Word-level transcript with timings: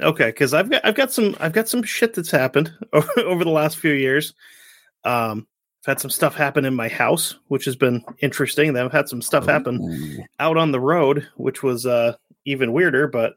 Okay, 0.00 0.26
because 0.26 0.54
I've 0.54 0.70
got 0.70 0.84
I've 0.84 0.94
got 0.94 1.12
some 1.12 1.36
I've 1.40 1.52
got 1.52 1.68
some 1.68 1.82
shit 1.82 2.14
that's 2.14 2.30
happened 2.30 2.72
over, 2.92 3.44
the 3.44 3.50
last 3.50 3.78
few 3.78 3.92
years. 3.92 4.32
Um, 5.04 5.46
I've 5.82 5.92
had 5.92 6.00
some 6.00 6.10
stuff 6.10 6.34
happen 6.36 6.64
in 6.64 6.74
my 6.74 6.88
house, 6.88 7.36
which 7.48 7.64
has 7.64 7.74
been 7.76 8.04
interesting. 8.20 8.72
Then 8.72 8.84
I've 8.84 8.92
had 8.92 9.08
some 9.08 9.22
stuff 9.22 9.46
happen 9.46 10.24
out 10.38 10.56
on 10.56 10.70
the 10.72 10.80
road, 10.80 11.26
which 11.36 11.62
was 11.62 11.84
uh 11.86 12.14
even 12.44 12.72
weirder. 12.72 13.08
But 13.08 13.34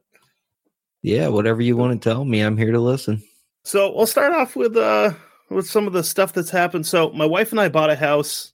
Yeah, 1.02 1.30
whatever 1.30 1.62
you 1.62 1.76
want 1.78 2.00
to 2.02 2.09
tell 2.09 2.23
me, 2.26 2.42
I'm 2.42 2.58
here 2.58 2.72
to 2.72 2.80
listen. 2.80 3.23
so 3.64 3.96
we'll 3.96 4.06
start 4.08 4.34
off 4.34 4.56
with 4.56 4.78
uh 4.78 5.14
with 5.50 5.68
some 5.68 5.88
of 5.88 5.94
the 5.94 6.03
stuff 6.03 6.31
that's 6.34 6.50
happened. 6.52 6.86
So 6.86 7.09
my 7.12 7.25
wife 7.25 7.52
and 7.52 7.59
I 7.59 7.70
bought 7.70 7.90
a 7.90 7.96
house. 7.96 8.53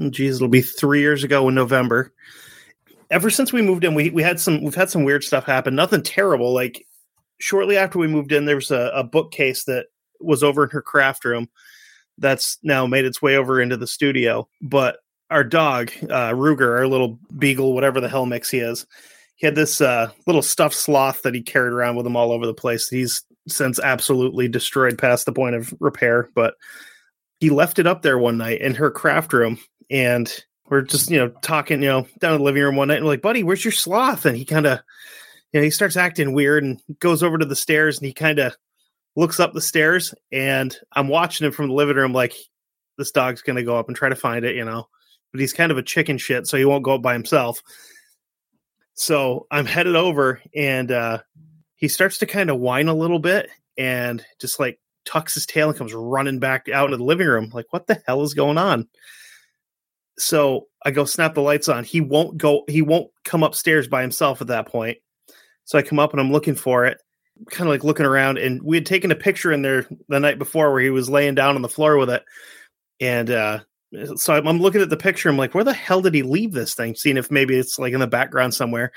oh, 0.00 0.10
Geez, 0.10 0.36
it'll 0.36 0.48
be 0.48 0.60
three 0.60 1.00
years 1.00 1.22
ago 1.22 1.48
in 1.48 1.54
November. 1.54 2.12
Ever 3.10 3.30
since 3.30 3.52
we 3.52 3.62
moved 3.62 3.84
in, 3.84 3.94
we 3.94 4.10
we 4.10 4.22
had 4.24 4.40
some 4.40 4.62
we've 4.64 4.74
had 4.74 4.90
some 4.90 5.04
weird 5.04 5.22
stuff 5.22 5.44
happen. 5.44 5.76
Nothing 5.76 6.02
terrible. 6.02 6.52
Like 6.52 6.84
shortly 7.44 7.76
after 7.76 7.98
we 7.98 8.06
moved 8.06 8.32
in, 8.32 8.46
there 8.46 8.56
was 8.56 8.70
a, 8.70 8.90
a 8.94 9.04
bookcase 9.04 9.64
that 9.64 9.88
was 10.18 10.42
over 10.42 10.64
in 10.64 10.70
her 10.70 10.80
craft 10.80 11.26
room 11.26 11.46
that's 12.16 12.56
now 12.62 12.86
made 12.86 13.04
its 13.04 13.20
way 13.20 13.36
over 13.36 13.60
into 13.60 13.76
the 13.76 13.86
studio. 13.86 14.48
But 14.62 15.00
our 15.28 15.44
dog, 15.44 15.92
uh, 16.04 16.30
Ruger, 16.30 16.78
our 16.78 16.88
little 16.88 17.18
beagle, 17.38 17.74
whatever 17.74 18.00
the 18.00 18.08
hell 18.08 18.24
mix 18.24 18.48
he 18.48 18.60
is, 18.60 18.86
he 19.36 19.46
had 19.46 19.56
this 19.56 19.82
uh, 19.82 20.10
little 20.26 20.40
stuffed 20.40 20.74
sloth 20.74 21.20
that 21.20 21.34
he 21.34 21.42
carried 21.42 21.74
around 21.74 21.96
with 21.96 22.06
him 22.06 22.16
all 22.16 22.32
over 22.32 22.46
the 22.46 22.54
place. 22.54 22.88
He's 22.88 23.22
since 23.46 23.78
absolutely 23.78 24.48
destroyed 24.48 24.96
past 24.96 25.26
the 25.26 25.32
point 25.32 25.54
of 25.54 25.74
repair, 25.80 26.30
but 26.34 26.54
he 27.40 27.50
left 27.50 27.78
it 27.78 27.86
up 27.86 28.00
there 28.00 28.16
one 28.16 28.38
night 28.38 28.62
in 28.62 28.74
her 28.74 28.90
craft 28.90 29.34
room 29.34 29.58
and 29.90 30.32
we're 30.70 30.80
just, 30.80 31.10
you 31.10 31.18
know, 31.18 31.28
talking, 31.42 31.82
you 31.82 31.88
know, 31.88 32.06
down 32.20 32.32
in 32.32 32.38
the 32.38 32.44
living 32.44 32.62
room 32.62 32.76
one 32.76 32.88
night 32.88 32.94
and 32.94 33.04
we're 33.04 33.12
like, 33.12 33.20
buddy, 33.20 33.42
where's 33.42 33.66
your 33.66 33.72
sloth? 33.72 34.24
And 34.24 34.34
he 34.34 34.46
kind 34.46 34.64
of, 34.64 34.80
you 35.54 35.60
know, 35.60 35.64
he 35.64 35.70
starts 35.70 35.96
acting 35.96 36.32
weird 36.32 36.64
and 36.64 36.80
goes 36.98 37.22
over 37.22 37.38
to 37.38 37.44
the 37.44 37.54
stairs 37.54 37.96
and 37.96 38.06
he 38.06 38.12
kind 38.12 38.40
of 38.40 38.56
looks 39.14 39.38
up 39.38 39.52
the 39.52 39.60
stairs 39.60 40.12
and 40.32 40.76
I'm 40.94 41.06
watching 41.06 41.46
him 41.46 41.52
from 41.52 41.68
the 41.68 41.74
living 41.74 41.94
room 41.94 42.12
like 42.12 42.34
this 42.98 43.12
dog's 43.12 43.40
going 43.40 43.56
to 43.56 43.62
go 43.62 43.78
up 43.78 43.86
and 43.86 43.96
try 43.96 44.08
to 44.08 44.16
find 44.16 44.44
it, 44.44 44.56
you 44.56 44.64
know, 44.64 44.88
but 45.30 45.40
he's 45.40 45.52
kind 45.52 45.70
of 45.70 45.78
a 45.78 45.82
chicken 45.82 46.18
shit, 46.18 46.48
so 46.48 46.56
he 46.56 46.64
won't 46.64 46.82
go 46.82 46.96
up 46.96 47.02
by 47.02 47.12
himself. 47.12 47.62
So 48.94 49.46
I'm 49.52 49.64
headed 49.64 49.94
over 49.94 50.42
and 50.56 50.90
uh, 50.90 51.20
he 51.76 51.86
starts 51.86 52.18
to 52.18 52.26
kind 52.26 52.50
of 52.50 52.58
whine 52.58 52.88
a 52.88 52.94
little 52.94 53.20
bit 53.20 53.48
and 53.78 54.26
just 54.40 54.58
like 54.58 54.80
tucks 55.04 55.34
his 55.34 55.46
tail 55.46 55.68
and 55.68 55.78
comes 55.78 55.94
running 55.94 56.40
back 56.40 56.68
out 56.68 56.86
into 56.86 56.96
the 56.96 57.04
living 57.04 57.28
room. 57.28 57.50
Like, 57.54 57.66
what 57.70 57.86
the 57.86 58.02
hell 58.08 58.22
is 58.22 58.34
going 58.34 58.58
on? 58.58 58.88
So 60.18 60.66
I 60.84 60.90
go 60.90 61.04
snap 61.04 61.34
the 61.34 61.42
lights 61.42 61.68
on. 61.68 61.84
He 61.84 62.00
won't 62.00 62.38
go, 62.38 62.64
he 62.66 62.82
won't 62.82 63.12
come 63.24 63.44
upstairs 63.44 63.86
by 63.86 64.02
himself 64.02 64.40
at 64.40 64.48
that 64.48 64.66
point. 64.66 64.98
So 65.64 65.78
I 65.78 65.82
come 65.82 65.98
up 65.98 66.12
and 66.12 66.20
I'm 66.20 66.32
looking 66.32 66.54
for 66.54 66.84
it, 66.84 67.00
kind 67.50 67.68
of 67.68 67.72
like 67.72 67.84
looking 67.84 68.06
around. 68.06 68.38
And 68.38 68.62
we 68.62 68.76
had 68.76 68.86
taken 68.86 69.10
a 69.10 69.16
picture 69.16 69.52
in 69.52 69.62
there 69.62 69.86
the 70.08 70.20
night 70.20 70.38
before 70.38 70.72
where 70.72 70.82
he 70.82 70.90
was 70.90 71.10
laying 71.10 71.34
down 71.34 71.56
on 71.56 71.62
the 71.62 71.68
floor 71.68 71.96
with 71.96 72.10
it. 72.10 72.24
And 73.00 73.30
uh, 73.30 73.60
so 74.16 74.34
I'm, 74.34 74.60
looking 74.60 74.80
at 74.80 74.90
the 74.90 74.96
picture. 74.96 75.28
I'm 75.28 75.36
like, 75.36 75.54
where 75.54 75.64
the 75.64 75.72
hell 75.72 76.00
did 76.00 76.14
he 76.14 76.22
leave 76.22 76.52
this 76.52 76.74
thing? 76.74 76.94
Seeing 76.94 77.16
if 77.16 77.30
maybe 77.30 77.56
it's 77.56 77.78
like 77.78 77.92
in 77.92 78.00
the 78.00 78.06
background 78.06 78.54
somewhere. 78.54 78.92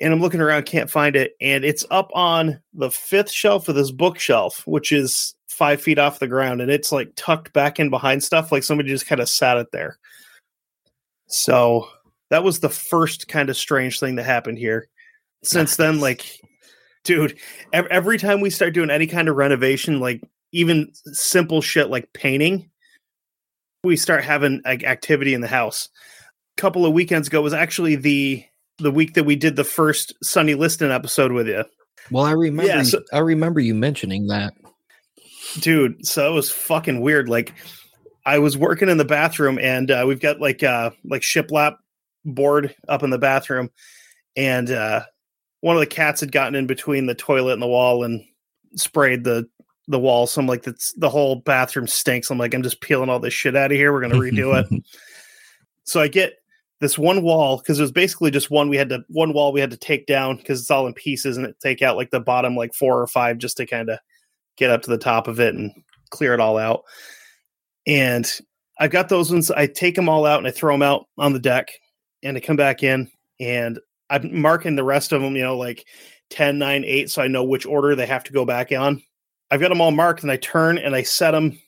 And 0.00 0.12
I'm 0.12 0.20
looking 0.20 0.40
around, 0.40 0.64
can't 0.64 0.90
find 0.90 1.14
it. 1.14 1.32
And 1.40 1.64
it's 1.64 1.84
up 1.90 2.10
on 2.14 2.60
the 2.72 2.90
fifth 2.90 3.30
shelf 3.30 3.68
of 3.68 3.74
this 3.74 3.90
bookshelf, 3.90 4.66
which 4.66 4.92
is 4.92 5.34
five 5.48 5.82
feet 5.82 5.98
off 5.98 6.20
the 6.20 6.26
ground. 6.26 6.62
And 6.62 6.70
it's 6.70 6.90
like 6.90 7.12
tucked 7.16 7.52
back 7.52 7.78
in 7.78 7.90
behind 7.90 8.24
stuff, 8.24 8.50
like 8.50 8.62
somebody 8.62 8.88
just 8.88 9.06
kind 9.06 9.20
of 9.20 9.28
sat 9.28 9.58
it 9.58 9.72
there. 9.72 9.98
So 11.26 11.88
that 12.30 12.42
was 12.42 12.60
the 12.60 12.70
first 12.70 13.28
kind 13.28 13.50
of 13.50 13.56
strange 13.56 14.00
thing 14.00 14.16
that 14.16 14.24
happened 14.24 14.58
here. 14.58 14.88
Since 15.42 15.76
then, 15.76 16.00
like, 16.00 16.26
dude, 17.04 17.38
every 17.72 18.18
time 18.18 18.40
we 18.40 18.50
start 18.50 18.74
doing 18.74 18.90
any 18.90 19.06
kind 19.06 19.28
of 19.28 19.36
renovation, 19.36 20.00
like 20.00 20.22
even 20.52 20.92
simple 21.12 21.62
shit 21.62 21.88
like 21.90 22.12
painting, 22.12 22.70
we 23.84 23.96
start 23.96 24.24
having 24.24 24.60
like 24.64 24.84
activity 24.84 25.32
in 25.34 25.40
the 25.40 25.48
house. 25.48 25.88
A 26.58 26.60
couple 26.60 26.84
of 26.84 26.92
weekends 26.92 27.28
ago 27.28 27.40
was 27.40 27.54
actually 27.54 27.96
the 27.96 28.44
the 28.78 28.90
week 28.90 29.14
that 29.14 29.24
we 29.24 29.36
did 29.36 29.56
the 29.56 29.64
first 29.64 30.14
Sonny 30.22 30.54
Liston 30.54 30.90
episode 30.90 31.32
with 31.32 31.46
you, 31.46 31.64
Well, 32.10 32.24
I 32.24 32.32
remember 32.32 32.70
Yeah, 32.70 32.82
so- 32.82 33.02
I 33.12 33.18
remember 33.18 33.60
you 33.60 33.74
mentioning 33.74 34.26
that. 34.28 34.54
dude. 35.60 36.06
So 36.06 36.30
it 36.30 36.34
was 36.34 36.50
fucking 36.50 37.00
weird. 37.00 37.28
Like 37.28 37.54
I 38.26 38.38
was 38.38 38.56
working 38.56 38.88
in 38.88 38.96
the 38.98 39.04
bathroom, 39.04 39.58
and 39.58 39.90
uh, 39.90 40.04
we've 40.06 40.20
got 40.20 40.40
like 40.40 40.62
uh 40.62 40.90
like 41.04 41.22
shiplap 41.22 41.76
board 42.24 42.74
up 42.88 43.02
in 43.02 43.10
the 43.10 43.18
bathroom, 43.18 43.70
and 44.36 44.70
uh 44.70 45.02
one 45.60 45.76
of 45.76 45.80
the 45.80 45.86
cats 45.86 46.20
had 46.20 46.32
gotten 46.32 46.54
in 46.54 46.66
between 46.66 47.06
the 47.06 47.14
toilet 47.14 47.54
and 47.54 47.62
the 47.62 47.66
wall 47.66 48.04
and 48.04 48.24
sprayed 48.76 49.24
the 49.24 49.48
the 49.88 49.98
wall. 49.98 50.26
So 50.26 50.40
I'm 50.40 50.46
like, 50.46 50.62
that's 50.62 50.92
the 50.94 51.10
whole 51.10 51.36
bathroom 51.36 51.86
stinks. 51.86 52.30
I'm 52.30 52.38
like, 52.38 52.54
I'm 52.54 52.62
just 52.62 52.80
peeling 52.80 53.08
all 53.08 53.18
this 53.18 53.34
shit 53.34 53.56
out 53.56 53.72
of 53.72 53.76
here. 53.76 53.92
We're 53.92 54.00
gonna 54.00 54.16
redo 54.16 54.58
it. 54.60 54.84
So 55.84 56.00
I 56.00 56.06
get 56.06 56.34
this 56.80 56.96
one 56.96 57.22
wall 57.22 57.58
because 57.58 57.78
it 57.78 57.82
was 57.82 57.90
basically 57.90 58.30
just 58.30 58.50
one 58.50 58.68
we 58.68 58.76
had 58.76 58.90
to 58.90 59.02
one 59.08 59.32
wall 59.32 59.52
we 59.52 59.60
had 59.60 59.72
to 59.72 59.76
take 59.76 60.06
down 60.06 60.36
because 60.36 60.60
it's 60.60 60.70
all 60.70 60.86
in 60.86 60.94
pieces 60.94 61.36
and 61.36 61.44
it 61.44 61.56
take 61.60 61.82
out 61.82 61.96
like 61.96 62.10
the 62.10 62.20
bottom 62.20 62.54
like 62.54 62.74
four 62.74 63.00
or 63.00 63.06
five 63.08 63.38
just 63.38 63.56
to 63.56 63.66
kind 63.66 63.90
of 63.90 63.98
get 64.56 64.70
up 64.70 64.82
to 64.82 64.90
the 64.90 64.98
top 64.98 65.26
of 65.26 65.40
it 65.40 65.54
and 65.54 65.72
clear 66.10 66.32
it 66.32 66.38
all 66.38 66.58
out. 66.58 66.84
And 67.86 68.30
I've 68.78 68.90
got 68.90 69.08
those 69.08 69.32
ones. 69.32 69.50
I 69.50 69.66
take 69.66 69.96
them 69.96 70.08
all 70.08 70.24
out 70.24 70.38
and 70.38 70.46
I 70.46 70.52
throw 70.52 70.72
them 70.74 70.82
out 70.82 71.06
on 71.18 71.32
the 71.32 71.40
deck 71.40 71.70
and 72.22 72.36
I 72.36 72.40
come 72.40 72.56
back 72.56 72.82
in 72.82 73.10
and 73.40 73.78
I'm 74.10 74.40
marking 74.40 74.76
the 74.76 74.84
rest 74.84 75.12
of 75.12 75.22
them, 75.22 75.36
you 75.36 75.42
know, 75.42 75.56
like 75.56 75.86
10, 76.30 76.58
9, 76.58 76.84
8, 76.84 77.10
so 77.10 77.22
I 77.22 77.28
know 77.28 77.44
which 77.44 77.66
order 77.66 77.94
they 77.94 78.06
have 78.06 78.24
to 78.24 78.32
go 78.32 78.44
back 78.44 78.72
on. 78.72 79.02
I've 79.50 79.60
got 79.60 79.70
them 79.70 79.80
all 79.80 79.90
marked 79.90 80.22
and 80.22 80.30
I 80.30 80.36
turn 80.36 80.78
and 80.78 80.94
I 80.94 81.02
set 81.02 81.32
them 81.32 81.58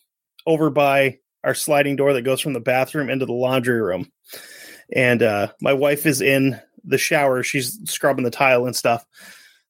over 0.46 0.70
by 0.70 1.18
our 1.44 1.54
sliding 1.54 1.96
door 1.96 2.12
that 2.12 2.22
goes 2.22 2.40
from 2.40 2.52
the 2.52 2.60
bathroom 2.60 3.10
into 3.10 3.26
the 3.26 3.32
laundry 3.32 3.80
room. 3.80 4.10
And 4.94 5.22
uh, 5.22 5.52
my 5.60 5.72
wife 5.72 6.06
is 6.06 6.20
in 6.20 6.60
the 6.84 6.98
shower. 6.98 7.42
She's 7.42 7.78
scrubbing 7.90 8.24
the 8.24 8.30
tile 8.30 8.66
and 8.66 8.76
stuff. 8.76 9.04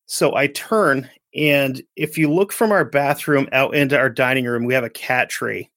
So 0.06 0.34
I 0.34 0.48
turn, 0.48 1.08
and 1.34 1.80
if 1.96 2.18
you 2.18 2.30
look 2.30 2.52
from 2.52 2.72
our 2.72 2.84
bathroom 2.84 3.48
out 3.52 3.74
into 3.74 3.98
our 3.98 4.10
dining 4.10 4.44
room, 4.44 4.64
we 4.64 4.74
have 4.74 4.84
a 4.84 4.90
cat 4.90 5.30
tree. 5.30 5.70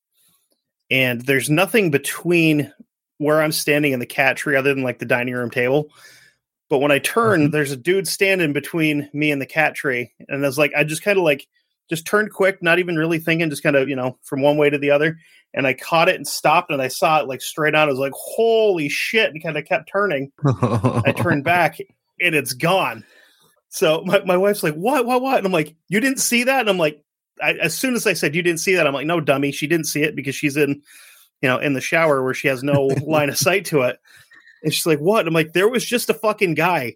And 0.91 1.21
there's 1.21 1.49
nothing 1.49 1.91
between 1.91 2.73
where 3.17 3.41
I'm 3.41 3.51
standing 3.51 3.93
and 3.93 4.01
the 4.01 4.07
cat 4.07 4.37
tree 4.37 4.55
other 4.55 4.73
than 4.73 4.83
like 4.83 4.99
the 4.99 5.05
dining 5.05 5.33
room 5.33 5.49
table. 5.49 5.89
But 6.69 6.79
when 6.79 6.91
I 6.91 6.99
turn, 6.99 7.47
Mhm. 7.47 7.51
there's 7.51 7.71
a 7.71 7.77
dude 7.77 8.07
standing 8.07 8.53
between 8.53 9.09
me 9.13 9.31
and 9.31 9.41
the 9.41 9.45
cat 9.45 9.75
tree. 9.75 10.11
And 10.27 10.43
I 10.43 10.47
was 10.47 10.57
like, 10.57 10.71
I 10.75 10.83
just 10.83 11.03
kind 11.03 11.17
of 11.17 11.23
like, 11.23 11.47
just 11.89 12.07
turned 12.07 12.31
quick, 12.31 12.63
not 12.63 12.79
even 12.79 12.95
really 12.95 13.19
thinking, 13.19 13.49
just 13.51 13.61
kind 13.61 13.75
of, 13.75 13.87
you 13.87 13.95
know, 13.95 14.17
from 14.23 14.41
one 14.41 14.57
way 14.57 14.69
to 14.71 14.77
the 14.79 14.89
other. 14.89 15.19
And 15.53 15.67
I 15.67 15.73
caught 15.73 16.09
it 16.09 16.15
and 16.15 16.27
stopped 16.27 16.71
and 16.71 16.81
I 16.81 16.87
saw 16.87 17.19
it 17.19 17.27
like 17.27 17.41
straight 17.41 17.75
on. 17.75 17.87
I 17.87 17.91
was 17.91 17.99
like, 17.99 18.13
holy 18.15 18.89
shit. 18.89 19.29
And 19.31 19.41
kind 19.43 19.57
of 19.57 19.65
kept 19.65 19.89
turning. 19.91 20.31
I 20.43 21.13
turned 21.15 21.43
back 21.45 21.77
and 22.19 22.33
it's 22.35 22.53
gone. 22.53 23.05
So 23.69 24.01
my, 24.05 24.23
my 24.25 24.35
wife's 24.37 24.63
like, 24.63 24.73
what, 24.73 25.05
what, 25.05 25.21
what? 25.21 25.37
And 25.37 25.45
I'm 25.45 25.51
like, 25.53 25.75
you 25.87 25.99
didn't 25.99 26.19
see 26.19 26.43
that? 26.45 26.61
And 26.61 26.69
I'm 26.69 26.77
like, 26.79 27.01
I, 27.41 27.53
as 27.53 27.77
soon 27.77 27.93
as 27.93 28.07
I 28.07 28.13
said 28.13 28.33
you 28.33 28.41
didn't 28.41 28.61
see 28.61 28.75
that, 28.75 28.87
I'm 28.87 28.93
like, 28.93 29.05
no, 29.05 29.19
dummy, 29.21 29.51
she 29.51 29.67
didn't 29.67 29.87
see 29.87 30.01
it 30.01 30.15
because 30.15 30.35
she's 30.35 30.57
in, 30.57 30.81
you 31.41 31.49
know, 31.49 31.59
in 31.59 31.73
the 31.73 31.81
shower 31.81 32.23
where 32.23 32.33
she 32.33 32.47
has 32.47 32.63
no 32.63 32.85
line 33.05 33.29
of 33.29 33.37
sight 33.37 33.65
to 33.65 33.81
it. 33.81 33.99
And 34.65 34.73
she's 34.73 34.85
like, 34.87 34.99
what? 34.99 35.27
I'm 35.27 35.33
like, 35.33 35.53
there 35.53 35.69
was 35.69 35.85
just 35.85 36.09
a 36.09 36.13
fucking 36.15 36.55
guy 36.55 36.95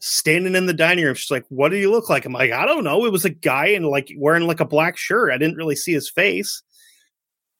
standing 0.00 0.56
in 0.56 0.66
the 0.66 0.74
dining 0.74 1.04
room. 1.04 1.14
She's 1.14 1.30
like, 1.30 1.46
what 1.48 1.70
do 1.70 1.76
you 1.76 1.90
look 1.90 2.10
like? 2.10 2.26
I'm 2.26 2.32
like, 2.32 2.50
I 2.50 2.66
don't 2.66 2.82
know. 2.82 3.06
It 3.06 3.12
was 3.12 3.24
a 3.24 3.30
guy 3.30 3.68
and 3.68 3.86
like 3.86 4.12
wearing 4.18 4.48
like 4.48 4.58
a 4.58 4.66
black 4.66 4.96
shirt. 4.96 5.30
I 5.30 5.38
didn't 5.38 5.56
really 5.56 5.76
see 5.76 5.92
his 5.92 6.10
face. 6.10 6.62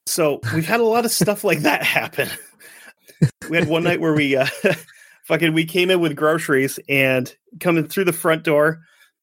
So 0.06 0.40
we've 0.52 0.66
had 0.66 0.80
a 0.80 0.84
lot 0.84 1.04
of 1.04 1.12
stuff 1.12 1.44
like 1.44 1.60
that 1.60 1.82
happen. 1.84 2.28
We 3.48 3.56
had 3.56 3.68
one 3.68 3.84
night 3.84 4.00
where 4.00 4.12
we 4.12 4.36
uh 4.36 4.46
fucking 5.28 5.54
we 5.54 5.64
came 5.64 5.90
in 5.90 6.00
with 6.00 6.16
groceries 6.16 6.80
and 6.88 7.34
coming 7.60 7.86
through 7.86 8.04
the 8.04 8.12
front 8.12 8.42
door 8.42 8.80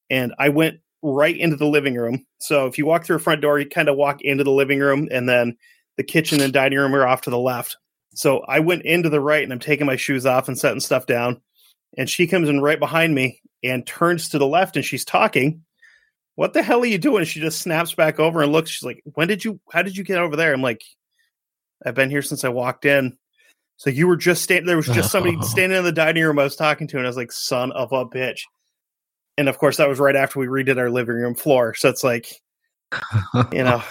and 0.09 0.33
I 0.39 0.47
went 0.47 0.79
right 1.03 1.37
into 1.37 1.57
the 1.57 1.67
living 1.67 1.95
room. 1.95 2.25
So 2.39 2.67
if 2.67 2.77
you 2.77 2.85
walk 2.85 3.05
through 3.05 3.17
a 3.17 3.19
front 3.19 3.41
door, 3.41 3.59
you 3.59 3.67
kind 3.67 3.89
of 3.89 3.97
walk 3.97 4.21
into 4.21 4.45
the 4.45 4.51
living 4.51 4.79
room 4.79 5.09
and 5.11 5.27
then 5.27 5.57
the 5.97 6.03
kitchen 6.03 6.39
and 6.39 6.53
dining 6.53 6.79
room 6.79 6.95
are 6.95 7.05
off 7.05 7.21
to 7.21 7.29
the 7.29 7.37
left. 7.37 7.75
So 8.13 8.39
I 8.41 8.59
went 8.59 8.83
into 8.83 9.09
the 9.09 9.21
right 9.21 9.43
and 9.43 9.53
I'm 9.53 9.59
taking 9.59 9.85
my 9.87 9.95
shoes 9.95 10.25
off 10.25 10.47
and 10.47 10.57
setting 10.59 10.79
stuff 10.81 11.05
down. 11.05 11.41
And 11.97 12.09
she 12.09 12.27
comes 12.27 12.49
in 12.49 12.61
right 12.61 12.79
behind 12.79 13.15
me 13.15 13.41
and 13.63 13.85
turns 13.85 14.29
to 14.29 14.37
the 14.37 14.47
left 14.47 14.75
and 14.75 14.83
she's 14.85 15.05
talking. 15.05 15.63
What 16.35 16.53
the 16.53 16.63
hell 16.63 16.81
are 16.81 16.85
you 16.85 16.97
doing? 16.97 17.25
She 17.25 17.39
just 17.39 17.59
snaps 17.61 17.93
back 17.93 18.19
over 18.19 18.41
and 18.41 18.51
looks. 18.51 18.69
She's 18.71 18.83
like, 18.85 19.01
When 19.13 19.27
did 19.27 19.43
you, 19.45 19.59
how 19.71 19.81
did 19.81 19.95
you 19.97 20.03
get 20.03 20.17
over 20.19 20.35
there? 20.35 20.53
I'm 20.53 20.61
like, 20.61 20.81
I've 21.85 21.95
been 21.95 22.09
here 22.09 22.21
since 22.21 22.43
I 22.43 22.49
walked 22.49 22.85
in. 22.85 23.17
So 23.77 23.89
you 23.89 24.07
were 24.07 24.15
just 24.17 24.43
standing, 24.43 24.67
there 24.67 24.77
was 24.77 24.85
just 24.87 25.11
somebody 25.11 25.35
standing 25.41 25.77
in 25.77 25.83
the 25.83 25.91
dining 25.91 26.23
room 26.23 26.37
I 26.39 26.43
was 26.43 26.55
talking 26.55 26.87
to. 26.87 26.97
And 26.97 27.05
I 27.05 27.09
was 27.09 27.17
like, 27.17 27.31
Son 27.31 27.71
of 27.71 27.91
a 27.91 28.05
bitch. 28.05 28.41
And 29.37 29.49
of 29.49 29.57
course, 29.57 29.77
that 29.77 29.89
was 29.89 29.99
right 29.99 30.15
after 30.15 30.39
we 30.39 30.47
redid 30.47 30.77
our 30.77 30.89
living 30.89 31.15
room 31.15 31.35
floor. 31.35 31.73
So 31.73 31.89
it's 31.89 32.03
like, 32.03 32.27
you 33.51 33.63
know, 33.63 33.81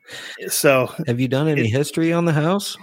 so 0.48 0.92
Have 1.06 1.18
you 1.20 1.28
done 1.28 1.48
any 1.48 1.62
It- 1.62 1.70
history 1.70 2.12
on 2.12 2.24
the 2.26 2.32
house? 2.32 2.76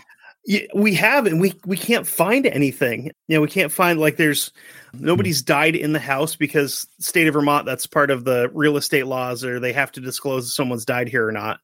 We 0.73 0.94
have 0.94 1.25
and 1.25 1.41
We 1.41 1.53
we 1.65 1.75
can't 1.75 2.07
find 2.07 2.45
anything. 2.45 3.11
You 3.27 3.35
know, 3.35 3.41
we 3.41 3.49
can't 3.49 3.71
find 3.71 3.99
like 3.99 4.15
there's 4.15 4.51
nobody's 4.94 5.41
died 5.41 5.75
in 5.75 5.91
the 5.91 5.99
house 5.99 6.35
because 6.38 6.88
state 6.99 7.27
of 7.27 7.33
Vermont 7.33 7.65
that's 7.65 7.85
part 7.85 8.11
of 8.11 8.23
the 8.23 8.49
real 8.53 8.77
estate 8.77 9.07
laws, 9.07 9.44
or 9.44 9.59
they 9.59 9.73
have 9.73 9.91
to 9.94 10.01
disclose 10.01 10.47
if 10.47 10.53
someone's 10.53 10.85
died 10.85 11.09
here 11.09 11.27
or 11.27 11.33
not. 11.33 11.59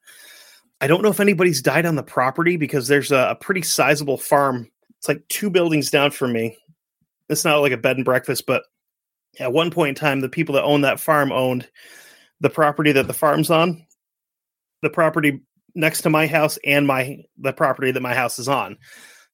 I 0.82 0.88
don't 0.88 1.02
know 1.02 1.10
if 1.10 1.22
anybody's 1.22 1.62
died 1.62 1.86
on 1.86 1.96
the 1.96 2.04
property 2.04 2.58
because 2.58 2.90
there's 2.90 3.12
a, 3.12 3.30
a 3.30 3.36
pretty 3.36 3.62
sizable 3.62 4.18
farm. 4.18 4.70
It's 4.98 5.08
like 5.08 5.26
two 5.30 5.50
buildings 5.50 5.90
down 5.90 6.12
from 6.12 6.34
me. 6.34 6.58
It's 7.30 7.46
not 7.46 7.60
like 7.60 7.72
a 7.72 7.78
bed 7.78 7.96
and 7.96 8.04
breakfast, 8.04 8.46
but 8.46 8.64
at 9.40 9.54
one 9.54 9.72
point 9.72 9.90
in 9.90 9.96
time, 9.96 10.20
the 10.20 10.28
people 10.28 10.56
that 10.56 10.64
own 10.64 10.82
that 10.82 11.00
farm 11.00 11.32
owned 11.32 11.70
the 12.42 12.50
property 12.50 12.92
that 12.92 13.08
the 13.08 13.14
farm's 13.14 13.50
on, 13.50 13.86
the 14.82 14.90
property 14.90 15.42
next 15.76 16.02
to 16.02 16.10
my 16.10 16.28
house 16.28 16.58
and 16.64 16.88
my 16.88 17.24
the 17.38 17.54
property 17.54 17.92
that 17.92 18.02
my 18.02 18.14
house 18.14 18.40
is 18.40 18.48
on. 18.48 18.78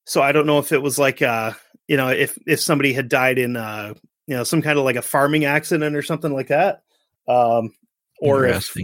So 0.05 0.21
I 0.21 0.31
don't 0.31 0.47
know 0.47 0.59
if 0.59 0.71
it 0.71 0.81
was 0.81 0.97
like 0.97 1.21
uh 1.21 1.53
you 1.87 1.97
know 1.97 2.09
if 2.09 2.37
if 2.47 2.59
somebody 2.59 2.93
had 2.93 3.09
died 3.09 3.39
in 3.39 3.57
uh 3.57 3.93
you 4.27 4.35
know 4.35 4.43
some 4.43 4.61
kind 4.61 4.77
of 4.77 4.85
like 4.85 4.95
a 4.95 5.01
farming 5.01 5.45
accident 5.45 5.95
or 5.95 6.01
something 6.01 6.33
like 6.33 6.47
that. 6.47 6.83
Um 7.27 7.73
or 8.19 8.45
if 8.45 8.75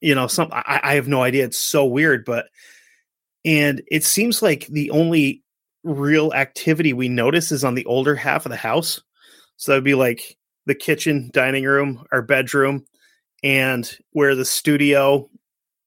you 0.00 0.14
know 0.14 0.26
some 0.26 0.48
I, 0.52 0.80
I 0.82 0.94
have 0.94 1.08
no 1.08 1.22
idea 1.22 1.44
it's 1.44 1.58
so 1.58 1.84
weird 1.86 2.24
but 2.24 2.46
and 3.44 3.82
it 3.90 4.04
seems 4.04 4.42
like 4.42 4.66
the 4.66 4.90
only 4.90 5.42
real 5.82 6.32
activity 6.32 6.92
we 6.92 7.08
notice 7.08 7.52
is 7.52 7.64
on 7.64 7.74
the 7.74 7.84
older 7.86 8.14
half 8.14 8.46
of 8.46 8.50
the 8.50 8.56
house 8.56 9.02
so 9.56 9.72
that'd 9.72 9.84
be 9.84 9.94
like 9.94 10.36
the 10.66 10.74
kitchen 10.74 11.30
dining 11.32 11.64
room 11.64 12.04
our 12.12 12.22
bedroom 12.22 12.84
and 13.42 13.98
where 14.12 14.34
the 14.34 14.44
studio 14.44 15.28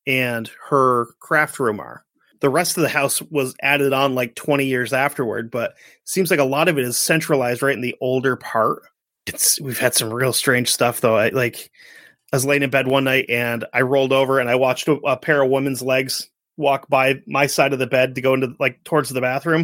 and 0.08 0.50
her 0.70 1.08
craft 1.20 1.60
room 1.60 1.80
are 1.80 2.04
the 2.40 2.50
rest 2.50 2.78
of 2.78 2.84
the 2.84 2.90
house 2.90 3.22
was 3.24 3.56
added 3.62 3.94
on 3.94 4.16
like 4.16 4.36
20 4.36 4.66
years 4.66 4.94
afterward 4.94 5.52
but 5.52 5.74
seems 6.06 6.32
like 6.32 6.40
a 6.40 6.46
lot 6.46 6.68
of 6.68 6.78
it 6.78 6.86
is 6.86 6.98
centralized 6.98 7.62
right 7.62 7.76
in 7.76 7.82
the 7.82 7.96
older 8.02 8.36
part 8.36 8.84
it's 9.28 9.60
we've 9.62 9.80
had 9.80 9.94
some 9.94 10.12
real 10.12 10.34
strange 10.34 10.72
stuff 10.72 11.02
though 11.02 11.18
I, 11.18 11.30
like 11.30 11.70
I 12.32 12.36
was 12.36 12.46
laying 12.46 12.64
in 12.64 12.70
bed 12.70 12.88
one 12.88 13.06
night 13.06 13.30
and 13.30 13.66
I 13.74 13.82
rolled 13.82 14.12
over 14.12 14.40
and 14.40 14.50
I 14.50 14.56
watched 14.56 14.88
a, 14.88 14.94
a 15.06 15.18
pair 15.18 15.42
of 15.42 15.50
women's 15.50 15.82
legs 15.82 16.30
walk 16.58 16.90
by 16.90 17.22
my 17.26 17.48
side 17.48 17.72
of 17.72 17.80
the 17.80 17.88
bed 17.88 18.16
to 18.16 18.22
go 18.22 18.34
into 18.34 18.54
like 18.60 18.84
towards 18.84 19.10
the 19.10 19.22
bathroom. 19.22 19.62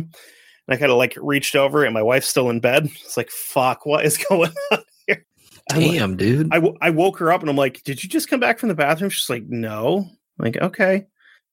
And 0.67 0.75
I 0.75 0.77
kind 0.77 0.91
of 0.91 0.97
like 0.97 1.17
reached 1.21 1.55
over 1.55 1.83
and 1.83 1.93
my 1.93 2.01
wife's 2.01 2.27
still 2.27 2.49
in 2.49 2.61
bed. 2.61 2.89
It's 3.03 3.17
like, 3.17 3.29
fuck, 3.29 3.85
what 3.85 4.05
is 4.05 4.17
going 4.29 4.53
on 4.71 4.79
here? 5.07 5.25
Damn, 5.69 6.15
dude. 6.15 6.53
I, 6.53 6.57
w- 6.57 6.77
I 6.81 6.89
woke 6.91 7.17
her 7.19 7.33
up 7.33 7.41
and 7.41 7.49
I'm 7.49 7.57
like, 7.57 7.83
did 7.83 8.01
you 8.01 8.09
just 8.09 8.29
come 8.29 8.39
back 8.39 8.59
from 8.59 8.69
the 8.69 8.75
bathroom? 8.75 9.09
She's 9.09 9.29
like, 9.29 9.43
no. 9.47 10.09
Like, 10.37 10.57
okay. 10.57 11.05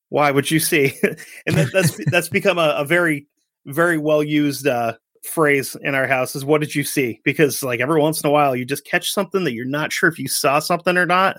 Why 0.08 0.30
would 0.30 0.50
you 0.50 0.60
see? 0.60 0.94
and 1.46 1.56
that, 1.56 1.70
that's 1.72 2.00
that's 2.10 2.28
become 2.28 2.58
a, 2.58 2.74
a 2.78 2.84
very, 2.84 3.26
very 3.66 3.98
well 3.98 4.22
used 4.22 4.66
uh, 4.66 4.94
phrase 5.22 5.76
in 5.82 5.94
our 5.94 6.06
house 6.06 6.34
is 6.34 6.44
what 6.44 6.60
did 6.60 6.74
you 6.74 6.84
see? 6.84 7.20
Because 7.24 7.62
like 7.62 7.80
every 7.80 8.00
once 8.00 8.20
in 8.20 8.28
a 8.28 8.32
while 8.32 8.56
you 8.56 8.64
just 8.64 8.84
catch 8.84 9.12
something 9.12 9.44
that 9.44 9.52
you're 9.52 9.64
not 9.64 9.92
sure 9.92 10.08
if 10.08 10.18
you 10.18 10.28
saw 10.28 10.58
something 10.58 10.96
or 10.96 11.06
not. 11.06 11.38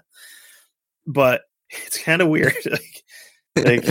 But 1.06 1.42
it's 1.70 1.98
kind 1.98 2.22
of 2.22 2.30
weird. 2.30 2.56
like, 2.66 3.04
like 3.56 3.86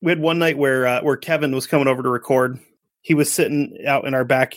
we 0.00 0.10
had 0.10 0.20
one 0.20 0.38
night 0.38 0.58
where 0.58 0.86
uh, 0.86 1.02
where 1.02 1.16
Kevin 1.16 1.54
was 1.54 1.66
coming 1.66 1.88
over 1.88 2.02
to 2.02 2.08
record. 2.08 2.58
He 3.00 3.14
was 3.14 3.30
sitting 3.30 3.78
out 3.86 4.06
in 4.06 4.14
our 4.14 4.24
back, 4.24 4.54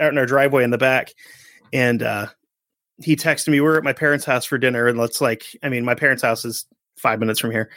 out 0.00 0.12
in 0.12 0.18
our 0.18 0.26
driveway 0.26 0.64
in 0.64 0.70
the 0.70 0.78
back, 0.78 1.12
and 1.72 2.02
uh, 2.02 2.26
he 3.02 3.16
texted 3.16 3.48
me. 3.48 3.60
We 3.60 3.68
are 3.68 3.76
at 3.76 3.84
my 3.84 3.92
parents' 3.92 4.24
house 4.24 4.44
for 4.44 4.58
dinner, 4.58 4.86
and 4.86 4.98
let's 4.98 5.20
like, 5.20 5.44
I 5.62 5.68
mean, 5.68 5.84
my 5.84 5.94
parents' 5.94 6.22
house 6.22 6.44
is 6.44 6.66
five 7.02 7.20
minutes 7.20 7.40
from 7.40 7.50
here. 7.50 7.70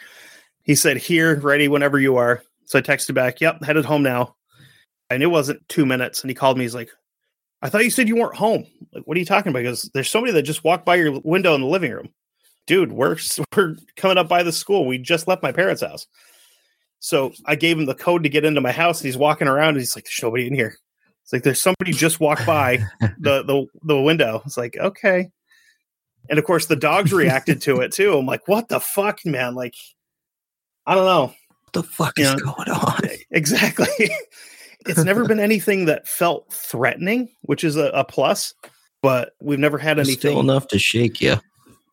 He 0.63 0.75
said, 0.75 0.97
"Here, 0.97 1.39
ready 1.39 1.67
whenever 1.67 1.99
you 1.99 2.15
are." 2.17 2.43
So 2.65 2.79
I 2.79 2.81
texted 2.81 3.13
back, 3.13 3.41
"Yep, 3.41 3.63
headed 3.63 3.85
home 3.85 4.03
now." 4.03 4.35
And 5.09 5.21
it 5.21 5.27
wasn't 5.27 5.67
two 5.67 5.85
minutes, 5.85 6.21
and 6.21 6.29
he 6.29 6.35
called 6.35 6.57
me. 6.57 6.63
He's 6.63 6.75
like, 6.75 6.89
"I 7.61 7.69
thought 7.69 7.83
you 7.83 7.91
said 7.91 8.07
you 8.07 8.15
weren't 8.15 8.35
home. 8.35 8.65
Like, 8.93 9.05
what 9.05 9.17
are 9.17 9.19
you 9.19 9.25
talking 9.25 9.49
about?" 9.49 9.59
Because 9.59 9.89
there's 9.93 10.09
somebody 10.09 10.33
that 10.33 10.43
just 10.43 10.63
walked 10.63 10.85
by 10.85 10.95
your 10.95 11.19
window 11.23 11.53
in 11.55 11.61
the 11.61 11.67
living 11.67 11.91
room. 11.91 12.09
Dude, 12.67 12.91
we're 12.91 13.17
we're 13.55 13.75
coming 13.97 14.17
up 14.17 14.29
by 14.29 14.43
the 14.43 14.51
school. 14.51 14.85
We 14.85 14.97
just 14.97 15.27
left 15.27 15.43
my 15.43 15.51
parents' 15.51 15.81
house. 15.81 16.07
So 16.99 17.33
I 17.45 17.55
gave 17.55 17.77
him 17.77 17.85
the 17.85 17.93
code 17.95 18.23
to 18.23 18.29
get 18.29 18.45
into 18.45 18.61
my 18.61 18.71
house, 18.71 18.99
and 19.01 19.05
he's 19.05 19.17
walking 19.17 19.47
around. 19.47 19.69
And 19.69 19.79
he's 19.79 19.95
like, 19.95 20.05
"There's 20.05 20.23
nobody 20.23 20.47
in 20.47 20.55
here." 20.55 20.77
It's 21.25 21.33
like 21.33 21.41
there's 21.41 21.61
somebody 21.61 21.91
just 21.91 22.19
walked 22.19 22.45
by 22.45 22.77
the 23.19 23.43
the 23.43 23.65
the 23.83 23.99
window. 23.99 24.41
It's 24.45 24.57
like 24.57 24.77
okay, 24.77 25.29
and 26.29 26.39
of 26.39 26.45
course 26.45 26.65
the 26.67 26.75
dogs 26.75 27.11
reacted 27.13 27.61
to 27.63 27.81
it 27.81 27.91
too. 27.91 28.17
I'm 28.17 28.25
like, 28.25 28.47
"What 28.47 28.67
the 28.69 28.79
fuck, 28.79 29.19
man?" 29.25 29.55
Like, 29.55 29.73
I 30.85 30.95
don't 30.95 31.05
know 31.05 31.33
What 31.63 31.73
the 31.73 31.83
fuck 31.83 32.13
Yeah. 32.17 32.35
is 32.35 32.41
going 32.41 32.69
on? 32.69 32.99
exactly. 33.31 33.87
it's 34.87 35.03
never 35.03 35.25
been 35.27 35.39
anything 35.39 35.85
that 35.85 36.07
felt 36.07 36.51
threatening, 36.53 37.29
which 37.43 37.63
is 37.63 37.75
a, 37.75 37.85
a 37.89 38.03
plus. 38.03 38.53
But 39.01 39.33
we've 39.41 39.59
never 39.59 39.77
had 39.77 39.99
anything. 39.99 40.17
still 40.17 40.39
enough 40.39 40.67
to 40.69 40.79
shake 40.79 41.21
you. 41.21 41.35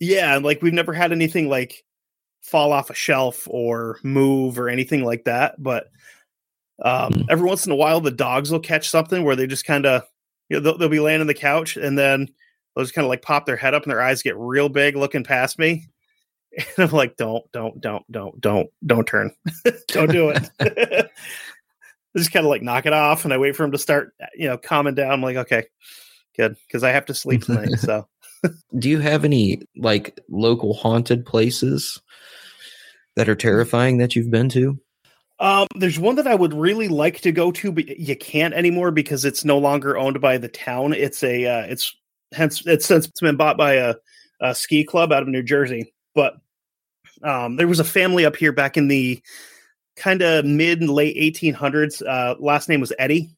Yeah, 0.01 0.35
and, 0.37 0.45
like 0.45 0.62
we've 0.62 0.73
never 0.73 0.93
had 0.95 1.12
anything 1.12 1.49
like 1.49 1.85
fall 2.43 2.73
off 2.73 2.91
a 2.91 2.95
shelf 2.95 3.47
or 3.51 3.99
move 4.03 4.59
or 4.59 4.69
anything 4.69 5.05
like 5.05 5.25
that. 5.25 5.62
But 5.62 5.89
um, 6.83 7.12
Hmm. 7.12 7.23
every 7.31 7.47
once 7.47 7.67
in 7.67 7.73
a 7.73 7.77
while, 7.77 8.01
the 8.01 8.11
dogs 8.11 8.51
will 8.51 8.61
catch 8.61 8.89
something 8.89 9.23
where 9.25 9.37
they 9.37 9.47
just 9.47 9.65
kind 9.67 9.87
of, 9.87 10.03
you 10.49 10.57
know, 10.57 10.62
they'll, 10.62 10.79
they'll 10.79 10.89
be 10.89 11.01
laying 11.01 11.21
on 11.21 11.27
the 11.29 11.35
couch 11.35 11.77
and 11.77 11.97
then 11.99 12.29
they'll 12.75 12.85
just 12.85 12.95
kind 12.95 13.05
of 13.05 13.09
like 13.09 13.23
pop 13.23 13.47
their 13.47 13.57
head 13.57 13.75
up 13.75 13.83
and 13.83 13.91
their 13.91 14.02
eyes 14.02 14.23
get 14.23 14.37
real 14.37 14.69
big 14.69 14.97
looking 14.97 15.25
past 15.25 15.59
me. 15.59 15.88
And 16.76 16.87
I'm 16.87 16.91
like, 16.91 17.17
don't, 17.17 17.50
don't, 17.52 17.81
don't, 17.81 18.05
don't, 18.12 18.38
don't, 18.38 18.69
don't 18.85 19.07
turn. 19.07 19.35
don't 19.88 20.12
do 20.12 20.29
it. 20.29 20.50
I 20.61 21.09
just 22.19 22.31
kind 22.31 22.45
of 22.45 22.50
like 22.50 22.61
knock 22.61 22.85
it 22.85 22.93
off 22.93 23.25
and 23.25 23.33
I 23.33 23.38
wait 23.38 23.57
for 23.57 23.64
him 23.64 23.73
to 23.73 23.79
start, 23.79 24.12
you 24.35 24.49
know, 24.49 24.59
calming 24.59 24.95
down. 24.95 25.12
I'm 25.12 25.23
like, 25.23 25.37
okay, 25.37 25.64
good. 26.37 26.57
Cause 26.71 26.85
I 26.85 26.91
have 26.91 27.07
to 27.07 27.14
sleep 27.14 27.45
tonight. 27.45 27.79
So. 27.79 28.07
Do 28.79 28.91
you 28.91 28.99
have 28.99 29.25
any 29.25 29.62
like 29.79 30.21
local 30.29 30.75
haunted 30.75 31.25
places 31.25 32.02
that 33.17 33.31
are 33.31 33.35
terrifying 33.35 33.97
that 33.97 34.14
you've 34.14 34.31
been 34.31 34.50
to? 34.50 34.79
Um, 35.38 35.67
there's 35.75 35.99
one 35.99 36.17
that 36.17 36.26
I 36.26 36.35
would 36.35 36.55
really 36.55 36.88
like 36.88 37.21
to 37.23 37.33
go 37.33 37.50
to, 37.50 37.73
but 37.73 37.99
you 37.99 38.14
can't 38.14 38.55
anymore 38.55 38.91
because 38.91 39.25
it's 39.25 39.45
no 39.45 39.59
longer 39.59 39.97
owned 39.97 40.21
by 40.21 40.38
the 40.38 40.49
town. 40.49 40.93
It's 40.93 41.23
a, 41.25 41.47
uh, 41.47 41.67
it's 41.67 41.97
hence 42.33 42.62
it's 42.67 42.87
since 42.87 43.07
it's 43.07 43.21
been 43.21 43.37
bought 43.37 43.57
by 43.57 43.75
a, 43.75 43.95
a 44.41 44.55
ski 44.55 44.85
club 44.85 45.12
out 45.12 45.23
of 45.23 45.29
New 45.29 45.43
Jersey. 45.43 45.93
But 46.15 46.35
um, 47.23 47.57
there 47.57 47.69
was 47.69 47.81
a 47.81 47.85
family 47.85 48.25
up 48.25 48.37
here 48.37 48.53
back 48.53 48.77
in 48.77 48.89
the 48.89 49.23
kind 49.97 50.23
of 50.23 50.45
mid 50.45 50.81
and 50.81 50.91
late 50.91 51.17
1800s. 51.17 52.03
Uh, 52.07 52.35
last 52.41 52.69
name 52.69 52.81
was 52.81 52.93
Eddy. 52.99 53.31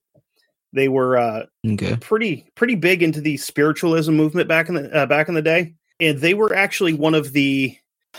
They 0.73 0.89
were 0.89 1.17
uh, 1.17 1.47
Okay. 1.67 1.97
pretty 1.97 2.47
pretty 2.57 2.75
big 2.75 3.03
into 3.03 3.21
the 3.21 3.37
spiritualism 3.37 4.13
movement 4.13 4.49
back 4.49 4.69
in 4.69 4.75
the 4.75 4.93
uh, 4.93 5.07
back 5.07 5.29
in 5.29 5.35
the 5.35 5.43
day, 5.43 5.75
and 6.01 6.19
they 6.19 6.35
were 6.35 6.55
actually 6.55 6.95
one 6.95 7.15
of 7.15 7.33
the 7.33 7.77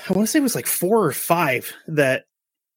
I 0.09 0.13
want 0.13 0.27
to 0.27 0.31
say 0.31 0.39
it 0.39 0.43
was 0.43 0.55
like 0.55 0.67
four 0.67 1.03
or 1.03 1.11
five 1.11 1.71
that 1.87 2.25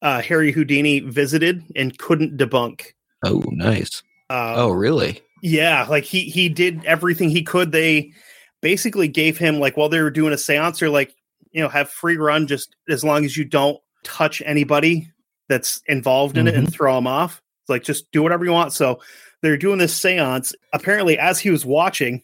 uh, 0.02 0.21
Harry 0.23 0.50
Houdini 0.52 1.00
visited 1.00 1.62
and 1.76 1.97
couldn't 1.99 2.37
debunk. 2.37 2.93
Oh, 3.25 3.43
nice. 3.50 4.02
Uh, 4.31 4.55
Oh, 4.57 4.71
really? 4.71 5.21
Yeah, 5.42 5.87
like 5.88 6.04
he 6.04 6.23
he 6.25 6.49
did 6.49 6.85
everything 6.85 7.30
he 7.30 7.42
could. 7.42 7.73
They 7.73 8.12
basically 8.61 9.09
gave 9.09 9.38
him 9.38 9.59
like 9.59 9.76
while 9.76 9.88
they 9.88 10.00
were 10.00 10.11
doing 10.11 10.33
a 10.33 10.37
séance, 10.37 10.83
or 10.83 10.90
like 10.90 11.14
you 11.52 11.62
know 11.62 11.68
have 11.68 11.90
free 11.90 12.16
run 12.16 12.47
just 12.47 12.75
as 12.88 13.04
long 13.04 13.25
as 13.25 13.37
you 13.37 13.45
don't 13.45 13.78
touch 14.04 14.42
anybody 14.45 15.11
that's 15.49 15.80
involved 15.87 16.37
in 16.37 16.47
it 16.47 16.54
and 16.54 16.73
throw 16.73 16.95
them 16.95 17.07
off. 17.07 17.42
It's 17.62 17.71
like 17.71 17.83
just 17.83 18.11
do 18.12 18.23
whatever 18.23 18.45
you 18.45 18.52
want. 18.52 18.73
So 18.73 19.00
they're 19.42 19.57
doing 19.57 19.78
this 19.78 19.99
séance. 19.99 20.52
Apparently, 20.73 21.18
as 21.18 21.38
he 21.38 21.50
was 21.50 21.64
watching, 21.64 22.23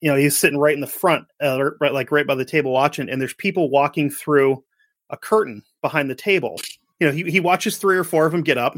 you 0.00 0.10
know, 0.10 0.16
he's 0.16 0.36
sitting 0.36 0.58
right 0.58 0.74
in 0.74 0.80
the 0.80 0.86
front, 0.86 1.26
uh, 1.42 1.70
right 1.80 1.92
like 1.92 2.12
right 2.12 2.26
by 2.26 2.34
the 2.34 2.44
table 2.44 2.72
watching, 2.72 3.08
and 3.08 3.20
there's 3.20 3.34
people 3.34 3.70
walking 3.70 4.10
through 4.10 4.62
a 5.10 5.16
curtain 5.16 5.62
behind 5.82 6.10
the 6.10 6.14
table. 6.14 6.60
You 7.00 7.06
know, 7.06 7.12
he 7.12 7.24
he 7.24 7.40
watches 7.40 7.78
three 7.78 7.96
or 7.96 8.04
four 8.04 8.26
of 8.26 8.32
them 8.32 8.42
get 8.42 8.58
up 8.58 8.76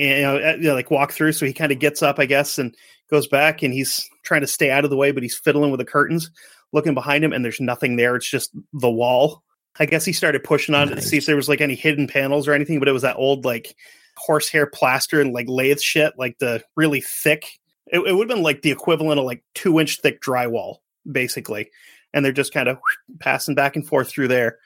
and 0.00 0.56
you 0.62 0.64
know, 0.64 0.70
uh, 0.72 0.74
like 0.74 0.90
walk 0.90 1.12
through. 1.12 1.32
So 1.32 1.46
he 1.46 1.52
kind 1.52 1.70
of 1.70 1.78
gets 1.78 2.02
up, 2.02 2.18
I 2.18 2.26
guess, 2.26 2.58
and 2.58 2.74
goes 3.10 3.28
back, 3.28 3.62
and 3.62 3.72
he's 3.72 4.08
trying 4.22 4.40
to 4.40 4.46
stay 4.46 4.70
out 4.70 4.84
of 4.84 4.90
the 4.90 4.96
way, 4.96 5.12
but 5.12 5.22
he's 5.22 5.38
fiddling 5.38 5.70
with 5.70 5.78
the 5.78 5.84
curtains, 5.84 6.30
looking 6.72 6.94
behind 6.94 7.22
him, 7.22 7.32
and 7.32 7.44
there's 7.44 7.60
nothing 7.60 7.96
there. 7.96 8.16
It's 8.16 8.30
just 8.30 8.50
the 8.72 8.90
wall. 8.90 9.42
I 9.78 9.86
guess 9.86 10.04
he 10.04 10.12
started 10.12 10.42
pushing 10.42 10.74
on 10.74 10.90
it 10.90 10.96
to 10.96 11.02
see 11.02 11.18
if 11.18 11.26
there 11.26 11.36
was 11.36 11.48
like 11.48 11.60
any 11.60 11.74
hidden 11.74 12.08
panels 12.08 12.48
or 12.48 12.54
anything, 12.54 12.78
but 12.78 12.88
it 12.88 12.92
was 12.92 13.02
that 13.02 13.16
old 13.16 13.44
like 13.44 13.76
horsehair 14.16 14.66
plaster 14.66 15.20
and 15.20 15.32
like 15.32 15.48
lathe 15.48 15.80
shit, 15.80 16.14
like 16.18 16.38
the 16.38 16.62
really 16.76 17.00
thick. 17.00 17.46
It, 17.86 18.00
it 18.00 18.12
would 18.12 18.28
have 18.28 18.36
been 18.36 18.44
like 18.44 18.62
the 18.62 18.72
equivalent 18.72 19.20
of 19.20 19.26
like 19.26 19.44
two 19.54 19.78
inch 19.80 20.00
thick 20.00 20.20
drywall, 20.20 20.78
basically. 21.10 21.70
And 22.12 22.24
they're 22.24 22.32
just 22.32 22.52
kind 22.52 22.68
of 22.68 22.78
passing 23.20 23.54
back 23.54 23.76
and 23.76 23.86
forth 23.86 24.08
through 24.08 24.28
there. 24.28 24.58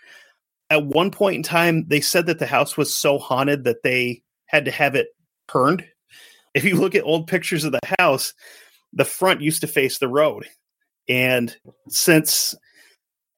At 0.70 0.86
one 0.86 1.10
point 1.10 1.36
in 1.36 1.42
time, 1.42 1.86
they 1.86 2.00
said 2.00 2.26
that 2.26 2.38
the 2.38 2.46
house 2.46 2.76
was 2.76 2.94
so 2.94 3.18
haunted 3.18 3.64
that 3.64 3.82
they 3.82 4.22
had 4.46 4.64
to 4.64 4.70
have 4.70 4.94
it 4.94 5.08
turned. 5.50 5.84
If 6.54 6.64
you 6.64 6.76
look 6.76 6.94
at 6.94 7.04
old 7.04 7.26
pictures 7.26 7.64
of 7.64 7.72
the 7.72 7.94
house, 7.98 8.32
the 8.92 9.04
front 9.04 9.40
used 9.40 9.60
to 9.62 9.66
face 9.66 9.98
the 9.98 10.08
road. 10.08 10.46
And 11.08 11.54
since 11.88 12.54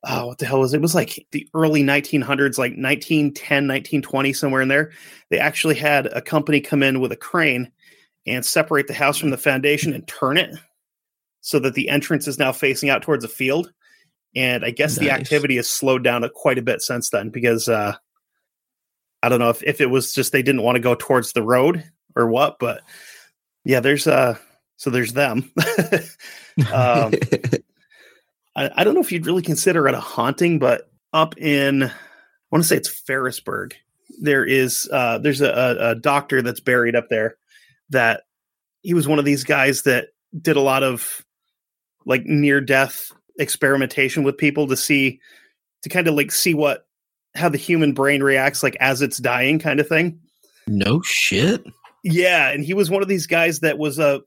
oh, 0.06 0.28
what 0.28 0.38
the 0.38 0.46
hell 0.46 0.60
was 0.60 0.72
it? 0.72 0.78
It 0.78 0.82
was 0.82 0.94
like 0.94 1.26
the 1.32 1.48
early 1.54 1.82
1900s, 1.82 2.58
like 2.58 2.72
1910, 2.72 3.34
1920, 3.34 4.32
somewhere 4.32 4.62
in 4.62 4.68
there. 4.68 4.92
They 5.30 5.38
actually 5.38 5.74
had 5.74 6.06
a 6.06 6.22
company 6.22 6.60
come 6.60 6.82
in 6.82 7.00
with 7.00 7.12
a 7.12 7.16
crane 7.16 7.72
and 8.26 8.44
separate 8.44 8.86
the 8.86 8.94
house 8.94 9.18
from 9.18 9.30
the 9.30 9.36
foundation 9.36 9.92
and 9.92 10.06
turn 10.06 10.36
it 10.36 10.54
so 11.40 11.58
that 11.60 11.74
the 11.74 11.88
entrance 11.88 12.26
is 12.26 12.38
now 12.38 12.52
facing 12.52 12.88
out 12.88 13.02
towards 13.02 13.24
a 13.24 13.28
field. 13.28 13.72
And 14.34 14.64
I 14.64 14.70
guess 14.70 14.96
the 14.96 15.10
activity 15.10 15.56
has 15.56 15.68
slowed 15.68 16.04
down 16.04 16.24
a- 16.24 16.28
quite 16.28 16.58
a 16.58 16.62
bit 16.62 16.82
since 16.82 17.10
then 17.10 17.30
because 17.30 17.68
uh, 17.68 17.94
I 19.22 19.28
don't 19.28 19.38
know 19.38 19.50
if, 19.50 19.62
if 19.62 19.80
it 19.80 19.86
was 19.86 20.12
just 20.12 20.32
they 20.32 20.42
didn't 20.42 20.62
want 20.62 20.76
to 20.76 20.80
go 20.80 20.94
towards 20.94 21.32
the 21.32 21.42
road 21.42 21.84
or 22.16 22.28
what, 22.28 22.58
but 22.58 22.82
yeah, 23.64 23.80
there's 23.80 24.06
uh 24.06 24.36
so 24.76 24.90
there's 24.90 25.12
them. 25.12 25.52
um, 26.72 27.14
I, 28.54 28.70
I 28.74 28.84
don't 28.84 28.94
know 28.94 29.00
if 29.00 29.12
you'd 29.12 29.26
really 29.26 29.42
consider 29.42 29.86
it 29.88 29.94
a 29.94 30.00
haunting, 30.00 30.58
but 30.58 30.90
up 31.12 31.38
in 31.38 31.84
I 31.84 31.92
want 32.50 32.62
to 32.62 32.68
say 32.68 32.76
it's 32.76 33.02
Ferrisburgh. 33.02 33.74
There 34.20 34.44
is 34.44 34.88
uh 34.92 35.18
there's 35.18 35.40
a, 35.40 35.50
a, 35.50 35.90
a 35.90 35.94
doctor 35.94 36.42
that's 36.42 36.60
buried 36.60 36.96
up 36.96 37.08
there 37.08 37.36
that 37.90 38.22
he 38.82 38.94
was 38.94 39.08
one 39.08 39.18
of 39.18 39.24
these 39.24 39.44
guys 39.44 39.82
that 39.82 40.08
did 40.40 40.56
a 40.56 40.60
lot 40.60 40.82
of 40.82 41.24
like 42.04 42.24
near 42.24 42.60
death 42.60 43.10
experimentation 43.38 44.22
with 44.22 44.38
people 44.38 44.68
to 44.68 44.76
see 44.76 45.20
to 45.82 45.88
kind 45.88 46.08
of 46.08 46.14
like 46.14 46.32
see 46.32 46.54
what 46.54 46.86
how 47.34 47.48
the 47.48 47.58
human 47.58 47.92
brain 47.92 48.22
reacts 48.22 48.62
like 48.62 48.76
as 48.80 49.02
it's 49.02 49.18
dying 49.18 49.58
kind 49.58 49.80
of 49.80 49.88
thing. 49.88 50.20
no 50.66 51.02
shit. 51.02 51.64
Yeah, 52.08 52.50
and 52.50 52.64
he 52.64 52.72
was 52.72 52.88
one 52.88 53.02
of 53.02 53.08
these 53.08 53.26
guys 53.26 53.60
that 53.60 53.78
was 53.78 53.98
a 53.98 54.22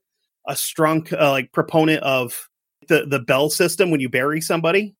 a 0.48 0.55
strong 0.55 1.07
uh, 1.13 1.31
like 1.31 1.51
proponent 1.53 2.03
of 2.03 2.50
the 2.89 3.05
the 3.05 3.19
bell 3.19 3.50
system 3.50 3.89
when 3.89 4.01
you 4.01 4.09
bury 4.09 4.41
somebody, 4.41 4.95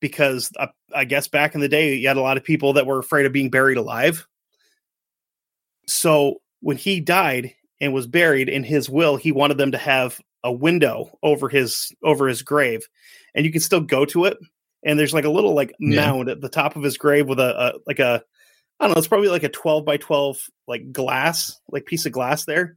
because 0.00 0.50
uh, 0.58 0.66
I 0.94 1.04
guess 1.06 1.28
back 1.28 1.54
in 1.54 1.62
the 1.62 1.68
day 1.68 1.94
you 1.94 2.08
had 2.08 2.18
a 2.18 2.22
lot 2.22 2.36
of 2.36 2.44
people 2.44 2.74
that 2.74 2.86
were 2.86 2.98
afraid 2.98 3.24
of 3.24 3.32
being 3.32 3.48
buried 3.50 3.78
alive. 3.78 4.26
So 5.86 6.42
when 6.60 6.76
he 6.76 7.00
died 7.00 7.54
and 7.80 7.94
was 7.94 8.06
buried 8.06 8.48
in 8.50 8.64
his 8.64 8.90
will, 8.90 9.16
he 9.16 9.32
wanted 9.32 9.56
them 9.56 9.72
to 9.72 9.78
have 9.78 10.20
a 10.44 10.52
window 10.52 11.18
over 11.22 11.48
his 11.48 11.90
over 12.02 12.28
his 12.28 12.42
grave, 12.42 12.86
and 13.34 13.46
you 13.46 13.52
can 13.52 13.62
still 13.62 13.80
go 13.80 14.04
to 14.04 14.26
it. 14.26 14.36
And 14.84 14.98
there's 14.98 15.14
like 15.14 15.24
a 15.24 15.30
little 15.30 15.54
like 15.54 15.72
Yeah. 15.78 16.02
mound 16.02 16.28
at 16.28 16.42
the 16.42 16.48
top 16.50 16.76
of 16.76 16.82
his 16.82 16.98
grave 16.98 17.28
with 17.28 17.40
a, 17.40 17.58
a 17.58 17.78
like 17.86 17.98
a 17.98 18.22
I 18.80 18.86
don't 18.86 18.94
know, 18.94 18.98
it's 18.98 19.08
probably 19.08 19.28
like 19.28 19.42
a 19.42 19.48
12 19.50 19.84
by 19.84 19.98
12 19.98 20.48
like 20.66 20.90
glass, 20.90 21.60
like 21.70 21.86
piece 21.86 22.06
of 22.06 22.12
glass 22.12 22.46
there 22.46 22.76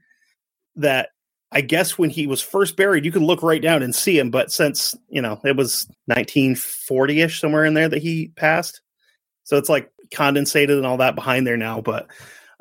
that 0.76 1.10
I 1.52 1.62
guess 1.62 1.98
when 1.98 2.10
he 2.10 2.28
was 2.28 2.42
first 2.42 2.76
buried, 2.76 3.06
you 3.06 3.12
could 3.12 3.22
look 3.22 3.42
right 3.42 3.62
down 3.62 3.84
and 3.84 3.96
see 3.96 4.18
him. 4.18 4.32
But 4.32 4.52
since, 4.52 4.96
you 5.08 5.22
know, 5.22 5.40
it 5.46 5.56
was 5.56 5.88
1940 6.08 7.22
ish, 7.22 7.40
somewhere 7.40 7.64
in 7.64 7.76
there 7.76 7.88
that 7.88 8.02
he 8.02 8.32
passed. 8.36 8.82
So 9.44 9.58
it's 9.58 9.70
like 9.70 9.92
condensated 10.14 10.78
and 10.78 10.86
all 10.86 10.98
that 10.98 11.16
behind 11.16 11.46
there 11.46 11.58
now. 11.58 11.80
But 11.80 12.08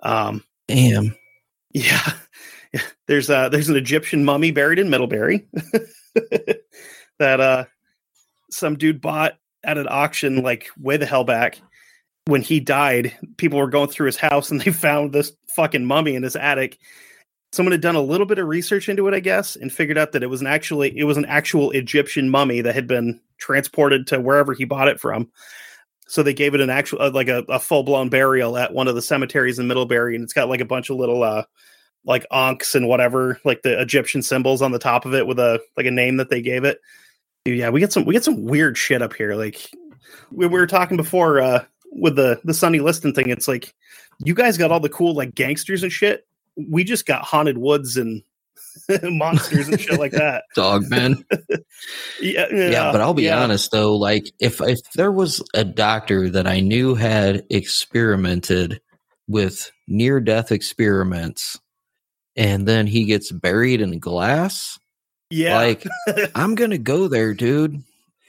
um, 0.02 0.44
Damn. 0.68 1.16
yeah, 1.72 2.12
there's 3.06 3.30
uh 3.30 3.48
there's 3.48 3.68
an 3.68 3.76
Egyptian 3.76 4.24
mummy 4.24 4.50
buried 4.50 4.78
in 4.78 4.90
Middlebury 4.90 5.48
that 7.18 7.40
uh 7.40 7.64
some 8.50 8.76
dude 8.76 9.00
bought 9.00 9.38
at 9.64 9.78
an 9.78 9.86
auction 9.88 10.42
like 10.42 10.68
way 10.78 10.96
the 10.96 11.06
hell 11.06 11.24
back. 11.24 11.60
When 12.26 12.42
he 12.42 12.60
died, 12.60 13.16
people 13.36 13.58
were 13.58 13.68
going 13.68 13.88
through 13.88 14.06
his 14.06 14.16
house 14.16 14.50
and 14.50 14.60
they 14.60 14.70
found 14.72 15.12
this 15.12 15.32
fucking 15.48 15.84
mummy 15.84 16.14
in 16.14 16.22
his 16.22 16.36
attic. 16.36 16.78
Someone 17.52 17.72
had 17.72 17.82
done 17.82 17.96
a 17.96 18.00
little 18.00 18.26
bit 18.26 18.38
of 18.38 18.48
research 18.48 18.88
into 18.88 19.06
it, 19.08 19.14
I 19.14 19.20
guess, 19.20 19.56
and 19.56 19.70
figured 19.70 19.98
out 19.98 20.12
that 20.12 20.22
it 20.22 20.28
was 20.28 20.40
an 20.40 20.46
actually 20.46 20.96
it 20.96 21.04
was 21.04 21.18
an 21.18 21.26
actual 21.26 21.70
Egyptian 21.72 22.30
mummy 22.30 22.62
that 22.62 22.74
had 22.74 22.86
been 22.86 23.20
transported 23.38 24.06
to 24.06 24.20
wherever 24.20 24.54
he 24.54 24.64
bought 24.64 24.88
it 24.88 25.00
from. 25.00 25.30
So 26.06 26.22
they 26.22 26.34
gave 26.34 26.54
it 26.54 26.60
an 26.60 26.70
actual 26.70 27.02
uh, 27.02 27.10
like 27.10 27.28
a, 27.28 27.44
a 27.48 27.58
full 27.58 27.82
blown 27.82 28.08
burial 28.08 28.56
at 28.56 28.72
one 28.72 28.88
of 28.88 28.94
the 28.94 29.02
cemeteries 29.02 29.58
in 29.58 29.66
Middlebury, 29.66 30.14
and 30.14 30.24
it's 30.24 30.32
got 30.32 30.48
like 30.48 30.60
a 30.60 30.66
bunch 30.66 30.88
of 30.88 30.96
little 30.96 31.22
uh 31.22 31.44
like 32.04 32.26
ankhs 32.32 32.74
and 32.74 32.88
whatever, 32.88 33.40
like 33.44 33.62
the 33.62 33.80
Egyptian 33.80 34.22
symbols 34.22 34.62
on 34.62 34.72
the 34.72 34.78
top 34.78 35.04
of 35.04 35.14
it 35.14 35.26
with 35.26 35.38
a 35.38 35.60
like 35.76 35.86
a 35.86 35.90
name 35.90 36.16
that 36.16 36.30
they 36.30 36.42
gave 36.42 36.64
it. 36.64 36.80
Yeah, 37.44 37.70
we 37.70 37.80
get 37.80 37.92
some 37.92 38.04
we 38.04 38.14
get 38.14 38.24
some 38.24 38.44
weird 38.44 38.78
shit 38.78 39.02
up 39.02 39.14
here. 39.14 39.34
Like 39.34 39.70
we, 40.30 40.46
we 40.46 40.58
were 40.58 40.66
talking 40.66 40.96
before 40.96 41.40
uh 41.40 41.64
with 41.92 42.16
the 42.16 42.40
the 42.44 42.54
Sonny 42.54 42.80
Liston 42.80 43.14
thing. 43.14 43.30
It's 43.30 43.48
like 43.48 43.74
you 44.24 44.34
guys 44.34 44.58
got 44.58 44.70
all 44.72 44.80
the 44.80 44.88
cool 44.88 45.14
like 45.14 45.34
gangsters 45.34 45.82
and 45.82 45.92
shit. 45.92 46.26
We 46.56 46.84
just 46.84 47.06
got 47.06 47.22
haunted 47.24 47.58
woods 47.58 47.96
and 47.96 48.22
monsters 49.02 49.68
and 49.68 49.80
shit 49.80 49.98
like 49.98 50.12
that. 50.12 50.44
Dog 50.54 50.88
man. 50.90 51.24
Yeah, 52.20 52.46
yeah, 52.52 52.92
but 52.92 53.00
I'll 53.00 53.14
be 53.14 53.24
yeah. 53.24 53.42
honest 53.42 53.72
though, 53.72 53.96
like 53.96 54.30
if 54.38 54.60
if 54.60 54.78
there 54.94 55.10
was 55.10 55.42
a 55.54 55.64
doctor 55.64 56.30
that 56.30 56.46
I 56.46 56.60
knew 56.60 56.94
had 56.94 57.44
experimented 57.50 58.80
with 59.26 59.72
near 59.88 60.20
death 60.20 60.52
experiments 60.52 61.58
and 62.36 62.68
then 62.68 62.86
he 62.86 63.04
gets 63.04 63.32
buried 63.32 63.80
in 63.80 63.98
glass, 63.98 64.78
Yeah, 65.30 65.56
like 65.56 65.84
I'm 66.36 66.54
going 66.54 66.70
to 66.70 66.78
go 66.78 67.08
there, 67.08 67.34
dude. 67.34 67.82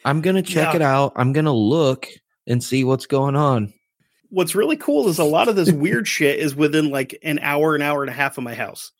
I'm 0.03 0.21
going 0.21 0.35
to 0.37 0.41
check 0.41 0.69
Yeah. 0.73 0.77
it 0.77 0.81
out. 0.81 1.13
I'm 1.15 1.31
going 1.33 1.45
to 1.45 1.51
look 1.51 2.07
and 2.47 2.63
see 2.63 2.83
what's 2.83 3.05
going 3.05 3.35
on. 3.35 3.73
what's 4.29 4.55
really 4.55 4.77
cool 4.77 5.07
is 5.09 5.19
a 5.19 5.23
lot 5.23 5.47
of 5.47 5.55
this 5.55 5.71
weird 5.85 6.07
shit 6.07 6.39
is 6.39 6.55
within 6.55 6.89
like 6.89 7.17
an 7.23 7.39
hour, 7.39 7.75
an 7.75 7.81
hour 7.81 8.01
and 8.03 8.09
a 8.09 8.13
half 8.13 8.37
of 8.37 8.43
my 8.43 8.53
house. 8.55 8.91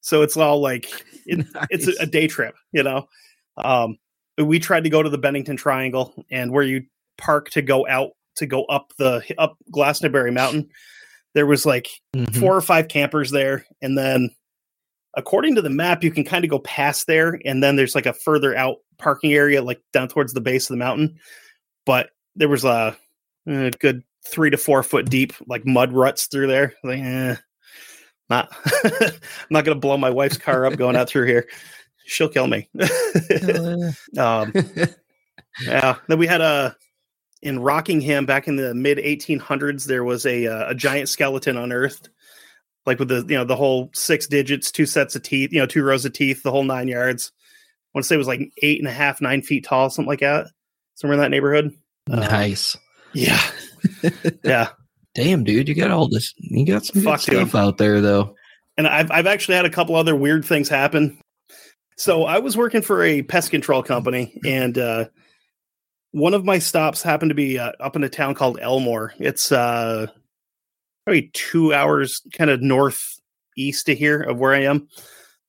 So 0.00 0.22
it's 0.22 0.36
all 0.36 0.60
like 0.60 0.90
it, 1.26 1.46
it's 1.70 1.86
a, 1.86 2.02
a 2.02 2.06
day 2.06 2.26
trip, 2.26 2.54
you 2.72 2.82
know. 2.82 3.06
Um, 3.56 3.96
we 4.42 4.58
tried 4.58 4.84
to 4.84 4.90
go 4.90 5.02
to 5.02 5.10
the 5.10 5.18
Bennington 5.18 5.56
Triangle, 5.56 6.12
and 6.30 6.50
where 6.50 6.64
you 6.64 6.82
park 7.18 7.50
to 7.50 7.62
go 7.62 7.86
out 7.86 8.10
to 8.36 8.46
go 8.46 8.64
up 8.64 8.92
the 8.98 9.22
up 9.38 9.56
Glastonbury 9.70 10.32
Mountain, 10.32 10.68
there 11.34 11.46
was 11.46 11.64
like 11.64 11.88
Mhm. 12.16 12.40
four 12.40 12.56
or 12.56 12.60
five 12.62 12.88
campers 12.88 13.30
there, 13.30 13.64
and 13.80 13.96
then 13.96 14.30
according 15.14 15.54
to 15.54 15.62
the 15.62 15.70
map, 15.70 16.02
you 16.02 16.10
can 16.10 16.24
kind 16.24 16.44
of 16.44 16.50
go 16.50 16.58
past 16.58 17.06
there, 17.06 17.38
and 17.44 17.62
then 17.62 17.76
there's 17.76 17.94
like 17.94 18.06
a 18.06 18.12
further 18.14 18.56
out 18.56 18.78
parking 18.98 19.32
area, 19.34 19.62
like 19.62 19.80
down 19.92 20.08
towards 20.08 20.32
the 20.32 20.40
base 20.40 20.64
of 20.64 20.74
the 20.74 20.78
mountain. 20.78 21.18
But 21.86 22.10
there 22.36 22.48
was 22.48 22.64
a, 22.64 22.96
a 23.46 23.70
good 23.70 24.02
three 24.26 24.50
to 24.50 24.56
four 24.56 24.82
foot 24.82 25.10
deep 25.10 25.32
like 25.46 25.66
mud 25.66 25.92
ruts 25.92 26.26
through 26.26 26.46
there. 26.46 26.74
Like, 26.82 27.00
eh, 27.00 27.36
not, 28.30 28.54
I'm 28.84 29.12
not 29.50 29.64
gonna 29.64 29.80
blow 29.80 29.96
my 29.96 30.10
wife's 30.10 30.38
car 30.38 30.66
up 30.66 30.76
going 30.76 30.96
out 30.96 31.08
through 31.08 31.26
here. 31.26 31.48
She'll 32.04 32.28
kill 32.28 32.46
me. 32.46 32.68
um, 34.18 34.52
yeah. 35.62 35.96
Then 36.08 36.18
we 36.18 36.26
had 36.26 36.40
a 36.40 36.76
in 37.42 37.58
Rockingham 37.58 38.26
back 38.26 38.48
in 38.48 38.56
the 38.56 38.74
mid 38.74 38.98
1800s. 38.98 39.86
There 39.86 40.04
was 40.04 40.26
a 40.26 40.46
uh, 40.46 40.70
a 40.70 40.74
giant 40.74 41.08
skeleton 41.08 41.56
unearthed 41.56 42.10
like 42.86 42.98
with 42.98 43.08
the 43.08 43.24
you 43.28 43.36
know 43.36 43.44
the 43.44 43.56
whole 43.56 43.90
six 43.94 44.26
digits, 44.26 44.70
two 44.70 44.86
sets 44.86 45.14
of 45.14 45.22
teeth, 45.22 45.52
you 45.52 45.58
know, 45.58 45.66
two 45.66 45.82
rows 45.82 46.04
of 46.04 46.12
teeth, 46.12 46.42
the 46.42 46.50
whole 46.50 46.64
nine 46.64 46.88
yards. 46.88 47.32
I 47.36 47.98
want 47.98 48.04
to 48.04 48.08
say 48.08 48.14
it 48.14 48.18
was 48.18 48.26
like 48.26 48.52
eight 48.62 48.80
and 48.80 48.88
a 48.88 48.92
half, 48.92 49.20
nine 49.20 49.42
feet 49.42 49.64
tall, 49.64 49.90
something 49.90 50.08
like 50.08 50.20
that, 50.20 50.48
somewhere 50.94 51.14
in 51.14 51.20
that 51.20 51.30
neighborhood. 51.30 51.76
Uh, 52.10 52.16
Nice. 52.16 52.76
yeah, 53.12 53.40
yeah. 54.44 54.68
Damn, 55.14 55.44
dude, 55.44 55.68
you 55.68 55.74
got 55.74 55.90
all 55.90 56.08
this. 56.08 56.32
You 56.38 56.64
got 56.66 56.84
some 56.86 57.02
Fuck, 57.02 57.20
dude. 57.22 57.36
stuff 57.48 57.54
out 57.54 57.78
there, 57.78 58.00
though. 58.00 58.34
and 58.76 58.86
I've 58.86 59.10
I've 59.10 59.26
actually 59.26 59.56
had 59.56 59.66
a 59.66 59.70
couple 59.70 59.94
other 59.94 60.16
weird 60.16 60.44
things 60.44 60.68
happen. 60.68 61.18
So 61.96 62.24
I 62.24 62.38
was 62.38 62.56
working 62.56 62.82
for 62.82 63.02
a 63.04 63.22
pest 63.22 63.50
control 63.50 63.82
company, 63.82 64.34
and 64.44 64.76
uh, 64.78 65.04
one 66.12 66.34
of 66.34 66.44
my 66.44 66.58
stops 66.58 67.02
happened 67.02 67.28
to 67.30 67.34
be 67.34 67.58
uh, 67.58 67.72
up 67.78 67.94
in 67.96 68.02
a 68.04 68.08
town 68.08 68.34
called 68.34 68.58
Elmore. 68.60 69.12
It's 69.18 69.52
uh, 69.52 70.06
probably 71.04 71.30
two 71.34 71.72
hours 71.74 72.22
kind 72.32 72.50
of 72.50 72.62
northeast 72.62 73.86
to 73.86 73.94
here 73.94 74.20
of 74.22 74.38
where 74.38 74.54
I 74.54 74.62
am, 74.62 74.88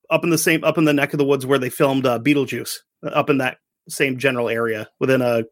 up 0.09 0.23
in 0.25 0.29
the 0.29 0.37
same 0.37 0.63
up 0.65 0.77
in 0.77 0.83
the 0.85 0.93
neck 0.93 1.13
of 1.13 1.17
the 1.17 1.25
woods 1.25 1.45
where 1.45 1.59
they 1.59 1.69
filmed 1.69 2.05
uh, 2.05 2.19
Beetlejuice, 2.19 2.79
up 3.03 3.29
in 3.29 3.37
that 3.39 3.57
same 3.87 4.17
general 4.19 4.49
area 4.49 4.89
within 4.99 5.21
a 5.21 5.43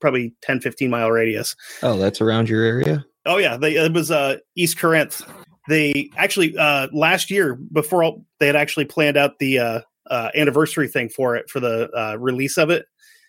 probably 0.00 0.34
10, 0.42 0.60
15 0.60 0.90
mile 0.90 1.10
radius. 1.10 1.54
Oh, 1.82 1.98
that's 1.98 2.20
around 2.20 2.48
your 2.48 2.64
area. 2.64 3.04
Oh 3.26 3.36
yeah, 3.36 3.56
they, 3.56 3.74
it 3.74 3.92
was 3.92 4.10
uh, 4.10 4.36
East 4.56 4.78
Corinth. 4.78 5.22
They 5.68 6.10
actually 6.16 6.56
uh, 6.56 6.88
last 6.92 7.30
year 7.30 7.56
before 7.72 8.02
all, 8.02 8.24
they 8.40 8.46
had 8.46 8.56
actually 8.56 8.86
planned 8.86 9.16
out 9.16 9.38
the 9.38 9.58
uh, 9.58 9.80
uh, 10.08 10.30
anniversary 10.34 10.88
thing 10.88 11.08
for 11.10 11.36
it 11.36 11.50
for 11.50 11.60
the 11.60 11.90
uh, 11.94 12.16
release 12.18 12.56
of 12.56 12.70
it, 12.70 12.86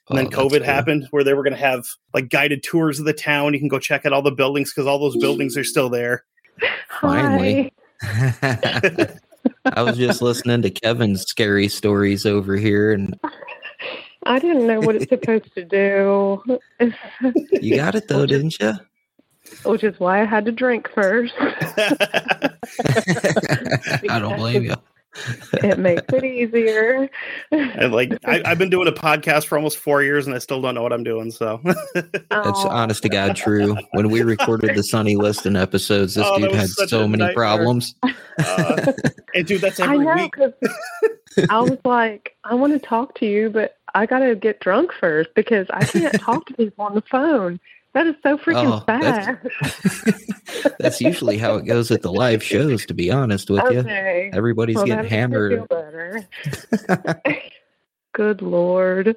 and 0.09 0.17
Oh, 0.17 0.21
then 0.21 0.25
that's 0.25 0.35
COVID 0.37 0.57
cool. 0.59 0.63
happened 0.65 1.07
where 1.11 1.23
they 1.23 1.33
were 1.33 1.43
going 1.43 1.53
to 1.53 1.59
have 1.59 1.85
like 2.13 2.29
guided 2.29 2.63
tours 2.63 2.99
of 2.99 3.05
the 3.05 3.13
town. 3.13 3.53
You 3.53 3.59
can 3.59 3.67
go 3.67 3.79
check 3.79 4.05
out 4.05 4.13
all 4.13 4.21
the 4.21 4.31
buildings 4.31 4.71
because 4.71 4.87
all 4.87 4.99
those 4.99 5.17
buildings 5.17 5.57
are 5.57 5.63
still 5.63 5.89
there. 5.89 6.23
Finally. 7.01 7.73
Hi. 8.01 9.09
I 9.73 9.81
was 9.83 9.97
just 9.97 10.21
listening 10.21 10.61
to 10.63 10.69
Kevin's 10.69 11.21
scary 11.23 11.67
stories 11.67 12.25
over 12.25 12.55
here, 12.55 12.91
and 12.91 13.17
I 14.25 14.39
didn't 14.39 14.67
know 14.67 14.79
what 14.81 14.95
it's 14.95 15.09
supposed 15.09 15.53
to 15.55 15.63
do, 15.65 16.43
you 17.61 17.75
got 17.77 17.95
it 17.95 18.07
though, 18.07 18.25
didn't 18.25 18.59
you? 18.59 18.73
which 19.63 19.83
is 19.83 19.99
why 19.99 20.21
I 20.21 20.25
had 20.25 20.45
to 20.45 20.51
drink 20.51 20.87
first. 20.93 21.33
I 24.09 24.19
don't 24.19 24.37
blame 24.37 24.63
you. 24.63 24.75
it 25.63 25.79
makes 25.79 26.03
it 26.13 26.23
easier. 26.23 27.09
and 27.51 27.91
like 27.91 28.11
I, 28.25 28.43
I've 28.45 28.59
been 28.59 28.69
doing 28.69 28.87
a 28.87 28.91
podcast 28.91 29.45
for 29.45 29.57
almost 29.57 29.79
four 29.79 30.03
years 30.03 30.27
and 30.27 30.35
I 30.35 30.39
still 30.39 30.61
don't 30.61 30.75
know 30.75 30.83
what 30.83 30.93
I'm 30.93 31.03
doing. 31.03 31.31
So 31.31 31.59
That's 31.63 32.29
Oh, 32.29 32.67
honest 32.69 33.01
to 33.03 33.09
God 33.09 33.35
true. 33.35 33.75
When 33.93 34.09
we 34.09 34.21
recorded 34.21 34.75
the 34.75 34.83
Sonny 34.83 35.15
Liston 35.15 35.55
episodes, 35.55 36.13
this 36.13 36.27
Oh, 36.29 36.37
dude 36.37 36.51
had 36.51 36.69
so 36.69 37.07
many 37.07 37.21
nightmare. 37.23 37.33
problems. 37.33 37.95
uh, 38.37 38.91
and 39.33 39.47
dude, 39.47 39.61
that's 39.61 39.79
I 39.79 39.95
know 39.95 40.13
week. 40.15 40.31
because 40.31 40.53
I 41.49 41.59
was 41.61 41.79
like, 41.83 42.35
I 42.43 42.53
want 42.53 42.73
to 42.73 42.79
talk 42.79 43.15
to 43.15 43.25
you, 43.25 43.49
but 43.49 43.77
I 43.95 44.05
got 44.05 44.19
to 44.19 44.35
get 44.35 44.59
drunk 44.59 44.91
first 44.99 45.29
because 45.35 45.67
I 45.71 45.85
can't 45.85 46.13
talk 46.21 46.45
to 46.47 46.53
people 46.53 46.85
on 46.85 46.95
the 46.95 47.01
phone. 47.01 47.59
That 47.93 48.05
is 48.07 48.15
so 48.21 48.37
freaking 48.37 48.81
Oh, 48.81 48.83
that's- 48.85 50.15
That's 50.79 51.01
usually 51.01 51.37
how 51.37 51.55
it 51.55 51.65
goes 51.65 51.89
at 51.91 52.01
the 52.03 52.11
live 52.11 52.43
shows, 52.43 52.85
to 52.87 52.93
be 52.93 53.09
honest 53.11 53.49
with 53.49 53.63
you. 53.71 53.79
Everybody's 54.33 54.75
Well, 54.75 54.85
getting 54.85 55.09
that 55.09 55.29
makes 55.31 55.67
me 55.67 55.77
hammered. 57.17 57.23
Good 58.13 58.41
lord. 58.41 59.15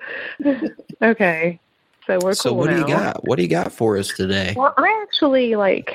okay. 1.02 1.58
So 2.06 2.18
we're 2.22 2.34
So 2.34 2.50
cool 2.50 2.58
what 2.58 2.70
do 2.70 2.78
you 2.78 2.86
got? 2.86 3.26
What 3.26 3.36
do 3.36 3.42
you 3.42 3.48
got 3.48 3.72
for 3.72 3.96
us 3.96 4.08
today? 4.08 4.54
Well, 4.56 4.74
I 4.76 5.02
actually 5.02 5.54
like 5.56 5.94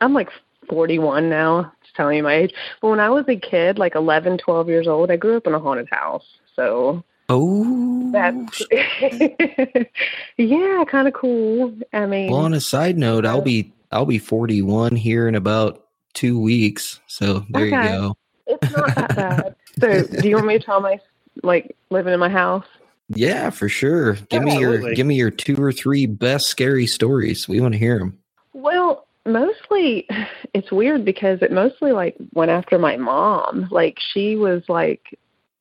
I'm 0.00 0.14
like 0.14 0.30
41 0.68 1.28
now, 1.28 1.72
just 1.82 1.94
telling 1.96 2.16
you 2.18 2.22
my 2.22 2.34
age. 2.34 2.54
But 2.80 2.88
when 2.90 3.00
I 3.00 3.10
was 3.10 3.24
a 3.28 3.36
kid, 3.36 3.78
like 3.78 3.94
11, 3.94 4.38
12 4.38 4.68
years 4.68 4.86
old, 4.86 5.10
I 5.10 5.16
grew 5.16 5.36
up 5.36 5.46
in 5.46 5.54
a 5.54 5.58
haunted 5.58 5.88
house. 5.90 6.26
So 6.54 7.02
Oh, 7.28 8.10
that's 8.10 8.62
yeah, 10.38 10.84
kind 10.88 11.08
of 11.08 11.14
cool. 11.14 11.74
I 11.92 12.06
mean, 12.06 12.30
well. 12.30 12.40
On 12.40 12.54
a 12.54 12.60
side 12.60 12.96
note, 12.96 13.26
I'll 13.26 13.42
be 13.42 13.72
I'll 13.92 14.06
be 14.06 14.18
41 14.18 14.96
here 14.96 15.28
in 15.28 15.34
about 15.34 15.84
two 16.14 16.40
weeks. 16.40 17.00
So 17.06 17.44
there 17.50 17.66
you 17.66 17.70
go. 17.70 18.16
it's 18.46 18.76
not 18.76 18.94
that 18.94 19.16
bad. 19.16 19.56
So, 19.78 20.02
do 20.20 20.28
you 20.28 20.36
want 20.36 20.46
me 20.46 20.58
to 20.58 20.64
tell 20.64 20.80
my 20.80 20.98
like 21.42 21.76
living 21.90 22.14
in 22.14 22.20
my 22.20 22.30
house? 22.30 22.66
Yeah, 23.10 23.50
for 23.50 23.68
sure. 23.68 24.14
Give 24.30 24.42
me 24.42 24.58
your 24.58 24.94
give 24.94 25.06
me 25.06 25.14
your 25.14 25.30
two 25.30 25.62
or 25.62 25.72
three 25.72 26.06
best 26.06 26.48
scary 26.48 26.86
stories. 26.86 27.48
We 27.48 27.60
want 27.60 27.72
to 27.74 27.78
hear 27.78 27.98
them. 27.98 28.18
Well, 28.54 29.06
mostly 29.26 30.08
it's 30.54 30.72
weird 30.72 31.04
because 31.04 31.40
it 31.42 31.52
mostly 31.52 31.92
like 31.92 32.16
went 32.32 32.50
after 32.50 32.78
my 32.78 32.96
mom. 32.96 33.68
Like 33.70 33.98
she 34.12 34.36
was 34.36 34.62
like 34.68 35.18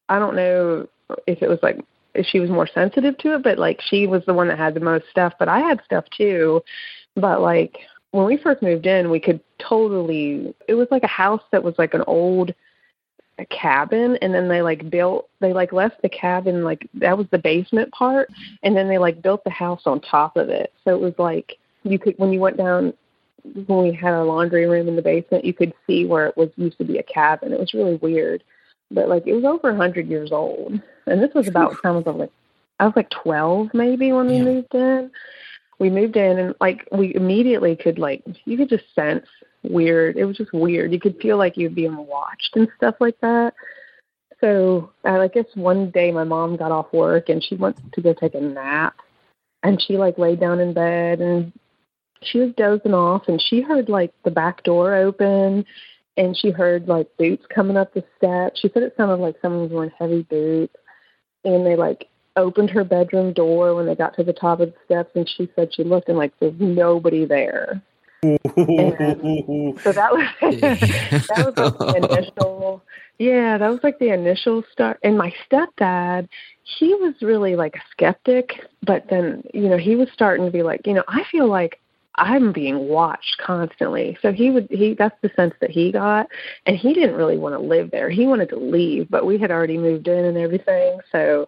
I 0.10 0.20
don't 0.20 0.36
know 0.36 0.88
if 1.26 1.42
it 1.42 1.50
was 1.50 1.60
like 1.62 1.80
if 2.14 2.26
she 2.26 2.40
was 2.40 2.50
more 2.50 2.68
sensitive 2.68 3.18
to 3.20 3.36
it, 3.36 3.44
but 3.44 3.60
like 3.60 3.80
she 3.82 4.08
was 4.08 4.24
the 4.26 4.34
one 4.34 4.48
that 4.48 4.58
had 4.58 4.74
the 4.74 4.80
most 4.80 5.06
stuff, 5.12 5.34
but 5.38 5.48
I 5.48 5.60
had 5.60 5.82
stuff 5.86 6.06
too. 6.16 6.62
But 7.16 7.42
like 7.42 7.78
when 8.12 8.26
we 8.26 8.38
first 8.38 8.62
moved 8.62 8.86
in, 8.86 9.10
we 9.10 9.20
could 9.20 9.40
totally 9.60 10.54
it 10.68 10.76
was 10.76 10.88
like 10.92 11.04
a 11.04 11.08
house 11.08 11.44
that 11.52 11.64
was 11.64 11.76
like 11.78 11.94
an 11.94 12.04
old 12.08 12.54
a 13.40 13.46
cabin 13.46 14.18
and 14.22 14.34
then 14.34 14.48
they 14.48 14.64
like 14.64 14.90
built 14.90 15.30
they 15.42 15.54
like 15.54 15.72
left 15.72 16.02
the 16.02 16.10
cabin 16.10 16.64
like 16.64 16.90
that 16.96 17.16
was 17.16 17.28
the 17.30 17.38
basement 17.38 17.92
part 17.92 18.30
and 18.64 18.76
then 18.76 18.90
they 18.90 18.98
like 18.98 19.22
built 19.22 19.44
the 19.44 19.50
house 19.52 19.82
on 19.86 20.02
top 20.02 20.38
of 20.38 20.50
it. 20.50 20.74
So 20.84 20.96
it 20.96 21.00
was 21.00 21.14
like 21.18 21.58
you 21.84 22.00
could 22.00 22.16
when 22.18 22.34
you 22.34 22.40
went 22.40 22.58
down 22.58 22.94
when 23.68 23.84
we 23.84 23.94
had 23.94 24.14
our 24.14 24.26
laundry 24.26 24.66
room 24.66 24.88
in 24.88 24.96
the 24.96 25.02
basement, 25.02 25.46
you 25.46 25.54
could 25.54 25.74
see 25.86 26.06
where 26.06 26.28
it 26.28 26.38
was 26.38 26.50
used 26.56 26.78
to 26.80 26.84
be 26.84 26.98
a 26.98 27.04
cabin. 27.04 27.54
It 27.54 27.60
was 27.60 27.74
really 27.74 27.96
weird, 27.96 28.44
but 28.92 29.10
like 29.10 29.28
it 29.28 29.34
was 29.34 29.46
over 29.46 29.70
a 29.70 29.76
hundred 29.76 30.08
years 30.08 30.32
old, 30.32 30.80
and 31.06 31.22
this 31.22 31.34
was 31.34 31.48
about 31.48 31.82
time 31.82 31.96
I 31.96 32.00
was 32.00 32.16
like 32.16 32.32
I 32.80 32.86
was 32.86 32.96
like 32.96 33.10
twelve 33.10 33.74
maybe 33.74 34.12
when 34.12 34.28
we 34.28 34.38
Yeah. 34.38 34.44
moved 34.44 34.76
in. 34.76 35.12
We 35.80 35.90
moved 35.92 36.16
in 36.16 36.40
and 36.40 36.56
like 36.60 36.88
we 36.92 37.14
immediately 37.16 37.76
could 37.76 38.00
like 38.00 38.24
you 38.46 38.58
could 38.58 38.70
just 38.70 38.94
sense 38.96 39.28
weird. 39.64 40.18
It 40.18 40.26
was 40.26 40.38
just 40.38 40.54
weird. 40.54 40.92
You 40.92 41.00
could 41.00 41.20
feel 41.22 41.38
like 41.38 41.58
you'd 41.58 41.76
being 41.76 41.98
watched 41.98 42.56
and 42.56 42.68
stuff 42.78 42.96
like 43.00 43.20
that. 43.22 43.54
So 44.42 44.92
I 45.04 45.18
I 45.20 45.28
guess 45.28 45.46
one 45.56 45.92
day 45.92 46.12
my 46.12 46.24
mom 46.24 46.56
got 46.58 46.72
off 46.72 46.92
work 46.94 47.30
and 47.30 47.44
she 47.44 47.56
went 47.56 47.78
to 47.94 48.02
go 48.02 48.14
take 48.14 48.36
a 48.36 48.42
nap, 48.42 48.96
and 49.64 49.82
she 49.82 49.98
like 49.98 50.18
laid 50.18 50.40
down 50.40 50.60
in 50.60 50.74
bed 50.74 51.20
and 51.20 51.52
she 52.24 52.40
was 52.40 52.52
dozing 52.58 52.94
off 52.94 53.28
and 53.28 53.42
she 53.42 53.62
heard 53.62 53.90
like 53.90 54.12
the 54.24 54.32
back 54.32 54.64
door 54.64 54.96
open 54.96 55.66
and 56.18 56.38
she 56.38 56.50
heard 56.52 56.88
like 56.88 57.08
boots 57.18 57.46
coming 57.54 57.78
up 57.78 57.94
the 57.94 58.04
steps. 58.18 58.60
She 58.60 58.70
said 58.74 58.84
it 58.84 58.96
sounded 58.98 59.18
like 59.18 59.36
someone 59.42 59.64
was 59.64 59.72
wearing 59.72 59.92
heavy 59.98 60.24
boots 60.24 60.76
and 61.46 61.66
they 61.66 61.76
like 61.76 62.08
opened 62.36 62.70
her 62.72 62.84
bedroom 62.84 63.34
door 63.34 63.76
when 63.76 63.86
they 63.86 63.96
got 63.96 64.16
to 64.16 64.24
the 64.24 64.34
top 64.34 64.60
of 64.60 64.70
the 64.70 64.76
steps 64.86 65.12
and 65.16 65.30
she 65.30 65.50
said 65.56 65.74
she 65.74 65.84
looked 65.84 66.10
and 66.10 66.18
like 66.18 66.34
there's 66.40 66.60
nobody 66.60 67.26
there. 67.26 67.82
So 68.24 68.38
that 69.92 70.12
was 70.12 70.28
that 70.42 71.46
was 71.46 71.54
like 71.56 71.78
the 71.78 72.10
initial 72.12 72.84
yeah, 73.20 73.58
that 73.58 73.70
was 73.70 73.80
like 73.84 73.98
the 74.00 74.10
initial 74.10 74.64
start. 74.72 75.00
And 75.04 75.18
my 75.18 75.34
stepdad, 75.50 76.28
he 76.64 76.94
was 76.94 77.16
really 77.22 77.56
like 77.56 77.76
a 77.76 77.82
skeptic, 77.92 78.52
but 78.84 79.06
then, 79.10 79.44
you 79.54 79.70
know, 79.70 79.78
he 79.78 79.96
was 79.96 80.08
starting 80.14 80.46
to 80.46 80.52
be 80.52 80.62
like, 80.62 80.86
you 80.86 80.94
know, 80.94 81.04
I 81.08 81.24
feel 81.32 81.48
like 81.48 81.80
I'm 82.18 82.52
being 82.52 82.88
watched 82.88 83.38
constantly. 83.40 84.18
So 84.22 84.32
he 84.32 84.50
would 84.50 84.68
he 84.70 84.94
that's 84.94 85.20
the 85.22 85.32
sense 85.36 85.54
that 85.62 85.70
he 85.70 85.92
got 85.92 86.28
and 86.66 86.76
he 86.76 86.94
didn't 86.94 87.16
really 87.16 87.38
want 87.38 87.56
to 87.56 87.60
live 87.60 87.92
there. 87.92 88.10
He 88.10 88.26
wanted 88.26 88.50
to 88.50 88.58
leave, 88.58 89.10
but 89.10 89.26
we 89.26 89.38
had 89.38 89.52
already 89.52 89.78
moved 89.78 90.08
in 90.08 90.26
and 90.26 90.38
everything, 90.38 91.00
so 91.12 91.48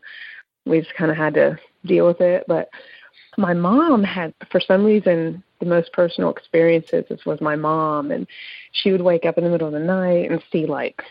we 0.65 0.81
just 0.81 0.93
kind 0.95 1.11
of 1.11 1.17
had 1.17 1.33
to 1.35 1.59
deal 1.85 2.05
with 2.05 2.21
it, 2.21 2.43
but 2.47 2.69
my 3.37 3.53
mom 3.53 4.03
had 4.03 4.33
for 4.51 4.59
some 4.59 4.83
reason 4.83 5.43
the 5.59 5.65
most 5.65 5.93
personal 5.93 6.29
experiences 6.29 7.05
was 7.25 7.41
my 7.41 7.55
mom 7.55 8.11
and 8.11 8.27
she 8.71 8.91
would 8.91 9.01
wake 9.01 9.25
up 9.25 9.37
in 9.37 9.43
the 9.43 9.49
middle 9.49 9.67
of 9.67 9.73
the 9.73 9.79
night 9.79 10.29
and 10.29 10.43
see 10.51 10.65
like 10.65 11.01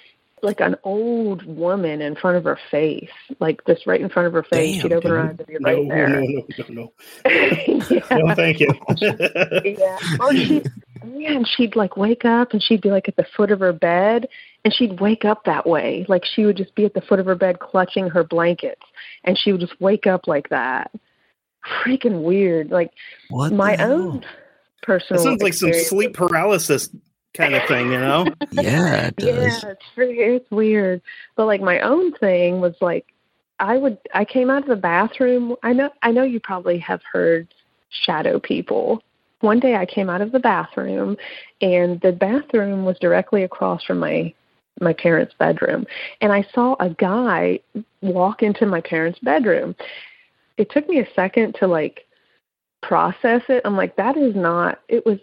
like 0.43 0.61
an 0.61 0.77
old 0.85 1.45
woman 1.45 2.01
in 2.01 2.15
front 2.17 2.37
of 2.37 2.45
her 2.45 2.59
face 2.71 3.11
like 3.41 3.65
just 3.67 3.87
right 3.87 4.01
in 4.01 4.09
front 4.09 4.27
of 4.27 4.33
her 4.33 4.43
face 4.43 4.75
Damn, 4.75 4.83
she'd 4.83 4.93
open 4.93 5.11
her 5.11 5.21
eyes 5.21 5.37
and 5.39 5.47
be 5.47 5.57
no, 5.59 5.71
right 5.71 5.83
no, 5.85 5.95
there 5.95 6.09
no, 6.09 6.21
no, 6.21 6.45
no, 6.59 6.65
no. 6.69 6.93
yeah. 7.27 8.17
No, 8.19 8.35
thank 8.35 8.61
you. 8.61 8.69
yeah. 9.79 9.99
Oh, 10.21 10.33
she, 10.33 10.63
yeah, 11.15 11.33
and 11.33 11.49
she'd 11.49 11.77
like 11.77 11.97
wake 11.97 12.25
up 12.25 12.53
and 12.53 12.63
she'd 12.63 12.81
be 12.81 12.91
like 12.91 13.09
at 13.09 13.17
the 13.17 13.27
foot 13.37 13.51
of 13.51 13.61
her 13.61 13.73
bed 13.73 14.29
and 14.65 14.75
she'd 14.75 15.01
wake 15.01 15.25
up 15.25 15.45
that 15.45 15.67
way. 15.67 16.05
Like 16.09 16.25
she 16.25 16.45
would 16.45 16.57
just 16.57 16.75
be 16.75 16.85
at 16.85 16.95
the 16.95 17.01
foot 17.01 17.21
of 17.21 17.27
her 17.27 17.35
bed 17.35 17.59
clutching 17.61 18.09
her 18.11 18.25
blankets 18.25 18.83
and 19.25 19.39
she 19.39 19.53
would 19.53 19.61
just 19.61 19.81
wake 19.81 20.07
up 20.07 20.27
like 20.27 20.49
that. 20.51 20.91
Freaking 21.85 22.23
weird. 22.23 22.71
Like 22.71 22.93
what 23.31 23.53
my 23.53 23.77
own 23.77 24.25
personal. 24.83 25.23
That 25.23 25.29
sounds 25.29 25.43
like 25.43 25.55
some 25.55 25.73
sleep 25.75 26.15
paralysis 26.15 26.89
kind 27.39 27.55
of 27.55 27.67
thing, 27.69 27.91
you 27.93 27.99
know? 28.01 28.27
Yeah, 28.53 29.07
it 29.07 29.17
does. 29.17 29.63
Yeah, 29.65 29.71
it's 29.71 29.85
pretty, 29.95 30.21
it's 30.21 30.51
weird. 30.51 31.01
But 31.37 31.47
like 31.47 31.61
my 31.63 31.81
own 31.81 32.13
thing 32.15 32.61
was 32.61 32.75
like 32.81 33.07
I 33.61 33.77
would 33.77 33.99
I 34.15 34.25
came 34.25 34.51
out 34.51 34.63
of 34.63 34.69
the 34.69 34.77
bathroom. 34.77 35.57
I 35.63 35.73
know 35.73 35.91
I 36.03 36.11
know 36.13 36.23
you 36.25 36.41
probably 36.41 36.79
have 36.79 37.01
heard 37.11 37.49
shadow 37.91 38.39
people. 38.39 39.03
one 39.41 39.61
day 39.61 39.77
I 39.77 39.87
came 39.87 40.11
out 40.11 40.21
of 40.21 40.33
the 40.33 40.41
bathroom 40.41 41.17
and 41.63 42.01
the 42.01 42.13
bathroom 42.13 42.85
was 42.85 42.99
directly 42.99 43.45
across 43.45 43.85
from 43.85 43.99
my 44.01 44.35
my 44.81 44.93
parents' 44.93 45.35
bedroom 45.39 45.87
and 46.21 46.33
I 46.33 46.47
saw 46.55 46.77
a 46.81 46.91
guy 46.91 47.61
walk 48.01 48.43
into 48.43 48.67
my 48.67 48.81
parents' 48.81 49.19
bedroom. 49.21 49.75
It 50.57 50.71
took 50.71 50.89
me 50.89 51.01
a 51.01 51.09
second 51.15 51.55
to 51.61 51.67
like 51.67 52.07
process 52.83 53.43
it. 53.49 53.63
I'm 53.65 53.77
like 53.77 53.97
that 53.97 54.17
is 54.17 54.35
not 54.37 54.81
it 54.89 55.05
was 55.07 55.19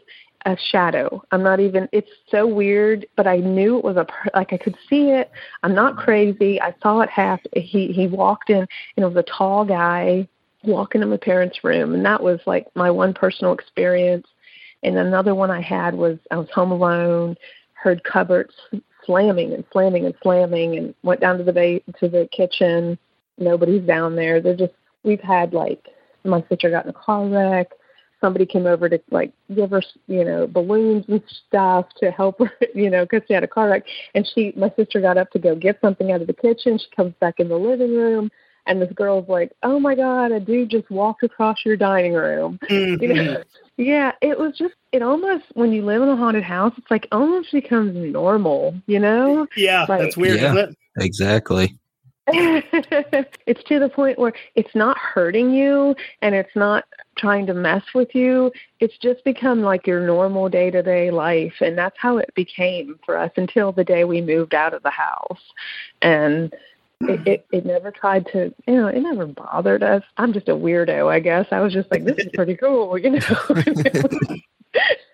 a 0.46 0.56
shadow. 0.72 1.24
I'm 1.32 1.44
not 1.44 1.60
even 1.60 1.90
it's 1.92 2.10
so 2.30 2.46
weird, 2.48 3.06
but 3.16 3.28
I 3.28 3.38
knew 3.38 3.78
it 3.78 3.84
was 3.84 3.98
a 3.98 4.06
like 4.36 4.54
I 4.54 4.58
could 4.58 4.78
see 4.90 5.10
it. 5.10 5.32
I'm 5.64 5.74
not 5.74 5.98
crazy. 5.98 6.62
I 6.62 6.74
saw 6.82 7.02
it 7.02 7.10
half 7.10 7.40
he 7.54 7.92
he 7.92 8.08
walked 8.08 8.50
in 8.50 8.60
and 8.60 8.68
it 8.98 9.06
was 9.06 9.18
a 9.18 9.24
tall 9.24 9.66
guy 9.66 10.28
walking 10.64 11.02
into 11.02 11.12
my 11.12 11.18
parents' 11.18 11.64
room, 11.64 11.94
and 11.94 12.06
that 12.06 12.22
was 12.22 12.40
like 12.46 12.68
my 12.76 12.92
one 12.92 13.14
personal 13.14 13.54
experience. 13.54 14.28
And 14.84 14.98
another 14.98 15.34
one 15.34 15.50
I 15.52 15.62
had 15.62 15.96
was 15.96 16.18
I 16.32 16.38
was 16.38 16.50
home 16.52 16.72
alone, 16.72 17.36
heard 17.74 18.04
cupboards 18.04 18.54
slamming 19.06 19.54
and 19.54 19.64
slamming 19.72 20.06
and 20.06 20.16
slamming, 20.22 20.78
and 20.78 20.94
went 21.04 21.22
down 21.22 21.38
to 21.40 21.44
the 21.44 21.54
ba- 21.54 21.92
to 22.00 22.08
the 22.08 22.30
kitchen. 22.32 22.98
Nobody's 23.38 23.86
down 23.86 24.16
there. 24.16 24.42
They're 24.42 24.56
just 24.56 24.74
we've 25.04 25.22
had 25.22 25.54
like 25.54 25.88
my 26.24 26.44
sister 26.50 26.70
got 26.70 26.86
in 26.86 26.92
a 26.92 26.94
car 26.94 27.28
wreck. 27.28 27.72
Somebody 28.22 28.46
came 28.46 28.66
over 28.66 28.90
to 28.90 29.00
like 29.12 29.32
give 29.54 29.72
her, 29.72 29.82
you 30.08 30.24
know, 30.24 30.48
balloons 30.48 31.06
and 31.08 31.22
stuff 31.48 31.88
to 31.98 32.12
help 32.12 32.40
her, 32.40 32.52
you 32.76 32.90
know, 32.90 33.06
because 33.06 33.22
she 33.28 33.34
had 33.34 33.44
a 33.44 33.48
car 33.48 33.70
wreck. 33.70 33.84
And 34.14 34.28
she, 34.34 34.54
my 34.56 34.72
sister, 34.76 35.00
got 35.02 35.18
up 35.18 35.32
to 35.32 35.40
go 35.40 35.56
get 35.56 35.80
something 35.82 36.12
out 36.12 36.22
of 36.22 36.28
the 36.28 36.34
kitchen. 36.34 36.78
She 36.78 36.88
comes 36.96 37.14
back 37.20 37.40
in 37.40 37.50
the 37.50 37.58
living 37.58 37.96
room 37.96 38.32
and 38.68 38.82
this 38.82 38.92
girl's 38.94 39.30
like, 39.30 39.52
"Oh 39.64 39.80
my 39.80 39.96
god, 39.96 40.32
a 40.32 40.40
dude 40.40 40.70
just 40.70 40.90
walked 40.90 41.24
across 41.24 41.58
your 41.66 41.78
dining 41.78 42.14
room." 42.14 42.60
Mm-hmm. 42.70 43.04
You 43.04 43.14
know? 43.14 43.44
Yeah, 43.78 44.12
it 44.22 44.40
was 44.40 44.58
just 44.58 44.74
it 44.92 45.02
almost 45.02 45.44
when 45.54 45.72
you 45.74 45.84
live 45.84 46.02
in 46.02 46.10
a 46.10 46.16
haunted 46.16 46.44
house, 46.44 46.74
it's 46.78 46.90
like 46.90 47.08
almost 47.12 47.52
becomes 47.52 47.96
normal, 47.96 48.74
you 48.88 49.00
know? 49.00 49.46
Yeah, 49.58 49.86
Like- 49.88 50.00
that's 50.02 50.18
weird, 50.18 50.40
Yeah. 50.40 50.54
isn't 50.54 50.70
it? 50.70 50.78
Exactly. 51.00 51.78
it's 52.28 53.64
to 53.66 53.80
the 53.80 53.90
point 53.90 54.18
where 54.18 54.34
it's 54.56 54.74
not 54.74 54.98
hurting 54.98 55.52
you 55.52 55.96
and 56.22 56.34
it's 56.34 56.56
not 56.56 56.86
trying 57.18 57.46
to 57.48 57.54
mess 57.54 57.84
with 57.94 58.14
you. 58.14 58.52
It's 58.80 58.98
just 58.98 59.24
become 59.24 59.62
like 59.62 59.88
your 59.88 60.06
normal 60.06 60.50
day 60.50 60.72
to 60.72 60.84
day 60.84 61.12
life. 61.12 61.54
And 61.62 61.78
that's 61.78 61.98
how 62.00 62.18
it 62.18 62.34
became 62.36 63.00
for 63.06 63.18
us 63.18 63.32
until 63.38 63.72
the 63.72 63.84
day 63.84 64.04
we 64.04 64.22
moved 64.22 64.54
out 64.54 64.74
of 64.74 64.84
the 64.84 64.90
house. 64.90 65.42
And 66.02 66.54
it, 67.02 67.28
it, 67.28 67.46
it 67.52 67.66
never 67.66 67.92
tried 67.92 68.26
to, 68.28 68.54
you 68.68 68.76
know, 68.76 68.88
it 68.88 69.02
never 69.02 69.26
bothered 69.26 69.84
us. 69.84 70.04
I'm 70.18 70.34
just 70.34 70.50
a 70.50 70.54
weirdo, 70.54 71.12
I 71.12 71.20
guess. 71.20 71.48
I 71.52 71.60
was 71.60 71.74
just 71.74 71.92
like, 71.92 72.06
this 72.06 72.18
is 72.18 72.30
pretty 72.34 72.56
cool, 72.56 72.98
you 72.98 73.12
know. 73.12 73.20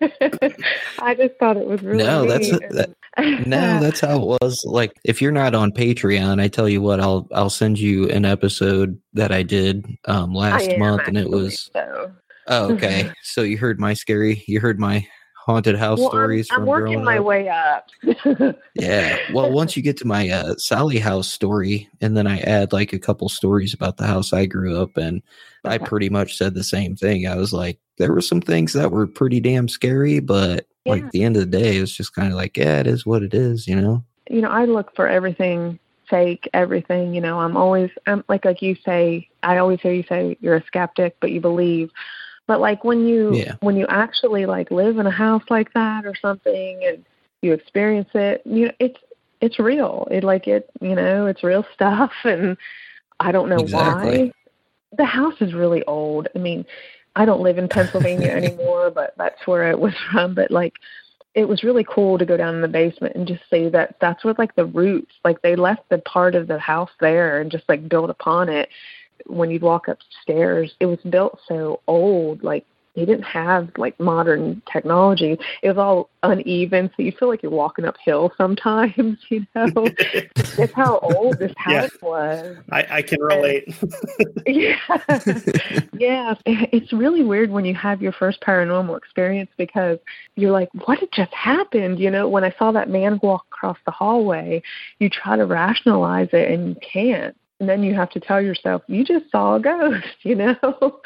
I 0.98 1.14
just 1.14 1.36
thought 1.38 1.56
it 1.56 1.66
was 1.66 1.82
really 1.82 2.02
No, 2.04 2.26
that's- 2.26 2.50
neat. 2.50 2.70
that- 2.70 3.46
No, 3.46 3.78
that's 3.78 4.00
how 4.00 4.16
it 4.18 4.40
was. 4.40 4.64
Like, 4.66 4.92
if 5.04 5.20
you're 5.20 5.32
not 5.32 5.54
on 5.54 5.70
Patreon, 5.70 6.40
I 6.40 6.48
tell 6.48 6.66
you 6.68 6.80
what, 6.80 6.98
I'll 6.98 7.28
I'll 7.34 7.50
send 7.50 7.78
you 7.78 8.08
an 8.08 8.24
episode 8.24 8.98
that 9.12 9.30
I 9.30 9.42
did 9.42 9.84
um, 10.06 10.32
last 10.32 10.70
month, 10.78 11.02
and 11.06 11.18
it 11.18 11.28
was 11.28 11.68
so. 11.74 12.10
oh, 12.48 12.72
okay. 12.72 13.10
so 13.22 13.42
you 13.42 13.58
heard 13.58 13.78
my 13.78 13.92
scary, 13.92 14.42
you 14.46 14.60
heard 14.60 14.80
my 14.80 15.06
haunted 15.44 15.76
house 15.76 15.98
Well, 15.98 16.08
stories 16.10 16.48
I'm, 16.50 16.60
I'm 16.60 16.66
working 16.66 17.02
my 17.04 17.18
up. 17.18 17.24
way 17.24 17.48
up. 17.48 17.88
Yeah. 18.74 19.18
Well, 19.34 19.52
once 19.52 19.76
you 19.76 19.82
get 19.82 19.96
to 19.98 20.06
my 20.06 20.30
uh, 20.30 20.54
Sally 20.56 20.98
house 20.98 21.28
story, 21.28 21.88
and 22.00 22.16
then 22.16 22.26
I 22.26 22.38
add 22.40 22.72
like 22.72 22.92
a 22.92 22.98
couple 22.98 23.28
stories 23.28 23.74
about 23.74 23.96
the 23.98 24.06
house 24.06 24.32
I 24.32 24.46
grew 24.46 24.80
up 24.80 24.96
in, 24.96 25.22
I 25.64 25.78
pretty 25.78 26.08
much 26.08 26.36
said 26.36 26.54
the 26.54 26.64
same 26.64 26.96
thing. 26.96 27.26
I 27.26 27.36
was 27.36 27.52
like, 27.52 27.78
there 27.98 28.12
were 28.12 28.20
some 28.22 28.40
things 28.40 28.72
that 28.72 28.90
were 28.90 29.06
pretty 29.06 29.40
damn 29.40 29.68
scary, 29.68 30.20
but 30.20 30.66
like 30.86 31.00
Yeah. 31.00 31.06
at 31.06 31.12
the 31.12 31.22
end 31.24 31.36
of 31.36 31.50
the 31.50 31.58
day, 31.58 31.76
it 31.76 31.80
was 31.80 31.94
just 31.94 32.14
kind 32.14 32.28
of 32.28 32.34
like, 32.34 32.56
yeah, 32.56 32.80
it 32.80 32.86
is 32.86 33.04
what 33.04 33.22
it 33.22 33.34
is, 33.34 33.66
you 33.68 33.80
know? 33.80 34.04
you 34.30 34.40
know, 34.40 34.48
I 34.50 34.64
look 34.64 34.94
for 34.96 35.06
everything 35.08 35.78
fake, 36.08 36.48
everything. 36.54 37.14
You 37.14 37.20
know, 37.20 37.40
I'm 37.40 37.56
always, 37.56 37.90
I'm 38.06 38.24
like, 38.28 38.44
like 38.44 38.62
you 38.62 38.76
say, 38.84 39.28
I 39.42 39.58
always 39.58 39.80
hear 39.80 39.92
you 39.92 40.04
say 40.08 40.36
you're 40.40 40.56
a 40.56 40.64
skeptic, 40.64 41.16
but 41.20 41.30
you 41.32 41.40
believe. 41.40 41.90
But 42.52 42.60
like 42.60 42.84
when 42.84 43.06
you, 43.06 43.36
Yeah. 43.36 43.54
when 43.60 43.76
you 43.76 43.86
actually 43.88 44.44
like 44.44 44.70
live 44.70 44.98
in 44.98 45.06
a 45.06 45.10
house 45.10 45.42
like 45.48 45.72
that 45.72 46.04
or 46.04 46.14
something, 46.14 46.84
and 46.84 47.02
you 47.40 47.54
experience 47.54 48.10
it, 48.12 48.42
you 48.44 48.66
know, 48.66 48.72
it's 48.78 48.98
it's 49.40 49.58
real. 49.58 50.06
It 50.10 50.22
like 50.22 50.46
it, 50.46 50.68
you 50.82 50.94
know, 50.94 51.24
it's 51.24 51.42
real 51.42 51.64
stuff, 51.72 52.12
and 52.24 52.58
I 53.20 53.32
don't 53.32 53.48
know 53.48 53.62
Exactly. 53.62 54.18
why. 54.18 54.32
The 54.98 55.06
house 55.06 55.40
is 55.40 55.54
really 55.54 55.82
old. 55.84 56.28
I 56.36 56.40
mean, 56.40 56.66
I 57.16 57.24
don't 57.24 57.40
live 57.40 57.56
in 57.56 57.70
Pennsylvania 57.70 58.28
anymore, 58.36 58.90
but 58.90 59.14
that's 59.16 59.46
where 59.46 59.70
it 59.70 59.78
was 59.80 59.94
from. 60.10 60.34
But 60.34 60.50
like, 60.50 60.74
it 61.34 61.48
was 61.48 61.64
really 61.64 61.86
cool 61.88 62.18
to 62.18 62.26
go 62.26 62.36
down 62.36 62.54
in 62.54 62.60
the 62.60 62.68
basement 62.68 63.16
and 63.16 63.26
just 63.26 63.48
see 63.48 63.70
that 63.70 63.96
that's 63.98 64.26
where 64.26 64.34
like 64.36 64.54
the 64.56 64.66
roots, 64.66 65.14
like 65.24 65.40
they 65.40 65.56
left 65.56 65.88
the 65.88 66.00
part 66.00 66.34
of 66.34 66.48
the 66.48 66.58
house 66.58 66.90
there 67.00 67.40
and 67.40 67.50
just 67.50 67.64
like 67.66 67.88
built 67.88 68.10
upon 68.10 68.50
it. 68.50 68.68
When 69.26 69.50
you'd 69.50 69.62
walk 69.62 69.88
upstairs, 69.88 70.74
it 70.80 70.86
was 70.86 70.98
built 71.08 71.40
so 71.48 71.80
old, 71.86 72.42
like 72.42 72.64
they 72.94 73.06
didn't 73.06 73.24
have 73.24 73.70
like 73.78 73.98
modern 73.98 74.60
technology. 74.70 75.38
It 75.62 75.68
was 75.68 75.78
all 75.78 76.10
uneven, 76.22 76.90
so 76.94 77.02
you 77.02 77.12
feel 77.12 77.28
like 77.28 77.42
you're 77.42 77.50
walking 77.52 77.84
uphill 77.86 78.32
sometimes. 78.38 79.18
You 79.30 79.46
know, 79.54 79.70
it's 80.36 80.74
how 80.74 80.98
old 80.98 81.38
this 81.38 81.52
Yeah. 81.66 81.82
house 81.82 81.90
was. 82.02 82.56
I, 82.70 82.86
I 82.90 83.02
can 83.02 83.20
relate. 83.20 83.74
Yeah. 84.46 84.76
yeah. 85.98 86.34
It's 86.46 86.92
really 86.92 87.22
weird 87.22 87.50
when 87.50 87.64
you 87.64 87.74
have 87.74 88.02
your 88.02 88.12
first 88.12 88.40
paranormal 88.40 88.96
experience 88.96 89.50
because 89.56 89.98
you're 90.36 90.50
like, 90.50 90.68
what 90.84 90.98
had 90.98 91.10
just 91.12 91.32
happened? 91.32 91.98
You 92.00 92.10
know, 92.10 92.28
when 92.28 92.44
I 92.44 92.52
saw 92.58 92.72
that 92.72 92.90
man 92.90 93.20
walk 93.22 93.46
across 93.52 93.78
the 93.84 93.92
hallway, 93.92 94.62
you 94.98 95.08
try 95.08 95.36
to 95.36 95.46
rationalize 95.46 96.28
it 96.32 96.50
and 96.50 96.70
you 96.70 96.76
can't. 96.80 97.36
And 97.62 97.68
then 97.68 97.84
you 97.84 97.94
have 97.94 98.10
to 98.10 98.18
tell 98.18 98.42
yourself, 98.42 98.82
you 98.88 99.04
just 99.04 99.30
saw 99.30 99.54
a 99.54 99.60
ghost, 99.60 100.04
you 100.22 100.34
know? 100.34 101.00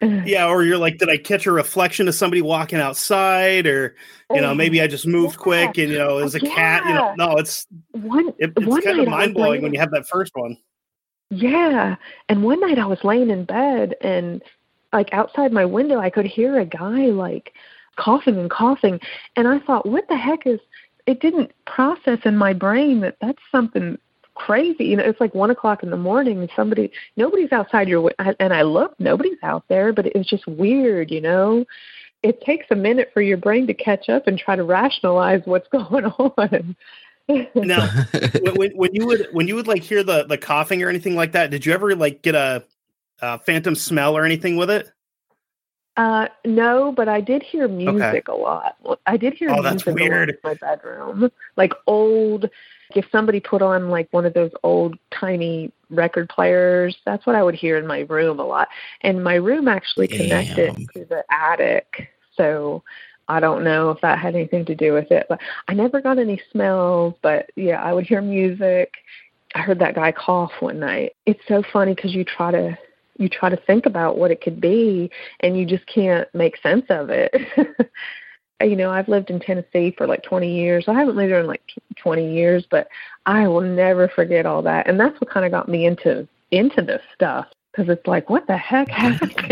yeah, 0.00 0.46
or 0.46 0.62
you're 0.62 0.78
like, 0.78 0.98
did 0.98 1.08
I 1.08 1.16
catch 1.16 1.46
a 1.46 1.50
reflection 1.50 2.06
of 2.06 2.14
somebody 2.14 2.40
walking 2.42 2.78
outside, 2.78 3.66
or 3.66 3.96
you 4.32 4.40
know, 4.40 4.54
maybe 4.54 4.80
I 4.80 4.86
just 4.86 5.04
oh, 5.04 5.10
moved 5.10 5.34
Yeah. 5.34 5.42
quick 5.42 5.78
and 5.78 5.90
you 5.90 5.98
know, 5.98 6.18
it 6.18 6.22
was 6.22 6.36
a 6.36 6.40
cat. 6.40 6.84
You 6.86 6.94
know, 6.94 7.14
no, 7.16 7.38
it's 7.38 7.66
one, 7.90 8.28
it, 8.38 8.52
it's 8.56 8.64
one 8.64 8.82
kind 8.82 9.00
of 9.00 9.08
mind 9.08 9.34
blowing 9.34 9.50
laying- 9.50 9.62
when 9.64 9.74
you 9.74 9.80
have 9.80 9.90
that 9.90 10.06
first 10.06 10.30
one. 10.36 10.56
Yeah. 11.30 11.96
And 12.28 12.44
one 12.44 12.60
night 12.60 12.78
I 12.78 12.86
was 12.86 13.02
laying 13.02 13.30
in 13.30 13.44
bed 13.44 13.96
and 14.00 14.40
like 14.92 15.12
outside 15.12 15.52
my 15.52 15.64
window 15.64 15.98
I 15.98 16.08
could 16.08 16.24
hear 16.24 16.56
a 16.60 16.64
guy 16.64 17.06
like 17.06 17.52
coughing 17.96 18.38
and 18.38 18.48
coughing 18.48 19.00
and 19.34 19.48
I 19.48 19.58
thought 19.58 19.86
what 19.86 20.06
the 20.06 20.16
heck 20.16 20.46
is 20.46 20.60
it 21.06 21.20
didn't 21.20 21.50
process 21.64 22.20
in 22.24 22.36
my 22.36 22.52
brain 22.52 23.00
that 23.00 23.16
that's 23.20 23.42
something 23.50 23.98
crazy 24.36 24.84
you 24.84 24.96
know 24.96 25.02
it's 25.02 25.20
like 25.20 25.34
one 25.34 25.50
o'clock 25.50 25.82
in 25.82 25.90
the 25.90 25.96
morning 25.96 26.38
and 26.38 26.50
somebody 26.54 26.90
nobody's 27.16 27.52
outside 27.52 27.88
your 27.88 28.12
and 28.18 28.52
I 28.52 28.62
looked 28.62 29.00
nobody's 29.00 29.38
out 29.42 29.64
there 29.68 29.92
but 29.92 30.06
it 30.06 30.14
was 30.14 30.26
just 30.26 30.46
weird 30.46 31.10
you 31.10 31.20
know 31.20 31.64
it 32.22 32.40
takes 32.42 32.66
a 32.70 32.74
minute 32.74 33.10
for 33.12 33.22
your 33.22 33.36
brain 33.36 33.66
to 33.66 33.74
catch 33.74 34.08
up 34.08 34.26
and 34.26 34.38
try 34.38 34.56
to 34.56 34.64
rationalize 34.64 35.42
what's 35.44 35.68
going 35.72 36.04
on 36.04 36.76
Now, 37.54 37.88
when, 38.54 38.76
when, 38.76 38.94
you 38.94 39.06
would 39.06 39.26
when 39.32 39.48
you 39.48 39.56
would 39.56 39.66
like 39.66 39.82
hear 39.82 40.04
the 40.04 40.24
the 40.24 40.38
coughing 40.38 40.82
or 40.82 40.88
anything 40.88 41.16
like 41.16 41.32
that, 41.32 41.50
did 41.50 41.66
you 41.66 41.72
ever 41.72 41.96
like 41.96 42.22
get 42.22 42.36
a, 42.36 42.64
a 43.20 43.40
phantom 43.40 43.74
smell 43.74 44.16
or 44.16 44.24
anything 44.24 44.56
with 44.56 44.70
it? 44.70 44.88
Uh, 45.96 46.28
no, 46.44 46.92
but 46.92 47.08
I 47.08 47.20
did 47.20 47.42
hear 47.42 47.66
music 47.68 48.28
a 48.28 48.34
lot. 48.34 48.76
I 49.06 49.16
did 49.16 49.32
hear 49.34 49.50
Oh, 49.50 49.62
that's 49.62 49.86
music 49.86 50.00
lot 50.00 50.10
weird. 50.10 50.30
in 50.30 50.36
my 50.44 50.54
bedroom, 50.54 51.32
like 51.56 51.72
old. 51.86 52.50
If 52.94 53.06
somebody 53.10 53.40
put 53.40 53.62
on 53.62 53.90
like 53.90 54.08
one 54.12 54.26
of 54.26 54.34
those 54.34 54.52
old 54.62 54.98
tiny 55.12 55.72
record 55.90 56.28
players, 56.28 56.96
that's 57.04 57.26
what 57.26 57.36
I 57.36 57.42
would 57.42 57.54
hear 57.54 57.78
in 57.78 57.86
my 57.86 58.00
room 58.00 58.38
a 58.38 58.46
lot. 58.46 58.68
And 59.02 59.22
my 59.22 59.34
room 59.34 59.68
actually 59.68 60.08
connected 60.08 60.74
Damn. 60.74 60.86
to 60.94 61.04
the 61.04 61.24
attic, 61.30 62.08
so 62.36 62.82
I 63.28 63.40
don't 63.40 63.64
know 63.64 63.90
if 63.90 64.00
that 64.02 64.18
had 64.18 64.34
anything 64.34 64.64
to 64.66 64.74
do 64.74 64.92
with 64.92 65.10
it. 65.10 65.26
But 65.28 65.40
I 65.68 65.74
never 65.74 66.00
got 66.00 66.18
any 66.18 66.40
smells. 66.52 67.14
But 67.22 67.50
yeah, 67.56 67.82
I 67.82 67.92
would 67.92 68.06
hear 68.06 68.22
music. 68.22 68.94
I 69.54 69.60
heard 69.60 69.78
that 69.80 69.94
guy 69.94 70.12
cough 70.12 70.52
one 70.60 70.80
night. 70.80 71.12
It's 71.24 71.40
so 71.48 71.62
funny 71.72 71.94
because 71.94 72.14
you 72.14 72.24
try 72.24 72.50
to 72.50 72.78
you 73.18 73.28
try 73.28 73.48
to 73.48 73.56
think 73.56 73.86
about 73.86 74.18
what 74.18 74.30
it 74.30 74.42
could 74.42 74.60
be 74.60 75.10
and 75.40 75.56
you 75.56 75.64
just 75.64 75.86
can't 75.86 76.28
make 76.34 76.56
sense 76.58 76.84
of 76.90 77.08
it. 77.10 77.34
you 78.62 78.76
know, 78.76 78.90
I've 78.90 79.08
lived 79.08 79.30
in 79.30 79.40
Tennessee 79.40 79.94
for 79.96 80.06
like 80.06 80.22
20 80.22 80.50
years. 80.52 80.84
I 80.88 80.94
haven't 80.94 81.16
lived 81.16 81.30
there 81.30 81.40
in 81.40 81.46
like 81.46 81.62
20 81.96 82.32
years, 82.32 82.64
but 82.70 82.88
I 83.26 83.46
will 83.48 83.60
never 83.60 84.08
forget 84.08 84.46
all 84.46 84.62
that. 84.62 84.88
And 84.88 84.98
that's 84.98 85.20
what 85.20 85.30
kind 85.30 85.44
of 85.44 85.52
got 85.52 85.68
me 85.68 85.86
into 85.86 86.26
into 86.52 86.80
this 86.80 87.02
stuff 87.14 87.46
because 87.72 87.90
it's 87.90 88.06
like, 88.06 88.30
what 88.30 88.46
the 88.46 88.56
heck 88.56 88.88
happened? 88.88 89.34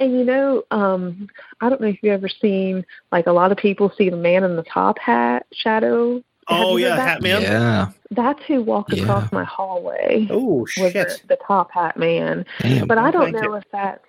and 0.00 0.12
you 0.12 0.24
know, 0.24 0.62
um, 0.70 1.28
I 1.60 1.68
don't 1.68 1.80
know 1.80 1.88
if 1.88 1.98
you've 2.02 2.12
ever 2.12 2.28
seen 2.28 2.84
like 3.12 3.26
a 3.26 3.32
lot 3.32 3.52
of 3.52 3.58
people 3.58 3.92
see 3.96 4.10
the 4.10 4.16
man 4.16 4.44
in 4.44 4.56
the 4.56 4.62
top 4.64 4.98
hat 4.98 5.46
shadow. 5.52 6.22
Oh 6.48 6.76
yeah, 6.76 6.96
that? 6.96 7.08
Hat 7.08 7.22
Man. 7.22 7.42
yeah. 7.42 7.90
That's 8.10 8.42
who 8.46 8.62
walked 8.62 8.92
Yeah. 8.92 9.04
across 9.04 9.30
my 9.30 9.44
hallway 9.44 10.26
Oh 10.30 10.66
was 10.76 10.92
shit. 10.92 11.22
the, 11.28 11.28
the 11.28 11.38
top 11.46 11.70
hat 11.70 11.96
man. 11.96 12.44
Damn. 12.60 12.88
But 12.88 12.98
I 12.98 13.10
don't 13.10 13.32
thank 13.32 13.36
know 13.36 13.50
you. 13.52 13.56
if 13.56 13.64
that's 13.70 14.04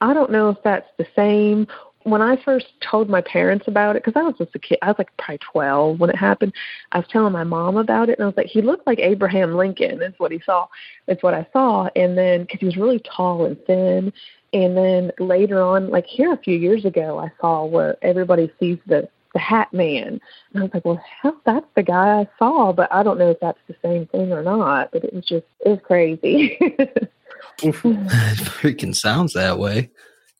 I 0.00 0.12
don't 0.12 0.30
know 0.30 0.50
if 0.50 0.58
that's 0.62 0.88
the 0.98 1.06
same. 1.16 1.66
When 2.02 2.20
I 2.20 2.36
first 2.44 2.66
told 2.82 3.08
my 3.08 3.22
parents 3.22 3.66
about 3.66 3.96
it, 3.96 4.04
because 4.04 4.20
I 4.20 4.24
was 4.24 4.34
just 4.36 4.54
a 4.54 4.58
kid, 4.58 4.78
I 4.82 4.88
was 4.88 4.96
like 4.98 5.16
probably 5.16 5.38
12 5.52 6.00
when 6.00 6.10
it 6.10 6.16
happened. 6.16 6.52
I 6.92 6.98
was 6.98 7.08
telling 7.08 7.32
my 7.32 7.44
mom 7.44 7.78
about 7.78 8.10
it, 8.10 8.18
and 8.18 8.24
I 8.24 8.26
was 8.26 8.36
like, 8.36 8.46
he 8.46 8.60
looked 8.60 8.86
like 8.86 8.98
Abraham 8.98 9.54
Lincoln, 9.54 10.02
is 10.02 10.12
what 10.18 10.30
he 10.30 10.40
saw. 10.44 10.66
It's 11.08 11.22
what 11.22 11.32
I 11.32 11.46
saw. 11.52 11.88
And 11.96 12.18
then, 12.18 12.42
because 12.42 12.60
he 12.60 12.66
was 12.66 12.76
really 12.76 13.00
tall 13.00 13.46
and 13.46 13.56
thin. 13.66 14.12
And 14.52 14.76
then 14.76 15.12
later 15.18 15.62
on, 15.62 15.88
like 15.88 16.06
here 16.06 16.32
a 16.32 16.36
few 16.36 16.56
years 16.56 16.84
ago, 16.84 17.18
I 17.18 17.32
saw 17.40 17.64
where 17.64 17.96
everybody 18.02 18.52
sees 18.60 18.78
the 18.86 19.08
the 19.34 19.40
Hat 19.40 19.72
Man. 19.72 20.20
And 20.52 20.62
I 20.62 20.62
was 20.62 20.70
like, 20.72 20.84
well, 20.84 21.02
hell, 21.20 21.36
that's 21.44 21.66
the 21.74 21.82
guy 21.82 22.20
I 22.20 22.28
saw, 22.38 22.72
but 22.72 22.90
I 22.92 23.02
don't 23.02 23.18
know 23.18 23.30
if 23.30 23.40
that's 23.40 23.58
the 23.68 23.74
same 23.82 24.06
thing 24.06 24.32
or 24.32 24.42
not. 24.42 24.90
But 24.92 25.04
it 25.04 25.12
was 25.12 25.24
just, 25.24 25.44
it 25.66 25.68
was 25.68 25.80
crazy. 25.82 26.58
Hmm. 27.60 27.68
it 28.08 28.38
freaking 28.38 28.94
sounds 28.94 29.32
that 29.34 29.58
way. 29.58 29.90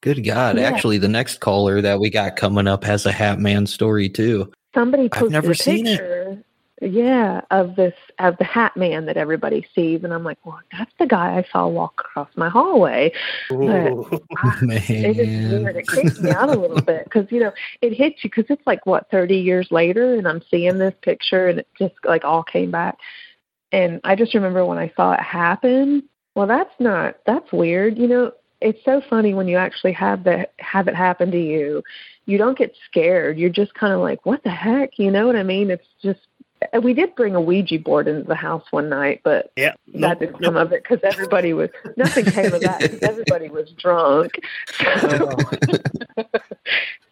Good 0.01 0.25
God. 0.25 0.59
Yeah. 0.59 0.65
Actually, 0.65 0.99
the 0.99 1.09
next 1.09 1.41
caller 1.41 1.81
that 1.81 1.99
we 2.01 2.11
got 2.11 2.37
coming 2.37 2.67
up 2.67 2.85
has 2.85 3.07
a 3.07 3.13
Hat 3.13 3.39
Man 3.39 3.67
story 3.67 4.09
too. 4.09 4.53
Somebody 4.75 5.09
posted 5.09 5.27
I've 5.27 5.33
never 5.33 5.53
a 5.53 5.55
seen 5.55 5.87
picture. 5.87 6.31
It 6.33 6.45
yeah, 6.83 7.41
of 7.51 7.77
this 7.77 7.95
of 8.19 8.37
the 8.39 8.45
hat 8.45 8.77
man 8.77 9.07
that 9.07 9.17
everybody 9.17 9.67
sees, 9.75 10.03
and 10.05 10.13
I'm 10.13 10.25
like, 10.25 10.39
well, 10.45 10.61
that's 10.73 10.91
the 10.99 11.07
guy 11.07 11.37
I 11.37 11.47
saw 11.51 11.69
walk 11.69 12.01
across 12.01 12.29
my 12.37 12.49
hallway. 12.49 13.13
Ooh, 13.53 14.21
I, 14.37 14.59
man. 14.63 14.83
It 14.89 15.17
weird. 15.17 15.77
It 15.77 15.87
creeps 15.87 16.21
me 16.21 16.31
out 16.31 16.51
a 16.51 16.59
little 16.59 16.83
bit 16.83 17.05
because 17.05 17.31
you 17.31 17.41
know 17.41 17.53
it 17.81 17.95
hits 17.95 18.25
you 18.25 18.31
because 18.31 18.47
it's 18.49 18.67
like 18.67 18.85
what 18.87 19.09
30 19.11 19.37
years 19.37 19.69
later, 19.71 20.15
and 20.15 20.27
I'm 20.27 20.43
seeing 20.51 20.79
this 20.79 20.95
picture, 21.01 21.49
and 21.49 21.61
it 21.61 21.69
just 21.79 21.95
like 22.05 22.25
all 22.25 22.43
came 22.43 22.71
back, 22.71 22.99
and 23.73 24.01
I 24.05 24.17
just 24.17 24.35
remember 24.35 24.67
when 24.67 24.79
I 24.79 24.93
saw 24.97 25.13
it 25.13 25.21
happen. 25.21 26.09
Well, 26.35 26.47
that's 26.47 26.75
not 26.79 27.17
that's 27.27 27.53
weird. 27.53 27.99
You 27.99 28.09
know, 28.09 28.33
it's 28.61 28.85
so 28.85 29.01
funny 29.09 29.35
when 29.35 29.49
you 29.49 29.57
actually 29.57 29.93
have 29.93 30.25
that 30.25 30.53
have 30.59 30.89
it 30.89 30.95
happen 30.95 31.31
to 31.31 31.41
you. 31.41 31.83
You 32.27 32.39
don't 32.39 32.59
get 32.59 32.75
scared. 32.89 33.39
You're 33.39 33.51
just 33.51 33.75
kind 33.75 33.93
of 33.93 34.01
like, 34.01 34.25
what 34.25 34.43
the 34.43 34.51
heck? 34.51 34.99
You 34.99 35.11
know 35.11 35.27
what 35.27 35.37
I 35.37 35.43
mean? 35.43 35.71
It's 35.71 35.87
just 36.03 36.21
uh, 36.73 36.81
we 36.81 36.95
did 36.95 37.15
bring 37.15 37.35
a 37.35 37.41
Ouija 37.41 37.79
board 37.79 38.09
into 38.09 38.27
the 38.27 38.35
house 38.35 38.65
one 38.71 38.89
night, 38.89 39.21
but 39.23 39.53
yeah, 39.57 39.75
that 39.95 40.21
didn't 40.21 40.43
come 40.43 40.57
of 40.57 40.73
it 40.73 40.83
because 40.83 41.01
everybody 41.03 41.53
was 41.53 41.71
nothing 41.97 42.25
came 42.25 42.53
of 42.53 42.63
that 42.63 42.81
because 42.81 43.03
everybody 43.03 43.49
was 43.49 43.71
drunk. 43.73 44.33
So, 44.79 45.37
so 46.17 46.29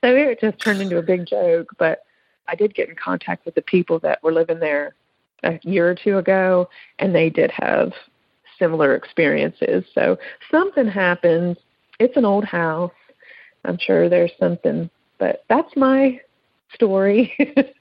it 0.02 0.40
just 0.40 0.58
turned 0.58 0.80
into 0.80 0.98
a 0.98 1.02
big 1.02 1.26
joke. 1.26 1.70
But 1.78 2.04
I 2.48 2.54
did 2.54 2.74
get 2.74 2.88
in 2.88 2.96
contact 2.96 3.44
with 3.44 3.54
the 3.54 3.62
people 3.62 3.98
that 4.00 4.22
were 4.22 4.32
living 4.32 4.60
there 4.60 4.94
a 5.42 5.58
year 5.62 5.88
or 5.88 5.94
two 5.94 6.18
ago, 6.18 6.68
and 6.98 7.14
they 7.14 7.30
did 7.30 7.50
have 7.50 7.92
similar 8.62 8.94
experiences. 8.94 9.84
So 9.92 10.16
something 10.48 10.86
happens. 10.86 11.56
It's 11.98 12.16
an 12.16 12.24
old 12.24 12.44
house. 12.44 12.92
I'm 13.64 13.76
sure 13.76 14.08
there's 14.08 14.30
something, 14.38 14.88
but 15.18 15.44
that's 15.48 15.74
my 15.76 16.20
story. 16.74 17.34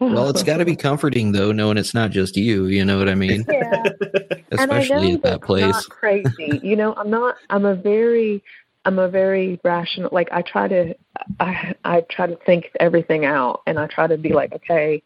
Well, 0.00 0.30
it's 0.30 0.44
got 0.44 0.58
to 0.58 0.64
be 0.64 0.76
comforting 0.76 1.32
though, 1.32 1.50
knowing 1.50 1.76
it's 1.76 1.92
not 1.92 2.12
just 2.12 2.36
you. 2.36 2.66
You 2.66 2.84
know 2.84 2.98
what 2.98 3.08
I 3.08 3.16
mean? 3.16 3.44
Yeah. 3.48 3.82
Especially 4.52 5.14
at 5.14 5.22
that 5.22 5.42
place. 5.42 5.72
Not 5.72 5.88
crazy. 5.88 6.60
you 6.62 6.76
know, 6.76 6.94
I'm 6.94 7.10
not. 7.10 7.34
I'm 7.50 7.64
a 7.64 7.74
very. 7.74 8.42
I'm 8.84 9.00
a 9.00 9.08
very 9.08 9.58
rational. 9.64 10.08
Like 10.12 10.28
I 10.30 10.42
try 10.42 10.68
to. 10.68 10.94
I 11.40 11.74
I 11.84 12.02
try 12.02 12.28
to 12.28 12.36
think 12.46 12.66
everything 12.78 13.24
out, 13.24 13.62
and 13.66 13.76
I 13.76 13.88
try 13.88 14.06
to 14.06 14.16
be 14.16 14.32
like, 14.32 14.52
okay. 14.52 15.02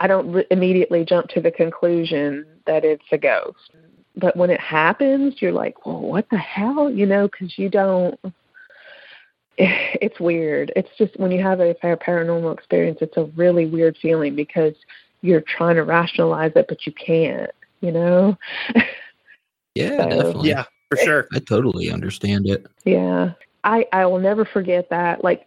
I 0.00 0.06
don't 0.06 0.30
re- 0.30 0.46
immediately 0.50 1.06
jump 1.06 1.28
to 1.28 1.40
the 1.40 1.50
conclusion 1.50 2.44
that 2.66 2.84
it's 2.84 3.06
a 3.12 3.16
ghost. 3.16 3.70
But 4.16 4.36
when 4.36 4.50
it 4.50 4.60
happens, 4.60 5.34
you're 5.40 5.52
like, 5.52 5.84
well, 5.84 6.00
what 6.00 6.28
the 6.30 6.38
hell? 6.38 6.90
You 6.90 7.06
know, 7.06 7.28
because 7.28 7.58
you 7.58 7.68
don't 7.68 8.18
it's 9.58 10.18
weird. 10.20 10.72
It's 10.76 10.88
just 10.98 11.18
when 11.18 11.30
you 11.30 11.42
have 11.42 11.60
a 11.60 11.74
paranormal 11.74 12.52
experience, 12.52 12.98
it's 13.00 13.16
a 13.16 13.24
really 13.36 13.66
weird 13.66 13.96
feeling 14.00 14.34
because 14.34 14.74
you're 15.22 15.42
trying 15.42 15.76
to 15.76 15.84
rationalize 15.84 16.52
it, 16.56 16.66
but 16.68 16.86
you 16.86 16.92
can't. 16.92 17.50
You 17.80 17.92
know? 17.92 18.38
Yeah, 19.76 20.04
so, 20.04 20.08
definitely. 20.08 20.48
Yeah, 20.48 20.64
for 20.88 20.96
sure. 20.96 21.28
I 21.34 21.38
totally 21.38 21.90
understand 21.90 22.48
it. 22.48 22.66
Yeah, 22.86 23.32
I 23.62 23.86
I 23.92 24.06
will 24.06 24.18
never 24.18 24.46
forget 24.46 24.88
that. 24.88 25.22
Like 25.22 25.46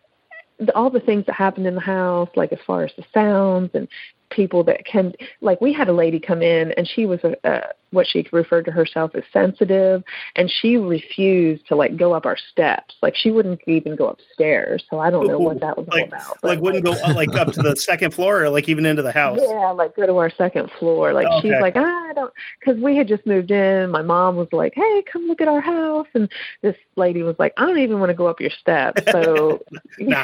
all 0.75 0.91
the 0.91 0.99
things 0.99 1.25
that 1.25 1.33
happened 1.33 1.65
in 1.65 1.73
the 1.73 1.81
house, 1.81 2.29
like 2.35 2.53
as 2.53 2.59
far 2.65 2.83
as 2.83 2.91
the 2.95 3.03
sounds 3.11 3.71
and 3.73 3.87
people 4.29 4.63
that 4.63 4.85
can 4.85 5.13
like 5.41 5.59
we 5.61 5.73
had 5.73 5.87
a 5.87 5.93
lady 5.93 6.19
come 6.19 6.41
in 6.41 6.71
and 6.73 6.87
she 6.87 7.05
was 7.05 7.19
a, 7.23 7.35
a 7.43 7.61
what 7.91 8.05
she 8.07 8.27
referred 8.31 8.65
to 8.65 8.71
herself 8.71 9.11
as 9.15 9.23
sensitive 9.33 10.03
and 10.35 10.51
she 10.61 10.77
refused 10.77 11.65
to 11.67 11.75
like 11.75 11.97
go 11.97 12.13
up 12.13 12.25
our 12.25 12.37
steps. 12.51 12.95
Like 13.01 13.15
she 13.15 13.31
wouldn't 13.31 13.61
even 13.67 13.95
go 13.95 14.09
upstairs 14.09 14.83
so 14.89 14.99
i 14.99 15.09
don't 15.09 15.27
know 15.27 15.39
what 15.39 15.59
that 15.61 15.77
was 15.77 15.87
like, 15.87 16.03
all 16.03 16.07
about 16.07 16.37
but, 16.41 16.47
like 16.47 16.59
wouldn't 16.59 16.85
go 16.85 16.91
like 16.91 17.33
up 17.35 17.51
to 17.53 17.61
the 17.61 17.75
second 17.75 18.13
floor 18.13 18.43
or 18.43 18.49
like 18.49 18.69
even 18.69 18.85
into 18.85 19.01
the 19.01 19.11
house. 19.11 19.39
Yeah 19.41 19.71
like 19.71 19.95
go 19.95 20.05
to 20.05 20.17
our 20.17 20.29
second 20.31 20.69
floor. 20.79 21.13
Like 21.13 21.27
oh, 21.29 21.41
she's 21.41 21.53
like 21.59 21.75
ah, 21.75 22.09
i 22.09 22.13
don't 22.13 22.33
because 22.59 22.81
we 22.81 22.95
had 22.95 23.07
just 23.07 23.25
moved 23.25 23.51
in. 23.51 23.89
My 23.89 24.01
mom 24.01 24.35
was 24.35 24.47
like 24.51 24.73
hey 24.75 25.03
come 25.11 25.27
look 25.27 25.41
at 25.41 25.47
our 25.47 25.61
house 25.61 26.07
and 26.13 26.29
this 26.61 26.75
lady 26.95 27.23
was 27.23 27.35
like 27.39 27.53
i 27.57 27.65
don't 27.65 27.79
even 27.79 27.99
want 27.99 28.09
to 28.09 28.13
go 28.13 28.27
up 28.27 28.39
your 28.39 28.49
steps 28.49 29.01
so 29.11 29.61
nah, 29.99 30.23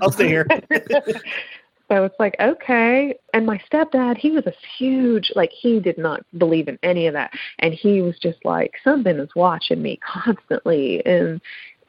i'll 0.00 0.12
stay 0.12 0.28
here 0.28 0.46
So 1.88 2.04
it's 2.04 2.18
like, 2.18 2.34
okay. 2.40 3.14
And 3.32 3.46
my 3.46 3.60
stepdad, 3.70 4.16
he 4.16 4.30
was 4.30 4.46
a 4.46 4.54
huge, 4.76 5.30
like, 5.36 5.50
he 5.50 5.78
did 5.78 5.98
not 5.98 6.22
believe 6.36 6.68
in 6.68 6.78
any 6.82 7.06
of 7.06 7.14
that. 7.14 7.30
And 7.60 7.72
he 7.72 8.02
was 8.02 8.18
just 8.18 8.44
like, 8.44 8.74
something 8.82 9.18
is 9.18 9.30
watching 9.36 9.82
me 9.82 9.98
constantly. 10.24 11.04
And 11.06 11.40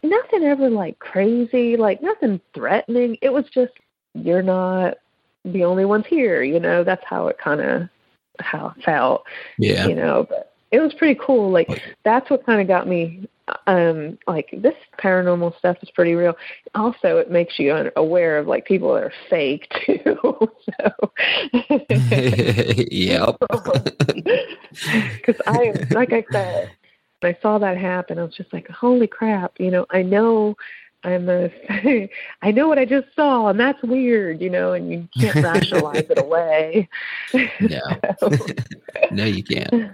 nothing 0.03 0.43
ever 0.43 0.69
like 0.69 0.99
crazy, 0.99 1.77
like, 1.77 2.01
nothing 2.01 2.39
threatening. 2.53 3.17
It 3.21 3.33
was 3.33 3.45
just, 3.53 3.73
you're 4.13 4.43
not 4.43 4.97
the 5.45 5.63
only 5.63 5.85
ones 5.85 6.05
here. 6.07 6.43
You 6.43 6.59
know, 6.59 6.83
that's 6.83 7.03
how 7.05 7.27
it 7.27 7.37
kind 7.39 7.61
of, 7.61 7.89
how 8.39 8.73
it 8.77 8.83
felt. 8.83 9.23
Yeah. 9.57 9.87
You 9.87 9.95
know, 9.95 10.27
but 10.29 10.53
it 10.71 10.79
was 10.79 10.93
pretty 10.93 11.19
cool. 11.23 11.49
Like, 11.49 11.81
that's 12.03 12.29
what 12.29 12.45
kind 12.45 12.61
of 12.61 12.67
got 12.67 12.87
me 12.87 13.27
um 13.65 14.17
like 14.27 14.49
this 14.57 14.75
paranormal 15.01 15.57
stuff 15.57 15.77
is 15.81 15.89
pretty 15.91 16.13
real. 16.13 16.35
Also 16.75 17.17
it 17.17 17.31
makes 17.31 17.59
you 17.59 17.91
aware 17.95 18.37
of 18.37 18.47
like 18.47 18.65
people 18.65 18.93
that 18.93 19.03
are 19.03 19.13
fake 19.29 19.71
too 19.85 20.17
so. 20.79 21.11
Yep. 22.91 23.35
Because 25.17 25.41
i 25.47 25.73
like 25.91 26.13
i 26.13 26.23
said 26.31 26.69
i 27.23 27.35
saw 27.41 27.57
that 27.57 27.77
happen 27.77 28.19
i 28.19 28.23
was 28.23 28.35
just 28.35 28.53
like 28.53 28.67
holy 28.69 29.07
crap 29.07 29.51
you 29.57 29.71
know 29.71 29.85
i 29.89 30.03
know 30.03 30.55
I'm 31.07 31.29
a, 31.29 31.49
I 32.41 32.51
know 32.51 32.67
what 32.67 32.77
I 32.77 32.83
just 32.83 33.07
saw, 33.15 33.47
and 33.47 33.57
that's 33.57 33.81
weird, 33.81 34.41
you 34.41 34.49
know, 34.49 34.73
and 34.73 34.91
you 34.91 35.07
can't 35.17 35.35
rationalize 35.35 36.05
it 36.09 36.19
away. 36.19 36.89
No, 37.59 37.81
so. 38.19 38.29
no, 39.11 39.25
you 39.25 39.43
can't. 39.43 39.91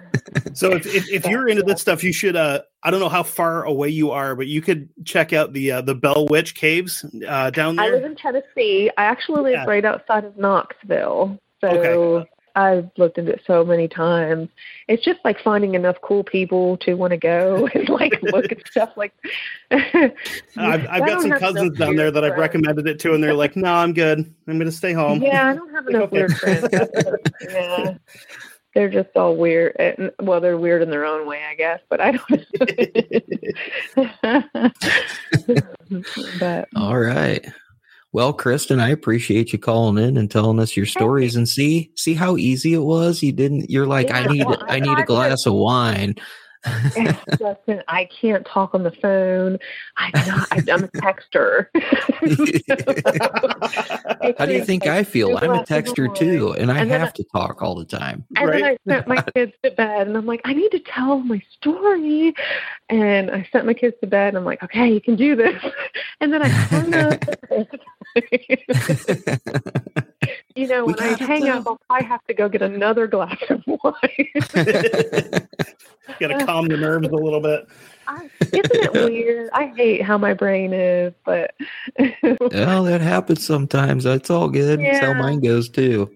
so 0.53 0.71
if, 0.71 0.85
if, 0.85 1.09
if 1.09 1.25
you're 1.25 1.47
into 1.47 1.63
this 1.63 1.81
stuff, 1.81 2.03
you 2.03 2.13
should. 2.13 2.35
Uh, 2.35 2.61
I 2.83 2.91
don't 2.91 2.99
know 2.99 3.09
how 3.09 3.23
far 3.23 3.63
away 3.63 3.89
you 3.89 4.11
are, 4.11 4.35
but 4.35 4.47
you 4.47 4.61
could 4.61 4.89
check 5.03 5.33
out 5.33 5.53
the 5.53 5.71
uh, 5.71 5.81
the 5.81 5.95
Bell 5.95 6.27
Witch 6.29 6.53
Caves 6.55 7.03
uh, 7.27 7.49
down 7.49 7.75
there. 7.75 7.85
I 7.85 7.89
live 7.89 8.05
in 8.05 8.15
Tennessee. 8.15 8.91
I 8.97 9.05
actually 9.05 9.41
live 9.41 9.53
yeah. 9.53 9.65
right 9.65 9.83
outside 9.83 10.25
of 10.25 10.37
Knoxville. 10.37 11.39
So 11.61 11.67
okay. 11.67 12.29
I've 12.55 12.91
looked 12.97 13.17
into 13.17 13.33
it 13.33 13.41
so 13.47 13.65
many 13.65 13.87
times. 13.87 14.49
It's 14.87 15.03
just 15.03 15.19
like 15.25 15.41
finding 15.41 15.73
enough 15.73 15.97
cool 16.01 16.23
people 16.23 16.77
to 16.77 16.93
want 16.93 17.11
to 17.11 17.17
go 17.17 17.67
and 17.73 17.89
like 17.89 18.21
look 18.21 18.51
at 18.51 18.67
stuff 18.67 18.91
like. 18.95 19.13
I've, 19.71 20.13
I've 20.57 21.05
got 21.05 21.21
some 21.21 21.31
cousins 21.31 21.77
down 21.77 21.95
there 21.95 22.11
that 22.11 22.19
friends. 22.19 22.33
I've 22.33 22.39
recommended 22.39 22.87
it 22.87 22.99
to, 22.99 23.13
and 23.13 23.23
they're 23.23 23.33
like, 23.33 23.55
"No, 23.55 23.73
I'm 23.73 23.93
good. 23.93 24.19
I'm 24.19 24.57
going 24.57 24.65
to 24.65 24.71
stay 24.71 24.93
home." 24.93 25.21
Yeah, 25.21 25.49
I 25.49 25.55
don't 25.55 25.73
have 25.73 25.87
enough 25.89 26.03
okay. 26.03 26.17
weird 26.17 26.37
friends. 26.37 26.67
yeah, 27.49 27.95
they're 28.75 28.89
just 28.89 29.09
all 29.15 29.35
weird. 29.35 29.75
And, 29.79 30.11
well, 30.21 30.39
they're 30.39 30.57
weird 30.57 30.83
in 30.83 30.89
their 30.91 31.05
own 31.05 31.27
way, 31.27 31.43
I 31.43 31.55
guess. 31.55 31.79
But 31.89 32.01
I 32.01 32.11
don't. 32.11 32.29
but 36.39 36.67
all 36.75 36.97
right. 36.99 37.45
Well, 38.13 38.31
Kristen, 38.31 38.79
I 38.79 38.89
appreciate 38.89 39.53
you 39.53 39.59
calling 39.59 40.01
in 40.01 40.17
and 40.17 40.29
telling 40.29 40.59
us 40.59 40.77
your 40.77 40.85
stories 40.85 41.35
and 41.35 41.49
see 41.49 41.91
see 41.95 42.13
how 42.13 42.37
easy 42.37 42.75
it 42.75 42.83
was. 42.83 43.23
You 43.23 43.31
didn't 43.31 43.71
you're 43.71 43.87
like, 43.87 44.09
yeah, 44.09 44.19
I 44.19 44.27
need 44.27 44.45
well, 44.45 44.63
I, 44.67 44.75
I 44.75 44.79
need 44.79 44.99
a 44.99 45.03
glass 45.03 45.47
of 45.47 45.53
wine. 45.53 46.13
Justin, 47.37 47.83
I 47.89 48.07
can't 48.21 48.45
talk 48.45 48.73
on 48.73 48.83
the 48.83 48.91
phone. 48.91 49.59
I'm 49.97 50.11
not. 50.27 50.47
I'm 50.51 50.85
a 50.85 50.87
texter. 50.87 51.67
How 54.37 54.45
do 54.45 54.53
you 54.53 54.63
think 54.63 54.87
I 54.87 55.03
feel? 55.03 55.37
I'm 55.37 55.51
a 55.51 55.63
texter 55.63 56.13
too, 56.15 56.53
and 56.53 56.71
I 56.71 56.79
and 56.79 56.89
have 56.89 57.09
I, 57.09 57.11
to 57.11 57.23
talk 57.33 57.61
all 57.61 57.75
the 57.75 57.83
time. 57.83 58.25
And 58.37 58.49
right? 58.49 58.79
then 58.85 58.95
I 58.95 58.95
sent 58.95 59.07
my 59.07 59.21
kids 59.35 59.51
to 59.63 59.71
bed, 59.71 60.07
and 60.07 60.15
I'm 60.15 60.25
like, 60.25 60.39
I 60.45 60.53
need 60.53 60.69
to 60.69 60.79
tell 60.79 61.19
my 61.19 61.41
story. 61.51 62.33
And 62.89 63.29
I 63.29 63.45
sent 63.51 63.65
my 63.65 63.73
kids 63.73 63.97
to 63.99 64.07
bed, 64.07 64.29
and 64.29 64.37
I'm 64.37 64.45
like, 64.45 64.63
okay, 64.63 64.89
you 64.89 65.01
can 65.01 65.15
do 65.15 65.35
this. 65.35 65.61
And 66.21 66.31
then 66.31 66.41
I 66.41 66.47
hung 66.47 66.93
up. 66.93 67.21
You 70.55 70.67
know, 70.67 70.85
We 70.85 70.93
when 70.93 71.03
I 71.03 71.23
hang 71.23 71.49
up, 71.49 71.65
I'll 71.65 71.79
probably 71.89 72.07
have 72.07 72.23
to 72.25 72.33
go 72.33 72.47
get 72.47 72.61
another 72.61 73.07
glass 73.07 73.37
of 73.49 73.63
wine. 73.67 73.83
Got 76.19 76.27
to 76.27 76.45
calm 76.45 76.67
the 76.67 76.77
nerves 76.77 77.07
a 77.07 77.15
little 77.15 77.39
bit. 77.39 77.67
I, 78.07 78.29
isn't 78.41 78.71
it 78.71 78.93
weird? 78.93 79.49
I 79.53 79.67
hate 79.75 80.03
how 80.03 80.17
my 80.17 80.33
brain 80.33 80.73
is, 80.73 81.13
but 81.25 81.55
well, 82.51 82.83
that 82.83 83.01
happens 83.01 83.45
sometimes. 83.45 84.03
That's 84.03 84.29
all 84.29 84.49
good. 84.49 84.79
That's 84.79 84.99
how 84.99 85.13
mine 85.13 85.39
goes 85.39 85.69
too. 85.69 86.11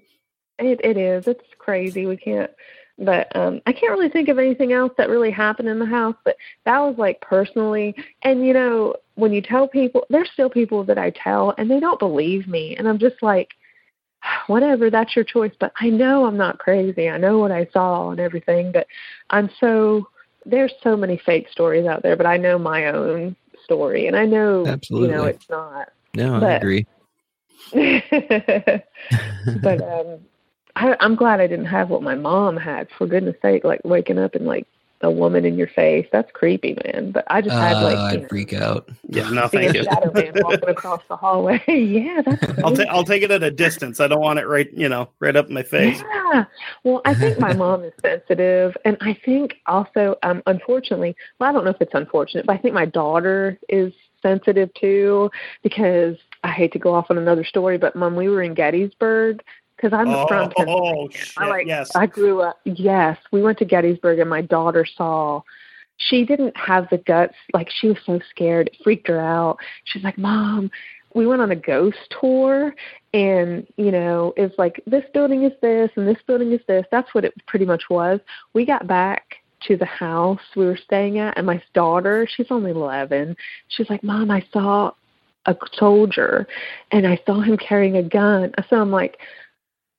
It 0.60 0.82
it 0.84 0.98
is. 0.98 1.28
It's 1.28 1.44
crazy. 1.58 2.06
We 2.06 2.18
can't 2.18 2.52
but 3.00 3.34
um 3.36 3.62
I 3.66 3.74
can't 3.74 3.92
really 3.92 4.10
think 4.10 4.28
of 4.28 4.40
anything 4.40 4.74
else 4.74 4.92
that 4.98 5.10
really 5.10 5.32
happened 5.32 5.70
in 5.70 5.80
the 5.80 5.86
house, 5.86 6.16
but 6.26 6.36
that 6.66 6.80
was 6.80 6.98
like 6.98 7.22
personally 7.22 7.96
and 8.24 8.46
you 8.46 8.54
know, 8.54 8.96
when 9.18 9.34
you 9.34 9.42
tell 9.42 9.68
people 9.68 10.06
there's 10.10 10.30
still 10.32 10.50
people 10.50 10.84
that 10.86 10.98
I 10.98 11.10
tell 11.10 11.54
and 11.58 11.70
they 11.70 11.80
don't 11.80 12.00
believe 12.00 12.48
me 12.48 12.76
and 12.78 12.88
I'm 12.88 13.00
just 13.00 13.22
like 13.22 13.50
whatever, 14.48 14.90
that's 14.90 15.16
your 15.16 15.26
choice, 15.26 15.52
but 15.60 15.74
I 15.80 15.90
know 15.90 16.26
I'm 16.26 16.38
not 16.38 16.60
crazy. 16.60 17.10
I 17.10 17.18
know 17.18 17.40
what 17.40 17.52
I 17.52 17.68
saw 17.74 18.12
and 18.12 18.20
everything, 18.20 18.72
but 18.72 18.88
I'm 19.30 19.50
so 19.60 20.08
there's 20.46 20.74
so 20.82 20.96
many 20.96 21.20
fake 21.26 21.50
stories 21.52 21.86
out 21.86 22.04
there, 22.04 22.16
but 22.16 22.26
I 22.26 22.38
know 22.38 22.58
my 22.58 22.86
own 22.88 23.36
story 23.64 24.08
and 24.08 24.16
I 24.16 24.26
know 24.26 24.80
you 24.90 25.08
know 25.08 25.26
it's 25.26 25.50
not 25.50 25.90
No, 26.14 26.38
I 26.48 26.52
agree. 26.54 26.86
but 29.62 29.82
um 29.82 30.20
I, 30.76 30.96
I'm 31.00 31.16
glad 31.16 31.42
I 31.42 31.48
didn't 31.48 31.66
have 31.66 31.90
what 31.90 32.04
my 32.04 32.14
mom 32.14 32.56
had. 32.56 32.88
For 32.98 33.08
goodness 33.08 33.36
sake, 33.42 33.64
like 33.64 33.82
waking 33.84 34.20
up 34.20 34.36
and 34.36 34.46
like 34.46 34.68
a 35.02 35.12
woman 35.12 35.46
in 35.46 35.58
your 35.58 35.68
face. 35.68 36.08
That's 36.12 36.32
creepy, 36.32 36.76
man. 36.86 37.12
But 37.12 37.26
I 37.30 37.42
just 37.42 37.56
had 37.56 37.78
Uh, 37.78 37.84
like 37.84 37.98
you 37.98 38.04
I'd 38.04 38.22
know, 38.24 38.28
freak 38.30 38.54
out. 38.54 38.90
Yeah, 39.08 39.30
no, 39.30 39.48
thank 39.48 39.74
you. 39.76 39.84
Shadow 39.84 40.12
Man 40.12 40.34
walking 40.36 40.70
across 40.70 41.02
the 41.08 41.16
hallway. 41.16 41.62
yeah, 41.68 42.22
that's 42.26 42.44
I'll 42.64 42.72
crazy. 42.72 42.76
take 42.76 42.88
I'll 42.90 43.04
take 43.04 43.24
it 43.24 43.32
at 43.32 43.44
a 43.44 43.52
distance. 43.52 44.00
I 44.00 44.08
don't 44.08 44.22
want 44.22 44.40
it 44.40 44.48
right, 44.48 44.70
you 44.74 44.90
know, 44.90 45.10
right 45.20 45.36
up 45.36 45.48
in 45.48 45.54
my 45.54 45.64
face. 45.64 46.02
Yeah. 46.34 46.46
Well, 46.84 47.02
I 47.06 47.14
think 47.14 47.40
my 47.40 47.54
mom 47.54 47.84
is 47.84 47.94
sensitive, 48.02 48.76
and 48.86 48.98
I 49.02 49.14
think 49.26 49.56
also, 49.68 50.16
um, 50.24 50.42
unfortunately, 50.48 51.16
well, 51.40 51.50
I 51.50 51.54
don't 51.54 51.64
know 51.64 51.72
if 51.72 51.82
it's 51.82 51.94
unfortunate, 51.94 52.46
but 52.46 52.54
I 52.54 52.58
think 52.58 52.74
my 52.74 52.86
daughter 52.86 53.60
is 53.70 53.94
sensitive 54.22 54.74
too 54.74 55.30
because 55.64 56.16
I 56.44 56.52
hate 56.52 56.72
to 56.74 56.80
go 56.80 56.94
off 56.94 57.08
on 57.12 57.18
another 57.18 57.44
story, 57.44 57.78
but 57.78 57.96
when 57.96 58.16
we 58.16 58.30
were 58.30 58.42
in 58.42 58.54
Gettysburg, 58.56 59.42
because 59.78 59.94
I'm 59.94 60.10
Oh, 60.10 60.28
from 60.28 60.50
Pennsylvania, 60.50 60.92
oh, 60.92 61.10
shit, 61.10 61.34
I 61.38 61.48
like 61.48 61.68
yes. 61.68 61.96
I 61.96 62.08
grew 62.08 62.42
up 62.42 62.60
yes, 62.66 63.18
we 63.32 63.42
went 63.42 63.60
to 63.60 63.66
Gettysburg 63.66 64.20
and 64.20 64.30
my 64.30 64.42
daughter 64.42 64.86
saw 64.86 65.42
she 65.98 66.26
didn't 66.26 66.56
have 66.58 66.88
the 66.90 66.98
guts 66.98 67.36
like 67.54 67.70
she 67.70 67.88
was 67.88 67.98
so 68.06 68.20
scared, 68.30 68.68
it 68.68 68.78
freaked 68.84 69.08
her 69.08 69.20
out. 69.20 69.58
She's 69.86 70.04
like, 70.04 70.18
Mom, 70.18 70.70
we 71.14 71.26
went 71.26 71.42
on 71.42 71.52
a 71.52 71.56
ghost 71.56 71.98
tour 72.22 72.76
and, 73.14 73.66
you 73.78 73.92
know, 73.92 74.34
it's 74.38 74.58
like 74.60 74.82
this 74.86 75.04
building 75.14 75.44
is 75.44 75.54
this 75.62 75.90
and 75.96 76.08
this 76.08 76.22
building 76.28 76.52
is 76.52 76.62
this. 76.68 76.86
That's 76.92 77.14
what 77.16 77.26
it 77.26 77.34
pretty 77.48 77.66
much 77.66 77.84
was. 77.90 78.20
We 78.54 78.66
got 78.66 78.86
back 78.88 79.38
to 79.62 79.76
the 79.76 79.86
house 79.86 80.40
we 80.56 80.68
were 80.68 80.78
staying 80.78 81.18
at 81.18 81.36
and 81.36 81.48
my 81.48 81.62
daughter, 81.74 82.28
she's 82.28 82.52
only 82.52 82.72
eleven, 82.72 83.36
she's 83.70 83.90
like, 83.90 84.04
Mom, 84.04 84.30
I 84.30 84.46
saw 84.54 84.92
a 85.48 85.56
soldier 85.74 86.46
and 86.92 87.08
I 87.08 87.20
saw 87.26 87.40
him 87.40 87.58
carrying 87.58 87.98
a 87.98 88.04
gun. 88.04 88.54
So 88.70 88.80
I'm 88.80 88.92
like, 88.92 89.18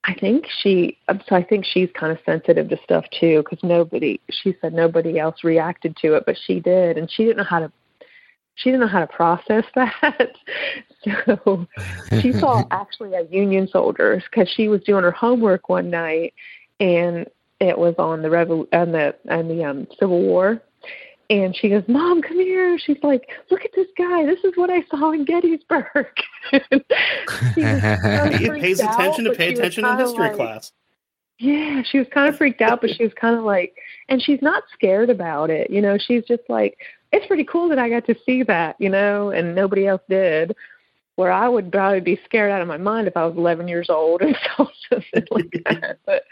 I 0.08 0.14
think 0.14 0.46
she, 0.62 0.96
so 1.06 1.36
I 1.36 1.42
think 1.42 1.66
she's 1.66 1.90
kind 1.92 2.10
of 2.10 2.18
sensitive 2.24 2.70
to 2.70 2.78
stuff 2.82 3.04
too, 3.20 3.42
because 3.42 3.62
nobody, 3.62 4.18
she 4.30 4.56
said 4.58 4.72
nobody 4.72 5.18
else 5.18 5.44
reacted 5.44 5.98
to 5.98 6.14
it, 6.14 6.24
but 6.24 6.38
she 6.46 6.60
did, 6.60 6.96
and 6.96 7.10
she 7.10 7.24
didn't 7.24 7.36
know 7.36 7.44
how 7.44 7.58
to, 7.58 7.72
she 8.54 8.70
didn't 8.70 8.80
know 8.80 8.86
how 8.86 9.00
to 9.00 9.06
process 9.06 9.64
that. 9.74 10.30
so 11.04 11.66
she 12.22 12.32
saw 12.40 12.64
actually 12.70 13.12
a 13.12 13.24
Union 13.24 13.68
soldier 13.68 14.22
because 14.30 14.48
she 14.48 14.68
was 14.68 14.80
doing 14.80 15.02
her 15.02 15.10
homework 15.10 15.68
one 15.68 15.90
night, 15.90 16.32
and 16.80 17.26
it 17.60 17.76
was 17.76 17.94
on 17.98 18.22
the 18.22 18.28
revol, 18.28 18.66
on 18.72 18.92
the 18.92 19.14
on 19.30 19.46
the 19.48 19.62
um, 19.62 19.86
Civil 20.00 20.22
War. 20.22 20.62
And 21.30 21.54
she 21.54 21.68
goes, 21.68 21.82
Mom, 21.88 22.22
come 22.22 22.38
here. 22.38 22.78
She's 22.78 22.96
like, 23.02 23.28
Look 23.50 23.64
at 23.64 23.70
this 23.74 23.88
guy. 23.98 24.24
This 24.24 24.42
is 24.44 24.52
what 24.56 24.70
I 24.70 24.82
saw 24.90 25.12
in 25.12 25.24
Gettysburg. 25.24 26.06
He 27.54 28.48
pays 28.48 28.80
out, 28.80 28.94
attention 28.94 29.24
to 29.24 29.34
pay 29.34 29.52
attention 29.52 29.84
in 29.84 29.98
history 29.98 30.28
like- 30.28 30.36
class. 30.36 30.72
Yeah, 31.40 31.82
she 31.84 31.98
was 31.98 32.08
kind 32.12 32.28
of 32.28 32.36
freaked 32.36 32.60
out, 32.62 32.80
but 32.80 32.90
she 32.90 33.04
was 33.04 33.12
kind 33.14 33.36
of 33.36 33.44
like, 33.44 33.76
and 34.08 34.20
she's 34.20 34.42
not 34.42 34.64
scared 34.74 35.08
about 35.08 35.50
it. 35.50 35.70
You 35.70 35.80
know, 35.80 35.96
she's 35.96 36.24
just 36.24 36.42
like, 36.48 36.76
it's 37.12 37.26
pretty 37.26 37.44
cool 37.44 37.68
that 37.68 37.78
I 37.78 37.88
got 37.88 38.06
to 38.06 38.16
see 38.26 38.42
that, 38.42 38.74
you 38.80 38.88
know, 38.88 39.30
and 39.30 39.54
nobody 39.54 39.86
else 39.86 40.02
did. 40.08 40.56
Where 41.14 41.30
I 41.30 41.48
would 41.48 41.70
probably 41.70 42.00
be 42.00 42.18
scared 42.24 42.50
out 42.50 42.60
of 42.60 42.66
my 42.66 42.76
mind 42.76 43.06
if 43.06 43.16
I 43.16 43.24
was 43.24 43.36
11 43.36 43.68
years 43.68 43.88
old 43.88 44.20
and 44.22 44.36
saw 44.56 44.66
something 44.90 45.26
like 45.30 45.50
that. 45.66 45.98
But 46.04 46.24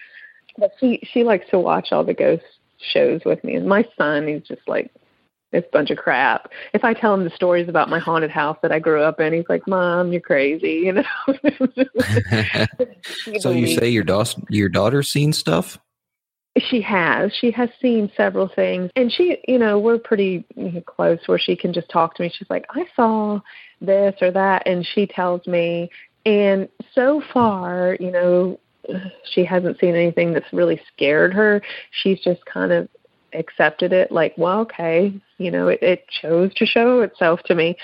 but 0.58 0.72
she 0.80 1.00
she 1.12 1.22
likes 1.22 1.48
to 1.50 1.58
watch 1.58 1.92
all 1.92 2.02
the 2.02 2.14
ghost 2.14 2.44
shows 2.92 3.22
with 3.24 3.42
me. 3.44 3.54
And 3.54 3.68
my 3.68 3.86
son, 3.96 4.28
he's 4.28 4.42
just 4.42 4.66
like, 4.66 4.90
this 5.52 5.64
bunch 5.72 5.90
of 5.90 5.96
crap. 5.96 6.50
If 6.74 6.84
I 6.84 6.92
tell 6.92 7.14
him 7.14 7.24
the 7.24 7.30
stories 7.30 7.68
about 7.68 7.88
my 7.88 7.98
haunted 7.98 8.30
house 8.30 8.58
that 8.62 8.72
I 8.72 8.78
grew 8.78 9.02
up 9.02 9.20
in, 9.20 9.32
he's 9.32 9.48
like, 9.48 9.66
"Mom, 9.66 10.12
you're 10.12 10.20
crazy," 10.20 10.82
you 10.84 10.92
know. 10.92 11.04
So 13.38 13.50
you 13.50 13.68
say 13.68 13.88
your 13.88 14.02
daughter 14.04 14.40
your 14.50 14.68
daughter's 14.68 15.08
seen 15.08 15.32
stuff? 15.32 15.78
she 16.58 16.80
has. 16.80 17.32
She 17.38 17.50
has 17.50 17.68
seen 17.80 18.10
several 18.16 18.48
things, 18.48 18.90
and 18.96 19.12
she, 19.12 19.38
you 19.46 19.58
know, 19.58 19.78
we're 19.78 19.98
pretty 19.98 20.44
close 20.86 21.18
where 21.26 21.38
she 21.38 21.56
can 21.56 21.72
just 21.72 21.88
talk 21.90 22.14
to 22.16 22.22
me. 22.22 22.32
She's 22.34 22.50
like, 22.50 22.66
"I 22.70 22.86
saw 22.94 23.40
this 23.80 24.14
or 24.20 24.30
that," 24.30 24.66
and 24.66 24.86
she 24.86 25.06
tells 25.06 25.46
me. 25.46 25.90
And 26.24 26.68
so 26.94 27.22
far, 27.32 27.96
you 28.00 28.10
know, 28.10 28.58
she 29.32 29.44
hasn't 29.44 29.78
seen 29.78 29.94
anything 29.94 30.32
that's 30.32 30.52
really 30.52 30.80
scared 30.92 31.34
her. 31.34 31.62
She's 31.90 32.20
just 32.20 32.44
kind 32.46 32.72
of 32.72 32.88
accepted 33.32 33.92
it, 33.92 34.10
like, 34.10 34.34
well, 34.36 34.60
okay, 34.60 35.12
you 35.38 35.50
know, 35.50 35.68
it, 35.68 35.82
it 35.82 36.06
chose 36.08 36.52
to 36.54 36.66
show 36.66 37.00
itself 37.02 37.42
to 37.44 37.54
me. 37.54 37.76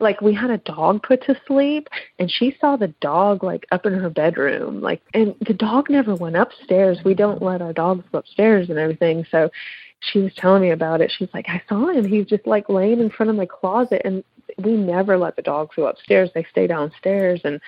Like 0.00 0.22
we 0.22 0.34
had 0.34 0.50
a 0.50 0.58
dog 0.58 1.02
put 1.02 1.22
to 1.24 1.38
sleep, 1.46 1.88
and 2.18 2.30
she 2.30 2.56
saw 2.60 2.76
the 2.76 2.94
dog 3.00 3.44
like 3.44 3.66
up 3.72 3.84
in 3.84 3.92
her 3.92 4.08
bedroom, 4.08 4.80
like, 4.80 5.02
and 5.12 5.34
the 5.46 5.52
dog 5.52 5.90
never 5.90 6.14
went 6.14 6.36
upstairs. 6.36 6.98
We 7.04 7.14
don't 7.14 7.42
let 7.42 7.60
our 7.60 7.74
dogs 7.74 8.04
go 8.10 8.18
upstairs 8.18 8.70
and 8.70 8.78
everything, 8.78 9.26
so 9.30 9.50
she 10.00 10.20
was 10.20 10.32
telling 10.34 10.62
me 10.62 10.70
about 10.70 11.00
it. 11.02 11.12
She's 11.16 11.28
like, 11.34 11.46
I 11.48 11.62
saw 11.68 11.88
him. 11.88 12.06
He's 12.06 12.26
just 12.26 12.46
like 12.46 12.68
laying 12.68 13.00
in 13.00 13.10
front 13.10 13.28
of 13.28 13.36
my 13.36 13.46
closet, 13.46 14.02
and 14.04 14.24
we 14.62 14.72
never 14.72 15.18
let 15.18 15.36
the 15.36 15.42
dogs 15.42 15.76
go 15.76 15.86
upstairs. 15.86 16.30
They 16.34 16.46
stay 16.50 16.66
downstairs, 16.66 17.40
and 17.44 17.60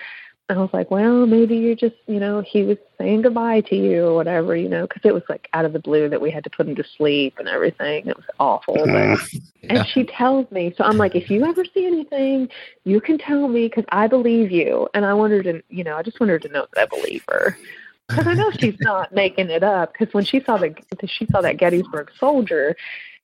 I 0.49 0.57
was 0.57 0.69
like, 0.73 0.89
well, 0.89 1.27
maybe 1.27 1.55
you're 1.55 1.75
just, 1.75 1.95
you 2.07 2.19
know, 2.19 2.41
he 2.41 2.63
was 2.63 2.77
saying 2.97 3.21
goodbye 3.21 3.61
to 3.61 3.75
you 3.75 4.07
or 4.07 4.15
whatever, 4.15 4.55
you 4.55 4.67
know, 4.67 4.87
because 4.87 5.03
it 5.05 5.13
was 5.13 5.21
like 5.29 5.47
out 5.53 5.63
of 5.63 5.73
the 5.73 5.79
blue 5.79 6.09
that 6.09 6.19
we 6.19 6.31
had 6.31 6.43
to 6.43 6.49
put 6.49 6.67
him 6.67 6.75
to 6.75 6.83
sleep 6.97 7.35
and 7.37 7.47
everything. 7.47 8.07
It 8.07 8.15
was 8.17 8.25
awful. 8.39 8.73
But, 8.75 8.87
Yeah. 8.87 9.15
and 9.69 9.87
she 9.87 10.05
tells 10.05 10.49
me, 10.51 10.73
so 10.75 10.83
I'm 10.83 10.97
like, 10.97 11.15
if 11.15 11.29
you 11.29 11.45
ever 11.45 11.63
see 11.65 11.85
anything, 11.85 12.49
you 12.83 12.99
can 12.99 13.19
tell 13.19 13.47
me 13.47 13.67
because 13.67 13.85
I 13.89 14.07
believe 14.07 14.51
you. 14.51 14.87
And 14.95 15.05
I 15.05 15.13
wanted 15.13 15.43
to, 15.43 15.61
you 15.69 15.83
know, 15.83 15.95
I 15.95 16.01
just 16.01 16.19
wanted 16.19 16.41
to 16.41 16.49
know 16.49 16.65
that 16.73 16.81
I 16.81 16.85
believe 16.85 17.23
her. 17.29 17.55
Because 18.07 18.25
I 18.25 18.33
know 18.33 18.49
she's 18.59 18.77
not 18.79 19.13
making 19.13 19.51
it 19.51 19.61
up. 19.61 19.93
Because 19.93 20.11
when 20.15 20.25
she 20.25 20.41
saw 20.43 20.57
the 20.57 20.73
she 21.05 21.27
saw 21.27 21.41
that 21.41 21.57
Gettysburg 21.57 22.09
soldier, 22.19 22.75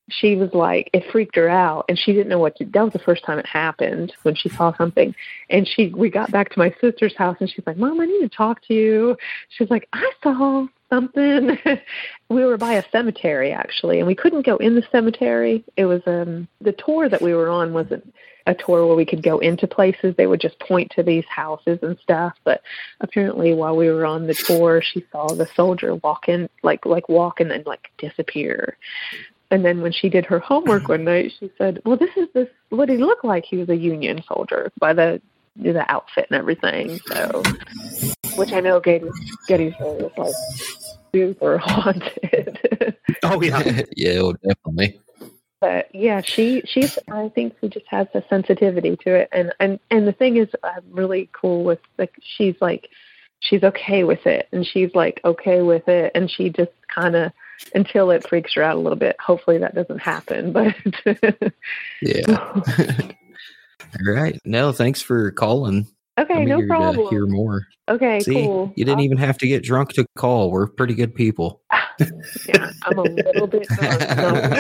she 0.10 0.36
was 0.36 0.54
like, 0.54 0.90
it 0.94 1.04
freaked 1.12 1.36
her 1.36 1.50
out, 1.50 1.86
and 1.90 1.98
she 1.98 2.14
didn't 2.14 2.30
know 2.30 2.40
what 2.40 2.56
to. 2.58 2.66
That 2.66 2.84
was 2.84 2.94
the 2.94 3.00
first 3.00 3.24
time 3.24 3.40
it 3.40 3.46
happened 3.46 4.14
when 4.22 4.36
she 4.36 4.50
saw 4.50 4.76
something, 4.78 5.16
and 5.50 5.68
she 5.68 5.90
we 5.90 6.10
got 6.10 6.32
back 6.32 6.50
to 6.52 6.60
my 6.60 6.74
sister's 6.80 7.16
house, 7.16 7.38
and 7.40 7.50
she's 7.50 7.66
like, 7.66 7.78
Mom, 7.78 8.00
I 8.00 8.06
need 8.06 8.22
to 8.22 8.30
talk 8.30 8.62
to 8.68 8.74
you. 8.74 9.18
She's 9.50 9.70
like, 9.70 9.88
I 9.94 10.12
saw 10.22 10.68
something. 10.90 11.58
we 12.30 12.46
were 12.46 12.58
by 12.58 12.74
a 12.74 12.84
cemetery 12.92 13.52
actually, 13.52 14.00
and 14.00 14.08
we 14.08 14.16
couldn't 14.16 14.46
go 14.46 14.58
in 14.58 14.76
the 14.76 14.84
cemetery. 14.92 15.64
It 15.76 15.86
was 15.86 16.02
um 16.06 16.48
the 16.62 16.74
tour 16.74 17.10
that 17.10 17.22
we 17.22 17.34
were 17.34 17.50
on 17.50 17.74
wasn't 17.74 18.14
a 18.48 18.54
tour 18.54 18.86
where 18.86 18.96
we 18.96 19.06
could 19.06 19.24
go 19.24 19.40
into 19.40 19.68
places. 19.68 20.14
They 20.16 20.28
would 20.28 20.42
just 20.42 20.60
point 20.60 20.92
to 20.96 21.04
these 21.04 21.26
houses 21.26 21.80
and 21.82 21.98
stuff. 22.04 22.34
But 22.44 22.62
apparently, 23.02 23.54
while 23.54 23.76
we 23.76 23.90
were 23.90 24.06
on 24.06 24.28
the 24.28 24.36
tour, 24.36 24.82
she 24.84 25.04
saw 25.12 25.28
the 25.28 25.48
soldier 25.56 25.96
walk 25.96 26.30
in, 26.30 26.50
like 26.64 26.86
like 26.86 27.10
walk 27.10 27.40
and 27.40 27.50
then 27.50 27.64
like 27.66 27.90
disappear. 27.98 28.78
And 29.56 29.64
then 29.64 29.80
when 29.80 29.94
she 29.94 30.10
did 30.10 30.26
her 30.26 30.40
homework 30.40 30.90
one 30.90 31.06
night, 31.06 31.32
she 31.40 31.50
said, 31.58 31.82
"Well, 31.86 31.96
this 31.96 32.10
is 32.18 32.28
this 32.34 32.50
what 32.72 32.90
he 32.90 32.98
looked 32.98 33.24
like. 33.24 33.46
He 33.46 33.56
was 33.56 33.70
a 33.70 33.78
Union 33.78 34.22
soldier 34.28 34.70
by 34.82 34.92
the 34.92 35.22
the 35.56 35.90
outfit 35.90 36.28
and 36.30 36.38
everything." 36.38 37.00
So, 37.08 37.42
which 38.36 38.52
I 38.52 38.60
know 38.60 38.82
Getty, 38.82 39.08
Gettysburg 39.48 40.02
is 40.02 40.12
like 40.18 40.36
super 41.14 41.58
haunted. 41.64 42.98
Oh 43.24 43.42
yeah. 43.42 43.84
yeah, 43.96 44.20
oh, 44.20 44.34
definitely. 44.34 45.00
but 45.62 45.88
yeah, 45.96 46.20
she 46.20 46.62
she's 46.66 47.00
I 47.10 47.30
think 47.30 47.56
she 47.62 47.70
just 47.70 47.86
has 47.88 48.08
a 48.14 48.22
sensitivity 48.30 48.98
to 49.04 49.16
it, 49.16 49.30
and 49.32 49.54
and 49.62 49.80
and 49.90 50.06
the 50.06 50.12
thing 50.12 50.36
is, 50.36 50.50
I'm 50.66 50.84
really 50.92 51.30
cool 51.32 51.64
with 51.64 51.80
like 51.98 52.14
she's 52.20 52.56
like 52.60 52.90
she's 53.40 53.64
okay 53.64 54.04
with 54.04 54.28
it, 54.28 54.50
and 54.52 54.68
she's 54.68 54.94
like 54.94 55.22
okay 55.24 55.62
with 55.62 55.88
it, 55.88 56.12
and 56.14 56.30
she 56.30 56.50
just 56.50 56.74
kind 56.94 57.16
of 57.16 57.32
until 57.74 58.12
it 58.12 58.28
freaks 58.28 58.54
her 58.54 58.64
out 58.64 58.76
a 58.76 58.80
little 58.80 58.98
bit. 58.98 59.16
Hopefully 59.20 59.58
that 59.60 59.76
doesn't 59.76 60.00
happen, 60.00 60.52
but 60.52 60.76
Yeah. 62.02 62.26
All 64.08 64.14
right. 64.14 64.40
No, 64.46 64.72
thanks 64.72 65.02
for 65.02 65.32
calling. 65.32 65.88
Okay, 66.18 66.34
I'm 66.34 66.48
no 66.48 66.66
problem. 66.68 67.10
hear 67.10 67.26
more. 67.26 67.68
Okay, 67.90 68.20
See, 68.22 68.34
cool. 68.44 68.72
you 68.76 68.86
didn't 68.86 69.00
I'll- 69.00 69.06
even 69.06 69.18
have 69.18 69.38
to 69.40 69.48
get 69.48 69.64
drunk 69.64 69.90
to 69.94 70.06
call. 70.18 70.52
We're 70.52 70.68
pretty 70.68 70.96
good 70.96 71.14
people. 71.16 71.62
Yeah, 72.50 72.72
I'm 72.84 73.00
a 73.00 73.04
little 73.04 73.48
bit 73.48 73.66
drunk. 73.70 74.00
No. 74.18 74.52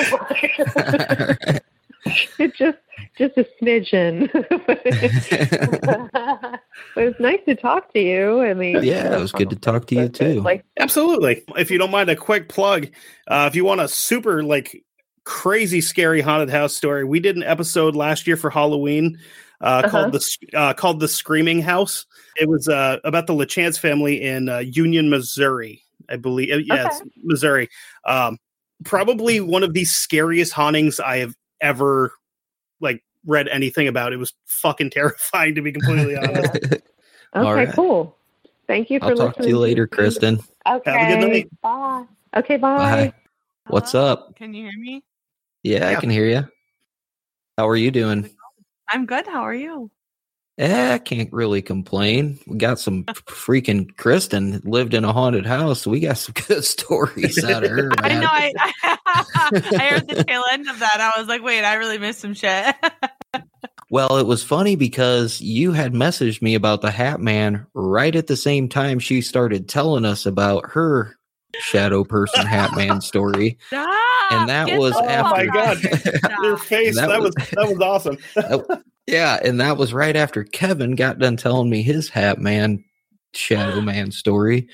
It's 2.40 2.58
just 2.58 2.78
just 3.18 3.38
a 3.38 3.46
smidgen. 3.62 4.32
but 6.96 7.04
it's 7.04 7.20
nice 7.20 7.40
to 7.46 7.56
talk 7.56 7.92
to 7.94 8.00
you. 8.00 8.42
I 8.42 8.54
mean, 8.54 8.84
yeah, 8.84 9.16
it 9.16 9.20
was 9.20 9.32
good 9.32 9.50
to 9.50 9.56
talk 9.56 9.88
to 9.88 9.96
you 9.96 10.10
too. 10.10 10.42
Like, 10.42 10.66
Absolutely. 10.80 11.44
If 11.58 11.72
you 11.72 11.78
don't 11.78 11.92
mind 11.92 12.10
a 12.10 12.16
quick 12.16 12.50
plug, 12.50 12.88
uh, 13.28 13.46
if 13.48 13.56
you 13.56 13.66
want 13.66 13.82
a 13.82 13.88
super 13.88 14.44
like 14.44 14.84
crazy 15.24 15.82
scary 15.82 16.22
haunted 16.22 16.50
house 16.50 16.76
story, 16.76 17.04
we 17.04 17.20
did 17.20 17.36
an 17.36 17.44
episode 17.44 17.96
last 17.96 18.28
year 18.28 18.38
for 18.38 18.50
Halloween 18.50 19.18
uh, 19.62 19.82
Uh-huh. 19.84 19.90
called 19.90 20.14
the 20.14 20.48
uh, 20.54 20.74
called 20.74 21.00
the 21.00 21.08
Screaming 21.08 21.62
House. 21.62 22.06
It 22.38 22.50
was 22.50 22.68
uh, 22.68 22.98
about 23.04 23.28
the 23.28 23.34
LeChance 23.34 23.80
family 23.80 24.22
in 24.22 24.50
uh, 24.50 24.60
Union, 24.60 25.10
Missouri, 25.10 25.82
I 26.10 26.18
believe. 26.18 26.50
Yes, 26.50 26.64
Yeah, 26.66 26.86
it's 26.88 27.02
Missouri. 27.24 27.70
Um, 28.06 28.38
probably 28.84 29.40
one 29.40 29.64
of 29.64 29.74
the 29.74 29.86
scariest 29.86 30.54
hauntings 30.54 31.00
I 31.00 31.18
have 31.18 31.34
ever 31.62 32.12
like 32.82 33.04
read 33.26 33.48
anything 33.48 33.88
about. 33.88 34.14
It 34.14 34.18
was 34.18 34.34
fucking 34.46 34.90
terrifying 34.92 35.56
to 35.56 35.62
be 35.62 35.72
completely 35.72 36.16
honest. 36.16 36.56
okay, 36.64 36.82
All 37.34 37.54
right. 37.54 37.74
cool. 37.74 38.16
Thank 38.68 38.90
you 38.90 39.00
for 39.00 39.06
I'll 39.06 39.16
talk 39.16 39.38
to 39.38 39.48
you 39.48 39.60
later, 39.60 39.86
Kristen. 39.86 40.40
Okay. 40.68 40.92
Have 40.92 41.02
a 41.02 41.06
good 41.06 41.30
night. 41.30 41.50
Bye. 41.62 42.06
Okay, 42.36 42.58
bye. 42.58 42.78
Bye. 42.78 43.14
What's 43.68 43.92
Hello? 43.92 44.08
up? 44.08 44.36
Can 44.36 44.54
you 44.54 44.64
hear 44.64 44.80
me? 44.80 45.04
Yeah, 45.64 45.90
I 45.90 45.96
can 45.96 46.10
hear 46.10 46.28
you. 46.28 46.48
How 47.58 47.68
are 47.70 47.76
you 47.76 47.92
doing? 47.92 48.30
I'm 48.90 49.06
good. 49.06 49.26
How 49.28 49.42
are 49.42 49.54
you? 49.54 49.90
Eh, 50.58 50.94
I 50.94 51.00
can't 51.00 51.32
really 51.34 51.62
complain. 51.62 52.40
We 52.48 52.58
got 52.58 52.80
some 52.80 53.04
freaking 53.28 53.96
Kristen 53.98 54.62
lived 54.64 54.94
in 54.94 55.04
a 55.04 55.12
haunted 55.12 55.46
house. 55.46 55.86
We 55.86 56.00
got 56.00 56.18
some 56.18 56.34
good 56.48 56.64
stories 56.64 57.44
out 57.44 57.64
of 57.66 57.72
her. 57.72 57.92
I 58.00 58.20
know. 58.20 58.30
I 58.30 58.54
I 59.06 59.88
heard 59.92 60.08
the 60.08 60.24
tail 60.24 60.44
end 60.52 60.70
of 60.70 60.80
that. 60.80 61.12
I 61.16 61.20
was 61.20 61.28
like, 61.28 61.44
wait, 61.44 61.64
I 61.66 61.74
really 61.76 61.98
missed 61.98 62.20
some 62.20 62.34
shit. 62.34 62.74
Well, 63.90 64.18
it 64.18 64.26
was 64.26 64.44
funny 64.44 64.76
because 64.76 65.40
you 65.42 65.72
had 65.74 65.94
messaged 65.94 66.42
me 66.42 66.56
about 66.56 66.82
the 66.82 66.90
Hat 66.92 67.20
Man 67.20 67.68
right 67.74 68.16
at 68.16 68.28
the 68.28 68.38
same 68.38 68.68
time 68.70 68.98
she 69.00 69.22
started 69.22 69.68
telling 69.70 70.06
us 70.06 70.26
about 70.26 70.72
her 70.72 71.16
shadow 71.60 72.04
person 72.04 72.46
Hat 72.46 72.76
Man 72.76 73.00
story. 73.02 73.58
Stop. 73.68 74.32
And 74.32 74.50
that 74.50 74.68
Get 74.68 74.80
was 74.80 74.94
the 74.94 75.00
Oh 75.04 75.08
after- 75.08 75.46
my 75.46 75.54
god, 75.54 75.84
your 76.42 76.58
face 76.58 76.96
That 76.96 77.10
that 77.10 77.22
was- 77.22 77.36
was 77.38 77.50
that 77.52 77.68
was 77.68 77.80
awesome. 77.82 78.18
Yeah, 79.08 79.40
and 79.44 79.60
that 79.62 79.78
was 79.78 79.94
right 79.94 80.16
after 80.16 80.44
Kevin 80.44 80.96
got 80.96 81.20
done 81.20 81.38
telling 81.38 81.70
me 81.70 81.84
his 81.84 82.10
Hat 82.10 82.40
Man 82.40 82.84
Shadow 83.36 83.82
Man 83.82 84.12
story. 84.12 84.68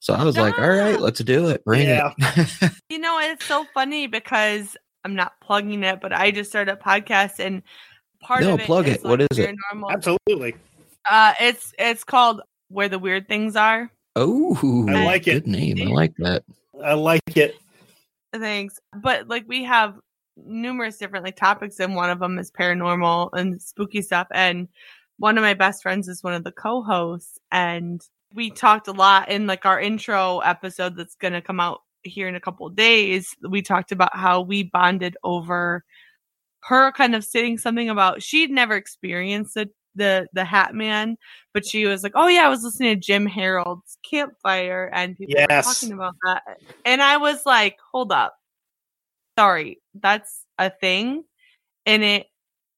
So 0.00 0.14
I 0.14 0.24
was 0.24 0.36
like, 0.36 0.58
all 0.58 0.68
right, 0.68 0.98
let's 1.00 1.20
do 1.20 1.48
it. 1.48 1.64
Bring 1.64 1.86
Yeah. 1.88 2.12
it. 2.18 2.72
You 2.90 2.98
know, 2.98 3.18
it's 3.20 3.44
so 3.44 3.66
funny 3.74 4.06
because 4.06 4.76
I'm 5.04 5.14
not 5.14 5.34
plugging 5.40 5.82
it, 5.84 6.00
but 6.00 6.12
I 6.12 6.30
just 6.30 6.50
started 6.50 6.72
a 6.72 6.76
podcast 6.76 7.38
and 7.38 7.62
part 8.20 8.42
No, 8.42 8.54
of 8.54 8.60
it 8.60 8.66
plug 8.66 8.88
is 8.88 8.96
it. 8.96 9.04
What 9.04 9.20
like 9.20 9.28
is 9.30 9.38
it? 9.38 9.54
paranormal- 9.74 9.92
Absolutely. 9.92 10.54
Uh, 11.08 11.34
it's 11.40 11.72
it's 11.78 12.02
called 12.04 12.42
Where 12.68 12.88
the 12.88 12.98
Weird 12.98 13.28
Things 13.28 13.56
Are. 13.56 13.90
oh, 14.16 14.86
I 14.90 15.04
like 15.04 15.26
it. 15.28 15.44
Good 15.44 15.46
name. 15.46 15.80
I 15.80 15.90
like 15.92 16.12
that. 16.18 16.42
I 16.82 16.94
like 16.94 17.22
it. 17.36 17.56
Thanks. 18.34 18.78
But 18.94 19.28
like 19.28 19.44
we 19.48 19.64
have 19.64 19.98
numerous 20.46 20.98
different 20.98 21.24
like 21.24 21.36
topics 21.36 21.80
and 21.80 21.94
one 21.94 22.10
of 22.10 22.18
them 22.18 22.38
is 22.38 22.50
paranormal 22.50 23.30
and 23.32 23.60
spooky 23.60 24.02
stuff. 24.02 24.26
And 24.32 24.68
one 25.18 25.38
of 25.38 25.42
my 25.42 25.54
best 25.54 25.82
friends 25.82 26.08
is 26.08 26.22
one 26.22 26.34
of 26.34 26.44
the 26.44 26.52
co-hosts 26.52 27.38
and 27.52 28.00
we 28.32 28.50
talked 28.50 28.88
a 28.88 28.92
lot 28.92 29.28
in 29.28 29.46
like 29.46 29.66
our 29.66 29.80
intro 29.80 30.38
episode 30.38 30.96
that's 30.96 31.16
going 31.16 31.32
to 31.32 31.42
come 31.42 31.60
out 31.60 31.80
here 32.02 32.28
in 32.28 32.36
a 32.36 32.40
couple 32.40 32.66
of 32.66 32.76
days. 32.76 33.34
We 33.48 33.62
talked 33.62 33.92
about 33.92 34.16
how 34.16 34.40
we 34.40 34.62
bonded 34.62 35.16
over 35.24 35.84
her 36.62 36.92
kind 36.92 37.14
of 37.14 37.24
saying 37.24 37.58
something 37.58 37.88
about 37.88 38.22
she'd 38.22 38.50
never 38.50 38.76
experienced 38.76 39.54
the 39.54 39.68
the 39.94 40.28
the 40.32 40.44
hat 40.44 40.74
man 40.74 41.16
but 41.52 41.66
she 41.66 41.86
was 41.86 42.02
like 42.02 42.12
oh 42.14 42.28
yeah 42.28 42.46
i 42.46 42.48
was 42.48 42.62
listening 42.62 42.94
to 42.94 43.00
jim 43.00 43.26
harold's 43.26 43.98
campfire 44.08 44.90
and 44.92 45.16
people 45.16 45.34
were 45.40 45.62
talking 45.62 45.92
about 45.92 46.14
that. 46.24 46.42
And 46.84 47.02
i 47.02 47.16
was 47.16 47.44
like 47.44 47.76
hold 47.92 48.12
up. 48.12 48.34
Sorry 49.38 49.79
that's 49.94 50.44
a 50.58 50.70
thing 50.70 51.24
and 51.86 52.02
it 52.02 52.26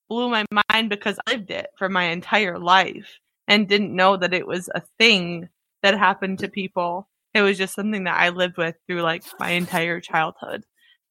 blew 0.08 0.28
my 0.28 0.44
mind 0.70 0.88
because 0.88 1.18
i 1.26 1.32
lived 1.32 1.50
it 1.50 1.68
for 1.78 1.88
my 1.88 2.04
entire 2.04 2.58
life 2.58 3.18
and 3.48 3.68
didn't 3.68 3.94
know 3.94 4.16
that 4.16 4.34
it 4.34 4.46
was 4.46 4.68
a 4.74 4.82
thing 4.98 5.48
that 5.82 5.98
happened 5.98 6.38
to 6.38 6.48
people 6.48 7.08
it 7.34 7.42
was 7.42 7.58
just 7.58 7.74
something 7.74 8.04
that 8.04 8.18
i 8.18 8.28
lived 8.28 8.56
with 8.56 8.76
through 8.86 9.02
like 9.02 9.22
my 9.38 9.50
entire 9.50 10.00
childhood 10.00 10.64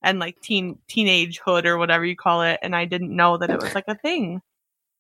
and 0.04 0.20
like 0.20 0.40
teen 0.42 0.78
teenagehood 0.90 1.66
or 1.66 1.78
whatever 1.78 2.06
you 2.06 2.16
call 2.16 2.42
it 2.42 2.60
and 2.62 2.76
i 2.76 2.86
didn't 2.86 3.16
know 3.16 3.38
that 3.38 3.50
it 3.50 3.62
was 3.62 3.76
like 3.76 3.86
a 3.88 3.96
thing 3.96 4.42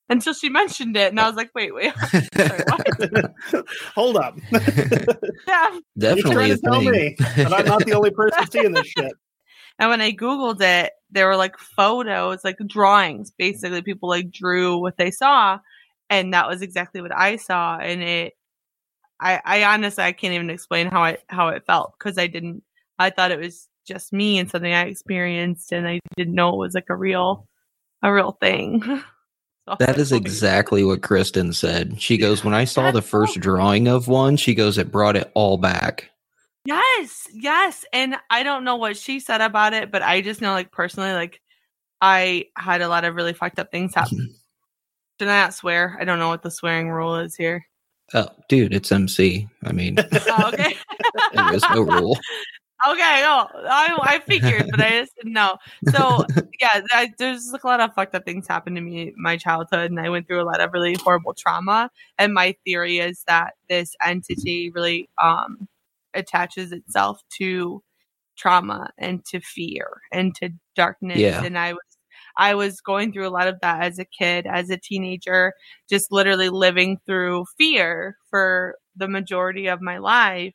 until 0.09 0.33
she 0.33 0.49
mentioned 0.49 0.95
it 0.97 1.09
and 1.09 1.19
i 1.19 1.27
was 1.27 1.35
like 1.35 1.51
wait 1.55 1.73
wait 1.73 1.93
sorry, 2.35 2.63
what? 2.67 3.35
Hold 3.95 4.17
up. 4.17 4.37
yeah 4.51 5.71
You're 5.71 5.81
Definitely 5.97 6.31
trying 6.33 6.51
a 6.51 6.55
to 6.55 6.61
tell 6.61 6.81
me 6.81 7.15
that 7.19 7.53
I'm 7.53 7.65
not 7.65 7.85
the 7.85 7.93
only 7.93 8.11
person 8.11 8.49
seeing 8.51 8.71
this 8.73 8.87
shit. 8.87 9.13
And 9.81 9.89
when 9.89 9.99
I 9.99 10.11
Googled 10.11 10.61
it, 10.61 10.93
there 11.09 11.25
were 11.25 11.35
like 11.35 11.57
photos, 11.57 12.43
like 12.43 12.59
drawings. 12.67 13.31
Basically, 13.31 13.81
people 13.81 14.09
like 14.09 14.29
drew 14.29 14.77
what 14.77 14.95
they 14.95 15.09
saw. 15.09 15.57
And 16.07 16.35
that 16.35 16.47
was 16.47 16.61
exactly 16.61 17.01
what 17.01 17.15
I 17.15 17.37
saw. 17.37 17.79
And 17.79 18.03
it, 18.03 18.33
I, 19.19 19.41
I 19.43 19.63
honestly, 19.63 20.03
I 20.03 20.11
can't 20.11 20.35
even 20.35 20.51
explain 20.51 20.85
how 20.85 21.05
it, 21.05 21.23
how 21.27 21.47
it 21.47 21.65
felt 21.65 21.95
because 21.97 22.19
I 22.19 22.27
didn't, 22.27 22.61
I 22.99 23.09
thought 23.09 23.31
it 23.31 23.39
was 23.39 23.67
just 23.87 24.13
me 24.13 24.37
and 24.37 24.51
something 24.51 24.71
I 24.71 24.83
experienced. 24.83 25.71
And 25.71 25.87
I 25.87 25.99
didn't 26.15 26.35
know 26.35 26.53
it 26.53 26.57
was 26.57 26.75
like 26.75 26.91
a 26.91 26.95
real, 26.95 27.47
a 28.03 28.13
real 28.13 28.37
thing. 28.39 29.01
So 29.69 29.75
That 29.77 29.99
is 29.99 30.11
exactly 30.11 30.83
what 30.83 31.03
Kristen 31.03 31.53
said. 31.53 32.01
She 32.01 32.17
goes, 32.17 32.43
When 32.43 32.55
I 32.55 32.65
saw 32.65 32.89
the 32.89 33.03
first 33.03 33.35
drawing 33.39 33.87
of 33.87 34.07
one, 34.07 34.35
she 34.35 34.55
goes, 34.55 34.79
It 34.79 34.91
brought 34.91 35.15
it 35.15 35.31
all 35.35 35.57
back. 35.59 36.10
Yes, 36.65 37.27
yes. 37.33 37.85
And 37.91 38.15
I 38.29 38.43
don't 38.43 38.63
know 38.63 38.75
what 38.75 38.97
she 38.97 39.19
said 39.19 39.41
about 39.41 39.73
it, 39.73 39.91
but 39.91 40.01
I 40.01 40.21
just 40.21 40.41
know, 40.41 40.51
like, 40.51 40.71
personally, 40.71 41.13
like, 41.13 41.41
I 42.01 42.45
had 42.55 42.81
a 42.81 42.87
lot 42.87 43.05
of 43.05 43.15
really 43.15 43.33
fucked 43.33 43.59
up 43.59 43.71
things 43.71 43.95
happen. 43.95 44.35
Should 45.19 45.27
I 45.27 45.43
not 45.43 45.53
swear? 45.53 45.97
I 45.99 46.03
don't 46.03 46.19
know 46.19 46.29
what 46.29 46.43
the 46.43 46.51
swearing 46.51 46.89
rule 46.89 47.15
is 47.17 47.35
here. 47.35 47.65
Oh, 48.13 48.27
dude, 48.49 48.73
it's 48.73 48.91
MC. 48.91 49.47
I 49.63 49.71
mean, 49.71 49.97
Oh, 50.27 50.49
okay. 50.53 50.75
there 51.33 51.53
is 51.53 51.63
no 51.73 51.81
rule. 51.81 52.19
Okay, 52.89 53.21
no, 53.21 53.47
I, 53.69 53.95
I 54.01 54.19
figured, 54.19 54.71
but 54.71 54.81
I 54.81 55.01
just 55.01 55.15
didn't 55.15 55.33
know. 55.33 55.57
So, 55.91 56.25
yeah, 56.59 56.81
I, 56.91 57.13
there's 57.19 57.51
like 57.51 57.63
a 57.63 57.67
lot 57.67 57.79
of 57.79 57.93
fucked 57.93 58.15
up 58.15 58.25
things 58.25 58.47
happened 58.47 58.75
to 58.75 58.81
me 58.81 59.13
my 59.17 59.37
childhood, 59.37 59.91
and 59.91 59.99
I 59.99 60.09
went 60.09 60.27
through 60.27 60.41
a 60.41 60.49
lot 60.49 60.61
of 60.61 60.73
really 60.73 60.95
horrible 60.95 61.35
trauma. 61.35 61.91
And 62.17 62.33
my 62.33 62.55
theory 62.65 62.97
is 62.97 63.23
that 63.27 63.53
this 63.69 63.95
entity 64.03 64.71
really 64.73 65.09
um, 65.21 65.67
attaches 66.13 66.71
itself 66.71 67.21
to 67.37 67.81
trauma 68.37 68.89
and 68.97 69.23
to 69.25 69.39
fear 69.39 69.87
and 70.11 70.33
to 70.35 70.49
darkness. 70.75 71.17
Yeah. 71.17 71.43
And 71.43 71.57
I 71.57 71.73
was 71.73 71.81
I 72.37 72.55
was 72.55 72.79
going 72.79 73.11
through 73.11 73.27
a 73.27 73.29
lot 73.29 73.47
of 73.47 73.59
that 73.61 73.83
as 73.83 73.99
a 73.99 74.05
kid, 74.05 74.47
as 74.47 74.69
a 74.69 74.77
teenager, 74.77 75.53
just 75.89 76.11
literally 76.11 76.49
living 76.49 76.97
through 77.05 77.45
fear 77.57 78.17
for 78.29 78.75
the 78.95 79.07
majority 79.07 79.67
of 79.67 79.81
my 79.81 79.97
life 79.97 80.53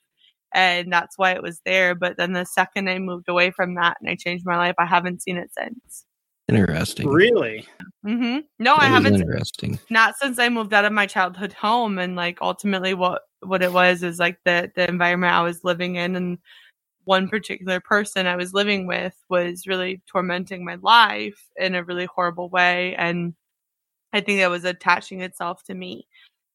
and 0.57 0.90
that's 0.92 1.18
why 1.18 1.32
it 1.32 1.42
was 1.42 1.61
there. 1.64 1.94
But 1.94 2.16
then 2.16 2.32
the 2.32 2.46
second 2.46 2.88
I 2.88 2.98
moved 2.98 3.28
away 3.28 3.50
from 3.50 3.74
that 3.74 3.98
and 4.00 4.09
I 4.09 4.16
changed 4.16 4.46
my 4.46 4.57
life, 4.57 4.74
I 4.78 4.86
haven't 4.86 5.22
seen 5.22 5.36
it 5.36 5.50
since. 5.57 6.07
Interesting. 6.48 7.09
Really? 7.09 7.66
mm-hmm. 8.07 8.38
No, 8.59 8.76
I 8.76 8.86
haven't. 8.86 9.16
interesting. 9.16 9.78
Not 9.90 10.14
since 10.16 10.38
I 10.38 10.48
moved 10.48 10.72
out 10.72 10.84
of 10.84 10.92
my 10.92 11.07
childhood 11.07 11.52
home, 11.52 11.98
and 11.98 12.14
like 12.14 12.38
ultimately, 12.40 12.94
what 12.94 13.22
what 13.41 13.62
it 13.62 13.72
was 13.72 14.03
is 14.03 14.18
like 14.18 14.39
the 14.45 14.70
the 14.76 14.89
environment 14.89 15.34
I 15.34 15.43
was 15.43 15.64
living 15.64 15.97
in, 15.97 16.16
and 16.16 16.39
one 17.05 17.28
particular 17.28 17.80
person 17.80 18.26
I 18.26 18.37
was 18.37 18.55
living 18.55 18.87
with 18.87 19.14
was 19.30 19.66
really 19.66 20.03
tormenting 20.09 20.64
my 20.64 20.76
life 20.82 21.41
in 21.57 21.74
a 21.74 21.84
really 21.84 22.07
horrible 22.07 22.49
way, 22.51 22.95
and 22.97 23.34
I 24.12 24.20
think 24.20 24.41
that 24.41 24.51
was 24.51 24.64
attaching 24.64 25.22
itself 25.22 25.62
to 25.64 25.74
me 25.74 26.07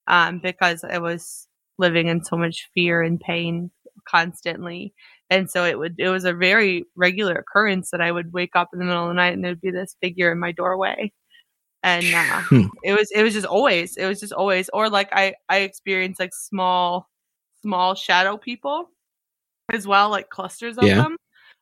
um, 0.08 0.40
because 0.40 0.84
I 0.84 1.00
was 1.00 1.48
living 1.78 2.08
in 2.08 2.24
so 2.24 2.38
much 2.38 2.70
fear 2.74 3.02
and 3.02 3.20
pain 3.20 3.72
constantly. 4.08 4.94
And 5.30 5.50
so 5.50 5.66
it 5.66 5.80
would 5.80 5.96
it 6.00 6.10
was 6.10 6.26
a 6.26 6.34
very 6.34 6.86
regular 6.96 7.36
occurrence 7.36 7.92
that 7.92 8.02
I 8.02 8.12
would 8.12 8.34
wake 8.34 8.56
up 8.56 8.70
in 8.74 8.80
the 8.80 8.86
middle 8.86 9.04
of 9.04 9.10
the 9.10 9.14
night 9.16 9.34
and 9.34 9.44
there'd 9.44 9.62
be 9.62 9.72
this 9.72 9.96
figure 10.02 10.32
in 10.32 10.40
my 10.40 10.52
doorway. 10.52 11.12
And 11.84 12.14
uh, 12.14 12.42
Hmm. 12.44 12.68
it 12.84 12.94
was 12.94 13.10
it 13.12 13.24
was 13.24 13.34
just 13.34 13.48
always 13.48 13.98
it 13.98 14.06
was 14.06 14.20
just 14.20 14.34
always 14.34 14.70
or 14.70 14.90
like 14.90 15.10
I 15.14 15.36
I 15.50 15.60
experienced 15.60 16.20
like 16.20 16.34
small 16.34 17.10
small 17.62 17.96
shadow 17.96 18.38
people 18.38 18.90
as 19.72 19.88
well 19.88 20.10
like 20.10 20.30
clusters 20.30 20.78
of 20.78 20.86
Yeah. 20.86 20.98
them 20.98 21.18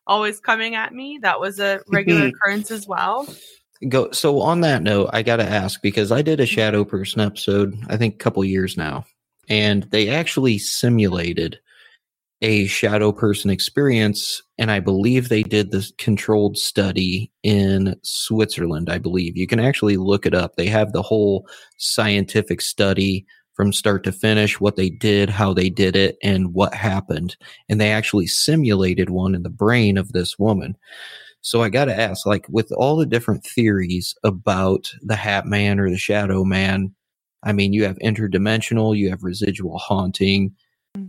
always 0.08 0.40
coming 0.40 0.76
at 0.76 0.94
me 0.94 1.20
that 1.22 1.40
was 1.40 1.60
a 1.60 1.82
regular 1.88 2.28
occurrence 2.28 2.72
as 2.72 2.88
well 2.88 3.28
go. 3.88 4.12
So 4.12 4.42
on 4.42 4.62
that 4.62 4.84
note, 4.84 5.10
I 5.14 5.24
got 5.24 5.38
to 5.38 5.44
ask 5.46 5.82
because 5.82 6.12
I 6.12 6.22
did 6.22 6.40
a 6.40 6.46
shadow 6.46 6.84
person 6.84 7.22
episode, 7.22 7.78
I 7.88 7.98
think 7.98 8.16
a 8.16 8.18
couple 8.18 8.44
years 8.44 8.76
now, 8.76 9.06
and 9.48 9.84
they 9.84 10.10
actually 10.10 10.58
simulated 10.58 11.60
a 12.42 12.68
shadow 12.68 13.12
person 13.12 13.50
experience. 13.50 14.42
And 14.58 14.72
I 14.72 14.80
believe 14.80 15.28
they 15.30 15.44
did 15.44 15.72
this 15.72 15.92
controlled 15.98 16.58
study 16.58 17.32
in 17.44 17.96
Switzerland. 18.04 18.90
I 18.90 18.98
believe 18.98 19.36
you 19.36 19.48
can 19.48 19.60
actually 19.60 19.98
look 19.98 20.26
it 20.26 20.34
up. 20.34 20.56
They 20.56 20.68
have 20.68 20.94
the 20.94 21.02
whole 21.02 21.48
scientific 21.78 22.62
study 22.62 23.26
from 23.56 23.74
start 23.74 24.06
to 24.06 24.14
finish, 24.14 24.62
what 24.62 24.78
they 24.78 24.90
did, 24.90 25.30
how 25.30 25.54
they 25.54 25.70
did 25.70 25.98
it, 25.98 26.18
and 26.24 26.54
what 26.54 26.74
happened. 26.74 27.36
And 27.68 27.82
they 27.82 27.92
actually 27.92 28.28
simulated 28.28 29.10
one 29.10 29.36
in 29.36 29.44
the 29.44 29.50
brain 29.50 29.98
of 29.98 30.14
this 30.14 30.40
woman. 30.40 30.78
So 31.42 31.62
I 31.62 31.68
got 31.68 31.86
to 31.86 32.00
ask, 32.00 32.26
like, 32.26 32.46
with 32.48 32.72
all 32.72 32.96
the 32.96 33.06
different 33.06 33.46
theories 33.46 34.16
about 34.24 34.90
the 35.02 35.18
Hat 35.18 35.46
Man 35.46 35.78
or 35.78 35.90
the 35.90 35.98
Shadow 35.98 36.46
Man, 36.46 36.96
I 37.44 37.52
mean, 37.52 37.74
you 37.74 37.84
have 37.84 37.98
interdimensional, 38.00 38.98
you 38.98 39.10
have 39.10 39.24
residual 39.24 39.78
haunting. 39.78 40.56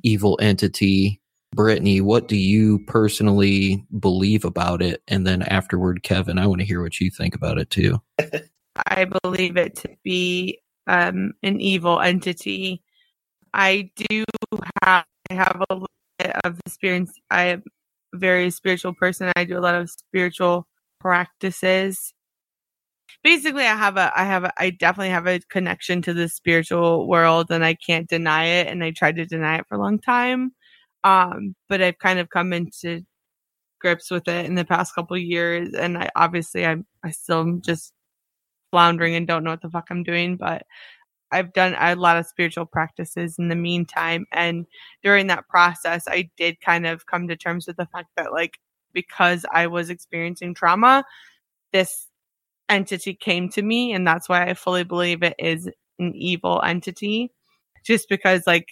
Evil 0.02 0.38
entity. 0.40 1.20
Brittany, 1.52 2.00
what 2.00 2.28
do 2.28 2.36
you 2.36 2.78
personally 2.86 3.84
believe 3.98 4.44
about 4.44 4.82
it? 4.82 5.02
And 5.08 5.26
then 5.26 5.42
afterward, 5.42 6.04
Kevin, 6.04 6.38
I 6.38 6.46
want 6.46 6.60
to 6.60 6.66
hear 6.66 6.82
what 6.82 7.00
you 7.00 7.10
think 7.10 7.34
about 7.34 7.58
it 7.58 7.70
too. 7.70 8.00
I 8.86 9.06
believe 9.22 9.56
it 9.56 9.74
to 9.76 9.90
be 10.04 10.60
um, 10.86 11.32
an 11.42 11.60
evil 11.60 12.00
entity. 12.00 12.82
I 13.52 13.90
do 13.96 14.24
have 14.82 15.04
I 15.30 15.34
have 15.34 15.62
a 15.68 15.74
little 15.74 15.88
bit 16.18 16.32
of 16.44 16.58
experience. 16.66 17.12
I 17.30 17.44
am 17.44 17.62
a 18.14 18.18
very 18.18 18.50
spiritual 18.50 18.94
person. 18.94 19.32
I 19.36 19.44
do 19.44 19.58
a 19.58 19.60
lot 19.60 19.74
of 19.74 19.90
spiritual 19.90 20.66
practices. 21.00 22.12
Basically, 23.22 23.64
I 23.66 23.74
have 23.76 23.96
a 23.98 24.10
I 24.18 24.24
have 24.24 24.44
a, 24.44 24.52
I 24.58 24.70
definitely 24.70 25.10
have 25.10 25.26
a 25.26 25.40
connection 25.50 26.00
to 26.02 26.14
the 26.14 26.28
spiritual 26.28 27.06
world, 27.06 27.50
and 27.50 27.62
I 27.64 27.74
can't 27.74 28.08
deny 28.08 28.44
it. 28.46 28.68
And 28.68 28.82
I 28.82 28.92
tried 28.92 29.16
to 29.16 29.26
deny 29.26 29.58
it 29.58 29.66
for 29.68 29.74
a 29.76 29.78
long 29.80 29.98
time, 29.98 30.52
um, 31.04 31.54
but 31.68 31.82
I've 31.82 31.98
kind 31.98 32.18
of 32.18 32.30
come 32.30 32.52
into 32.54 33.02
grips 33.80 34.10
with 34.10 34.28
it 34.28 34.46
in 34.46 34.56
the 34.56 34.64
past 34.66 34.94
couple 34.94 35.16
years. 35.18 35.74
And 35.74 35.98
I 35.98 36.10
obviously 36.16 36.66
I'm 36.66 36.86
I 37.04 37.10
still 37.12 37.58
just 37.64 37.94
floundering 38.72 39.14
and 39.16 39.26
don't 39.28 39.44
know 39.44 39.50
what 39.52 39.62
the 39.62 39.70
fuck 39.70 39.88
I'm 39.90 40.04
doing, 40.04 40.36
but 40.36 40.64
I've 41.32 41.52
done 41.54 41.76
a 41.80 41.96
lot 41.96 42.18
of 42.18 42.26
spiritual 42.26 42.66
practices 42.66 43.36
in 43.38 43.48
the 43.48 43.56
meantime. 43.56 44.26
And 44.32 44.66
during 45.04 45.28
that 45.28 45.48
process, 45.48 46.04
I 46.08 46.30
did 46.38 46.60
kind 46.60 46.86
of 46.86 47.06
come 47.06 47.28
to 47.28 47.36
terms 47.36 47.66
with 47.68 47.76
the 47.78 47.86
fact 47.86 48.08
that, 48.16 48.32
like, 48.32 48.58
because 48.94 49.46
I 49.52 49.66
was 49.68 49.90
experiencing 49.90 50.54
trauma, 50.54 51.04
this 51.72 52.08
entity 52.70 53.14
came 53.14 53.48
to 53.50 53.62
me. 53.62 53.92
And 53.92 54.06
that's 54.06 54.28
why 54.28 54.46
I 54.46 54.54
fully 54.54 54.84
believe 54.84 55.22
it 55.22 55.34
is 55.38 55.68
an 55.98 56.14
evil 56.14 56.62
entity. 56.64 57.32
Just 57.84 58.08
because, 58.08 58.46
like, 58.46 58.68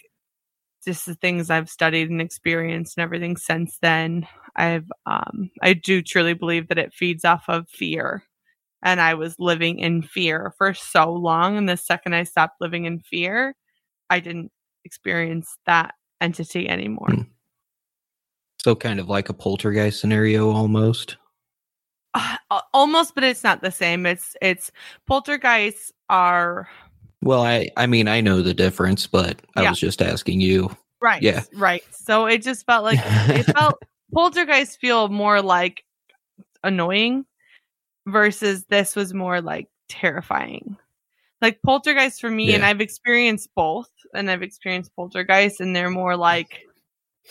just 0.85 1.05
the 1.05 1.15
things 1.15 1.49
I've 1.49 1.69
studied 1.69 2.09
and 2.09 2.21
experienced 2.21 2.97
and 2.97 3.03
everything 3.03 3.37
since 3.37 3.77
then, 3.81 4.27
I've, 4.55 4.89
um, 5.05 5.51
I 5.61 5.73
do 5.73 6.01
truly 6.01 6.33
believe 6.33 6.69
that 6.69 6.77
it 6.77 6.93
feeds 6.93 7.25
off 7.25 7.43
of 7.47 7.67
fear 7.69 8.23
and 8.81 9.01
I 9.01 9.13
was 9.13 9.35
living 9.39 9.79
in 9.79 10.01
fear 10.01 10.53
for 10.57 10.73
so 10.73 11.11
long. 11.11 11.57
And 11.57 11.67
the 11.67 11.77
second 11.77 12.13
I 12.15 12.23
stopped 12.23 12.61
living 12.61 12.85
in 12.85 12.99
fear, 12.99 13.55
I 14.09 14.19
didn't 14.19 14.51
experience 14.85 15.57
that 15.65 15.95
entity 16.21 16.69
anymore. 16.69 17.09
Hmm. 17.11 17.21
So, 18.61 18.75
kind 18.75 18.99
of 18.99 19.07
like 19.07 19.29
a 19.29 19.33
poltergeist 19.33 19.99
scenario 19.99 20.51
almost. 20.51 21.17
Uh, 22.13 22.61
almost, 22.73 23.13
but 23.15 23.23
it's 23.23 23.43
not 23.43 23.61
the 23.61 23.71
same. 23.71 24.05
It's 24.05 24.35
it's 24.41 24.71
poltergeists 25.07 25.91
are. 26.09 26.67
Well, 27.21 27.43
I 27.43 27.69
I 27.77 27.87
mean 27.87 28.07
I 28.07 28.21
know 28.21 28.41
the 28.41 28.53
difference, 28.53 29.07
but 29.07 29.41
I 29.55 29.63
yeah. 29.63 29.69
was 29.69 29.79
just 29.79 30.01
asking 30.01 30.41
you. 30.41 30.75
Right. 31.01 31.21
Yeah. 31.21 31.43
Right. 31.53 31.83
So 31.91 32.25
it 32.25 32.41
just 32.41 32.65
felt 32.65 32.83
like 32.83 32.99
it 33.01 33.43
felt 33.57 33.81
poltergeists 34.13 34.75
feel 34.75 35.07
more 35.07 35.41
like 35.41 35.83
annoying 36.63 37.25
versus 38.07 38.65
this 38.65 38.95
was 38.95 39.13
more 39.13 39.41
like 39.41 39.67
terrifying. 39.87 40.77
Like 41.41 41.61
poltergeist 41.61 42.19
for 42.19 42.29
me, 42.29 42.49
yeah. 42.49 42.55
and 42.55 42.65
I've 42.65 42.81
experienced 42.81 43.49
both, 43.55 43.89
and 44.13 44.29
I've 44.29 44.41
experienced 44.41 44.93
poltergeist, 44.95 45.61
and 45.61 45.73
they're 45.73 45.89
more 45.89 46.17
like 46.17 46.67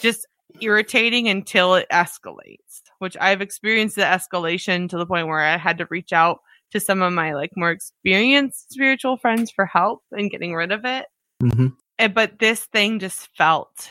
just 0.00 0.26
irritating 0.60 1.28
until 1.28 1.74
it 1.74 1.86
escalates. 1.92 2.82
Which 2.98 3.16
I've 3.20 3.40
experienced 3.40 3.96
the 3.96 4.02
escalation 4.02 4.88
to 4.88 4.98
the 4.98 5.06
point 5.06 5.28
where 5.28 5.40
I 5.40 5.56
had 5.56 5.78
to 5.78 5.86
reach 5.90 6.12
out 6.12 6.40
to 6.72 6.80
some 6.80 7.00
of 7.02 7.12
my 7.12 7.34
like 7.34 7.50
more 7.56 7.70
experienced 7.70 8.72
spiritual 8.72 9.16
friends 9.16 9.50
for 9.50 9.66
help 9.66 10.02
in 10.16 10.28
getting 10.28 10.54
rid 10.54 10.72
of 10.72 10.84
it. 10.84 11.06
Mm-hmm. 11.42 11.60
And, 11.60 11.72
eh, 11.98 12.08
but 12.08 12.38
this 12.38 12.64
thing 12.66 12.98
just 12.98 13.28
felt 13.36 13.90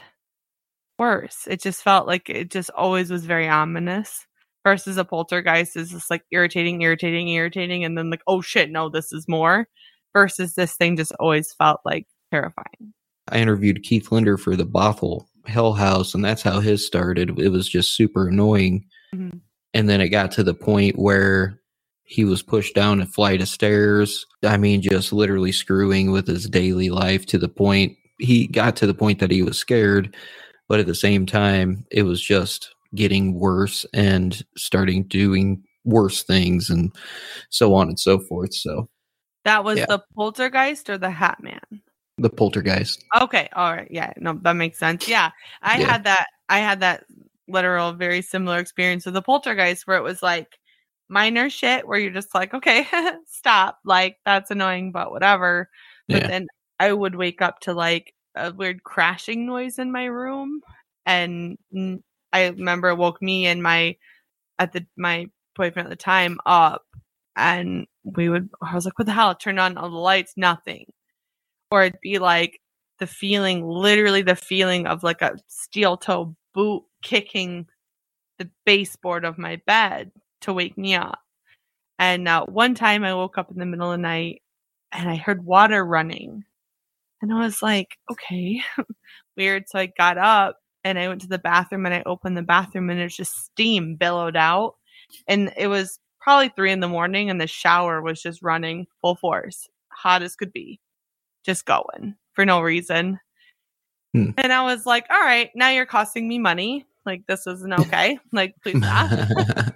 worse. 1.00 1.48
It 1.50 1.62
just 1.62 1.84
felt 1.84 2.08
like 2.08 2.30
it 2.30 2.52
just 2.52 2.70
always 2.72 3.10
was 3.10 3.26
very 3.26 3.48
ominous 3.48 4.26
versus 4.66 4.98
a 4.98 5.06
poltergeist 5.06 5.78
is 5.78 5.92
just 5.92 6.10
like 6.10 6.24
irritating, 6.32 6.82
irritating, 6.82 7.30
irritating, 7.30 7.86
and 7.86 7.98
then 7.98 8.10
like, 8.10 8.22
oh 8.28 8.42
shit, 8.42 8.70
no, 8.70 8.90
this 8.90 9.14
is 9.14 9.28
more. 9.28 9.68
Versus 10.14 10.56
this 10.56 10.76
thing 10.76 10.98
just 10.98 11.12
always 11.20 11.54
felt 11.54 11.80
like 11.86 12.08
terrifying. 12.32 12.94
I 13.30 13.40
interviewed 13.40 13.84
Keith 13.84 14.12
Linder 14.12 14.38
for 14.38 14.56
the 14.56 14.66
Bothell 14.66 15.26
Hell 15.46 15.74
House, 15.74 16.14
and 16.14 16.24
that's 16.26 16.42
how 16.42 16.60
his 16.60 16.86
started. 16.86 17.40
It 17.40 17.50
was 17.50 17.70
just 17.70 17.96
super 17.96 18.28
annoying. 18.28 18.86
Mm-hmm. 19.14 19.38
And 19.74 19.90
then 19.90 20.02
it 20.02 20.10
got 20.10 20.32
to 20.34 20.44
the 20.44 20.54
point 20.54 20.98
where 20.98 21.60
he 22.04 22.24
was 22.24 22.42
pushed 22.42 22.74
down 22.74 23.02
a 23.02 23.06
flight 23.06 23.42
of 23.42 23.48
stairs. 23.48 24.26
I 24.44 24.58
mean, 24.58 24.82
just 24.82 25.12
literally 25.12 25.52
screwing 25.52 26.12
with 26.12 26.28
his 26.28 26.50
daily 26.50 26.90
life 26.90 27.26
to 27.28 27.38
the 27.38 27.50
point 27.50 27.98
he 28.20 28.48
got 28.48 28.76
to 28.78 28.88
the 28.88 28.94
point 28.94 29.20
that 29.20 29.32
he 29.32 29.44
was 29.44 29.58
scared. 29.58 30.16
But 30.68 30.80
at 30.80 30.86
the 30.86 30.96
same 30.96 31.26
time, 31.26 31.86
it 31.92 32.04
was 32.04 32.22
just 32.22 32.74
getting 32.96 33.40
worse 33.40 33.86
and 33.94 34.44
starting 34.56 35.04
doing 35.04 35.64
worse 35.86 36.24
things 36.24 36.70
and 36.70 36.94
so 37.50 37.74
on 37.74 37.88
and 37.88 38.00
so 38.00 38.20
forth. 38.20 38.54
So 38.54 38.90
that 39.46 39.64
was 39.64 39.80
yeah. 39.80 39.86
the 39.88 40.04
poltergeist 40.16 40.90
or 40.90 40.98
the 40.98 41.10
hat 41.10 41.38
man? 41.42 41.62
The 42.18 42.30
poltergeist. 42.30 43.04
Okay. 43.22 43.48
All 43.54 43.72
right. 43.72 43.88
Yeah. 43.92 44.12
No, 44.18 44.34
that 44.42 44.54
makes 44.54 44.80
sense. 44.80 45.08
Yeah. 45.08 45.32
I 45.62 45.80
yeah. 45.80 45.92
had 45.92 46.04
that 46.06 46.28
I 46.50 46.60
had 46.60 46.80
that 46.82 47.06
literal 47.48 47.94
very 47.94 48.22
similar 48.22 48.60
experience 48.60 49.06
with 49.06 49.14
the 49.14 49.22
poltergeist 49.22 49.88
where 49.88 49.98
it 49.98 50.04
was 50.04 50.22
like 50.22 50.58
minor 51.10 51.50
shit 51.50 51.88
where 51.88 52.00
you're 52.00 52.12
just 52.12 52.36
like, 52.36 52.54
okay, 52.54 52.86
stop. 53.28 53.80
Like 53.86 54.18
that's 54.26 54.52
annoying, 54.52 54.92
but 54.92 55.12
whatever. 55.12 55.70
But 56.08 56.24
yeah. 56.24 56.28
then 56.28 56.48
I 56.80 56.94
would 56.94 57.16
wake 57.16 57.42
up 57.42 57.60
to 57.62 57.74
like 57.74 58.14
a 58.36 58.54
weird 58.54 58.84
crashing 58.84 59.46
noise 59.46 59.80
in 59.80 59.92
my 59.92 60.06
room 60.06 60.62
and 61.06 61.58
I 62.34 62.48
remember 62.48 62.90
it 62.90 62.98
woke 62.98 63.22
me 63.22 63.48
and 63.48 63.64
my 63.64 63.96
at 64.60 64.74
the 64.74 64.86
my 64.98 65.28
boyfriend 65.56 65.88
at 65.88 65.90
the 65.90 65.96
time 65.96 66.38
up 66.46 66.84
and 67.36 67.88
we 68.04 68.30
would 68.30 68.50
I 68.62 68.76
was 68.76 68.86
like, 68.86 68.98
what 69.00 69.06
the 69.06 69.14
hell? 69.14 69.36
Turned 69.36 69.60
on 69.60 69.78
all 69.78 69.90
the 69.90 69.96
lights, 69.96 70.34
nothing. 70.38 70.86
Or 71.72 71.84
it'd 71.84 72.00
be 72.02 72.20
like 72.20 72.62
the 73.00 73.08
feeling, 73.08 73.66
literally 73.66 74.22
the 74.22 74.36
feeling 74.36 74.88
of 74.88 75.04
like 75.04 75.22
a 75.22 75.38
steel 75.48 75.98
toe 75.98 76.36
boot 76.54 76.84
kicking 77.02 77.68
the 78.38 78.50
baseboard 78.66 79.26
of 79.26 79.38
my 79.38 79.62
bed 79.66 80.12
to 80.42 80.54
wake 80.54 80.78
me 80.78 80.96
up. 80.96 81.20
And 82.00 82.28
uh, 82.28 82.46
one 82.46 82.76
time 82.76 83.04
I 83.04 83.14
woke 83.14 83.38
up 83.38 83.52
in 83.52 83.58
the 83.58 83.66
middle 83.66 83.92
of 83.92 83.98
the 83.98 84.02
night 84.02 84.42
and 84.92 85.10
I 85.10 85.16
heard 85.16 85.46
water 85.46 85.84
running. 85.84 86.46
And 87.22 87.34
I 87.34 87.40
was 87.40 87.62
like, 87.62 87.98
okay, 88.12 88.62
weird. 89.38 89.68
So 89.68 89.80
I 89.80 89.88
got 89.88 90.18
up 90.18 90.58
and 90.84 91.00
I 91.00 91.08
went 91.08 91.22
to 91.22 91.28
the 91.28 91.40
bathroom 91.40 91.86
and 91.86 91.96
I 91.96 92.04
opened 92.06 92.38
the 92.38 92.44
bathroom 92.44 92.90
and 92.90 93.00
it's 93.00 93.16
just 93.16 93.46
steam 93.46 93.96
billowed 93.96 94.36
out. 94.36 94.76
And 95.28 95.52
it 95.58 95.68
was 95.68 96.00
probably 96.22 96.50
three 96.50 96.72
in 96.72 96.80
the 96.80 96.88
morning 96.88 97.30
and 97.30 97.42
the 97.42 97.48
shower 97.48 98.02
was 98.02 98.22
just 98.22 98.44
running 98.44 98.86
full 99.02 99.16
force, 99.16 99.68
hot 99.90 100.22
as 100.22 100.36
could 100.36 100.54
be, 100.54 100.80
just 101.44 101.66
going 101.66 102.16
for 102.34 102.46
no 102.46 102.62
reason. 102.62 103.20
Hmm. 104.14 104.32
And 104.38 104.54
I 104.54 104.64
was 104.64 104.86
like, 104.86 105.06
all 105.10 105.22
right, 105.22 105.50
now 105.56 105.70
you're 105.70 105.86
costing 105.86 106.28
me 106.28 106.40
money. 106.40 106.86
Like, 107.06 107.26
this 107.28 107.48
isn't 107.48 107.74
okay. 107.74 108.20
like, 108.32 108.56
please 108.62 108.78
stop. 108.78 109.12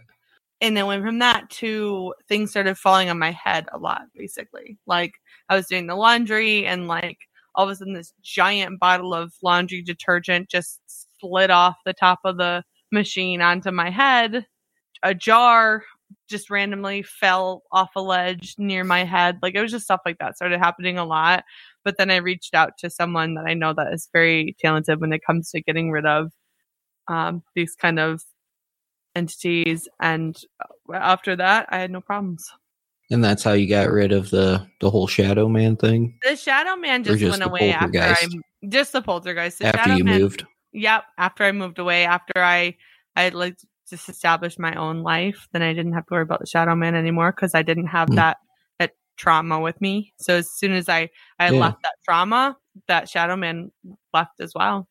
and 0.62 0.76
then 0.76 0.86
went 0.86 1.04
from 1.04 1.20
that 1.20 1.50
to 1.50 2.14
things 2.28 2.52
started 2.52 2.78
falling 2.78 3.10
on 3.10 3.20
my 3.20 3.32
head 3.32 3.68
a 3.74 3.78
lot, 3.78 4.04
basically. 4.16 4.78
Like, 4.86 5.14
I 5.50 5.56
was 5.56 5.68
doing 5.68 5.88
the 5.88 5.96
laundry 5.96 6.66
and 6.66 6.88
like 6.88 7.18
all 7.56 7.66
of 7.66 7.72
a 7.72 7.76
sudden 7.76 7.94
this 7.94 8.14
giant 8.22 8.80
bottle 8.80 9.14
of 9.14 9.34
laundry 9.44 9.82
detergent 9.82 10.50
just 10.50 10.80
slid 11.20 11.52
off 11.52 11.76
the 11.86 11.94
top 11.94 12.20
of 12.24 12.38
the 12.38 12.64
machine 12.92 13.42
onto 13.42 13.72
my 13.72 13.90
head. 13.90 14.46
A 15.04 15.14
jar 15.14 15.84
just 16.30 16.50
randomly 16.50 17.04
fell 17.04 17.64
off 17.72 17.90
a 17.96 18.02
ledge 18.02 18.56
near 18.58 18.84
my 18.84 19.04
head. 19.04 19.40
Like 19.42 19.56
it 19.56 19.62
was 19.62 19.72
just 19.72 19.86
stuff 19.86 20.02
like 20.06 20.18
that 20.20 20.36
started 20.36 20.60
happening 20.60 20.98
a 20.98 21.06
lot. 21.06 21.44
But 21.84 21.98
then 21.98 22.12
I 22.12 22.18
reached 22.18 22.54
out 22.54 22.78
to 22.80 22.90
someone 22.90 23.36
that 23.36 23.46
I 23.48 23.54
know 23.54 23.74
that 23.74 23.94
is 23.94 24.10
very 24.14 24.56
talented 24.60 25.02
when 25.02 25.14
it 25.14 25.22
comes 25.26 25.52
to 25.52 25.62
getting 25.62 25.92
rid 25.92 26.06
of 26.06 26.32
um, 27.08 27.44
these 27.56 27.76
kind 27.76 28.00
of 28.00 28.24
entities. 29.16 29.88
And 30.00 30.38
uh, 30.60 30.96
after 30.96 31.36
that, 31.36 31.68
I 31.70 31.80
had 31.80 31.92
no 31.92 32.02
problems. 32.02 32.50
And 33.10 33.24
that's 33.24 33.44
how 33.44 33.52
you 33.54 33.68
got 33.68 33.90
rid 33.90 34.14
of 34.14 34.30
the 34.30 34.66
the 34.80 34.90
whole 34.90 35.06
shadow 35.06 35.50
man 35.50 35.76
thing. 35.76 36.18
The 36.24 36.38
shadow 36.38 36.78
man 36.78 37.04
just, 37.04 37.20
just 37.20 37.40
went 37.40 37.44
away 37.44 37.74
after 37.74 38.00
I 38.00 38.16
just 38.70 38.94
the 38.94 39.02
poltergeist. 39.02 39.60
The 39.60 39.66
after 39.66 39.80
shadow 39.80 39.96
you 39.96 40.04
man, 40.06 40.22
moved. 40.22 40.46
Yep. 40.72 41.04
After 41.18 41.44
I 41.44 41.52
moved 41.52 41.78
away, 41.78 42.06
after 42.06 42.34
I 42.38 42.78
I 43.18 43.24
had 43.24 43.34
like 43.34 43.58
just 43.90 44.08
established 44.08 44.60
my 44.60 44.74
own 44.76 45.04
life, 45.04 45.50
then 45.52 45.62
I 45.62 45.74
didn't 45.74 45.92
have 45.92 46.06
to 46.06 46.14
worry 46.14 46.24
about 46.24 46.40
the 46.40 46.46
shadow 46.46 46.74
man 46.74 46.96
anymore 46.96 47.34
because 47.34 47.54
I 47.54 47.64
didn't 47.64 47.88
have 47.88 48.12
that 48.12 48.16
that 48.16 48.38
trauma 49.22 49.60
with 49.60 49.80
me. 49.80 50.12
So 50.18 50.36
as 50.36 50.52
soon 50.52 50.74
as 50.74 50.90
I 50.90 51.10
I 51.40 51.52
Yeah. 51.52 51.60
left 51.60 51.84
that 51.84 51.96
trauma, 52.04 52.58
that 52.88 53.08
shadow 53.08 53.36
man 53.36 53.72
left 54.14 54.40
as 54.40 54.54
well. 54.56 54.88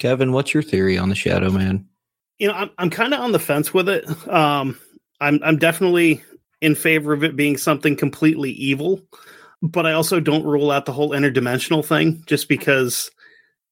Kevin, 0.00 0.32
what's 0.32 0.52
your 0.52 0.62
theory 0.62 0.98
on 0.98 1.08
the 1.08 1.14
shadow 1.14 1.50
man? 1.50 1.86
you 2.38 2.48
know, 2.48 2.54
I'm 2.54 2.70
I'm 2.78 2.90
kind 2.90 3.14
of 3.14 3.20
on 3.20 3.32
the 3.32 3.38
fence 3.38 3.72
with 3.72 3.88
it. 3.88 4.04
Um, 4.28 4.76
I'm 5.20 5.40
I'm 5.44 5.56
definitely 5.56 6.22
in 6.60 6.74
favor 6.74 7.12
of 7.12 7.22
it 7.22 7.36
being 7.36 7.56
something 7.56 7.94
completely 7.94 8.50
evil, 8.50 9.00
but 9.62 9.86
I 9.86 9.92
also 9.92 10.18
don't 10.18 10.44
rule 10.44 10.70
out 10.70 10.84
the 10.84 10.92
whole 10.92 11.10
interdimensional 11.10 11.84
thing 11.84 12.24
just 12.26 12.48
because 12.48 13.10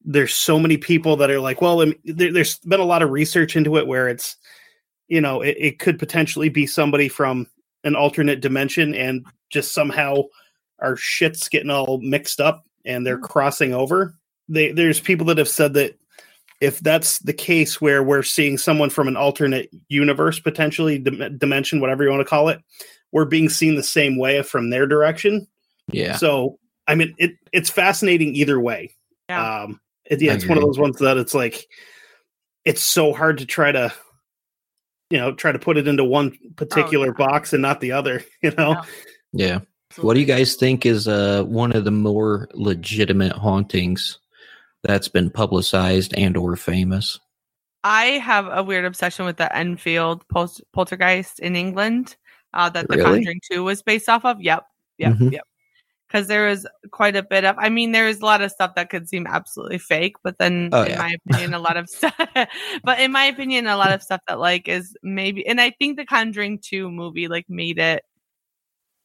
there's 0.05 0.35
so 0.35 0.59
many 0.59 0.77
people 0.77 1.17
that 1.17 1.31
are 1.31 1.41
like, 1.41 1.61
well, 1.61 1.81
I 1.81 1.87
mean, 1.87 1.99
there, 2.05 2.33
there's 2.33 2.59
been 2.59 2.81
a 2.81 2.85
lot 2.85 3.03
of 3.03 3.11
research 3.11 3.57
into 3.57 3.77
it 3.79 3.87
where 3.87 4.09
it's, 4.09 4.37
you 5.09 5.21
know, 5.21 5.41
it, 5.41 5.57
it 5.59 5.79
could 5.79 5.99
potentially 5.99 6.49
be 6.49 6.67
somebody 6.67 7.09
from 7.09 7.47
an 7.85 7.95
alternate 7.97 8.41
dimension 8.41 8.95
and 8.95 9.25
just 9.51 9.73
somehow 9.75 10.23
our 10.81 10.97
shit's 10.97 11.49
getting 11.49 11.71
all 11.71 11.99
mixed 12.01 12.41
up 12.41 12.65
and 12.85 13.07
they're 13.07 13.19
crossing 13.19 13.73
over. 13.75 14.17
They, 14.49 14.73
there's 14.73 15.01
people 15.01 15.27
that 15.27 15.39
have 15.39 15.49
said 15.49 15.75
that 15.75 15.99
if 16.63 16.79
that's 16.79 17.19
the 17.19 17.33
case 17.33 17.81
where 17.81 18.05
we're 18.05 18.23
seeing 18.23 18.57
someone 18.57 18.89
from 18.89 19.09
an 19.09 19.17
alternate 19.17 19.69
universe 19.89 20.39
potentially 20.39 20.97
dim- 20.99 21.37
dimension 21.37 21.81
whatever 21.81 22.05
you 22.05 22.11
want 22.11 22.21
to 22.21 22.25
call 22.25 22.49
it 22.49 22.61
we're 23.11 23.25
being 23.25 23.49
seen 23.49 23.75
the 23.75 23.83
same 23.83 24.17
way 24.17 24.41
from 24.43 24.71
their 24.71 24.87
direction 24.87 25.47
Yeah. 25.91 26.17
so 26.17 26.59
i 26.87 26.95
mean 26.95 27.15
it 27.19 27.33
it's 27.53 27.69
fascinating 27.69 28.37
either 28.37 28.61
way 28.61 28.95
Yeah. 29.29 29.63
um 29.63 29.81
it, 30.05 30.23
yeah 30.23 30.33
I 30.33 30.35
it's 30.37 30.47
one 30.47 30.57
of 30.57 30.63
those 30.65 30.79
ones 30.79 30.99
that 30.99 31.17
it's 31.17 31.35
like 31.35 31.67
it's 32.65 32.85
so 32.85 33.13
hard 33.13 33.39
to 33.39 33.47
try 33.47 33.73
to 33.73 33.93
you 35.13 35.19
know 35.19 35.33
try 35.35 35.53
to 35.53 35.59
put 35.59 35.77
it 35.77 35.87
into 35.87 36.05
one 36.05 36.33
particular 36.57 37.09
Oh, 37.11 37.15
yeah. 37.19 37.27
box 37.27 37.53
and 37.53 37.61
not 37.61 37.81
the 37.81 37.93
other 37.93 38.25
you 38.43 38.51
know 38.57 38.73
Yeah. 39.33 39.47
yeah. 39.47 39.59
What 40.01 40.15
do 40.15 40.21
you 40.21 40.27
guys 40.27 40.55
think 40.57 40.87
is 40.87 41.07
uh 41.07 41.45
one 41.45 41.73
of 41.77 41.85
the 41.85 41.91
more 41.91 42.49
legitimate 42.55 43.33
hauntings 43.33 44.19
that's 44.83 45.09
been 45.09 45.29
publicized 45.31 46.15
and 46.17 46.35
or 46.37 46.57
famous? 46.57 47.21
I 47.85 48.05
have 48.25 48.47
a 48.51 48.63
weird 48.63 48.85
obsession 48.87 49.27
with 49.27 49.37
the 49.37 49.55
Enfield 49.55 50.27
post- 50.29 50.63
poltergeist 50.73 51.41
in 51.41 51.57
England 51.57 52.17
uh, 52.55 52.71
that 52.71 52.89
The 52.89 52.97
Really? 52.97 53.17
Conjuring 53.17 53.41
2 53.51 53.65
was 53.65 53.83
based 53.83 54.09
off 54.09 54.25
of. 54.25 54.41
Yep. 54.41 54.65
Yep. 54.99 55.13
Mhm. 55.15 55.33
Yep. 55.33 55.43
Because 56.13 56.27
there 56.27 56.47
was 56.49 56.67
quite 56.91 57.17
a 57.17 57.23
bit 57.23 57.45
of, 57.47 57.57
I 57.59 57.71
mean, 57.71 57.93
there 57.93 58.07
is 58.07 58.21
a 58.21 58.25
lot 58.27 58.43
of 58.43 58.51
stuff 58.51 58.75
that 58.75 58.91
could 58.91 59.09
seem 59.09 59.27
absolutely 59.27 59.79
fake, 59.79 60.17
but 60.23 60.37
then, 60.39 60.69
Oh, 60.73 60.83
in 60.83 60.91
yeah. 60.91 60.99
my 60.99 61.17
opinion, 61.27 61.55
a 61.55 61.59
lot 61.59 61.79
of 61.79 61.89
stuff, 61.89 62.15
but 62.85 63.01
in 63.01 63.13
my 63.13 63.25
opinion, 63.25 63.67
a 63.67 63.79
lot 63.79 63.93
of 63.93 64.03
stuff 64.03 64.21
that 64.29 64.39
like 64.39 64.69
is 64.69 64.95
maybe, 65.03 65.47
and 65.47 65.59
I 65.59 65.71
think 65.71 65.97
the 65.97 66.05
Conjuring 66.05 66.59
2 66.59 66.91
movie 66.91 67.29
like 67.29 67.47
made 67.49 67.79
it 67.79 68.05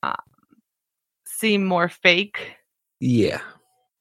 um, 0.04 0.16
seem 1.26 1.64
more 1.66 1.88
fake. 1.88 2.58
Yeah. 3.00 3.40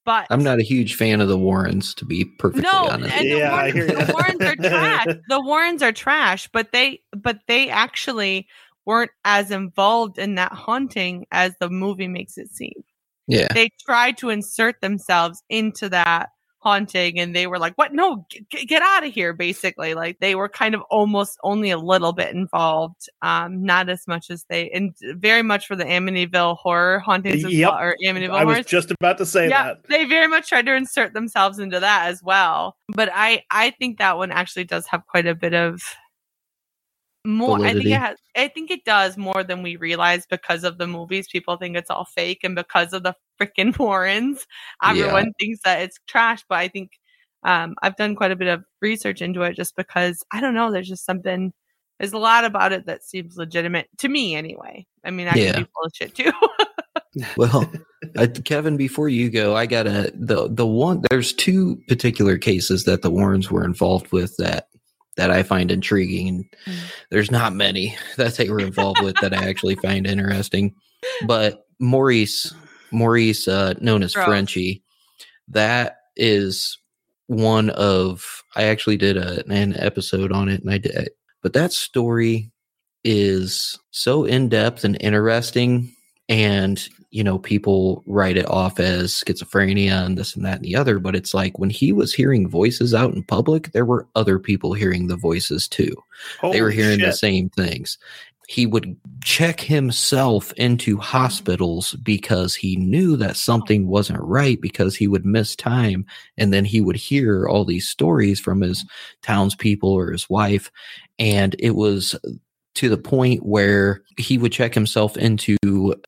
But 0.05 0.27
I'm 0.31 0.43
not 0.43 0.59
a 0.59 0.63
huge 0.63 0.95
fan 0.95 1.21
of 1.21 1.29
the 1.29 1.39
Warrens, 1.39 1.95
to 1.95 2.05
be 2.05 2.25
perfectly 2.25 2.63
no, 2.63 2.89
honest. 2.89 3.15
and 3.17 3.25
the, 3.31 3.39
Yeah, 3.39 3.53
I 3.53 3.71
Warrens, 3.71 3.75
hear 3.75 3.87
the. 3.87 4.13
Warrens 4.13 4.43
are 4.43 4.57
trash. 4.57 5.07
The 5.29 5.41
Warrens 5.43 5.83
are 5.83 5.93
trash, 5.93 6.49
but 6.53 6.73
they 6.73 7.03
but 7.13 7.39
they 7.49 7.69
actually 7.71 8.47
weren't 8.85 9.11
as 9.25 9.51
involved 9.51 10.17
in 10.17 10.37
that 10.37 10.53
haunting 10.53 11.27
as 11.33 11.55
the 11.59 11.69
movie 11.69 12.07
makes 12.07 12.39
it 12.39 12.51
seem. 12.53 12.85
Yeah. 13.27 13.49
They 13.53 13.71
tried 13.85 14.19
to 14.19 14.31
insert 14.31 14.81
themselves 14.81 15.43
into 15.49 15.89
that 15.91 16.31
haunting 16.59 17.21
and 17.21 17.35
they 17.35 17.47
were 17.47 17.61
like, 17.61 17.75
"What? 17.77 17.93
No, 17.95 18.27
get, 18.51 18.67
get 18.67 18.83
out 18.83 19.05
of 19.07 19.13
here!" 19.13 19.33
Basically, 19.33 19.95
like 19.95 20.19
they 20.21 20.35
were 20.35 20.49
kind 20.49 20.75
of 20.75 20.83
almost 20.91 21.39
only 21.45 21.71
a 21.71 21.79
little 21.79 22.13
bit 22.13 22.35
involved, 22.35 23.09
um, 23.23 23.63
not 23.65 23.89
as 23.89 24.03
much 24.09 24.31
as 24.31 24.45
they, 24.51 24.69
and 24.71 24.93
very 25.15 25.43
much 25.43 25.67
for 25.67 25.77
the 25.77 25.85
Amityville 25.85 26.57
horror 26.57 26.99
hauntings 26.99 27.45
as 27.45 27.53
Yep. 27.53 27.71
well, 27.71 27.81
or 27.81 27.97
Amityville 28.05 28.31
i 28.31 28.45
was 28.45 28.67
just 28.67 28.91
about 28.91 29.19
to 29.19 29.27
say 29.27 29.49
yeah, 29.49 29.65
that 29.65 29.85
they 29.89 30.05
very 30.07 30.27
much 30.27 30.49
tried 30.49 30.67
to 30.67 30.75
insert 30.75 31.15
themselves 31.15 31.59
into 31.61 31.79
that 31.79 32.09
as 32.09 32.21
well. 32.23 32.77
But 32.89 33.11
I 33.15 33.45
I 33.51 33.71
think 33.71 33.99
that 33.99 34.17
one 34.19 34.33
actually 34.33 34.65
does 34.65 34.87
have 34.89 35.07
quite 35.07 35.27
a 35.27 35.35
bit 35.37 35.55
of 35.55 35.81
more. 37.27 37.65
I 37.65 37.73
think 37.73 37.87
it 37.87 37.99
has. 37.99 38.17
I 38.37 38.49
think 38.49 38.71
it 38.71 38.85
does 38.85 39.17
more 39.17 39.43
than 39.45 39.63
we 39.63 39.77
realize 39.77 40.27
because 40.27 40.65
of 40.65 40.79
the 40.79 40.87
movies. 40.87 41.29
People 41.29 41.57
think 41.57 41.77
it's 41.77 41.91
all 41.91 42.05
fake, 42.05 42.41
and 42.45 42.55
because 42.55 42.93
of 42.93 43.03
the 43.03 43.15
freaking 43.41 43.77
Warrens, 43.79 44.47
everyone 44.83 45.33
thinks 45.39 45.61
that 45.65 45.83
it's 45.83 45.99
trash. 46.07 46.45
But 46.49 46.59
I 46.59 46.69
think 46.69 46.93
um, 47.43 47.75
I've 47.83 47.97
done 47.97 48.15
quite 48.17 48.31
a 48.31 48.37
bit 48.37 48.49
of 48.49 48.65
research 48.81 49.21
into 49.23 49.43
it 49.43 49.57
just 49.57 49.77
because 49.77 50.23
I 50.33 50.41
don't 50.41 50.55
know. 50.55 50.71
There's 50.71 50.89
just 50.89 51.05
something. 51.05 51.53
There's 51.99 52.13
a 52.13 52.19
lot 52.19 52.45
about 52.45 52.73
it 52.73 52.87
that 52.87 53.05
seems 53.05 53.37
legitimate 53.37 53.89
to 53.99 54.09
me, 54.09 54.35
anyway. 54.35 54.87
I 55.05 55.11
mean, 55.11 55.29
I 55.29 55.35
Yeah. 55.35 55.53
can 55.53 55.63
be 55.63 55.69
full 55.75 55.85
of 55.87 55.93
shit 55.95 56.15
too. 56.15 56.33
Well, 57.37 57.71
uh, 58.17 58.27
Kevin, 58.45 58.77
before 58.77 59.09
you 59.09 59.31
go, 59.31 59.57
I 59.57 59.67
got 59.67 59.87
a 59.87 60.13
the 60.15 60.49
the 60.51 60.67
one. 60.67 61.03
There's 61.11 61.33
two 61.33 61.81
particular 61.89 62.37
cases 62.37 62.85
that 62.85 63.03
the 63.03 63.11
Warrens 63.11 63.51
were 63.51 63.65
involved 63.65 64.13
with 64.13 64.37
that 64.37 64.69
that 65.17 65.31
I 65.31 65.43
find 65.43 65.71
intriguing. 65.71 66.29
And 66.29 66.45
Mm. 66.67 66.79
there's 67.11 67.31
not 67.31 67.55
many 67.55 67.97
that 68.17 68.37
they 68.37 68.49
were 68.49 68.61
involved 68.61 69.01
with 69.01 69.21
that 69.21 69.33
I 69.35 69.49
actually 69.49 69.75
find 69.83 70.07
interesting. 70.07 70.75
But 71.27 71.65
Maurice, 71.81 72.53
Maurice, 72.93 73.49
uh, 73.49 73.75
known 73.81 74.03
as 74.03 74.15
Gross. 74.15 74.25
Frenchie, 74.27 74.83
that 75.49 75.97
is 76.17 76.79
one 77.27 77.71
of. 77.71 78.43
I 78.55 78.65
actually 78.65 78.97
did 78.97 79.17
a, 79.17 79.45
an 79.51 79.75
episode 79.79 80.33
on 80.33 80.49
it, 80.49 80.61
and 80.63 80.71
I 80.71 80.79
did. 80.79 81.11
But 81.43 81.53
that 81.53 81.73
story 81.73 82.51
is 83.05 83.79
so 83.91 84.25
in 84.25 84.49
depth 84.49 84.85
and 84.85 84.97
interesting 85.01 85.95
and 86.29 86.89
you 87.11 87.23
know 87.23 87.39
people 87.39 88.03
write 88.07 88.37
it 88.37 88.49
off 88.49 88.81
as 88.81 89.13
schizophrenia 89.13 90.05
and 90.05 90.19
this 90.19 90.35
and 90.35 90.45
that 90.45 90.57
and 90.57 90.65
the 90.65 90.77
other 90.77 90.99
but 90.99 91.15
it's 91.17 91.35
like 91.35 91.59
when 91.59 91.71
he 91.71 91.93
was 91.93 92.13
hearing 92.13 92.49
voices 92.49 92.95
out 92.95 93.15
in 93.15 93.23
public 93.23 93.73
there 93.73 93.85
were 93.85 94.07
other 94.15 94.39
people 94.39 94.73
hearing 94.73 95.07
the 95.07 95.17
voices 95.17 95.69
too. 95.69 95.95
They 96.43 96.63
were 96.63 96.71
Holy 96.71 96.83
hearing 96.83 97.01
the 97.01 97.13
same 97.13 97.49
things. 97.51 97.99
He 98.49 98.65
would 98.65 98.97
check 99.25 99.61
himself 99.61 100.53
into 100.53 100.99
hospitals 100.99 101.95
because 101.95 102.55
he 102.55 102.77
knew 102.77 103.17
that 103.17 103.37
something 103.37 103.89
wasn't 103.89 104.23
right 104.23 104.61
because 104.61 104.95
he 104.95 105.09
would 105.09 105.27
miss 105.27 105.57
time 105.57 106.07
and 106.39 106.53
then 106.53 106.65
he 106.65 106.81
would 106.81 106.95
hear 106.95 107.49
all 107.49 107.65
these 107.65 107.89
stories 107.89 108.39
from 108.39 108.61
his 108.61 108.85
townspeople 109.23 109.91
or 109.91 110.13
his 110.13 110.31
wife 110.31 110.71
and 111.19 111.57
it 111.59 111.75
was 111.75 112.15
to 112.77 112.89
the 112.89 112.99
point 112.99 113.45
where 113.45 114.03
he 114.17 114.39
would 114.39 114.53
check 114.53 114.75
himself 114.75 115.17
into 115.17 115.57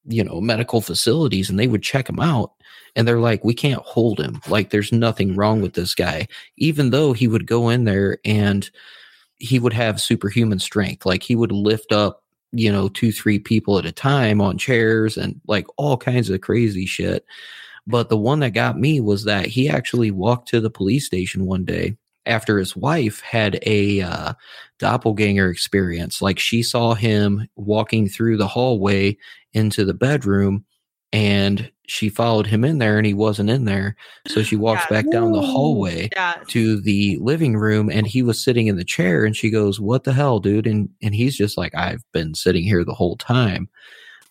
you 0.06 0.24
know 0.24 0.40
medical 0.40 0.80
facilities 0.80 1.50
and 1.50 1.58
they 1.58 1.66
would 1.66 1.82
check 1.82 2.08
him 2.08 2.20
out. 2.20 2.52
And 2.96 3.06
they're 3.06 3.20
like 3.20 3.44
we 3.44 3.54
can't 3.54 3.82
hold 3.82 4.20
him. 4.20 4.40
Like 4.48 4.70
there's 4.70 4.92
nothing 4.92 5.34
wrong 5.34 5.60
with 5.60 5.74
this 5.74 5.94
guy. 5.94 6.28
Even 6.56 6.90
though 6.90 7.12
he 7.12 7.28
would 7.28 7.46
go 7.46 7.68
in 7.68 7.84
there 7.84 8.18
and 8.24 8.68
he 9.38 9.58
would 9.58 9.72
have 9.72 10.00
superhuman 10.00 10.58
strength. 10.58 11.06
Like 11.06 11.22
he 11.22 11.36
would 11.36 11.52
lift 11.52 11.92
up 11.92 12.22
you 12.52 12.72
know 12.72 12.88
two 12.88 13.12
three 13.12 13.38
people 13.38 13.78
at 13.78 13.86
a 13.86 13.92
time 13.92 14.40
on 14.40 14.56
chairs 14.58 15.16
and 15.16 15.40
like 15.46 15.66
all 15.76 15.96
kinds 15.96 16.30
of 16.30 16.40
crazy 16.40 16.86
shit. 16.86 17.24
But 17.86 18.10
the 18.10 18.18
one 18.18 18.40
that 18.40 18.50
got 18.50 18.78
me 18.78 19.00
was 19.00 19.24
that 19.24 19.46
he 19.46 19.68
actually 19.68 20.10
walked 20.10 20.48
to 20.48 20.60
the 20.60 20.70
police 20.70 21.06
station 21.06 21.46
one 21.46 21.64
day 21.64 21.96
after 22.28 22.58
his 22.58 22.76
wife 22.76 23.20
had 23.20 23.58
a 23.66 24.00
uh, 24.02 24.34
doppelganger 24.78 25.50
experience. 25.50 26.22
Like 26.22 26.38
she 26.38 26.62
saw 26.62 26.94
him 26.94 27.48
walking 27.56 28.08
through 28.08 28.36
the 28.36 28.46
hallway 28.46 29.16
into 29.54 29.84
the 29.84 29.94
bedroom 29.94 30.64
and 31.12 31.70
she 31.86 32.10
followed 32.10 32.46
him 32.46 32.64
in 32.64 32.78
there 32.78 32.98
and 32.98 33.06
he 33.06 33.14
wasn't 33.14 33.48
in 33.48 33.64
there. 33.64 33.96
So 34.26 34.42
she 34.42 34.56
walks 34.66 34.84
Yeah. 34.90 34.96
back 35.02 35.10
down 35.10 35.32
the 35.32 35.40
hallway 35.40 36.10
yeah, 36.14 36.34
to 36.48 36.80
the 36.80 37.16
living 37.20 37.56
room 37.56 37.90
and 37.90 38.06
he 38.06 38.22
was 38.22 38.42
sitting 38.42 38.66
in 38.66 38.76
the 38.76 38.84
chair 38.84 39.24
and 39.24 39.34
she 39.34 39.48
goes, 39.50 39.80
What 39.80 40.04
the 40.04 40.12
hell, 40.12 40.38
dude? 40.38 40.66
And 40.66 40.90
and 41.02 41.14
he's 41.14 41.36
just 41.36 41.56
like, 41.56 41.74
I've 41.74 42.04
been 42.12 42.34
sitting 42.34 42.62
here 42.64 42.84
the 42.84 42.94
whole 42.94 43.16
time. 43.16 43.68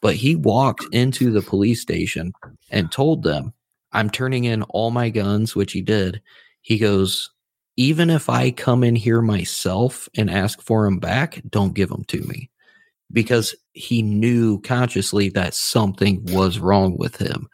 But 0.01 0.15
he 0.15 0.35
walked 0.35 0.85
into 0.93 1.31
the 1.31 1.41
police 1.41 1.81
station 1.81 2.31
and 2.69 2.91
told 2.91 3.23
them, 3.23 3.53
I'm 3.93 4.11
turning 4.11 4.43
in 4.43 4.61
all 4.63 4.91
my 4.91 5.09
guns, 5.09 5.55
which 5.55 5.71
he 5.73 5.81
did. 5.81 6.21
He 6.61 6.77
goes, 6.77 7.31
even 7.77 8.09
if 8.09 8.29
I 8.29 8.51
come 8.51 8.83
in 8.83 8.95
here 8.95 9.21
myself 9.21 10.09
and 10.17 10.29
ask 10.29 10.61
for 10.61 10.83
them 10.85 10.99
back, 10.99 11.41
don't 11.49 11.73
give 11.73 11.89
them 11.89 12.03
to 12.05 12.21
me. 12.21 12.49
because 13.13 13.55
he 13.71 14.01
knew 14.01 14.59
consciously 14.63 15.29
that 15.29 15.53
something 15.53 16.21
was 16.33 16.59
wrong 16.59 16.97
with 16.97 17.15
him. 17.15 17.47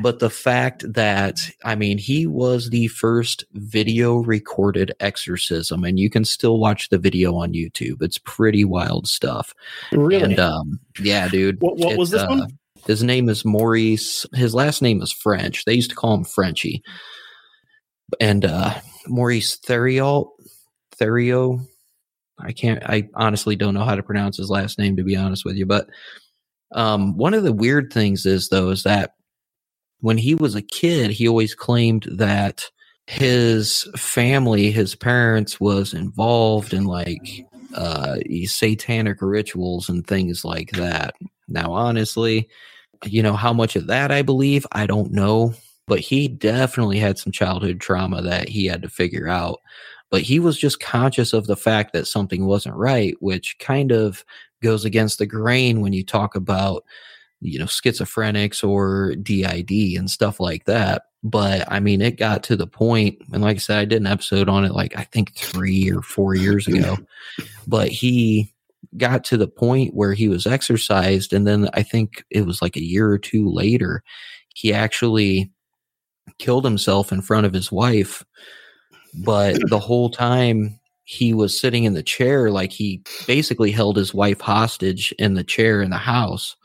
But 0.00 0.20
the 0.20 0.30
fact 0.30 0.90
that, 0.94 1.38
I 1.64 1.74
mean, 1.74 1.98
he 1.98 2.26
was 2.26 2.70
the 2.70 2.86
first 2.88 3.44
video 3.52 4.16
recorded 4.16 4.92
exorcism, 5.00 5.84
and 5.84 6.00
you 6.00 6.08
can 6.08 6.24
still 6.24 6.58
watch 6.58 6.88
the 6.88 6.96
video 6.98 7.34
on 7.34 7.52
YouTube. 7.52 8.00
It's 8.00 8.16
pretty 8.24 8.64
wild 8.64 9.06
stuff. 9.06 9.52
Really? 9.92 10.22
And 10.32 10.38
um, 10.40 10.80
yeah, 10.98 11.28
dude. 11.28 11.60
What- 11.60 11.76
what 11.76 11.98
was 11.98 12.14
it, 12.14 12.16
this 12.16 12.28
one? 12.28 12.40
uh, 12.40 12.46
His 12.86 13.02
name 13.02 13.28
is 13.28 13.44
Maurice. 13.44 14.24
His 14.32 14.54
last 14.54 14.80
name 14.80 15.02
is 15.02 15.12
French. 15.12 15.66
They 15.66 15.74
used 15.74 15.90
to 15.90 15.96
call 15.96 16.14
him 16.14 16.24
Frenchy. 16.24 16.82
And 18.18 18.46
uh, 18.46 18.72
Maurice 19.08 19.58
Theriault, 19.58 20.30
Therio. 21.00 21.66
I 22.38 22.52
can't. 22.52 22.82
I 22.84 23.08
honestly 23.14 23.56
don't 23.56 23.74
know 23.74 23.84
how 23.84 23.94
to 23.94 24.02
pronounce 24.02 24.36
his 24.36 24.50
last 24.50 24.78
name 24.78 24.96
to 24.96 25.04
be 25.04 25.16
honest 25.16 25.44
with 25.44 25.56
you. 25.56 25.66
But 25.66 25.88
um, 26.72 27.16
one 27.16 27.34
of 27.34 27.44
the 27.44 27.52
weird 27.52 27.92
things 27.92 28.26
is 28.26 28.48
though 28.48 28.70
is 28.70 28.82
that 28.82 29.14
when 30.00 30.18
he 30.18 30.34
was 30.34 30.54
a 30.54 30.62
kid, 30.62 31.10
he 31.10 31.26
always 31.26 31.54
claimed 31.54 32.06
that 32.12 32.64
his 33.06 33.88
family, 33.96 34.70
his 34.70 34.94
parents, 34.94 35.60
was 35.60 35.94
involved 35.94 36.74
in 36.74 36.84
like 36.84 37.46
uh, 37.74 38.16
satanic 38.44 39.22
rituals 39.22 39.88
and 39.88 40.06
things 40.06 40.44
like 40.44 40.70
that. 40.72 41.14
Now, 41.48 41.72
honestly, 41.72 42.48
you 43.04 43.22
know 43.22 43.34
how 43.34 43.52
much 43.52 43.76
of 43.76 43.86
that 43.86 44.10
I 44.10 44.22
believe, 44.22 44.66
I 44.72 44.86
don't 44.86 45.12
know, 45.12 45.54
but 45.86 46.00
he 46.00 46.28
definitely 46.28 46.98
had 46.98 47.18
some 47.18 47.32
childhood 47.32 47.80
trauma 47.80 48.22
that 48.22 48.48
he 48.48 48.66
had 48.66 48.82
to 48.82 48.88
figure 48.88 49.28
out. 49.28 49.60
But 50.10 50.22
he 50.22 50.38
was 50.38 50.58
just 50.58 50.80
conscious 50.80 51.32
of 51.32 51.46
the 51.46 51.56
fact 51.56 51.92
that 51.92 52.06
something 52.06 52.46
wasn't 52.46 52.76
right, 52.76 53.16
which 53.20 53.58
kind 53.58 53.92
of 53.92 54.24
goes 54.62 54.84
against 54.84 55.18
the 55.18 55.26
grain 55.26 55.80
when 55.80 55.92
you 55.92 56.04
talk 56.04 56.34
about 56.34 56.84
you 57.40 57.58
know 57.58 57.66
schizophrenics 57.66 58.66
or 58.66 59.14
DID 59.16 59.98
and 59.98 60.10
stuff 60.10 60.40
like 60.40 60.64
that. 60.64 61.02
But 61.22 61.70
I 61.70 61.80
mean, 61.80 62.00
it 62.00 62.18
got 62.18 62.42
to 62.44 62.56
the 62.56 62.66
point, 62.66 63.18
and 63.32 63.42
like 63.42 63.56
I 63.56 63.58
said, 63.58 63.78
I 63.78 63.84
did 63.84 64.00
an 64.00 64.06
episode 64.06 64.48
on 64.48 64.64
it 64.64 64.72
like 64.72 64.96
I 64.96 65.02
think 65.02 65.34
three 65.34 65.90
or 65.90 66.02
four 66.02 66.34
years 66.34 66.68
ago. 66.68 66.96
but 67.66 67.88
he 67.88 68.52
got 68.96 69.24
to 69.24 69.36
the 69.36 69.48
point 69.48 69.94
where 69.94 70.14
he 70.14 70.28
was 70.28 70.46
exorcised, 70.46 71.32
and 71.32 71.46
then 71.46 71.68
I 71.74 71.82
think 71.82 72.24
it 72.30 72.46
was 72.46 72.62
like 72.62 72.76
a 72.76 72.84
year 72.84 73.10
or 73.10 73.18
two 73.18 73.48
later, 73.48 74.02
he 74.54 74.72
actually 74.72 75.50
killed 76.38 76.64
himself 76.64 77.12
in 77.12 77.22
front 77.22 77.46
of 77.46 77.52
his 77.52 77.70
wife. 77.70 78.24
But 79.24 79.58
the 79.68 79.78
whole 79.78 80.10
time 80.10 80.78
he 81.04 81.32
was 81.32 81.58
sitting 81.58 81.84
in 81.84 81.94
the 81.94 82.02
chair, 82.02 82.50
like 82.50 82.72
he 82.72 83.02
basically 83.26 83.70
held 83.70 83.96
his 83.96 84.12
wife 84.12 84.40
hostage 84.40 85.12
in 85.18 85.34
the 85.34 85.44
chair 85.44 85.80
in 85.80 85.90
the 85.90 85.96
house 85.96 86.56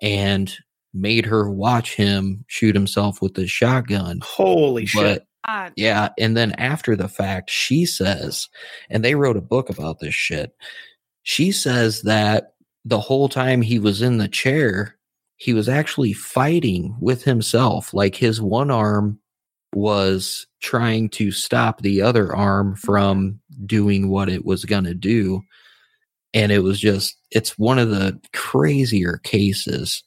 and 0.00 0.54
made 0.94 1.26
her 1.26 1.50
watch 1.50 1.94
him 1.94 2.44
shoot 2.48 2.74
himself 2.74 3.20
with 3.20 3.34
the 3.34 3.46
shotgun. 3.46 4.20
Holy 4.22 4.86
shit. 4.86 5.26
Yeah, 5.76 6.10
and 6.18 6.36
then 6.36 6.52
after 6.52 6.94
the 6.94 7.08
fact, 7.08 7.50
she 7.50 7.86
says, 7.86 8.48
and 8.88 9.04
they 9.04 9.14
wrote 9.14 9.36
a 9.36 9.42
book 9.42 9.70
about 9.70 9.98
this 9.98 10.14
shit. 10.14 10.54
She 11.22 11.50
says 11.50 12.02
that 12.02 12.54
the 12.84 13.00
whole 13.00 13.28
time 13.28 13.62
he 13.62 13.78
was 13.78 14.02
in 14.02 14.18
the 14.18 14.28
chair, 14.28 14.96
he 15.40 15.54
was 15.54 15.68
actually 15.70 16.12
fighting 16.12 16.94
with 17.00 17.24
himself. 17.24 17.94
Like 17.94 18.14
his 18.14 18.42
one 18.42 18.70
arm 18.70 19.18
was 19.74 20.46
trying 20.60 21.08
to 21.08 21.30
stop 21.30 21.80
the 21.80 22.02
other 22.02 22.36
arm 22.36 22.76
from 22.76 23.40
doing 23.64 24.10
what 24.10 24.28
it 24.28 24.44
was 24.44 24.64
going 24.66 24.84
to 24.84 24.94
do. 24.94 25.40
And 26.34 26.52
it 26.52 26.58
was 26.62 26.78
just, 26.78 27.16
it's 27.30 27.58
one 27.58 27.78
of 27.78 27.88
the 27.88 28.20
crazier 28.34 29.18
cases 29.24 30.02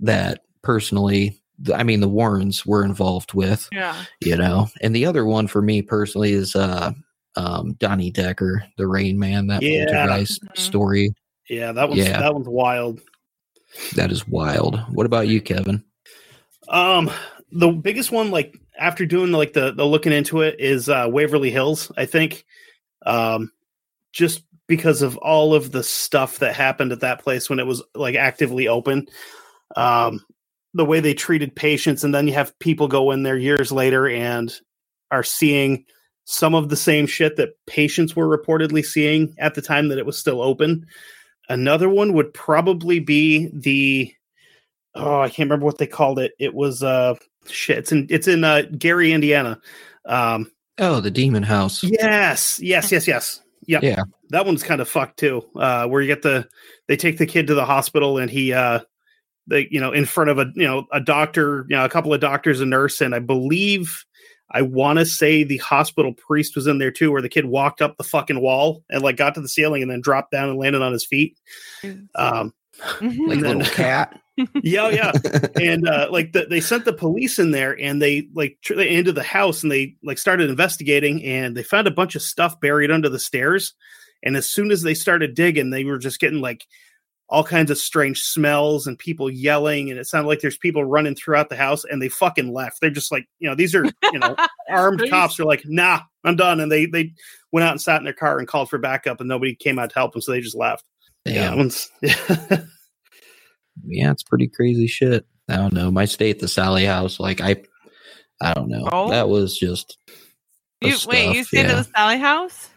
that 0.00 0.40
personally, 0.62 1.38
I 1.74 1.82
mean, 1.82 2.00
the 2.00 2.08
Warrens 2.08 2.64
were 2.64 2.82
involved 2.84 3.34
with 3.34 3.68
Yeah. 3.72 3.94
you 4.22 4.36
know 4.36 4.68
and 4.82 4.94
the 4.96 5.04
other 5.06 5.24
one 5.26 5.46
for 5.48 5.60
me 5.62 5.80
personally 5.82 6.32
is 6.32 6.54
uh 6.56 6.92
um 7.36 7.74
donnie 7.78 8.10
decker 8.10 8.62
the 8.78 8.86
rain 8.86 9.18
man 9.18 9.46
that 9.48 9.62
Yeah. 9.62 9.84
poltergeist 9.86 10.42
Mhm. 10.44 10.58
story 10.58 11.14
Yeah, 11.48 11.72
that 11.72 11.88
one's 11.88 12.00
Yeah. 12.02 12.20
that 12.20 12.34
one's 12.34 12.48
wild. 12.48 13.00
That 13.94 14.10
is 14.10 14.26
wild 14.26 14.78
what 14.92 15.06
about 15.06 15.28
you 15.28 15.40
kevin 15.40 15.82
Um, 16.68 17.10
the 17.52 17.70
biggest 17.70 18.10
one, 18.10 18.30
like 18.30 18.58
after 18.78 19.06
doing 19.06 19.32
like 19.32 19.52
the 19.52 19.72
the 19.72 19.84
looking 19.84 20.12
into 20.12 20.40
it, 20.40 20.56
is 20.58 20.88
uh, 20.88 21.06
Waverly 21.08 21.50
Hills. 21.50 21.92
I 21.96 22.06
think, 22.06 22.44
um, 23.04 23.52
just 24.12 24.42
because 24.66 25.02
of 25.02 25.16
all 25.18 25.54
of 25.54 25.70
the 25.70 25.82
stuff 25.82 26.40
that 26.40 26.54
happened 26.54 26.92
at 26.92 27.00
that 27.00 27.22
place 27.22 27.48
when 27.48 27.60
it 27.60 27.66
was 27.66 27.82
like 27.94 28.16
actively 28.16 28.66
open, 28.66 29.06
um, 29.76 30.24
the 30.74 30.84
way 30.84 31.00
they 31.00 31.14
treated 31.14 31.54
patients, 31.54 32.02
and 32.04 32.14
then 32.14 32.26
you 32.26 32.34
have 32.34 32.58
people 32.58 32.88
go 32.88 33.12
in 33.12 33.22
there 33.22 33.38
years 33.38 33.70
later 33.70 34.08
and 34.08 34.52
are 35.10 35.22
seeing 35.22 35.84
some 36.24 36.56
of 36.56 36.68
the 36.68 36.76
same 36.76 37.06
shit 37.06 37.36
that 37.36 37.50
patients 37.68 38.16
were 38.16 38.26
reportedly 38.26 38.84
seeing 38.84 39.32
at 39.38 39.54
the 39.54 39.62
time 39.62 39.88
that 39.88 39.98
it 39.98 40.06
was 40.06 40.18
still 40.18 40.42
open. 40.42 40.84
Another 41.48 41.88
one 41.88 42.12
would 42.14 42.34
probably 42.34 42.98
be 43.00 43.48
the 43.52 44.12
oh, 44.94 45.20
I 45.20 45.28
can't 45.28 45.48
remember 45.48 45.66
what 45.66 45.78
they 45.78 45.86
called 45.86 46.18
it. 46.18 46.32
It 46.38 46.54
was 46.54 46.82
uh 46.82 47.14
shit. 47.46 47.78
It's 47.78 47.92
in 47.92 48.06
it's 48.10 48.28
in 48.28 48.44
uh 48.44 48.62
Gary, 48.76 49.12
Indiana. 49.12 49.60
Um 50.04 50.50
oh 50.78 51.00
the 51.00 51.10
demon 51.10 51.42
house 51.42 51.82
yes, 51.82 52.60
yes, 52.60 52.90
yes, 52.90 53.06
yes. 53.06 53.42
Yep. 53.66 53.82
Yeah. 53.82 54.02
That 54.30 54.46
one's 54.46 54.62
kind 54.62 54.80
of 54.80 54.88
fucked 54.88 55.18
too. 55.18 55.44
Uh 55.54 55.86
where 55.86 56.00
you 56.00 56.08
get 56.08 56.22
the 56.22 56.48
they 56.88 56.96
take 56.96 57.18
the 57.18 57.26
kid 57.26 57.46
to 57.48 57.54
the 57.54 57.64
hospital 57.64 58.18
and 58.18 58.30
he 58.30 58.52
uh 58.52 58.80
they 59.46 59.68
you 59.70 59.80
know 59.80 59.92
in 59.92 60.04
front 60.04 60.30
of 60.30 60.38
a 60.38 60.46
you 60.54 60.66
know 60.66 60.86
a 60.92 61.00
doctor, 61.00 61.66
you 61.68 61.76
know, 61.76 61.84
a 61.84 61.88
couple 61.88 62.12
of 62.12 62.20
doctors, 62.20 62.60
a 62.60 62.66
nurse, 62.66 63.00
and 63.00 63.14
I 63.14 63.18
believe 63.18 64.04
I 64.50 64.62
want 64.62 64.98
to 64.98 65.06
say 65.06 65.42
the 65.44 65.56
hospital 65.58 66.12
priest 66.12 66.54
was 66.54 66.66
in 66.66 66.78
there 66.78 66.90
too, 66.92 67.10
where 67.12 67.22
the 67.22 67.28
kid 67.28 67.46
walked 67.46 67.82
up 67.82 67.96
the 67.96 68.04
fucking 68.04 68.40
wall 68.40 68.84
and 68.88 69.02
like 69.02 69.16
got 69.16 69.34
to 69.34 69.40
the 69.40 69.48
ceiling 69.48 69.82
and 69.82 69.90
then 69.90 70.00
dropped 70.00 70.30
down 70.30 70.48
and 70.48 70.58
landed 70.58 70.82
on 70.82 70.92
his 70.92 71.04
feet. 71.04 71.36
Um, 72.14 72.52
Mhm. 73.00 73.28
like 73.28 73.38
a 73.38 73.40
then- 73.42 73.58
little 73.58 73.74
cat 73.74 74.20
yeah, 74.62 74.90
yeah, 74.90 75.10
and 75.62 75.88
uh, 75.88 76.08
like 76.10 76.32
the, 76.32 76.44
they 76.44 76.60
sent 76.60 76.84
the 76.84 76.92
police 76.92 77.38
in 77.38 77.50
there 77.52 77.74
and 77.80 78.02
they 78.02 78.28
like 78.34 78.58
tr- 78.60 78.74
they 78.74 78.90
into 78.90 79.10
the 79.12 79.22
house 79.22 79.62
and 79.62 79.72
they 79.72 79.96
like 80.02 80.18
started 80.18 80.50
investigating 80.50 81.24
and 81.24 81.56
they 81.56 81.62
found 81.62 81.86
a 81.86 81.90
bunch 81.90 82.14
of 82.14 82.20
stuff 82.20 82.60
buried 82.60 82.90
under 82.90 83.08
the 83.08 83.18
stairs 83.18 83.72
and 84.22 84.36
as 84.36 84.48
soon 84.50 84.70
as 84.70 84.82
they 84.82 84.92
started 84.92 85.32
digging 85.34 85.70
they 85.70 85.84
were 85.84 85.96
just 85.96 86.20
getting 86.20 86.42
like 86.42 86.66
all 87.28 87.42
kinds 87.42 87.70
of 87.72 87.78
strange 87.78 88.22
smells 88.22 88.86
and 88.86 88.98
people 88.98 89.28
yelling 89.28 89.90
and 89.90 89.98
it 89.98 90.06
sounded 90.06 90.28
like 90.28 90.40
there's 90.40 90.56
people 90.58 90.84
running 90.84 91.14
throughout 91.14 91.48
the 91.48 91.56
house 91.56 91.84
and 91.84 92.00
they 92.00 92.08
fucking 92.08 92.52
left 92.52 92.80
they're 92.80 92.88
just 92.90 93.10
like 93.10 93.26
you 93.40 93.48
know 93.48 93.54
these 93.56 93.74
are 93.74 93.84
you 94.12 94.18
know 94.20 94.36
armed 94.68 95.00
Please. 95.00 95.10
cops 95.10 95.40
are 95.40 95.44
like 95.44 95.62
nah 95.66 96.00
i'm 96.24 96.36
done 96.36 96.60
and 96.60 96.70
they 96.70 96.86
they 96.86 97.12
went 97.50 97.64
out 97.64 97.72
and 97.72 97.80
sat 97.80 97.98
in 97.98 98.04
their 98.04 98.12
car 98.12 98.38
and 98.38 98.46
called 98.46 98.70
for 98.70 98.78
backup 98.78 99.18
and 99.20 99.28
nobody 99.28 99.54
came 99.56 99.76
out 99.78 99.88
to 99.90 99.94
help 99.96 100.12
them 100.12 100.22
so 100.22 100.30
they 100.30 100.40
just 100.40 100.56
left 100.56 100.84
yeah, 101.24 101.48
Damn. 101.50 101.58
one's 101.58 101.90
yeah 103.84 104.10
it's 104.10 104.22
pretty 104.22 104.48
crazy 104.48 104.86
shit 104.86 105.26
i 105.48 105.56
don't 105.56 105.72
know 105.72 105.90
my 105.90 106.04
stay 106.04 106.30
at 106.30 106.38
the 106.38 106.48
sallie 106.48 106.84
house 106.84 107.18
like 107.20 107.40
i 107.40 107.56
i 108.40 108.54
don't 108.54 108.68
know 108.68 108.88
Oh. 108.92 109.10
that 109.10 109.28
was 109.28 109.58
just 109.58 109.98
the 110.80 110.90
You, 110.90 110.96
wait, 111.08 111.26
you 111.34 111.42
stuff, 111.42 111.46
stayed 111.48 111.66
yeah. 111.66 111.72
at 111.72 111.76
the 111.86 111.90
Sallie 111.96 112.18
house? 112.18 112.68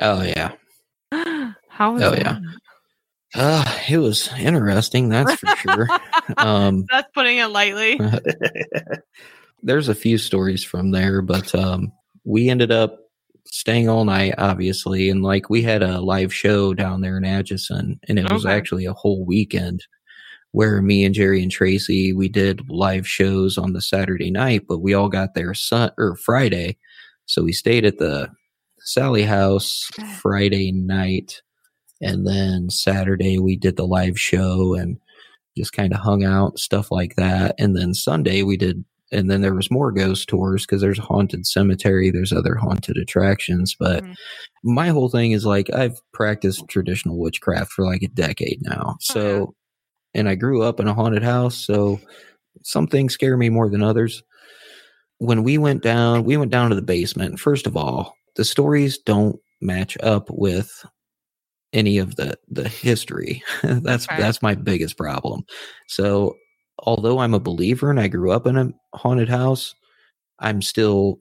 oh 0.00 0.22
yeah 0.22 0.52
How 1.68 1.92
was 1.92 2.02
Oh, 2.02 2.10
that? 2.10 2.20
yeah. 2.20 2.38
Uh 3.34 3.78
it 3.88 3.98
was 3.98 4.28
interesting 4.38 5.08
that's 5.08 5.34
for 5.34 5.56
sure. 5.56 5.88
Um 6.36 6.84
That's 6.90 7.08
putting 7.12 7.38
it 7.38 7.48
lightly. 7.48 7.98
there's 9.62 9.88
a 9.88 9.94
few 9.94 10.18
stories 10.18 10.64
from 10.64 10.90
there, 10.90 11.22
but 11.22 11.54
um, 11.54 11.92
we 12.24 12.48
ended 12.48 12.70
up 12.70 12.98
staying 13.46 13.88
all 13.88 14.04
night, 14.04 14.34
obviously, 14.38 15.10
and 15.10 15.22
like 15.22 15.50
we 15.50 15.62
had 15.62 15.82
a 15.82 16.00
live 16.00 16.32
show 16.32 16.74
down 16.74 17.00
there 17.00 17.16
in 17.16 17.24
Atchison, 17.24 17.98
and 18.08 18.18
it 18.18 18.30
was 18.30 18.46
actually 18.46 18.86
a 18.86 18.92
whole 18.92 19.24
weekend 19.24 19.84
where 20.52 20.82
me 20.82 21.04
and 21.04 21.14
Jerry 21.14 21.42
and 21.42 21.50
Tracy 21.50 22.12
we 22.12 22.28
did 22.28 22.68
live 22.68 23.06
shows 23.06 23.56
on 23.56 23.72
the 23.72 23.80
Saturday 23.80 24.30
night, 24.30 24.62
but 24.68 24.78
we 24.78 24.94
all 24.94 25.08
got 25.08 25.34
there 25.34 25.54
sun 25.54 25.90
or 25.98 26.16
Friday, 26.16 26.76
so 27.26 27.42
we 27.42 27.52
stayed 27.52 27.84
at 27.84 27.98
the 27.98 28.28
Sallie 28.80 29.22
House 29.22 29.88
Friday 30.20 30.72
night, 30.72 31.42
and 32.00 32.26
then 32.26 32.70
Saturday 32.70 33.38
we 33.38 33.56
did 33.56 33.76
the 33.76 33.86
live 33.86 34.18
show 34.18 34.74
and 34.74 34.98
just 35.56 35.72
kind 35.72 35.92
of 35.92 36.00
hung 36.00 36.24
out 36.24 36.58
stuff 36.58 36.90
like 36.90 37.16
that, 37.16 37.54
and 37.58 37.76
then 37.76 37.94
Sunday 37.94 38.42
we 38.42 38.56
did 38.56 38.84
and 39.12 39.28
then 39.28 39.40
there 39.40 39.54
was 39.56 39.72
more 39.72 39.90
ghost 39.90 40.28
tours 40.28 40.64
because 40.64 40.80
there's 40.80 41.00
a 41.00 41.02
haunted 41.02 41.44
cemetery 41.44 42.10
there's 42.10 42.32
other 42.32 42.54
haunted 42.54 42.96
attractions. 42.96 43.74
But 43.78 44.04
Mhm. 44.04 44.14
my 44.62 44.88
whole 44.90 45.08
thing 45.08 45.32
is 45.32 45.44
like 45.44 45.68
i've 45.74 46.00
practiced 46.12 46.68
traditional 46.68 47.18
witchcraft 47.18 47.72
for 47.72 47.84
like 47.84 48.02
a 48.02 48.08
decade 48.08 48.60
now. 48.62 48.96
So 49.00 49.54
and 50.14 50.28
i 50.28 50.34
grew 50.36 50.62
up 50.62 50.78
in 50.80 50.86
a 50.88 50.94
haunted 50.94 51.22
house 51.24 51.56
so 51.56 52.00
some 52.62 52.86
things 52.86 53.14
scare 53.14 53.36
me 53.36 53.48
more 53.50 53.68
than 53.68 53.82
others. 53.82 54.22
When 55.18 55.42
we 55.42 55.58
went 55.58 55.82
down 55.82 56.24
we 56.24 56.36
went 56.36 56.52
down 56.52 56.70
to 56.70 56.76
the 56.76 56.82
basement. 56.82 57.40
First 57.40 57.66
of 57.66 57.76
all 57.76 58.14
the 58.36 58.44
stories 58.44 58.96
don't 58.98 59.38
match 59.60 59.98
up 60.04 60.28
with 60.30 60.70
any 61.72 61.98
of 61.98 62.16
the 62.16 62.38
the 62.48 62.68
history. 62.68 63.42
that's 63.62 64.06
Okay. 64.06 64.16
that's 64.20 64.42
my 64.42 64.54
biggest 64.54 64.96
problem. 64.96 65.44
So 65.88 66.36
although 66.78 67.18
I'm 67.18 67.34
a 67.34 67.40
believer 67.40 67.90
and 67.90 68.00
I 68.00 68.08
grew 68.08 68.30
up 68.32 68.46
in 68.46 68.56
a 68.56 68.72
haunted 68.94 69.28
house, 69.28 69.74
I'm 70.38 70.62
still 70.62 71.20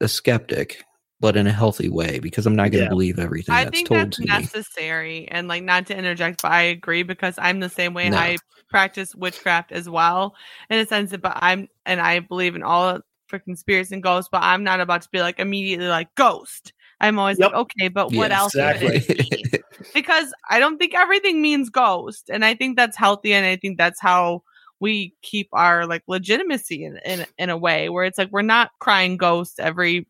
a 0.00 0.08
skeptic, 0.08 0.84
but 1.20 1.36
in 1.36 1.46
a 1.46 1.52
healthy 1.52 1.88
way 1.88 2.18
because 2.18 2.46
I'm 2.46 2.56
not 2.56 2.70
going 2.70 2.80
to 2.80 2.84
Yeah. 2.84 2.88
believe 2.90 3.18
everything 3.18 3.54
I 3.54 3.64
that's 3.64 3.76
think 3.76 3.88
told 3.88 4.00
that's 4.00 4.16
to 4.18 4.22
me. 4.22 4.28
necessary, 4.28 5.28
and 5.28 5.48
like 5.48 5.62
not 5.64 5.86
to 5.86 5.96
interject, 5.96 6.42
but 6.42 6.52
I 6.52 6.62
agree 6.62 7.02
because 7.02 7.34
I'm 7.38 7.60
the 7.60 7.70
same 7.70 7.94
way. 7.94 8.10
No. 8.10 8.18
I 8.18 8.36
practice 8.70 9.14
witchcraft 9.14 9.72
as 9.72 9.88
well, 9.88 10.34
in 10.70 10.78
a 10.78 10.86
sense. 10.86 11.16
But 11.16 11.32
I'm 11.36 11.68
and 11.86 12.00
I 12.00 12.20
believe 12.20 12.56
in 12.56 12.62
all 12.62 13.00
freaking 13.32 13.56
spirits 13.56 13.90
and 13.90 14.02
ghosts, 14.02 14.28
but 14.30 14.42
I'm 14.42 14.62
not 14.64 14.80
about 14.80 15.02
to 15.02 15.08
be 15.10 15.20
like 15.20 15.38
immediately 15.40 15.86
like 15.88 16.14
ghost. 16.14 16.72
I'm 17.00 17.18
always 17.18 17.38
Yep. 17.38 17.52
like, 17.52 17.60
okay, 17.60 17.88
but 17.88 18.12
what 18.12 18.30
Yeah, 18.30 18.38
else? 18.40 18.52
could 18.52 18.76
it 18.82 18.94
exactly. 18.94 19.26
mean? 19.30 19.62
because 19.94 20.32
I 20.50 20.58
don't 20.58 20.78
think 20.78 20.94
everything 20.94 21.42
means 21.42 21.70
ghost, 21.70 22.30
and 22.30 22.44
I 22.44 22.54
think 22.54 22.76
that's 22.76 22.96
healthy, 22.96 23.32
and 23.34 23.44
I 23.46 23.56
think 23.56 23.78
that's 23.78 24.00
how 24.00 24.42
we 24.80 25.14
keep 25.22 25.48
our 25.52 25.86
like 25.86 26.02
legitimacy 26.08 26.84
in 26.84 26.98
in, 27.04 27.26
in 27.38 27.50
a 27.50 27.56
way 27.56 27.88
where 27.88 28.04
it's 28.04 28.18
like 28.18 28.30
we're 28.32 28.42
not 28.42 28.70
crying 28.80 29.16
ghost 29.16 29.58
every 29.60 30.06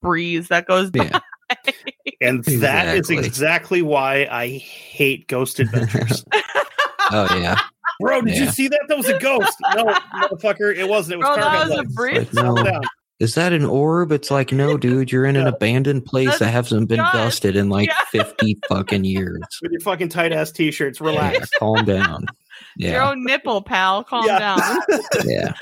breeze 0.00 0.48
that 0.48 0.66
goes 0.66 0.90
by. 0.90 1.04
yeah. 1.04 1.20
And 2.22 2.42
that 2.44 2.96
is 2.96 3.10
Exactly. 3.10 3.18
exactly 3.18 3.82
why 3.82 4.26
I 4.30 4.48
hate 4.58 5.26
Ghost 5.28 5.60
Adventures. 5.60 6.24
Oh 7.14 7.26
yeah. 7.36 7.58
Bro, 8.00 8.22
did 8.22 8.38
you 8.38 8.46
see 8.46 8.68
that? 8.68 8.80
That 8.88 8.96
was 8.96 9.08
a 9.08 9.18
ghost. 9.18 9.52
No, 9.74 9.84
motherfucker, 10.14 10.74
it 10.74 10.88
wasn't. 10.88 11.14
It 11.14 11.18
was 11.18 11.36
Bro, 11.36 11.42
car 11.42 11.52
that 11.52 11.68
was 11.68 11.70
a 11.70 11.76
headlights. 11.76 11.94
breeze. 11.94 12.92
Like, 13.22 13.28
no. 13.28 13.28
Calm 13.28 13.28
down. 13.28 13.28
Is 13.28 13.34
that 13.34 13.52
an 13.52 13.64
orb? 13.64 14.12
It's 14.12 14.30
like, 14.30 14.52
no, 14.52 14.76
dude, 14.78 15.12
you're 15.12 15.26
in 15.26 15.36
an 15.36 15.46
abandoned 15.46 16.04
place 16.04 16.38
that 16.38 16.50
hasn't 16.50 16.88
been 16.88 16.98
just- 16.98 17.12
dusted 17.12 17.56
in 17.56 17.68
like 17.68 17.88
yeah. 17.88 17.98
50 18.24 18.58
fucking 18.68 19.04
years. 19.04 19.40
With 19.62 19.72
your 19.72 19.80
fucking 19.80 20.08
tight 20.10 20.32
ass 20.32 20.50
t 20.52 20.70
shirts, 20.70 21.00
Yeah, 21.00 21.06
relax. 21.06 21.50
calm 21.58 21.84
down. 21.84 22.26
Your 22.76 23.02
own 23.02 23.24
nipple, 23.24 23.62
pal. 23.62 24.04
Calm 24.04 24.26
Yeah. 24.26 24.38
down. 24.38 24.80
Yeah. 25.24 25.52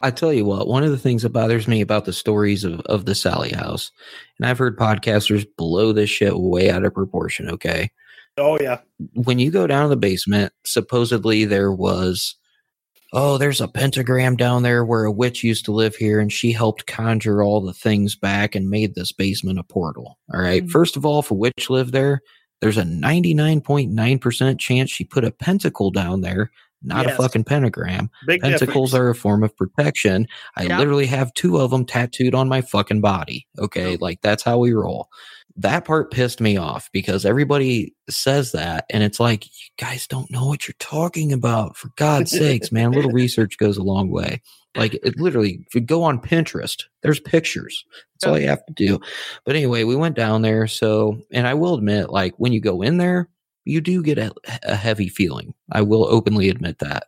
I 0.00 0.10
tell 0.10 0.32
you 0.32 0.44
what, 0.44 0.66
one 0.68 0.82
of 0.84 0.90
the 0.90 0.98
things 0.98 1.22
that 1.22 1.30
bothers 1.30 1.68
me 1.68 1.80
about 1.80 2.04
the 2.04 2.12
stories 2.12 2.64
of, 2.64 2.80
of 2.82 3.04
the 3.04 3.14
Sallie 3.14 3.50
House, 3.52 3.90
and 4.38 4.46
I've 4.48 4.58
heard 4.58 4.76
podcasters 4.78 5.46
blow 5.56 5.92
this 5.92 6.10
shit 6.10 6.36
way 6.36 6.70
out 6.70 6.84
of 6.84 6.94
proportion, 6.94 7.48
okay? 7.50 7.90
oh 8.38 8.58
yeah. 8.60 8.78
when 9.14 9.38
you 9.38 9.50
go 9.50 9.66
down 9.66 9.82
to 9.84 9.88
the 9.88 9.96
basement, 9.96 10.52
supposedly 10.64 11.44
there 11.44 11.70
was, 11.70 12.34
oh, 13.12 13.36
there's 13.38 13.60
a 13.60 13.68
pentagram 13.68 14.36
down 14.36 14.62
there 14.62 14.84
where 14.84 15.04
a 15.04 15.12
witch 15.12 15.44
used 15.44 15.64
to 15.66 15.72
live 15.72 15.94
here 15.96 16.18
and 16.20 16.32
she 16.32 16.52
helped 16.52 16.86
conjure 16.86 17.42
all 17.42 17.60
the 17.60 17.74
things 17.74 18.16
back 18.16 18.54
and 18.54 18.70
made 18.70 18.94
this 18.94 19.12
basement 19.12 19.58
a 19.58 19.62
portal. 19.64 20.18
All 20.32 20.40
right. 20.40 20.64
Mhm. 20.64 20.70
First 20.70 20.96
of 20.96 21.04
all, 21.04 21.20
if 21.20 21.30
a 21.30 21.34
witch 21.34 21.68
lived 21.68 21.92
there, 21.92 22.20
there's 22.60 22.78
a 22.78 22.84
99.9% 22.84 24.58
chance 24.58 24.90
she 24.90 25.04
put 25.04 25.24
a 25.24 25.30
pentacle 25.30 25.90
down 25.90 26.20
there, 26.22 26.50
not 26.82 27.06
Yes. 27.06 27.14
a 27.18 27.22
fucking 27.22 27.44
pentagram. 27.44 28.08
Big 28.26 28.40
Pentacles 28.40 28.90
difference. 28.92 28.94
are 28.94 29.10
a 29.10 29.14
form 29.14 29.42
of 29.42 29.56
protection. 29.56 30.26
I 30.56 30.64
Yeah. 30.64 30.78
literally 30.78 31.06
have 31.06 31.34
two 31.34 31.58
of 31.58 31.70
them 31.70 31.84
tattooed 31.84 32.34
on 32.34 32.48
my 32.48 32.60
fucking 32.60 33.00
body. 33.00 33.46
Okay. 33.58 33.96
Like 34.00 34.20
that's 34.22 34.42
how 34.42 34.58
we 34.58 34.72
roll. 34.72 35.08
That 35.56 35.84
part 35.84 36.10
pissed 36.10 36.40
me 36.40 36.56
off 36.56 36.90
because 36.92 37.26
everybody 37.26 37.94
says 38.08 38.52
that. 38.52 38.86
And 38.90 39.02
it's 39.02 39.20
like, 39.20 39.46
you 39.46 39.68
guys 39.78 40.06
don't 40.06 40.30
know 40.30 40.46
what 40.46 40.66
you're 40.66 40.74
talking 40.78 41.32
about. 41.32 41.76
For 41.76 41.90
God's 41.96 42.30
sakes, 42.30 42.72
man. 42.72 42.92
A 42.92 42.96
little 42.96 43.10
research 43.12 43.58
goes 43.58 43.76
a 43.76 43.82
long 43.82 44.10
way. 44.10 44.40
Like 44.74 44.94
it 44.94 45.18
literally, 45.18 45.62
if 45.66 45.74
you 45.74 45.82
go 45.82 46.02
on 46.02 46.20
Pinterest, 46.20 46.84
there's 47.02 47.20
pictures. 47.20 47.84
That's 48.14 48.30
all 48.30 48.38
you 48.38 48.48
have 48.48 48.64
to 48.66 48.72
do. 48.72 48.98
But 49.44 49.56
anyway, 49.56 49.84
we 49.84 49.96
went 49.96 50.16
down 50.16 50.42
there. 50.42 50.66
So, 50.66 51.20
and 51.30 51.46
I 51.46 51.54
will 51.54 51.74
admit, 51.74 52.10
like 52.10 52.34
when 52.38 52.52
you 52.52 52.60
go 52.60 52.80
in 52.80 52.96
there, 52.96 53.28
you 53.64 53.80
do 53.80 54.02
get 54.02 54.18
a, 54.18 54.32
a 54.62 54.74
heavy 54.74 55.08
feeling. 55.08 55.54
I 55.70 55.82
will 55.82 56.06
openly 56.06 56.48
admit 56.48 56.78
that. 56.78 57.04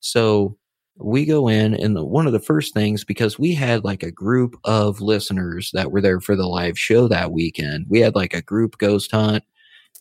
So 0.00 0.56
we 1.00 1.24
go 1.24 1.48
in, 1.48 1.74
and 1.74 1.96
the, 1.96 2.04
one 2.04 2.26
of 2.26 2.32
the 2.32 2.40
first 2.40 2.74
things, 2.74 3.04
because 3.04 3.38
we 3.38 3.54
had 3.54 3.84
like 3.84 4.02
a 4.02 4.10
group 4.10 4.56
of 4.64 5.00
listeners 5.00 5.70
that 5.72 5.90
were 5.90 6.00
there 6.00 6.20
for 6.20 6.36
the 6.36 6.46
live 6.46 6.78
show 6.78 7.08
that 7.08 7.32
weekend, 7.32 7.86
we 7.88 8.00
had 8.00 8.14
like 8.14 8.34
a 8.34 8.42
group 8.42 8.78
ghost 8.78 9.10
hunt, 9.10 9.44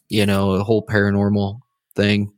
you 0.09 0.25
know, 0.25 0.51
a 0.51 0.63
whole 0.63 0.85
paranormal 0.85 1.59
thing. 1.95 2.31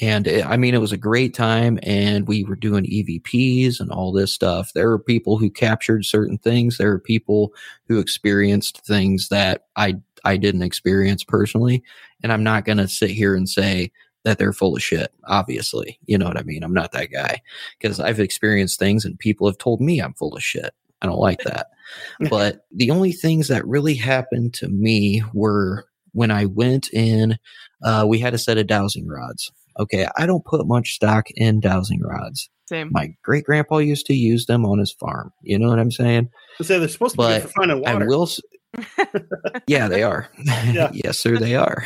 And 0.00 0.28
it, 0.28 0.46
I 0.46 0.56
mean, 0.56 0.74
it 0.74 0.80
was 0.80 0.92
a 0.92 0.96
great 0.96 1.34
time, 1.34 1.78
and 1.82 2.28
we 2.28 2.44
were 2.44 2.56
doing 2.56 2.84
EVPs 2.84 3.80
and 3.80 3.90
all 3.90 4.12
this 4.12 4.32
stuff. 4.32 4.72
There 4.72 4.88
were 4.88 4.98
people 4.98 5.38
who 5.38 5.50
captured 5.50 6.04
certain 6.04 6.38
things. 6.38 6.78
There 6.78 6.90
were 6.90 7.00
people 7.00 7.52
who 7.88 7.98
experienced 7.98 8.86
things 8.86 9.28
that 9.28 9.66
I 9.74 9.96
I 10.24 10.36
didn't 10.36 10.62
experience 10.62 11.24
personally. 11.24 11.82
And 12.22 12.32
I'm 12.32 12.42
not 12.42 12.64
going 12.64 12.78
to 12.78 12.88
sit 12.88 13.10
here 13.10 13.34
and 13.34 13.48
say 13.48 13.92
that 14.28 14.38
they're 14.38 14.52
full 14.52 14.76
of 14.76 14.82
shit. 14.82 15.12
Obviously, 15.24 15.98
you 16.06 16.16
know 16.18 16.26
what 16.26 16.38
I 16.38 16.42
mean. 16.42 16.62
I'm 16.62 16.74
not 16.74 16.92
that 16.92 17.10
guy 17.10 17.40
because 17.78 17.98
I've 17.98 18.20
experienced 18.20 18.78
things, 18.78 19.04
and 19.04 19.18
people 19.18 19.46
have 19.48 19.58
told 19.58 19.80
me 19.80 20.00
I'm 20.00 20.14
full 20.14 20.36
of 20.36 20.42
shit. 20.42 20.72
I 21.02 21.06
don't 21.06 21.18
like 21.18 21.40
that. 21.44 21.68
but 22.30 22.66
the 22.72 22.90
only 22.90 23.12
things 23.12 23.48
that 23.48 23.66
really 23.66 23.94
happened 23.94 24.52
to 24.54 24.68
me 24.68 25.22
were 25.32 25.86
when 26.12 26.30
I 26.30 26.44
went 26.46 26.92
in. 26.92 27.38
Uh, 27.82 28.04
we 28.08 28.18
had 28.18 28.34
a 28.34 28.38
set 28.38 28.58
of 28.58 28.66
dowsing 28.66 29.06
rods. 29.06 29.50
Okay, 29.78 30.06
I 30.16 30.26
don't 30.26 30.44
put 30.44 30.66
much 30.66 30.94
stock 30.94 31.26
in 31.36 31.60
dowsing 31.60 32.00
rods. 32.02 32.50
Same. 32.68 32.88
My 32.90 33.14
great 33.22 33.44
grandpa 33.44 33.78
used 33.78 34.04
to 34.06 34.14
use 34.14 34.46
them 34.46 34.66
on 34.66 34.78
his 34.78 34.92
farm. 34.92 35.32
You 35.42 35.58
know 35.58 35.68
what 35.68 35.78
I'm 35.78 35.92
saying? 35.92 36.28
So 36.60 36.78
they're 36.80 36.88
supposed 36.88 37.14
to 37.14 37.18
be 37.22 37.28
good 37.28 37.42
But 37.42 37.50
for 37.50 37.60
finding 37.60 37.86
I 37.86 37.92
water. 37.94 38.06
will. 38.06 38.24
s- 38.24 38.40
yeah, 39.66 39.88
they 39.88 40.02
are. 40.02 40.28
Yeah. 40.44 40.90
yes, 40.94 41.18
sir, 41.18 41.38
they 41.38 41.54
are. 41.56 41.84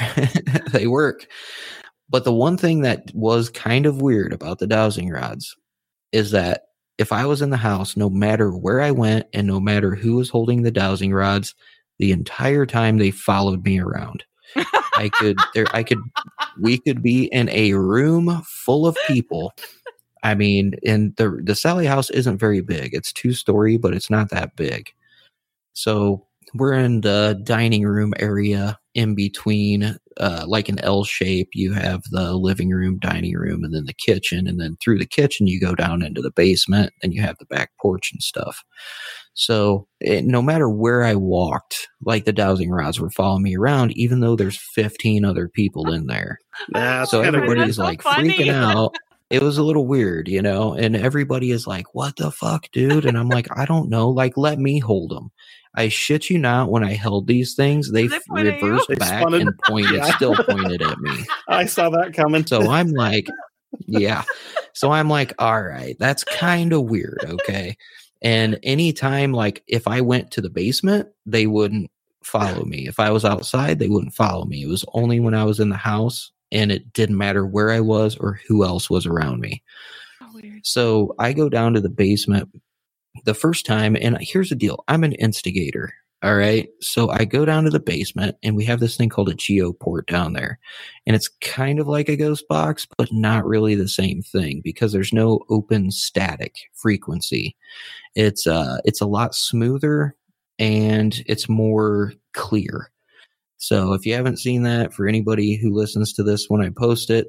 they 0.73 0.87
work. 0.87 1.27
But 2.13 2.25
the 2.25 2.33
one 2.33 2.59
thing 2.59 2.83
that 2.83 3.11
was 3.15 3.49
kind 3.49 3.87
of 3.87 4.03
weird 4.03 4.35
about 4.35 4.59
the 4.59 4.67
dowsing 4.67 5.09
rods 5.09 5.57
is 6.13 6.31
that 6.33 6.65
if 6.99 7.11
I 7.11 7.25
was 7.25 7.41
in 7.41 7.49
the 7.49 7.57
house, 7.57 7.97
no 7.97 8.11
matter 8.11 8.51
where 8.51 8.83
I 8.83 8.91
went 8.91 9.27
and 9.33 9.47
no 9.47 9.59
matter 9.59 9.95
who 9.95 10.17
was 10.17 10.29
holding 10.29 10.61
the 10.63 10.71
dowsing 10.71 11.15
rods, 11.15 11.55
the 11.99 12.13
entire 12.13 12.67
time 12.67 12.99
they 12.99 13.11
followed 13.11 13.65
me 13.65 13.81
around. 13.81 14.25
I 14.97 15.11
could, 15.15 15.39
there, 15.55 15.65
I 15.73 15.83
could, 15.83 16.01
we 16.61 16.77
could 16.79 17.03
be 17.03 17.25
in 17.33 17.49
a 17.49 17.73
room 17.73 18.43
full 18.45 18.87
of 18.87 18.97
people. 19.07 19.55
I 20.23 20.35
mean, 20.35 20.75
and 20.87 21.17
the 21.17 21.41
the 21.43 21.55
Sallie 21.55 21.87
house 21.87 22.11
isn't 22.11 22.39
very 22.39 22.61
big. 22.61 22.95
It's 22.95 23.13
two 23.13 23.33
story, 23.33 23.79
but 23.79 23.95
it's 23.95 24.11
not 24.11 24.29
that 24.31 24.55
big. 24.55 24.93
So 25.73 26.27
we're 26.55 26.75
in 26.75 27.01
the 27.01 27.41
dining 27.43 27.85
room 27.85 28.13
area 28.19 28.79
in 28.95 29.15
between, 29.15 29.97
uh, 30.19 30.45
like 30.47 30.69
an 30.69 30.79
L 30.81 31.05
shape. 31.05 31.51
You 31.55 31.73
have 31.73 32.03
the 32.11 32.35
living 32.35 32.71
room, 32.71 32.99
dining 32.99 33.35
room, 33.37 33.65
and 33.65 33.75
then 33.75 33.87
the 33.87 33.95
kitchen. 33.95 34.47
And 34.47 34.61
then 34.61 34.77
through 34.83 34.99
the 34.99 35.07
kitchen, 35.07 35.47
you 35.47 35.61
go 35.61 35.75
down 35.75 36.03
into 36.03 36.21
the 36.21 36.31
basement 36.31 36.93
and 37.03 37.15
you 37.15 37.23
have 37.23 37.39
the 37.39 37.47
back 37.47 37.71
porch 37.81 38.11
and 38.13 38.23
stuff. 38.23 38.63
So 39.35 39.87
it, 40.01 40.25
no 40.25 40.43
matter 40.43 40.69
where 40.69 41.05
I 41.05 41.15
walked, 41.15 41.89
like 42.05 42.25
the 42.25 42.33
dowsing 42.33 42.71
rods 42.71 43.01
were 43.01 43.11
following 43.11 43.43
me 43.43 43.57
around, 43.57 43.93
even 43.97 44.21
though 44.21 44.37
there's 44.37 44.61
15 44.75 45.25
other 45.25 45.49
people 45.49 45.93
in 45.93 46.07
there. 46.07 46.39
Nah, 46.69 47.05
so 47.07 47.23
kinda 47.23 47.39
everybody's 47.39 47.77
so 47.77 47.83
like 47.83 48.03
funny. 48.03 48.29
freaking 48.29 48.53
out. 48.53 48.95
It 49.31 49.43
was 49.43 49.57
a 49.57 49.63
little 49.63 49.87
weird, 49.87 50.29
you 50.29 50.43
know, 50.43 50.75
and 50.75 50.95
everybody 50.95 51.51
is 51.51 51.67
like, 51.67 51.95
what 51.95 52.17
the 52.17 52.31
fuck, 52.31 52.71
dude? 52.73 53.07
And 53.07 53.17
I'm 53.17 53.31
like, 53.31 53.49
I 53.57 53.65
don't 53.65 53.89
know. 53.89 54.11
Like, 54.11 54.37
let 54.37 54.59
me 54.59 54.79
hold 54.79 55.11
them. 55.11 55.31
I 55.75 55.89
shit 55.89 56.29
you 56.31 56.39
not, 56.39 56.71
when 56.71 56.85
I 56.85 56.93
held 56.93 57.27
these 57.27 57.55
things, 57.55 57.91
they, 57.93 58.07
They 58.07 58.17
f- 58.17 58.23
pointed 58.29 58.55
at 58.55 58.61
you? 58.61 58.67
reversed 58.69 58.89
They 58.89 58.95
back 58.97 59.21
spun 59.21 59.35
it- 59.35 59.41
and 59.43 59.59
pointed, 59.67 59.95
Yeah. 59.95 60.15
still 60.17 60.35
pointed 60.37 60.83
at 60.83 60.99
me. 61.01 61.13
I 61.49 61.65
saw 61.67 61.89
that 61.91 62.13
coming. 62.15 62.47
So 62.47 62.71
I'm 62.71 62.91
like, 62.91 63.27
yeah. 63.87 64.23
So 64.75 64.91
I'm 64.93 65.09
like, 65.09 65.33
all 65.39 65.63
right, 65.63 65.97
that's 65.99 66.25
kind 66.25 66.73
of 66.73 66.83
weird. 66.83 67.25
Okay. 67.27 67.77
And 68.21 68.59
anytime, 68.63 69.33
like, 69.33 69.63
if 69.67 69.89
I 69.89 70.01
went 70.03 70.31
to 70.33 70.41
the 70.41 70.51
basement, 70.51 71.09
they 71.27 71.47
wouldn't 71.47 71.91
follow 72.23 72.65
me. 72.65 72.87
If 72.87 73.01
I 73.01 73.11
was 73.11 73.25
outside, 73.25 73.79
they 73.79 73.89
wouldn't 73.89 74.15
follow 74.15 74.45
me. 74.45 74.63
It 74.63 74.69
was 74.69 74.85
only 74.93 75.19
when 75.21 75.35
I 75.35 75.45
was 75.45 75.59
in 75.59 75.71
the 75.71 75.77
house 75.77 76.31
and 76.53 76.71
it 76.71 76.93
didn't 76.93 77.17
matter 77.19 77.45
where 77.47 77.71
I 77.71 77.81
was 77.81 78.17
or 78.17 78.39
who 78.47 78.63
else 78.65 78.89
was 78.91 79.07
around 79.07 79.41
me. 79.41 79.63
Oh, 80.23 80.29
weird. 80.35 80.65
So 80.65 81.15
I 81.19 81.33
go 81.33 81.49
down 81.49 81.75
to 81.75 81.81
the 81.81 81.89
basement 81.89 82.49
the 83.25 83.35
first 83.35 83.67
time, 83.67 83.97
and 84.01 84.17
here's 84.21 84.51
the 84.51 84.57
deal 84.57 84.85
I'm 84.89 85.05
an 85.05 85.13
instigator. 85.15 85.93
All 86.23 86.37
right. 86.37 86.69
So 86.81 87.11
I 87.11 87.25
go 87.25 87.45
down 87.45 87.65
to 87.65 87.71
the 87.71 87.81
basement, 87.81 88.37
and 88.45 88.55
we 88.55 88.65
have 88.67 88.79
this 88.79 88.97
thing 88.97 89.09
called 89.09 89.29
a 89.29 89.35
geoport 89.35 90.07
down 90.07 90.35
there. 90.35 90.61
And 91.05 91.17
it's 91.17 91.29
kind 91.41 91.81
of 91.81 91.89
like 91.89 92.09
a 92.09 92.17
ghost 92.17 92.47
box, 92.49 92.87
but 92.97 93.13
not 93.13 93.45
really 93.45 93.75
the 93.75 93.89
same 93.89 94.23
thing 94.23 94.61
because 94.63 94.93
there's 94.93 95.13
no 95.13 95.41
open 95.51 95.91
static 95.91 96.55
frequency. 96.75 97.57
It's 98.15 98.47
uh 98.47 98.79
it's 98.85 99.01
a 99.01 99.07
lot 99.07 99.35
smoother 99.35 100.15
and 100.61 101.25
it's 101.27 101.49
more 101.49 102.13
clear. 102.35 102.93
So 103.57 103.93
if 103.93 104.07
you 104.07 104.15
haven't 104.15 104.39
seen 104.39 104.63
that, 104.65 104.93
for 104.93 105.07
anybody 105.09 105.57
who 105.57 105.75
listens 105.75 106.13
to 106.15 106.23
this 106.23 106.47
when 106.49 106.63
I 106.63 106.71
post 106.71 107.11
it, 107.11 107.27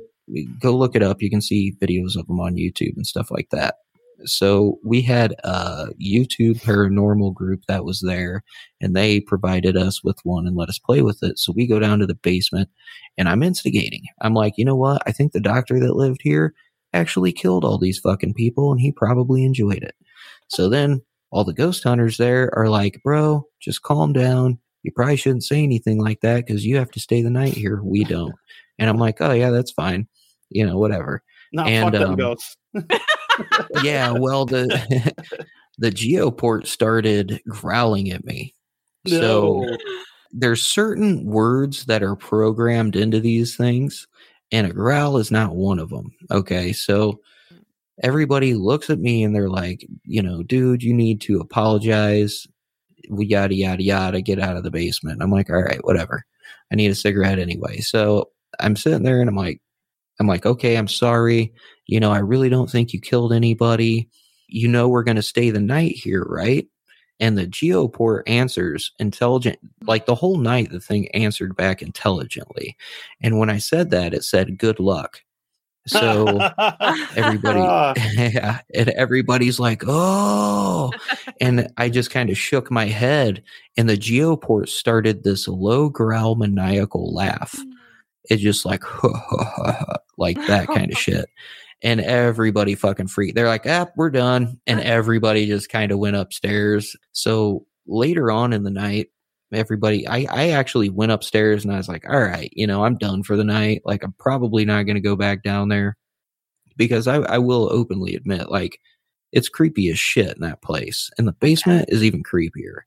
go 0.59 0.75
look 0.75 0.95
it 0.95 1.03
up. 1.03 1.21
You 1.21 1.29
can 1.29 1.41
see 1.41 1.75
videos 1.81 2.15
of 2.15 2.27
them 2.27 2.39
on 2.39 2.55
YouTube 2.55 2.95
and 2.95 3.07
stuff 3.07 3.31
like 3.31 3.49
that. 3.51 3.75
So 4.25 4.79
we 4.83 5.01
had 5.01 5.35
a 5.43 5.87
YouTube 6.01 6.61
paranormal 6.61 7.33
group 7.33 7.61
that 7.67 7.85
was 7.85 8.01
there 8.01 8.43
and 8.81 8.95
they 8.95 9.19
provided 9.19 9.77
us 9.77 10.03
with 10.03 10.17
one 10.23 10.47
and 10.47 10.55
let 10.55 10.69
us 10.69 10.79
play 10.79 11.01
with 11.01 11.23
it. 11.23 11.39
So 11.39 11.53
we 11.55 11.67
go 11.67 11.79
down 11.79 11.99
to 11.99 12.07
the 12.07 12.15
basement 12.15 12.69
and 13.17 13.27
I'm 13.27 13.43
instigating. 13.43 14.03
I'm 14.21 14.33
like, 14.33 14.53
you 14.57 14.65
know 14.65 14.75
what? 14.75 15.01
I 15.05 15.11
think 15.11 15.31
the 15.31 15.39
doctor 15.39 15.79
that 15.79 15.95
lived 15.95 16.21
here 16.21 16.53
actually 16.93 17.31
killed 17.31 17.65
all 17.65 17.77
these 17.77 17.99
fucking 17.99 18.33
people 18.33 18.71
and 18.71 18.79
he 18.79 18.91
probably 18.91 19.43
enjoyed 19.43 19.83
it. 19.83 19.95
So 20.49 20.69
then 20.69 21.01
all 21.31 21.43
the 21.43 21.53
ghost 21.53 21.83
hunters 21.83 22.17
there 22.17 22.51
are 22.55 22.69
like, 22.69 23.01
bro, 23.03 23.47
just 23.59 23.81
calm 23.81 24.13
down. 24.13 24.59
You 24.83 24.91
probably 24.91 25.15
shouldn't 25.15 25.43
say 25.43 25.63
anything 25.63 25.99
like 25.99 26.21
that 26.21 26.45
because 26.45 26.65
you 26.65 26.77
have 26.77 26.91
to 26.91 26.99
stay 26.99 27.21
the 27.21 27.29
night 27.29 27.53
here. 27.53 27.81
We 27.81 28.03
don't. 28.03 28.35
And 28.77 28.89
I'm 28.89 28.97
like, 28.97 29.21
oh, 29.21 29.31
yeah, 29.31 29.49
that's 29.49 29.71
fine. 29.71 30.07
You 30.49 30.65
know, 30.65 30.77
whatever. 30.77 31.23
No, 31.53 31.63
And, 31.63 31.85
fuck 31.85 31.93
them 31.93 32.11
um, 32.11 32.15
ghosts. 32.15 32.57
yeah, 33.83 34.11
well, 34.11 34.45
the 34.45 35.13
the 35.77 35.91
geoport 35.91 36.67
started 36.67 37.41
growling 37.47 38.11
at 38.11 38.25
me. 38.25 38.53
So 39.07 39.65
there's 40.31 40.65
certain 40.65 41.25
words 41.25 41.85
that 41.85 42.03
are 42.03 42.15
programmed 42.15 42.95
into 42.95 43.19
these 43.19 43.55
things, 43.55 44.07
and 44.51 44.67
a 44.67 44.73
growl 44.73 45.17
is 45.17 45.31
not 45.31 45.55
one 45.55 45.79
of 45.79 45.89
them. 45.89 46.11
Okay, 46.31 46.73
so 46.73 47.19
everybody 48.01 48.53
looks 48.55 48.89
at 48.89 48.99
me 48.99 49.23
and 49.23 49.35
they're 49.35 49.49
like, 49.49 49.85
you 50.03 50.21
know, 50.21 50.43
dude, 50.43 50.83
you 50.83 50.93
need 50.93 51.21
to 51.21 51.39
apologize. 51.39 52.47
We 53.09 53.25
yada 53.25 53.53
yada 53.53 53.83
yada. 53.83 54.21
Get 54.21 54.39
out 54.39 54.57
of 54.57 54.63
the 54.63 54.71
basement. 54.71 55.21
I'm 55.21 55.31
like, 55.31 55.49
all 55.49 55.61
right, 55.61 55.83
whatever. 55.83 56.25
I 56.71 56.75
need 56.75 56.91
a 56.91 56.95
cigarette 56.95 57.39
anyway. 57.39 57.79
So 57.79 58.29
I'm 58.59 58.75
sitting 58.75 59.03
there 59.03 59.19
and 59.19 59.29
I'm 59.29 59.35
like, 59.35 59.61
I'm 60.19 60.27
like, 60.27 60.45
okay, 60.45 60.75
I'm 60.75 60.87
sorry. 60.87 61.53
You 61.85 61.99
know, 61.99 62.11
I 62.11 62.19
really 62.19 62.49
don't 62.49 62.69
think 62.69 62.93
you 62.93 63.01
killed 63.01 63.33
anybody. 63.33 64.09
You 64.47 64.67
know, 64.67 64.87
we're 64.87 65.03
going 65.03 65.17
to 65.17 65.21
stay 65.21 65.49
the 65.49 65.59
night 65.59 65.95
here, 65.95 66.23
right? 66.23 66.67
And 67.19 67.37
the 67.37 67.47
geoport 67.47 68.23
answers 68.27 68.91
intelligent, 68.99 69.59
like 69.83 70.05
the 70.05 70.15
whole 70.15 70.37
night, 70.37 70.71
the 70.71 70.79
thing 70.79 71.09
answered 71.09 71.55
back 71.55 71.81
intelligently. 71.81 72.75
And 73.21 73.39
when 73.39 73.49
I 73.49 73.59
said 73.59 73.91
that, 73.91 74.13
it 74.13 74.23
said, 74.23 74.57
good 74.57 74.79
luck. 74.79 75.21
So 75.85 76.39
everybody, 77.15 77.59
ah. 77.61 77.93
yeah, 78.13 78.61
and 78.73 78.89
everybody's 78.89 79.59
like, 79.59 79.83
oh, 79.85 80.91
and 81.41 81.67
I 81.77 81.89
just 81.89 82.09
kind 82.09 82.29
of 82.29 82.37
shook 82.37 82.71
my 82.71 82.85
head, 82.85 83.43
and 83.75 83.89
the 83.89 83.97
geoport 83.97 84.69
started 84.69 85.23
this 85.23 85.47
low 85.47 85.89
growl 85.89 86.35
maniacal 86.35 87.13
laugh. 87.13 87.53
Mm. 87.53 87.71
It's 88.29 88.41
just 88.41 88.65
like, 88.65 88.83
like 90.17 90.37
that 90.47 90.67
kind 90.67 90.91
of 90.91 90.97
shit. 90.97 91.29
And 91.83 91.99
everybody 91.99 92.75
fucking 92.75 93.07
freaked. 93.07 93.35
They're 93.35 93.47
like, 93.47 93.67
ah, 93.67 93.87
we're 93.97 94.09
done. 94.09 94.59
And 94.65 94.79
everybody 94.81 95.45
just 95.47 95.69
kind 95.69 95.91
of 95.91 95.99
went 95.99 96.15
upstairs. 96.15 96.95
So 97.11 97.65
later 97.85 98.31
on 98.31 98.53
in 98.53 98.63
the 98.63 98.71
night, 98.71 99.09
everybody, 99.51 100.07
I, 100.07 100.25
I 100.29 100.49
actually 100.51 100.89
went 100.89 101.11
upstairs 101.11 101.63
and 101.63 101.73
I 101.73 101.77
was 101.77 101.89
like, 101.89 102.07
all 102.09 102.21
right, 102.21 102.51
you 102.53 102.65
know, 102.65 102.83
I'm 102.85 102.97
done 102.97 103.23
for 103.23 103.35
the 103.35 103.43
night. 103.43 103.81
Like, 103.85 104.03
I'm 104.03 104.15
probably 104.17 104.65
not 104.65 104.83
going 104.83 104.95
to 104.95 105.01
go 105.01 105.15
back 105.15 105.43
down 105.43 105.69
there 105.69 105.97
because 106.77 107.07
I, 107.07 107.17
I 107.17 107.37
will 107.37 107.71
openly 107.71 108.15
admit, 108.15 108.49
like, 108.49 108.79
it's 109.31 109.49
creepy 109.49 109.89
as 109.89 109.99
shit 109.99 110.35
in 110.35 110.41
that 110.41 110.61
place. 110.61 111.09
And 111.17 111.27
the 111.27 111.33
basement 111.33 111.85
is 111.89 112.03
even 112.03 112.23
creepier 112.23 112.81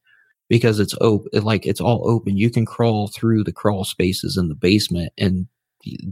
because 0.49 0.81
it's 0.81 0.95
open, 1.01 1.43
like, 1.43 1.67
it's 1.67 1.81
all 1.81 2.09
open. 2.09 2.37
You 2.37 2.51
can 2.51 2.67
crawl 2.67 3.09
through 3.09 3.45
the 3.45 3.53
crawl 3.53 3.85
spaces 3.85 4.37
in 4.37 4.49
the 4.49 4.55
basement 4.55 5.13
and 5.19 5.47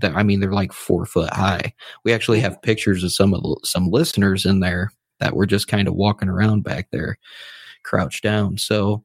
I 0.03 0.23
mean, 0.23 0.41
they're 0.41 0.53
like 0.53 0.73
four 0.73 1.07
foot 1.07 1.33
high. 1.33 1.75
We 2.05 2.13
actually 2.13 2.41
have 2.41 2.63
pictures 2.63 3.05
of 3.05 3.13
some 3.13 3.35
of 3.35 3.43
the- 3.43 3.61
some 3.65 3.89
listeners 3.89 4.45
in 4.47 4.61
there 4.61 4.93
that 5.21 5.35
were 5.37 5.47
just 5.47 5.69
kind 5.69 5.89
of 5.89 5.95
walking 5.95 6.29
around 6.29 6.65
back 6.65 6.89
there, 6.91 7.19
crouched 7.85 8.23
down. 8.23 8.59
So 8.59 9.05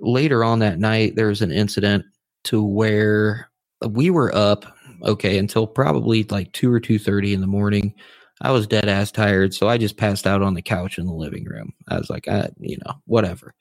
later 0.00 0.42
on 0.44 0.58
that 0.60 0.78
night, 0.78 1.16
there 1.16 1.28
was 1.28 1.42
an 1.42 1.52
incident 1.52 2.04
to 2.44 2.62
where 2.62 3.50
we 3.88 4.10
were 4.10 4.34
up, 4.34 4.64
okay, 5.04 5.38
until 5.38 5.66
probably 5.66 6.24
like 6.24 6.52
two 6.52 6.72
or 6.72 6.80
two 6.80 6.98
thirty 6.98 7.32
in 7.32 7.40
the 7.40 7.46
morning. 7.46 7.94
I 8.42 8.52
was 8.52 8.66
dead 8.66 8.88
ass 8.88 9.12
tired, 9.12 9.52
so 9.52 9.68
I 9.68 9.76
just 9.76 9.98
passed 9.98 10.26
out 10.26 10.40
on 10.42 10.54
the 10.54 10.62
couch 10.62 10.98
in 10.98 11.06
the 11.06 11.12
living 11.12 11.44
room. 11.44 11.72
I 11.88 11.98
was 11.98 12.08
like, 12.08 12.26
I, 12.26 12.48
you 12.58 12.78
know, 12.86 12.94
whatever. 13.04 13.54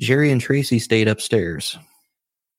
Jerry 0.00 0.30
and 0.30 0.40
Tracy 0.40 0.78
stayed 0.78 1.08
upstairs. 1.08 1.76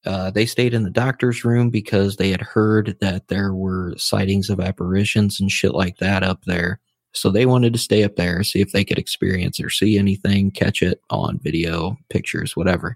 Uh, 0.08 0.32
they 0.32 0.46
stayed 0.46 0.74
in 0.74 0.84
the 0.84 0.90
doctor's 0.90 1.44
room 1.44 1.70
because 1.70 2.16
they 2.16 2.30
had 2.30 2.40
heard 2.40 2.96
that 3.02 3.28
there 3.28 3.54
were 3.54 3.94
sightings 3.98 4.50
of 4.50 4.58
apparitions 4.58 5.38
and 5.38 5.52
shit 5.52 5.74
like 5.74 5.98
that 5.98 6.24
up 6.24 6.46
there. 6.46 6.80
So 7.12 7.30
they 7.30 7.46
wanted 7.46 7.74
to 7.74 7.80
stay 7.80 8.04
up 8.04 8.16
there, 8.16 8.42
see 8.44 8.62
if 8.62 8.72
they 8.72 8.86
could 8.86 8.98
experience 8.98 9.60
or 9.60 9.70
see 9.70 9.98
anything, 9.98 10.52
catch 10.52 10.82
it 10.82 11.02
on 11.10 11.40
video, 11.44 11.98
pictures, 12.10 12.56
whatever. 12.56 12.96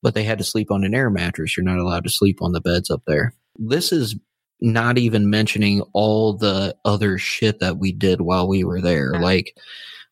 But 0.00 0.14
they 0.14 0.24
had 0.24 0.38
to 0.38 0.44
sleep 0.44 0.70
on 0.70 0.84
an 0.84 0.94
air 0.94 1.10
mattress. 1.10 1.54
You're 1.54 1.64
not 1.64 1.78
allowed 1.78 2.04
to 2.04 2.10
sleep 2.10 2.40
on 2.40 2.52
the 2.52 2.62
beds 2.62 2.90
up 2.90 3.02
there. 3.06 3.34
This 3.58 3.92
is 3.92 4.16
not 4.62 4.96
even 4.96 5.28
mentioning 5.28 5.82
all 5.92 6.32
the 6.32 6.74
other 6.86 7.18
shit 7.18 7.60
that 7.60 7.76
we 7.76 7.92
did 7.92 8.22
while 8.22 8.48
we 8.48 8.64
were 8.64 8.80
there. 8.80 9.12
Like 9.20 9.54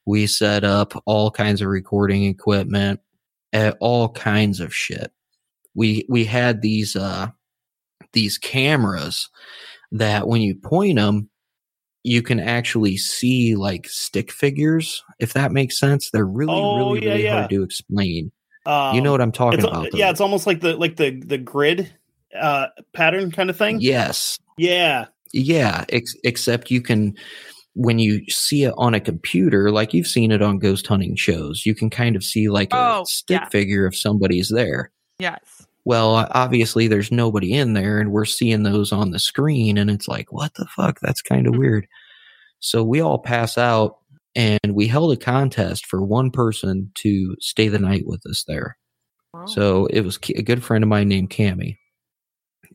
we 0.05 0.26
set 0.26 0.64
up 0.64 1.03
all 1.07 1.30
kinds 1.30 1.62
of 1.62 1.68
recording 1.68 2.24
equipment, 2.24 3.01
eh, 3.55 3.72
all 3.80 4.11
kinds 4.11 4.61
of 4.61 4.74
shit 4.74 5.12
we 5.77 6.05
we 6.09 6.24
had 6.24 6.62
these 6.62 6.97
uh 6.97 7.29
these 8.12 8.39
cameras 8.39 9.29
that 9.93 10.27
when 10.27 10.41
you 10.41 10.55
point 10.57 10.97
them 10.97 11.29
you 12.03 12.22
can 12.22 12.41
actually 12.41 12.97
see 12.97 13.55
like 13.55 13.89
stick 13.89 14.33
figures 14.33 15.05
if 15.20 15.33
that 15.35 15.53
makes 15.53 15.79
sense 15.79 16.11
they're 16.11 16.24
really 16.27 16.55
Oh, 16.61 16.74
really 16.77 17.01
yeah, 17.01 17.09
really 17.11 17.24
yeah. 17.24 17.33
hard 17.39 17.51
to 17.51 17.62
explain 17.62 18.33
Um, 18.64 18.95
you 18.97 19.01
know 19.03 19.12
what 19.12 19.20
i'm 19.20 19.33
talking 19.33 19.59
it's, 19.61 19.68
about 19.68 19.95
yeah, 19.95 20.11
it's 20.11 20.20
almost 20.20 20.47
like 20.47 20.61
the 20.61 20.77
like 20.77 20.97
the 20.97 21.20
the 21.20 21.39
grid 21.39 21.93
uh 22.39 22.66
pattern 22.93 23.31
kind 23.31 23.51
of 23.51 23.57
thing. 23.57 23.79
yes 23.81 24.37
Yeah. 24.57 25.07
yeah 25.33 25.85
ex- 25.91 26.16
except 26.24 26.70
you 26.70 26.81
can 26.83 27.14
when 27.74 27.99
you 27.99 28.24
see 28.29 28.64
it 28.64 28.72
on 28.79 28.95
a 28.95 29.01
computer 29.01 29.70
like 29.70 29.93
you've 29.93 30.07
seen 30.07 30.33
it 30.33 30.41
on 30.43 30.59
ghost 30.59 30.87
hunting 30.87 31.14
shows 31.16 31.64
you 31.66 31.74
can 31.74 31.91
kind 31.91 32.16
of 32.16 32.24
see 32.24 32.49
like 32.49 32.72
a 32.72 32.77
Oh, 32.77 33.05
stick 33.07 33.41
yeah. 33.43 33.49
figure 33.51 33.87
if 33.87 33.97
somebody's 33.97 34.49
there 34.49 34.91
Yes. 35.18 35.55
Well, 35.87 36.28
obviously 36.32 36.89
there's 36.89 37.12
nobody 37.12 37.55
in 37.55 37.74
there 37.74 38.01
and 38.01 38.12
we're 38.12 38.26
seeing 38.26 38.64
those 38.64 38.93
on 38.93 39.12
the 39.12 39.20
screen 39.20 39.78
and 39.78 39.91
it's 39.91 40.09
like, 40.09 40.32
what 40.32 40.55
the 40.55 40.66
fuck? 40.66 41.01
That's 41.01 41.22
kind 41.22 41.47
of 41.47 41.55
Mhm. 41.55 41.59
weird. 41.61 41.89
So 42.61 42.84
we 42.84 43.01
all 43.01 43.18
pass 43.20 43.59
out 43.59 43.99
and 44.34 44.61
we 44.74 44.89
held 44.89 45.12
a 45.12 45.16
contest 45.16 45.87
for 45.87 46.05
one 46.05 46.30
person 46.30 46.91
to 46.97 47.37
stay 47.41 47.68
the 47.68 47.78
night 47.78 48.05
with 48.07 48.26
us 48.26 48.45
there. 48.49 48.76
Wow. 49.34 49.47
So 49.47 49.87
it 49.87 50.03
was 50.03 50.18
a 50.37 50.43
good 50.43 50.64
friend 50.64 50.84
of 50.84 50.89
mine 50.91 51.09
named 51.09 51.30
Cami 51.30 51.76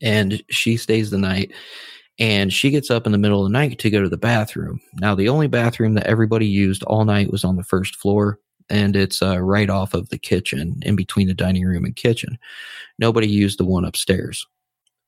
and 0.02 0.42
she 0.50 0.76
stays 0.76 1.10
the 1.10 1.18
night 1.18 1.52
and 2.18 2.52
she 2.52 2.70
gets 2.70 2.90
up 2.90 3.06
in 3.06 3.12
the 3.12 3.18
middle 3.18 3.44
of 3.44 3.50
the 3.50 3.58
night 3.58 3.78
to 3.80 3.90
go 3.90 4.02
to 4.02 4.08
the 4.08 4.18
bathroom. 4.18 4.80
Now, 5.00 5.14
the 5.14 5.28
only 5.28 5.48
bathroom 5.48 5.94
that 5.94 6.06
everybody 6.06 6.46
used 6.46 6.82
all 6.84 7.04
night 7.04 7.32
was 7.32 7.44
on 7.44 7.56
the 7.56 7.64
first 7.64 7.96
floor 7.96 8.38
and 8.68 8.96
it's 8.96 9.22
uh, 9.22 9.38
right 9.40 9.70
off 9.70 9.94
of 9.94 10.08
the 10.08 10.18
kitchen 10.18 10.80
in 10.82 10.96
between 10.96 11.28
the 11.28 11.34
dining 11.34 11.64
room 11.64 11.84
and 11.84 11.96
kitchen. 11.96 12.38
Nobody 12.98 13.28
used 13.28 13.58
the 13.58 13.64
one 13.64 13.84
upstairs. 13.84 14.46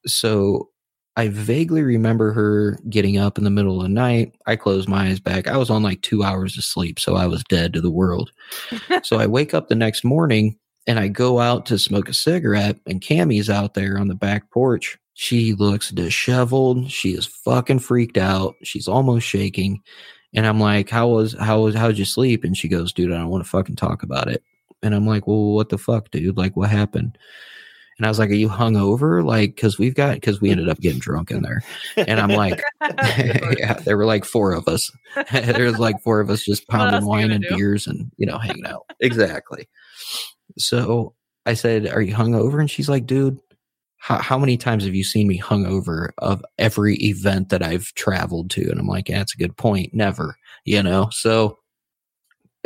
So 0.07 0.69
I 1.17 1.29
vaguely 1.29 1.83
remember 1.83 2.33
her 2.33 2.79
getting 2.89 3.19
up 3.19 3.39
in 3.39 3.45
the 3.45 3.51
middle 3.51 3.77
of 3.77 3.85
the 3.85 3.89
night. 3.89 4.35
I 4.47 4.57
closed 4.57 4.89
my 4.89 5.07
eyes 5.07 5.21
back. 5.21 5.47
I 5.47 5.57
was 5.57 5.71
on 5.71 5.83
like 5.83 6.03
two 6.03 6.25
hours 6.25 6.59
of 6.59 6.65
sleep, 6.65 6.99
so 6.99 7.15
I 7.15 7.27
was 7.27 7.45
dead 7.45 7.73
to 7.75 7.81
the 7.81 7.91
world. 7.91 8.33
so 9.03 9.19
I 9.19 9.27
wake 9.27 9.55
up 9.55 9.69
the 9.69 9.77
next 9.77 10.05
morning 10.05 10.59
and 10.87 10.99
I 10.99 11.09
go 11.09 11.41
out 11.41 11.67
to 11.67 11.79
smoke 11.79 12.09
a 12.09 12.13
cigarette, 12.13 12.79
and 12.87 13.01
Cammie's 13.01 13.49
out 13.49 13.75
there 13.75 13.99
on 13.99 14.09
the 14.09 14.15
back 14.15 14.51
porch. 14.51 14.99
She 15.15 15.55
looks 15.55 15.91
disheveled. 15.91 16.91
She 16.91 17.11
is 17.11 17.25
fucking 17.25 17.79
freaked 17.79 18.19
out. 18.19 18.55
She's 18.63 18.89
almost 18.89 19.27
shaking. 19.27 19.81
And 20.35 20.47
I'm 20.47 20.61
like, 20.61 20.91
How 20.91 21.09
was 21.09 21.35
how 21.39 21.63
was 21.63 21.75
how'd 21.75 21.99
you 21.99 22.05
sleep? 22.05 22.45
And 22.45 22.57
she 22.57 22.69
goes, 22.69 22.93
Dude, 22.93 23.13
I 23.13 23.19
don't 23.19 23.29
want 23.29 23.45
to 23.45 23.51
fucking 23.51 23.77
talk 23.77 24.03
about 24.03 24.29
it. 24.29 24.43
And 24.83 24.95
I'm 24.95 25.07
like, 25.07 25.27
Well, 25.27 25.53
what 25.53 25.69
the 25.69 25.79
fuck, 25.79 26.11
dude? 26.11 26.37
Like, 26.37 26.57
what 26.57 26.71
happened? 26.71 27.17
And 27.97 28.07
I 28.07 28.09
was 28.09 28.19
like, 28.19 28.31
Are 28.31 28.35
you 28.35 28.49
hungover? 28.49 29.25
Like, 29.25 29.57
cause 29.57 29.79
we've 29.79 29.95
got 29.95 30.21
cause 30.23 30.41
we 30.41 30.51
ended 30.51 30.69
up 30.69 30.81
getting 30.81 30.99
drunk 30.99 31.31
in 31.31 31.43
there. 31.43 31.63
And 31.97 32.21
I'm 32.21 32.31
like, 32.31 32.61
yeah, 32.83 33.75
there 33.85 33.97
were 33.97 34.07
like 34.07 34.25
four 34.25 34.53
of 34.53 34.67
us. 34.67 34.91
there 35.33 35.67
was 35.67 35.79
like 35.79 36.01
four 36.03 36.21
of 36.21 36.31
us 36.31 36.45
just 36.45 36.67
pounding 36.69 37.07
wine 37.07 37.31
and 37.31 37.45
do? 37.49 37.57
beers 37.57 37.87
and 37.87 38.11
you 38.17 38.27
know 38.27 38.39
hanging 38.39 38.67
out. 38.67 38.87
exactly. 39.01 39.69
So 40.59 41.15
I 41.47 41.55
said, 41.55 41.87
"Are 41.89 42.01
you 42.03 42.15
hungover?" 42.15 42.61
And 42.61 42.71
she's 42.71 42.89
like, 42.89 43.07
"Dude, 43.07 43.39
how, 44.05 44.19
how 44.19 44.39
many 44.39 44.59
times 44.59 44.85
have 44.85 44.95
you 44.95 45.03
seen 45.03 45.27
me 45.27 45.41
hungover 45.41 46.11
of 46.19 46.45
every 46.59 46.97
event 46.97 47.49
that 47.49 47.63
I've 47.63 47.87
traveled 47.95 48.51
to?" 48.51 48.69
And 48.71 48.79
I'm 48.79 48.87
like, 48.87 49.09
"Yeah, 49.09 49.17
that's 49.17 49.33
a 49.33 49.39
good 49.39 49.57
point. 49.57 49.95
Never, 49.95 50.37
you 50.67 50.83
know." 50.83 51.09
So 51.11 51.59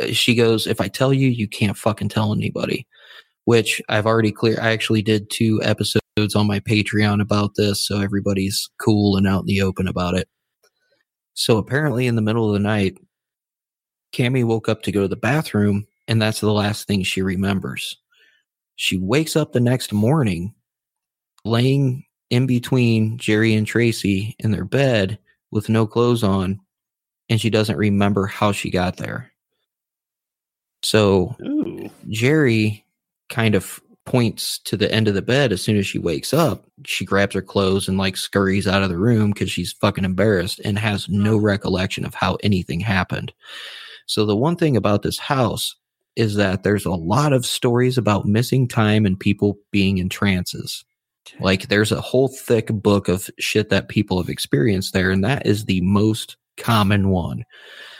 uh, 0.01 0.07
she 0.07 0.35
goes, 0.35 0.67
"If 0.67 0.81
I 0.81 0.89
tell 0.89 1.13
you, 1.13 1.29
you 1.29 1.47
can't 1.47 1.77
fucking 1.77 2.09
tell 2.09 2.33
anybody." 2.33 2.85
Which 3.45 3.81
I've 3.87 4.05
already 4.05 4.33
clear. 4.33 4.59
I 4.61 4.71
actually 4.71 5.01
did 5.01 5.29
two 5.29 5.61
episodes 5.63 6.35
on 6.35 6.45
my 6.45 6.59
Patreon 6.59 7.21
about 7.21 7.51
this, 7.55 7.81
so 7.81 8.01
everybody's 8.01 8.69
cool 8.81 9.15
and 9.15 9.25
out 9.25 9.41
in 9.41 9.45
the 9.47 9.61
open 9.61 9.87
about 9.87 10.15
it. 10.15 10.27
So 11.35 11.57
apparently, 11.57 12.05
in 12.05 12.17
the 12.17 12.21
middle 12.21 12.47
of 12.47 12.53
the 12.53 12.59
night, 12.59 12.97
Cammy 14.11 14.43
woke 14.43 14.67
up 14.67 14.83
to 14.83 14.91
go 14.91 15.03
to 15.03 15.07
the 15.07 15.15
bathroom, 15.15 15.87
and 16.05 16.21
that's 16.21 16.41
the 16.41 16.51
last 16.51 16.85
thing 16.85 17.03
she 17.03 17.21
remembers. 17.21 17.95
She 18.75 18.97
wakes 18.97 19.37
up 19.37 19.53
the 19.53 19.61
next 19.61 19.93
morning, 19.93 20.53
laying 21.49 22.05
in 22.29 22.45
between 22.45 23.17
Jerry 23.17 23.53
and 23.53 23.65
Tracy 23.65 24.35
in 24.39 24.51
their 24.51 24.65
bed 24.65 25.19
with 25.51 25.69
no 25.69 25.87
clothes 25.87 26.23
on, 26.23 26.59
and 27.29 27.41
she 27.41 27.49
doesn't 27.49 27.77
remember 27.77 28.27
how 28.27 28.51
she 28.51 28.69
got 28.69 28.97
there. 28.97 29.31
So 30.83 31.35
Ooh. 31.41 31.89
Jerry 32.09 32.85
kind 33.29 33.55
of 33.55 33.81
points 34.05 34.57
to 34.59 34.75
the 34.75 34.91
end 34.91 35.07
of 35.07 35.13
the 35.13 35.21
bed 35.21 35.51
as 35.51 35.61
soon 35.61 35.77
as 35.77 35.85
she 35.85 35.99
wakes 35.99 36.33
up. 36.33 36.65
She 36.85 37.05
grabs 37.05 37.35
her 37.35 37.41
clothes 37.41 37.87
and 37.87 37.97
like 37.97 38.17
scurries 38.17 38.67
out 38.67 38.81
of 38.81 38.89
the 38.89 38.97
room 38.97 39.31
because 39.31 39.51
she's 39.51 39.73
fucking 39.73 40.05
embarrassed 40.05 40.59
and 40.65 40.79
has 40.79 41.07
no 41.09 41.37
recollection 41.37 42.05
of 42.05 42.15
how 42.15 42.37
anything 42.41 42.79
happened. 42.79 43.31
So 44.07 44.25
the 44.25 44.35
one 44.35 44.55
thing 44.55 44.75
about 44.75 45.03
this 45.03 45.19
house 45.19 45.75
is 46.15 46.35
that 46.35 46.63
there's 46.63 46.85
a 46.85 46.91
lot 46.91 47.33
of 47.33 47.45
stories 47.45 47.97
about 47.97 48.25
missing 48.25 48.67
time 48.67 49.05
and 49.05 49.19
people 49.19 49.59
being 49.71 49.99
in 49.99 50.09
trances. 50.09 50.83
Like 51.39 51.67
there's 51.67 51.91
a 51.91 52.01
whole 52.01 52.27
thick 52.27 52.67
book 52.67 53.07
of 53.07 53.29
shit 53.39 53.69
that 53.69 53.89
people 53.89 54.17
have 54.17 54.29
experienced 54.29 54.93
there, 54.93 55.11
and 55.11 55.23
that 55.23 55.45
is 55.45 55.65
the 55.65 55.81
most 55.81 56.37
common 56.57 57.09
one. 57.09 57.43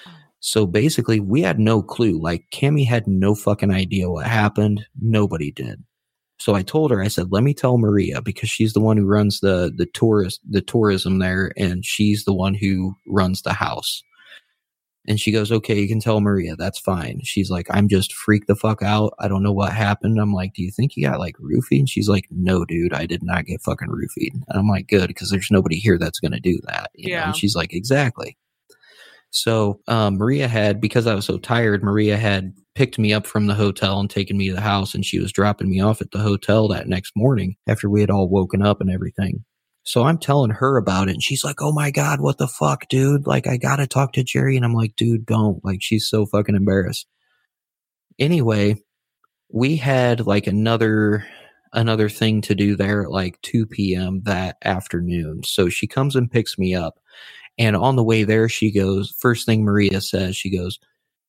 Oh. 0.07 0.11
So 0.39 0.65
basically, 0.65 1.19
we 1.19 1.41
had 1.41 1.59
no 1.59 1.81
clue. 1.81 2.19
Like 2.21 2.45
Cammy 2.53 2.85
had 2.85 3.07
no 3.07 3.35
fucking 3.35 3.71
idea 3.71 4.09
what 4.09 4.27
happened. 4.27 4.85
Nobody 5.01 5.51
did. 5.51 5.83
So 6.39 6.55
I 6.55 6.61
told 6.61 6.89
her, 6.91 7.01
I 7.01 7.09
said, 7.09 7.31
let 7.31 7.43
me 7.43 7.53
tell 7.53 7.77
Maria 7.77 8.21
because 8.21 8.49
she's 8.49 8.71
the 8.71 8.79
one 8.79 8.95
who 8.95 9.05
runs 9.05 9.41
the 9.41 9.71
the 9.75 9.85
tourist 9.85 10.39
the 10.49 10.61
tourism 10.61 11.19
there, 11.19 11.51
and 11.57 11.85
she's 11.85 12.23
the 12.25 12.33
one 12.33 12.53
who 12.53 12.95
runs 13.07 13.41
the 13.41 13.53
house. 13.53 14.01
And 15.09 15.19
she 15.19 15.31
goes, 15.31 15.51
okay, 15.51 15.77
you 15.77 15.87
can 15.87 15.99
tell 15.99 16.21
Maria. 16.21 16.55
That's 16.55 16.79
fine. 16.79 17.21
She's 17.23 17.49
like, 17.49 17.65
I'm 17.71 17.87
just 17.87 18.13
freaked 18.13 18.47
the 18.47 18.55
fuck 18.55 18.83
out. 18.83 19.13
I 19.19 19.27
don't 19.27 19.41
know 19.41 19.51
what 19.51 19.73
happened. 19.73 20.19
I'm 20.19 20.33
like, 20.33 20.53
do 20.53 20.61
you 20.61 20.69
think 20.69 20.95
you 20.95 21.05
got 21.05 21.19
like 21.19 21.35
roofied? 21.37 21.79
And 21.79 21.89
she's 21.89 22.07
like, 22.07 22.27
no, 22.29 22.63
dude, 22.63 22.93
I 22.93 23.07
did 23.07 23.23
not 23.23 23.45
get 23.45 23.63
fucking 23.63 23.89
roofied. 23.89 24.33
And 24.33 24.43
I'm 24.59 24.67
like, 24.67 24.87
good, 24.87 25.07
because 25.07 25.31
there's 25.31 25.49
nobody 25.49 25.77
here 25.77 25.97
that's 25.97 26.19
going 26.19 26.33
to 26.33 26.39
do 26.39 26.59
that. 26.67 26.91
You 26.93 27.09
know? 27.09 27.17
Yeah. 27.17 27.25
And 27.25 27.35
she's 27.35 27.55
like, 27.55 27.73
exactly. 27.73 28.37
So 29.31 29.79
um, 29.87 30.17
Maria 30.17 30.47
had, 30.47 30.79
because 30.79 31.07
I 31.07 31.15
was 31.15 31.25
so 31.25 31.39
tired, 31.39 31.83
Maria 31.83 32.15
had 32.15 32.53
picked 32.75 32.99
me 32.99 33.11
up 33.11 33.25
from 33.27 33.47
the 33.47 33.55
hotel 33.55 33.99
and 33.99 34.09
taken 34.09 34.37
me 34.37 34.49
to 34.49 34.55
the 34.55 34.61
house, 34.61 34.95
and 34.95 35.03
she 35.03 35.19
was 35.19 35.31
dropping 35.31 35.69
me 35.69 35.81
off 35.81 36.01
at 36.01 36.11
the 36.11 36.19
hotel 36.19 36.67
that 36.69 36.87
next 36.87 37.13
morning 37.15 37.55
after 37.67 37.89
we 37.89 38.01
had 38.01 38.09
all 38.09 38.29
woken 38.29 38.61
up 38.61 38.79
and 38.79 38.89
everything. 38.89 39.43
So 39.89 40.03
I'm 40.03 40.19
telling 40.19 40.51
her 40.51 40.77
about 40.77 41.09
it, 41.09 41.13
and 41.13 41.23
she's 41.23 41.43
like, 41.43 41.61
"Oh 41.61 41.71
my 41.73 41.91
god, 41.91 42.21
what 42.21 42.37
the 42.37 42.47
fuck, 42.47 42.87
dude? 42.89 43.27
Like, 43.27 43.47
I 43.47 43.57
gotta 43.57 43.87
talk 43.87 44.13
to 44.13 44.23
Jerry." 44.23 44.55
And 44.55 44.63
I'm 44.65 44.73
like, 44.75 44.95
"Dude, 44.95 45.25
don't!" 45.25 45.65
Like, 45.65 45.81
she's 45.81 46.07
so 46.07 46.27
fucking 46.27 46.55
embarrassed. 46.55 47.07
Anyway, 48.19 48.75
we 49.51 49.77
had 49.77 50.27
like 50.27 50.47
another 50.47 51.25
another 51.73 52.09
thing 52.09 52.41
to 52.41 52.55
do 52.55 52.75
there 52.75 53.03
at 53.03 53.11
like 53.11 53.41
2 53.43 53.65
p.m. 53.65 54.21
that 54.25 54.57
afternoon. 54.63 55.43
So 55.43 55.69
she 55.69 55.87
comes 55.87 56.15
and 56.15 56.31
picks 56.31 56.57
me 56.57 56.75
up. 56.75 56.99
And 57.57 57.75
on 57.75 57.95
the 57.95 58.03
way 58.03 58.23
there, 58.23 58.49
she 58.49 58.71
goes, 58.71 59.13
first 59.19 59.45
thing 59.45 59.63
Maria 59.63 60.01
says, 60.01 60.35
she 60.37 60.55
goes, 60.55 60.79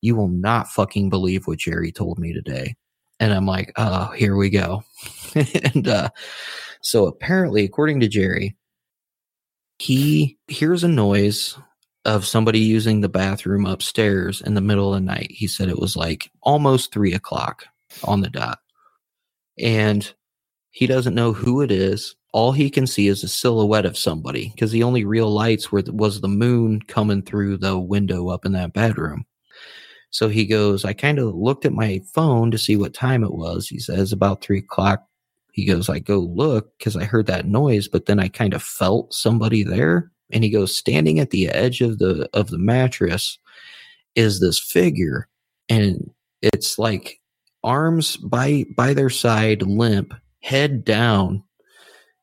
You 0.03 0.17
will 0.17 0.29
not 0.29 0.69
fucking 0.69 1.11
believe 1.11 1.47
what 1.47 1.59
Jerry 1.59 1.93
told 1.93 2.19
me 2.19 2.33
today. 2.33 2.77
And 3.21 3.33
I'm 3.35 3.47
like, 3.47 3.73
Oh, 3.77 4.13
here 4.17 4.37
we 4.37 4.51
go. 4.51 4.83
and 5.75 5.89
uh, 5.89 6.11
so 6.81 7.07
apparently, 7.07 7.65
according 7.65 8.01
to 8.01 8.09
Jerry, 8.09 8.57
he 9.79 10.39
hears 10.49 10.85
a 10.85 10.89
noise 10.89 11.59
of 12.05 12.27
somebody 12.27 12.61
using 12.61 13.01
the 13.01 13.09
bathroom 13.09 13.67
upstairs 13.67 14.41
in 14.41 14.55
the 14.55 14.61
middle 14.61 14.95
of 14.95 15.01
the 15.01 15.07
night. 15.07 15.31
He 15.31 15.47
said 15.47 15.69
it 15.69 15.79
was 15.79 15.97
like 15.97 16.31
almost 16.43 16.93
three 16.93 17.13
o'clock 17.13 17.67
on 18.05 18.21
the 18.21 18.31
dot. 18.31 18.59
And 19.59 20.13
he 20.71 20.87
doesn't 20.87 21.15
know 21.15 21.33
who 21.33 21.61
it 21.61 21.71
is. 21.71 22.15
All 22.33 22.53
he 22.53 22.71
can 22.71 22.87
see 22.87 23.09
is 23.09 23.25
a 23.25 23.29
silhouette 23.29 23.85
of 23.85 23.99
somebody 23.99 24.51
because 24.55 24.71
the 24.71 24.83
only 24.83 25.05
real 25.05 25.31
lights 25.31 25.73
were 25.73 25.83
was 25.89 26.21
the 26.21 26.29
moon 26.29 26.81
coming 26.83 27.23
through 27.23 27.57
the 27.57 27.79
window 27.79 28.29
up 28.29 28.47
in 28.47 28.53
that 28.53 28.73
bedroom. 28.73 29.25
So 30.11 30.29
he 30.29 30.47
goes, 30.47 30.85
I 30.85 30.93
kind 30.93 31.19
of 31.19 31.35
looked 31.35 31.65
at 31.65 31.73
my 31.73 32.01
phone 32.13 32.51
to 32.51 32.59
see 32.59 32.77
what 32.77 32.95
time 32.95 33.25
it 33.25 33.33
was. 33.33 33.69
He 33.69 33.79
says 33.79 34.13
about 34.13 34.43
three 34.43 34.59
o'clock. 34.59 35.05
He 35.53 35.65
goes, 35.65 35.89
I 35.89 35.99
go 35.99 36.19
look 36.19 36.77
because 36.79 36.97
I 36.97 37.05
heard 37.05 37.27
that 37.27 37.47
noise, 37.47 37.89
but 37.89 38.07
then 38.07 38.21
I 38.21 38.29
kind 38.29 38.55
of 38.55 38.63
felt 38.63 39.15
somebody 39.15 39.63
there. 39.63 40.11
And 40.33 40.45
he 40.45 40.51
goes, 40.51 40.77
standing 40.77 41.19
at 41.19 41.31
the 41.31 41.49
edge 41.49 41.81
of 41.81 41.99
the 41.99 42.29
of 42.33 42.51
the 42.51 42.59
mattress 42.59 43.39
is 44.15 44.41
this 44.41 44.59
figure, 44.59 45.29
and 45.69 46.11
it's 46.41 46.79
like 46.79 47.21
arms 47.65 48.17
by 48.17 48.65
by 48.77 48.95
their 48.95 49.11
side, 49.11 49.63
limp, 49.63 50.15
head 50.43 50.85
down, 50.85 51.43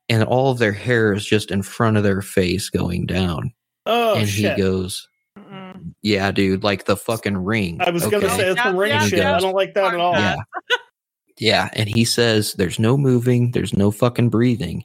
and 0.09 0.23
all 0.23 0.51
of 0.51 0.59
their 0.59 0.71
hair 0.71 1.13
is 1.13 1.25
just 1.25 1.51
in 1.51 1.63
front 1.63 1.97
of 1.97 2.03
their 2.03 2.21
face 2.21 2.69
going 2.69 3.05
down. 3.05 3.53
Oh 3.85 4.15
and 4.15 4.27
shit! 4.27 4.55
he 4.55 4.61
goes, 4.61 5.07
Mm-mm. 5.37 5.93
Yeah, 6.01 6.31
dude, 6.31 6.63
like 6.63 6.85
the 6.85 6.97
fucking 6.97 7.37
ring. 7.37 7.79
I 7.81 7.89
was 7.89 8.05
gonna 8.07 8.29
say 8.29 8.51
it's 8.51 8.63
the 8.63 8.73
ring 8.73 8.91
yeah, 8.91 9.05
shit. 9.05 9.19
yeah. 9.19 9.35
I 9.35 9.39
don't 9.39 9.53
like 9.53 9.73
that 9.73 9.93
at 9.93 9.99
all. 9.99 10.13
Yeah. 10.13 10.37
Yeah. 11.39 11.69
And 11.73 11.87
he 11.89 12.05
says 12.05 12.53
there's 12.53 12.79
no 12.79 12.97
moving, 12.97 13.51
there's 13.51 13.73
no 13.73 13.91
fucking 13.91 14.29
breathing. 14.29 14.83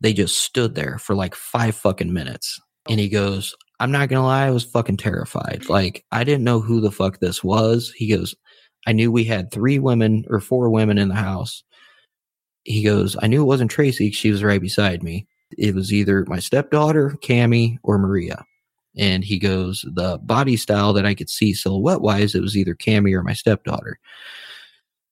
They 0.00 0.12
just 0.12 0.38
stood 0.38 0.74
there 0.74 0.98
for 0.98 1.14
like 1.14 1.34
five 1.34 1.74
fucking 1.74 2.12
minutes. 2.12 2.60
And 2.88 3.00
he 3.00 3.08
goes, 3.08 3.54
I'm 3.80 3.90
not 3.90 4.08
gonna 4.08 4.24
lie, 4.24 4.46
I 4.46 4.50
was 4.50 4.64
fucking 4.64 4.98
terrified. 4.98 5.68
Like, 5.68 6.04
I 6.12 6.22
didn't 6.24 6.44
know 6.44 6.60
who 6.60 6.80
the 6.80 6.92
fuck 6.92 7.18
this 7.18 7.42
was. 7.42 7.92
He 7.96 8.08
goes, 8.08 8.34
I 8.86 8.92
knew 8.92 9.10
we 9.10 9.24
had 9.24 9.50
three 9.50 9.78
women 9.78 10.24
or 10.28 10.40
four 10.40 10.70
women 10.70 10.98
in 10.98 11.08
the 11.08 11.14
house. 11.14 11.64
He 12.64 12.82
goes, 12.82 13.16
I 13.20 13.26
knew 13.26 13.42
it 13.42 13.46
wasn't 13.46 13.70
Tracy. 13.70 14.10
She 14.10 14.30
was 14.30 14.44
right 14.44 14.60
beside 14.60 15.02
me. 15.02 15.26
It 15.58 15.74
was 15.74 15.92
either 15.92 16.24
my 16.28 16.38
stepdaughter, 16.38 17.16
Cammy, 17.22 17.78
or 17.82 17.98
Maria. 17.98 18.44
And 18.96 19.24
he 19.24 19.38
goes, 19.38 19.84
the 19.94 20.18
body 20.18 20.56
style 20.56 20.92
that 20.92 21.06
I 21.06 21.14
could 21.14 21.28
see 21.28 21.52
silhouette 21.52 22.00
wise, 22.00 22.34
it 22.34 22.42
was 22.42 22.56
either 22.56 22.74
Cammy 22.74 23.12
or 23.12 23.22
my 23.22 23.32
stepdaughter. 23.32 23.98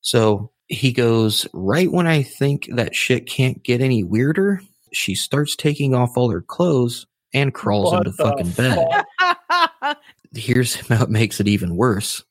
So 0.02 0.51
he 0.68 0.92
goes, 0.92 1.46
right 1.52 1.90
when 1.90 2.06
I 2.06 2.22
think 2.22 2.68
that 2.72 2.94
shit 2.94 3.26
can't 3.26 3.62
get 3.62 3.80
any 3.80 4.02
weirder, 4.04 4.60
she 4.92 5.14
starts 5.14 5.56
taking 5.56 5.94
off 5.94 6.16
all 6.16 6.30
her 6.30 6.40
clothes 6.42 7.06
and 7.34 7.54
crawls 7.54 7.92
What 7.92 8.06
into 8.06 8.10
the 8.16 8.24
fucking 8.24 8.50
bed. 8.52 9.04
fuck? 9.18 9.98
Here's 10.34 10.76
what 10.88 11.10
makes 11.10 11.40
it 11.40 11.48
even 11.48 11.76
worse. 11.76 12.24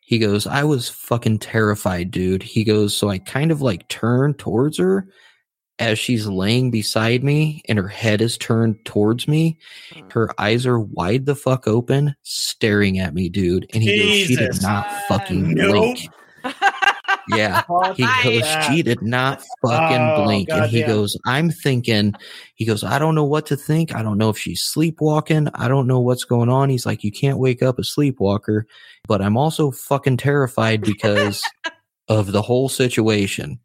He 0.00 0.18
goes, 0.18 0.46
I 0.46 0.64
was 0.64 0.88
fucking 0.90 1.38
terrified, 1.38 2.10
dude. 2.10 2.42
He 2.42 2.62
goes, 2.64 2.94
so 2.94 3.08
I 3.08 3.18
kind 3.18 3.50
of 3.50 3.62
like 3.62 3.88
turn 3.88 4.34
towards 4.34 4.78
her 4.78 5.08
as 5.78 5.98
she's 5.98 6.26
laying 6.26 6.70
beside 6.70 7.24
me 7.24 7.62
and 7.68 7.78
her 7.78 7.88
head 7.88 8.20
is 8.20 8.36
turned 8.38 8.76
towards 8.84 9.26
me. 9.26 9.58
Mm. 9.94 10.12
Her 10.12 10.30
eyes 10.38 10.66
are 10.66 10.78
wide 10.78 11.24
the 11.26 11.34
fuck 11.34 11.66
open, 11.66 12.14
staring 12.22 12.98
at 12.98 13.14
me, 13.14 13.28
dude. 13.30 13.66
And 13.72 13.82
he 13.82 13.98
goes, 13.98 14.08
she 14.28 14.36
did 14.36 14.62
not 14.62 14.86
fucking 15.08 15.54
Nope. 15.54 15.70
blink. 15.72 16.08
Yeah. 17.28 17.62
He 17.96 18.04
goes, 18.40 18.64
she 18.66 18.82
did 18.82 19.02
not 19.02 19.42
fucking 19.62 19.96
Oh, 20.00 20.24
blink. 20.24 20.48
And 20.50 20.66
he 20.66 20.80
goddamn. 20.80 20.96
goes, 20.96 21.16
I'm 21.26 21.50
thinking, 21.50 22.14
he 22.54 22.64
goes, 22.64 22.82
I 22.82 22.98
don't 22.98 23.14
know 23.14 23.24
what 23.24 23.46
to 23.46 23.56
think. 23.56 23.94
I 23.94 24.02
don't 24.02 24.18
know 24.18 24.30
if 24.30 24.38
she's 24.38 24.62
sleepwalking. 24.62 25.48
I 25.54 25.68
don't 25.68 25.86
know 25.86 26.00
what's 26.00 26.24
going 26.24 26.48
on. 26.48 26.70
He's 26.70 26.86
like, 26.86 27.04
you 27.04 27.12
can't 27.12 27.38
wake 27.38 27.62
up 27.62 27.78
a 27.78 27.84
sleepwalker, 27.84 28.66
but 29.06 29.22
I'm 29.22 29.36
also 29.36 29.70
fucking 29.70 30.16
terrified 30.16 30.80
because 30.82 31.42
of 32.08 32.32
the 32.32 32.42
whole 32.42 32.68
situation. 32.68 33.58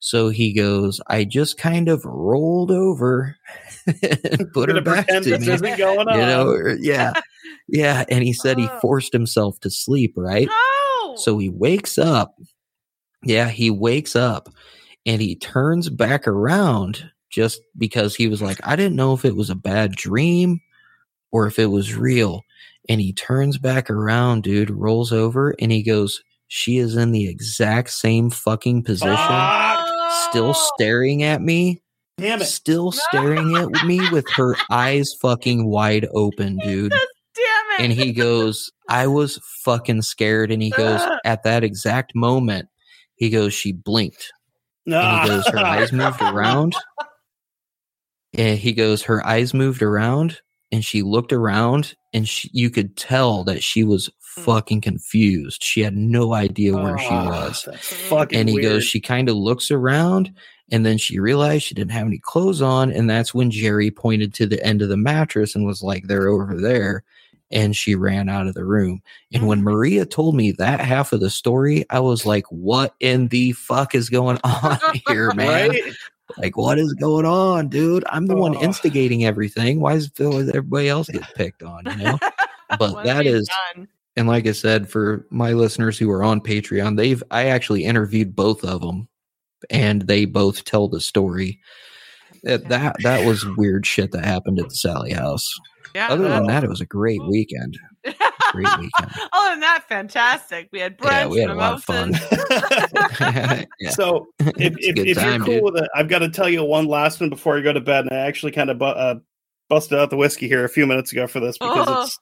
So 0.00 0.28
he 0.30 0.52
goes, 0.52 1.00
I 1.06 1.22
just 1.24 1.58
kind 1.58 1.88
of 1.88 2.04
rolled 2.04 2.72
over 2.72 3.36
and 3.86 4.52
put 4.52 4.68
her 4.68 4.80
back 4.80 5.06
to 5.06 5.20
me. 5.20 5.30
isn't 5.32 5.78
going 5.78 6.08
on. 6.08 6.18
You 6.18 6.26
know, 6.26 6.76
yeah. 6.80 7.12
Yeah. 7.68 8.04
And 8.08 8.24
he 8.24 8.32
said 8.32 8.58
he 8.58 8.68
forced 8.80 9.12
himself 9.12 9.60
to 9.60 9.70
sleep, 9.70 10.14
right? 10.16 10.48
no. 10.48 11.16
So 11.16 11.38
he 11.38 11.48
wakes 11.50 11.98
up. 11.98 12.34
Yeah, 13.24 13.48
he 13.48 13.70
wakes 13.70 14.16
up 14.16 14.48
and 15.06 15.20
he 15.22 15.36
turns 15.36 15.88
back 15.88 16.26
around 16.26 17.10
just 17.30 17.60
because 17.78 18.14
he 18.14 18.28
was 18.28 18.42
like, 18.42 18.58
I 18.64 18.76
didn't 18.76 18.96
know 18.96 19.14
if 19.14 19.24
it 19.24 19.36
was 19.36 19.50
a 19.50 19.54
bad 19.54 19.92
dream 19.92 20.60
or 21.30 21.46
if 21.46 21.58
it 21.58 21.66
was 21.66 21.94
real. 21.94 22.42
And 22.88 23.00
he 23.00 23.12
turns 23.12 23.58
back 23.58 23.88
around, 23.90 24.42
dude, 24.42 24.70
rolls 24.70 25.12
over 25.12 25.54
and 25.60 25.70
he 25.72 25.82
goes, 25.82 26.20
She 26.48 26.78
is 26.78 26.96
in 26.96 27.12
the 27.12 27.28
exact 27.28 27.90
same 27.90 28.28
fucking 28.28 28.82
position, 28.82 29.16
still 30.30 30.52
staring 30.54 31.22
at 31.22 31.40
me, 31.40 31.80
Damn 32.18 32.42
it. 32.42 32.46
still 32.46 32.92
staring 32.92 33.56
at 33.56 33.70
me 33.86 34.00
with 34.10 34.28
her 34.32 34.56
eyes 34.70 35.14
fucking 35.20 35.66
wide 35.66 36.08
open, 36.12 36.58
dude 36.58 36.90
Damn 37.34 37.80
it. 37.80 37.80
and 37.84 37.92
he 37.92 38.12
goes, 38.12 38.70
I 38.88 39.06
was 39.06 39.38
fucking 39.64 40.02
scared. 40.02 40.50
And 40.50 40.60
he 40.62 40.70
goes, 40.70 41.00
at 41.24 41.44
that 41.44 41.64
exact 41.64 42.14
moment, 42.14 42.68
he 43.22 43.30
goes, 43.30 43.54
she 43.54 43.70
blinked. 43.70 44.32
And 44.84 44.94
he 44.94 45.00
ah. 45.00 45.26
goes, 45.28 45.46
her 45.46 45.58
eyes 45.58 45.92
moved 45.92 46.20
around. 46.20 46.74
And 48.34 48.58
he 48.58 48.72
goes, 48.72 49.02
her 49.02 49.24
eyes 49.26 49.52
moved 49.52 49.82
around 49.82 50.40
and 50.72 50.82
she 50.82 51.02
looked 51.02 51.34
around 51.34 51.94
and 52.14 52.26
she, 52.26 52.48
you 52.54 52.70
could 52.70 52.96
tell 52.96 53.44
that 53.44 53.62
she 53.62 53.84
was 53.84 54.08
hmm. 54.34 54.40
fucking 54.40 54.80
confused. 54.80 55.62
She 55.62 55.82
had 55.82 55.94
no 55.94 56.32
idea 56.32 56.72
where 56.74 56.96
she 56.96 57.10
Oh, 57.10 57.26
was. 57.26 57.64
That's 57.66 57.92
fucking 57.92 58.38
And 58.38 58.48
he 58.48 58.54
weird. 58.54 58.64
goes, 58.72 58.84
she 58.84 59.00
kind 59.00 59.28
of 59.28 59.36
looks 59.36 59.70
around 59.70 60.32
and 60.70 60.86
then 60.86 60.96
she 60.96 61.18
realized 61.20 61.64
she 61.64 61.74
didn't 61.74 61.90
have 61.90 62.06
any 62.06 62.20
clothes 62.20 62.62
on. 62.62 62.90
And 62.90 63.10
that's 63.10 63.34
when 63.34 63.50
Jerry 63.50 63.90
pointed 63.90 64.32
to 64.32 64.46
the 64.46 64.64
end 64.64 64.80
of 64.80 64.88
the 64.88 64.96
mattress 64.96 65.54
and 65.54 65.66
was 65.66 65.82
like, 65.82 66.06
they're 66.06 66.28
over 66.28 66.58
there. 66.58 67.04
And 67.52 67.76
she 67.76 67.94
ran 67.94 68.28
out 68.30 68.46
of 68.46 68.54
the 68.54 68.64
room. 68.64 69.02
And 69.32 69.46
when 69.46 69.62
Maria 69.62 70.06
told 70.06 70.34
me 70.34 70.52
that 70.52 70.80
half 70.80 71.12
of 71.12 71.20
the 71.20 71.28
story, 71.30 71.84
I 71.90 72.00
was 72.00 72.24
like, 72.24 72.46
what 72.46 72.94
in 72.98 73.28
the 73.28 73.52
fuck 73.52 73.94
is 73.94 74.08
going 74.08 74.38
on 74.44 74.78
here, 75.06 75.30
man? 75.34 75.68
right? 75.70 75.82
Like, 76.38 76.56
what 76.56 76.78
is 76.78 76.94
going 76.94 77.26
on, 77.26 77.68
dude? 77.68 78.04
I'm 78.08 78.26
the 78.26 78.36
one 78.36 78.56
Oh. 78.56 78.62
instigating 78.62 79.26
everything. 79.26 79.80
Why 79.80 80.00
feel 80.00 80.32
like 80.32 80.48
everybody 80.48 80.88
else 80.88 81.08
gets 81.10 81.30
picked 81.34 81.62
on, 81.62 81.82
you 81.98 82.04
know? 82.04 82.18
But 82.78 83.04
that 83.04 83.26
is- 83.26 83.48
done? 83.76 83.86
And 84.16 84.28
like 84.28 84.46
I 84.46 84.52
said, 84.52 84.88
for 84.88 85.26
my 85.30 85.52
listeners 85.52 85.98
who 85.98 86.10
are 86.10 86.22
on 86.24 86.40
Patreon, 86.40 86.96
they've 86.96 87.22
I 87.30 87.46
actually 87.46 87.84
interviewed 87.84 88.34
both 88.36 88.62
of 88.64 88.80
them, 88.82 89.08
and 89.70 90.02
they 90.02 90.24
both 90.26 90.64
tell 90.64 90.86
the 90.88 91.00
story. 91.00 91.60
That 92.44 92.68
that, 92.68 92.96
that 93.02 93.26
was 93.26 93.46
weird 93.56 93.86
shit 93.86 94.12
that 94.12 94.24
happened 94.24 94.58
at 94.58 94.68
the 94.68 94.74
Sallie 94.74 95.12
House. 95.12 95.52
Yeah. 95.94 96.08
Other 96.08 96.28
than 96.28 96.46
that, 96.46 96.64
it 96.64 96.70
was 96.70 96.80
a 96.80 96.86
great 96.86 97.22
weekend. 97.26 97.78
Great 98.52 98.66
weekend. 98.80 99.10
Other 99.32 99.50
than 99.50 99.60
that, 99.60 99.84
fantastic. 99.88 100.68
We 100.72 100.80
had 100.80 100.96
brunch, 100.98 101.10
Yeah, 101.10 101.26
we 101.26 101.38
had 101.40 101.50
a 101.50 101.54
lot 101.54 101.74
of 101.74 101.84
fun. 101.84 102.12
yeah. 103.80 103.90
So 103.90 104.26
if, 104.40 104.74
if, 104.78 104.96
if 104.96 105.16
time, 105.18 105.44
you're 105.44 105.44
cool 105.44 105.54
dude. 105.54 105.64
with 105.74 105.82
it, 105.84 105.90
I've 105.94 106.08
got 106.08 106.20
to 106.20 106.28
tell 106.30 106.48
you 106.48 106.64
one 106.64 106.86
last 106.86 107.20
one 107.20 107.30
before 107.30 107.58
you 107.58 107.64
go 107.64 107.72
to 107.72 107.80
bed. 107.80 108.06
And 108.06 108.14
I 108.14 108.26
actually 108.26 108.52
kind 108.52 108.70
of 108.70 108.78
bu- 108.78 108.84
uh, 108.86 109.14
busted 109.68 109.98
out 109.98 110.10
the 110.10 110.16
whiskey 110.16 110.48
here 110.48 110.64
a 110.64 110.68
few 110.68 110.86
minutes 110.86 111.12
ago 111.12 111.26
for 111.26 111.40
this 111.40 111.58
because 111.58 111.86
Oh. 111.88 112.02
it's 112.04 112.18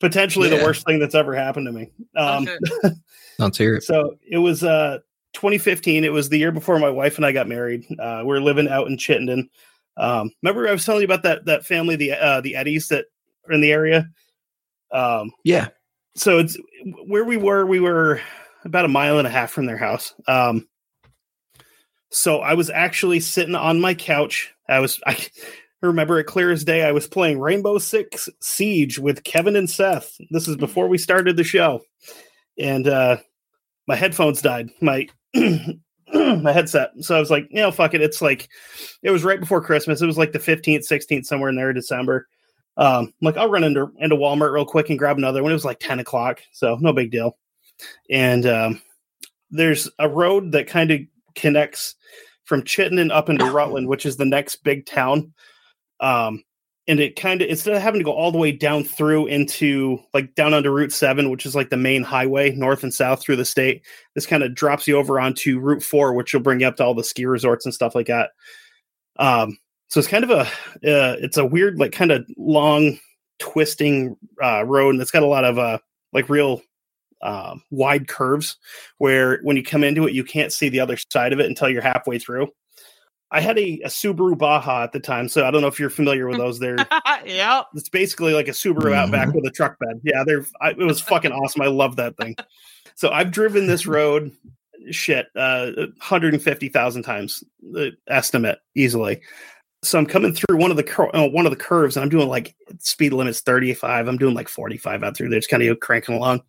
potentially 0.00 0.48
the 0.48 0.56
worst 0.56 0.86
thing 0.86 0.98
that's 0.98 1.14
ever 1.14 1.34
happened 1.34 1.66
to 1.66 1.72
me. 1.72 1.90
Um, 2.16 2.48
Okay. 2.48 2.94
Let's 3.38 3.56
hear 3.58 3.76
it. 3.76 3.82
So 3.84 4.16
it 4.30 4.38
was 4.38 4.62
uh 4.62 4.98
2015. 5.34 6.04
It 6.04 6.12
was 6.12 6.28
the 6.28 6.38
year 6.38 6.52
before 6.52 6.78
my 6.78 6.90
wife 6.90 7.16
and 7.16 7.26
I 7.26 7.32
got 7.32 7.48
married. 7.48 7.84
Uh, 7.98 8.20
we 8.20 8.28
were 8.28 8.40
living 8.40 8.68
out 8.68 8.88
in 8.88 8.98
Chittenden. 8.98 9.48
Um, 9.96 10.30
remember 10.42 10.68
I 10.68 10.72
was 10.72 10.84
telling 10.84 11.00
you 11.02 11.06
about 11.06 11.22
that 11.24 11.44
that 11.46 11.66
family, 11.66 11.96
the 11.96 12.12
uh, 12.12 12.40
the 12.40 12.54
Eddys 12.54 12.88
that 12.88 13.06
are 13.48 13.52
in 13.52 13.60
the 13.60 13.72
area. 13.72 14.08
Um, 14.92 15.32
Yeah. 15.44 15.68
so 16.16 16.38
it's 16.38 16.56
where 17.06 17.24
we 17.24 17.36
were. 17.36 17.66
We 17.66 17.80
were 17.80 18.20
about 18.64 18.84
a 18.84 18.88
mile 18.88 19.18
and 19.18 19.26
a 19.26 19.30
half 19.30 19.50
from 19.50 19.66
their 19.66 19.76
house. 19.76 20.14
Um, 20.26 20.68
so 22.10 22.38
I 22.40 22.54
was 22.54 22.70
actually 22.70 23.20
sitting 23.20 23.54
on 23.54 23.80
my 23.80 23.94
couch. 23.94 24.52
I 24.68 24.80
was 24.80 25.00
I 25.06 25.26
remember 25.82 26.18
it 26.18 26.24
clear 26.24 26.50
as 26.50 26.64
day. 26.64 26.82
I 26.84 26.92
was 26.92 27.06
playing 27.06 27.38
Rainbow 27.38 27.78
Six 27.78 28.28
Siege 28.40 28.98
with 28.98 29.24
Kevin 29.24 29.56
and 29.56 29.68
Seth. 29.70 30.16
This 30.30 30.48
is 30.48 30.56
before 30.56 30.88
we 30.88 30.98
started 30.98 31.36
the 31.36 31.44
show, 31.44 31.82
and 32.58 32.86
uh, 32.88 33.18
my 33.86 33.96
headphones 33.96 34.42
died. 34.42 34.70
My 34.80 35.08
my 36.12 36.52
headset. 36.52 36.92
So 37.00 37.16
I 37.16 37.20
was 37.20 37.30
like, 37.30 37.46
you 37.50 37.60
know, 37.60 37.70
fuck 37.70 37.94
it. 37.94 38.02
It's 38.02 38.22
like 38.22 38.48
it 39.02 39.10
was 39.10 39.24
right 39.24 39.40
before 39.40 39.60
Christmas. 39.60 40.02
It 40.02 40.06
was 40.06 40.18
like 40.18 40.32
the 40.32 40.38
15th, 40.38 40.88
16th, 40.88 41.26
somewhere 41.26 41.50
in 41.50 41.56
there, 41.56 41.72
December. 41.72 42.28
Um, 42.76 43.12
like 43.20 43.36
I'll 43.36 43.50
run 43.50 43.64
into 43.64 43.90
into 43.98 44.16
Walmart 44.16 44.52
real 44.52 44.64
quick 44.64 44.90
and 44.90 44.98
grab 44.98 45.18
another 45.18 45.42
one. 45.42 45.52
It 45.52 45.54
was 45.54 45.64
like 45.64 45.80
10 45.80 46.00
o'clock, 46.00 46.40
so 46.52 46.76
no 46.80 46.92
big 46.92 47.10
deal. 47.10 47.36
And 48.08 48.46
um, 48.46 48.82
there's 49.50 49.88
a 49.98 50.08
road 50.08 50.52
that 50.52 50.66
kind 50.66 50.90
of 50.90 51.00
connects 51.34 51.96
from 52.44 52.64
Chittenden 52.64 53.10
up 53.10 53.28
into 53.28 53.50
Rutland, 53.50 53.88
which 53.88 54.06
is 54.06 54.16
the 54.16 54.24
next 54.24 54.64
big 54.64 54.86
town. 54.86 55.32
Um, 56.00 56.42
and 56.90 56.98
it 56.98 57.14
kind 57.14 57.40
of 57.40 57.48
instead 57.48 57.72
of 57.72 57.80
having 57.80 58.00
to 58.00 58.04
go 58.04 58.12
all 58.12 58.32
the 58.32 58.38
way 58.38 58.50
down 58.50 58.82
through 58.82 59.28
into 59.28 60.00
like 60.12 60.34
down 60.34 60.52
under 60.52 60.72
Route 60.72 60.92
Seven, 60.92 61.30
which 61.30 61.46
is 61.46 61.54
like 61.54 61.70
the 61.70 61.76
main 61.76 62.02
highway 62.02 62.50
north 62.50 62.82
and 62.82 62.92
south 62.92 63.22
through 63.22 63.36
the 63.36 63.44
state, 63.44 63.82
this 64.16 64.26
kind 64.26 64.42
of 64.42 64.56
drops 64.56 64.88
you 64.88 64.96
over 64.96 65.20
onto 65.20 65.60
Route 65.60 65.84
Four, 65.84 66.14
which 66.14 66.34
will 66.34 66.40
bring 66.40 66.58
you 66.58 66.66
up 66.66 66.74
to 66.76 66.84
all 66.84 66.94
the 66.94 67.04
ski 67.04 67.26
resorts 67.26 67.64
and 67.64 67.72
stuff 67.72 67.94
like 67.94 68.08
that. 68.08 68.30
Um, 69.20 69.56
so 69.86 70.00
it's 70.00 70.08
kind 70.08 70.24
of 70.24 70.30
a 70.30 70.40
uh, 70.40 71.16
it's 71.20 71.36
a 71.36 71.46
weird 71.46 71.78
like 71.78 71.92
kind 71.92 72.10
of 72.10 72.26
long 72.36 72.98
twisting 73.38 74.16
uh, 74.42 74.64
road, 74.64 74.90
and 74.90 75.00
it's 75.00 75.12
got 75.12 75.22
a 75.22 75.26
lot 75.26 75.44
of 75.44 75.60
uh, 75.60 75.78
like 76.12 76.28
real 76.28 76.60
uh, 77.22 77.54
wide 77.70 78.08
curves 78.08 78.56
where 78.98 79.38
when 79.44 79.56
you 79.56 79.62
come 79.62 79.84
into 79.84 80.08
it, 80.08 80.12
you 80.12 80.24
can't 80.24 80.52
see 80.52 80.68
the 80.68 80.80
other 80.80 80.96
side 80.96 81.32
of 81.32 81.38
it 81.38 81.46
until 81.46 81.68
you're 81.68 81.82
halfway 81.82 82.18
through. 82.18 82.48
I 83.32 83.40
had 83.40 83.58
a, 83.58 83.80
a 83.84 83.88
Subaru 83.88 84.36
Baja 84.36 84.82
at 84.82 84.92
the 84.92 85.00
time, 85.00 85.28
so 85.28 85.46
I 85.46 85.50
don't 85.50 85.60
know 85.60 85.68
if 85.68 85.78
you're 85.78 85.90
familiar 85.90 86.26
with 86.26 86.38
those. 86.38 86.58
There, 86.58 86.76
yeah, 87.24 87.62
it's 87.74 87.88
basically 87.88 88.34
like 88.34 88.48
a 88.48 88.52
Subaru 88.52 88.92
Outback 88.92 89.32
with 89.32 89.46
a 89.46 89.50
truck 89.50 89.78
bed. 89.78 90.00
Yeah, 90.02 90.24
they're 90.24 90.44
I, 90.60 90.70
it 90.70 90.78
was 90.78 91.00
fucking 91.00 91.32
awesome. 91.32 91.62
I 91.62 91.66
love 91.66 91.96
that 91.96 92.16
thing. 92.16 92.34
So 92.96 93.10
I've 93.10 93.30
driven 93.30 93.66
this 93.66 93.86
road 93.86 94.32
shit 94.90 95.26
uh 95.36 95.72
150,000 95.76 97.02
times 97.02 97.44
the 97.60 97.92
estimate 98.08 98.58
easily. 98.74 99.20
So 99.82 99.98
I'm 99.98 100.06
coming 100.06 100.34
through 100.34 100.56
one 100.56 100.70
of 100.70 100.76
the 100.76 100.82
cur- 100.82 101.14
uh, 101.14 101.28
one 101.28 101.46
of 101.46 101.50
the 101.50 101.56
curves 101.56 101.96
and 101.96 102.02
I'm 102.02 102.10
doing 102.10 102.28
like 102.28 102.54
speed 102.78 103.12
limit's 103.12 103.40
35. 103.40 104.08
I'm 104.08 104.18
doing 104.18 104.34
like 104.34 104.48
45 104.48 105.02
out 105.02 105.16
through 105.16 105.28
there. 105.28 105.38
Just 105.38 105.50
kind 105.50 105.62
of 105.62 105.80
cranking 105.80 106.16
along. 106.16 106.42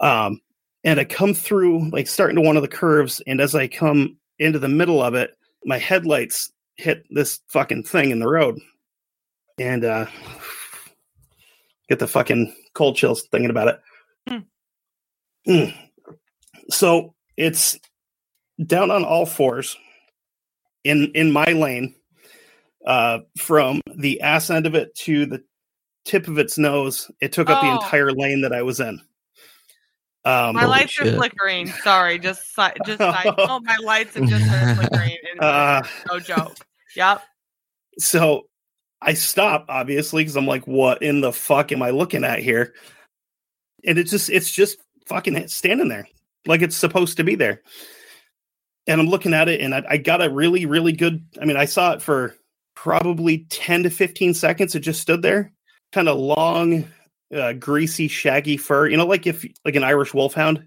Um 0.00 0.40
and 0.84 0.98
I 0.98 1.04
come 1.04 1.34
through 1.34 1.90
like 1.90 2.06
starting 2.06 2.36
to 2.36 2.42
one 2.42 2.56
of 2.56 2.62
the 2.62 2.68
curves 2.68 3.22
and 3.26 3.40
as 3.40 3.54
I 3.54 3.68
come 3.68 4.16
into 4.38 4.58
the 4.58 4.68
middle 4.68 5.02
of 5.02 5.14
it, 5.14 5.36
my 5.64 5.78
headlights 5.78 6.52
hit 6.76 7.04
this 7.10 7.40
fucking 7.48 7.84
thing 7.84 8.10
in 8.10 8.18
the 8.20 8.28
road. 8.28 8.58
And 9.58 9.84
uh 9.84 10.06
get 11.88 11.98
the 11.98 12.08
fucking 12.08 12.54
cold 12.74 12.96
chills 12.96 13.22
thinking 13.30 13.50
about 13.50 13.68
it. 13.68 14.44
Mm. 15.48 15.74
So 16.70 17.14
it's 17.36 17.78
down 18.66 18.90
on 18.90 19.04
all 19.04 19.26
fours 19.26 19.76
in 20.84 21.12
in 21.14 21.30
my 21.32 21.44
lane, 21.52 21.94
uh, 22.86 23.18
from 23.38 23.80
the 23.94 24.20
ass 24.22 24.50
end 24.50 24.66
of 24.66 24.74
it 24.74 24.94
to 24.96 25.26
the 25.26 25.42
tip 26.04 26.28
of 26.28 26.38
its 26.38 26.56
nose. 26.58 27.10
It 27.20 27.32
took 27.32 27.50
up 27.50 27.62
the 27.62 27.68
Oh. 27.68 27.74
entire 27.74 28.12
lane 28.12 28.40
that 28.42 28.52
I 28.52 28.62
was 28.62 28.80
in. 28.80 29.00
Um, 30.26 30.54
My 30.54 30.62
Holy 30.62 30.70
lights 30.70 30.98
are 31.00 31.04
flickering. 31.12 31.68
Sorry, 31.68 32.18
just 32.18 32.54
si- 32.54 32.62
just 32.86 32.98
side 32.98 33.26
note, 33.36 33.62
my 33.64 33.76
lights 33.82 34.14
have 34.14 34.26
just 34.28 34.44
started 34.46 34.76
flickering. 34.76 35.16
And 35.32 35.40
Uh, 35.40 35.82
no 36.10 36.18
joke. 36.20 36.56
Yep. 36.96 37.22
so 37.98 38.46
I 39.02 39.14
stop 39.14 39.66
obviously 39.68 40.22
because 40.22 40.36
I'm 40.36 40.46
like, 40.46 40.66
what 40.66 41.02
in 41.02 41.20
the 41.20 41.32
fuck 41.32 41.72
am 41.72 41.82
I 41.82 41.90
looking 41.90 42.24
at 42.24 42.38
here? 42.38 42.72
And 43.84 43.98
it's 43.98 44.10
just 44.10 44.30
it's 44.30 44.50
just 44.50 44.78
fucking 45.06 45.48
standing 45.48 45.88
there 45.88 46.08
like 46.46 46.62
it's 46.62 46.76
supposed 46.76 47.18
to 47.18 47.24
be 47.24 47.34
there. 47.34 47.60
And 48.86 49.00
I'm 49.00 49.08
looking 49.08 49.34
at 49.34 49.48
it 49.48 49.60
and 49.60 49.74
I, 49.74 49.82
I 49.88 49.96
got 49.98 50.22
a 50.22 50.30
really, 50.30 50.64
really 50.66 50.92
good. 50.92 51.24
I 51.40 51.44
mean, 51.44 51.56
I 51.56 51.64
saw 51.66 51.92
it 51.92 52.02
for 52.02 52.34
probably 52.74 53.46
10 53.50 53.82
to 53.84 53.90
15 53.90 54.34
seconds. 54.34 54.74
It 54.74 54.80
just 54.80 55.00
stood 55.00 55.22
there, 55.22 55.52
kind 55.92 56.08
of 56.08 56.18
long, 56.18 56.86
uh, 57.32 57.52
greasy, 57.54 58.08
shaggy 58.08 58.56
fur, 58.56 58.86
you 58.88 58.96
know, 58.96 59.06
like 59.06 59.26
if 59.26 59.44
like 59.64 59.76
an 59.76 59.84
Irish 59.84 60.12
wolfhound 60.14 60.66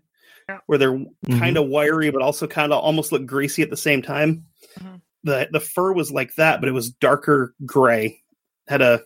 Yeah. 0.49 0.59
where 0.67 0.77
they're 0.77 0.93
Mhm. 0.97 1.39
kind 1.39 1.57
of 1.57 1.67
wiry, 1.67 2.09
but 2.11 2.21
also 2.21 2.47
kind 2.47 2.71
of 2.71 2.79
almost 2.81 3.11
look 3.11 3.25
greasy 3.25 3.61
at 3.61 3.69
the 3.69 3.77
same 3.77 4.01
time. 4.01 4.45
Mhm. 4.79 5.01
The 5.23 5.49
the 5.51 5.59
fur 5.59 5.91
was 5.93 6.11
like 6.11 6.35
that, 6.35 6.59
but 6.61 6.69
it 6.69 6.73
was 6.73 6.89
darker 6.91 7.53
gray. 7.65 8.21
Had 8.67 8.81
a, 8.81 9.01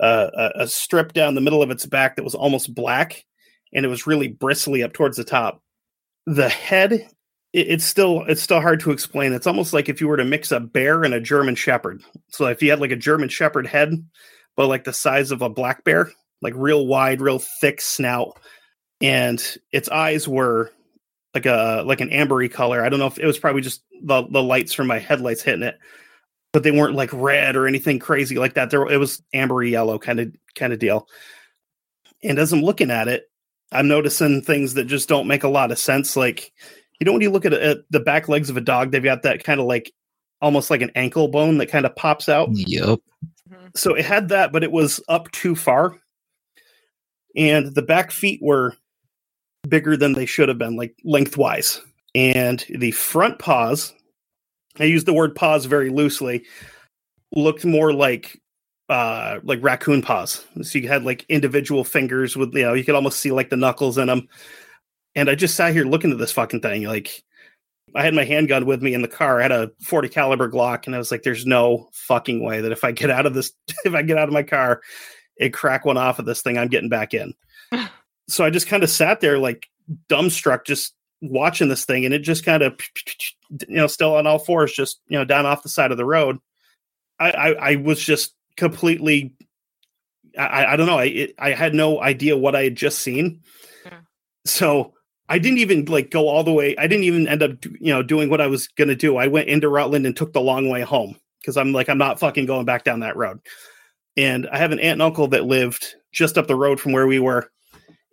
a 0.00 0.30
a- 0.34 0.52
a 0.62 0.66
strip 0.68 1.12
down 1.12 1.34
the 1.34 1.40
middle 1.40 1.62
of 1.62 1.70
its 1.70 1.86
back 1.86 2.16
that 2.16 2.24
was 2.24 2.34
almost 2.34 2.74
black, 2.74 3.24
and 3.72 3.84
it 3.84 3.88
was 3.88 4.06
really 4.06 4.28
bristly 4.28 4.82
up 4.82 4.92
towards 4.92 5.16
the 5.16 5.24
top. 5.24 5.62
The 6.26 6.48
head, 6.48 6.92
it, 6.92 7.08
it's 7.52 7.84
still 7.84 8.24
it's 8.28 8.42
still 8.42 8.60
hard 8.60 8.80
to 8.80 8.90
explain. 8.90 9.32
It's 9.32 9.46
almost 9.46 9.72
like 9.72 9.88
if 9.88 10.00
you 10.00 10.08
were 10.08 10.16
to 10.18 10.24
mix 10.24 10.52
a 10.52 10.60
bear 10.60 11.04
and 11.04 11.14
a 11.14 11.20
German 11.20 11.54
Shepherd. 11.54 12.02
So 12.28 12.46
if 12.46 12.62
you 12.62 12.70
had 12.70 12.80
like 12.80 12.90
a 12.92 12.96
German 12.96 13.28
Shepherd 13.30 13.66
head, 13.66 13.92
but 14.56 14.66
like 14.68 14.84
the 14.84 14.92
size 14.92 15.30
of 15.30 15.42
a 15.42 15.48
black 15.48 15.84
bear, 15.84 16.12
like 16.42 16.54
real 16.56 16.86
wide, 16.86 17.20
real 17.20 17.40
thick 17.60 17.80
snout, 17.80 18.38
and 19.00 19.42
its 19.72 19.88
eyes 19.88 20.26
were 20.26 20.72
like 21.34 21.46
a 21.46 21.82
like 21.86 22.00
an 22.00 22.10
ambery 22.10 22.50
color. 22.50 22.84
I 22.84 22.88
don't 22.88 22.98
know 22.98 23.06
if 23.06 23.18
it 23.18 23.26
was 23.26 23.38
probably 23.38 23.62
just 23.62 23.82
the 24.02 24.24
the 24.30 24.42
lights 24.42 24.72
from 24.72 24.86
my 24.86 24.98
headlights 24.98 25.42
hitting 25.42 25.62
it, 25.62 25.78
but 26.52 26.62
they 26.62 26.70
weren't 26.70 26.94
like 26.94 27.12
red 27.12 27.56
or 27.56 27.66
anything 27.66 27.98
crazy 27.98 28.36
like 28.36 28.54
that. 28.54 28.70
There 28.70 28.90
it 28.90 28.98
was 28.98 29.22
ambery 29.34 29.70
yellow 29.70 29.98
kind 29.98 30.20
of 30.20 30.32
kind 30.54 30.72
of 30.72 30.78
deal. 30.78 31.08
And 32.22 32.38
as 32.38 32.52
I'm 32.52 32.62
looking 32.62 32.90
at 32.90 33.08
it, 33.08 33.30
I'm 33.70 33.88
noticing 33.88 34.42
things 34.42 34.74
that 34.74 34.84
just 34.84 35.08
don't 35.08 35.28
make 35.28 35.44
a 35.44 35.48
lot 35.48 35.70
of 35.70 35.78
sense. 35.78 36.16
Like 36.16 36.52
you 37.00 37.04
know 37.04 37.12
when 37.12 37.22
you 37.22 37.30
look 37.30 37.44
at, 37.44 37.52
at 37.52 37.78
the 37.90 38.00
back 38.00 38.28
legs 38.28 38.50
of 38.50 38.56
a 38.56 38.60
dog, 38.62 38.90
they've 38.90 39.02
got 39.02 39.22
that 39.22 39.44
kind 39.44 39.60
of 39.60 39.66
like 39.66 39.92
almost 40.40 40.70
like 40.70 40.82
an 40.82 40.90
ankle 40.94 41.28
bone 41.28 41.58
that 41.58 41.66
kind 41.66 41.84
of 41.84 41.94
pops 41.96 42.28
out 42.28 42.48
Yep. 42.52 43.00
Mm-hmm. 43.50 43.66
so 43.74 43.94
it 43.94 44.04
had 44.04 44.28
that, 44.28 44.52
but 44.52 44.62
it 44.62 44.70
was 44.70 45.00
up 45.08 45.30
too 45.32 45.56
far, 45.56 45.96
and 47.38 47.74
the 47.74 47.82
back 47.82 48.10
feet 48.10 48.40
were 48.42 48.76
bigger 49.66 49.96
than 49.96 50.12
they 50.12 50.26
should 50.26 50.48
have 50.48 50.58
been, 50.58 50.76
like 50.76 50.94
lengthwise. 51.04 51.80
And 52.14 52.64
the 52.68 52.90
front 52.90 53.38
paws, 53.38 53.94
I 54.78 54.84
use 54.84 55.04
the 55.04 55.14
word 55.14 55.34
paws 55.34 55.66
very 55.66 55.88
loosely, 55.88 56.44
looked 57.32 57.64
more 57.64 57.92
like 57.92 58.40
uh 58.88 59.38
like 59.44 59.62
raccoon 59.62 60.02
paws. 60.02 60.44
So 60.62 60.78
you 60.78 60.88
had 60.88 61.04
like 61.04 61.24
individual 61.28 61.84
fingers 61.84 62.36
with 62.36 62.54
you 62.54 62.62
know 62.62 62.74
you 62.74 62.84
could 62.84 62.94
almost 62.94 63.20
see 63.20 63.30
like 63.30 63.50
the 63.50 63.56
knuckles 63.56 63.98
in 63.98 64.08
them. 64.08 64.28
And 65.14 65.30
I 65.30 65.34
just 65.34 65.54
sat 65.54 65.72
here 65.72 65.84
looking 65.84 66.10
at 66.10 66.18
this 66.18 66.32
fucking 66.32 66.60
thing. 66.60 66.84
Like 66.84 67.22
I 67.94 68.02
had 68.02 68.14
my 68.14 68.24
handgun 68.24 68.66
with 68.66 68.82
me 68.82 68.94
in 68.94 69.02
the 69.02 69.08
car. 69.08 69.38
I 69.38 69.42
had 69.42 69.52
a 69.52 69.70
40 69.82 70.08
caliber 70.08 70.50
Glock, 70.50 70.86
and 70.86 70.94
I 70.94 70.98
was 70.98 71.10
like, 71.10 71.22
"There's 71.22 71.46
no 71.46 71.88
fucking 71.92 72.42
way 72.42 72.60
that 72.60 72.72
if 72.72 72.84
I 72.84 72.92
get 72.92 73.10
out 73.10 73.26
of 73.26 73.34
this, 73.34 73.52
if 73.84 73.94
I 73.94 74.02
get 74.02 74.18
out 74.18 74.28
of 74.28 74.34
my 74.34 74.42
car, 74.42 74.80
and 75.40 75.52
crack 75.52 75.84
one 75.84 75.96
off 75.96 76.18
of 76.18 76.26
this 76.26 76.42
thing, 76.42 76.58
I'm 76.58 76.68
getting 76.68 76.88
back 76.88 77.14
in." 77.14 77.34
so 78.28 78.44
I 78.44 78.50
just 78.50 78.68
kind 78.68 78.82
of 78.82 78.90
sat 78.90 79.20
there 79.20 79.38
like 79.38 79.66
dumbstruck, 80.08 80.64
just 80.64 80.94
watching 81.20 81.68
this 81.68 81.84
thing, 81.84 82.04
and 82.04 82.14
it 82.14 82.20
just 82.20 82.44
kind 82.44 82.62
of, 82.62 82.78
you 83.68 83.76
know, 83.76 83.86
still 83.86 84.16
on 84.16 84.26
all 84.26 84.38
fours, 84.38 84.72
just 84.72 85.00
you 85.08 85.18
know, 85.18 85.24
down 85.24 85.46
off 85.46 85.62
the 85.62 85.68
side 85.68 85.90
of 85.90 85.96
the 85.96 86.04
road. 86.04 86.38
I 87.18 87.30
I, 87.30 87.48
I 87.72 87.76
was 87.76 88.00
just 88.02 88.34
completely. 88.56 89.34
I, 90.36 90.66
I 90.66 90.76
don't 90.76 90.86
know. 90.86 90.98
I 90.98 91.04
it, 91.04 91.34
I 91.38 91.50
had 91.50 91.74
no 91.74 92.00
idea 92.00 92.36
what 92.36 92.54
I 92.54 92.64
had 92.64 92.76
just 92.76 93.00
seen. 93.00 93.40
Yeah. 93.84 94.00
So 94.44 94.94
I 95.28 95.38
didn't 95.38 95.58
even 95.58 95.84
like 95.84 96.10
go 96.10 96.28
all 96.28 96.42
the 96.42 96.52
way. 96.52 96.76
I 96.76 96.86
didn't 96.86 97.04
even 97.04 97.28
end 97.28 97.42
up, 97.42 97.64
you 97.64 97.92
know, 97.92 98.02
doing 98.02 98.30
what 98.30 98.40
I 98.40 98.46
was 98.46 98.68
going 98.68 98.88
to 98.88 98.96
do. 98.96 99.16
I 99.16 99.26
went 99.26 99.48
into 99.48 99.68
Rutland 99.68 100.06
and 100.06 100.16
took 100.16 100.32
the 100.32 100.40
long 100.40 100.68
way 100.68 100.80
home 100.80 101.16
because 101.40 101.56
I'm 101.56 101.72
like, 101.72 101.88
I'm 101.88 101.98
not 101.98 102.18
fucking 102.18 102.46
going 102.46 102.64
back 102.64 102.84
down 102.84 103.00
that 103.00 103.16
road. 103.16 103.40
And 104.18 104.48
I 104.50 104.58
have 104.58 104.72
an 104.72 104.80
aunt 104.80 104.94
and 104.94 105.02
uncle 105.02 105.28
that 105.28 105.44
lived 105.44 105.94
just 106.10 106.36
up 106.36 106.48
the 106.48 106.56
road 106.56 106.80
from 106.80 106.90
where 106.90 107.06
we 107.06 107.20
were. 107.20 107.52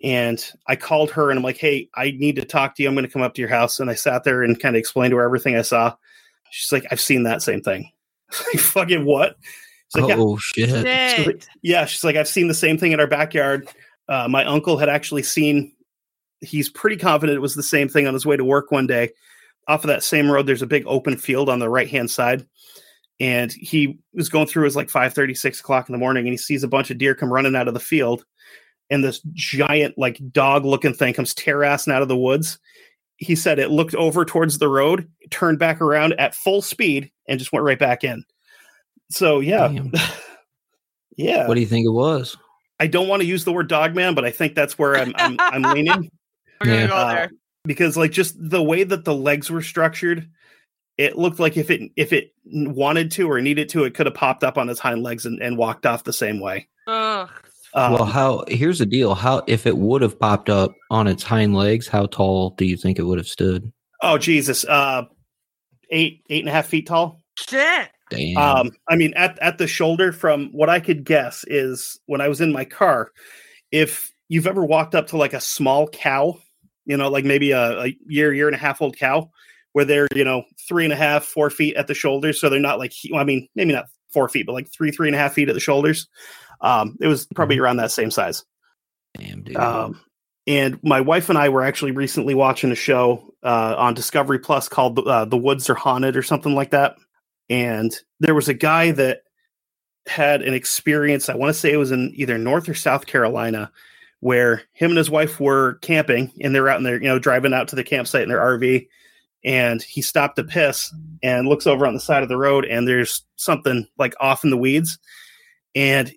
And 0.03 0.43
I 0.67 0.75
called 0.75 1.09
her 1.11 1.31
and 1.31 1.39
I'm 1.39 1.43
like, 1.43 1.57
hey, 1.57 1.89
I 1.95 2.11
need 2.11 2.35
to 2.35 2.45
talk 2.45 2.75
to 2.75 2.83
you. 2.83 2.87
I'm 2.87 2.93
going 2.93 3.07
to 3.07 3.11
come 3.11 3.23
up 3.23 3.33
to 3.33 3.41
your 3.41 3.49
house. 3.49 3.79
And 3.79 3.89
I 3.89 3.95
sat 3.95 4.23
there 4.23 4.43
and 4.43 4.59
kind 4.59 4.75
of 4.75 4.79
explained 4.79 5.11
to 5.11 5.17
her 5.17 5.23
everything 5.25 5.57
I 5.57 5.63
saw. 5.63 5.95
She's 6.51 6.71
like, 6.71 6.85
I've 6.91 7.01
seen 7.01 7.23
that 7.23 7.41
same 7.41 7.61
thing. 7.61 7.91
like, 8.53 8.61
fucking 8.61 9.03
what? 9.03 9.35
She's 9.93 10.03
like, 10.03 10.09
yeah. 10.09 10.15
oh 10.19 10.37
shit! 10.37 10.69
She's 11.17 11.27
like- 11.27 11.43
yeah, 11.63 11.85
she's 11.85 12.03
like, 12.03 12.15
I've 12.15 12.27
seen 12.27 12.47
the 12.47 12.53
same 12.53 12.77
thing 12.77 12.91
in 12.91 12.99
our 12.99 13.07
backyard. 13.07 13.67
Uh, 14.07 14.27
my 14.27 14.45
uncle 14.45 14.77
had 14.77 14.89
actually 14.89 15.23
seen, 15.23 15.73
he's 16.41 16.69
pretty 16.69 16.97
confident 16.97 17.35
it 17.35 17.41
was 17.41 17.55
the 17.55 17.63
same 17.63 17.89
thing 17.89 18.05
on 18.05 18.13
his 18.13 18.25
way 18.25 18.37
to 18.37 18.45
work 18.45 18.71
one 18.71 18.85
day. 18.85 19.09
Off 19.67 19.83
of 19.83 19.87
that 19.87 20.03
same 20.03 20.29
road, 20.29 20.45
there's 20.45 20.61
a 20.61 20.67
big 20.67 20.83
open 20.85 21.17
field 21.17 21.49
on 21.49 21.57
the 21.57 21.69
right 21.69 21.89
hand 21.89 22.11
side. 22.11 22.45
And 23.19 23.51
he 23.51 23.99
was 24.13 24.29
going 24.29 24.47
through, 24.47 24.63
it 24.63 24.67
was 24.67 24.75
like 24.75 24.89
5 24.89 25.13
6 25.33 25.59
o'clock 25.59 25.87
in 25.87 25.93
the 25.93 25.99
morning, 25.99 26.25
and 26.25 26.33
he 26.33 26.37
sees 26.37 26.63
a 26.63 26.67
bunch 26.67 26.91
of 26.91 26.97
deer 26.97 27.15
come 27.15 27.31
running 27.31 27.55
out 27.55 27.67
of 27.67 27.73
the 27.73 27.79
field. 27.79 28.25
And 28.89 29.03
this 29.03 29.21
giant, 29.33 29.97
like 29.97 30.19
dog 30.31 30.65
looking 30.65 30.93
thing 30.93 31.13
comes 31.13 31.33
tear 31.33 31.59
assing 31.59 31.93
out 31.93 32.01
of 32.01 32.07
the 32.07 32.17
woods. 32.17 32.59
He 33.17 33.35
said 33.35 33.57
it 33.59 33.71
looked 33.71 33.95
over 33.95 34.25
towards 34.25 34.57
the 34.57 34.67
road, 34.67 35.09
turned 35.31 35.59
back 35.59 35.79
around 35.81 36.13
at 36.13 36.35
full 36.35 36.61
speed, 36.61 37.11
and 37.27 37.39
just 37.39 37.53
went 37.53 37.63
right 37.65 37.79
back 37.79 38.03
in. 38.03 38.23
So, 39.09 39.39
yeah. 39.39 39.73
Yeah. 41.17 41.47
What 41.47 41.55
do 41.55 41.61
you 41.61 41.67
think 41.67 41.85
it 41.85 41.91
was? 41.91 42.35
I 42.79 42.87
don't 42.87 43.07
want 43.07 43.21
to 43.21 43.27
use 43.27 43.45
the 43.45 43.53
word 43.53 43.69
dogman, 43.69 44.15
but 44.15 44.25
I 44.25 44.31
think 44.31 44.53
that's 44.53 44.77
where 44.77 44.97
I'm 44.97 45.13
I'm, 45.15 45.37
I'm 45.39 45.61
leaning 45.73 46.11
We're 46.61 46.67
gonna 46.67 46.81
Yeah. 46.81 46.87
go 46.87 46.95
Uh, 46.95 47.27
because 47.63 47.97
like 47.97 48.11
just 48.11 48.35
the 48.37 48.61
way 48.61 48.83
that 48.83 49.05
the 49.05 49.15
legs 49.15 49.49
were 49.49 49.61
structured, 49.61 50.29
it 50.97 51.17
looked 51.17 51.39
like 51.39 51.57
if 51.57 51.69
it 51.69 51.91
if 51.95 52.13
it 52.13 52.33
wanted 52.45 53.11
to 53.11 53.29
or 53.29 53.41
needed 53.41 53.69
to, 53.69 53.83
it 53.83 53.93
could 53.93 54.05
have 54.05 54.15
popped 54.15 54.43
up 54.43 54.57
on 54.57 54.69
its 54.69 54.79
hind 54.79 55.03
legs 55.03 55.25
and, 55.25 55.41
and 55.41 55.57
walked 55.57 55.85
off 55.85 56.03
the 56.03 56.13
same 56.13 56.39
way. 56.39 56.67
Ugh. 56.87 57.29
Um, 57.73 57.91
well, 57.91 58.05
how? 58.05 58.45
Here's 58.47 58.79
the 58.79 58.85
deal. 58.85 59.15
How 59.15 59.43
if 59.47 59.67
it 59.67 59.77
would 59.77 60.01
have 60.01 60.17
popped 60.17 60.49
up 60.49 60.71
on 60.89 61.07
its 61.07 61.23
hind 61.23 61.55
legs? 61.55 61.87
How 61.87 62.05
tall 62.05 62.51
do 62.51 62.65
you 62.65 62.77
think 62.77 62.97
it 62.97 63.03
would 63.03 63.17
have 63.17 63.27
stood? 63.27 63.71
oh 64.01 64.17
Jesus, 64.17 64.63
uh, 64.65 65.03
eight 65.89 66.23
eight 66.29 66.41
and 66.41 66.49
a 66.49 66.53
half 66.53 66.67
feet 66.67 66.87
tall. 66.87 67.21
Shit. 67.37 67.89
Damn. 68.11 68.37
Um, 68.37 68.71
I 68.87 68.95
mean, 68.95 69.13
at 69.15 69.37
at 69.39 69.57
the 69.57 69.67
shoulder, 69.67 70.13
from 70.13 70.49
what 70.51 70.69
I 70.69 70.79
could 70.79 71.03
guess 71.03 71.43
is 71.47 71.99
when 72.05 72.21
I 72.21 72.29
was 72.29 72.39
in 72.39 72.53
my 72.53 72.65
car, 72.65 73.11
if 73.71 74.11
you've 74.29 74.47
ever 74.47 74.63
walked 74.63 74.95
up 74.95 75.07
to 75.07 75.17
like 75.17 75.33
a 75.33 75.41
small 75.41 75.87
cow, 75.87 76.37
you 76.85 76.97
know, 76.97 77.09
like 77.09 77.25
maybe 77.25 77.51
a, 77.51 77.85
a 77.85 77.97
year 78.05 78.33
year 78.33 78.47
and 78.47 78.55
a 78.55 78.59
half 78.59 78.81
old 78.81 78.95
cow, 78.95 79.31
where 79.75 79.83
they're 79.83 80.07
you 80.15 80.23
know 80.23 80.45
three 80.69 80.85
and 80.85 80.93
a 80.93 80.95
half 80.95 81.25
four 81.25 81.49
feet 81.49 81.75
at 81.75 81.87
the 81.87 81.93
shoulders, 81.93 82.39
so 82.39 82.47
they're 82.47 82.61
not 82.61 82.79
like 82.79 82.93
hu- 82.93 83.17
I 83.17 83.25
mean 83.25 83.49
maybe 83.55 83.73
not 83.73 83.87
four 84.09 84.29
feet, 84.29 84.45
but 84.45 84.53
like 84.53 84.71
three 84.71 84.89
three 84.89 85.09
and 85.09 85.15
a 85.15 85.19
half 85.19 85.33
feet 85.33 85.49
at 85.49 85.53
the 85.53 85.59
shoulders. 85.59 86.07
Um, 86.61 86.95
it 87.01 87.07
was 87.07 87.27
probably 87.35 87.59
around 87.59 87.77
that 87.77 87.91
same 87.91 88.09
size. 88.09 88.45
Damn, 89.17 89.43
dude. 89.43 89.57
Um, 89.57 89.99
and 90.47 90.79
my 90.81 91.01
wife 91.01 91.27
and 91.27 91.37
I 91.37 91.49
were 91.49 91.61
actually 91.61 91.91
recently 91.91 92.33
watching 92.33 92.71
a 92.71 92.75
show 92.75 93.33
uh, 93.43 93.75
on 93.77 93.95
Discovery 93.95 94.39
Plus 94.39 94.69
called 94.69 94.97
uh, 94.99 95.25
"The 95.25 95.35
Woods 95.35 95.69
Are 95.69 95.75
Haunted" 95.75 96.15
or 96.15 96.23
something 96.23 96.55
like 96.55 96.71
that. 96.71 96.95
And 97.49 97.93
there 98.21 98.33
was 98.33 98.47
a 98.47 98.53
guy 98.53 98.91
that 98.91 99.23
had 100.07 100.41
an 100.41 100.53
experience. 100.53 101.27
I 101.27 101.35
want 101.35 101.53
to 101.53 101.59
say 101.59 101.73
it 101.73 101.77
was 101.77 101.91
in 101.91 102.13
either 102.15 102.37
North 102.37 102.69
or 102.69 102.75
South 102.75 103.07
Carolina, 103.07 103.73
where 104.21 104.63
him 104.71 104.91
and 104.91 104.97
his 104.97 105.11
wife 105.11 105.37
were 105.41 105.79
camping, 105.81 106.31
and 106.39 106.55
they're 106.55 106.69
out 106.69 106.77
in 106.77 106.83
there, 106.83 106.95
you 106.95 107.09
know, 107.09 107.19
driving 107.19 107.53
out 107.53 107.67
to 107.67 107.75
the 107.75 107.83
campsite 107.83 108.23
in 108.23 108.29
their 108.29 108.39
RV. 108.39 108.87
And 109.45 109.81
he 109.81 110.01
stopped 110.01 110.35
to 110.37 110.43
piss 110.43 110.93
and 111.23 111.47
looks 111.47 111.67
over 111.67 111.85
on 111.85 111.93
the 111.93 111.99
side 111.99 112.23
of 112.23 112.29
the 112.29 112.37
road, 112.37 112.65
and 112.65 112.87
there's 112.87 113.23
something 113.37 113.87
like 113.97 114.15
off 114.19 114.43
in 114.43 114.49
the 114.49 114.57
weeds. 114.57 114.97
And 115.75 116.11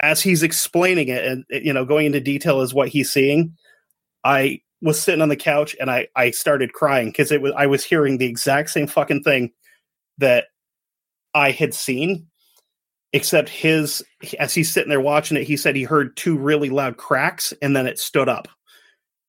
as 0.00 0.22
he's 0.22 0.42
explaining 0.42 1.08
it 1.08 1.24
and 1.24 1.44
you 1.50 1.72
know 1.72 1.84
going 1.84 2.06
into 2.06 2.20
detail 2.20 2.60
as 2.60 2.74
what 2.74 2.88
he's 2.88 3.10
seeing 3.10 3.56
i 4.24 4.60
was 4.80 5.00
sitting 5.00 5.22
on 5.22 5.28
the 5.28 5.36
couch 5.36 5.74
and 5.80 5.90
i 5.90 6.06
i 6.16 6.30
started 6.30 6.72
crying 6.72 7.08
because 7.08 7.32
it 7.32 7.42
was 7.42 7.52
i 7.56 7.66
was 7.66 7.84
hearing 7.84 8.18
the 8.18 8.26
exact 8.26 8.70
same 8.70 8.86
fucking 8.86 9.22
thing 9.22 9.50
that 10.18 10.46
i 11.34 11.50
had 11.50 11.74
seen 11.74 12.26
except 13.12 13.48
his 13.48 14.02
as 14.38 14.54
he's 14.54 14.72
sitting 14.72 14.90
there 14.90 15.00
watching 15.00 15.36
it 15.36 15.44
he 15.44 15.56
said 15.56 15.74
he 15.74 15.82
heard 15.82 16.16
two 16.16 16.36
really 16.36 16.70
loud 16.70 16.96
cracks 16.96 17.52
and 17.62 17.74
then 17.74 17.86
it 17.86 17.98
stood 17.98 18.28
up 18.28 18.48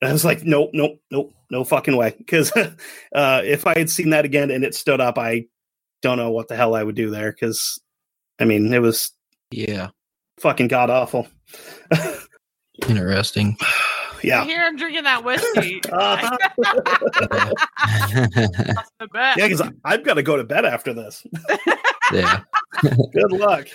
i 0.01 0.11
was 0.11 0.25
like 0.25 0.43
nope 0.43 0.69
nope 0.73 0.99
nope 1.11 1.33
no 1.51 1.63
fucking 1.63 1.95
way 1.97 2.13
because 2.17 2.51
uh 3.15 3.41
if 3.43 3.65
i 3.67 3.77
had 3.77 3.89
seen 3.89 4.09
that 4.11 4.25
again 4.25 4.51
and 4.51 4.63
it 4.63 4.75
stood 4.75 5.01
up 5.01 5.17
i 5.17 5.45
don't 6.01 6.17
know 6.17 6.31
what 6.31 6.47
the 6.47 6.55
hell 6.55 6.75
i 6.75 6.83
would 6.83 6.95
do 6.95 7.09
there 7.09 7.31
because 7.31 7.79
i 8.39 8.45
mean 8.45 8.71
it 8.73 8.81
was 8.81 9.11
yeah. 9.51 9.89
fucking 10.39 10.67
god 10.67 10.89
awful 10.89 11.27
Interesting. 12.87 13.57
yeah 14.23 14.43
Here 14.43 14.61
I'm 14.61 14.75
drinking 14.75 15.03
that 15.03 15.23
whiskey. 15.23 15.81
Uh-huh. 15.91 16.37
That's 18.17 18.91
the 18.99 19.07
best. 19.11 19.37
Yeah, 19.37 19.47
because 19.47 19.69
I've 19.83 20.03
got 20.03 20.15
to 20.15 20.23
go 20.23 20.37
to 20.37 20.43
bed 20.43 20.65
after 20.65 20.93
this. 20.93 21.25
yeah. 22.13 22.41
Good 22.81 23.31
luck. 23.31 23.67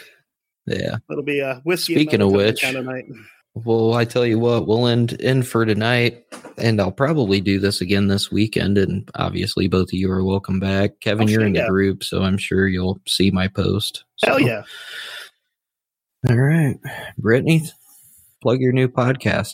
Yeah. 0.66 0.96
It'll 1.10 1.22
be 1.22 1.40
a 1.40 1.60
whiskey. 1.64 1.94
Speaking 1.94 2.22
of 2.22 2.32
which- 2.32 2.62
kind 2.62 2.76
of 2.76 2.84
night. 2.84 3.06
Well, 3.54 3.94
I 3.94 4.04
tell 4.04 4.26
you 4.26 4.38
what, 4.40 4.66
we'll 4.66 4.88
end 4.88 5.12
in 5.14 5.44
for 5.44 5.64
tonight, 5.64 6.24
and 6.58 6.80
I'll 6.80 6.90
probably 6.90 7.40
do 7.40 7.60
this 7.60 7.80
again 7.80 8.08
this 8.08 8.32
weekend. 8.32 8.76
And 8.78 9.08
obviously, 9.14 9.68
both 9.68 9.88
of 9.90 9.92
you 9.94 10.10
are 10.10 10.24
welcome 10.24 10.58
back. 10.58 10.98
Kevin, 11.00 11.28
Oh, 11.28 11.30
you're 11.30 11.40
shit, 11.40 11.46
in 11.46 11.52
the 11.52 11.60
yeah. 11.60 11.68
group, 11.68 12.02
so 12.02 12.22
I'm 12.22 12.36
sure 12.36 12.66
you'll 12.66 13.00
see 13.06 13.30
my 13.30 13.46
post. 13.46 14.04
Hell 14.24 14.40
yeah! 14.40 14.62
All 16.28 16.36
right, 16.36 16.76
Brittany, 17.16 17.62
plug 18.42 18.60
your 18.60 18.72
new 18.72 18.88
podcast. 18.88 19.52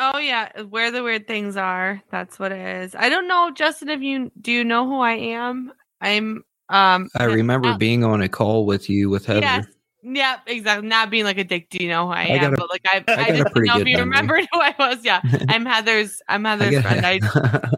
Oh 0.00 0.18
yeah, 0.18 0.62
where 0.62 0.90
the 0.90 1.02
weird 1.02 1.26
things 1.26 1.58
are. 1.58 2.02
That's 2.10 2.38
what 2.38 2.52
it 2.52 2.82
is. 2.82 2.94
I 2.94 3.10
don't 3.10 3.28
know, 3.28 3.50
Justin. 3.54 3.90
If 3.90 4.00
you 4.00 4.32
do, 4.40 4.50
you 4.50 4.64
know 4.64 4.86
who 4.86 5.00
I 5.00 5.12
am? 5.12 5.72
I'm. 6.00 6.42
Um. 6.70 7.10
I 7.16 7.24
remember 7.24 7.68
uh, 7.68 7.76
being 7.76 8.02
on 8.02 8.22
a 8.22 8.30
call 8.30 8.64
with 8.64 8.88
you 8.88 9.10
with 9.10 9.26
Heather. 9.26 9.40
Yes. 9.40 9.66
Yeah, 10.06 10.36
exactly. 10.46 10.86
Not 10.86 11.08
being 11.08 11.24
like 11.24 11.38
a 11.38 11.44
dick. 11.44 11.70
Do 11.70 11.82
you 11.82 11.88
know 11.88 12.06
who 12.06 12.12
I, 12.12 12.24
I 12.24 12.26
am? 12.26 12.52
a- 12.52 12.56
but 12.56 12.68
like 12.70 12.82
I, 12.86 13.04
I 13.08 13.12
I, 13.12 13.36
just 13.36 13.54
didn't 13.54 13.66
know 13.66 13.78
if 13.78 13.88
you 13.88 13.98
remembered 13.98 14.46
who 14.52 14.60
I 14.60 14.74
was. 14.78 15.02
Yeah, 15.02 15.22
I'm 15.48 15.64
Heather's. 15.64 16.20
I'm 16.28 16.44
I 16.44 16.50
Heather's 16.50 16.82
friend. 16.82 17.06
I, 17.06 17.20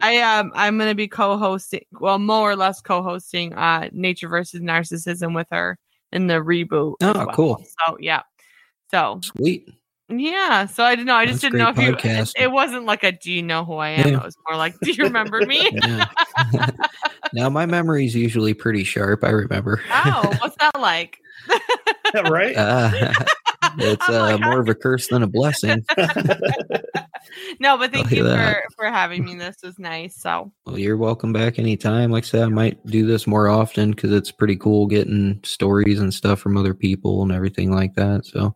I 0.01 0.17
um 0.39 0.51
I'm 0.53 0.77
gonna 0.77 0.93
be 0.93 1.07
co-hosting, 1.07 1.85
well, 1.99 2.19
more 2.19 2.51
or 2.51 2.55
less 2.57 2.81
co-hosting 2.81 3.53
uh 3.53 3.89
Nature 3.93 4.27
versus 4.27 4.59
Narcissism 4.59 5.33
with 5.33 5.47
her 5.51 5.79
in 6.11 6.27
the 6.27 6.35
reboot. 6.35 6.95
Oh, 7.01 7.13
well. 7.13 7.27
cool. 7.27 7.63
So 7.87 7.97
yeah, 8.01 8.23
so 8.91 9.21
Sweet. 9.23 9.69
yeah. 10.09 10.65
So 10.65 10.83
I 10.83 10.95
didn't 10.95 11.07
know. 11.07 11.15
I 11.15 11.27
just 11.27 11.41
That's 11.41 11.53
didn't 11.53 11.59
know 11.59 11.69
if 11.69 11.75
great 11.75 12.03
you. 12.03 12.21
It, 12.21 12.33
it 12.37 12.51
wasn't 12.51 12.83
like 12.83 13.03
a 13.03 13.13
do 13.13 13.31
you 13.31 13.41
know 13.41 13.63
who 13.63 13.75
I 13.75 13.89
am? 13.89 14.09
Yeah. 14.09 14.17
It 14.17 14.23
was 14.23 14.35
more 14.49 14.57
like 14.57 14.77
do 14.81 14.91
you 14.91 15.05
remember 15.05 15.45
me? 15.45 15.69
Now 17.33 17.49
my 17.49 17.65
memory 17.65 18.05
is 18.05 18.15
usually 18.15 18.53
pretty 18.53 18.83
sharp. 18.83 19.23
I 19.23 19.29
remember. 19.29 19.81
oh, 19.91 20.33
what's 20.41 20.55
that 20.57 20.79
like? 20.79 21.19
Right? 22.29 22.55
Uh, 22.67 23.13
it's 23.79 24.09
uh, 24.09 24.37
more 24.39 24.59
of 24.59 24.69
a 24.69 24.75
curse 24.75 25.07
than 25.07 25.23
a 25.23 25.27
blessing. 25.27 25.85
no, 27.59 27.77
but 27.77 27.91
thank 27.91 28.09
you 28.11 28.23
for 28.23 28.29
that. 28.29 28.63
for 28.75 28.85
having 28.85 29.25
me. 29.25 29.35
This 29.35 29.57
was 29.61 29.77
nice. 29.77 30.15
So 30.15 30.51
Well, 30.65 30.79
you're 30.79 30.97
welcome 30.97 31.33
back 31.33 31.59
anytime. 31.59 32.11
Like 32.11 32.23
I 32.23 32.27
said, 32.27 32.43
I 32.43 32.47
might 32.47 32.83
do 32.85 33.05
this 33.05 33.27
more 33.27 33.49
often 33.49 33.91
because 33.91 34.11
it's 34.13 34.31
pretty 34.31 34.55
cool 34.55 34.87
getting 34.87 35.41
stories 35.43 35.99
and 35.99 36.13
stuff 36.13 36.39
from 36.39 36.55
other 36.57 36.73
people 36.73 37.21
and 37.23 37.31
everything 37.31 37.71
like 37.71 37.93
that. 37.95 38.25
So, 38.25 38.55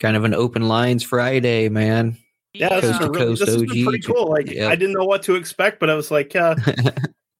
kind 0.00 0.16
of 0.16 0.24
an 0.24 0.34
open 0.34 0.66
lines 0.68 1.02
Friday, 1.04 1.68
man. 1.68 2.16
yeah, 2.52 2.80
this, 2.80 2.90
is 2.90 3.00
really, 3.00 3.34
this 3.36 3.40
has 3.48 3.56
been 3.62 3.84
pretty 3.84 4.00
cool. 4.00 4.28
Like 4.28 4.50
Yep. 4.50 4.70
I 4.70 4.74
didn't 4.76 4.94
know 4.94 5.06
what 5.06 5.22
to 5.24 5.36
expect, 5.36 5.78
but 5.78 5.88
I 5.88 5.94
was 5.94 6.10
like, 6.10 6.34
uh, 6.34 6.56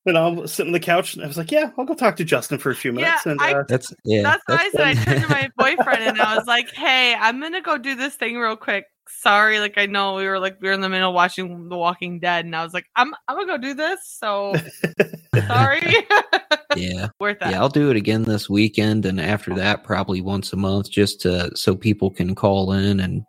and 0.08 0.18
I'll 0.18 0.46
sit 0.48 0.66
on 0.66 0.72
the 0.72 0.80
couch. 0.80 1.14
And 1.14 1.22
I 1.22 1.26
was 1.26 1.36
like, 1.36 1.50
"Yeah, 1.50 1.70
I'll 1.78 1.84
go 1.84 1.94
talk 1.94 2.16
to 2.16 2.24
Justin 2.24 2.58
for 2.58 2.70
a 2.70 2.74
few 2.74 2.92
minutes." 2.92 3.24
Yeah, 3.26 3.32
and 3.32 3.40
I- 3.40 3.52
uh, 3.54 3.64
That's 3.68 3.92
yeah. 4.04 4.22
That's 4.22 4.42
what 4.46 4.60
I 4.60 4.70
said. 4.70 4.80
I 4.80 4.94
turned 4.94 5.22
to 5.22 5.28
my 5.28 5.50
boyfriend 5.56 6.02
and 6.02 6.20
I 6.20 6.36
was 6.36 6.46
like, 6.46 6.70
"Hey, 6.70 7.14
I'm 7.14 7.40
gonna 7.40 7.60
go 7.62 7.78
do 7.78 7.94
this 7.94 8.14
thing 8.16 8.36
real 8.36 8.56
quick. 8.56 8.84
Sorry, 9.10 9.58
like 9.58 9.78
I 9.78 9.86
know 9.86 10.14
we 10.16 10.26
were 10.26 10.38
like 10.38 10.58
we 10.60 10.68
were 10.68 10.74
in 10.74 10.80
the 10.82 10.88
middle 10.88 11.08
of 11.08 11.14
watching 11.14 11.68
The 11.68 11.76
Walking 11.78 12.20
Dead, 12.20 12.44
and 12.44 12.54
I 12.54 12.62
was 12.62 12.74
like, 12.74 12.84
I'm 12.96 13.14
I'm 13.26 13.36
gonna 13.36 13.46
go 13.46 13.58
do 13.58 13.74
this. 13.74 14.00
So 14.04 14.54
sorry. 15.46 15.80
yeah. 16.76 17.08
Worth 17.18 17.38
it. 17.40 17.50
Yeah, 17.50 17.60
I'll 17.60 17.68
do 17.68 17.90
it 17.90 17.96
again 17.96 18.22
this 18.22 18.50
weekend, 18.50 19.06
and 19.06 19.20
after 19.20 19.54
that, 19.54 19.84
probably 19.84 20.20
once 20.20 20.52
a 20.52 20.56
month, 20.56 20.90
just 20.90 21.20
to 21.22 21.50
so 21.56 21.74
people 21.74 22.10
can 22.10 22.34
call 22.34 22.72
in 22.72 23.00
and 23.00 23.22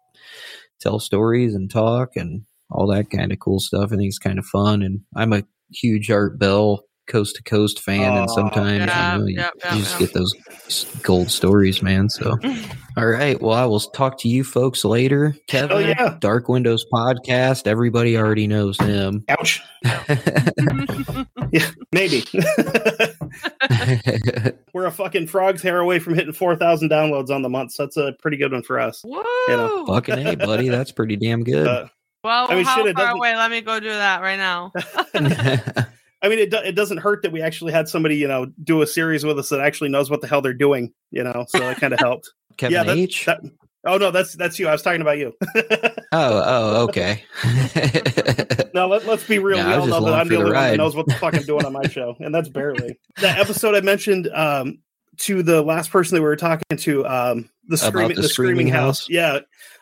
tell 0.82 1.00
stories 1.00 1.56
and 1.56 1.70
talk 1.72 2.16
and 2.16 2.44
all 2.72 2.88
that 2.88 3.10
kind 3.10 3.32
of 3.32 3.40
cool 3.40 3.60
stuff. 3.60 3.92
I 3.92 3.96
think 3.96 4.10
it's 4.10 4.20
kind 4.20 4.38
of 4.40 4.46
fun, 4.46 4.82
and 4.82 5.00
I'm 5.16 5.32
a 5.34 5.44
huge 5.72 6.10
Art 6.12 6.38
Bell 6.40 6.84
coast 7.08 7.36
to 7.38 7.44
coast 7.44 7.80
fan, 7.82 8.16
and 8.16 8.30
sometimes 8.30 8.86
Yeah, 8.86 9.14
you, 9.16 9.20
know, 9.20 9.26
you, 9.28 9.36
yeah, 9.38 9.50
yeah, 9.66 9.74
you 9.76 9.82
just 9.82 10.00
yeah. 10.00 10.06
get 10.06 10.14
those 10.14 10.84
gold 11.02 11.32
stories, 11.32 11.82
man. 11.82 12.08
So, 12.08 12.38
all 12.98 13.08
right, 13.08 13.42
well, 13.42 13.54
I 13.56 13.66
will 13.66 13.80
talk 13.80 14.20
to 14.20 14.28
you 14.30 14.44
folks 14.44 14.86
later. 14.86 15.36
Kevin, 15.48 15.76
Oh, 15.76 15.80
yeah. 15.80 16.18
Dark 16.20 16.48
Windows 16.50 16.86
podcast. 16.94 17.66
Everybody 17.66 18.16
already 18.16 18.46
knows 18.46 18.78
him. 18.80 19.24
ouch. 19.30 19.62
Yeah, 21.52 21.66
maybe. 21.92 22.24
We're 24.74 24.86
a 24.86 24.92
fucking 24.92 25.26
frog's 25.28 25.62
hair 25.64 25.80
away 25.80 25.98
from 26.00 26.14
hitting 26.14 26.34
four 26.34 26.56
thousand 26.56 26.90
downloads 26.92 27.30
on 27.32 27.42
the 27.42 27.50
month. 27.50 27.72
So 27.72 27.84
that's 27.84 27.98
a 27.98 28.14
pretty 28.22 28.38
good 28.38 28.52
one 28.52 28.62
for 28.62 28.80
us. 28.80 29.02
Woo! 29.04 29.24
know, 29.48 29.86
Fucking 29.88 30.18
hey, 30.20 30.36
buddy, 30.36 30.70
that's 30.70 30.92
pretty 30.92 31.16
damn 31.16 31.44
good. 31.44 31.66
Uh, 31.68 31.88
well, 32.24 32.48
I 32.50 32.56
mean, 32.56 32.66
how 32.66 32.84
shit, 32.84 32.96
far 32.96 33.12
away? 33.12 33.36
Let 33.36 33.52
me 33.52 33.62
go 33.62 33.80
do 33.80 33.90
that 33.90 34.22
right 34.22 34.38
now. 34.38 34.72
I 36.22 36.28
mean, 36.28 36.40
it 36.40 36.52
do- 36.52 36.58
it 36.58 36.74
doesn't 36.76 36.98
hurt 36.98 37.22
that 37.24 37.32
we 37.32 37.42
actually 37.42 37.72
had 37.72 37.88
somebody 37.88 38.18
you 38.18 38.28
know 38.28 38.48
do 38.64 38.82
a 38.82 38.88
series 38.88 39.24
with 39.24 39.40
us 39.40 39.50
that 39.50 39.62
actually 39.62 39.90
knows 39.90 40.10
what 40.10 40.22
the 40.22 40.28
hell 40.28 40.42
they're 40.42 40.54
doing. 40.54 40.94
You 41.12 41.24
know, 41.24 41.46
so 41.48 41.70
it 41.70 41.78
kind 41.78 41.94
of 41.94 42.00
helped. 42.00 42.32
Kevin 42.58 42.74
yeah, 42.74 42.84
that- 42.84 42.98
H. 42.98 43.26
that- 43.26 43.42
oh 43.86 43.98
no, 43.98 44.12
that's 44.12 44.34
that's 44.34 44.60
you. 44.60 44.68
I 44.68 44.74
was 44.74 44.82
talking 44.82 45.02
about 45.02 45.18
you. 45.18 45.34
oh, 45.56 46.04
oh, 46.12 46.84
okay. 46.86 47.24
now 48.74 48.88
let, 48.88 49.06
let's 49.06 49.26
be 49.26 49.40
real. 49.40 49.58
Yeah, 49.58 49.68
we 49.68 49.72
I 49.74 49.76
all 49.76 49.82
was 49.82 49.90
know 49.90 49.96
just 49.96 50.06
that 50.06 50.10
along 50.10 50.20
I'm 50.20 50.28
the 50.28 50.36
the 50.36 50.42
only 50.42 50.52
one 50.54 50.64
that 50.64 50.78
knows 50.78 50.96
what 50.96 51.06
the 51.08 51.14
fuck 51.16 51.36
I'm 51.36 51.44
doing 51.44 51.66
on 51.66 51.74
my 51.74 51.88
show, 51.88 52.16
and 52.20 52.36
that's 52.36 52.50
barely. 52.50 53.00
The 53.22 53.30
episode 53.30 53.76
I 53.76 53.82
mentioned 53.82 54.28
um, 54.34 54.80
to 55.20 55.42
the 55.44 55.62
last 55.62 55.92
person 55.92 56.16
that 56.16 56.22
we 56.22 56.28
were 56.28 56.36
talking 56.36 56.78
to, 56.78 57.06
um, 57.08 57.50
the 57.68 57.76
About 57.76 57.88
screaming, 57.88 58.16
the 58.16 58.22
the, 58.24 58.30
screaming, 58.30 58.56
Screaming 58.56 58.74
house. 58.74 59.00
House? 59.02 59.10
Yeah, 59.10 59.40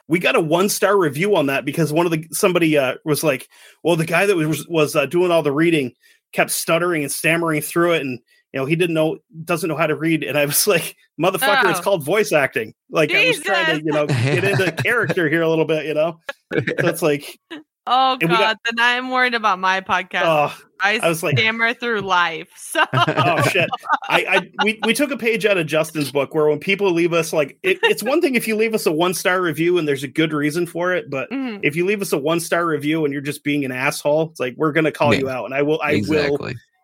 we 0.08 0.20
got 0.20 0.36
a 0.36 0.40
one 0.42 0.70
star 0.70 0.98
review 0.98 1.36
on 1.36 1.48
that 1.48 1.66
because 1.66 1.92
one 1.92 2.06
of 2.06 2.12
the 2.12 2.26
somebody 2.32 2.78
uh, 2.78 2.96
was 3.06 3.24
like, 3.24 3.48
"Well, 3.84 3.96
the 3.96 4.06
guy 4.06 4.26
that 4.26 4.36
was 4.36 4.68
was 4.68 4.96
uh, 4.96 5.06
doing 5.06 5.32
all 5.32 5.44
the 5.44 5.52
reading 5.52 5.94
kept 6.34 6.52
stuttering 6.52 7.04
and 7.04 7.12
stammering 7.12 7.62
through 7.62 7.94
it, 7.94 8.02
and 8.02 8.20
you 8.54 8.60
know 8.60 8.66
he 8.66 8.76
didn't 8.76 8.94
know 8.94 9.18
doesn't 9.44 9.68
know 9.70 9.76
how 9.78 9.88
to 9.88 9.96
read." 9.96 10.24
And 10.24 10.38
I 10.38 10.46
was 10.46 10.66
like, 10.68 10.96
"Motherfucker, 11.22 11.70
it's 11.70 11.80
Oh. 11.80 11.84
called 11.84 12.04
voice 12.04 12.32
acting." 12.32 12.74
Like 12.90 13.14
I 13.14 13.28
was 13.28 13.40
trying 13.42 13.80
to 13.80 13.86
you 13.86 13.92
know 13.92 14.08
get 14.08 14.44
into 14.44 14.72
character 14.84 15.28
here 15.30 15.42
a 15.42 15.50
little 15.50 15.66
bit, 15.66 15.86
you 15.86 15.94
know. 15.94 16.20
So 16.54 16.62
it's 16.88 17.02
like, 17.02 17.40
Oh 17.90 18.18
And 18.20 18.30
god, 18.30 18.38
got- 18.40 18.58
then 18.66 18.76
I'm 18.80 19.10
worried 19.10 19.34
about 19.34 19.60
my 19.60 19.82
podcast. 19.82 20.22
oh, 20.26 20.56
I, 20.82 21.00
I 21.02 21.08
was 21.10 21.24
like- 21.24 21.38
stammer 21.38 21.74
through 21.74 22.02
life. 22.02 22.50
So 22.78 22.84
oh 22.94 23.42
shit 23.44 23.68
I, 24.10 24.26
I 24.26 24.52
we, 24.64 24.80
we 24.86 24.94
took 24.94 25.10
a 25.10 25.18
page 25.18 25.46
out 25.46 25.58
of 25.58 25.66
justin's 25.66 26.12
book 26.12 26.36
where 26.36 26.48
when 26.48 26.60
people 26.60 26.92
leave 26.92 27.14
us 27.14 27.32
like 27.34 27.58
it, 27.64 27.80
it's 27.82 28.04
one 28.04 28.22
thing 28.22 28.36
if 28.36 28.48
you 28.48 28.56
leave 28.56 28.76
us 28.76 28.86
a 28.86 28.92
one 28.92 29.14
star 29.16 29.42
review 29.42 29.78
and 29.80 29.88
there's 29.88 30.04
a 30.04 30.08
good 30.08 30.32
reason 30.34 30.68
for 30.68 30.94
it 30.94 31.10
but 31.10 31.32
Mhm. 31.32 31.62
if 31.64 31.76
you 31.76 31.86
leave 31.86 32.02
us 32.02 32.12
a 32.12 32.18
one 32.18 32.40
star 32.42 32.66
review 32.68 33.04
and 33.06 33.14
you're 33.14 33.22
just 33.24 33.44
being 33.44 33.64
an 33.66 33.72
asshole 33.72 34.30
it's 34.30 34.40
like 34.40 34.54
we're 34.58 34.74
gonna 34.74 34.92
call 34.92 35.14
Yeah. 35.14 35.20
you 35.22 35.30
out 35.30 35.46
and 35.46 35.54
i 35.56 35.62
will 35.64 35.82
i 35.82 36.04
will 36.08 36.38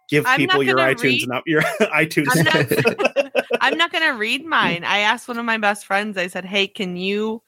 give 0.09 0.25
I'm 0.25 0.37
people 0.37 0.63
your 0.63 0.77
itunes 0.77 1.27
read- 1.27 1.29
and 1.29 1.41
your 1.45 1.61
itunes 1.81 2.27
I'm 2.33 2.43
not, 2.45 3.43
I'm 3.61 3.77
not 3.77 3.91
gonna 3.91 4.13
read 4.17 4.45
mine. 4.45 4.83
I 4.83 4.99
asked 4.99 5.27
one 5.27 5.37
of 5.37 5.45
my 5.45 5.57
best 5.57 5.85
friends. 5.85 6.17
I 6.17 6.27
said, 6.27 6.43
"Hey, 6.45 6.67
can 6.67 6.95
you?" 6.97 7.41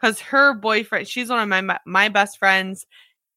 Because 0.00 0.20
her 0.20 0.54
boyfriend, 0.54 1.08
she's 1.08 1.28
one 1.28 1.40
of 1.40 1.48
my 1.48 1.78
my 1.84 2.08
best 2.08 2.38
friends, 2.38 2.86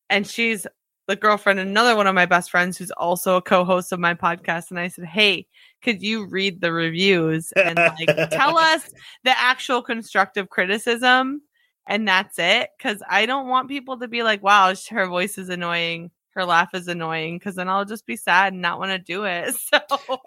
and 0.09 0.27
she's 0.27 0.67
the 1.07 1.15
girlfriend 1.15 1.59
of 1.59 1.67
another 1.67 1.95
one 1.95 2.07
of 2.07 2.15
my 2.15 2.25
best 2.25 2.51
friends 2.51 2.77
who's 2.77 2.91
also 2.91 3.35
a 3.35 3.41
co-host 3.41 3.91
of 3.91 3.99
my 3.99 4.13
podcast. 4.13 4.69
And 4.69 4.79
I 4.79 4.87
said, 4.87 5.05
"Hey, 5.05 5.47
could 5.81 6.01
you 6.01 6.25
read 6.25 6.61
the 6.61 6.71
reviews 6.71 7.51
and 7.53 7.77
like 7.77 8.29
tell 8.29 8.57
us 8.57 8.89
the 9.23 9.37
actual 9.37 9.81
constructive 9.81 10.49
criticism?" 10.49 11.41
And 11.87 12.07
that's 12.07 12.37
it, 12.39 12.69
because 12.77 13.01
I 13.09 13.25
don't 13.25 13.47
want 13.47 13.67
people 13.67 13.99
to 13.99 14.07
be 14.07 14.23
like, 14.23 14.43
"Wow, 14.43 14.73
her 14.89 15.07
voice 15.07 15.37
is 15.37 15.49
annoying." 15.49 16.11
Her 16.33 16.45
laugh 16.45 16.69
is 16.73 16.87
annoying 16.87 17.37
because 17.37 17.55
then 17.55 17.67
I'll 17.67 17.83
just 17.85 18.05
be 18.05 18.15
sad 18.15 18.53
and 18.53 18.61
not 18.61 18.79
want 18.79 18.91
to 18.91 18.97
do 18.99 19.25
it. 19.25 19.53
So 19.71 19.79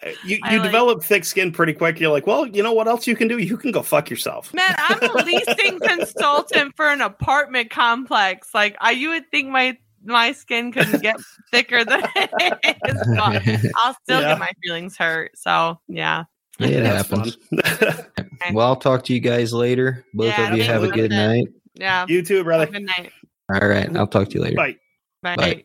eh, 0.02 0.14
you, 0.24 0.39
I 0.43 0.52
you 0.52 0.59
like- 0.59 0.66
develop 0.66 1.02
thick 1.02 1.24
skin 1.24 1.51
pretty 1.52 1.72
quick 1.72 1.98
you're 2.01 2.10
like 2.12 2.26
well 2.26 2.47
you 2.47 2.62
know 2.62 2.72
what 2.72 2.89
else 2.89 3.06
you 3.06 3.16
can 3.16 3.28
do 3.28 3.39
you 3.39 3.56
can 3.56 3.70
go 3.72 3.82
fuck 3.82 4.09
yourself 4.10 4.52
Man, 4.55 4.74
I'm 4.78 5.02
a 5.02 5.12
leasing 5.24 5.78
consultant 5.82 6.74
for 6.76 6.86
an 6.89 7.01
apartment 7.01 7.70
complex. 7.70 8.55
Like, 8.55 8.76
I 8.81 8.90
you 8.93 9.10
would 9.10 9.31
think 9.31 9.48
my 9.48 9.76
my 10.05 10.32
skin 10.32 10.70
couldn't 10.72 11.01
get 11.09 11.16
thicker 11.51 11.85
than 11.85 12.02
it 12.14 12.59
is. 12.86 13.16
but 13.16 13.72
I'll 13.82 13.94
still 14.02 14.20
Yeah. 14.20 14.28
get 14.32 14.39
my 14.39 14.51
feelings 14.62 14.97
hurt. 14.98 15.32
So 15.39 15.81
yeah. 15.89 16.24
it 16.60 16.85
happens. 16.85 17.36
fun. 17.36 18.06
Well, 18.52 18.66
I'll 18.66 18.76
talk 18.76 19.05
to 19.05 19.14
you 19.14 19.20
guys 19.20 19.52
later. 19.55 20.05
Both 20.12 20.26
Yeah, 20.26 20.52
of 20.52 20.59
you 20.59 20.64
have 20.64 20.82
a 20.85 20.89
good 20.89 21.10
night. 21.10 21.47
Yeah. 21.74 22.05
you 22.09 22.22
too 22.22 22.44
brother 22.44 22.66
Have 22.66 22.74
a 22.74 22.78
Good 22.78 22.86
night. 22.86 23.12
All 23.52 23.66
right, 23.68 23.94
I'll 23.97 24.06
talk 24.06 24.28
to 24.28 24.35
you 24.35 24.43
later. 24.43 24.56
bye 24.56 24.76
Bye. 25.22 25.36
Bye. 25.36 25.64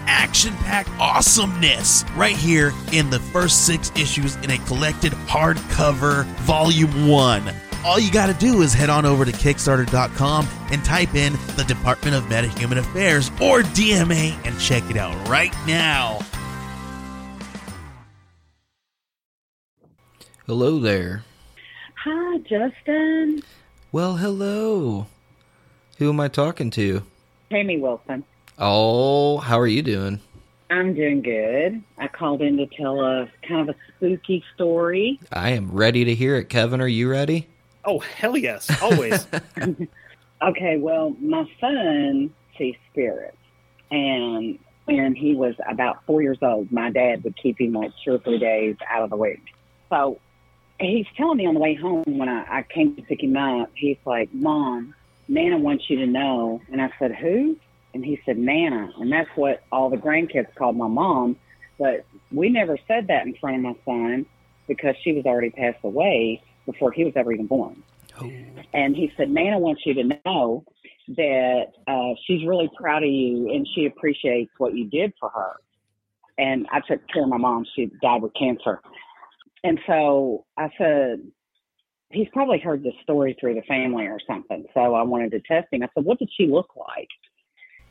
action 0.07 0.53
packed 0.55 0.89
awesomeness 0.99 2.03
right 2.15 2.35
here 2.35 2.73
in 2.91 3.09
the 3.09 3.19
first 3.19 3.65
six 3.65 3.91
issues 3.95 4.35
in 4.37 4.51
a 4.51 4.57
collected 4.59 5.11
hardcover 5.27 6.25
volume 6.41 7.07
one. 7.07 7.43
All 7.83 7.99
you 7.99 8.11
got 8.11 8.27
to 8.27 8.33
do 8.33 8.61
is 8.61 8.73
head 8.73 8.89
on 8.89 9.05
over 9.05 9.25
to 9.25 9.31
Kickstarter.com 9.31 10.47
and 10.71 10.85
type 10.85 11.15
in 11.15 11.33
the 11.55 11.63
Department 11.67 12.15
of 12.15 12.23
Metahuman 12.25 12.77
Affairs 12.77 13.29
or 13.41 13.61
DMA 13.61 14.35
and 14.45 14.59
check 14.59 14.83
it 14.89 14.97
out 14.97 15.27
right 15.27 15.53
now. 15.65 16.19
Hello 20.45 20.79
there. 20.79 21.23
Hi, 22.03 22.37
Justin. 22.39 23.41
Well, 23.91 24.17
hello. 24.17 25.07
Who 25.97 26.09
am 26.09 26.19
I 26.19 26.27
talking 26.27 26.71
to? 26.71 27.03
Amy 27.51 27.77
Wilson. 27.77 28.23
Oh, 28.63 29.39
how 29.39 29.59
are 29.59 29.65
you 29.65 29.81
doing? 29.81 30.19
I'm 30.69 30.93
doing 30.93 31.23
good. 31.23 31.83
I 31.97 32.07
called 32.07 32.43
in 32.43 32.57
to 32.57 32.67
tell 32.67 33.01
a 33.01 33.27
kind 33.45 33.67
of 33.67 33.75
a 33.75 33.79
spooky 33.87 34.43
story. 34.53 35.19
I 35.31 35.49
am 35.49 35.71
ready 35.71 36.05
to 36.05 36.13
hear 36.13 36.35
it. 36.35 36.47
Kevin, 36.47 36.79
are 36.79 36.87
you 36.87 37.09
ready? 37.09 37.47
oh 37.83 37.97
hell 37.97 38.37
yes 38.37 38.69
always 38.79 39.25
Okay, 40.43 40.77
well, 40.77 41.15
my 41.19 41.45
son 41.59 42.31
sees 42.57 42.75
spirits. 42.91 43.37
And 43.91 44.57
when 44.85 45.15
he 45.15 45.35
was 45.35 45.55
about 45.69 46.03
four 46.05 46.21
years 46.21 46.39
old, 46.41 46.71
my 46.71 46.89
dad 46.89 47.23
would 47.23 47.35
keep 47.37 47.59
him 47.59 47.73
like 47.73 47.91
two 48.03 48.13
or 48.13 48.19
three 48.19 48.39
days 48.39 48.75
out 48.89 49.03
of 49.03 49.09
the 49.11 49.17
week. 49.17 49.43
So 49.89 50.19
he's 50.79 51.05
telling 51.15 51.37
me 51.37 51.45
on 51.45 51.53
the 51.53 51.59
way 51.59 51.75
home 51.75 52.03
when 52.05 52.27
I, 52.27 52.59
I 52.59 52.63
came 52.63 52.95
to 52.95 53.01
pick 53.03 53.21
him 53.21 53.37
up, 53.37 53.71
he's 53.75 53.97
like, 54.05 54.33
Mom, 54.33 54.95
Nana 55.27 55.57
wants 55.59 55.89
you 55.89 55.97
to 55.97 56.07
know. 56.07 56.61
And 56.71 56.81
I 56.81 56.89
said, 56.97 57.13
Who? 57.15 57.57
And 57.93 58.05
he 58.05 58.19
said, 58.25 58.37
Nana. 58.37 58.89
And 58.99 59.11
that's 59.11 59.29
what 59.35 59.63
all 59.71 59.89
the 59.89 59.97
grandkids 59.97 60.53
called 60.55 60.77
my 60.77 60.87
mom. 60.87 61.37
But 61.77 62.05
we 62.31 62.49
never 62.49 62.77
said 62.87 63.07
that 63.07 63.25
in 63.25 63.35
front 63.35 63.57
of 63.57 63.61
my 63.61 63.75
son 63.85 64.25
because 64.67 64.95
she 65.03 65.13
was 65.13 65.25
already 65.25 65.49
passed 65.49 65.79
away 65.83 66.41
before 66.65 66.91
he 66.91 67.03
was 67.03 67.13
ever 67.15 67.31
even 67.33 67.47
born. 67.47 67.83
And 68.73 68.95
he 68.95 69.11
said, 69.17 69.29
Nana 69.29 69.57
wants 69.57 69.81
you 69.85 69.93
to 69.95 70.03
know 70.25 70.63
that 71.09 71.65
uh, 71.87 72.13
she's 72.25 72.45
really 72.47 72.69
proud 72.79 73.03
of 73.03 73.09
you 73.09 73.51
and 73.51 73.67
she 73.75 73.85
appreciates 73.85 74.51
what 74.57 74.75
you 74.75 74.85
did 74.89 75.13
for 75.19 75.29
her. 75.29 75.53
And 76.37 76.67
I 76.71 76.79
took 76.79 77.01
care 77.09 77.23
of 77.23 77.29
my 77.29 77.37
mom. 77.37 77.65
She 77.75 77.91
died 78.01 78.21
with 78.21 78.33
cancer. 78.33 78.81
And 79.63 79.79
so 79.85 80.45
I 80.57 80.69
said, 80.77 81.21
he's 82.09 82.27
probably 82.33 82.59
heard 82.59 82.83
this 82.83 82.93
story 83.03 83.35
through 83.39 83.55
the 83.55 83.61
family 83.63 84.05
or 84.05 84.19
something. 84.27 84.65
So 84.73 84.95
I 84.95 85.03
wanted 85.03 85.31
to 85.31 85.39
test 85.41 85.67
him. 85.71 85.83
I 85.83 85.87
said, 85.93 86.03
what 86.03 86.19
did 86.19 86.29
she 86.35 86.47
look 86.47 86.69
like? 86.75 87.09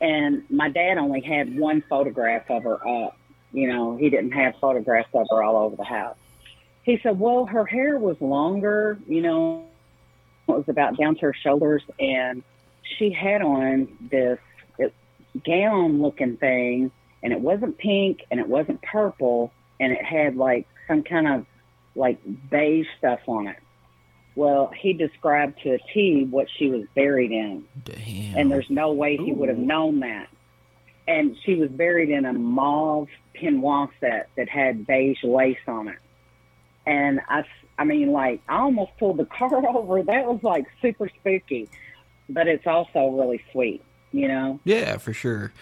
And 0.00 0.44
my 0.50 0.68
dad 0.70 0.98
only 0.98 1.20
had 1.20 1.58
one 1.58 1.82
photograph 1.88 2.50
of 2.50 2.62
her 2.64 2.86
up. 2.86 3.16
You 3.52 3.68
know, 3.72 3.96
he 3.96 4.10
didn't 4.10 4.32
have 4.32 4.54
photographs 4.60 5.10
of 5.12 5.26
her 5.30 5.42
all 5.42 5.56
over 5.56 5.76
the 5.76 5.84
house. 5.84 6.16
He 6.82 6.98
said, 7.02 7.18
well, 7.18 7.46
her 7.46 7.66
hair 7.66 7.98
was 7.98 8.20
longer, 8.20 8.98
you 9.06 9.20
know, 9.20 9.64
it 10.48 10.52
was 10.52 10.68
about 10.68 10.96
down 10.96 11.14
to 11.16 11.20
her 11.26 11.34
shoulders, 11.34 11.82
and 11.98 12.42
she 12.82 13.10
had 13.10 13.42
on 13.42 13.88
this 14.10 14.38
gown 15.44 16.02
looking 16.02 16.36
thing, 16.36 16.90
and 17.22 17.32
it 17.32 17.40
wasn't 17.40 17.78
pink 17.78 18.24
and 18.30 18.40
it 18.40 18.48
wasn't 18.48 18.82
purple, 18.82 19.52
and 19.78 19.92
it 19.92 20.04
had 20.04 20.36
like 20.36 20.66
some 20.88 21.02
kind 21.02 21.28
of 21.28 21.46
like 21.94 22.18
beige 22.50 22.86
stuff 22.98 23.20
on 23.26 23.48
it. 23.48 23.56
Well, 24.36 24.72
he 24.76 24.92
described 24.92 25.60
to 25.62 25.74
a 25.74 25.78
T 25.92 26.26
what 26.30 26.48
she 26.56 26.68
was 26.70 26.84
buried 26.94 27.32
in. 27.32 27.64
Damn. 27.84 28.38
And 28.38 28.50
there's 28.50 28.70
no 28.70 28.92
way 28.92 29.16
he 29.16 29.32
would 29.32 29.48
have 29.48 29.58
known 29.58 30.00
that. 30.00 30.28
And 31.08 31.36
she 31.44 31.56
was 31.56 31.68
buried 31.70 32.10
in 32.10 32.24
a 32.24 32.32
mauve 32.32 33.08
peignoir 33.34 33.88
set 33.98 34.30
that 34.36 34.48
had 34.48 34.86
beige 34.86 35.22
lace 35.24 35.58
on 35.66 35.88
it. 35.88 35.98
And 36.86 37.20
I, 37.28 37.44
I 37.78 37.84
mean, 37.84 38.12
like, 38.12 38.40
I 38.48 38.58
almost 38.60 38.92
pulled 38.98 39.16
the 39.16 39.24
car 39.38 39.66
over. 39.68 40.02
That 40.02 40.26
was 40.26 40.42
like 40.42 40.66
super 40.80 41.10
spooky, 41.20 41.68
but 42.28 42.46
it's 42.46 42.66
also 42.66 43.08
really 43.08 43.42
sweet, 43.52 43.82
you 44.12 44.28
know? 44.28 44.60
Yeah, 44.64 44.98
for 44.98 45.12
sure. 45.12 45.52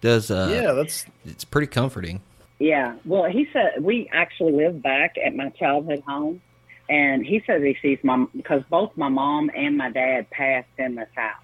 Does 0.00 0.30
uh 0.30 0.48
yeah, 0.52 0.72
that's 0.72 1.06
it's 1.24 1.44
pretty 1.44 1.66
comforting. 1.66 2.20
Yeah. 2.58 2.96
Well, 3.04 3.24
he 3.24 3.48
said 3.52 3.82
we 3.82 4.08
actually 4.12 4.52
live 4.52 4.82
back 4.82 5.16
at 5.24 5.34
my 5.34 5.48
childhood 5.50 6.02
home, 6.06 6.40
and 6.88 7.24
he 7.24 7.42
says 7.46 7.62
he 7.62 7.76
sees 7.82 7.98
my 8.02 8.26
because 8.34 8.62
both 8.70 8.96
my 8.96 9.08
mom 9.08 9.50
and 9.54 9.76
my 9.76 9.90
dad 9.90 10.30
passed 10.30 10.68
in 10.78 10.94
this 10.94 11.08
house, 11.14 11.42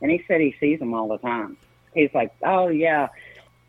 and 0.00 0.10
he 0.10 0.22
said 0.28 0.40
he 0.40 0.54
sees 0.60 0.78
them 0.78 0.94
all 0.94 1.08
the 1.08 1.18
time. 1.18 1.56
He's 1.94 2.10
like, 2.14 2.32
oh 2.42 2.68
yeah, 2.68 3.08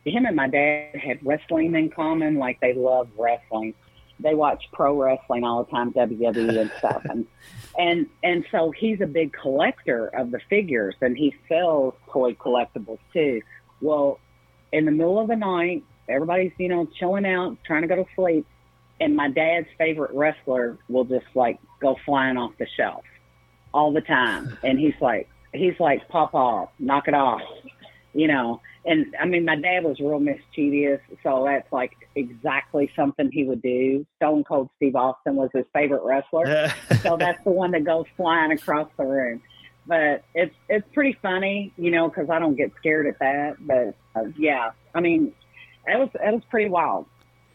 him 0.06 0.26
and 0.26 0.36
my 0.36 0.50
dad 0.50 0.96
had 0.96 1.26
wrestling 1.26 1.76
in 1.76 1.90
common. 1.90 2.36
Like 2.36 2.60
they 2.60 2.74
love 2.74 3.08
wrestling. 3.18 3.74
They 4.20 4.36
watch 4.36 4.64
pro 4.72 5.02
wrestling 5.02 5.44
all 5.44 5.64
the 5.64 5.72
time, 5.72 5.94
WWE 5.94 6.60
and 6.60 6.72
stuff, 6.78 7.06
and 7.06 7.26
and 7.78 8.08
and 8.24 8.46
so 8.52 8.72
he's 8.72 9.02
a 9.02 9.08
big 9.08 9.34
collector 9.34 10.08
of 10.08 10.32
the 10.32 10.40
figures, 10.50 10.96
and 11.02 11.18
he 11.18 11.34
sells 11.48 11.94
toy 12.10 12.34
collectibles 12.34 13.00
too. 13.14 13.42
Well, 13.82 14.20
in 14.72 14.86
the 14.86 14.92
middle 14.92 15.20
of 15.20 15.28
the 15.28 15.36
night, 15.36 15.84
everybody's 16.10 16.52
you 16.58 16.70
know 16.70 16.86
chilling 17.00 17.26
out, 17.26 17.58
trying 17.66 17.82
to 17.84 17.88
go 17.88 17.96
to 17.96 18.06
sleep, 18.16 18.46
and 19.04 19.16
my 19.16 19.30
dad's 19.30 19.68
favorite 19.78 20.12
wrestler 20.14 20.78
will 20.88 21.04
just 21.04 21.26
like 21.36 21.60
go 21.82 21.98
flying 22.06 22.38
off 22.38 22.52
the 22.58 22.68
shelf 22.78 23.04
all 23.74 23.92
the 23.92 24.02
time, 24.02 24.58
and 24.64 24.80
he's 24.80 24.96
like 25.02 25.30
he's 25.54 25.80
like 25.80 26.08
Papa, 26.08 26.70
knock 26.80 27.08
it 27.08 27.14
off, 27.14 27.42
you 28.14 28.28
know. 28.28 28.62
And 28.86 29.16
I 29.20 29.26
mean, 29.26 29.46
my 29.46 29.56
dad 29.56 29.84
was 29.84 30.00
real 30.00 30.20
mischievous, 30.20 31.00
so 31.22 31.44
that's 31.46 31.72
like 31.72 31.94
exactly 32.16 32.92
something 32.96 33.30
he 33.32 33.44
would 33.44 33.62
do. 33.62 34.06
Stone 34.18 34.46
Cold 34.46 34.70
Steve 34.78 34.96
Austin 34.96 35.36
was 35.36 35.50
his 35.54 35.66
favorite 35.74 36.04
wrestler, 36.04 36.74
so 37.02 37.18
that's 37.18 37.44
the 37.44 37.52
one 37.52 37.72
that 37.72 37.84
goes 37.84 38.06
flying 38.16 38.52
across 38.52 38.90
the 38.98 39.06
room. 39.06 39.42
But 39.86 40.24
it's 40.34 40.56
it's 40.70 40.88
pretty 40.94 41.18
funny, 41.22 41.74
you 41.78 41.92
know, 41.92 42.08
because 42.08 42.30
I 42.30 42.40
don't 42.40 42.56
get 42.56 42.72
scared 42.78 43.08
at 43.08 43.20
that. 43.20 43.56
But 43.60 43.96
uh, 44.16 44.28
yeah, 44.38 44.72
I 44.96 45.02
mean, 45.02 45.34
it 45.88 46.00
was 46.00 46.10
it 46.14 46.34
was 46.34 46.44
pretty 46.50 46.70
wild, 46.70 47.06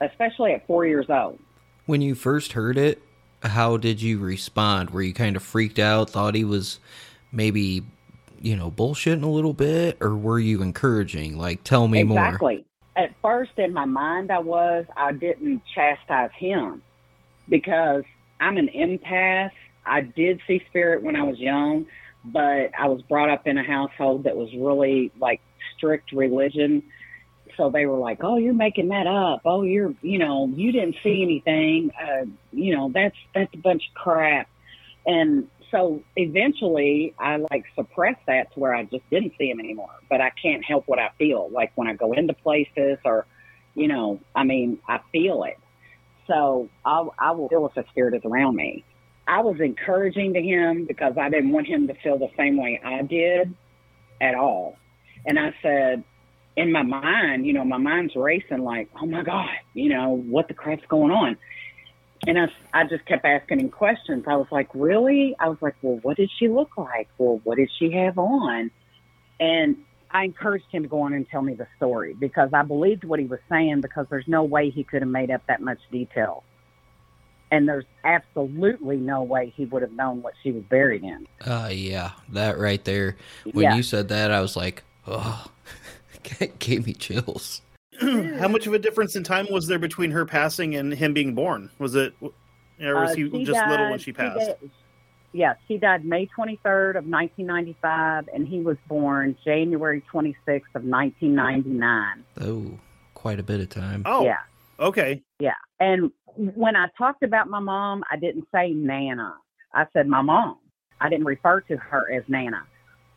especially 0.01 0.53
at 0.53 0.67
four 0.67 0.87
years 0.87 1.07
old. 1.09 1.39
When 1.87 2.03
you 2.03 2.15
first 2.15 2.53
heard 2.53 2.77
it, 2.77 3.03
how 3.43 3.77
did 3.77 4.03
you 4.03 4.19
respond? 4.19 4.91
Were 4.91 5.03
you 5.03 5.15
kind 5.15 5.37
of 5.37 5.43
freaked 5.43 5.79
out, 5.79 6.11
thought 6.11 6.35
he 6.35 6.45
was 6.45 6.81
maybe, 7.33 7.83
you 8.41 8.57
know, 8.57 8.71
bullshitting 8.71 9.23
a 9.23 9.29
little 9.29 9.53
bit, 9.53 9.97
or 10.01 10.17
were 10.17 10.39
you 10.39 10.63
encouraging? 10.63 11.39
Like, 11.39 11.65
tell 11.65 11.89
me 11.89 12.03
more. 12.03 12.19
Exactly. 12.19 12.65
At 12.97 13.15
first, 13.23 13.53
in 13.59 13.73
my 13.73 13.85
mind, 13.85 14.33
I 14.33 14.41
was. 14.41 14.85
I 14.97 15.13
didn't 15.13 15.63
chastise 15.73 16.31
him 16.37 16.83
because 17.49 18.03
I'm 18.41 18.57
an 18.57 18.69
empath. 18.75 19.53
I 19.87 20.01
did 20.01 20.41
see 20.47 20.63
spirit 20.69 21.03
when 21.03 21.17
I 21.17 21.23
was 21.23 21.39
young, 21.39 21.87
but 22.25 22.71
I 22.79 22.89
was 22.89 23.01
brought 23.03 23.31
up 23.31 23.47
in 23.47 23.57
a 23.57 23.63
household 23.63 24.25
that 24.25 24.37
was 24.37 24.53
really 24.55 25.13
like 25.21 25.41
strict 25.77 26.13
religion. 26.13 26.83
So 27.59 27.69
they 27.71 27.85
were 27.85 27.99
like, 27.99 28.25
"Oh, 28.25 28.39
you're 28.39 28.55
making 28.55 28.89
that 28.89 29.07
up. 29.07 29.43
Oh, 29.45 29.63
you're, 29.63 29.95
you 30.01 30.19
know, 30.19 30.51
you 30.55 30.73
didn't 30.73 30.97
see 31.03 31.23
anything. 31.23 31.91
Uh, 32.01 32.25
you 32.53 32.75
know, 32.75 32.91
that's 32.95 33.17
that's 33.35 33.53
a 33.53 33.59
bunch 33.59 33.83
of 33.89 33.95
crap." 33.95 34.49
And 35.05 35.49
so 35.71 36.03
eventually, 36.17 37.15
I 37.19 37.37
like 37.51 37.65
suppressed 37.75 38.25
that 38.27 38.53
to 38.55 38.61
where 38.61 38.75
I 38.75 38.85
just 38.85 39.09
didn't 39.11 39.35
see 39.37 39.51
him 39.51 39.61
anymore. 39.61 39.91
But 40.09 40.21
I 40.21 40.31
can't 40.31 40.65
help 40.65 40.85
what 40.87 40.99
I 40.99 41.11
feel. 41.19 41.51
Like 41.53 41.73
when 41.75 41.89
I 41.89 41.95
go 41.95 42.13
into 42.13 42.33
places, 42.33 42.99
or, 43.05 43.27
you 43.75 43.89
know, 43.89 44.21
I 44.35 44.45
mean, 44.45 44.79
I 44.89 45.01
feel 45.13 45.45
it. 45.45 45.59
So 46.27 46.69
I, 46.85 47.07
I 47.19 47.31
will 47.33 47.49
feel 47.49 47.67
if 47.67 47.77
a 47.77 47.89
spirit 47.91 48.15
is 48.15 48.23
around 48.25 48.57
me. 48.57 48.85
I 49.27 49.41
was 49.41 49.61
encouraging 49.61 50.35
to 50.35 50.43
him 50.43 50.87
because 50.87 51.19
I 51.19 51.29
didn't 51.29 51.51
want 51.53 51.67
him 51.67 51.89
to 51.89 51.95
feel 51.95 52.19
the 52.19 52.31
same 52.37 52.57
way 52.57 52.81
I 52.83 53.03
did 53.03 53.55
at 54.21 54.35
all. 54.35 54.77
And 55.27 55.39
I 55.39 55.55
said, 55.63 56.05
in 56.57 56.73
my 56.73 56.83
mind, 56.83 57.47
you 57.47 57.53
know, 57.53 57.65
my 57.65 57.77
mind's 57.77 58.17
racing 58.17 58.59
like, 58.59 58.89
oh 59.01 59.07
my 59.07 59.23
God, 59.23 59.49
you 59.75 59.89
know, 59.91 60.11
what 60.11 60.49
the 60.49 60.55
crap's 60.55 60.85
going 60.89 61.13
on? 61.13 61.37
And 62.27 62.39
I, 62.39 62.49
I 62.75 62.85
just 62.85 63.07
kept 63.07 63.25
asking 63.25 63.61
him 63.61 63.69
questions. 63.69 64.25
I 64.27 64.35
was 64.37 64.49
like, 64.51 64.69
really? 64.75 65.37
I 65.39 65.49
was 65.49 65.59
like, 65.61 65.77
well, 65.83 66.01
what 66.03 66.17
did 66.17 66.31
she 66.37 66.49
look 66.49 66.77
like? 66.77 67.09
Well, 67.17 67.41
what 67.45 67.57
did 67.59 67.71
she 67.79 67.93
have 67.93 68.19
on? 68.19 68.71
And 69.39 69.77
I 70.11 70.25
encouraged 70.25 70.67
him 70.73 70.83
to 70.83 70.89
go 70.89 71.03
on 71.03 71.13
and 71.13 71.29
tell 71.29 71.43
me 71.43 71.55
the 71.55 71.69
story 71.77 72.15
because 72.15 72.51
I 72.53 72.63
believed 72.63 73.05
what 73.05 73.21
he 73.21 73.27
was 73.27 73.39
saying 73.49 73.83
because 73.83 74.07
there's 74.11 74.27
no 74.27 74.43
way 74.43 74.71
he 74.71 74.83
could 74.83 75.03
have 75.03 75.11
made 75.11 75.31
up 75.31 75.43
that 75.47 75.61
much 75.63 75.79
detail. 75.93 76.43
And 77.51 77.69
there's 77.69 77.85
absolutely 78.05 78.97
no 78.97 79.23
way 79.23 79.53
he 79.57 79.65
would 79.67 79.83
have 79.83 79.93
known 79.93 80.21
what 80.21 80.35
she 80.43 80.51
was 80.51 80.65
buried 80.65 81.05
in. 81.05 81.27
Uh, 81.41 81.71
yeah, 81.73 82.13
that 82.31 82.59
right 82.59 82.85
there. 82.85 83.17
When 83.53 83.65
Yeah. 83.65 83.77
you 83.77 83.83
said 83.83 84.09
that, 84.09 84.31
I 84.31 84.41
was 84.41 84.57
like, 84.57 84.83
oh, 85.07 85.47
it 86.41 86.59
gave 86.59 86.87
me 86.87 86.93
chills. 86.95 87.63
How 88.01 88.47
much 88.49 88.67
of 88.67 88.75
a 88.75 88.79
difference 88.79 89.17
in 89.17 89.25
time 89.25 89.47
was 89.51 89.67
there 89.67 89.79
between 89.79 90.13
her 90.13 90.25
passing 90.25 90.77
and 90.77 90.93
him 90.95 91.13
being 91.13 91.35
born? 91.35 91.71
Was 91.79 91.95
it, 91.97 92.15
or 92.21 92.31
was 92.81 93.11
Uh, 93.13 93.15
he 93.17 93.31
she 93.31 93.45
just 93.45 93.67
little 93.69 93.91
when 93.91 93.99
she 93.99 94.13
passed? 94.13 94.39
died- 94.61 94.71
yeah, 95.33 95.55
she 95.67 95.77
died 95.79 96.05
May 96.05 96.27
23rd 96.27 96.97
of 96.97 97.05
1995, 97.07 98.29
and 98.33 98.47
he 98.49 98.61
was 98.61 98.77
born 98.89 99.37
January 99.45 100.03
26th 100.13 100.75
of 100.75 100.85
1999. 100.85 102.25
Oh, 102.41 102.79
quite 103.15 103.39
a 103.39 103.43
bit 103.43 103.61
of 103.61 103.69
time. 103.69 104.03
Oh, 104.07 104.25
Yeah, 104.25 104.39
okay. 104.81 105.23
yeah. 105.39 105.55
And 105.81 106.11
when 106.37 106.77
I 106.77 106.87
talked 106.97 107.23
about 107.23 107.49
my 107.49 107.59
mom, 107.59 108.05
I 108.11 108.17
didn't 108.17 108.47
say 108.55 108.71
Nana. 108.73 109.35
I 109.75 109.87
said 109.93 110.07
my 110.09 110.23
mom. 110.23 110.59
I 111.01 111.09
didn't 111.09 111.27
refer 111.27 111.61
to 111.63 111.77
her 111.77 112.11
as 112.13 112.23
Nana 112.29 112.63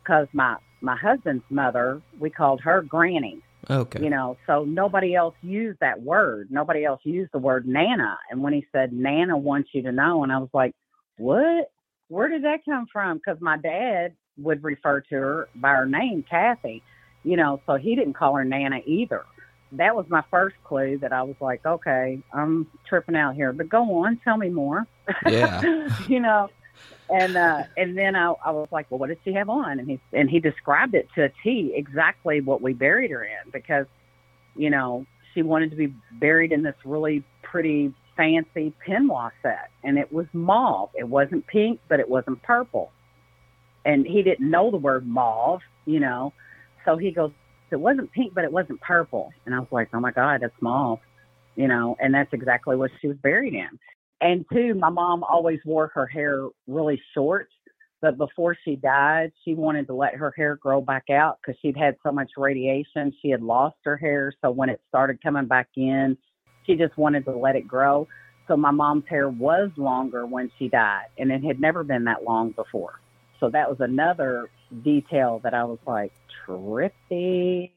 because 0.02 0.26
my 0.32 0.56
my 0.82 0.96
husband's 0.96 1.44
mother, 1.50 2.02
we 2.18 2.30
called 2.30 2.60
her 2.62 2.82
Granny. 2.82 3.40
Okay. 3.70 4.02
You 4.02 4.10
know, 4.10 4.36
so 4.46 4.64
nobody 4.64 5.14
else 5.14 5.34
used 5.40 5.78
that 5.80 6.02
word. 6.02 6.48
Nobody 6.50 6.84
else 6.84 7.00
used 7.04 7.30
the 7.32 7.38
word 7.38 7.66
Nana. 7.66 8.18
And 8.30 8.42
when 8.42 8.52
he 8.52 8.66
said 8.72 8.92
Nana 8.92 9.36
wants 9.36 9.70
you 9.72 9.82
to 9.82 9.92
know, 9.92 10.24
and 10.24 10.32
I 10.32 10.38
was 10.38 10.50
like, 10.52 10.74
what? 11.16 11.70
Where 12.08 12.28
did 12.28 12.44
that 12.44 12.64
come 12.64 12.86
from? 12.92 13.18
Because 13.18 13.40
my 13.40 13.56
dad 13.56 14.14
would 14.36 14.64
refer 14.64 15.00
to 15.00 15.14
her 15.14 15.48
by 15.54 15.70
her 15.70 15.86
name, 15.86 16.24
Kathy. 16.28 16.82
You 17.22 17.36
know, 17.36 17.60
so 17.66 17.76
he 17.76 17.94
didn't 17.94 18.14
call 18.14 18.34
her 18.34 18.44
Nana 18.44 18.80
either. 18.84 19.24
That 19.72 19.94
was 19.94 20.06
my 20.08 20.22
first 20.30 20.56
clue 20.64 20.98
that 20.98 21.12
I 21.12 21.22
was 21.22 21.36
like, 21.40 21.64
okay, 21.64 22.18
I'm 22.34 22.66
tripping 22.86 23.16
out 23.16 23.36
here. 23.36 23.52
But 23.52 23.68
go 23.68 24.04
on, 24.04 24.20
tell 24.24 24.36
me 24.36 24.50
more. 24.50 24.86
Yeah. 25.26 25.88
you 26.08 26.20
know, 26.20 26.48
and 27.12 27.36
uh, 27.36 27.62
and 27.76 27.96
then 27.96 28.16
I, 28.16 28.32
I 28.44 28.50
was 28.50 28.68
like, 28.70 28.90
well, 28.90 28.98
what 28.98 29.08
did 29.08 29.18
she 29.24 29.32
have 29.34 29.48
on? 29.48 29.78
And 29.78 29.88
he 29.88 30.00
and 30.12 30.28
he 30.28 30.40
described 30.40 30.94
it 30.94 31.08
to 31.14 31.24
a 31.24 31.30
T 31.42 31.72
exactly 31.74 32.40
what 32.40 32.62
we 32.62 32.72
buried 32.72 33.10
her 33.10 33.22
in 33.24 33.50
because, 33.52 33.86
you 34.56 34.70
know, 34.70 35.06
she 35.34 35.42
wanted 35.42 35.70
to 35.70 35.76
be 35.76 35.94
buried 36.12 36.52
in 36.52 36.62
this 36.62 36.74
really 36.84 37.24
pretty 37.42 37.94
fancy 38.16 38.72
peignoir 38.86 39.30
set, 39.42 39.70
and 39.82 39.98
it 39.98 40.12
was 40.12 40.26
mauve. 40.32 40.90
It 40.94 41.08
wasn't 41.08 41.46
pink, 41.46 41.80
but 41.88 42.00
it 42.00 42.08
wasn't 42.08 42.42
purple. 42.42 42.90
And 43.84 44.06
he 44.06 44.22
didn't 44.22 44.48
know 44.48 44.70
the 44.70 44.76
word 44.76 45.06
mauve, 45.06 45.60
you 45.86 45.98
know, 45.98 46.32
so 46.84 46.96
he 46.96 47.10
goes, 47.10 47.32
it 47.70 47.80
wasn't 47.80 48.12
pink, 48.12 48.34
but 48.34 48.44
it 48.44 48.52
wasn't 48.52 48.80
purple. 48.80 49.32
And 49.46 49.54
I 49.54 49.58
was 49.58 49.68
like, 49.70 49.88
oh 49.92 50.00
my 50.00 50.12
God, 50.12 50.40
that's 50.42 50.54
mauve, 50.60 51.00
you 51.56 51.68
know, 51.68 51.96
and 52.00 52.14
that's 52.14 52.32
exactly 52.32 52.76
what 52.76 52.90
she 53.00 53.08
was 53.08 53.16
buried 53.22 53.54
in. 53.54 53.78
And 54.22 54.46
two, 54.52 54.74
my 54.74 54.88
mom 54.88 55.24
always 55.24 55.58
wore 55.64 55.90
her 55.94 56.06
hair 56.06 56.46
really 56.68 57.02
short. 57.12 57.48
But 58.00 58.18
before 58.18 58.56
she 58.64 58.76
died, 58.76 59.32
she 59.44 59.54
wanted 59.54 59.86
to 59.88 59.94
let 59.94 60.14
her 60.14 60.32
hair 60.36 60.56
grow 60.56 60.80
back 60.80 61.10
out 61.10 61.38
because 61.40 61.58
she'd 61.60 61.76
had 61.76 61.96
so 62.04 62.12
much 62.12 62.30
radiation. 62.36 63.12
She 63.20 63.30
had 63.30 63.42
lost 63.42 63.76
her 63.84 63.96
hair. 63.96 64.32
So 64.40 64.50
when 64.50 64.68
it 64.68 64.80
started 64.88 65.22
coming 65.22 65.46
back 65.46 65.68
in, 65.76 66.16
she 66.66 66.76
just 66.76 66.96
wanted 66.96 67.24
to 67.24 67.32
let 67.32 67.56
it 67.56 67.66
grow. 67.66 68.06
So 68.48 68.56
my 68.56 68.70
mom's 68.70 69.04
hair 69.08 69.28
was 69.28 69.70
longer 69.76 70.26
when 70.26 70.50
she 70.58 70.68
died, 70.68 71.06
and 71.18 71.30
it 71.30 71.44
had 71.44 71.60
never 71.60 71.84
been 71.84 72.04
that 72.04 72.24
long 72.24 72.50
before. 72.52 73.00
So 73.38 73.50
that 73.50 73.68
was 73.68 73.78
another 73.80 74.50
detail 74.84 75.40
that 75.44 75.54
I 75.54 75.64
was 75.64 75.78
like, 75.86 76.12
trippy. 76.46 77.70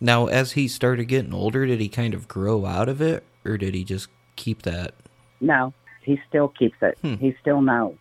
Now, 0.00 0.26
as 0.26 0.52
he 0.52 0.68
started 0.68 1.06
getting 1.06 1.34
older, 1.34 1.66
did 1.66 1.80
he 1.80 1.88
kind 1.88 2.14
of 2.14 2.28
grow 2.28 2.64
out 2.64 2.88
of 2.88 3.00
it, 3.00 3.24
or 3.44 3.58
did 3.58 3.74
he 3.74 3.82
just 3.82 4.08
keep 4.36 4.62
that? 4.62 4.94
No, 5.40 5.72
he 6.02 6.20
still 6.28 6.48
keeps 6.48 6.76
it. 6.82 6.98
Hmm. 7.02 7.14
He 7.14 7.36
still 7.40 7.60
knows. 7.60 7.96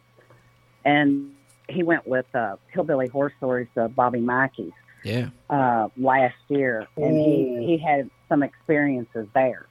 And 0.86 1.32
he 1.70 1.84
went 1.84 2.08
with 2.08 2.26
uh, 2.34 2.56
Hillbilly 2.72 3.08
Horror 3.08 3.34
Stories, 3.38 3.68
uh, 3.76 3.88
Bobby 3.90 4.20
Mackey's, 4.20 4.72
Yeah. 5.04 5.30
uh, 5.50 5.90
last 5.98 6.36
year, 6.48 6.88
and 6.96 7.16
he 7.18 7.66
he 7.66 7.78
had 7.78 8.10
some 8.30 8.42
experiences 8.44 9.28
there. 9.34 9.66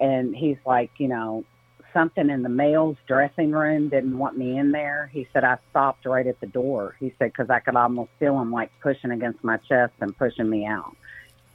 And 0.00 0.34
he's 0.34 0.58
like, 0.66 0.90
you 0.98 1.08
know, 1.08 1.44
something 1.92 2.28
in 2.30 2.42
the 2.42 2.48
male's 2.48 2.96
dressing 3.06 3.50
room 3.50 3.88
didn't 3.88 4.16
want 4.18 4.36
me 4.36 4.58
in 4.58 4.70
there. 4.72 5.10
He 5.12 5.26
said 5.32 5.42
I 5.44 5.58
stopped 5.70 6.06
right 6.06 6.26
at 6.26 6.38
the 6.40 6.46
door. 6.46 6.94
He 7.00 7.12
said 7.18 7.32
because 7.32 7.50
I 7.50 7.60
could 7.60 7.76
almost 7.76 8.10
feel 8.18 8.38
him 8.40 8.52
like 8.52 8.70
pushing 8.80 9.10
against 9.10 9.42
my 9.42 9.56
chest 9.58 9.92
and 10.00 10.16
pushing 10.16 10.48
me 10.50 10.66
out. 10.66 10.94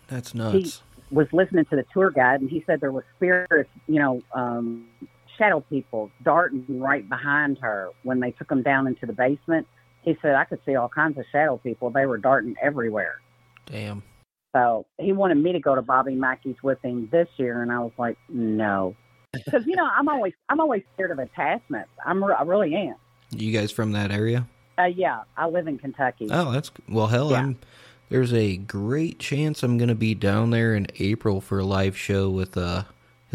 That's 0.08 0.34
nuts. 0.34 0.82
He 1.10 1.16
Was 1.16 1.28
listening 1.32 1.66
to 1.66 1.76
the 1.76 1.86
tour 1.94 2.10
guide, 2.10 2.42
and 2.42 2.50
he 2.50 2.64
said 2.66 2.82
there 2.82 2.92
was 2.92 3.04
spirits, 3.18 3.70
you 3.88 4.00
know, 4.00 4.22
um, 4.34 4.88
shadow 5.38 5.62
people 5.70 6.12
darting 6.24 6.66
right 6.70 7.08
behind 7.08 7.58
her 7.60 7.90
when 8.04 8.20
they 8.20 8.32
took 8.32 8.48
them 8.50 8.64
down 8.64 8.88
into 8.88 9.06
the 9.06 9.14
basement. 9.14 9.68
He 10.02 10.18
said 10.22 10.36
I 10.36 10.46
could 10.46 10.60
see 10.66 10.76
all 10.76 10.90
kinds 10.90 11.18
of 11.18 11.26
shadow 11.32 11.58
people. 11.58 11.90
They 11.90 12.06
were 12.06 12.18
darting 12.18 12.56
everywhere. 12.62 13.22
Damn. 13.66 14.04
So 14.56 14.86
he 15.00 15.14
wanted 15.14 15.36
me 15.36 15.54
to 15.54 15.60
go 15.60 15.76
to 15.76 15.82
Bobby 15.82 16.16
Mackey's 16.16 16.62
with 16.62 16.80
him 16.84 17.10
this 17.12 17.28
year, 17.38 17.62
and 17.64 17.72
I 17.72 17.80
was 17.80 17.92
like, 17.98 18.18
no, 18.30 18.96
because 19.34 19.66
you 19.66 19.76
know 19.76 19.88
I'm 19.88 20.08
always 20.08 20.34
I'm 20.50 20.60
always 20.60 20.84
scared 20.94 21.12
of 21.12 21.20
attachments. 21.20 21.90
I'm 22.06 22.24
I 22.24 22.44
really 22.44 22.76
am. 22.76 22.96
You 23.32 23.52
guys 23.52 23.72
from 23.72 23.94
that 23.94 24.12
area? 24.12 24.48
Uh, 24.78 24.86
yeah, 24.86 25.22
I 25.38 25.48
live 25.48 25.68
in 25.68 25.78
Kentucky. 25.78 26.28
Oh, 26.32 26.52
that's 26.52 26.72
well. 26.88 27.08
Hell, 27.08 27.32
Yeah. 27.32 27.40
I'm. 27.40 27.60
There's 28.10 28.34
a 28.34 28.58
great 28.58 29.18
chance 29.18 29.64
I'm 29.64 29.80
gonna 29.80 29.96
be 29.96 30.14
down 30.14 30.52
there 30.52 30.76
in 30.76 30.86
April 31.00 31.42
for 31.42 31.58
a 31.60 31.64
live 31.64 31.98
show 31.98 32.30
with 32.30 32.56
uh, 32.58 32.84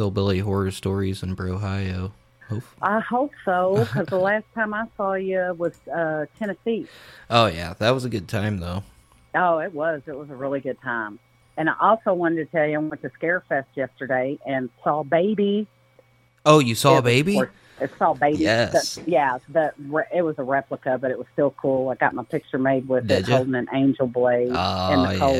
Hillbilly 0.03 0.39
Horror 0.39 0.71
Stories 0.71 1.25
in 1.25 1.35
Brohio. 1.35 2.13
I 2.81 3.01
hope 3.01 3.33
so, 3.45 3.75
because 3.79 4.07
the 4.07 4.17
last 4.19 4.45
time 4.55 4.73
I 4.73 4.87
saw 4.97 5.15
you 5.15 5.57
was 5.59 5.75
uh, 5.93 6.27
Tennessee. 6.39 6.87
Oh 7.29 7.47
yeah, 7.47 7.75
that 7.81 7.91
was 7.91 8.05
a 8.05 8.09
good 8.09 8.29
time 8.29 8.59
though. 8.59 8.85
Oh, 9.35 9.59
it 9.59 9.75
was. 9.75 10.01
It 10.07 10.17
was 10.17 10.31
a 10.31 10.37
really 10.37 10.61
good 10.61 10.81
time. 10.83 11.19
And 11.57 11.69
I 11.69 11.75
also 11.81 12.15
wanted 12.15 12.37
to 12.37 12.45
tell 12.47 12.65
you, 12.65 12.77
I 12.77 12.79
went 12.79 13.03
to 13.03 13.11
Scarefest 13.21 13.65
yesterday 13.75 14.39
and 14.47 14.71
saw 14.85 15.03
Baby. 15.03 15.67
Oh, 16.47 16.61
you 16.61 16.77
saw 16.77 16.99
It 16.99 17.03
baby? 17.05 17.41
It 17.81 17.91
saw 17.99 18.15
Baby. 18.15 18.39
Yes. 18.45 18.95
The- 18.95 19.11
yeah, 19.11 19.39
the 19.49 19.73
re- 19.89 20.05
it 20.15 20.23
was 20.23 20.37
a 20.39 20.45
replica, 20.45 20.97
but 20.99 21.11
it 21.11 21.19
was 21.19 21.27
still 21.33 21.51
cool. 21.61 21.89
I 21.89 21.97
got 21.97 22.15
my 22.15 22.23
picture 22.23 22.59
made 22.59 22.89
with 22.89 23.09
Did 23.09 23.23
it 23.25 23.29
ya? 23.29 23.39
holding 23.39 23.57
an 23.57 23.67
angel 23.75 24.07
blade 24.07 24.47
in 24.51 24.55
Oh 24.57 25.07
the 25.13 25.19
cold. 25.19 25.37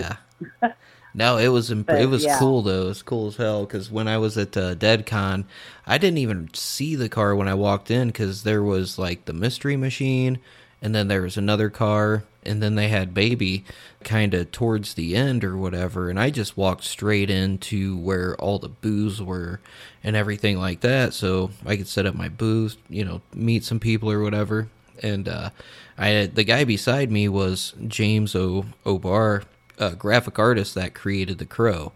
yeah. 0.63 0.73
No, 1.19 1.37
it 1.37 1.49
was 1.49 1.73
imp- 1.73 1.89
But, 1.89 2.01
it 2.01 2.09
was 2.09 2.23
yeah. 2.23 2.39
cool 2.39 2.63
though. 2.63 2.85
It 2.85 2.89
was 2.89 3.03
cool 3.03 3.27
as 3.27 3.37
hell 3.37 3.67
because 3.67 3.91
when 3.91 4.07
I 4.07 4.19
was 4.19 4.39
at 4.39 4.57
uh, 4.57 4.77
DeadCon, 4.77 5.47
I 5.85 5.99
didn't 5.99 6.19
even 6.19 6.49
see 6.55 6.95
the 6.95 7.09
car 7.09 7.35
when 7.35 7.49
I 7.49 7.55
walked 7.55 7.91
in 7.91 8.07
because 8.07 8.45
there 8.45 8.63
was 8.63 9.01
like 9.01 9.25
the 9.25 9.33
mystery 9.33 9.77
machine, 9.77 10.39
and 10.81 10.95
then 10.95 11.09
there 11.09 11.23
was 11.23 11.37
another 11.37 11.71
car, 11.71 12.23
and 12.45 12.63
then 12.63 12.77
they 12.77 12.87
had 12.87 13.15
baby 13.15 13.65
kind 14.05 14.33
of 14.33 14.53
towards 14.53 14.95
the 14.95 15.17
end 15.17 15.43
or 15.43 15.57
whatever, 15.57 16.09
and 16.09 16.21
I 16.21 16.31
just 16.31 16.57
walked 16.57 16.85
straight 16.85 17.31
into 17.31 17.99
where 17.99 18.37
all 18.37 18.61
the 18.61 18.69
booths 18.69 19.21
were 19.21 19.59
and 20.05 20.15
everything 20.15 20.57
like 20.57 20.83
that, 20.83 21.15
so 21.15 21.51
I 21.67 21.77
could 21.77 21.89
set 21.89 22.07
up 22.07 22.15
my 22.15 22.29
booth, 22.29 22.77
you 22.89 23.05
know, 23.05 23.23
meet 23.35 23.65
some 23.65 23.81
people 23.81 24.09
or 24.09 24.23
whatever, 24.23 24.69
and 25.03 25.29
uh, 25.29 25.51
I 25.99 26.31
the 26.33 26.45
guy 26.45 26.63
beside 26.63 27.11
me 27.11 27.29
was 27.29 27.75
James 27.89 28.37
O. 28.37 28.67
O'Barr 28.87 29.43
uh, 29.79 29.91
graphic 29.91 30.39
artist 30.39 30.75
that 30.75 30.95
created 30.95 31.39
the 31.39 31.47
crow. 31.47 31.93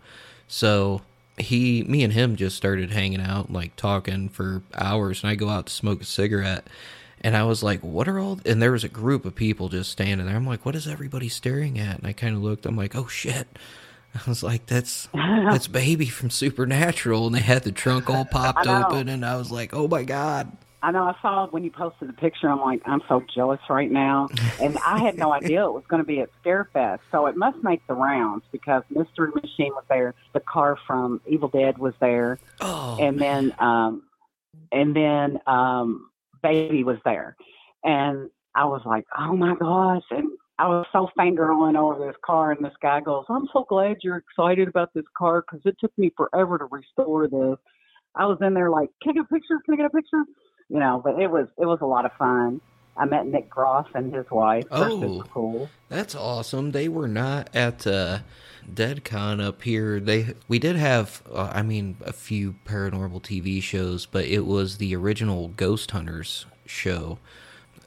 So 0.49 1.03
he, 1.39 1.83
me 1.85 2.03
and 2.03 2.13
him 2.13 2.37
just 2.37 2.57
started 2.57 2.91
hanging 2.91 3.21
out, 3.21 3.53
like 3.53 3.77
talking 3.77 4.29
for 4.29 4.63
hours. 4.75 5.23
And 5.23 5.31
I 5.31 5.35
go 5.35 5.49
out 5.49 5.67
to 5.67 5.73
smoke 5.73 6.03
a 6.03 6.05
cigarette, 6.05 6.67
and 7.21 7.37
I 7.37 7.45
was 7.45 7.63
like, 7.63 7.81
"What 7.81 8.09
are 8.09 8.19
all?" 8.19 8.41
And 8.45 8.61
there 8.61 8.73
was 8.73 8.85
a 8.85 8.89
group 8.89 9.25
of 9.25 9.35
people 9.35 9.69
just 9.69 9.91
standing 9.91 10.27
there. 10.27 10.37
I'm 10.37 10.47
like, 10.47 10.67
"What 10.67 10.77
is 10.77 10.87
everybody 10.87 11.29
staring 11.29 11.79
at?" 11.79 11.99
And 11.99 12.07
I 12.07 12.13
kind 12.13 12.37
of 12.37 12.43
looked. 12.43 12.67
I'm 12.67 12.77
like, 12.77 12.95
"Oh 12.95 13.07
shit." 13.07 13.49
I 14.15 14.21
was 14.29 14.43
like, 14.43 14.67
"That's 14.67 15.09
that's 15.15 15.69
baby 15.69 16.07
from 16.07 16.31
Supernatural," 16.31 17.27
and 17.27 17.35
they 17.35 17.41
had 17.41 17.63
the 17.65 17.73
trunk 17.73 18.11
all 18.11 18.25
popped 18.25 18.67
open, 18.67 19.09
and 19.09 19.25
I 19.25 19.37
was 19.37 19.51
like, 19.51 19.73
"Oh 19.75 19.89
my 19.89 20.05
god!" 20.05 20.53
I 20.83 20.91
know. 20.91 21.05
I 21.05 21.15
saw 21.23 21.47
when 21.47 21.63
you 21.63 21.71
posted 21.71 22.09
the 22.09 22.13
picture. 22.13 22.51
I'm 22.51 22.61
like, 22.61 22.83
I'm 22.85 23.03
so 23.09 23.23
jealous 23.35 23.61
right 23.71 23.91
now, 23.91 24.29
and 24.61 24.77
I 24.85 24.99
had 24.99 25.17
no 25.17 25.33
idea 25.33 25.65
it 25.65 25.73
was 25.73 25.85
going 25.89 26.03
to 26.03 26.07
be 26.07 26.21
at 26.21 26.31
Scarefest. 26.45 26.99
So 27.13 27.27
it 27.27 27.37
must 27.37 27.63
make 27.63 27.87
the 27.87 27.95
rounds 27.95 28.45
because 28.51 28.83
Mystery 28.91 29.31
Machine 29.35 29.73
was 29.75 29.85
there, 29.89 30.15
the 30.35 30.41
car 30.41 30.77
from 30.87 31.21
Evil 31.27 31.49
Dead 31.49 31.79
was 31.79 31.95
there, 32.01 32.39
Oh, 32.61 32.99
and 33.01 33.21
then 33.21 33.55
um, 33.61 34.03
and 34.73 34.95
then 34.95 35.39
um, 35.47 36.11
Baby 36.43 36.83
was 36.83 36.99
there, 37.05 37.37
and 37.85 38.29
I 38.55 38.65
was 38.65 38.83
like, 38.85 39.07
oh 39.17 39.37
my 39.37 39.55
gosh, 39.55 40.03
and 40.11 40.31
I 40.59 40.67
was 40.69 40.87
so 40.93 41.09
fangirling 41.19 41.77
over 41.77 42.05
this 42.05 42.17
car, 42.25 42.53
and 42.53 42.65
this 42.65 42.75
guy 42.83 43.01
goes, 43.01 43.25
I'm 43.29 43.49
so 43.53 43.65
glad 43.69 43.99
you're 44.03 44.17
excited 44.17 44.69
about 44.69 44.93
this 44.95 45.05
car 45.17 45.43
because 45.43 45.65
it 45.65 45.77
took 45.81 45.97
me 45.97 46.11
forever 46.17 46.59
to 46.59 46.67
restore 46.71 47.29
this. 47.29 47.57
I 48.15 48.27
was 48.27 48.39
in 48.43 48.53
there 48.53 48.69
like, 48.69 48.91
can 49.03 49.11
I 49.11 49.15
get 49.15 49.25
a 49.25 49.35
picture? 49.35 49.59
Can 49.65 49.75
I 49.75 49.77
get 49.79 49.87
a 49.87 49.91
picture? 49.91 50.23
You 50.73 50.79
know, 50.79 51.01
but 51.05 51.21
it 51.21 51.31
was 51.31 51.49
it 51.59 51.67
was 51.67 51.81
a 51.83 51.87
lot 51.87 52.07
of 52.07 52.13
fun. 52.15 52.61
I 52.97 53.05
met 53.05 53.27
Nick 53.27 53.49
Groff 53.51 53.95
and 53.95 54.13
his 54.15 54.31
wife. 54.31 54.65
They're 54.71 54.89
Oh. 54.89 55.25
cool. 55.33 55.69
That's 55.89 56.15
awesome. 56.15 56.73
They 56.73 56.89
were 56.89 57.09
not 57.09 57.49
at 57.55 57.87
uh, 57.87 58.21
DeadCon 58.75 59.43
up 59.43 59.63
here. 59.63 60.01
They 60.01 60.35
we 60.49 60.59
did 60.59 60.77
have, 60.77 61.23
uh, 61.33 61.51
I 61.53 61.63
mean, 61.63 61.97
a 62.05 62.13
few 62.13 62.55
paranormal 62.67 63.23
TV 63.23 63.63
shows, 63.63 64.07
but 64.07 64.25
it 64.25 64.47
was 64.47 64.79
the 64.79 64.95
original 64.97 65.49
Ghost 65.49 65.91
Hunters 65.91 66.47
show. 66.67 67.19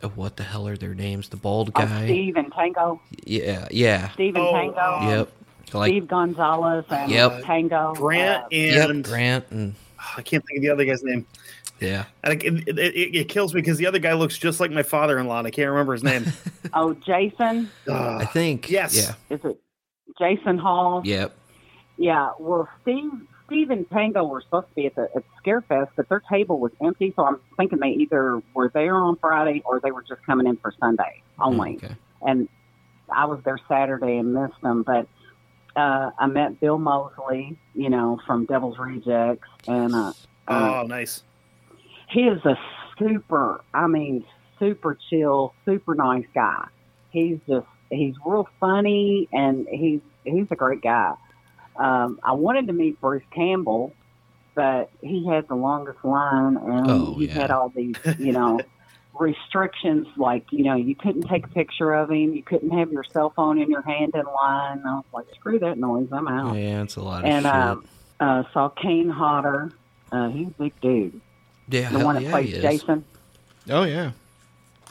Uh, 0.03 0.09
What 0.09 0.37
the 0.37 0.43
hell 0.43 0.67
are 0.67 0.77
their 0.77 0.93
names? 0.93 1.29
The 1.29 1.37
bald 1.37 1.71
Oh, 1.75 1.81
guy. 1.81 2.05
Steve 2.05 2.35
and 2.35 2.51
Tango. 2.53 2.99
Yeah, 3.25 3.67
yeah. 3.71 4.09
Steve 4.11 4.35
and 4.35 4.43
Oh, 4.45 4.51
Tango. 4.53 4.79
um, 4.79 5.09
Yep. 5.09 5.31
Like 5.73 5.89
Steve 5.91 6.03
Gonsalves 6.03 6.85
and 6.91 7.11
Yep. 7.11 7.43
Tango. 7.43 7.93
Grant 7.95 8.43
Uh, 8.45 8.47
yep, 8.51 8.89
and 8.89 9.03
Grant 9.03 9.45
and 9.49 9.75
I 10.17 10.21
can't 10.21 10.43
think 10.45 10.57
of 10.57 10.61
the 10.61 10.69
other 10.69 10.85
guy's 10.85 11.03
name. 11.03 11.25
Yeah. 11.79 12.05
And 12.23 12.41
it, 12.41 12.67
it, 12.67 12.79
it, 12.79 13.15
it 13.15 13.29
kills 13.29 13.53
me 13.53 13.61
because 13.61 13.77
the 13.77 13.87
other 13.87 13.99
guy 13.99 14.13
looks 14.13 14.37
just 14.37 14.59
like 14.59 14.71
my 14.71 14.83
father-in-law, 14.83 15.39
and 15.39 15.47
I 15.47 15.51
can't 15.51 15.69
remember 15.69 15.93
his 15.93 16.03
name. 16.03 16.25
oh, 16.73 16.93
Jason. 16.93 17.69
Ugh. 17.87 18.21
I 18.21 18.25
think 18.25 18.69
yes. 18.69 18.95
Yeah. 18.95 19.35
Is 19.35 19.43
it 19.43 19.59
Jason 20.17 20.57
Hall? 20.57 21.01
Yep. 21.03 21.35
Yeah, 21.97 22.31
well, 22.39 22.67
Steve, 22.81 23.11
Steve 23.47 23.69
and 23.69 23.89
Tango 23.89 24.25
were 24.25 24.41
supposed 24.41 24.67
to 24.69 24.75
be 24.75 24.85
at 24.85 24.95
the 24.95 25.09
at 25.15 25.23
Scarefest, 25.43 25.89
but 25.95 26.09
their 26.09 26.21
table 26.29 26.59
was 26.59 26.71
empty, 26.83 27.13
so 27.15 27.25
I'm 27.25 27.39
thinking 27.57 27.79
they 27.79 27.89
either 27.91 28.41
were 28.53 28.69
there 28.73 28.95
on 28.95 29.15
Friday 29.17 29.61
or 29.65 29.79
they 29.79 29.91
were 29.91 30.03
just 30.03 30.21
coming 30.25 30.45
in 30.47 30.57
for 30.57 30.73
Sunday 30.79 31.21
only. 31.39 31.75
Okay. 31.77 31.95
And 32.21 32.49
I 33.09 33.25
was 33.25 33.39
there 33.45 33.57
Saturday 33.69 34.17
and 34.17 34.33
missed 34.33 34.61
them, 34.61 34.83
but 34.83 35.07
uh, 35.75 36.11
I 36.17 36.27
met 36.27 36.59
Bill 36.59 36.77
Moseley, 36.77 37.57
you 37.73 37.89
know, 37.89 38.19
from 38.25 38.45
Devil's 38.45 38.77
Rejects, 38.77 39.47
and 39.67 39.93
uh, 39.93 40.13
uh, 40.47 40.81
Oh, 40.83 40.87
nice. 40.87 41.23
He 42.15 42.21
is 42.21 42.43
a 42.45 42.57
super, 42.97 43.61
I 43.73 43.87
mean, 43.87 44.23
super 44.57 44.97
chill, 45.09 45.53
super 45.65 45.95
nice 45.95 46.25
guy. 46.33 46.67
He's 47.11 47.39
just, 47.47 47.67
he's 47.89 48.15
real 48.25 48.47
funny 48.59 49.27
and 49.33 49.67
he's, 49.69 49.99
he's 50.23 50.47
a 50.49 50.55
great 50.55 50.81
guy. 50.81 51.13
Um, 51.75 52.19
I 52.23 52.31
wanted 52.31 52.67
to 52.67 52.73
meet 52.73 53.01
Bruce 53.01 53.23
Campbell, 53.31 53.93
but 54.55 54.89
he 55.01 55.27
had 55.27 55.47
the 55.49 55.55
longest 55.55 56.03
line 56.05 56.55
and 56.55 56.89
Oh, 56.89 57.15
he 57.19 57.25
yeah. 57.27 57.33
had 57.33 57.51
all 57.51 57.67
these, 57.75 57.95
you 58.17 58.31
know, 58.31 58.61
restrictions 59.19 60.07
like, 60.17 60.45
you 60.51 60.63
know, 60.63 60.75
you 60.75 60.95
couldn't 60.95 61.23
take 61.23 61.45
a 61.45 61.49
picture 61.49 61.93
of 61.93 62.09
him, 62.11 62.33
you 62.33 62.43
couldn't 62.43 62.71
have 62.71 62.91
your 62.91 63.03
cell 63.03 63.31
phone 63.35 63.59
in 63.61 63.69
your 63.69 63.81
hand 63.81 64.11
in 64.13 64.23
line. 64.25 64.81
I 64.85 64.95
was 64.95 65.05
like, 65.13 65.25
screw 65.35 65.59
that 65.59 65.77
noise, 65.77 66.07
I'm 66.11 66.27
out. 66.27 66.55
Yeah, 66.55 66.81
it's 66.83 66.95
a 66.95 67.01
lot 67.01 67.23
of 67.23 67.29
and 67.29 67.43
shit. 67.45 67.53
um, 67.53 67.85
uh, 68.19 68.43
saw 68.53 68.69
Kane 68.69 69.09
Hodder. 69.09 69.71
Uh, 70.11 70.29
he's 70.29 70.47
a 70.47 70.63
big 70.63 70.79
dude. 70.81 71.19
Yeah, 71.69 71.89
The 71.89 71.99
one 72.03 72.15
that 72.15 72.23
yeah, 72.23 72.31
plays. 72.31 72.51
Jason. 72.61 73.03
Oh 73.69 73.83
yeah. 73.83 74.11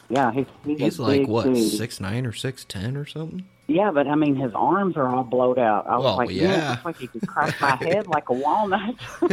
Yeah, 0.09 0.31
he's 0.31 0.45
he's, 0.63 0.79
He's 0.79 0.99
like 0.99 1.27
what, 1.27 1.45
dude. 1.45 1.57
six 1.71 1.99
nine 1.99 2.25
or 2.25 2.31
six 2.33 2.63
ten 2.65 2.95
or 2.95 3.05
something? 3.05 3.45
Yeah, 3.67 3.89
but 3.91 4.05
I 4.07 4.13
mean, 4.15 4.35
his 4.35 4.51
arms 4.53 4.95
are 4.97 5.07
all 5.07 5.23
blowed 5.23 5.57
out. 5.57 5.87
I 5.87 5.95
was 5.95 6.03
Well, 6.03 6.17
like, 6.17 6.29
man, 6.29 6.37
yeah. 6.37 6.67
it 6.67 6.69
looks 6.71 6.85
like 6.85 6.97
he 6.99 7.07
could 7.07 7.27
crack 7.27 7.59
my 7.59 7.75
head 7.81 8.05
like 8.05 8.29
a 8.29 8.33
walnut. 8.33 8.95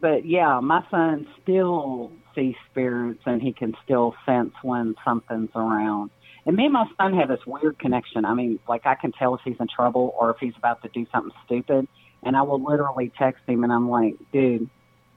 but 0.00 0.24
yeah, 0.24 0.60
my 0.60 0.82
son 0.90 1.26
still 1.42 2.10
sees 2.34 2.54
spirits, 2.70 3.20
and 3.26 3.42
he 3.42 3.52
can 3.52 3.74
still 3.84 4.14
sense 4.24 4.52
when 4.62 4.94
something's 5.04 5.50
around. 5.54 6.10
And 6.46 6.56
me 6.56 6.64
and 6.64 6.72
my 6.72 6.86
son 6.96 7.12
have 7.18 7.28
this 7.28 7.44
weird 7.46 7.78
connection. 7.78 8.24
I 8.24 8.32
mean, 8.32 8.58
like 8.66 8.86
I 8.86 8.94
can 8.94 9.12
tell 9.12 9.34
if 9.34 9.42
he's 9.44 9.56
in 9.60 9.68
trouble 9.68 10.14
or 10.18 10.30
if 10.30 10.38
he's 10.40 10.56
about 10.56 10.82
to 10.82 10.88
do 10.88 11.06
something 11.12 11.32
stupid, 11.44 11.86
and 12.22 12.36
I 12.36 12.42
will 12.42 12.62
literally 12.62 13.12
text 13.18 13.42
him, 13.46 13.62
and 13.62 13.72
I'm 13.72 13.90
like, 13.90 14.14
dude, 14.32 14.70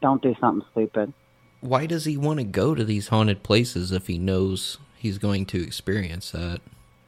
don't 0.03 0.21
do 0.21 0.35
something 0.39 0.67
stupid. 0.71 1.11
Why 1.61 1.87
does 1.87 2.05
he 2.05 2.17
want 2.17 2.37
to 2.39 2.43
go 2.43 2.75
to 2.75 2.83
these 2.83 3.07
haunted 3.07 3.41
places 3.41 3.91
if 3.91 4.05
he 4.05 4.19
knows 4.19 4.77
he's 4.95 5.17
going 5.17 5.47
to 5.47 5.63
experience 5.63 6.29
that? 6.31 6.61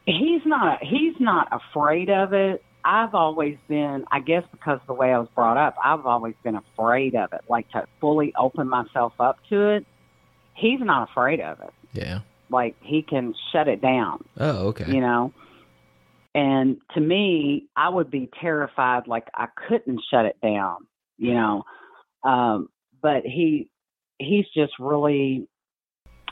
he's 0.05 0.41
not 0.45 0.79
he's 0.83 1.15
not 1.19 1.47
afraid 1.51 2.09
of 2.09 2.33
it. 2.33 2.63
I've 2.83 3.15
always 3.15 3.57
been, 3.67 4.05
I 4.11 4.19
guess, 4.19 4.43
because 4.51 4.79
of 4.79 4.87
the 4.87 4.93
way 4.93 5.11
I 5.11 5.17
was 5.17 5.27
brought 5.33 5.57
up, 5.57 5.75
I've 5.83 6.05
always 6.05 6.35
been 6.43 6.55
afraid 6.55 7.15
of 7.15 7.33
it, 7.33 7.41
like 7.49 7.67
to 7.71 7.87
fully 7.99 8.31
open 8.37 8.69
myself 8.69 9.13
up 9.19 9.37
to 9.49 9.69
it. 9.69 9.87
He's 10.53 10.79
not 10.79 11.09
afraid 11.09 11.41
of 11.41 11.59
it. 11.61 11.73
Yeah. 11.93 12.19
Like 12.51 12.75
he 12.81 13.01
can 13.01 13.33
shut 13.51 13.67
it 13.67 13.81
down. 13.81 14.23
Oh, 14.37 14.67
okay. 14.67 14.91
You 14.91 15.01
know. 15.01 15.33
And 16.35 16.77
to 16.93 16.99
me, 16.99 17.65
I 17.75 17.89
would 17.89 18.11
be 18.11 18.29
terrified, 18.39 19.07
like 19.07 19.27
I 19.33 19.47
couldn't 19.67 20.01
shut 20.11 20.25
it 20.25 20.37
down. 20.41 20.85
You 21.17 21.33
know. 21.33 21.63
Um, 22.23 22.69
but 23.05 23.23
he 23.23 23.69
he's 24.17 24.45
just 24.55 24.73
really 24.79 25.47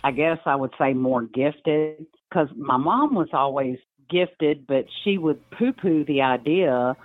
I 0.04 0.10
guess 0.10 0.40
I 0.48 0.56
would 0.56 0.72
say 0.80 0.94
more 0.94 1.22
gifted 1.22 2.08
because 2.28 2.48
my 2.58 2.78
mom 2.78 3.14
was 3.14 3.28
always 3.32 3.78
gifted, 4.10 4.66
but 4.66 4.86
she 5.04 5.20
would 5.20 5.40
poo 5.52 5.72
poo 5.72 6.04
the 6.04 6.24
idea 6.24 6.98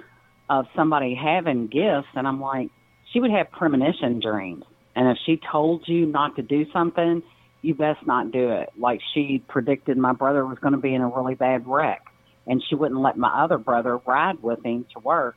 of 0.49 0.65
somebody 0.75 1.15
having 1.15 1.67
gifts. 1.67 2.09
And 2.15 2.27
I'm 2.27 2.41
like, 2.41 2.71
she 3.13 3.21
would 3.21 3.31
have 3.31 3.51
premonition 3.51 4.21
dreams. 4.21 4.65
And 4.97 5.07
if 5.11 5.19
she 5.27 5.39
told 5.53 5.83
you 5.87 6.07
not 6.07 6.37
to 6.37 6.43
do 6.43 6.65
something, 6.73 7.23
you 7.61 7.75
best 7.75 8.07
not 8.07 8.33
do 8.33 8.51
it. 8.53 8.71
Like 8.79 9.01
she 9.13 9.45
predicted 9.49 9.99
my 9.99 10.15
brother 10.15 10.47
was 10.47 10.59
going 10.61 10.73
to 10.73 10.81
be 10.81 10.95
in 10.95 11.03
a 11.03 11.09
really 11.09 11.35
bad 11.35 11.67
wreck. 11.67 12.01
And 12.47 12.65
she 12.67 12.75
wouldn't 12.75 13.03
let 13.03 13.19
my 13.19 13.45
other 13.45 13.59
brother 13.59 13.99
ride 13.99 14.43
with 14.43 14.65
him 14.65 14.87
to 14.95 15.01
work 15.01 15.37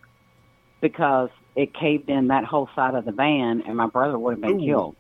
because 0.82 1.30
it 1.56 1.74
caved 1.74 2.10
in 2.10 2.28
that 2.28 2.44
whole 2.44 2.70
side 2.76 2.96
of 2.96 3.06
the 3.06 3.12
van 3.12 3.64
and 3.66 3.78
my 3.78 3.88
brother 3.88 4.18
would 4.18 4.34
have 4.34 4.42
been 4.42 4.62
Ooh. 4.62 4.66
killed. 4.66 4.96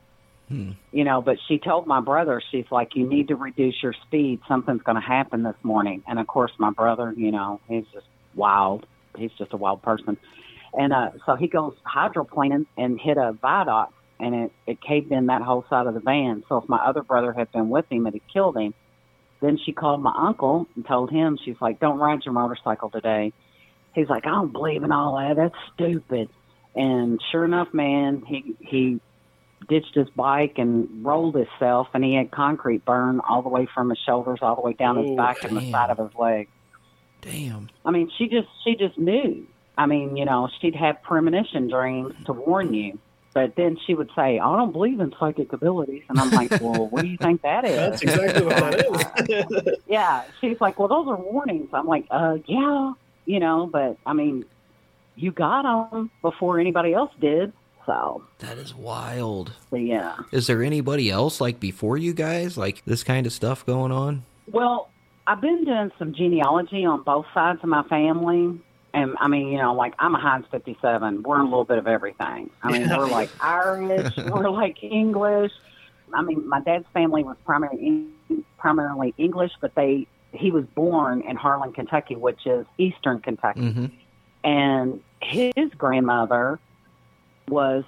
You 0.91 1.05
know, 1.05 1.21
but 1.21 1.37
she 1.47 1.59
told 1.59 1.87
my 1.87 2.01
brother, 2.01 2.41
she's 2.51 2.65
like, 2.69 2.95
you 2.95 3.07
need 3.07 3.29
to 3.29 3.37
reduce 3.37 3.81
your 3.81 3.93
speed. 4.05 4.41
Something's 4.49 4.81
going 4.81 4.97
to 4.97 5.07
happen 5.07 5.43
this 5.43 5.55
morning. 5.63 6.03
And 6.07 6.19
of 6.19 6.27
course, 6.27 6.51
my 6.57 6.71
brother, 6.71 7.13
you 7.15 7.31
know, 7.31 7.61
he's 7.69 7.85
just 7.93 8.05
wild. 8.35 8.85
He's 9.17 9.31
just 9.37 9.53
a 9.53 9.57
wild 9.57 9.81
person. 9.81 10.17
And 10.73 10.91
uh, 10.91 11.11
so 11.25 11.35
he 11.35 11.47
goes 11.47 11.73
hydroplaning 11.85 12.65
and 12.77 12.99
hit 12.99 13.17
a 13.17 13.31
viaduct, 13.31 13.93
and 14.19 14.35
it, 14.35 14.51
it 14.67 14.81
caved 14.81 15.11
in 15.11 15.27
that 15.27 15.41
whole 15.41 15.63
side 15.69 15.87
of 15.87 15.93
the 15.93 16.01
van. 16.01 16.43
So 16.49 16.57
if 16.57 16.67
my 16.67 16.77
other 16.77 17.01
brother 17.01 17.31
had 17.31 17.49
been 17.53 17.69
with 17.69 17.85
him, 17.89 18.05
it 18.07 18.13
had 18.13 18.27
killed 18.31 18.57
him. 18.57 18.73
Then 19.41 19.57
she 19.57 19.71
called 19.71 20.01
my 20.03 20.13
uncle 20.17 20.67
and 20.75 20.85
told 20.85 21.11
him, 21.11 21.39
she's 21.43 21.55
like, 21.61 21.79
don't 21.79 21.97
ride 21.97 22.25
your 22.25 22.33
motorcycle 22.33 22.89
today. 22.89 23.31
He's 23.93 24.09
like, 24.09 24.25
I 24.25 24.29
don't 24.29 24.51
believe 24.53 24.83
in 24.83 24.91
all 24.91 25.17
that. 25.17 25.35
That's 25.35 25.55
stupid. 25.73 26.29
And 26.75 27.19
sure 27.31 27.43
enough, 27.43 27.73
man, 27.73 28.23
he 28.25 28.55
he 28.59 28.99
ditched 29.67 29.93
his 29.93 30.09
bike 30.11 30.53
and 30.57 31.05
rolled 31.05 31.35
himself, 31.35 31.87
and 31.93 32.03
he 32.03 32.15
had 32.15 32.31
concrete 32.31 32.85
burn 32.85 33.19
all 33.27 33.41
the 33.41 33.49
way 33.49 33.67
from 33.73 33.89
his 33.89 33.99
shoulders 34.05 34.39
all 34.41 34.55
the 34.55 34.61
way 34.61 34.73
down 34.73 34.97
his 34.97 35.11
Oh, 35.11 35.15
back 35.15 35.43
and 35.43 35.55
the 35.57 35.69
side 35.71 35.89
of 35.89 35.97
his 35.97 36.15
leg. 36.17 36.47
Damn. 37.21 37.69
I 37.85 37.91
mean, 37.91 38.09
she 38.17 38.27
just 38.27 38.47
she 38.63 38.75
just 38.75 38.97
knew. 38.97 39.45
I 39.77 39.85
mean, 39.85 40.15
you 40.17 40.25
know, 40.25 40.49
she'd 40.59 40.75
have 40.75 41.01
premonition 41.03 41.69
dreams 41.69 42.13
to 42.25 42.33
warn 42.33 42.73
you. 42.73 42.99
But 43.33 43.55
then 43.55 43.77
she 43.87 43.93
would 43.93 44.09
say, 44.13 44.39
I 44.39 44.57
don't 44.57 44.73
believe 44.73 44.99
in 44.99 45.13
psychic 45.17 45.53
abilities. 45.53 46.03
And 46.09 46.19
I'm 46.19 46.31
like, 46.31 46.51
well, 46.59 46.89
what 46.89 47.03
do 47.03 47.07
you 47.07 47.15
think 47.17 47.41
that 47.43 47.63
is? 47.63 47.77
That's 47.77 48.01
exactly 48.01 48.45
what 48.45 48.57
that 48.57 49.29
is. 49.29 49.75
yeah. 49.87 50.23
She's 50.41 50.59
like, 50.59 50.77
well, 50.77 50.89
those 50.89 51.07
are 51.07 51.15
warnings. 51.15 51.69
I'm 51.71 51.87
like, 51.87 52.07
uh, 52.11 52.39
yeah, 52.45 52.91
you 53.25 53.39
know, 53.39 53.67
but 53.71 53.97
I 54.05 54.13
mean, 54.13 54.45
you 55.15 55.31
got 55.31 55.63
them 55.91 56.09
before 56.21 56.59
anybody 56.59 56.93
else 56.93 57.11
did. 57.19 57.53
So, 57.85 58.23
That 58.39 58.57
is 58.59 58.75
wild. 58.75 59.53
yeah. 59.71 60.17
Is 60.31 60.45
there 60.47 60.61
anybody 60.61 61.09
else 61.09 61.41
like 61.41 61.59
before 61.59 61.97
you 61.97 62.13
guys 62.13 62.55
like 62.57 62.83
this 62.85 63.03
kind 63.03 63.25
of 63.25 63.33
stuff 63.33 63.65
going 63.65 63.91
on? 63.91 64.23
Well, 64.51 64.89
I've 65.25 65.41
been 65.41 65.65
doing 65.65 65.91
some 65.97 66.13
genealogy 66.13 66.85
on 66.85 67.01
both 67.03 67.25
sides 67.33 67.59
of 67.63 67.69
my 67.69 67.81
family. 67.83 68.59
And 68.93 69.15
I 69.19 69.27
mean, 69.27 69.47
you 69.47 69.57
know, 69.57 69.73
like 69.73 69.93
I'm 69.97 70.13
a 70.13 70.19
Heinz 70.19 70.45
57. 70.51 71.23
We're 71.23 71.39
a 71.39 71.43
little 71.43 71.63
bit 71.65 71.79
of 71.79 71.87
everything. 71.87 72.49
I 72.61 72.71
mean, 72.71 72.87
we're 72.89 73.07
like 73.07 73.29
Irish, 73.39 74.15
we're 74.17 74.49
like 74.49 74.83
English. 74.83 75.51
I 76.13 76.21
mean, 76.21 76.47
my 76.47 76.59
dad's 76.61 76.85
family 76.93 77.23
was 77.23 77.37
primarily 77.45 78.05
primarily 78.57 79.13
English, 79.17 79.53
but 79.59 79.73
they 79.75 80.07
he 80.33 80.51
was 80.51 80.65
born 80.75 81.21
in 81.21 81.35
Harlan, 81.35 81.73
Kentucky, 81.73 82.15
which 82.15 82.45
is 82.45 82.65
eastern 82.77 83.19
Kentucky. 83.19 83.59
Mm-hmm. 83.61 83.85
And 84.43 85.01
his 85.21 85.69
grandmother 85.77 86.59
was 87.47 87.83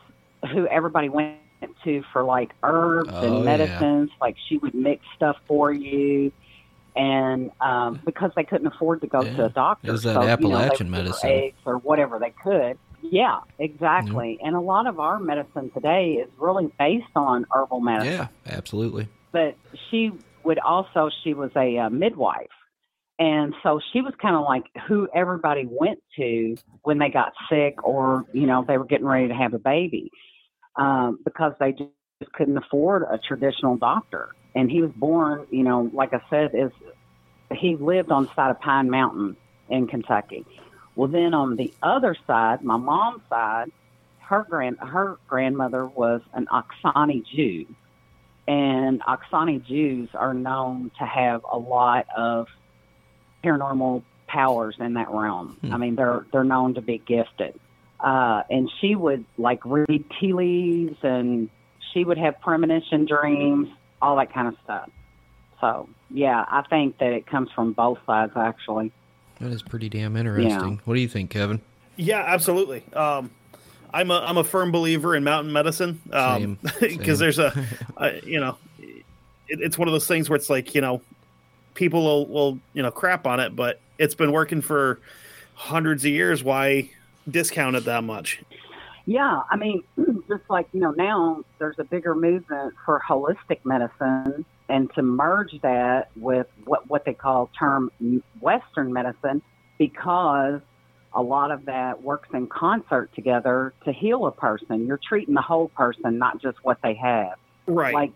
who 0.52 0.68
everybody 0.68 1.10
went 1.10 1.38
to 1.84 2.04
for 2.12 2.24
like 2.24 2.52
herbs 2.64 3.10
Oh, 3.14 3.26
and 3.26 3.38
yeah. 3.38 3.44
medicines. 3.44 4.10
Like 4.22 4.36
she 4.48 4.58
would 4.58 4.74
mix 4.76 5.04
stuff 5.16 5.38
for 5.48 5.72
you. 5.72 6.32
And 6.96 7.50
um, 7.60 8.00
because 8.06 8.32
they 8.36 8.44
couldn't 8.44 8.68
afford 8.68 9.02
to 9.02 9.08
go 9.08 9.24
Yeah. 9.24 9.36
to 9.38 9.46
a 9.46 9.50
doctor, 9.50 9.88
It 9.88 9.92
was 9.92 10.04
that 10.04 10.14
so, 10.14 10.22
you 10.22 10.28
know, 10.28 10.32
Appalachian 10.34 10.88
give 10.88 10.96
her 10.98 11.04
medicine. 11.04 11.30
eggs 11.30 11.58
or 11.66 11.78
whatever 11.80 12.20
they 12.20 12.30
could. 12.44 12.78
Yeah, 13.02 13.40
exactly. 13.60 14.40
And 14.44 14.56
a 14.56 14.60
lot 14.62 14.86
of 14.88 15.00
our 15.00 15.20
medicine 15.20 15.72
today 15.72 16.14
is 16.14 16.30
really 16.38 16.72
based 16.80 17.06
on 17.16 17.46
herbal 17.52 17.80
medicine 17.82 18.14
Yeah, 18.14 18.28
absolutely. 18.54 19.08
but 19.32 19.56
she 19.90 20.12
would 20.44 20.60
also 20.60 21.10
she 21.24 21.34
was 21.34 21.52
a 21.56 21.78
uh, 21.78 21.90
midwife. 21.90 22.48
And 23.20 23.54
so 23.62 23.80
she 23.92 24.02
was 24.02 24.14
kind 24.22 24.36
of 24.36 24.42
like 24.42 24.64
who 24.88 25.08
everybody 25.14 25.68
went 25.70 26.00
to 26.18 26.58
when 26.82 26.98
they 26.98 27.10
got 27.10 27.34
sick 27.50 27.84
or 27.84 28.26
you 28.34 28.48
know 28.48 28.66
they 28.68 28.78
were 28.78 28.86
getting 28.86 29.06
ready 29.06 29.28
to 29.28 29.36
have 29.36 29.54
a 29.54 29.60
baby 29.60 30.12
um, 30.76 31.20
because 31.24 31.54
they 31.60 31.74
just 31.74 32.34
couldn't 32.34 32.58
afford 32.58 33.04
a 33.04 33.20
traditional 33.20 33.78
doctor. 33.78 34.30
And 34.56 34.70
he 34.70 34.82
was 34.82 34.92
born 34.96 35.46
you 35.52 35.64
know 35.64 35.90
like 35.94 36.14
i 36.14 36.22
said 36.30 36.52
is 36.54 36.72
he 37.56 37.76
lived 37.76 38.12
on 38.12 38.24
the 38.24 38.36
side 38.36 38.50
of 38.50 38.60
pine 38.60 38.90
mountain 38.90 39.38
in 39.70 39.88
kentucky. 39.88 40.46
Well 40.96 41.08
then 41.08 41.34
on 41.34 41.56
the 41.56 41.72
other 41.84 42.16
side 42.26 42.64
my 42.64 42.78
mom's 42.78 43.22
side 43.30 43.72
her 44.22 44.46
grand 44.50 44.78
her 44.80 45.18
grandmother 45.28 45.86
was 45.86 46.22
an 46.34 46.48
Ashkenazi 46.52 47.24
jew 47.26 47.66
and 48.48 49.02
Ashkenazi 49.02 49.66
Jews 49.66 50.10
are 50.14 50.34
known 50.34 50.92
to 51.00 51.06
have 51.06 51.46
a 51.52 51.58
lot 51.58 52.08
of 52.16 52.48
paranormal 53.44 54.04
powers 54.28 54.76
in 54.80 54.94
that 54.96 55.10
realm. 55.10 55.58
I 55.72 55.78
mean, 55.78 55.96
they're 55.96 56.26
they're 56.32 56.44
known 56.44 56.74
to 56.76 56.82
be 56.82 56.98
gifted. 56.98 57.60
Uh, 58.00 58.44
and 58.50 58.70
she 58.82 58.96
would 58.96 59.24
like 59.38 59.62
read 59.64 60.04
tea 60.20 60.34
leaves, 60.34 60.98
and 61.04 61.50
she 61.94 62.04
would 62.04 62.18
have 62.18 62.40
premonition 62.42 63.06
dreams, 63.06 63.70
all 64.02 64.18
that 64.18 64.34
kind 64.34 64.48
of 64.48 64.56
stuff. 64.64 64.90
So 65.62 65.88
yeah, 66.10 66.44
I 66.50 66.64
think 66.64 66.98
that 66.98 67.14
it 67.14 67.26
comes 67.26 67.50
from 67.56 67.74
both 67.74 68.00
sides 68.06 68.34
actually. 68.36 68.92
That 69.40 69.52
is 69.52 69.64
pretty 69.64 69.90
damn 69.90 70.16
interesting. 70.16 70.82
What 70.86 70.96
do 70.96 71.00
you 71.00 71.08
think, 71.08 71.30
Kevin? 71.30 71.62
Yeah, 71.96 72.24
absolutely. 72.26 72.84
Um, 72.94 73.32
I'm 73.94 74.12
a 74.12 74.20
I'm 74.20 74.38
a 74.38 74.44
firm 74.44 74.72
believer 74.72 75.16
in 75.16 75.24
mountain 75.24 75.54
medicine 75.54 76.02
um, 76.12 76.58
because 76.80 76.80
same. 76.80 77.18
there's 77.18 77.40
a, 77.40 77.68
a 77.98 78.20
you 78.26 78.40
know 78.40 78.58
it, 78.80 79.60
it's 79.62 79.78
one 79.78 79.88
of 79.88 79.92
those 79.92 80.08
things 80.08 80.30
where 80.30 80.36
it's 80.36 80.50
like 80.50 80.74
you 80.76 80.82
know 80.82 81.02
people 81.74 82.04
will, 82.04 82.28
will 82.28 82.60
you 82.74 82.82
know 82.82 82.92
crap 82.92 83.28
on 83.28 83.40
it, 83.40 83.56
but 83.56 83.80
it's 83.98 84.16
been 84.16 84.32
working 84.32 84.62
for 84.62 85.00
hundreds 85.56 86.04
of 86.04 86.12
years. 86.12 86.44
Why 86.44 86.90
discount 87.30 87.76
it 87.76 87.86
that 87.86 88.04
much? 88.04 88.42
Yeah, 89.06 89.42
I 89.50 89.58
mean, 89.58 89.84
just 90.28 90.44
like, 90.50 90.68
you 90.72 90.80
know, 90.80 90.92
now 90.92 91.44
there's 91.60 91.78
a 91.78 91.84
bigger 91.84 92.16
movement 92.16 92.74
for 92.86 93.02
holistic 93.06 93.60
medicine 93.66 94.46
and 94.70 94.94
to 94.94 95.02
merge 95.02 95.60
that 95.62 96.10
with 96.16 96.48
what, 96.64 96.90
what 96.90 97.04
they 97.04 97.14
call 97.14 97.50
term 97.58 97.92
Western 98.40 98.94
medicine 98.94 99.42
because 99.78 100.62
a 101.14 101.22
lot 101.22 101.52
of 101.52 101.66
that 101.66 102.02
works 102.02 102.30
in 102.34 102.48
concert 102.48 103.10
together 103.16 103.74
to 103.86 103.94
heal 103.94 104.26
a 104.26 104.32
person. 104.32 104.88
You're 104.88 105.00
treating 105.08 105.36
the 105.36 105.42
whole 105.42 105.70
person, 105.70 106.18
not 106.18 106.42
just 106.42 106.58
what 106.64 106.80
they 106.82 106.96
have. 106.96 107.38
Right. 107.68 107.94
Like, 107.94 108.12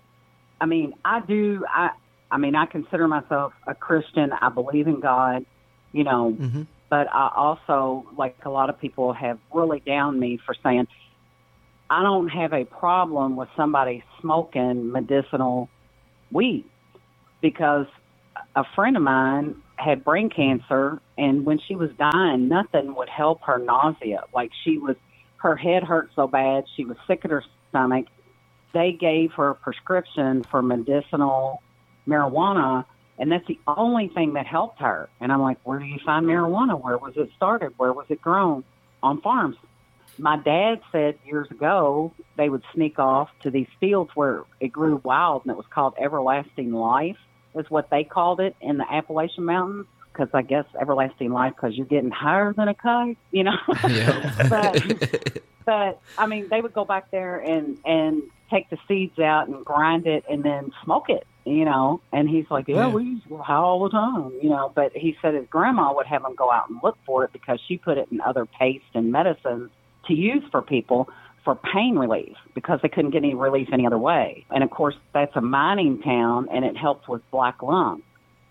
I 0.60 0.66
mean, 0.66 0.94
I 1.06 1.20
do, 1.22 1.64
I, 1.70 1.92
I 2.32 2.38
mean, 2.38 2.56
I 2.56 2.66
consider 2.66 3.08
myself 3.08 3.54
a 3.68 3.76
Christian. 3.76 4.32
I 4.32 4.50
believe 4.50 4.88
in 4.88 5.00
God, 5.00 5.46
you 5.92 6.04
know, 6.04 6.36
Mm-hmm. 6.40 6.64
but 6.90 7.08
I 7.14 7.32
also, 7.36 8.06
like 8.18 8.36
a 8.44 8.50
lot 8.50 8.70
of 8.70 8.80
people, 8.80 9.14
have 9.14 9.38
really 9.54 9.80
downed 9.80 10.20
me 10.20 10.40
for 10.44 10.56
saying 10.64 10.88
I 11.90 12.04
don't 12.04 12.28
have 12.30 12.54
a 12.54 12.66
problem 12.66 13.36
with 13.36 13.50
somebody 13.56 14.04
smoking 14.20 14.92
medicinal 14.92 15.70
weed 16.32 16.66
because 17.42 17.86
a 18.56 18.64
friend 18.76 18.98
of 18.98 19.04
mine 19.04 19.56
had 19.78 20.04
brain 20.04 20.30
cancer, 20.30 21.00
and 21.18 21.46
when 21.46 21.60
she 21.60 21.76
was 21.76 21.90
dying, 21.98 22.48
nothing 22.48 22.96
would 22.96 23.10
help 23.10 23.42
her 23.44 23.58
nausea. 23.58 24.24
Like 24.34 24.52
she 24.64 24.78
was, 24.78 24.96
her 25.38 25.56
head 25.56 25.84
hurt 25.84 26.10
so 26.16 26.28
bad, 26.28 26.66
she 26.76 26.84
was 26.86 26.98
sick 27.08 27.22
at 27.24 27.32
her 27.32 27.44
stomach. 27.70 28.06
They 28.74 28.92
gave 28.92 29.34
her 29.34 29.50
a 29.50 29.56
prescription 29.56 30.44
for 30.44 30.62
medicinal 30.62 31.62
marijuana, 32.08 32.86
and 33.18 33.32
that's 33.32 33.48
the 33.48 33.60
only 33.68 34.10
thing 34.10 34.34
that 34.34 34.46
helped 34.46 34.80
her. 34.80 35.10
And 35.20 35.32
I'm 35.32 35.42
like, 35.42 35.58
where 35.64 35.80
do 35.80 35.86
you 35.86 36.00
find 36.06 36.26
marijuana? 36.26 36.82
Where 36.82 36.98
was 36.98 37.14
it 37.16 37.30
started? 37.36 37.74
Where 37.78 37.94
was 37.94 38.06
it 38.10 38.22
grown? 38.22 38.64
On 39.04 39.22
farms. 39.22 39.58
My 40.20 40.38
dad 40.38 40.82
said 40.92 41.20
years 41.26 41.50
ago 41.52 42.12
they 42.36 42.50
would 42.50 42.64
sneak 42.74 42.98
off 42.98 43.30
to 43.44 43.52
these 43.52 43.68
fields 43.80 44.12
where 44.16 44.44
it 44.60 44.70
grew 44.70 45.02
wild, 45.04 45.44
and 45.44 45.52
it 45.52 45.58
was 45.58 45.68
called 45.70 45.94
everlasting 46.00 46.72
life, 46.72 47.18
is 47.60 47.70
what 47.70 47.90
they 47.90 48.04
called 48.04 48.40
it 48.40 48.56
in 48.62 48.78
the 48.78 48.86
Appalachian 48.92 49.46
Mountains, 49.46 49.86
because 50.12 50.30
I 50.34 50.42
guess 50.42 50.66
everlasting 50.80 51.32
life 51.32 51.54
because 51.56 51.76
you're 51.76 51.86
getting 51.86 52.12
higher 52.12 52.54
than 52.54 52.68
a 52.68 52.74
kite, 52.74 53.18
you 53.32 53.44
know. 53.44 53.58
Yeah. 53.90 54.48
but 54.50 55.42
but 55.66 56.02
I 56.18 56.26
mean, 56.28 56.48
they 56.50 56.62
would 56.62 56.74
go 56.74 56.86
back 56.86 57.12
there 57.12 57.38
and 57.40 57.78
and 57.86 58.24
take 58.50 58.70
the 58.70 58.78
seeds 58.88 59.20
out 59.20 59.48
and 59.50 59.66
grind 59.66 60.08
it 60.08 60.24
and 60.30 60.42
then 60.44 60.72
smoke 60.86 61.10
it, 61.10 61.28
you 61.46 61.66
know. 61.66 62.00
And 62.14 62.30
he's 62.30 62.46
like, 62.50 62.68
yeah, 62.68 62.88
Yeah. 62.88 62.94
we 62.94 63.04
used 63.04 63.28
to 63.28 63.38
high 63.38 63.56
all 63.56 63.84
the 63.84 63.90
time, 63.90 64.32
you 64.42 64.50
know. 64.50 64.72
But 64.74 64.94
he 64.96 65.18
said 65.22 65.34
his 65.34 65.46
grandma 65.50 65.94
would 65.94 66.06
have 66.08 66.24
him 66.24 66.36
go 66.36 66.52
out 66.52 66.70
and 66.70 66.80
look 66.82 66.98
for 67.06 67.26
it 67.26 67.34
because 67.34 67.60
she 67.68 67.78
put 67.78 67.98
it 67.98 68.08
in 68.12 68.22
other 68.22 68.46
paste 68.46 68.86
and 68.94 69.12
medicines 69.12 69.70
to 70.08 70.14
use 70.14 70.44
for 70.52 70.62
people 70.62 71.10
for 71.48 71.56
pain 71.56 71.98
relief 71.98 72.36
because 72.56 72.78
they 72.84 72.90
couldn't 72.90 73.12
get 73.12 73.20
any 73.20 73.34
relief 73.34 73.70
any 73.72 73.86
other 73.86 73.98
way. 73.98 74.46
And 74.52 74.66
of 74.66 74.70
course, 74.70 74.96
that's 75.14 75.34
a 75.38 75.40
mining 75.40 76.02
town 76.02 76.50
and 76.52 76.66
it 76.66 76.76
helps 76.76 77.08
with 77.08 77.22
black 77.32 77.64
lung. 77.64 78.04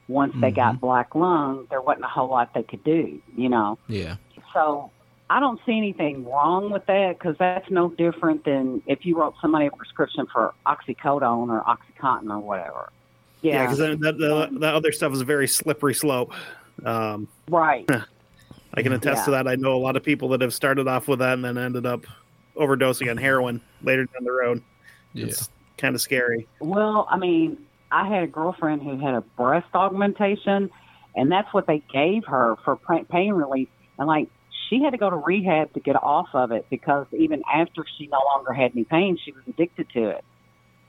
Once 0.09 0.35
they 0.41 0.51
got 0.51 0.81
black 0.81 1.15
lung, 1.15 1.67
there 1.69 1.83
wasn't 1.83 2.07
a 2.07 2.09
whole 2.09 2.31
lot 2.31 2.55
they 2.55 2.63
could 2.63 2.83
do, 2.85 3.21
you 3.37 3.51
know. 3.51 3.79
yeah. 3.87 4.17
So 4.55 4.91
I 5.29 5.41
don't 5.41 5.61
see 5.67 5.77
anything 5.77 6.25
wrong 6.25 6.71
with 6.71 6.87
that 6.87 7.19
because 7.19 7.37
that's 7.39 7.71
no 7.71 7.91
different 7.91 8.47
than 8.47 8.81
if 8.87 9.05
you 9.05 9.19
wrote 9.19 9.35
somebody 9.43 9.67
a 9.67 9.71
prescription 9.71 10.27
for 10.33 10.55
oxycodone 10.65 11.51
or 11.51 11.63
oxycontin 11.65 12.31
or 12.31 12.39
whatever. 12.39 12.89
Yeah, 13.43 13.53
Yeah, 13.53 13.63
because 13.65 13.79
that, 13.79 14.01
that, 14.01 14.59
that 14.61 14.75
other 14.75 14.91
stuff 14.91 15.13
is 15.13 15.21
a 15.21 15.27
very 15.27 15.49
slippery 15.49 15.93
slope. 15.93 16.33
Um, 16.83 17.29
right. 17.51 17.87
I 18.73 18.83
can 18.83 18.93
attest 18.93 19.27
to 19.27 19.33
that. 19.33 19.47
I 19.47 19.57
know 19.57 19.75
a 19.75 19.83
lot 19.83 19.97
of 19.97 20.03
people 20.03 20.31
that 20.31 20.41
have 20.41 20.55
started 20.55 20.89
off 20.89 21.09
with 21.09 21.19
that 21.19 21.35
and 21.35 21.45
then 21.45 21.59
ended 21.59 21.85
up 21.85 22.07
overdosing 22.57 23.11
on 23.11 23.17
heroin 23.17 23.61
later 23.83 24.05
down 24.05 24.25
the 24.25 24.33
road. 24.33 24.63
Yeah. 25.13 25.27
It's 25.27 25.51
kind 25.79 25.95
of 25.95 26.01
scary. 26.01 26.47
Well, 26.61 27.07
I 27.11 27.19
mean, 27.19 27.59
I 27.91 28.09
had 28.09 28.23
a 28.23 28.27
girlfriend 28.27 28.83
who 28.83 28.99
had 28.99 29.15
a 29.15 29.21
breast 29.21 29.69
augmentation, 29.75 30.71
and 31.15 31.31
that's 31.31 31.53
what 31.55 31.67
they 31.67 31.83
gave 31.93 32.25
her 32.27 32.57
for 32.65 32.77
pain 33.11 33.33
relief. 33.33 33.69
And 33.99 34.09
like, 34.09 34.29
she 34.69 34.83
had 34.83 34.91
to 34.91 34.99
go 34.99 35.09
to 35.09 35.17
rehab 35.17 35.73
to 35.75 35.81
get 35.81 36.03
off 36.03 36.29
of 36.35 36.51
it 36.51 36.67
because 36.71 37.07
even 37.13 37.43
after 37.53 37.85
she 37.97 38.09
no 38.09 38.21
longer 38.35 38.53
had 38.53 38.73
any 38.73 38.85
pain, 38.85 39.17
she 39.23 39.33
was 39.33 39.43
addicted 39.47 39.89
to 39.91 40.09
it. 40.11 40.25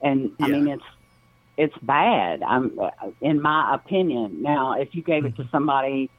And 0.01 0.31
I 0.39 0.47
mean, 0.47 0.67
it's 0.67 0.83
it's 1.57 1.77
bad. 1.81 2.43
I'm, 2.43 2.79
in 3.19 3.41
my 3.41 3.73
opinion. 3.73 4.41
Now, 4.43 4.73
if 4.73 4.93
you 4.93 5.01
gave 5.01 5.25
it 5.25 5.35
to 5.37 5.41
mm-hmm. 5.41 5.51
somebody 5.51 6.09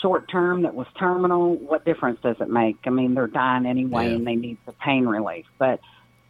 short 0.00 0.30
term 0.30 0.62
that 0.62 0.74
was 0.74 0.86
terminal, 0.98 1.56
what 1.56 1.84
difference 1.84 2.20
does 2.22 2.36
it 2.40 2.48
make? 2.50 2.76
I 2.84 2.90
mean, 2.90 3.14
they're 3.14 3.26
dying 3.26 3.66
anyway, 3.66 4.08
Yeah. 4.08 4.16
and 4.16 4.26
they 4.26 4.36
need 4.36 4.58
the 4.66 4.72
pain 4.72 5.06
relief. 5.06 5.46
But 5.58 5.80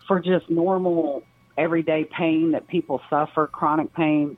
for 0.07 0.21
just 0.21 0.49
normal 0.51 1.23
everyday 1.57 2.05
pain 2.05 2.53
that 2.53 2.67
people 2.69 3.01
suffer, 3.09 3.47
chronic 3.47 3.93
pain, 3.95 4.37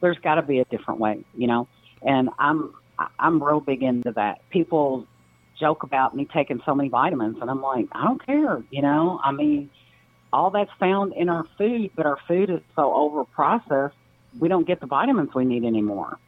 there's 0.00 0.18
got 0.18 0.36
to 0.36 0.42
be 0.42 0.58
a 0.60 0.64
different 0.66 1.00
way, 1.00 1.24
you 1.34 1.46
know. 1.46 1.68
And 2.02 2.30
I'm 2.38 2.74
I'm 3.18 3.42
real 3.42 3.60
big 3.60 3.82
into 3.82 4.12
that. 4.12 4.42
People 4.50 5.06
joke 5.58 5.82
about 5.82 6.14
me 6.14 6.26
taking 6.32 6.60
so 6.64 6.74
many 6.74 6.88
vitamins, 6.88 7.38
and 7.40 7.50
I'm 7.50 7.62
like, 7.62 7.86
I 7.92 8.04
don't 8.04 8.24
care, 8.24 8.62
you 8.70 8.82
know. 8.82 9.20
I 9.22 9.32
mean, 9.32 9.70
all 10.32 10.50
that's 10.50 10.70
found 10.78 11.12
in 11.14 11.28
our 11.28 11.44
food, 11.56 11.90
but 11.96 12.06
our 12.06 12.18
food 12.28 12.50
is 12.50 12.60
so 12.76 12.94
over 12.94 13.24
processed, 13.24 13.94
we 14.38 14.48
don't 14.48 14.66
get 14.66 14.80
the 14.80 14.86
vitamins 14.86 15.30
we 15.34 15.44
need 15.44 15.64
anymore. 15.64 16.18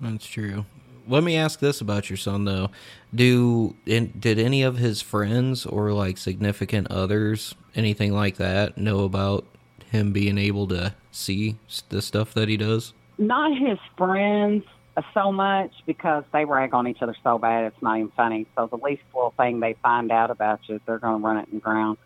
That's 0.00 0.26
true. 0.26 0.64
Let 1.08 1.22
me 1.24 1.36
ask 1.36 1.60
this 1.60 1.80
about 1.80 2.08
your 2.10 2.16
son 2.16 2.44
though. 2.44 2.70
Do 3.14 3.74
in, 3.86 4.12
did 4.18 4.38
any 4.38 4.62
of 4.62 4.78
his 4.78 5.00
friends 5.02 5.66
or 5.66 5.92
like 5.92 6.18
significant 6.18 6.90
others, 6.90 7.54
anything 7.74 8.12
like 8.14 8.36
that, 8.36 8.78
know 8.78 9.04
about 9.04 9.44
him 9.90 10.12
being 10.12 10.38
able 10.38 10.66
to 10.68 10.94
see 11.10 11.56
the 11.88 12.00
stuff 12.02 12.32
that 12.34 12.48
he 12.48 12.56
does? 12.56 12.92
Not 13.18 13.56
his 13.58 13.78
friends 13.98 14.64
uh, 14.96 15.02
so 15.12 15.30
much 15.32 15.72
because 15.86 16.24
they 16.32 16.44
rag 16.44 16.72
on 16.74 16.86
each 16.86 17.02
other 17.02 17.14
so 17.22 17.38
bad 17.38 17.64
it's 17.64 17.82
not 17.82 17.98
even 17.98 18.10
funny. 18.16 18.46
So 18.56 18.66
the 18.66 18.76
least 18.78 19.02
little 19.14 19.34
thing 19.36 19.60
they 19.60 19.74
find 19.82 20.10
out 20.12 20.30
about 20.30 20.60
you, 20.68 20.80
they're 20.86 20.98
going 20.98 21.20
to 21.20 21.26
run 21.26 21.36
it 21.38 21.48
in 21.48 21.54
the 21.56 21.60
ground. 21.60 21.98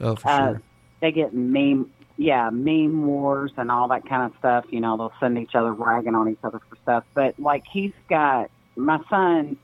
Oh, 0.00 0.16
for 0.16 0.28
Uh, 0.28 0.36
sure. 0.52 0.62
they 1.00 1.12
get 1.12 1.34
meme, 1.34 1.90
yeah, 2.16 2.50
meme 2.50 3.06
wars 3.06 3.52
and 3.56 3.70
all 3.70 3.88
that 3.88 4.08
kind 4.08 4.30
of 4.30 4.38
stuff. 4.38 4.64
You 4.70 4.80
know, 4.80 4.96
they'll 4.96 5.12
send 5.20 5.38
each 5.38 5.54
other 5.54 5.72
ragging 5.72 6.14
on 6.14 6.28
each 6.28 6.38
other 6.42 6.60
for 6.68 6.76
stuff. 6.82 7.04
But 7.14 7.38
like 7.38 7.64
he's 7.70 7.92
got 8.08 8.50
my 8.76 9.00
son, 9.10 9.56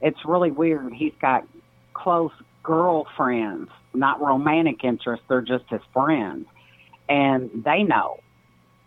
it's 0.00 0.24
really 0.24 0.50
weird. 0.50 0.92
He's 0.92 1.12
got 1.20 1.46
close 1.92 2.32
girlfriends, 2.62 3.70
not 3.94 4.20
romantic 4.20 4.84
interests. 4.84 5.24
They're 5.28 5.42
just 5.42 5.64
his 5.68 5.82
friends, 5.92 6.46
and 7.08 7.50
they 7.64 7.82
know. 7.82 8.20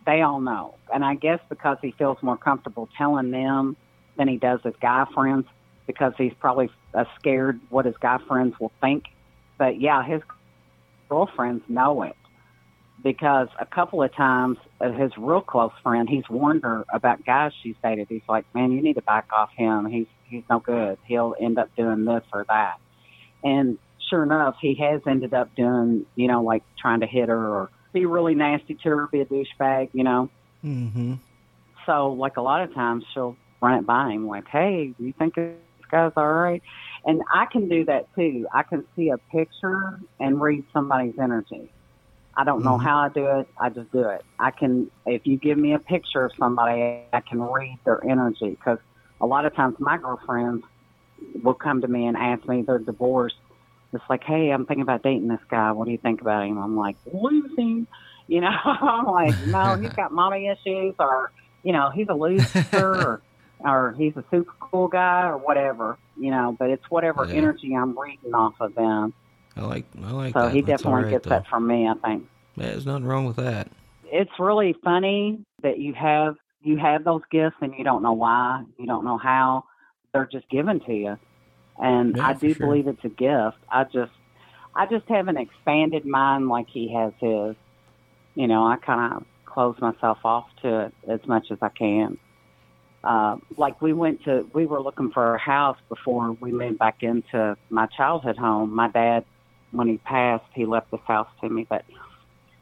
They 0.06 0.22
all 0.22 0.42
know, 0.42 0.76
and 0.92 1.06
I 1.06 1.14
guess 1.14 1.40
because 1.48 1.78
he 1.80 1.92
feels 1.92 2.18
more 2.24 2.38
comfortable 2.38 2.90
telling 2.98 3.30
them 3.30 3.78
than 4.18 4.28
he 4.28 4.38
does 4.38 4.60
his 4.64 4.74
guy 4.82 5.06
friends, 5.14 5.46
because 5.86 6.14
he's 6.18 6.34
probably 6.40 6.72
scared 7.20 7.60
what 7.70 7.86
his 7.86 7.96
guy 8.02 8.18
friends 8.28 8.56
will 8.60 8.72
think. 8.82 9.06
But 9.60 9.80
yeah, 9.80 10.04
his 10.04 10.24
girlfriends 11.08 11.64
know 11.70 12.02
it 12.02 12.16
because 13.04 13.48
a 13.60 13.66
couple 13.66 14.02
of 14.04 14.14
times 14.16 14.58
uh, 14.80 14.92
his 14.92 15.12
real 15.18 15.42
close 15.42 15.72
friend 15.84 16.10
he's 16.10 16.28
warned 16.30 16.64
her 16.64 16.86
about 16.94 17.24
guys 17.26 17.52
she's 17.62 17.76
dated 17.84 18.08
he's 18.10 18.22
like 18.30 18.46
man 18.54 18.72
you 18.72 18.82
need 18.82 18.94
to 18.94 19.02
back 19.02 19.28
off 19.36 19.50
him 19.56 19.86
he's 19.86 20.08
he's 20.26 20.44
no 20.50 20.60
good 20.60 20.98
he'll 21.06 21.36
end 21.40 21.58
up 21.58 21.70
doing 21.76 22.06
this 22.06 22.24
or 22.34 22.46
that 22.48 22.80
and 23.44 23.78
sure 24.10 24.24
enough 24.24 24.56
he 24.62 24.76
has 24.76 25.02
ended 25.08 25.34
up 25.34 25.54
doing 25.56 26.06
you 26.16 26.28
know 26.28 26.44
like 26.44 26.64
trying 26.80 27.00
to 27.00 27.08
hit 27.08 27.30
her 27.30 27.48
or 27.50 27.70
be 27.94 28.06
really 28.06 28.36
nasty 28.36 28.76
to 28.76 28.90
her 28.90 29.08
be 29.08 29.22
a 29.22 29.26
douchebag 29.26 29.90
you 29.94 30.04
know 30.04 30.30
Mm-hmm. 30.64 31.16
so, 31.86 32.12
like 32.12 32.38
a 32.38 32.42
lot 32.42 32.62
of 32.62 32.74
times, 32.74 33.04
she'll 33.14 33.36
run 33.62 33.80
it 33.80 33.86
by 33.86 34.12
him, 34.12 34.28
like, 34.28 34.48
"Hey, 34.48 34.94
do 34.98 35.04
you 35.04 35.14
think 35.14 35.36
this 35.36 35.56
guy's 35.90 36.12
all 36.16 36.32
right?" 36.32 36.62
And 37.06 37.22
I 37.34 37.46
can 37.48 37.68
do 37.68 37.86
that 37.86 38.14
too. 38.16 38.48
I 38.54 38.64
can 38.64 38.86
see 38.96 39.10
a 39.10 39.18
picture 39.18 40.00
and 40.20 40.40
read 40.40 40.64
somebody's 40.72 41.18
energy. 41.20 41.72
I 42.42 42.46
don't 42.46 42.64
know 42.64 42.78
Mhm. 42.78 42.84
how 42.84 42.98
I 42.98 43.10
do 43.10 43.26
it. 43.40 43.48
I 43.60 43.70
just 43.70 43.92
do 43.92 44.10
it. 44.10 44.22
I 44.40 44.52
can, 44.52 44.90
if 45.06 45.22
you 45.26 45.38
give 45.38 45.58
me 45.60 45.74
a 45.74 45.80
picture 45.80 46.26
of 46.26 46.32
somebody, 46.40 46.82
I 47.14 47.22
can 47.30 47.42
read 47.42 47.80
their 47.86 48.04
energy 48.10 48.52
because 48.52 48.80
a 49.22 49.28
lot 49.28 49.46
of 49.46 49.56
times 49.56 49.76
my 49.80 49.98
girlfriends 49.98 50.64
will 51.44 51.54
come 51.54 51.82
to 51.82 51.88
me 51.88 52.08
and 52.08 52.18
ask 52.18 52.48
me 52.48 52.64
they're 52.66 52.80
divorced. 52.80 53.36
It's 53.94 54.04
like, 54.10 54.24
hey, 54.26 54.50
I'm 54.52 54.66
thinking 54.66 54.82
about 54.84 55.04
dating 55.04 55.28
this 55.28 55.40
guy. 55.52 55.72
What 55.72 55.86
do 55.86 55.92
you 55.92 56.00
think 56.00 56.22
about 56.22 56.46
him? 56.48 56.58
I'm 56.58 56.78
like, 56.78 56.98
losing. 57.06 57.88
You 58.28 58.42
know, 58.42 58.50
I'm 58.66 59.06
like, 59.06 59.36
no, 59.46 59.78
he's 59.80 59.94
got 59.96 60.12
mommy 60.14 60.48
issues, 60.48 60.96
or 61.00 61.32
you 61.64 61.74
know, 61.74 61.92
he's 61.94 62.08
a 62.10 62.16
loser, 62.16 62.48
or 62.74 63.24
or 63.60 63.96
he's 64.00 64.16
a 64.18 64.26
super 64.34 64.54
cool 64.72 64.88
guy, 64.88 65.28
or 65.28 65.38
whatever. 65.38 66.00
You 66.16 66.32
know, 66.32 66.56
but 66.58 66.70
it's 66.72 66.84
whatever 66.90 67.28
Yeah. 67.30 67.40
energy 67.40 67.76
I'm 67.76 67.98
reading 68.00 68.34
off 68.34 68.56
of 68.62 68.74
them. 68.76 69.14
I 69.56 69.62
like 69.62 69.86
I 70.04 70.12
like 70.12 70.34
So 70.34 70.42
that. 70.42 70.54
he 70.54 70.62
That's 70.62 70.82
definitely 70.82 71.04
right, 71.04 71.12
gets 71.12 71.24
though. 71.26 71.30
that 71.32 71.48
from 71.48 71.68
me. 71.68 71.88
I 71.88 71.94
think 71.96 72.24
Yeah, 72.56 72.68
There's 72.68 72.86
nothing 72.86 73.06
wrong 73.06 73.26
with 73.26 73.36
that. 73.38 73.68
it's 74.06 74.32
really 74.40 74.76
funny 74.84 75.40
that 75.64 75.80
you 75.80 75.94
have 75.94 76.36
you 76.64 76.78
have 76.78 77.04
those 77.04 77.22
gifts 77.32 77.56
and 77.62 77.74
you 77.78 77.84
don't 77.84 78.04
know 78.04 78.14
why, 78.14 78.64
you 78.78 78.86
don't 78.86 79.04
know 79.06 79.18
how. 79.18 79.64
They're 80.14 80.30
just 80.32 80.50
given 80.50 80.80
to 80.82 80.94
you, 80.94 81.18
and 81.78 82.16
Yeah, 82.18 82.28
I 82.28 82.34
do 82.34 82.54
sure. 82.54 82.68
believe 82.68 82.88
it's 82.88 83.04
a 83.06 83.10
gift. 83.10 83.58
I 83.72 83.86
just 83.86 84.12
I 84.76 84.86
just 84.86 85.08
have 85.10 85.28
an 85.28 85.38
expanded 85.38 86.06
mind 86.06 86.48
like 86.50 86.68
he 86.72 86.94
has 86.94 87.14
his. 87.20 87.56
You 88.36 88.48
know, 88.48 88.66
I 88.66 88.78
kind 88.78 89.14
of 89.14 89.24
close 89.46 89.76
myself 89.82 90.20
off 90.24 90.46
to 90.62 90.86
it 90.86 90.94
as 91.10 91.20
much 91.28 91.48
as 91.52 91.58
I 91.62 91.70
can. 91.70 92.18
Uh, 93.04 93.38
like 93.58 93.82
we 93.82 93.94
went 93.94 94.24
to, 94.26 94.48
we 94.54 94.66
were 94.66 94.82
looking 94.82 95.12
for 95.12 95.36
a 95.36 95.40
house 95.40 95.78
before 95.90 96.32
we 96.40 96.52
moved 96.52 96.78
back 96.78 96.98
into 97.02 97.58
my 97.70 97.88
childhood 97.98 98.38
home. 98.38 98.74
My 98.74 98.90
dad, 98.90 99.26
when 99.72 99.88
he 99.88 99.98
passed, 99.98 100.46
he 100.54 100.66
left 100.66 100.92
this 100.92 101.02
house 101.06 101.30
to 101.42 101.50
me, 101.50 101.66
but 101.70 101.84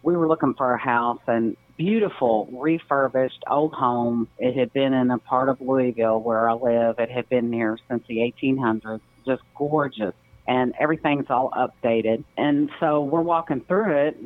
we 0.04 0.16
were 0.16 0.28
looking 0.28 0.54
for 0.54 0.74
a 0.74 0.78
house 0.78 1.20
and 1.28 1.58
beautiful, 1.78 2.50
refurbished 2.52 3.44
old 3.50 3.74
home. 3.74 4.28
It 4.38 4.56
had 4.56 4.74
been 4.74 4.94
in 4.94 5.12
a 5.12 5.18
part 5.18 5.50
of 5.50 5.62
Louisville 5.62 6.20
where 6.20 6.50
I 6.50 6.54
live. 6.54 7.00
It 7.00 7.10
had 7.10 7.28
been 7.30 7.52
here 7.52 7.78
since 7.90 8.04
the 8.08 8.18
1800s. 8.18 9.02
Just 9.26 9.42
gorgeous. 9.56 10.14
And 10.48 10.74
everything's 10.80 11.30
all 11.30 11.52
updated. 11.52 12.24
And 12.38 12.70
so 12.80 13.02
we're 13.02 13.22
walking 13.22 13.62
through 13.62 14.08
it. 14.08 14.18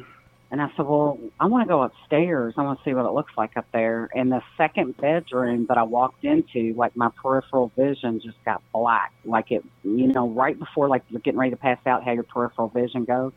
And 0.54 0.62
I 0.62 0.68
said, 0.78 0.86
well, 0.86 1.20
I 1.40 1.48
want 1.48 1.68
to 1.68 1.68
go 1.68 1.82
upstairs. 1.82 2.54
I 2.58 2.62
want 2.62 2.80
to 2.80 2.86
see 2.90 2.94
what 2.94 3.06
it 3.06 3.12
looks 3.12 3.34
like 3.36 3.58
up 3.58 3.66
there. 3.74 4.08
And 4.14 4.32
the 4.32 4.42
second 4.56 4.96
bedroom 4.98 5.66
that 5.68 5.80
I 5.80 5.84
walked 5.84 6.24
into, 6.24 6.76
like 6.78 6.96
my 6.96 7.10
peripheral 7.22 7.72
vision 7.76 8.22
just 8.24 8.38
got 8.46 8.62
black. 8.72 9.12
Like 9.26 9.52
it, 9.52 9.66
you 9.84 10.08
know, 10.08 10.30
right 10.30 10.58
before 10.58 10.88
like 10.88 11.02
you're 11.10 11.22
getting 11.22 11.40
ready 11.40 11.52
to 11.52 11.58
pass 11.58 11.80
out, 11.88 12.06
how 12.06 12.12
your 12.12 12.24
peripheral 12.24 12.70
vision 12.70 13.04
goes 13.04 13.34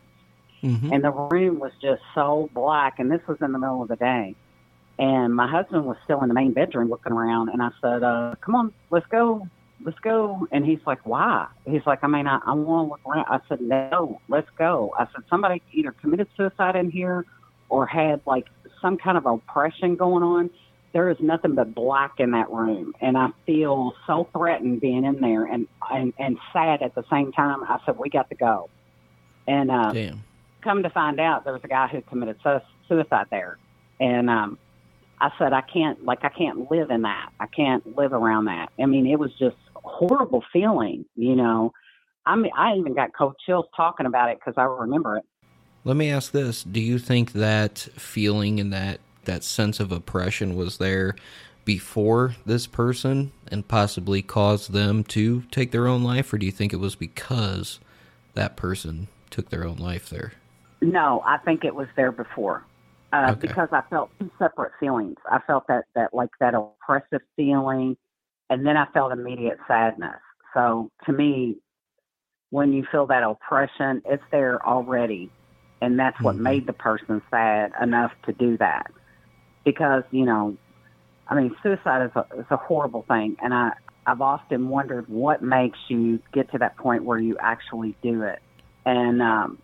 Mm-hmm. 0.63 0.91
and 0.91 1.03
the 1.03 1.11
room 1.11 1.59
was 1.59 1.71
just 1.79 2.01
so 2.15 2.49
black 2.55 2.97
and 2.97 3.11
this 3.11 3.21
was 3.27 3.37
in 3.41 3.51
the 3.51 3.59
middle 3.59 3.83
of 3.83 3.89
the 3.89 3.95
day 3.95 4.35
and 4.97 5.35
my 5.35 5.47
husband 5.47 5.85
was 5.85 5.97
still 6.03 6.19
in 6.23 6.29
the 6.29 6.33
main 6.33 6.51
bedroom 6.51 6.89
looking 6.89 7.13
around 7.13 7.49
and 7.49 7.61
i 7.61 7.69
said 7.79 8.01
uh 8.01 8.33
come 8.41 8.55
on 8.55 8.73
let's 8.89 9.05
go 9.05 9.47
let's 9.83 9.99
go 9.99 10.47
and 10.51 10.65
he's 10.65 10.79
like 10.85 11.05
why 11.05 11.47
he's 11.65 11.85
like 11.85 11.99
i 12.03 12.07
mean 12.07 12.25
i, 12.25 12.39
I 12.45 12.53
want 12.53 12.87
to 12.87 12.91
look 12.91 13.01
around 13.05 13.25
i 13.29 13.39
said 13.47 13.61
no 13.61 14.19
let's 14.27 14.49
go 14.57 14.93
i 14.97 15.05
said 15.05 15.23
somebody 15.29 15.61
either 15.71 15.91
committed 15.91 16.27
suicide 16.35 16.75
in 16.75 16.89
here 16.89 17.25
or 17.69 17.85
had 17.85 18.21
like 18.25 18.47
some 18.81 18.97
kind 18.97 19.17
of 19.17 19.25
oppression 19.25 19.95
going 19.95 20.23
on 20.23 20.49
there 20.93 21.09
is 21.09 21.17
nothing 21.19 21.53
but 21.53 21.75
black 21.75 22.13
in 22.19 22.31
that 22.31 22.49
room, 22.49 22.93
and 23.01 23.17
I 23.17 23.27
feel 23.45 23.93
so 24.07 24.27
threatened 24.33 24.81
being 24.81 25.03
in 25.03 25.21
there 25.21 25.45
and 25.45 25.67
and, 25.91 26.11
and 26.17 26.39
sad 26.51 26.81
at 26.81 26.95
the 26.95 27.03
same 27.11 27.31
time. 27.31 27.63
I 27.63 27.79
said, 27.85 27.97
we 27.97 28.09
got 28.09 28.29
to 28.29 28.35
go. 28.35 28.69
And 29.47 29.69
uh, 29.69 29.91
Damn. 29.91 30.23
come 30.63 30.81
to 30.83 30.89
find 30.89 31.19
out, 31.19 31.43
there 31.43 31.53
was 31.53 31.61
a 31.63 31.67
guy 31.67 31.87
who 31.87 32.01
committed 32.01 32.37
su- 32.43 32.61
suicide 32.87 33.27
there, 33.29 33.57
and 33.99 34.29
um, 34.29 34.57
I 35.21 35.29
said, 35.37 35.53
I 35.53 35.61
can't, 35.61 36.03
like, 36.03 36.23
I 36.23 36.29
can't 36.29 36.69
live 36.71 36.89
in 36.89 37.03
that. 37.03 37.29
I 37.39 37.45
can't 37.45 37.95
live 37.95 38.13
around 38.13 38.45
that. 38.45 38.69
I 38.79 38.85
mean, 38.85 39.05
it 39.05 39.19
was 39.19 39.31
just 39.37 39.55
horrible 39.87 40.43
feeling, 40.53 41.05
you 41.15 41.35
know. 41.35 41.71
I 42.25 42.35
mean, 42.35 42.51
I 42.57 42.73
even 42.75 42.93
got 42.93 43.11
cold 43.17 43.35
chills 43.45 43.65
talking 43.75 44.05
about 44.05 44.29
it 44.29 44.39
because 44.39 44.55
I 44.57 44.63
remember 44.63 45.17
it. 45.17 45.23
Let 45.83 45.95
me 45.95 46.11
ask 46.11 46.31
this: 46.31 46.63
Do 46.63 46.79
you 46.79 46.99
think 46.99 47.31
that 47.33 47.79
feeling 47.95 48.59
and 48.59 48.73
that 48.73 48.99
that 49.25 49.43
sense 49.43 49.79
of 49.79 49.91
oppression 49.91 50.55
was 50.55 50.77
there 50.77 51.15
before 51.65 52.35
this 52.45 52.65
person 52.65 53.31
and 53.49 53.67
possibly 53.67 54.21
caused 54.21 54.71
them 54.71 55.03
to 55.03 55.41
take 55.51 55.71
their 55.71 55.87
own 55.87 56.03
life, 56.03 56.31
or 56.31 56.37
do 56.37 56.45
you 56.45 56.51
think 56.51 56.73
it 56.73 56.77
was 56.77 56.95
because 56.95 57.79
that 58.33 58.55
person 58.55 59.07
took 59.29 59.49
their 59.49 59.65
own 59.65 59.77
life 59.77 60.09
there? 60.09 60.33
No, 60.81 61.21
I 61.25 61.37
think 61.37 61.65
it 61.65 61.75
was 61.75 61.87
there 61.95 62.11
before. 62.11 62.63
Uh, 63.13 63.31
Okay. 63.31 63.47
because 63.47 63.69
I 63.71 63.81
felt 63.89 64.11
two 64.19 64.29
separate 64.37 64.73
feelings. 64.79 65.15
I 65.29 65.39
felt 65.47 65.65
that, 65.67 65.85
that 65.95 66.13
like 66.13 66.29
that 66.39 66.53
oppressive 66.53 67.21
feeling, 67.35 67.97
and 68.49 68.65
then 68.65 68.77
I 68.77 68.85
felt 68.93 69.11
immediate 69.11 69.57
sadness. 69.67 70.19
So 70.53 70.89
to 71.05 71.11
me, 71.13 71.57
when 72.49 72.73
you 72.73 72.85
feel 72.91 73.07
that 73.07 73.23
oppression, 73.23 74.01
it's 74.05 74.23
there 74.31 74.65
already, 74.65 75.31
and 75.81 75.99
that's 75.99 76.17
what 76.23 76.37
Mhm. 76.37 76.43
made 76.43 76.67
the 76.67 76.73
person 76.73 77.21
sad 77.29 77.71
enough 77.81 78.11
to 78.25 78.33
do 78.33 78.57
that. 78.57 78.87
Because 79.65 80.03
you 80.11 80.25
know, 80.25 80.57
I 81.27 81.35
mean, 81.35 81.55
suicide 81.63 82.05
is 82.05 82.11
a 82.15 82.25
is 82.39 82.45
a 82.51 82.57
horrible 82.57 83.03
thing, 83.07 83.35
and 83.41 83.53
I 83.53 83.71
I've 84.05 84.21
often 84.21 84.69
wondered 84.69 85.05
what 85.07 85.41
makes 85.41 85.79
you 85.89 86.21
get 86.33 86.51
to 86.51 86.59
that 86.59 86.77
point 86.77 87.03
where 87.03 87.19
you 87.19 87.37
actually 87.41 87.97
do 88.01 88.23
it, 88.23 88.39
and 88.85 89.21
um, 89.21 89.59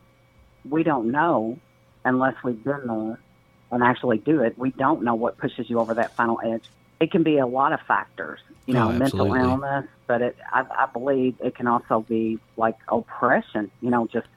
we 0.64 0.84
don't 0.84 1.12
know 1.12 1.62
unless 2.06 2.36
we've 2.44 2.64
been 2.64 2.88
there 2.88 3.24
and 3.72 3.84
actually 3.84 4.20
do 4.20 4.42
it. 4.42 4.58
We 4.58 4.72
don't 4.72 5.04
know 5.04 5.16
what 5.16 5.38
pushes 5.38 5.70
you 5.70 5.80
over 5.80 5.96
that 5.96 6.12
final 6.18 6.40
edge. 6.46 6.64
It 7.04 7.12
can 7.12 7.24
be 7.24 7.38
a 7.38 7.46
lot 7.46 7.74
of 7.74 7.82
factors, 7.82 8.40
you 8.66 8.74
know, 8.74 8.88
Oh, 8.90 8.94
mental 8.94 9.34
illness, 9.34 9.86
but 10.08 10.22
it, 10.22 10.38
I, 10.52 10.62
I 10.84 10.86
believe 10.98 11.36
it 11.44 11.54
can 11.54 11.68
also 11.68 11.96
be 12.08 12.40
like 12.56 12.78
oppression, 12.88 13.70
you 13.82 13.90
know, 13.90 14.08
just 14.08 14.28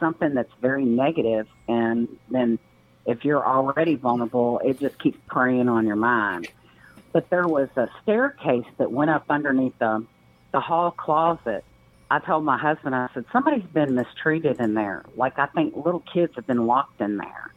something 0.00 0.32
that's 0.32 0.52
very 0.62 0.84
negative. 0.86 1.46
and 1.68 2.08
then 2.30 2.58
if 3.04 3.24
you're 3.26 3.44
already 3.46 3.94
vulnerable, 3.94 4.60
it 4.64 4.80
just 4.80 4.98
keeps 4.98 5.18
preying 5.28 5.68
on 5.68 5.86
your 5.86 5.96
mind. 5.96 6.48
But 7.12 7.28
there 7.30 7.46
was 7.46 7.68
a 7.76 7.88
staircase 8.02 8.70
that 8.78 8.90
went 8.90 9.10
up 9.10 9.24
underneath 9.28 9.78
the 9.78 10.04
the 10.52 10.60
hall 10.60 10.90
closet 10.90 11.62
I 12.10 12.20
told 12.20 12.42
my 12.44 12.56
husband, 12.56 12.94
I 12.94 13.08
said, 13.12 13.26
somebody's 13.32 13.68
been 13.78 13.94
mistreated 13.94 14.60
in 14.60 14.72
there. 14.72 15.04
Like, 15.14 15.38
I 15.38 15.46
think 15.46 15.76
little 15.76 16.02
kids 16.14 16.32
have 16.36 16.46
been 16.46 16.66
locked 16.66 17.00
in 17.02 17.18
there. 17.18 17.52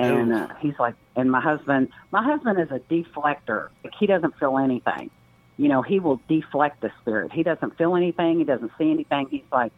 And 0.00 0.32
uh, 0.32 0.48
he's 0.60 0.78
like, 0.78 0.94
and 1.16 1.30
my 1.30 1.40
husband, 1.40 1.88
my 2.10 2.22
husband 2.22 2.58
is 2.60 2.68
a 2.70 2.80
deflector. 2.92 3.68
Like, 3.84 3.94
he 3.98 4.06
doesn't 4.06 4.38
feel 4.38 4.58
anything. 4.58 5.10
You 5.56 5.68
know, 5.68 5.82
he 5.82 6.00
will 6.00 6.20
deflect 6.28 6.80
the 6.80 6.90
spirit. 7.00 7.32
He 7.32 7.42
doesn't 7.42 7.76
feel 7.76 7.96
anything. 7.96 8.38
He 8.38 8.44
doesn't 8.44 8.72
see 8.78 8.90
anything. 8.90 9.28
He's 9.30 9.42
like, 9.52 9.72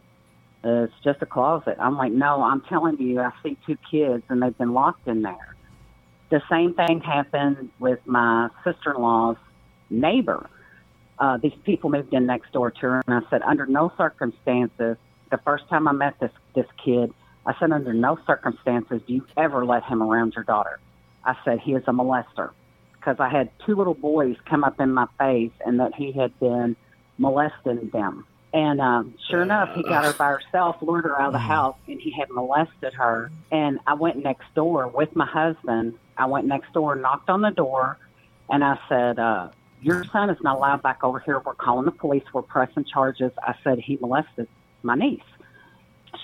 uh, 0.64 0.84
it's 0.84 0.94
just 1.02 1.20
a 1.22 1.26
closet. 1.26 1.76
I'm 1.80 1.96
like, 1.96 2.12
no, 2.12 2.42
I'm 2.42 2.60
telling 2.62 2.98
you, 2.98 3.20
I 3.20 3.32
see 3.42 3.58
two 3.66 3.76
kids 3.90 4.22
and 4.28 4.40
they've 4.40 4.56
been 4.56 4.74
locked 4.74 5.08
in 5.08 5.22
there. 5.22 5.56
The 6.30 6.40
same 6.48 6.74
thing 6.74 7.00
happened 7.00 7.70
with 7.80 7.98
my 8.06 8.48
sister 8.64 8.94
in 8.94 9.02
law's 9.02 9.36
neighbor 9.90 10.48
uh, 11.22 11.36
these 11.36 11.52
people 11.64 11.88
moved 11.88 12.12
in 12.12 12.26
next 12.26 12.52
door 12.52 12.72
to 12.72 12.80
her, 12.80 13.02
and 13.06 13.14
I 13.14 13.30
said, 13.30 13.42
under 13.42 13.64
no 13.64 13.92
circumstances, 13.96 14.96
the 15.30 15.38
first 15.44 15.68
time 15.68 15.86
I 15.86 15.92
met 15.92 16.18
this 16.18 16.32
this 16.54 16.66
kid, 16.84 17.12
I 17.46 17.54
said, 17.58 17.72
under 17.72 17.92
no 17.92 18.18
circumstances 18.26 19.02
do 19.06 19.14
you 19.14 19.26
ever 19.36 19.64
let 19.64 19.84
him 19.84 20.02
around 20.02 20.34
your 20.34 20.44
daughter. 20.44 20.78
I 21.24 21.36
said 21.44 21.60
he 21.60 21.72
is 21.72 21.82
a 21.86 21.92
molester 21.92 22.50
because 23.02 23.16
I 23.18 23.28
had 23.28 23.50
two 23.66 23.74
little 23.74 23.94
boys 23.94 24.36
come 24.48 24.62
up 24.62 24.80
in 24.80 24.94
my 24.94 25.06
face, 25.18 25.50
and 25.66 25.80
that 25.80 25.92
he 25.94 26.12
had 26.12 26.38
been 26.38 26.76
molesting 27.18 27.90
them. 27.92 28.24
And 28.54 28.80
um, 28.80 29.14
sure 29.28 29.42
enough, 29.42 29.74
he 29.74 29.82
got 29.82 30.04
her 30.04 30.12
by 30.12 30.28
herself, 30.28 30.76
lured 30.82 31.04
her 31.04 31.20
out 31.20 31.28
of 31.28 31.32
the 31.32 31.38
house, 31.38 31.76
and 31.88 32.00
he 32.00 32.12
had 32.12 32.28
molested 32.30 32.94
her. 32.94 33.32
And 33.50 33.80
I 33.86 33.94
went 33.94 34.22
next 34.22 34.44
door 34.54 34.86
with 34.86 35.16
my 35.16 35.26
husband. 35.26 35.94
I 36.16 36.26
went 36.26 36.46
next 36.46 36.72
door, 36.72 36.94
knocked 36.94 37.28
on 37.28 37.40
the 37.40 37.50
door, 37.50 37.98
and 38.50 38.62
I 38.62 38.78
said, 38.88 39.18
uh, 39.18 39.48
your 39.80 40.04
son 40.12 40.30
is 40.30 40.36
not 40.42 40.58
allowed 40.58 40.82
back 40.82 41.02
over 41.02 41.18
here. 41.18 41.40
We're 41.40 41.54
calling 41.54 41.86
the 41.86 41.92
police. 41.92 42.22
We're 42.32 42.42
pressing 42.42 42.84
charges. 42.84 43.32
I 43.42 43.54
said 43.64 43.80
he 43.80 43.96
molested 44.00 44.46
my 44.82 44.94
niece. 44.94 45.22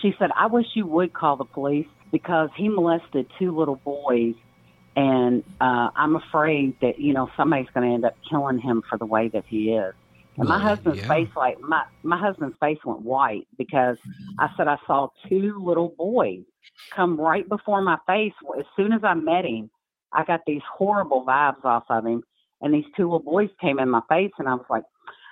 She 0.03 0.13
said, 0.19 0.31
I 0.37 0.47
wish 0.47 0.67
you 0.75 0.87
would 0.87 1.13
call 1.13 1.37
the 1.37 1.45
police 1.45 1.89
because 2.13 2.51
he 2.57 2.69
molested 2.69 3.27
two 3.39 3.57
little 3.57 3.77
boys. 3.77 4.35
And 4.97 5.45
uh, 5.61 5.91
I'm 5.97 6.17
afraid 6.17 6.77
that, 6.81 6.99
you 6.99 7.13
know, 7.15 7.29
somebody's 7.37 7.69
going 7.75 7.89
to 7.89 7.95
end 7.95 8.05
up 8.05 8.17
killing 8.29 8.59
him 8.59 8.83
for 8.89 8.99
the 8.99 9.07
way 9.07 9.29
that 9.29 9.45
he 9.49 9.71
is. 9.73 9.95
And 10.39 10.49
my 10.49 10.59
Well, 10.59 10.69
husband's 10.69 11.01
yeah. 11.01 11.09
face, 11.09 11.29
like 11.37 11.61
my 11.61 11.85
my 12.03 12.19
husband's 12.19 12.57
face 12.61 12.79
went 12.85 13.03
white 13.03 13.47
because 13.57 13.97
I 14.39 14.49
said 14.57 14.69
I 14.69 14.79
saw 14.87 15.09
two 15.29 15.63
little 15.65 15.95
boys 15.99 16.45
come 16.95 17.21
right 17.21 17.49
before 17.49 17.83
my 17.83 17.99
face. 18.07 18.33
As 18.59 18.65
soon 18.77 18.93
as 18.93 19.01
I 19.03 19.15
met 19.15 19.45
him, 19.45 19.71
I 20.13 20.25
got 20.25 20.41
these 20.47 20.63
horrible 20.73 21.25
vibes 21.27 21.65
off 21.65 21.85
of 21.91 22.07
him, 22.07 22.23
and 22.61 22.73
these 22.73 22.85
two 22.97 23.05
little 23.05 23.19
boys 23.21 23.51
came 23.61 23.79
in 23.81 23.91
my 23.91 24.03
face, 24.09 24.33
and 24.39 24.49
I 24.49 24.55
was 24.55 24.67
like, 24.71 24.85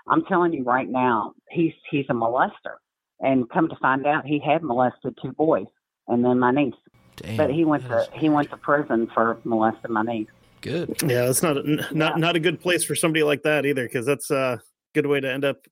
"I'm 0.08 0.24
telling 0.24 0.52
you 0.52 0.64
right 0.64 0.88
now, 0.88 1.34
he's 1.50 1.72
he's 1.90 2.06
a 2.10 2.12
molester." 2.14 2.76
And 3.20 3.48
come 3.48 3.68
to 3.68 3.76
find 3.76 4.06
out, 4.06 4.26
he 4.26 4.38
had 4.38 4.62
molested 4.62 5.16
two 5.22 5.32
boys, 5.32 5.66
and 6.06 6.24
then 6.24 6.38
my 6.38 6.50
niece. 6.50 6.74
Damn. 7.16 7.36
But 7.38 7.50
he 7.50 7.64
went 7.64 7.84
to 7.84 8.06
he 8.12 8.28
went 8.28 8.50
to 8.50 8.56
prison 8.58 9.08
for 9.14 9.38
molesting 9.44 9.92
my 9.92 10.02
niece. 10.02 10.28
good. 10.60 10.96
Yeah, 11.02 11.26
that's 11.26 11.42
not 11.42 11.56
a, 11.56 11.86
not 11.94 12.18
not 12.18 12.36
a 12.36 12.40
good 12.40 12.60
place 12.60 12.84
for 12.84 12.94
somebody 12.94 13.22
like 13.22 13.42
that 13.44 13.64
either, 13.64 13.84
because 13.84 14.04
that's 14.04 14.30
a 14.30 14.60
good 14.94 15.06
way 15.06 15.20
to 15.20 15.32
end 15.32 15.44
up 15.44 15.66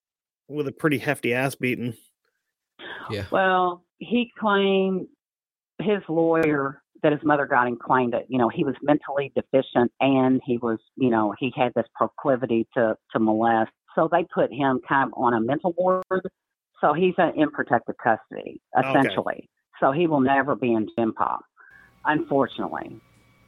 with 0.49 0.69
a 0.69 0.73
pretty 0.73 0.99
hefty 0.99 1.35
ass 1.35 1.55
beating. 1.55 1.95
Yeah. 3.11 3.27
Well, 3.31 3.85
he 3.99 4.31
claimed 4.39 5.07
his 5.81 6.03
lawyer 6.09 6.83
that 7.03 7.13
his 7.13 7.23
mother 7.23 7.47
got 7.47 7.67
him 7.69 7.77
claimed 7.77 8.15
that 8.15 8.25
you 8.29 8.39
know 8.39 8.49
he 8.49 8.65
was 8.65 8.75
mentally 8.83 9.33
deficient 9.37 9.93
and 10.01 10.41
he 10.45 10.57
was 10.59 10.79
you 10.97 11.11
know 11.11 11.35
he 11.39 11.53
had 11.55 11.73
this 11.77 11.87
proclivity 11.95 12.67
to 12.75 12.97
to 13.13 13.19
molest. 13.19 13.73
So 13.95 14.09
they 14.11 14.25
put 14.35 14.53
him 14.53 14.81
kind 14.89 15.13
of 15.13 15.15
on 15.17 15.35
a 15.35 15.41
mental 15.41 15.75
ward. 15.77 16.05
So 16.85 16.93
he's 16.93 17.15
uh, 17.19 17.31
in 17.35 17.51
protective 17.51 17.97
custody 17.97 18.61
essentially. 18.79 19.49
So 19.81 19.91
he 19.91 20.07
will 20.07 20.21
never 20.21 20.55
be 20.55 20.71
in 20.71 20.87
gen 20.99 21.13
pop, 21.15 21.41
unfortunately. 22.05 23.01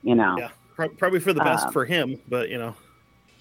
You 0.02 0.14
know. 0.14 0.36
Yeah, 0.38 0.50
probably 0.96 1.20
for 1.20 1.34
the 1.34 1.42
best 1.42 1.66
Um, 1.66 1.72
for 1.72 1.84
him, 1.84 2.18
but 2.26 2.48
you 2.48 2.56
know, 2.56 2.74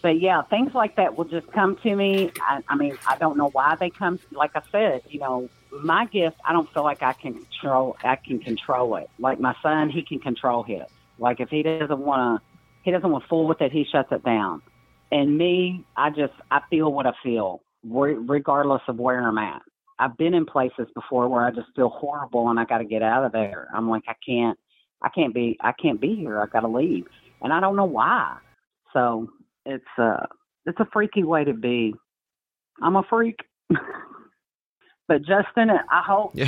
but 0.02 0.20
yeah, 0.20 0.42
things 0.44 0.74
like 0.74 0.98
that 0.98 1.18
will 1.18 1.26
just 1.26 1.48
come 1.54 1.78
to 1.78 1.96
me. 1.96 2.30
I, 2.42 2.62
I 2.68 2.76
mean, 2.76 2.98
I 3.08 3.18
don't 3.18 3.38
know 3.38 3.50
why 3.54 3.78
they 3.80 3.90
come. 3.90 4.20
Like 4.32 4.52
I 4.56 4.62
said, 4.70 5.04
you 5.08 5.20
know, 5.20 5.50
my 5.72 6.06
gift, 6.08 6.36
I 6.44 6.52
don't 6.52 6.72
feel 6.74 6.84
like 6.84 7.02
I 7.02 7.14
can 7.14 7.34
control. 7.34 7.96
I 8.04 8.18
can 8.18 8.40
control 8.40 8.98
it. 8.98 9.10
Like 9.18 9.40
my 9.40 9.56
son, 9.64 9.90
he 9.90 10.04
can 10.04 10.20
control 10.20 10.64
his. 10.64 10.84
Like 11.20 11.40
if 11.40 11.48
he 11.50 11.64
doesn't 11.64 12.00
want 12.00 12.42
to, 12.42 12.46
he 12.84 12.92
doesn't 12.92 13.10
want 13.10 13.24
to 13.24 13.30
fool 13.30 13.48
with 13.48 13.62
it. 13.62 13.72
He 13.72 13.86
shuts 13.90 14.10
it 14.12 14.26
down. 14.26 14.62
And 15.10 15.38
me, 15.38 15.86
I 15.96 16.10
just 16.10 16.34
I 16.52 16.60
feel 16.70 16.92
what 16.92 17.08
I 17.08 17.14
feel, 17.24 17.62
re- 17.86 18.14
regardless 18.14 18.82
of 18.90 18.98
where 18.98 19.26
I'm 19.26 19.38
at. 19.38 19.62
I've 20.00 20.18
been 20.18 20.34
in 20.34 20.46
places 20.46 20.88
before 20.94 21.28
where 21.28 21.46
I 21.46 21.52
just 21.52 21.68
feel 21.76 21.90
horrible 21.90 22.50
and 22.50 22.60
I 22.60 22.66
got 22.66 22.80
to 22.80 22.86
get 22.86 23.02
out 23.02 23.26
of 23.26 23.32
there. 23.32 23.68
I'm 23.74 23.90
like 23.90 24.04
I 24.08 24.16
can't, 24.26 24.58
I 25.02 25.10
can't 25.10 25.34
be, 25.34 25.58
I 25.62 25.72
can't 25.72 26.02
be 26.02 26.16
here. 26.16 26.42
I 26.42 26.48
got 26.48 26.62
to 26.62 26.68
leave, 26.68 27.06
and 27.42 27.54
I 27.54 27.60
don't 27.60 27.76
know 27.76 27.86
why. 27.86 28.38
So 28.94 29.30
it's 29.66 29.84
uh 29.98 30.26
it's 30.66 30.80
a 30.80 30.88
freaky 30.92 31.24
way 31.24 31.44
to 31.44 31.54
be. 31.54 31.94
I'm 32.82 32.96
a 32.96 33.04
freak. 33.10 33.38
but 35.08 35.20
Justin, 35.20 35.70
I 35.70 36.02
hope 36.06 36.34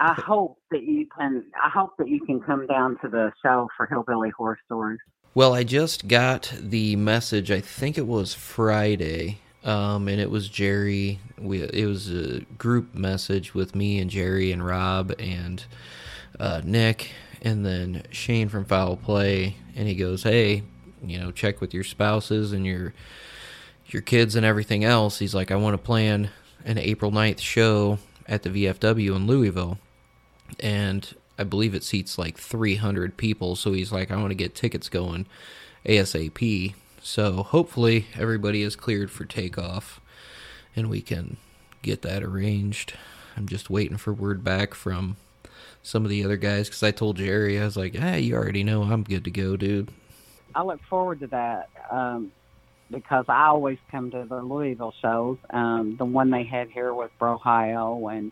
I 0.00 0.14
hope 0.14 0.58
that 0.70 0.82
you 0.82 1.06
can 1.16 1.44
I 1.62 1.68
hope 1.70 1.92
that 1.98 2.08
you 2.08 2.20
can 2.20 2.40
come 2.40 2.66
down 2.66 2.98
to 3.02 3.08
the 3.08 3.32
show 3.42 3.68
for 3.76 3.86
Hillbilly 3.86 4.30
Horror 4.36 4.58
Stories. 4.66 5.00
Well, 5.34 5.54
I 5.54 5.64
just 5.64 6.08
got 6.08 6.52
the 6.60 6.94
message. 6.96 7.50
I 7.50 7.60
think 7.60 7.96
it 7.96 8.06
was 8.06 8.34
Friday, 8.34 9.38
um, 9.64 10.08
and 10.08 10.20
it 10.20 10.30
was 10.30 10.48
Jerry. 10.48 11.20
We 11.38 11.62
it 11.62 11.86
was 11.86 12.12
a 12.12 12.40
group 12.58 12.94
message 12.94 13.54
with 13.54 13.74
me 13.74 13.98
and 13.98 14.10
Jerry 14.10 14.52
and 14.52 14.64
Rob 14.64 15.12
and 15.18 15.64
uh, 16.38 16.62
Nick, 16.64 17.12
and 17.42 17.64
then 17.64 18.02
Shane 18.10 18.48
from 18.48 18.64
Foul 18.64 18.96
Play. 18.96 19.56
And 19.74 19.88
he 19.88 19.94
goes, 19.94 20.22
"Hey, 20.22 20.62
you 21.04 21.18
know, 21.18 21.30
check 21.30 21.60
with 21.60 21.74
your 21.74 21.84
spouses 21.84 22.52
and 22.52 22.66
your 22.66 22.94
your 23.86 24.02
kids 24.02 24.36
and 24.36 24.46
everything 24.46 24.84
else." 24.84 25.18
He's 25.18 25.34
like, 25.34 25.50
"I 25.50 25.56
want 25.56 25.74
to 25.74 25.78
plan 25.78 26.30
an 26.64 26.78
April 26.78 27.10
9th 27.10 27.40
show 27.40 27.98
at 28.26 28.42
the 28.42 28.50
VFW 28.50 29.16
in 29.16 29.26
Louisville." 29.26 29.78
and 30.60 31.14
I 31.38 31.44
believe 31.44 31.74
it 31.74 31.84
seats 31.84 32.18
like 32.18 32.38
300 32.38 33.16
people. 33.16 33.56
So 33.56 33.72
he's 33.72 33.92
like, 33.92 34.10
I 34.10 34.16
want 34.16 34.30
to 34.30 34.34
get 34.36 34.54
tickets 34.54 34.88
going 34.88 35.26
ASAP. 35.86 36.74
So 37.02 37.42
hopefully 37.42 38.06
everybody 38.14 38.62
is 38.62 38.76
cleared 38.76 39.10
for 39.10 39.24
takeoff 39.24 40.00
and 40.76 40.88
we 40.88 41.00
can 41.00 41.36
get 41.82 42.02
that 42.02 42.22
arranged. 42.22 42.94
I'm 43.36 43.48
just 43.48 43.68
waiting 43.68 43.96
for 43.96 44.12
word 44.12 44.44
back 44.44 44.72
from 44.72 45.16
some 45.82 46.04
of 46.04 46.10
the 46.10 46.24
other 46.24 46.36
guys 46.36 46.68
because 46.68 46.84
I 46.84 46.92
told 46.92 47.16
Jerry, 47.16 47.60
I 47.60 47.64
was 47.64 47.76
like, 47.76 47.96
hey, 47.96 48.20
you 48.20 48.36
already 48.36 48.62
know 48.62 48.82
I'm 48.84 49.02
good 49.02 49.24
to 49.24 49.32
go, 49.32 49.56
dude. 49.56 49.90
I 50.54 50.62
look 50.62 50.80
forward 50.88 51.18
to 51.20 51.26
that 51.28 51.70
um, 51.90 52.30
because 52.88 53.24
I 53.28 53.46
always 53.46 53.78
come 53.90 54.12
to 54.12 54.24
the 54.28 54.40
Louisville 54.40 54.94
shows. 55.02 55.38
Um, 55.50 55.96
the 55.98 56.04
one 56.04 56.30
they 56.30 56.44
had 56.44 56.70
here 56.70 56.94
with 56.94 57.10
Brohio 57.20 58.16
and 58.16 58.30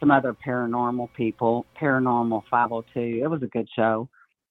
some 0.00 0.10
other 0.10 0.34
paranormal 0.34 1.12
people, 1.12 1.66
Paranormal 1.78 2.44
502. 2.50 3.22
It 3.22 3.28
was 3.28 3.42
a 3.42 3.46
good 3.46 3.68
show. 3.76 4.08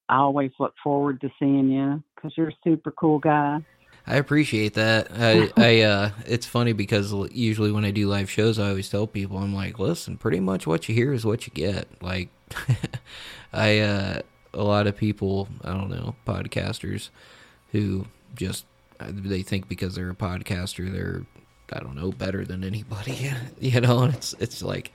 I 0.09 0.17
always 0.17 0.51
look 0.59 0.73
forward 0.83 1.21
to 1.21 1.29
seeing 1.39 1.69
you 1.69 2.03
because 2.15 2.33
you're 2.35 2.49
a 2.49 2.57
super 2.63 2.91
cool 2.91 3.19
guy. 3.19 3.59
I 4.07 4.15
appreciate 4.15 4.73
that. 4.73 5.09
I, 5.13 5.51
I, 5.57 5.81
uh, 5.81 6.09
it's 6.25 6.47
funny 6.47 6.73
because 6.73 7.13
usually 7.31 7.71
when 7.71 7.85
I 7.85 7.91
do 7.91 8.07
live 8.07 8.29
shows, 8.29 8.57
I 8.57 8.69
always 8.69 8.89
tell 8.89 9.05
people, 9.05 9.37
I'm 9.37 9.53
like, 9.53 9.77
listen, 9.77 10.17
pretty 10.17 10.39
much 10.39 10.65
what 10.65 10.89
you 10.89 10.95
hear 10.95 11.13
is 11.13 11.25
what 11.25 11.45
you 11.45 11.53
get. 11.53 11.87
Like, 12.01 12.29
I, 13.53 13.79
uh, 13.79 14.21
a 14.53 14.63
lot 14.63 14.87
of 14.87 14.97
people, 14.97 15.47
I 15.63 15.73
don't 15.73 15.91
know, 15.91 16.15
podcasters 16.25 17.09
who 17.71 18.07
just, 18.35 18.65
they 18.99 19.43
think 19.43 19.69
because 19.69 19.93
they're 19.93 20.09
a 20.09 20.15
podcaster, 20.15 20.91
they're, 20.91 21.21
I 21.71 21.79
don't 21.81 21.95
know, 21.95 22.11
better 22.11 22.43
than 22.43 22.63
anybody, 22.63 23.31
you 23.59 23.79
know, 23.79 23.99
and 23.99 24.15
it's, 24.15 24.33
it's 24.39 24.63
like, 24.63 24.91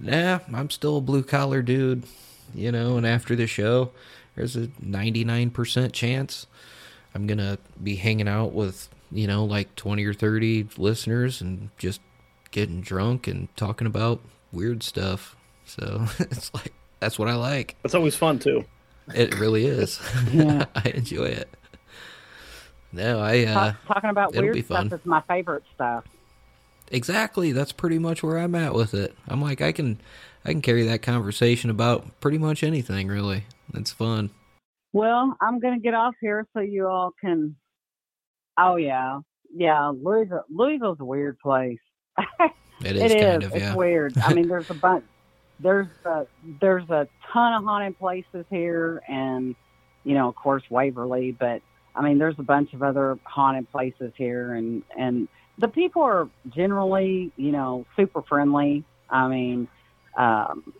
nah, 0.00 0.38
I'm 0.52 0.70
still 0.70 0.96
a 0.96 1.02
blue 1.02 1.22
collar 1.22 1.60
dude, 1.60 2.04
you 2.54 2.72
know, 2.72 2.96
and 2.96 3.06
after 3.06 3.36
the 3.36 3.46
show, 3.46 3.90
there's 4.36 4.56
a 4.56 4.68
99% 4.68 5.92
chance 5.92 6.46
I'm 7.14 7.26
going 7.26 7.38
to 7.38 7.58
be 7.82 7.96
hanging 7.96 8.28
out 8.28 8.52
with, 8.52 8.88
you 9.12 9.26
know, 9.26 9.44
like 9.44 9.74
20 9.76 10.04
or 10.04 10.12
30 10.12 10.68
listeners 10.76 11.40
and 11.40 11.70
just 11.78 12.00
getting 12.50 12.80
drunk 12.80 13.26
and 13.26 13.54
talking 13.56 13.86
about 13.86 14.20
weird 14.52 14.82
stuff. 14.82 15.36
So 15.64 16.06
it's 16.18 16.52
like, 16.52 16.72
that's 17.00 17.18
what 17.18 17.28
I 17.28 17.34
like. 17.34 17.76
It's 17.84 17.94
always 17.94 18.16
fun 18.16 18.38
too. 18.38 18.64
It 19.14 19.38
really 19.38 19.66
is. 19.66 20.00
Yeah. 20.32 20.64
I 20.74 20.90
enjoy 20.90 21.26
it. 21.26 21.48
No, 22.92 23.20
I, 23.20 23.44
uh, 23.44 23.72
talking 23.86 24.10
about 24.10 24.34
weird 24.34 24.54
be 24.54 24.62
fun. 24.62 24.88
stuff 24.88 25.00
is 25.00 25.06
my 25.06 25.20
favorite 25.22 25.64
stuff. 25.74 26.04
Exactly. 26.90 27.52
That's 27.52 27.72
pretty 27.72 27.98
much 27.98 28.22
where 28.22 28.38
I'm 28.38 28.54
at 28.54 28.74
with 28.74 28.94
it. 28.94 29.14
I'm 29.26 29.40
like 29.40 29.60
I 29.60 29.72
can 29.72 30.00
I 30.44 30.50
can 30.50 30.62
carry 30.62 30.84
that 30.84 31.02
conversation 31.02 31.70
about 31.70 32.20
pretty 32.20 32.38
much 32.38 32.62
anything 32.62 33.08
really. 33.08 33.44
It's 33.72 33.92
fun. 33.92 34.30
Well, 34.92 35.36
I'm 35.40 35.58
going 35.58 35.74
to 35.74 35.80
get 35.80 35.94
off 35.94 36.14
here 36.20 36.46
so 36.52 36.60
you 36.60 36.86
all 36.86 37.12
can. 37.20 37.56
Oh 38.58 38.76
yeah, 38.76 39.20
yeah. 39.54 39.88
Louisville, 39.88 40.44
Louisville's 40.48 41.00
a 41.00 41.04
weird 41.04 41.38
place. 41.40 41.78
It 42.84 42.96
is 42.96 43.12
It 43.12 43.20
kind 43.20 43.42
of 43.42 43.52
It's 43.52 43.60
yeah. 43.60 43.74
weird. 43.74 44.16
I 44.18 44.32
mean, 44.32 44.48
there's 44.48 44.70
a 44.70 44.74
bunch. 44.74 45.04
There's 45.60 45.86
a 46.04 46.26
there's 46.60 46.90
a 46.90 47.06
ton 47.32 47.54
of 47.54 47.62
haunted 47.62 47.96
places 47.96 48.44
here, 48.50 49.00
and 49.08 49.54
you 50.02 50.14
know, 50.14 50.28
of 50.28 50.34
course, 50.34 50.64
Waverly. 50.68 51.30
But 51.30 51.62
I 51.94 52.02
mean, 52.02 52.18
there's 52.18 52.34
a 52.38 52.42
bunch 52.42 52.74
of 52.74 52.82
other 52.82 53.16
haunted 53.22 53.70
places 53.70 54.12
here, 54.16 54.54
and 54.54 54.82
and 54.98 55.28
the 55.58 55.68
people 55.68 56.02
are 56.02 56.28
generally, 56.48 57.32
you 57.36 57.52
know, 57.52 57.86
super 57.96 58.22
friendly. 58.22 58.84
I 59.08 59.28
mean, 59.28 59.68
um, 60.18 60.72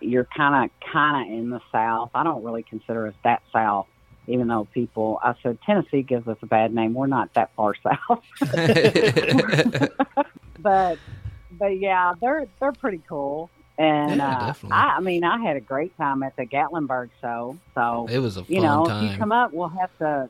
you're 0.00 0.26
kind 0.36 0.64
of 0.70 0.90
kind 0.92 1.26
of 1.30 1.38
in 1.38 1.50
the 1.50 1.60
South. 1.70 2.10
I 2.14 2.22
don't 2.24 2.42
really 2.44 2.62
consider 2.62 3.06
us 3.06 3.14
that 3.24 3.42
South, 3.52 3.86
even 4.26 4.48
though 4.48 4.66
people. 4.72 5.18
I 5.22 5.34
said 5.42 5.58
Tennessee 5.64 6.02
gives 6.02 6.26
us 6.28 6.36
a 6.42 6.46
bad 6.46 6.74
name. 6.74 6.94
We're 6.94 7.06
not 7.06 7.32
that 7.34 7.50
far 7.56 7.74
south, 7.82 8.22
but 10.58 10.98
but 11.58 11.78
yeah, 11.78 12.14
they're 12.20 12.46
they're 12.60 12.72
pretty 12.72 13.00
cool. 13.08 13.50
And 13.78 14.18
Yeah, 14.18 14.54
uh. 14.62 14.68
I, 14.70 14.96
I 14.96 15.00
mean, 15.00 15.24
I 15.24 15.38
had 15.42 15.56
a 15.56 15.60
great 15.60 15.96
time 15.96 16.22
at 16.22 16.36
the 16.36 16.46
Gatlinburg 16.46 17.10
show. 17.20 17.58
So 17.74 18.06
it 18.10 18.18
was 18.18 18.36
a 18.36 18.44
fun 18.44 18.54
you 18.54 18.60
know, 18.60 18.82
if 18.84 18.88
time. 18.90 19.10
you 19.12 19.18
come 19.18 19.32
up, 19.32 19.52
we'll 19.52 19.68
have 19.68 19.90
to. 19.98 20.28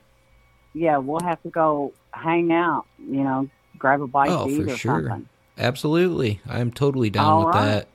Yeah, 0.75 0.99
we'll 0.99 1.21
have 1.21 1.43
to 1.43 1.51
go 1.51 1.93
hang 2.13 2.51
out. 2.53 2.87
You 2.99 3.25
know, 3.25 3.49
grab 3.79 4.01
a 4.01 4.07
bite 4.07 4.31
Oh, 4.31 4.47
to 4.47 4.51
eat 4.51 4.65
for 4.65 4.73
or 4.73 4.77
sure. 4.77 5.03
something. 5.09 5.29
Absolutely. 5.59 6.41
I'm 6.49 6.71
totally 6.71 7.11
down 7.11 7.27
All 7.27 7.47
with 7.47 7.55
right. 7.55 7.65
that. 7.67 7.89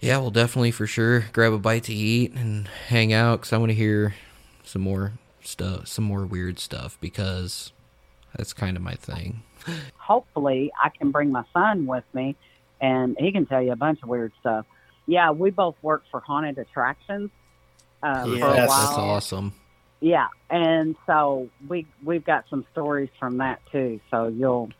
Yeah, 0.00 0.18
we'll 0.18 0.30
definitely 0.30 0.70
for 0.70 0.86
sure 0.86 1.26
grab 1.32 1.52
a 1.52 1.58
bite 1.58 1.84
to 1.84 1.92
eat 1.94 2.32
and 2.34 2.66
hang 2.88 3.12
out 3.12 3.40
because 3.40 3.52
I 3.52 3.58
want 3.58 3.70
to 3.70 3.74
hear 3.74 4.14
some 4.64 4.82
more 4.82 5.12
stuff, 5.42 5.88
some 5.88 6.04
more 6.04 6.24
weird 6.24 6.58
stuff 6.58 6.96
because 7.00 7.72
that's 8.36 8.52
kind 8.52 8.76
of 8.76 8.82
my 8.82 8.94
thing. 8.94 9.42
hopefully 9.98 10.72
I 10.82 10.88
can 10.88 11.10
bring 11.10 11.30
my 11.30 11.44
son 11.52 11.86
with 11.86 12.04
me 12.14 12.34
and 12.80 13.14
he 13.18 13.30
can 13.30 13.44
tell 13.44 13.60
you 13.62 13.72
a 13.72 13.76
bunch 13.76 14.02
of 14.02 14.08
weird 14.08 14.32
stuff. 14.40 14.64
Yeah, 15.06 15.32
we 15.32 15.50
both 15.50 15.76
work 15.82 16.04
for 16.10 16.20
haunted 16.20 16.56
attractions 16.56 17.30
uh, 18.02 18.24
for 18.24 18.30
a 18.30 18.36
Yes. 18.54 18.68
while. 18.68 18.80
That's 18.86 18.96
awesome. 18.98 19.52
Yeah, 20.00 20.28
and 20.48 20.96
so 21.06 21.50
we 21.68 21.86
we've 22.02 22.24
got 22.24 22.44
some 22.48 22.64
stories 22.72 23.10
from 23.18 23.36
that 23.38 23.60
too. 23.70 24.00
So 24.10 24.28
you'll 24.28 24.70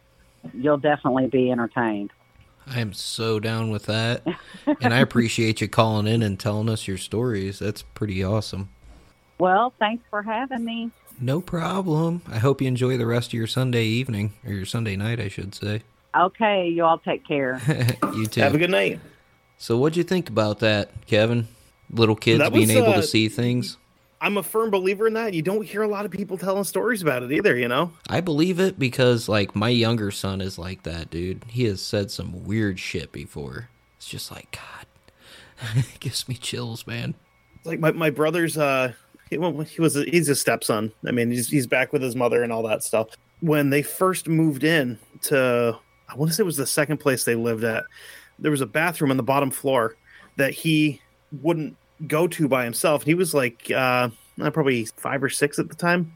you'll 0.55 0.79
definitely 0.79 1.27
be 1.27 1.51
entertained. 1.51 2.11
I 2.67 2.81
am 2.81 2.93
so 2.93 3.41
down 3.41 3.71
with 3.71 3.87
that. 3.87 4.23
and 4.81 4.95
I 4.95 4.99
appreciate 5.01 5.61
you 5.61 5.69
calling 5.69 6.07
in 6.07 6.23
and 6.23 6.39
telling 6.39 6.69
us 6.69 6.87
your 6.87 6.99
stories. 6.99 7.59
That's 7.59 7.83
pretty 7.83 8.23
awesome. 8.23 8.69
Well, 9.39 9.73
thanks 9.79 10.05
for 10.11 10.23
having 10.23 10.65
me. 10.65 10.91
No 11.21 11.41
problem. 11.41 12.23
I 12.29 12.39
hope 12.39 12.61
you 12.61 12.69
enjoy 12.69 12.97
the 12.97 13.07
rest 13.07 13.29
of 13.29 13.35
your 13.35 13.47
Sunday 13.47 13.85
evening, 13.85 14.33
or 14.45 14.53
your 14.53 14.65
Sunday 14.65 14.97
night, 14.97 15.21
I 15.21 15.29
should 15.29 15.55
say. 15.55 15.83
Okay, 16.17 16.69
you 16.69 16.85
all 16.85 16.99
take 16.99 17.27
care. 17.27 17.61
you 18.15 18.27
too. 18.27 18.41
Have 18.41 18.55
a 18.55 18.59
good 18.59 18.71
night. 18.71 19.01
So, 19.59 19.77
what'd 19.77 19.97
you 19.97 20.03
think 20.05 20.29
about 20.29 20.61
that, 20.61 21.07
Kevin? 21.07 21.47
Little 21.91 22.17
kids 22.17 22.39
That 22.39 22.53
being 22.53 22.69
was, 22.69 22.77
able 22.77 22.91
uh, 22.91 22.97
to 22.97 23.03
see 23.03 23.29
things. 23.29 23.77
I'm 24.21 24.37
a 24.37 24.43
firm 24.43 24.71
believer 24.71 25.07
in 25.07 25.15
that. 25.15 25.33
You 25.33 25.43
don't 25.43 25.65
hear 25.65 25.83
a 25.83 25.89
lot 25.89 26.05
of 26.05 26.11
people 26.11 26.37
telling 26.37 26.65
stories 26.65 27.03
about 27.03 27.23
it 27.23 27.33
either, 27.33 27.57
you 27.57 27.69
know? 27.69 27.93
I 28.09 28.21
believe 28.21 28.61
it 28.61 28.79
because, 28.79 29.29
like, 29.29 29.57
my 29.57 29.71
younger 29.71 30.11
son 30.11 30.41
is 30.41 30.59
like 30.59 30.83
that, 30.83 31.11
dude. 31.11 31.43
He 31.49 31.65
has 31.65 31.81
said 31.81 32.11
some 32.11 32.45
weird 32.45 32.79
shit 32.79 33.13
before. 33.13 33.69
It's 33.97 34.09
just 34.09 34.31
like, 34.31 34.51
God, 34.51 35.75
it 35.77 36.01
gives 36.01 36.29
me 36.29 36.35
chills, 36.35 36.87
man. 36.87 37.15
Like 37.65 37.81
my, 37.81 37.93
my 37.93 38.11
brother's 38.11 38.57
uh 38.57 38.93
he, 39.29 39.39
well, 39.39 39.61
he 39.61 39.81
was 39.81 39.97
a, 39.97 40.05
he's 40.05 40.29
a 40.29 40.35
stepson. 40.35 40.93
I 41.07 41.13
mean, 41.13 41.31
he's 41.31 41.49
he's 41.49 41.67
back 41.67 41.93
with 41.93 42.03
his 42.03 42.17
mother 42.17 42.43
and 42.43 42.53
all 42.53 42.63
that 42.65 42.83
stuff. 42.83 43.09
When 43.41 43.71
they 43.71 43.83
first 43.83 44.29
moved 44.29 44.65
in 44.65 44.99
to 45.23 45.79
I 46.09 46.15
want 46.17 46.31
to 46.31 46.35
say 46.35 46.43
it 46.43 46.47
was 46.47 46.57
the 46.57 46.67
second 46.67 46.99
place 46.99 47.25
they 47.25 47.37
lived 47.37 47.65
at. 47.65 47.85
There 48.39 48.51
was 48.51 48.61
a 48.61 48.67
bathroom 48.67 49.11
on 49.11 49.17
the 49.17 49.23
bottom 49.23 49.51
floor 49.51 49.97
that 50.37 50.53
he 50.53 51.01
wouldn't 51.43 51.77
go 52.07 52.27
to 52.29 52.49
by 52.49 52.65
himself. 52.65 53.03
He 53.05 53.15
was 53.15 53.35
like 53.35 53.71
uh 53.71 54.09
probably 54.39 54.85
5 54.87 55.23
or 55.25 55.29
6 55.29 55.59
at 55.59 55.69
the 55.69 55.75
time. 55.75 56.15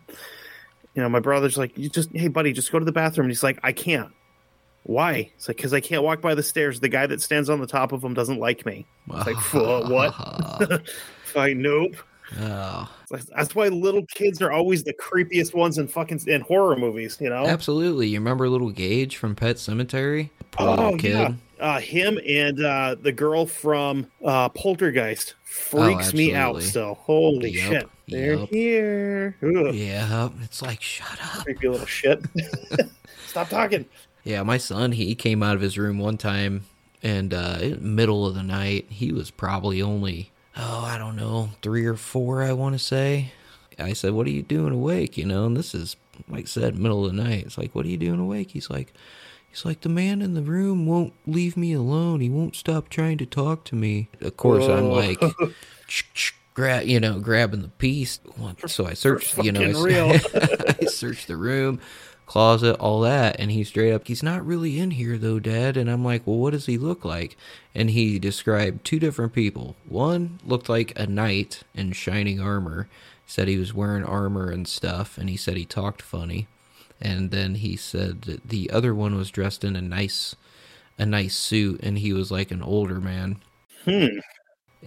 You 0.94 1.02
know, 1.02 1.08
my 1.08 1.20
brother's 1.20 1.58
like, 1.58 1.76
"You 1.76 1.88
just 1.88 2.10
hey 2.14 2.28
buddy, 2.28 2.52
just 2.52 2.70
go 2.70 2.78
to 2.78 2.84
the 2.84 2.92
bathroom." 2.92 3.26
And 3.26 3.30
he's 3.32 3.42
like, 3.42 3.58
"I 3.62 3.72
can't." 3.72 4.12
Why? 4.84 5.30
It's 5.36 5.48
like 5.48 5.56
cuz 5.58 5.72
I 5.72 5.80
can't 5.80 6.02
walk 6.02 6.20
by 6.20 6.34
the 6.34 6.42
stairs. 6.42 6.78
The 6.80 6.88
guy 6.88 7.06
that 7.06 7.20
stands 7.22 7.48
on 7.50 7.60
the 7.60 7.66
top 7.66 7.92
of 7.92 8.00
them 8.02 8.14
doesn't 8.14 8.38
like 8.38 8.64
me. 8.66 8.86
It's 9.12 9.26
like, 9.26 9.52
"Wha- 9.54 9.88
what?" 9.88 10.82
Like, 11.34 11.56
nope. 11.56 11.96
oh, 12.40 12.88
That's 13.36 13.54
why 13.56 13.68
little 13.68 14.06
kids 14.06 14.40
are 14.40 14.52
always 14.52 14.84
the 14.84 14.94
creepiest 14.94 15.52
ones 15.52 15.78
in 15.78 15.88
fucking 15.88 16.20
in 16.28 16.42
horror 16.42 16.76
movies, 16.76 17.18
you 17.20 17.28
know? 17.28 17.44
absolutely. 17.46 18.06
You 18.08 18.18
remember 18.20 18.48
little 18.48 18.70
Gage 18.70 19.16
from 19.16 19.34
Pet 19.34 19.56
Sematary? 19.56 20.30
Poor 20.52 20.68
Oh 20.68 20.70
little 20.76 20.98
kid. 20.98 21.10
yeah, 21.12 21.32
uh, 21.60 21.80
him 21.80 22.18
and 22.26 22.62
uh, 22.64 22.96
the 23.00 23.12
girl 23.12 23.46
from 23.46 24.06
uh, 24.24 24.48
Poltergeist 24.50 25.34
freaks 25.44 26.12
me 26.14 26.34
out. 26.34 26.56
Oh. 26.56 26.60
Still, 26.60 26.94
holy 26.94 27.50
Yup, 27.50 27.72
shit, 27.72 27.88
they're 28.08 28.34
yup. 28.34 28.48
here. 28.48 29.36
Ugh, 29.42 29.74
Yeah, 29.74 30.28
it's 30.42 30.62
like, 30.62 30.80
shut 30.80 31.18
up. 31.22 31.44
creepy 31.44 31.68
little 31.68 31.86
shit. 31.86 32.20
Stop 33.26 33.48
talking. 33.48 33.86
Yeah, 34.24 34.42
my 34.42 34.56
son, 34.58 34.92
he 34.92 35.14
came 35.14 35.42
out 35.42 35.54
of 35.56 35.60
his 35.60 35.76
room 35.78 35.98
one 35.98 36.16
time 36.18 36.64
and 37.02 37.34
uh 37.34 37.76
middle 37.80 38.26
of 38.26 38.34
the 38.34 38.42
night, 38.42 38.86
he 38.88 39.12
was 39.12 39.30
probably 39.30 39.82
only 39.82 40.30
oh, 40.56 40.84
I 40.84 40.98
don't 40.98 41.16
know, 41.16 41.50
3 41.62 41.84
or 41.84 41.94
4 41.96 42.42
I 42.44 42.52
want 42.52 42.74
to 42.74 42.78
say. 42.78 43.32
I 43.78 43.92
said, 43.92 44.12
"What 44.12 44.26
are 44.28 44.30
you 44.30 44.42
doing 44.42 44.72
awake?" 44.72 45.18
you 45.18 45.26
know, 45.26 45.46
and 45.46 45.56
this 45.56 45.74
is 45.74 45.96
like 46.28 46.44
I 46.44 46.46
said 46.46 46.78
middle 46.78 47.04
of 47.04 47.14
the 47.14 47.22
night. 47.22 47.44
It's 47.44 47.58
like, 47.58 47.74
"What 47.74 47.84
are 47.84 47.88
you 47.88 47.96
doing 47.96 48.20
awake?" 48.20 48.52
He's 48.52 48.70
like 48.70 48.92
He's 49.54 49.64
like 49.64 49.82
the 49.82 49.88
man 49.88 50.20
in 50.20 50.34
the 50.34 50.42
room 50.42 50.84
won't 50.84 51.12
leave 51.28 51.56
me 51.56 51.72
alone. 51.72 52.18
He 52.18 52.28
won't 52.28 52.56
stop 52.56 52.88
trying 52.88 53.18
to 53.18 53.26
talk 53.26 53.62
to 53.66 53.76
me. 53.76 54.08
Of 54.20 54.36
course, 54.36 54.64
I'm 54.66 54.90
like, 54.90 55.22
grab, 56.54 56.86
you 56.86 56.98
know, 56.98 57.20
grabbing 57.20 57.62
the 57.62 57.68
piece. 57.68 58.18
So 58.66 58.84
I 58.84 58.94
searched, 58.94 59.38
you 59.38 59.52
know, 59.52 59.60
I. 59.86 60.76
I 60.82 60.86
searched 60.86 61.28
the 61.28 61.36
room, 61.36 61.78
closet, 62.26 62.74
all 62.80 63.02
that, 63.02 63.36
and 63.38 63.52
he 63.52 63.62
straight 63.62 63.92
up, 63.92 64.08
he's 64.08 64.24
not 64.24 64.44
really 64.44 64.80
in 64.80 64.90
here 64.90 65.16
though, 65.18 65.38
Dad. 65.38 65.76
And 65.76 65.88
I'm 65.88 66.04
like, 66.04 66.26
well, 66.26 66.38
what 66.38 66.50
does 66.50 66.66
he 66.66 66.76
look 66.76 67.04
like? 67.04 67.36
And 67.76 67.90
he 67.90 68.18
described 68.18 68.84
two 68.84 68.98
different 68.98 69.34
people. 69.34 69.76
One 69.88 70.40
looked 70.44 70.68
like 70.68 70.98
a 70.98 71.06
knight 71.06 71.62
in 71.76 71.92
shining 71.92 72.40
armor, 72.40 72.88
said 73.24 73.46
he 73.46 73.58
was 73.58 73.72
wearing 73.72 74.02
armor 74.02 74.50
and 74.50 74.66
stuff, 74.66 75.16
and 75.16 75.30
he 75.30 75.36
said 75.36 75.56
he 75.56 75.64
talked 75.64 76.02
funny. 76.02 76.48
And 77.04 77.30
then 77.30 77.56
he 77.56 77.76
said 77.76 78.22
that 78.22 78.48
the 78.48 78.70
other 78.70 78.94
one 78.94 79.14
was 79.14 79.30
dressed 79.30 79.62
in 79.62 79.76
a 79.76 79.82
nice, 79.82 80.34
a 80.98 81.04
nice 81.04 81.36
suit, 81.36 81.80
and 81.82 81.98
he 81.98 82.12
was 82.14 82.30
like 82.30 82.50
an 82.50 82.62
older 82.62 82.98
man. 82.98 83.42
Hmm. 83.84 84.18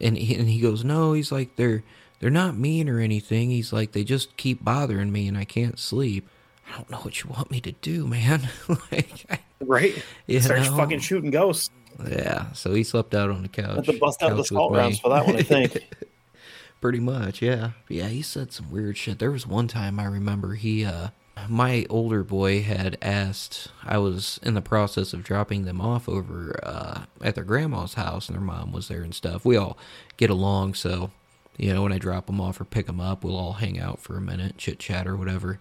And 0.01 0.17
he, 0.17 0.35
and 0.35 0.49
he 0.49 0.59
goes, 0.59 0.83
no, 0.83 1.13
he's 1.13 1.31
like 1.31 1.55
they're 1.55 1.83
they're 2.19 2.29
not 2.31 2.57
mean 2.57 2.89
or 2.89 2.99
anything. 2.99 3.51
He's 3.51 3.71
like 3.71 3.91
they 3.91 4.03
just 4.03 4.35
keep 4.35 4.63
bothering 4.65 5.11
me, 5.11 5.27
and 5.27 5.37
I 5.37 5.45
can't 5.45 5.77
sleep. 5.77 6.27
I 6.67 6.75
don't 6.75 6.89
know 6.89 6.97
what 6.97 7.23
you 7.23 7.29
want 7.29 7.51
me 7.51 7.61
to 7.61 7.71
do, 7.73 8.07
man. 8.07 8.49
like, 8.91 9.25
I- 9.29 9.39
Right? 9.59 10.03
you 10.27 10.39
Starts 10.39 10.69
know? 10.69 10.77
fucking 10.77 10.99
shooting 10.99 11.31
ghosts. 11.31 11.69
Yeah, 12.07 12.51
so 12.51 12.73
he 12.73 12.83
slept 12.83 13.15
out 13.15 13.31
on 13.31 13.41
the 13.41 13.47
couch. 13.49 13.85
To 13.87 13.93
bust 13.93 14.21
out 14.21 14.37
the 14.37 14.43
salt 14.43 14.71
rounds 14.71 14.99
for 14.99 15.09
that 15.09 15.25
one, 15.25 15.35
I 15.35 15.41
think. 15.41 15.83
Pretty 16.81 16.99
much, 16.99 17.41
yeah. 17.41 17.71
Yeah, 17.89 18.07
he 18.07 18.21
said 18.21 18.51
some 18.53 18.69
weird 18.71 18.97
shit. 18.97 19.17
There 19.17 19.31
was 19.31 19.47
one 19.47 19.67
time 19.67 19.99
I 19.99 20.05
remember 20.05 20.53
he 20.55 20.85
uh 20.85 21.07
my 21.49 21.85
older 21.89 22.23
boy 22.23 22.61
had 22.63 22.97
asked 23.01 23.69
I 23.83 23.97
was 23.97 24.39
in 24.43 24.53
the 24.53 24.61
process 24.61 25.13
of 25.13 25.23
dropping 25.23 25.65
them 25.65 25.81
off 25.81 26.07
over 26.09 26.59
uh 26.63 27.03
at 27.21 27.35
their 27.35 27.43
grandma's 27.43 27.95
house 27.95 28.27
and 28.29 28.35
their 28.37 28.43
mom 28.43 28.71
was 28.71 28.87
there 28.87 29.01
and 29.01 29.13
stuff. 29.15 29.45
We 29.45 29.57
all 29.57 29.77
get 30.17 30.29
along, 30.29 30.75
so 30.75 31.11
you 31.57 31.73
know, 31.73 31.83
when 31.83 31.91
I 31.91 31.97
drop 31.97 32.27
them 32.27 32.39
off 32.39 32.61
or 32.61 32.65
pick 32.65 32.85
them 32.85 32.99
up, 33.01 33.23
we'll 33.23 33.37
all 33.37 33.53
hang 33.53 33.79
out 33.79 33.99
for 33.99 34.15
a 34.15 34.21
minute, 34.21 34.57
chit 34.57 34.79
chat 34.79 35.07
or 35.07 35.15
whatever. 35.17 35.59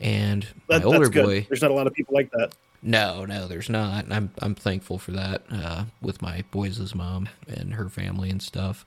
And 0.00 0.46
my 0.68 0.82
older 0.82 1.08
boy 1.10 1.48
There's 1.48 1.62
not 1.62 1.70
a 1.70 1.74
lot 1.74 1.86
of 1.86 1.94
people 1.94 2.14
like 2.14 2.30
that. 2.32 2.52
no, 2.82 3.24
no, 3.24 3.48
there's 3.48 3.70
not. 3.70 4.04
And 4.04 4.14
I'm 4.14 4.32
I'm 4.42 4.54
thankful 4.54 4.98
for 4.98 5.12
that 5.12 5.42
uh, 5.50 5.84
with 6.00 6.22
my 6.22 6.44
boys' 6.50 6.94
mom 6.94 7.28
and 7.48 7.74
her 7.74 7.88
family 7.88 8.30
and 8.30 8.42
stuff. 8.42 8.84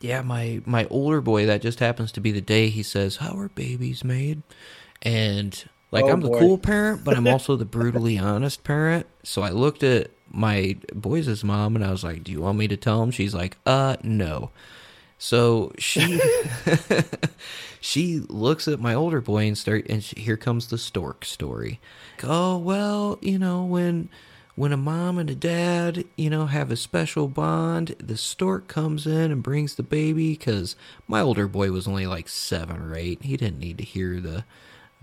Yeah, 0.00 0.22
my 0.22 0.60
my 0.66 0.86
older 0.86 1.20
boy. 1.20 1.46
That 1.46 1.62
just 1.62 1.80
happens 1.80 2.12
to 2.12 2.20
be 2.20 2.32
the 2.32 2.40
day 2.40 2.68
he 2.68 2.82
says, 2.82 3.16
"How 3.16 3.36
are 3.38 3.48
babies 3.48 4.04
made?" 4.04 4.42
And 5.04 5.64
like 5.90 6.06
Oh, 6.06 6.10
I'm 6.10 6.20
the 6.20 6.30
boy. 6.30 6.38
cool 6.38 6.58
parent, 6.58 7.04
but 7.04 7.16
I'm 7.16 7.26
also 7.28 7.56
the 7.56 7.64
brutally 7.64 8.18
honest 8.18 8.64
parent. 8.64 9.06
So 9.22 9.42
I 9.42 9.50
looked 9.50 9.82
at 9.82 10.10
my 10.30 10.76
boys' 10.94 11.44
mom 11.44 11.76
and 11.76 11.84
I 11.84 11.90
was 11.90 12.02
like, 12.04 12.24
"Do 12.24 12.32
you 12.32 12.40
want 12.40 12.58
me 12.58 12.68
to 12.68 12.76
tell 12.76 13.02
him?" 13.02 13.10
She's 13.10 13.34
like, 13.34 13.56
"Uh, 13.66 13.96
no." 14.02 14.50
So 15.18 15.72
she 15.78 16.20
she 17.80 18.20
looks 18.28 18.66
at 18.68 18.80
my 18.80 18.94
older 18.94 19.20
boy 19.20 19.46
and 19.46 19.56
start 19.56 19.86
and 19.88 20.02
she, 20.02 20.20
here 20.20 20.36
comes 20.36 20.68
the 20.68 20.78
stork 20.78 21.24
story. 21.24 21.80
Oh 22.22 22.58
well, 22.58 23.18
you 23.20 23.38
know 23.38 23.64
when 23.64 24.08
when 24.56 24.72
a 24.72 24.76
mom 24.76 25.18
and 25.18 25.30
a 25.30 25.34
dad 25.34 26.04
you 26.16 26.30
know 26.30 26.46
have 26.46 26.70
a 26.70 26.76
special 26.76 27.28
bond, 27.28 27.94
the 27.98 28.16
stork 28.16 28.68
comes 28.68 29.06
in 29.06 29.30
and 29.30 29.42
brings 29.42 29.74
the 29.76 29.82
baby 29.82 30.30
because 30.32 30.76
my 31.06 31.20
older 31.20 31.46
boy 31.48 31.70
was 31.70 31.86
only 31.88 32.06
like 32.06 32.28
seven 32.28 32.80
or 32.80 32.94
eight. 32.96 33.22
He 33.22 33.36
didn't 33.36 33.60
need 33.60 33.78
to 33.78 33.84
hear 33.84 34.20
the 34.20 34.44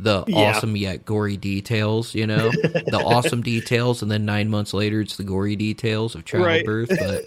the 0.01 0.23
Yeah. 0.27 0.49
awesome 0.49 0.75
yet 0.75 1.05
gory 1.05 1.37
details, 1.37 2.15
you 2.15 2.25
know, 2.27 2.51
the 2.51 2.99
awesome 2.99 3.41
details, 3.43 4.01
and 4.01 4.09
then 4.11 4.25
nine 4.25 4.49
months 4.49 4.73
later 4.73 5.01
it's 5.01 5.15
the 5.17 5.23
gory 5.23 5.55
details 5.55 6.15
of 6.15 6.21
Right. 6.33 6.65
childbirth. 6.65 6.89
But 6.99 7.25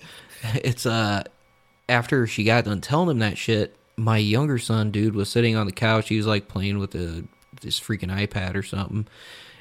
it's 0.64 0.84
uh 0.86 1.22
after 1.88 2.26
she 2.26 2.44
got 2.44 2.64
done 2.64 2.80
telling 2.80 3.10
him 3.10 3.18
that 3.20 3.38
shit, 3.38 3.76
my 3.96 4.18
younger 4.18 4.59
son, 4.59 4.90
dude, 4.90 5.14
was 5.14 5.28
sitting 5.28 5.55
on 5.56 5.66
the 5.66 5.72
couch. 5.72 6.09
He 6.09 6.16
was 6.16 6.26
like 6.26 6.48
playing 6.48 6.78
with 6.78 6.90
the 6.92 7.24
this 7.60 7.78
freaking 7.78 8.10
iPad 8.10 8.55
or 8.56 8.62
something, 8.62 9.06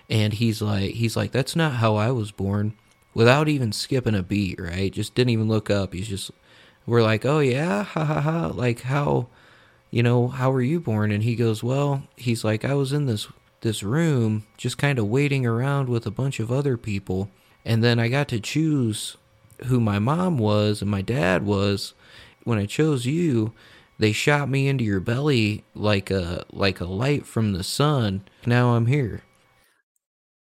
and 0.10 0.34
he's 0.34 0.62
like, 0.62 0.92
he's 0.96 1.16
like, 1.16 1.32
that's 1.32 1.56
not 1.56 1.74
how 1.74 1.96
I 1.96 2.12
was 2.12 2.32
born. 2.32 2.74
Without 3.14 3.48
even 3.48 3.72
skipping 3.72 4.16
a 4.16 4.24
beat, 4.24 4.60
right? 4.60 4.92
Just 4.92 5.14
didn't 5.14 5.30
even 5.30 5.48
look 5.48 5.70
up. 5.70 5.94
He's 5.94 6.08
just, 6.08 6.32
we're 6.88 7.04
like, 7.04 7.26
oh 7.26 7.40
yeah, 7.40 7.84
ha 7.84 8.04
ha 8.04 8.22
ha. 8.22 8.48
Like 8.48 8.82
how, 8.82 9.28
you 9.94 10.02
know, 10.02 10.28
how 10.28 10.50
were 10.50 10.64
you 10.64 10.80
born? 10.80 11.12
And 11.12 11.22
he 11.22 11.36
goes, 11.36 11.62
well, 11.62 12.02
he's 12.16 12.44
like, 12.44 12.66
I 12.66 12.74
was 12.74 12.92
in 12.92 13.06
this 13.06 13.28
this 13.62 13.84
room, 13.84 14.44
just 14.58 14.80
kind 14.80 14.98
of 14.98 15.08
waiting 15.08 15.46
around 15.46 15.88
with 15.88 16.08
a 16.08 16.12
bunch 16.12 16.40
of 16.40 16.52
other 16.52 16.78
people, 16.78 17.30
and 17.64 17.84
then 17.84 18.00
I 18.00 18.08
got 18.08 18.28
to 18.30 18.40
choose 18.40 19.18
who 19.68 19.80
my 19.80 20.00
mom 20.00 20.40
was 20.40 20.82
and 20.82 20.90
my 20.90 21.04
dad 21.04 21.46
was 21.46 21.94
when 22.44 22.58
I 22.58 22.66
chose 22.66 23.06
you, 23.06 23.54
they 24.00 24.12
shot 24.12 24.50
me 24.50 24.68
into 24.68 24.84
your 24.84 25.00
belly 25.00 25.64
like 25.76 26.10
a 26.10 26.44
like 26.52 26.82
a 26.82 26.86
light 26.86 27.28
from 27.28 27.54
the 27.54 27.64
sun. 27.64 28.24
Now 28.48 28.70
I'm 28.74 28.88
here. 28.88 29.22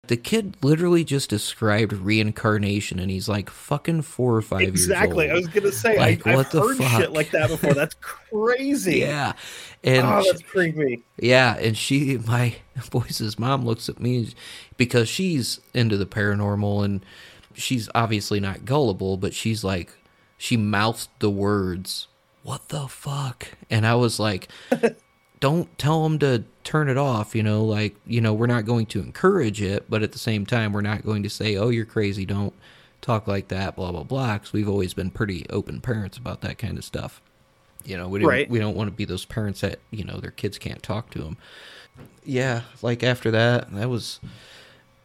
The 0.08 0.16
kid 0.16 0.56
literally 0.62 1.04
just 1.04 1.30
described 1.30 1.92
reincarnation, 1.92 2.98
and 2.98 3.10
he's 3.10 3.28
like 3.28 3.50
fucking 3.50 4.02
four 4.02 4.36
or 4.36 4.42
five 4.42 4.62
exactly. 4.62 5.26
years 5.26 5.30
old. 5.30 5.30
Exactly. 5.30 5.30
I 5.30 5.34
was 5.34 5.46
gonna 5.48 5.72
say 5.72 5.98
Like, 5.98 6.26
I, 6.26 6.42
the 6.42 6.60
heard 6.60 6.76
fuck? 6.78 7.00
shit 7.00 7.12
like 7.12 7.30
that 7.30 7.48
before. 7.50 7.74
That's 7.74 7.94
crazy. 8.00 8.98
yeah, 9.00 9.32
and 9.84 10.06
oh, 10.06 10.22
that's 10.24 10.42
creepy. 10.42 11.02
yeah, 11.18 11.56
and 11.56 11.76
she, 11.76 12.18
my 12.18 12.56
boy's 12.90 13.38
mom, 13.38 13.64
looks 13.64 13.88
at 13.88 14.00
me 14.00 14.28
because 14.76 15.08
she's 15.08 15.60
into 15.74 15.96
the 15.96 16.06
paranormal, 16.06 16.84
and 16.84 17.04
she's 17.54 17.88
obviously 17.94 18.40
not 18.40 18.64
gullible, 18.64 19.16
but 19.16 19.34
she's 19.34 19.64
like, 19.64 19.92
she 20.38 20.56
mouthed 20.56 21.08
the 21.18 21.30
words, 21.30 22.08
"What 22.42 22.68
the 22.68 22.88
fuck?" 22.88 23.48
And 23.70 23.86
I 23.86 23.94
was 23.94 24.18
like, 24.20 24.48
"Don't 25.40 25.78
tell 25.78 26.04
him 26.06 26.18
to 26.20 26.44
turn 26.66 26.88
it 26.90 26.98
off." 26.98 27.34
You 27.34 27.42
know, 27.42 27.64
like 27.64 27.96
you 28.06 28.20
know, 28.20 28.34
we're 28.34 28.46
not 28.46 28.66
going 28.66 28.84
to 28.86 29.00
encourage 29.00 29.62
it, 29.62 29.86
but 29.88 30.02
at 30.02 30.12
the 30.12 30.18
same 30.18 30.44
time, 30.44 30.72
we're 30.72 30.82
not 30.82 31.04
going 31.04 31.22
to 31.22 31.30
say, 31.30 31.56
"Oh, 31.56 31.70
you're 31.70 31.86
crazy." 31.86 32.26
Don't 32.26 32.52
talk 33.00 33.26
like 33.26 33.48
that. 33.48 33.76
Blah 33.76 33.92
blah 33.92 34.02
blah. 34.02 34.34
Because 34.34 34.52
we've 34.52 34.68
always 34.68 34.92
been 34.92 35.10
pretty 35.10 35.46
open 35.50 35.80
parents 35.80 36.18
about 36.18 36.42
that 36.42 36.58
kind 36.58 36.76
of 36.76 36.84
stuff. 36.84 37.22
You 37.84 37.96
know, 37.96 38.08
we 38.08 38.18
don't 38.18 38.28
Right. 38.28 38.50
we 38.50 38.58
don't 38.58 38.76
want 38.76 38.88
to 38.90 38.96
be 38.96 39.04
those 39.04 39.24
parents 39.24 39.60
that 39.62 39.78
you 39.90 40.04
know 40.04 40.18
their 40.18 40.32
kids 40.32 40.58
can't 40.58 40.82
talk 40.82 41.10
to 41.10 41.20
them. 41.20 41.36
Yeah, 42.24 42.62
like 42.82 43.02
after 43.02 43.30
that, 43.30 43.72
that 43.72 43.88
was 43.88 44.18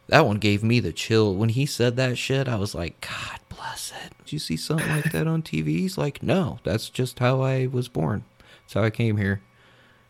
that 0.08 0.26
one 0.26 0.38
gave 0.38 0.62
me 0.64 0.80
the 0.80 0.92
chill. 0.92 1.34
When 1.34 1.50
he 1.50 1.64
said 1.64 1.96
that 1.96 2.18
shit, 2.18 2.48
I 2.48 2.56
was 2.56 2.74
like, 2.74 3.00
God 3.00 3.38
bless 3.48 3.92
it. 4.04 4.12
Did 4.24 4.32
you 4.32 4.38
see 4.40 4.56
something 4.56 4.88
like 4.88 5.12
that 5.12 5.26
on 5.28 5.42
TV? 5.42 5.66
He's 5.78 5.96
like, 5.96 6.22
No, 6.22 6.58
that's 6.64 6.90
just 6.90 7.20
how 7.20 7.40
I 7.40 7.66
was 7.68 7.86
born. 7.88 8.24
That's 8.64 8.74
how 8.74 8.82
I 8.82 8.90
came 8.90 9.16
here. 9.16 9.40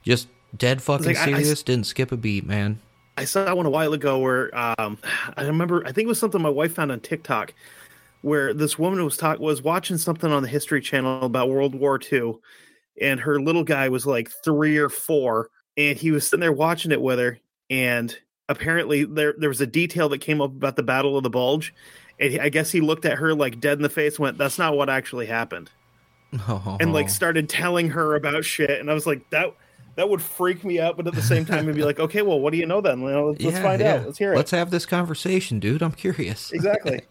Just 0.03 0.29
dead 0.57 0.83
fucking 0.83 1.07
like, 1.07 1.17
I- 1.17 1.23
I 1.23 1.41
serious. 1.43 1.63
Didn't 1.63 1.87
skip 1.87 2.13
a 2.13 2.17
beat, 2.17 2.47
man. 2.47 2.81
I 3.19 3.27
saw 3.27 3.55
one 3.55 3.67
a 3.67 3.71
while 3.71 3.93
ago 3.93 4.19
where 4.19 4.51
um, 4.57 4.99
I 5.37 5.45
remember. 5.45 5.83
I 5.87 5.93
think 5.93 6.07
it 6.07 6.09
was 6.09 6.19
something 6.19 6.41
my 6.41 6.49
wife 6.49 6.75
found 6.75 6.91
on 6.93 7.01
TikTok, 7.01 7.53
where 8.23 8.55
this 8.55 8.79
woman 8.79 9.05
was 9.05 9.17
talk 9.17 9.39
was 9.39 9.63
watching 9.63 9.99
something 9.99 10.31
on 10.33 10.43
the 10.43 10.49
History 10.49 10.81
Channel 10.81 11.23
about 11.25 11.49
World 11.51 11.75
War 11.75 12.01
II, 12.11 12.35
and 13.01 13.21
her 13.21 13.41
little 13.41 13.65
guy 13.65 13.89
was 13.89 14.07
like 14.07 14.31
three 14.45 14.79
or 14.79 14.89
four, 14.89 15.51
and 15.77 15.97
he 15.97 16.11
was 16.11 16.27
sitting 16.27 16.41
there 16.41 16.53
watching 16.53 16.91
it 16.93 17.03
with 17.03 17.19
her, 17.19 17.39
and 17.69 18.17
apparently 18.49 19.05
there 19.05 19.35
there 19.37 19.49
was 19.51 19.61
a 19.61 19.67
detail 19.67 20.09
that 20.09 20.19
came 20.19 20.41
up 20.41 20.51
about 20.51 20.77
the 20.77 20.83
Battle 20.83 21.17
of 21.17 21.23
the 21.23 21.31
Bulge, 21.31 21.75
and 22.19 22.33
he- 22.33 22.41
I 22.41 22.49
guess 22.49 22.71
he 22.71 22.81
looked 22.81 23.05
at 23.05 23.19
her 23.19 23.35
like 23.35 23.61
dead 23.61 23.77
in 23.79 23.83
the 23.83 23.91
face, 23.91 24.15
and 24.17 24.23
went, 24.23 24.39
"That's 24.39 24.59
not 24.59 24.75
what 24.75 24.89
actually 24.89 25.27
happened," 25.27 25.71
and 26.81 26.95
like 26.95 27.11
started 27.11 27.49
telling 27.51 27.91
her 27.91 28.15
about 28.15 28.45
shit, 28.47 28.81
and 28.81 28.91
I 28.91 28.95
was 28.95 29.07
like, 29.07 29.29
that. 29.31 29.55
That 29.95 30.09
would 30.09 30.23
freak 30.23 30.65
me 30.65 30.81
out, 30.81 30.97
but 30.97 31.07
at 31.07 31.15
the 31.15 31.23
same 31.23 31.45
time, 31.45 31.65
it'd 31.65 31.77
be 31.77 31.85
like, 31.85 32.01
okay, 32.01 32.23
well, 32.23 32.41
what 32.41 32.53
do 32.53 32.59
you 32.59 32.67
know 32.67 32.81
then? 32.81 33.03
Let's, 33.03 33.43
let's 33.43 33.59
find 33.59 33.81
yeah. 33.81 33.97
out. 33.97 34.07
Let's 34.07 34.19
hear 34.19 34.33
it. 34.33 34.37
Let's 34.37 34.51
have 34.53 34.71
this 34.71 34.87
conversation, 34.87 35.61
dude. 35.61 35.83
I'm 35.83 35.93
curious. 35.93 36.53
Exactly. 36.53 37.03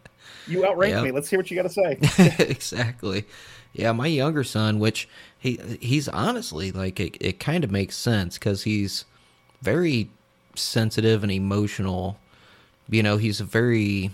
You 0.47 0.65
outrank 0.65 0.93
Yep. 0.95 1.03
me. 1.03 1.11
Let's 1.11 1.29
hear 1.29 1.39
what 1.39 1.51
you 1.51 1.61
got 1.61 1.69
to 1.69 1.69
say. 1.69 2.35
exactly. 2.49 3.25
Yeah, 3.73 3.91
my 3.91 4.07
younger 4.07 4.43
son, 4.43 4.79
which 4.79 5.07
he 5.37 5.59
he's 5.79 6.09
honestly 6.09 6.71
like 6.71 6.99
it, 6.99 7.17
it 7.21 7.39
kind 7.39 7.63
of 7.63 7.71
makes 7.71 7.95
sense 7.95 8.37
because 8.37 8.63
he's 8.63 9.05
very 9.61 10.09
sensitive 10.55 11.23
and 11.23 11.31
emotional. 11.31 12.17
You 12.89 13.03
know, 13.03 13.17
he's 13.17 13.39
a 13.39 13.45
very 13.45 14.11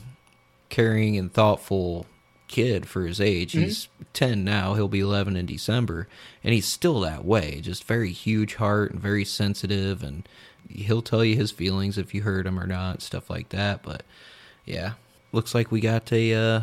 caring 0.69 1.18
and 1.18 1.34
thoughtful 1.34 2.06
kid 2.48 2.88
for 2.88 3.06
his 3.06 3.19
age. 3.22 3.52
He's 3.52 3.88
10 4.14 4.44
now, 4.44 4.74
he'll 4.74 4.88
be 4.88 4.99
11 4.99 5.36
in 5.36 5.45
December, 5.45 6.07
and 6.44 6.53
he's 6.53 6.68
still 6.68 6.99
that 7.02 7.26
way. 7.26 7.61
Just 7.61 7.84
very 7.84 8.11
huge 8.11 8.56
heart 8.56 8.91
and 8.91 9.02
very 9.02 9.26
sensitive 9.26 10.03
and 10.03 10.28
he'll 10.69 11.02
tell 11.02 11.24
you 11.24 11.36
his 11.36 11.52
feelings 11.52 11.98
if 11.98 12.14
you 12.14 12.22
hurt 12.24 12.45
him 12.45 12.60
or 12.60 12.68
not, 12.68 13.02
stuff 13.02 13.30
like 13.30 13.49
that, 13.49 13.84
but 13.84 14.03
yeah. 14.65 14.94
Looks 15.32 15.53
like 15.53 15.72
we 15.72 15.82
got 15.82 16.11
a 16.11 16.34
uh 16.34 16.61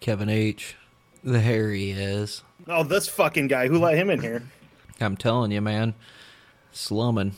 Kevin 0.00 0.28
H. 0.28 0.76
The 1.22 1.40
hair 1.40 1.70
he 1.70 1.90
is. 1.90 2.42
Oh, 2.68 2.84
this 2.84 3.08
fucking 3.08 3.48
guy. 3.48 3.68
Who 3.68 3.78
let 3.78 3.96
him 3.96 4.10
in 4.10 4.20
here? 4.20 4.42
I'm 5.00 5.16
telling 5.16 5.50
you, 5.50 5.60
man. 5.60 5.94
Slumming. 6.72 7.34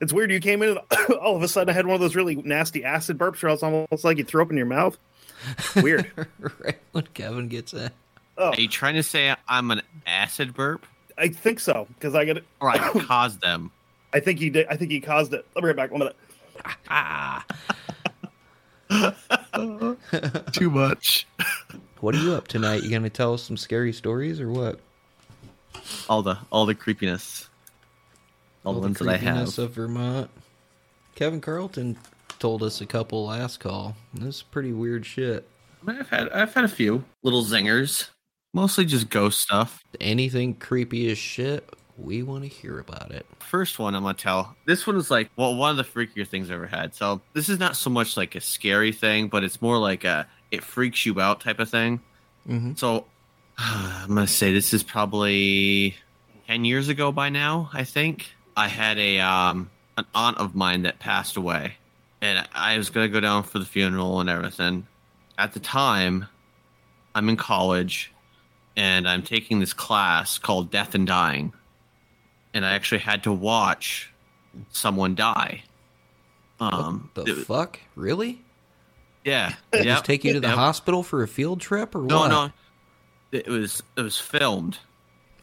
It's 0.00 0.12
weird. 0.12 0.30
You 0.30 0.40
came 0.40 0.62
in 0.62 0.70
and 0.70 0.78
all 1.20 1.36
of 1.36 1.42
a 1.42 1.48
sudden 1.48 1.70
I 1.70 1.72
had 1.72 1.86
one 1.86 1.94
of 1.94 2.00
those 2.00 2.14
really 2.14 2.36
nasty 2.36 2.84
acid 2.84 3.18
burps 3.18 3.42
where 3.42 3.52
it's 3.52 3.62
almost 3.62 4.04
like 4.04 4.18
you 4.18 4.24
threw 4.24 4.42
up 4.42 4.50
in 4.50 4.56
your 4.56 4.66
mouth. 4.66 4.98
Weird. 5.76 6.10
right 6.64 6.78
when 6.92 7.04
Kevin 7.14 7.48
gets 7.48 7.72
in. 7.74 7.90
Oh, 8.36 8.50
Are 8.50 8.60
you 8.60 8.68
trying 8.68 8.94
to 8.94 9.02
say 9.02 9.34
I'm 9.48 9.70
an 9.70 9.82
acid 10.06 10.54
burp, 10.54 10.86
I 11.16 11.28
think 11.28 11.60
so 11.60 11.86
because 11.94 12.14
I 12.14 12.24
got 12.24 12.38
it. 12.38 12.44
or 12.60 12.68
I 12.70 12.78
caused 13.06 13.40
them? 13.40 13.70
I 14.12 14.20
think 14.20 14.38
he 14.40 14.50
did. 14.50 14.66
I 14.68 14.76
think 14.76 14.90
he 14.90 15.00
caused 15.00 15.32
it. 15.34 15.46
Let 15.54 15.62
me 15.64 15.70
get 15.70 15.76
back. 15.76 15.90
One 15.90 16.00
minute. 16.00 16.16
Ah. 16.88 17.44
Too 20.52 20.70
much. 20.70 21.26
What 22.00 22.14
are 22.14 22.18
you 22.18 22.32
up 22.34 22.48
tonight? 22.48 22.82
You 22.82 22.90
gonna 22.90 23.10
tell 23.10 23.34
us 23.34 23.42
some 23.42 23.56
scary 23.56 23.92
stories 23.92 24.40
or 24.40 24.48
what? 24.50 24.78
All 26.08 26.22
the 26.22 26.38
all 26.50 26.66
the 26.66 26.74
creepiness. 26.74 27.48
all 28.64 28.72
the 28.74 28.80
ones 28.80 28.98
the 28.98 29.04
that 29.04 29.10
I 29.14 29.16
have. 29.16 29.22
creepiness 29.34 29.58
of 29.58 29.70
Vermont. 29.72 30.30
Kevin 31.14 31.40
Carlton 31.40 31.96
told 32.38 32.62
us 32.62 32.80
a 32.80 32.86
couple 32.86 33.26
last 33.26 33.60
call. 33.60 33.96
This 34.14 34.36
is 34.36 34.42
pretty 34.42 34.72
weird 34.72 35.04
shit. 35.06 35.48
I 35.82 35.90
mean, 35.90 36.00
I've 36.00 36.08
had 36.08 36.28
I've 36.30 36.54
had 36.54 36.64
a 36.64 36.68
few 36.68 37.04
little 37.22 37.44
zingers, 37.44 38.08
mostly 38.52 38.84
just 38.84 39.10
ghost 39.10 39.40
stuff. 39.40 39.82
Anything 40.00 40.54
creepy 40.54 41.10
as 41.10 41.18
shit, 41.18 41.68
we 41.96 42.22
want 42.22 42.42
to 42.42 42.48
hear 42.48 42.78
about 42.78 43.10
it. 43.10 43.26
First 43.38 43.78
one 43.78 43.94
I'm 43.94 44.02
gonna 44.02 44.14
tell. 44.14 44.56
This 44.66 44.86
one 44.86 44.96
is 44.96 45.10
like 45.10 45.30
well 45.36 45.54
one 45.54 45.70
of 45.70 45.76
the 45.76 45.84
freakier 45.84 46.26
things 46.26 46.50
I've 46.50 46.56
ever 46.56 46.66
had. 46.66 46.94
So 46.94 47.20
this 47.34 47.48
is 47.48 47.58
not 47.58 47.76
so 47.76 47.90
much 47.90 48.16
like 48.16 48.34
a 48.34 48.40
scary 48.40 48.92
thing, 48.92 49.28
but 49.28 49.44
it's 49.44 49.60
more 49.62 49.78
like 49.78 50.04
a 50.04 50.26
it 50.50 50.62
freaks 50.62 51.04
you 51.06 51.20
out 51.20 51.40
type 51.40 51.58
of 51.58 51.68
thing. 51.68 52.00
Mm-hmm. 52.48 52.74
So 52.76 53.06
I'm 53.58 54.08
gonna 54.08 54.26
say 54.26 54.52
this 54.52 54.74
is 54.74 54.82
probably 54.82 55.94
ten 56.46 56.64
years 56.64 56.88
ago 56.88 57.12
by 57.12 57.28
now. 57.28 57.70
I 57.72 57.84
think 57.84 58.32
I 58.56 58.68
had 58.68 58.98
a 58.98 59.20
um 59.20 59.70
an 59.96 60.06
aunt 60.14 60.38
of 60.38 60.54
mine 60.54 60.82
that 60.82 60.98
passed 60.98 61.36
away, 61.36 61.74
and 62.24 62.48
I 62.54 62.78
was 62.78 62.88
gonna 62.90 63.08
go 63.08 63.20
down 63.20 63.42
for 63.42 63.58
the 63.58 63.64
funeral 63.66 64.20
and 64.20 64.30
everything. 64.30 64.86
At 65.36 65.52
the 65.52 65.60
time, 65.60 66.26
I'm 67.14 67.28
in 67.28 67.36
college, 67.36 68.12
and 68.76 69.06
I'm 69.08 69.22
taking 69.22 69.60
this 69.60 69.72
class 69.74 70.38
called 70.38 70.70
Death 70.70 70.94
and 70.94 71.06
Dying, 71.06 71.52
and 72.54 72.64
I 72.64 72.72
actually 72.72 73.00
had 73.00 73.22
to 73.24 73.32
watch 73.32 74.10
someone 74.70 75.14
die. 75.14 75.64
Um, 76.60 77.10
The 77.14 77.22
it- 77.24 77.46
fuck? 77.46 77.78
Really? 77.94 78.40
yeah, 79.24 79.54
They 79.70 79.78
yeah. 79.78 79.84
Just 79.94 80.04
take 80.04 80.24
you 80.24 80.32
to 80.34 80.40
the 80.40 80.48
Yep. 80.48 80.56
hospital 80.56 81.02
for 81.02 81.22
a 81.22 81.28
field 81.28 81.60
trip 81.60 81.94
or 81.94 82.02
No, 82.02 82.20
what? 82.20 82.28
no, 82.28 82.52
it 83.32 83.48
was 83.48 83.82
it 83.96 84.02
was 84.02 84.18
filmed. 84.18 84.78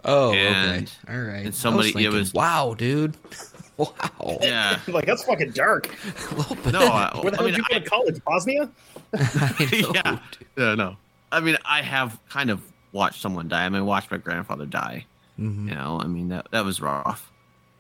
Oh, 0.04 0.30
okay. 0.30 0.86
All 1.08 1.20
right. 1.20 1.46
and 1.46 1.54
somebody- 1.54 1.94
was 1.94 2.04
it 2.06 2.12
was- 2.12 2.34
wow, 2.34 2.74
dude. 2.78 3.18
wow. 3.78 4.38
Yeah. 4.42 4.80
like 4.88 5.06
that's 5.06 5.24
fucking 5.24 5.52
dark. 5.52 5.90
A 6.32 6.36
little 6.36 6.56
bit. 6.58 6.74
No, 6.74 6.80
I, 6.82 7.20
Where 7.22 7.32
the 7.32 7.38
I 7.38 7.42
hell 7.42 7.46
mean, 7.46 7.54
did 7.56 7.58
you 7.58 7.64
go 7.70 7.80
to 7.80 7.90
college? 7.90 8.24
Bosnia? 8.26 8.70
Know, 9.14 9.92
yeah, 9.94 10.20
dude. 10.32 10.48
yeah, 10.58 10.76
no. 10.76 10.96
I 11.32 11.40
mean, 11.42 11.58
I 11.66 11.82
have 11.82 12.20
kind 12.30 12.50
of 12.50 12.62
watched 12.94 13.22
someone 13.22 13.48
die. 13.48 13.66
I 13.66 13.70
mean, 13.70 13.82
I 13.82 13.84
watched 13.86 14.10
my 14.12 14.18
grandfather 14.18 14.66
die. 14.66 15.06
Mhm. 15.40 15.68
You 15.70 15.76
know, 15.76 16.00
I 16.02 16.08
mean 16.08 16.30
that 16.30 16.48
that 16.52 16.64
was 16.66 16.80
rough. 16.82 17.32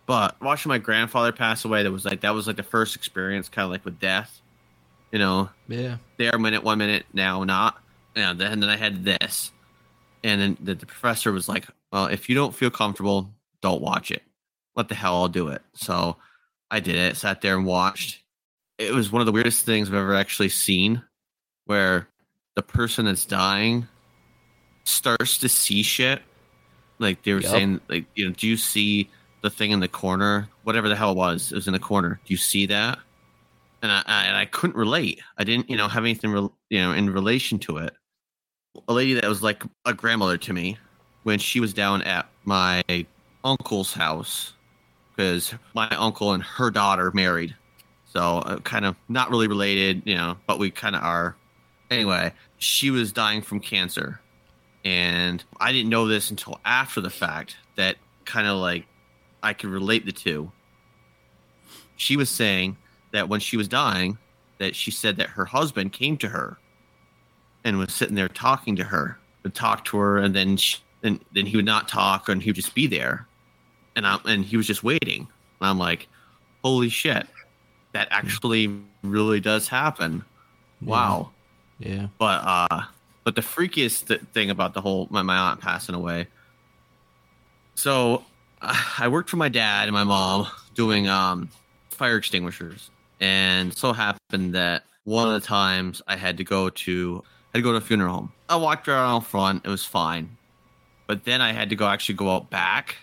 But 0.07 0.41
watching 0.41 0.69
my 0.69 0.77
grandfather 0.77 1.31
pass 1.31 1.63
away, 1.63 1.83
that 1.83 1.91
was 1.91 2.03
like 2.05 2.21
that 2.21 2.33
was 2.33 2.47
like 2.47 2.55
the 2.57 2.63
first 2.63 2.95
experience, 2.95 3.47
kind 3.49 3.65
of 3.65 3.71
like 3.71 3.85
with 3.85 3.99
death. 3.99 4.41
You 5.11 5.19
know, 5.19 5.49
Yeah. 5.67 5.97
there 6.17 6.31
a 6.33 6.39
minute, 6.39 6.63
one 6.63 6.77
minute, 6.77 7.05
now 7.13 7.43
not. 7.43 7.81
And 8.15 8.39
then, 8.39 8.59
then 8.61 8.69
I 8.69 8.75
had 8.77 9.03
this, 9.05 9.51
and 10.23 10.41
then 10.41 10.57
the, 10.61 10.75
the 10.75 10.85
professor 10.85 11.31
was 11.31 11.47
like, 11.47 11.65
"Well, 11.93 12.05
if 12.07 12.27
you 12.29 12.35
don't 12.35 12.53
feel 12.55 12.69
comfortable, 12.69 13.29
don't 13.61 13.81
watch 13.81 14.11
it. 14.11 14.23
What 14.73 14.89
the 14.89 14.95
hell? 14.95 15.15
I'll 15.15 15.27
do 15.27 15.49
it." 15.49 15.61
So 15.73 16.17
I 16.69 16.79
did 16.79 16.95
it. 16.95 17.17
Sat 17.17 17.41
there 17.41 17.57
and 17.57 17.65
watched. 17.65 18.23
It 18.77 18.93
was 18.93 19.11
one 19.11 19.21
of 19.21 19.25
the 19.25 19.31
weirdest 19.31 19.65
things 19.65 19.89
I've 19.89 19.95
ever 19.95 20.15
actually 20.15 20.49
seen, 20.49 21.03
where 21.65 22.07
the 22.55 22.63
person 22.63 23.05
that's 23.05 23.25
dying 23.25 23.87
starts 24.83 25.37
to 25.39 25.49
see 25.49 25.83
shit. 25.83 26.21
Like 26.99 27.23
they 27.23 27.33
were 27.33 27.41
Yup. 27.41 27.51
saying, 27.51 27.81
like 27.89 28.05
you 28.15 28.27
know, 28.27 28.33
do 28.33 28.47
you 28.47 28.57
see 28.57 29.09
the 29.41 29.49
thing 29.49 29.71
in 29.71 29.79
the 29.79 29.87
corner? 29.87 30.49
Whatever 30.63 30.89
the 30.89 30.95
hell 30.95 31.11
it 31.11 31.17
was, 31.17 31.51
it 31.51 31.55
was 31.55 31.67
in 31.67 31.73
the 31.73 31.79
corner. 31.79 32.19
Do 32.25 32.33
you 32.33 32.37
see 32.37 32.65
that? 32.67 32.99
and 33.81 33.91
I, 33.91 34.03
I 34.05 34.23
and 34.25 34.37
I 34.37 34.45
couldn't 34.45 34.75
relate. 34.75 35.21
I 35.37 35.43
didn't, 35.43 35.69
you 35.69 35.75
know, 35.75 35.87
have 35.87 36.03
anything, 36.03 36.31
rel- 36.31 36.55
you 36.69 36.79
know, 36.79 36.93
in 36.93 37.09
relation 37.09 37.59
to 37.59 37.77
it. 37.77 37.93
A 38.87 38.93
lady 38.93 39.13
that 39.15 39.25
was 39.25 39.43
like 39.43 39.63
a 39.85 39.93
grandmother 39.93 40.37
to 40.37 40.53
me 40.53 40.77
when 41.23 41.39
she 41.39 41.59
was 41.59 41.73
down 41.73 42.01
at 42.03 42.27
my 42.45 42.83
uncle's 43.43 43.93
house 43.93 44.53
because 45.15 45.53
my 45.73 45.89
uncle 45.89 46.33
and 46.33 46.43
her 46.43 46.71
daughter 46.71 47.11
married, 47.13 47.55
so 48.05 48.39
uh, 48.39 48.57
kind 48.59 48.85
of 48.85 48.95
not 49.07 49.29
really 49.29 49.47
related, 49.47 50.03
you 50.05 50.15
know, 50.15 50.37
but 50.47 50.59
we 50.59 50.71
kind 50.71 50.95
of 50.95 51.03
are. 51.03 51.35
Anyway, 51.89 52.33
she 52.57 52.89
was 52.89 53.11
dying 53.11 53.41
from 53.41 53.59
cancer, 53.59 54.21
and 54.85 55.43
I 55.59 55.71
didn't 55.71 55.89
know 55.89 56.07
this 56.07 56.29
until 56.29 56.59
after 56.63 57.01
the 57.01 57.09
fact 57.09 57.57
that 57.75 57.97
kind 58.25 58.47
of 58.47 58.57
like 58.57 58.85
I 59.43 59.53
could 59.53 59.69
relate 59.69 60.05
the 60.05 60.11
two. 60.11 60.51
She 61.95 62.17
was 62.17 62.29
saying 62.29 62.77
that 63.11 63.29
when 63.29 63.39
she 63.39 63.57
was 63.57 63.67
dying, 63.67 64.17
that 64.59 64.75
she 64.75 64.91
said 64.91 65.17
that 65.17 65.29
her 65.29 65.45
husband 65.45 65.91
came 65.91 66.17
to 66.17 66.29
her 66.29 66.57
and 67.63 67.77
was 67.77 67.93
sitting 67.93 68.15
there 68.15 68.27
talking 68.27 68.75
to 68.77 68.83
her, 68.83 69.17
would 69.43 69.53
talk 69.53 69.85
to 69.85 69.97
her, 69.97 70.17
and 70.17 70.35
then 70.35 70.57
she, 70.57 70.77
and 71.03 71.19
then 71.33 71.45
he 71.45 71.55
would 71.55 71.65
not 71.65 71.87
talk, 71.87 72.29
and 72.29 72.41
he 72.41 72.49
would 72.49 72.55
just 72.55 72.75
be 72.75 72.87
there, 72.87 73.27
and 73.95 74.05
I 74.05 74.17
and 74.25 74.43
he 74.45 74.57
was 74.57 74.67
just 74.67 74.83
waiting. 74.83 75.27
And 75.59 75.69
I'm 75.69 75.77
like, 75.77 76.07
holy 76.63 76.89
shit, 76.89 77.27
that 77.93 78.07
actually 78.11 78.81
really 79.03 79.39
does 79.39 79.67
happen. 79.67 80.23
Wow. 80.81 81.31
Yeah. 81.79 82.07
But 82.17 82.41
uh, 82.45 82.83
but 83.23 83.35
the 83.35 83.41
freakiest 83.41 84.07
th- 84.07 84.21
thing 84.33 84.49
about 84.49 84.73
the 84.73 84.81
whole 84.81 85.07
my, 85.09 85.21
my 85.21 85.37
aunt 85.37 85.61
passing 85.61 85.95
away. 85.95 86.27
So 87.75 88.23
uh, 88.61 88.83
I 88.99 89.07
worked 89.07 89.29
for 89.29 89.37
my 89.37 89.49
dad 89.49 89.87
and 89.87 89.93
my 89.93 90.03
mom 90.03 90.47
doing 90.75 91.07
um 91.07 91.49
fire 91.89 92.17
extinguishers, 92.17 92.89
and 93.19 93.75
so 93.75 93.93
happened 93.93 94.55
that 94.55 94.83
one 95.03 95.27
of 95.27 95.39
the 95.39 95.45
times 95.45 96.01
I 96.07 96.15
had 96.15 96.37
to 96.37 96.43
go 96.43 96.69
to 96.69 97.23
I 97.53 97.57
had 97.57 97.59
to 97.59 97.63
go 97.63 97.71
to 97.71 97.77
a 97.77 97.81
funeral 97.81 98.13
home. 98.13 98.33
I 98.49 98.55
walked 98.55 98.87
around 98.87 99.15
out 99.15 99.25
front; 99.25 99.65
it 99.65 99.69
was 99.69 99.85
fine, 99.85 100.37
but 101.07 101.25
then 101.25 101.41
I 101.41 101.51
had 101.53 101.69
to 101.69 101.75
go 101.75 101.87
actually 101.87 102.15
go 102.15 102.29
out 102.29 102.49
back, 102.49 102.95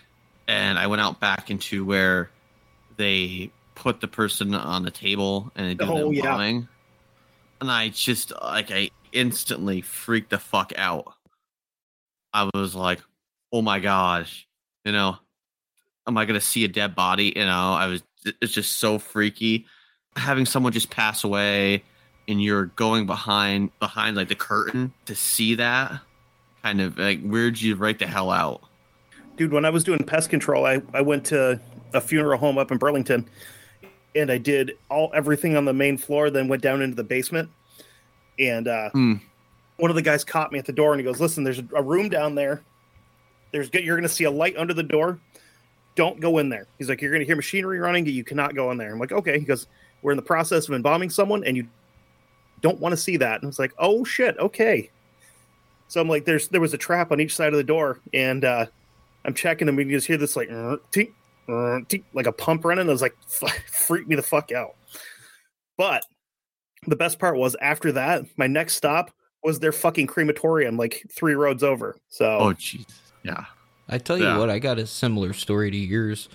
and 0.49 0.77
I 0.79 0.87
went 0.87 0.99
out 1.01 1.19
back 1.19 1.49
into 1.51 1.85
where 1.85 2.29
they 2.97 3.51
put 3.75 4.01
the 4.01 4.07
person 4.07 4.53
on 4.55 4.83
the 4.83 4.91
table 4.91 5.51
and 5.55 5.67
they 5.69 5.73
do 5.75 5.85
Oh, 5.89 6.09
the 6.09 6.15
yeah. 6.17 6.37
and 7.61 7.71
I 7.71 7.89
just 7.89 8.33
like 8.41 8.71
I 8.71 8.89
instantly 9.13 9.81
freaked 9.81 10.31
the 10.31 10.39
fuck 10.39 10.73
out. 10.77 11.13
I 12.33 12.49
was 12.53 12.75
like, 12.75 12.99
"Oh 13.51 13.61
my 13.61 13.79
gosh, 13.79 14.47
you 14.85 14.91
know, 14.91 15.17
am 16.07 16.17
I 16.17 16.25
gonna 16.25 16.41
see 16.41 16.65
a 16.65 16.67
dead 16.67 16.95
body?" 16.95 17.31
You 17.35 17.45
know, 17.45 17.73
I 17.73 17.85
was. 17.87 18.03
It's 18.41 18.51
just 18.51 18.77
so 18.77 18.99
freaky 18.99 19.65
having 20.15 20.45
someone 20.45 20.73
just 20.73 20.89
pass 20.89 21.23
away, 21.23 21.83
and 22.27 22.43
you're 22.43 22.65
going 22.65 23.05
behind 23.05 23.71
behind 23.79 24.17
like 24.17 24.27
the 24.27 24.35
curtain 24.35 24.93
to 25.05 25.15
see 25.15 25.55
that. 25.55 26.01
Kind 26.63 26.81
of 26.81 26.97
like 26.97 27.21
weird 27.23 27.61
you 27.61 27.75
right 27.75 27.97
the 27.97 28.07
hell 28.07 28.29
out. 28.31 28.61
Dude, 29.39 29.53
when 29.53 29.63
I 29.63 29.69
was 29.69 29.85
doing 29.85 30.03
pest 30.03 30.29
control, 30.29 30.65
I, 30.65 30.81
I 30.93 30.99
went 30.99 31.23
to 31.27 31.57
a 31.93 32.01
funeral 32.01 32.37
home 32.37 32.57
up 32.57 32.73
in 32.73 32.77
Burlington 32.77 33.25
and 34.13 34.29
I 34.29 34.37
did 34.37 34.73
all 34.89 35.11
everything 35.15 35.55
on 35.55 35.63
the 35.63 35.71
main 35.71 35.97
floor, 35.97 36.29
then 36.29 36.49
went 36.49 36.61
down 36.61 36.81
into 36.81 36.97
the 36.97 37.05
basement. 37.05 37.49
And 38.37 38.67
uh, 38.67 38.89
Hmm. 38.89 39.13
one 39.77 39.89
of 39.91 39.95
the 39.95 40.01
guys 40.01 40.25
caught 40.25 40.51
me 40.51 40.59
at 40.59 40.65
the 40.65 40.73
door 40.73 40.91
and 40.91 40.99
he 40.99 41.05
goes, 41.05 41.21
Listen, 41.21 41.45
there's 41.45 41.61
a 41.73 41.81
room 41.81 42.09
down 42.09 42.35
there. 42.35 42.61
There's 43.53 43.69
you're 43.73 43.95
gonna 43.95 44.09
see 44.09 44.25
a 44.25 44.31
light 44.31 44.57
under 44.57 44.73
the 44.73 44.83
door. 44.83 45.17
Don't 45.95 46.19
go 46.19 46.39
in 46.39 46.49
there. 46.49 46.67
He's 46.77 46.89
like, 46.89 47.01
You're 47.01 47.13
gonna 47.13 47.23
hear 47.23 47.37
machinery 47.37 47.79
running, 47.79 48.05
you 48.07 48.25
cannot 48.25 48.55
go 48.55 48.71
in 48.71 48.77
there. 48.77 48.91
I'm 48.91 48.99
like, 48.99 49.13
Okay. 49.13 49.39
He 49.39 49.45
goes, 49.45 49.67
We're 50.01 50.11
in 50.11 50.17
the 50.17 50.21
process 50.21 50.67
of 50.67 50.73
embalming 50.75 51.11
someone 51.11 51.45
and 51.45 51.55
you 51.55 51.65
don't 52.59 52.79
want 52.81 52.91
to 52.91 52.97
see 52.97 53.15
that. 53.15 53.35
And 53.35 53.45
I 53.45 53.47
was 53.47 53.57
like, 53.57 53.71
Oh 53.79 54.03
shit, 54.03 54.37
okay. 54.37 54.89
So 55.87 56.01
I'm 56.01 56.09
like, 56.09 56.25
there's 56.25 56.49
there 56.49 56.59
was 56.59 56.73
a 56.73 56.77
trap 56.77 57.13
on 57.13 57.21
each 57.21 57.37
side 57.37 57.53
of 57.53 57.57
the 57.57 57.63
door, 57.63 58.01
and 58.13 58.43
uh 58.43 58.65
I'm 59.25 59.33
checking 59.33 59.65
them, 59.65 59.77
and 59.79 59.89
you 59.89 59.97
just 59.97 60.07
hear 60.07 60.17
this 60.17 60.35
like 60.35 60.49
"Uh, 60.49 60.77
tink, 60.91 61.11
tink," 61.47 62.03
like 62.13 62.27
a 62.27 62.31
pump 62.31 62.63
running. 62.65 62.87
I 62.87 62.91
was 62.91 63.01
like, 63.01 63.15
freak 63.71 64.07
me 64.07 64.15
the 64.15 64.21
fuck 64.23 64.51
out. 64.51 64.75
But 65.77 66.05
the 66.87 66.95
best 66.95 67.19
part 67.19 67.37
was 67.37 67.55
after 67.61 67.91
that, 67.93 68.23
my 68.37 68.47
next 68.47 68.75
stop 68.75 69.11
was 69.43 69.59
their 69.59 69.71
fucking 69.71 70.07
crematorium, 70.07 70.77
like 70.77 71.05
three 71.13 71.33
roads 71.33 71.63
over. 71.63 71.95
So 72.09 72.25
Oh 72.39 72.53
jeez, 72.53 72.85
yeah. 73.23 73.45
I 73.87 73.97
tell 73.97 74.17
you 74.17 74.25
Yeah. 74.25 74.37
what, 74.37 74.49
I 74.49 74.59
got 74.59 74.77
a 74.77 74.85
similar 74.85 75.33
story 75.33 75.71
to 75.71 75.77
yours, 75.77 76.29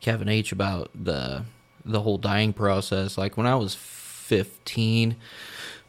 Kevin 0.00 0.28
H, 0.28 0.52
about 0.52 0.90
the 0.94 1.44
the 1.84 2.00
whole 2.02 2.18
dying 2.18 2.52
process. 2.52 3.16
Like 3.18 3.36
when 3.36 3.46
I 3.46 3.54
was 3.56 3.74
fifteen, 3.74 5.16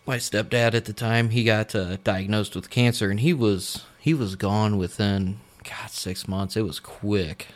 my 0.06 0.18
stepdad 0.18 0.74
at 0.74 0.86
the 0.86 0.94
time 0.94 1.30
he 1.30 1.44
got 1.44 1.76
uh, 1.76 1.98
diagnosed 2.04 2.56
with 2.56 2.70
cancer, 2.70 3.10
and 3.12 3.20
he 3.20 3.34
was 3.34 3.84
he 4.00 4.14
was 4.14 4.36
gone 4.36 4.78
within 4.78 5.40
God 5.64 5.90
six 5.90 6.28
months. 6.28 6.58
It 6.58 6.64
was 6.64 6.80
quick, 6.80 7.48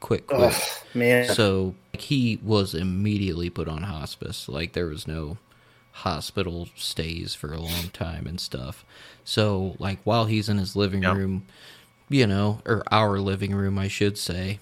quick, 0.00 0.26
quick. 0.26 0.52
Ugh, 0.56 0.62
man. 0.94 1.28
So 1.28 1.74
like, 1.92 2.02
he 2.02 2.38
was 2.42 2.74
immediately 2.74 3.50
put 3.50 3.68
on 3.68 3.84
hospice. 3.84 4.48
Like 4.48 4.72
there 4.72 4.86
was 4.86 5.06
no 5.06 5.38
hospital 5.92 6.68
stays 6.76 7.34
for 7.34 7.52
a 7.52 7.60
long 7.60 7.88
time 7.92 8.26
and 8.26 8.40
stuff. 8.40 8.84
So 9.24 9.76
like 9.78 9.98
while 10.04 10.26
he's 10.26 10.48
in 10.48 10.58
his 10.58 10.76
living 10.76 11.02
Yep. 11.02 11.16
room, 11.16 11.46
you 12.08 12.26
know, 12.26 12.60
or 12.66 12.82
our 12.90 13.18
living 13.18 13.54
room, 13.54 13.78
I 13.78 13.88
should 13.88 14.18
say, 14.18 14.58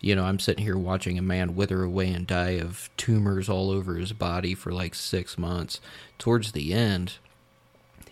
you 0.00 0.14
know, 0.14 0.24
I'm 0.24 0.38
sitting 0.38 0.64
here 0.64 0.76
watching 0.78 1.18
a 1.18 1.22
man 1.22 1.56
wither 1.56 1.82
away 1.82 2.10
and 2.12 2.26
die 2.26 2.58
of 2.60 2.90
tumors 2.96 3.48
all 3.48 3.70
over 3.70 3.96
his 3.96 4.12
body 4.12 4.54
for 4.54 4.72
like 4.72 4.94
six 4.94 5.38
months. 5.38 5.80
Towards 6.18 6.52
the 6.52 6.72
end, 6.74 7.14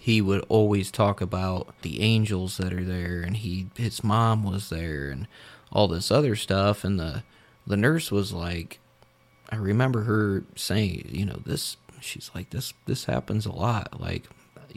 he 0.02 0.20
would 0.20 0.44
always 0.48 0.90
talk 0.90 1.20
about 1.20 1.72
the 1.82 2.00
angels 2.02 2.56
that 2.56 2.72
are 2.72 2.82
there 2.84 3.22
and 3.22 3.36
he 3.36 3.68
his 3.76 4.02
mom 4.02 4.42
was 4.42 4.68
there 4.68 5.10
and 5.10 5.28
all 5.70 5.86
this 5.86 6.10
other 6.10 6.34
stuff 6.34 6.82
and 6.82 6.98
the 6.98 7.22
the 7.66 7.76
nurse 7.76 8.10
was 8.10 8.32
like, 8.32 8.80
I 9.50 9.56
remember 9.56 10.02
her 10.02 10.44
saying, 10.56 11.08
you 11.10 11.24
know, 11.24 11.40
this. 11.44 11.76
She's 12.00 12.30
like, 12.34 12.50
this. 12.50 12.74
This 12.86 13.04
happens 13.04 13.46
a 13.46 13.52
lot. 13.52 14.00
Like, 14.00 14.24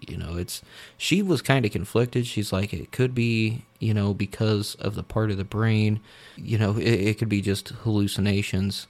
you 0.07 0.17
know, 0.17 0.37
it's. 0.37 0.61
She 0.97 1.21
was 1.21 1.41
kind 1.41 1.65
of 1.65 1.71
conflicted. 1.71 2.27
She's 2.27 2.53
like, 2.53 2.73
it 2.73 2.91
could 2.91 3.15
be, 3.15 3.63
you 3.79 3.93
know, 3.93 4.13
because 4.13 4.75
of 4.75 4.95
the 4.95 5.03
part 5.03 5.31
of 5.31 5.37
the 5.37 5.43
brain. 5.43 5.99
You 6.35 6.57
know, 6.57 6.77
it, 6.77 6.83
it 6.83 7.17
could 7.17 7.29
be 7.29 7.41
just 7.41 7.69
hallucinations, 7.69 8.87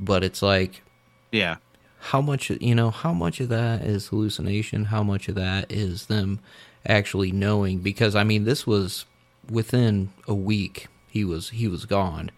but 0.00 0.24
it's 0.24 0.40
like, 0.40 0.82
Yeah. 1.30 1.56
How 1.98 2.20
much 2.20 2.50
you 2.50 2.74
know 2.74 2.90
how 2.90 3.12
much 3.12 3.40
of 3.40 3.48
that 3.48 3.82
is 3.82 4.08
hallucination? 4.08 4.86
How 4.86 5.02
much 5.02 5.28
of 5.28 5.34
that 5.34 5.70
is 5.70 6.06
them 6.06 6.40
actually 6.86 7.32
knowing? 7.32 7.78
Because 7.78 8.14
i 8.14 8.24
mean 8.24 8.44
this 8.44 8.66
was 8.66 9.04
within 9.50 10.10
a 10.26 10.34
week 10.34 10.88
he 11.08 11.24
was 11.24 11.50
he 11.50 11.68
was 11.68 11.84
gone. 11.84 12.30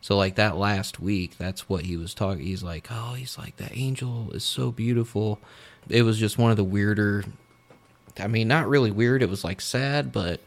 So 0.00 0.16
like 0.16 0.36
that 0.36 0.56
last 0.56 1.00
week 1.00 1.36
that's 1.38 1.68
what 1.68 1.84
he 1.84 1.96
was 1.96 2.14
talking 2.14 2.44
he's 2.44 2.62
like 2.62 2.88
oh 2.90 3.14
he's 3.14 3.38
like 3.38 3.56
that 3.56 3.76
angel 3.76 4.30
is 4.32 4.44
so 4.44 4.70
beautiful. 4.70 5.40
It 5.88 6.02
was 6.02 6.18
just 6.18 6.38
one 6.38 6.50
of 6.50 6.56
the 6.56 6.64
weirder 6.64 7.24
i 8.18 8.26
mean 8.26 8.48
not 8.48 8.66
really 8.66 8.90
weird 8.90 9.22
it 9.22 9.28
was 9.28 9.44
like 9.44 9.60
sad 9.60 10.10
but 10.10 10.40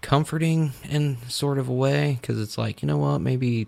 comforting 0.00 0.72
in 0.88 1.16
sort 1.28 1.58
of 1.58 1.68
a 1.68 1.72
way 1.72 2.18
because 2.20 2.40
it's 2.40 2.58
like 2.58 2.82
you 2.82 2.86
know 2.86 2.98
what? 2.98 3.18
Maybe 3.20 3.66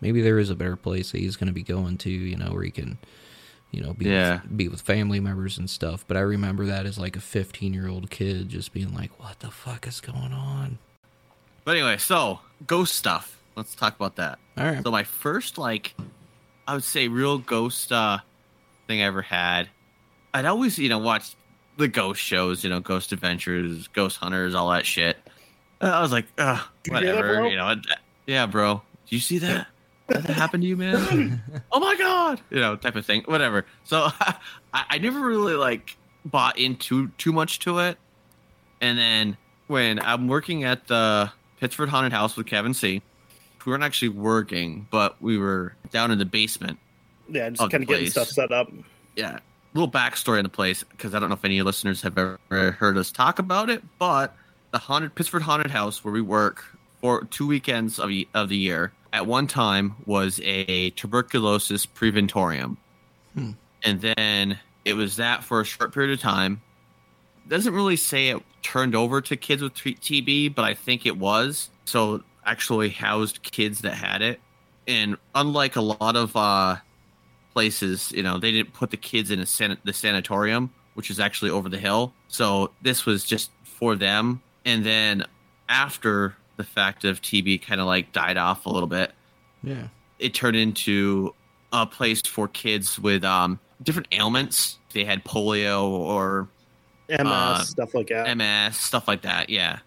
maybe 0.00 0.22
there 0.22 0.38
is 0.38 0.50
a 0.50 0.54
better 0.54 0.76
place 0.76 1.12
that 1.12 1.18
he's 1.18 1.36
going 1.36 1.48
to 1.48 1.52
be 1.52 1.62
going 1.62 1.98
to 1.98 2.10
you 2.10 2.36
know 2.36 2.50
where 2.52 2.62
he 2.62 2.70
can 2.70 2.98
you 3.70 3.82
know, 3.82 3.92
be 3.92 4.06
Yeah. 4.06 4.40
with, 4.42 4.56
be 4.56 4.68
with 4.68 4.80
family 4.80 5.20
members 5.20 5.58
and 5.58 5.68
stuff. 5.68 6.04
But 6.06 6.16
I 6.16 6.20
remember 6.20 6.66
that 6.66 6.86
as 6.86 6.98
like 6.98 7.16
a 7.16 7.20
15 7.20 7.74
year 7.74 7.88
old 7.88 8.10
kid 8.10 8.48
just 8.48 8.72
being 8.72 8.94
like, 8.94 9.18
what 9.20 9.40
the 9.40 9.50
fuck 9.50 9.86
is 9.86 10.00
going 10.00 10.32
on? 10.32 10.78
But 11.64 11.76
anyway, 11.76 11.98
so 11.98 12.40
ghost 12.66 12.94
stuff. 12.94 13.40
Let's 13.56 13.74
talk 13.74 13.94
about 13.96 14.16
that. 14.16 14.38
All 14.56 14.64
right. 14.64 14.82
So 14.82 14.90
my 14.90 15.04
first 15.04 15.58
like 15.58 15.94
I 16.66 16.74
would 16.74 16.84
say 16.84 17.08
real 17.08 17.38
ghost 17.38 17.92
uh 17.92 18.18
thing 18.86 19.00
I 19.02 19.04
ever 19.04 19.22
had. 19.22 19.68
I'd 20.32 20.46
always, 20.46 20.78
you 20.78 20.88
know, 20.88 20.98
watch 20.98 21.34
the 21.76 21.88
ghost 21.88 22.20
shows, 22.20 22.64
you 22.64 22.70
know, 22.70 22.80
Ghost 22.80 23.12
Adventures, 23.12 23.86
Ghost 23.88 24.16
Hunters, 24.18 24.54
all 24.54 24.70
that 24.70 24.84
shit. 24.86 25.16
I 25.80 26.00
was 26.02 26.10
like, 26.12 26.26
Ugh, 26.38 26.60
You 26.86 26.92
that, 26.92 27.04
whatever, 27.04 27.48
you 27.48 27.56
know. 27.56 27.70
it- 27.70 27.86
Yeah, 28.26 28.46
bro. 28.46 28.82
Do 29.08 29.14
you 29.16 29.20
see 29.20 29.38
that? 29.38 29.68
Did 30.08 30.22
that 30.22 30.34
happen 30.34 30.60
to 30.62 30.66
you, 30.66 30.76
man? 30.76 31.42
oh 31.72 31.80
my 31.80 31.94
god, 31.96 32.40
you 32.50 32.60
know, 32.60 32.76
type 32.76 32.96
of 32.96 33.04
thing. 33.04 33.22
Whatever. 33.26 33.66
So 33.84 34.08
I, 34.20 34.36
I 34.72 34.98
never 34.98 35.20
really 35.20 35.54
like 35.54 35.96
bought 36.24 36.58
into 36.58 37.08
too 37.18 37.32
much 37.32 37.58
to 37.60 37.78
it. 37.78 37.98
And 38.80 38.98
then 38.98 39.36
when 39.66 39.98
I'm 40.00 40.28
working 40.28 40.64
at 40.64 40.86
the 40.86 41.30
Pittsford 41.60 41.88
Haunted 41.90 42.12
House 42.12 42.36
with 42.36 42.46
Kevin 42.46 42.74
C, 42.74 43.02
we 43.64 43.70
weren't 43.70 43.84
actually 43.84 44.10
working, 44.10 44.86
but 44.90 45.20
we 45.20 45.36
were 45.36 45.74
down 45.90 46.10
in 46.10 46.18
the 46.18 46.24
basement. 46.24 46.78
Yeah, 47.28 47.50
just 47.50 47.70
kind 47.70 47.82
of 47.82 47.88
getting 47.88 48.08
stuff 48.08 48.28
set 48.28 48.50
up. 48.50 48.72
Yeah, 49.14 49.40
little 49.74 49.90
backstory 49.90 50.38
on 50.38 50.44
the 50.44 50.48
place 50.48 50.82
because 50.84 51.14
I 51.14 51.18
don't 51.18 51.28
know 51.28 51.34
if 51.34 51.44
any 51.44 51.54
of 51.54 51.56
your 51.56 51.64
listeners 51.66 52.00
have 52.00 52.16
ever 52.16 52.38
heard 52.50 52.96
us 52.96 53.12
talk 53.12 53.38
about 53.38 53.68
it, 53.68 53.82
but 53.98 54.34
the 54.70 54.78
haunted 54.78 55.14
Pittsford 55.14 55.42
Haunted 55.42 55.70
House 55.70 56.02
where 56.02 56.12
we 56.12 56.22
work 56.22 56.64
for 57.02 57.24
two 57.24 57.46
weekends 57.46 57.98
of, 57.98 58.10
of 58.34 58.48
the 58.48 58.56
year 58.56 58.92
at 59.12 59.26
one 59.26 59.46
time 59.46 59.94
was 60.06 60.40
a 60.42 60.90
tuberculosis 60.90 61.86
preventorium, 61.86 62.76
Hmm. 63.34 63.52
and 63.82 64.00
then 64.00 64.58
it 64.84 64.94
was 64.94 65.16
that 65.16 65.44
for 65.44 65.60
a 65.60 65.64
short 65.64 65.92
period 65.92 66.12
of 66.12 66.20
time. 66.20 66.60
Doesn't 67.48 67.72
really 67.74 67.96
say 67.96 68.28
it 68.28 68.42
turned 68.62 68.94
over 68.94 69.20
to 69.22 69.36
kids 69.36 69.62
with 69.62 69.74
TB, 69.74 70.54
but 70.54 70.64
I 70.64 70.74
think 70.74 71.06
it 71.06 71.16
was. 71.16 71.70
So 71.84 72.22
actually 72.44 72.90
housed 72.90 73.42
kids 73.42 73.80
that 73.80 73.94
had 73.94 74.22
it, 74.22 74.40
and 74.86 75.16
unlike 75.34 75.76
a 75.76 75.80
lot 75.80 76.16
of 76.16 76.34
uh, 76.36 76.76
places, 77.52 78.12
you 78.12 78.22
know, 78.22 78.38
they 78.38 78.52
didn't 78.52 78.72
put 78.72 78.90
the 78.90 78.96
kids 78.96 79.30
in 79.30 79.40
a 79.40 79.46
san- 79.46 79.78
the 79.84 79.92
sanatorium, 79.92 80.70
which 80.94 81.10
is 81.10 81.18
actually 81.20 81.50
over 81.50 81.68
the 81.68 81.78
hill. 81.78 82.12
So 82.28 82.72
this 82.82 83.06
was 83.06 83.24
just 83.24 83.50
for 83.64 83.96
them. 83.96 84.42
And 84.64 84.84
then 84.84 85.24
after 85.68 86.36
the 86.58 86.64
fact 86.64 87.04
of 87.06 87.22
TB 87.22 87.62
kind 87.62 87.80
of 87.80 87.86
like 87.86 88.12
died 88.12 88.36
off 88.36 88.66
a 88.66 88.68
little 88.70 88.86
bit, 88.88 89.12
Yeah. 89.62 89.88
it 90.18 90.34
turned 90.34 90.56
into 90.56 91.34
a 91.72 91.86
place 91.86 92.20
for 92.20 92.48
kids 92.48 92.98
with 92.98 93.24
um, 93.24 93.58
different 93.82 94.08
ailments. 94.12 94.78
They 94.92 95.04
had 95.04 95.24
polio 95.24 95.84
or 95.88 96.48
MS 97.08 97.20
Uh, 97.26 97.62
stuff 97.64 97.94
like 97.94 98.08
that. 98.08 98.36
MS, 98.36 98.76
stuff 98.76 99.08
like 99.08 99.22
that. 99.22 99.48
Yeah. 99.48 99.78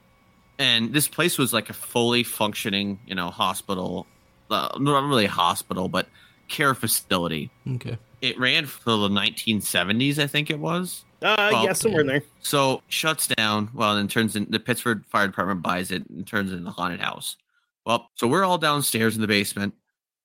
And 0.58 0.94
this 0.94 1.08
place 1.08 1.38
was 1.38 1.54
like 1.54 1.70
a 1.70 1.74
fully 1.74 2.24
functioning, 2.24 3.00
you 3.06 3.16
know, 3.16 3.30
hospital. 3.30 4.08
Uh, 4.50 4.70
not 4.80 5.04
really 5.08 5.26
a 5.26 5.30
hospital, 5.30 5.88
but 5.88 6.08
care 6.48 6.74
facility. 6.76 7.50
Okay. 7.76 7.98
It 8.22 8.40
ran 8.40 8.66
for 8.68 8.92
the 8.92 9.10
1970s, 9.10 10.20
I 10.20 10.28
think 10.28 10.50
it 10.50 10.60
was. 10.60 11.04
uh, 11.22 11.36
well, 11.52 11.66
yeah, 11.66 11.74
somewhere 11.74 12.02
in 12.02 12.08
there. 12.08 12.24
So 12.42 12.82
shuts 12.88 13.28
down. 13.28 13.70
Well, 13.74 13.96
then 13.96 14.08
turns 14.08 14.36
in 14.36 14.48
the 14.50 14.60
Pittsford 14.60 15.06
Fire 15.08 15.28
Department 15.28 15.62
buys 15.62 15.92
it 15.92 16.08
and 16.10 16.26
turns 16.26 16.52
it 16.52 16.56
into 16.58 16.70
a 16.70 16.74
haunted 16.74 17.00
house. 17.00 17.38
Well, 17.86 18.10
so 18.16 18.28
we're 18.28 18.44
all 18.44 18.58
downstairs 18.58 19.16
in 19.16 19.22
the 19.22 19.28
basement. 19.28 19.74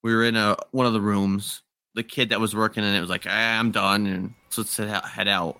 We 0.03 0.13
were 0.13 0.23
in 0.23 0.35
a 0.35 0.55
one 0.71 0.85
of 0.85 0.93
the 0.93 1.01
rooms. 1.01 1.63
The 1.95 2.03
kid 2.03 2.29
that 2.29 2.39
was 2.39 2.55
working 2.55 2.83
in 2.83 2.93
it 2.93 3.01
was 3.01 3.09
like, 3.09 3.25
ah, 3.27 3.59
"I'm 3.59 3.71
done," 3.71 4.05
and 4.05 4.33
so 4.49 4.61
let's 4.61 4.77
head 4.77 4.89
out- 4.89 5.09
head 5.09 5.27
out. 5.27 5.59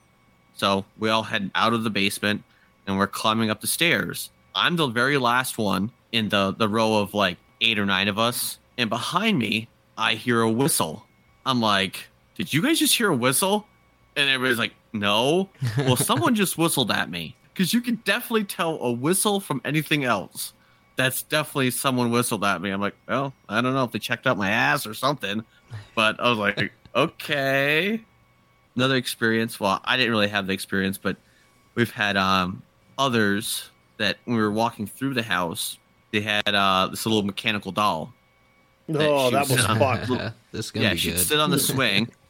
So 0.56 0.86
we 1.00 1.10
all 1.10 1.24
head 1.24 1.50
out 1.56 1.74
of 1.74 1.84
the 1.84 1.90
basement, 1.90 2.44
and 2.86 2.98
we're 2.98 3.08
climbing 3.08 3.50
up 3.50 3.62
the 3.62 3.68
stairs. 3.68 4.30
I'm 4.54 4.76
the 4.76 4.88
very 4.88 5.18
last 5.18 5.58
one 5.58 5.92
in 6.12 6.30
the 6.30 6.54
the 6.54 6.70
row 6.70 6.98
of 6.98 7.14
like 7.16 7.38
eight 7.62 7.80
or 7.80 7.86
nine 7.88 8.08
of 8.08 8.20
us, 8.20 8.60
and 8.78 8.90
behind 8.90 9.40
me, 9.40 9.68
I 9.98 10.14
hear 10.14 10.42
a 10.42 10.50
whistle. 10.52 11.04
I'm 11.48 11.60
like, 11.62 12.08
"Did 12.38 12.54
you 12.54 12.62
guys 12.62 12.80
just 12.80 12.96
hear 12.96 13.10
a 13.10 13.16
whistle?" 13.16 13.68
And 14.16 14.30
everybody's 14.30 14.58
like, 14.60 14.74
"No." 14.94 15.50
Well, 15.78 15.96
someone 15.96 16.34
just 16.36 16.58
whistled 16.58 16.92
at 16.92 17.10
me 17.10 17.36
because 17.54 17.74
you 17.74 17.82
can 17.82 17.96
definitely 18.06 18.46
tell 18.46 18.80
a 18.80 18.92
whistle 18.92 19.40
from 19.40 19.62
anything 19.66 20.04
else. 20.06 20.54
That's 20.96 21.22
definitely 21.24 21.72
someone 21.72 22.10
whistled 22.10 22.44
at 22.44 22.60
me. 22.62 22.72
I'm 22.72 22.82
like, 22.82 22.96
well, 23.08 23.32
I 23.48 23.62
don't 23.62 23.74
know 23.76 23.84
if 23.84 23.92
they 23.92 24.00
checked 24.00 24.26
out 24.26 24.36
my 24.38 24.50
ass 24.50 24.88
or 24.88 24.96
something, 24.96 25.44
but 25.94 26.20
I 26.20 26.28
was 26.30 26.40
like, 26.40 26.72
okay. 26.96 28.02
Another 28.76 28.96
experience. 28.96 29.60
Well, 29.60 29.80
I 29.84 29.96
didn't 29.98 30.12
really 30.12 30.28
have 30.28 30.48
the 30.48 30.54
experience, 30.54 30.98
but 30.98 31.18
we've 31.76 31.92
had 31.92 32.18
um 32.18 32.64
others 32.98 33.70
that 33.98 34.18
when 34.26 34.38
we 34.38 34.42
were 34.42 34.52
walking 34.52 34.88
through 34.88 35.14
the 35.14 35.24
house, 35.24 35.78
they 36.12 36.22
had 36.22 36.48
uh 36.54 36.88
this 36.90 37.06
little 37.06 37.24
mechanical 37.24 37.72
doll. 37.72 38.14
Oh, 38.90 39.28
she 39.30 39.34
that 39.36 39.42
was 39.50 39.58
was 39.58 39.66
on- 39.66 39.78
fucked. 39.80 40.34
this 40.52 40.72
yeah, 40.74 40.92
be 40.94 40.98
she'd 40.98 41.12
good. 41.12 41.20
sit 41.20 41.40
on 41.40 41.52
the 41.52 41.60
swing, 41.60 42.10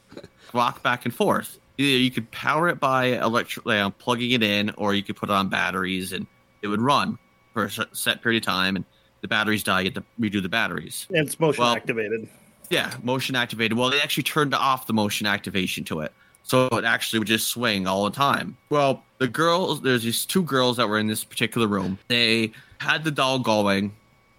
walk 0.54 0.82
back 0.82 1.04
and 1.04 1.14
forth. 1.14 1.58
Either 1.78 1.98
you 1.98 2.10
could 2.10 2.30
power 2.30 2.68
it 2.68 2.80
by 2.80 3.18
electric, 3.20 3.64
you 3.66 3.72
know, 3.72 3.90
plugging 3.90 4.32
it 4.32 4.42
in, 4.42 4.70
or 4.70 4.94
you 4.94 5.02
could 5.02 5.16
put 5.16 5.28
it 5.28 5.32
on 5.32 5.48
batteries, 5.48 6.12
and 6.12 6.26
it 6.62 6.68
would 6.68 6.80
run 6.80 7.18
for 7.52 7.64
a 7.64 7.70
set- 7.70 7.96
set 7.96 8.22
period 8.22 8.42
of 8.42 8.46
time. 8.46 8.76
And 8.76 8.84
the 9.20 9.28
batteries 9.28 9.62
die, 9.62 9.80
you 9.82 9.92
have 9.92 9.94
to 9.94 10.04
redo 10.20 10.42
the 10.42 10.48
batteries. 10.48 11.06
And 11.10 11.18
it's 11.26 11.38
motion 11.38 11.62
Well- 11.62 11.74
activated. 11.74 12.28
Yeah, 12.70 12.92
motion 13.02 13.34
activated. 13.34 13.78
Well, 13.78 13.90
they 13.90 14.00
actually 14.00 14.24
turned 14.24 14.54
off 14.54 14.86
the 14.86 14.92
motion 14.92 15.26
activation 15.26 15.84
to 15.84 16.00
it. 16.00 16.12
So 16.42 16.66
it 16.68 16.84
actually 16.84 17.18
would 17.18 17.28
just 17.28 17.48
swing 17.48 17.86
all 17.86 18.04
the 18.04 18.10
time. 18.10 18.56
Well, 18.70 19.04
the 19.18 19.28
girls, 19.28 19.82
there's 19.82 20.02
these 20.02 20.26
two 20.26 20.42
girls 20.42 20.76
that 20.78 20.88
were 20.88 20.98
in 20.98 21.06
this 21.06 21.24
particular 21.24 21.66
room. 21.66 21.98
They 22.08 22.52
had 22.78 23.04
the 23.04 23.10
doll 23.10 23.38
going, 23.38 23.94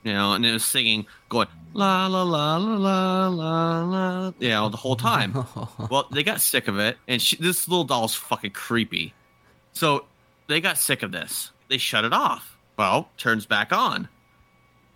you 0.10 0.16
know, 0.16 0.34
and 0.34 0.44
it 0.44 0.52
was 0.52 0.66
singing, 0.66 1.06
going, 1.30 1.48
la, 1.76 2.08
la, 2.08 2.24
la, 2.24 2.58
la, 2.58 2.78
la, 2.78 3.28
la, 3.28 3.84
la, 3.84 4.34
you 4.40 4.50
know, 4.50 4.70
the 4.70 4.78
whole 4.78 4.96
time. 4.96 5.34
well, 5.92 6.08
they 6.12 6.24
got 6.24 6.42
sick 6.42 6.68
of 6.68 6.80
it, 6.80 6.98
and 7.08 7.22
she, 7.22 7.36
this 7.36 7.68
little 7.68 7.84
doll's 7.84 8.16
fucking 8.16 8.50
creepy. 8.50 9.14
So 9.74 10.06
they 10.48 10.62
got 10.62 10.80
sick 10.80 11.04
of 11.04 11.12
this. 11.12 11.52
They 11.68 11.78
shut 11.78 12.06
it 12.06 12.14
off. 12.14 12.58
Well, 12.76 13.10
turns 13.18 13.46
back 13.46 13.72
on. 13.72 14.10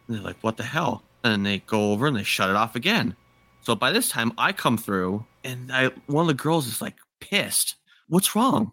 And 0.07 0.17
they're 0.17 0.23
like, 0.23 0.37
what 0.41 0.57
the 0.57 0.63
hell? 0.63 1.03
And 1.23 1.45
they 1.45 1.59
go 1.59 1.91
over 1.91 2.07
and 2.07 2.17
they 2.17 2.23
shut 2.23 2.49
it 2.49 2.55
off 2.55 2.75
again. 2.75 3.15
So 3.61 3.75
by 3.75 3.91
this 3.91 4.09
time, 4.09 4.33
I 4.35 4.51
come 4.51 4.79
through, 4.79 5.27
and 5.43 5.71
I 5.71 5.91
one 6.07 6.23
of 6.23 6.27
the 6.27 6.43
girls 6.43 6.65
is 6.65 6.81
like 6.81 6.95
pissed. 7.19 7.75
What's 8.07 8.35
wrong? 8.35 8.71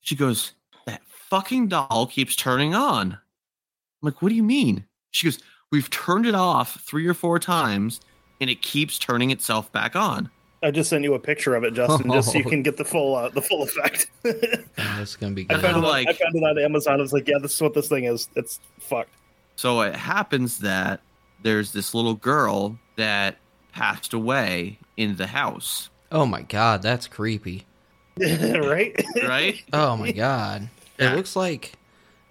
She 0.00 0.16
goes, 0.16 0.52
that 0.86 1.02
fucking 1.06 1.68
doll 1.68 2.08
keeps 2.10 2.34
turning 2.34 2.74
on. 2.74 3.12
I'm 3.12 3.18
like, 4.02 4.20
what 4.20 4.30
do 4.30 4.34
you 4.34 4.42
mean? 4.42 4.86
She 5.10 5.26
goes, 5.26 5.38
we've 5.70 5.90
turned 5.90 6.26
it 6.26 6.34
off 6.34 6.80
three 6.80 7.06
or 7.06 7.14
four 7.14 7.38
times, 7.38 8.00
and 8.40 8.50
it 8.50 8.62
keeps 8.62 8.98
turning 8.98 9.30
itself 9.30 9.70
back 9.72 9.94
on. 9.96 10.30
I 10.62 10.70
just 10.70 10.90
sent 10.90 11.04
you 11.04 11.14
a 11.14 11.18
picture 11.18 11.54
of 11.54 11.64
it, 11.64 11.72
Justin, 11.72 12.10
just 12.12 12.32
so 12.32 12.38
you 12.38 12.44
can 12.48 12.62
get 12.62 12.76
the 12.76 12.84
full 12.84 13.14
uh, 13.16 13.30
the 13.30 13.40
full 13.40 13.62
effect. 13.62 14.10
That's 14.76 15.16
gonna 15.16 15.34
be 15.34 15.46
I 15.48 15.54
good. 15.54 15.62
found, 15.62 15.76
I'm 15.78 15.84
it, 15.84 15.86
on- 15.86 15.94
I 16.08 16.12
found 16.12 16.34
it 16.34 16.44
on 16.44 16.58
Amazon. 16.58 16.94
I 16.98 17.02
was 17.02 17.12
like, 17.12 17.26
yeah, 17.28 17.38
this 17.38 17.54
is 17.54 17.62
what 17.62 17.72
this 17.74 17.88
thing 17.88 18.04
is. 18.04 18.28
It's 18.36 18.60
fucked. 18.78 19.14
So 19.56 19.80
it 19.80 19.94
happens 19.94 20.58
that 20.58 21.00
there's 21.42 21.72
this 21.72 21.94
little 21.94 22.14
girl 22.14 22.78
that 22.96 23.36
passed 23.72 24.12
away 24.12 24.78
in 24.96 25.16
the 25.16 25.28
house, 25.28 25.88
Oh 26.12 26.26
my 26.26 26.42
god, 26.42 26.82
that's 26.82 27.06
creepy. 27.06 27.64
right? 28.20 28.94
right? 29.26 29.62
Oh 29.72 29.96
my 29.96 30.12
god. 30.12 30.68
Yeah. 30.98 31.12
It 31.12 31.16
looks 31.16 31.36
like 31.36 31.74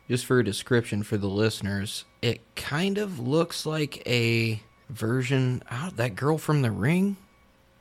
just 0.07 0.25
for 0.25 0.39
a 0.39 0.43
description 0.43 1.01
for 1.01 1.17
the 1.17 1.29
listeners, 1.29 2.05
it 2.21 2.41
kind 2.55 2.97
of 2.97 3.19
looks 3.19 3.65
like 3.65 4.01
a 4.07 4.61
version. 4.89 5.63
Oh, 5.71 5.89
that 5.95 6.15
girl 6.15 6.37
from 6.37 6.61
The 6.61 6.71
Ring. 6.71 7.17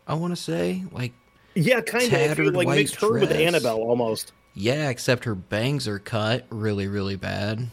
I 0.07 0.15
want 0.15 0.33
to 0.35 0.41
say 0.43 0.85
like 0.93 1.13
Yeah, 1.55 1.81
kind 1.81 2.13
of. 2.13 2.39
Like 2.55 2.67
white 2.67 2.77
mixed 2.77 2.97
her 3.01 3.13
with. 3.13 3.31
Annabelle 3.33 3.79
almost. 3.79 4.33
yeah, 4.55 4.89
except 4.89 5.25
her 5.25 5.35
bangs 5.35 5.87
are 5.89 5.99
cut 5.99 6.47
really 6.51 6.87
really 6.87 7.17
bad. 7.17 7.69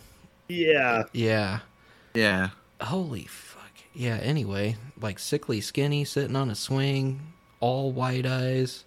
Yeah. 0.48 1.04
Yeah. 1.14 1.60
Yeah. 2.14 2.50
Holy 2.82 3.26
fuck. 3.26 3.72
Yeah. 3.94 4.18
Anyway, 4.18 4.76
like 5.02 5.18
sickly 5.20 5.62
skinny, 5.62 6.04
sitting 6.06 6.36
on 6.36 6.50
a 6.50 6.56
swing, 6.56 7.22
all 7.60 7.92
white 7.92 8.26
eyes. 8.26 8.84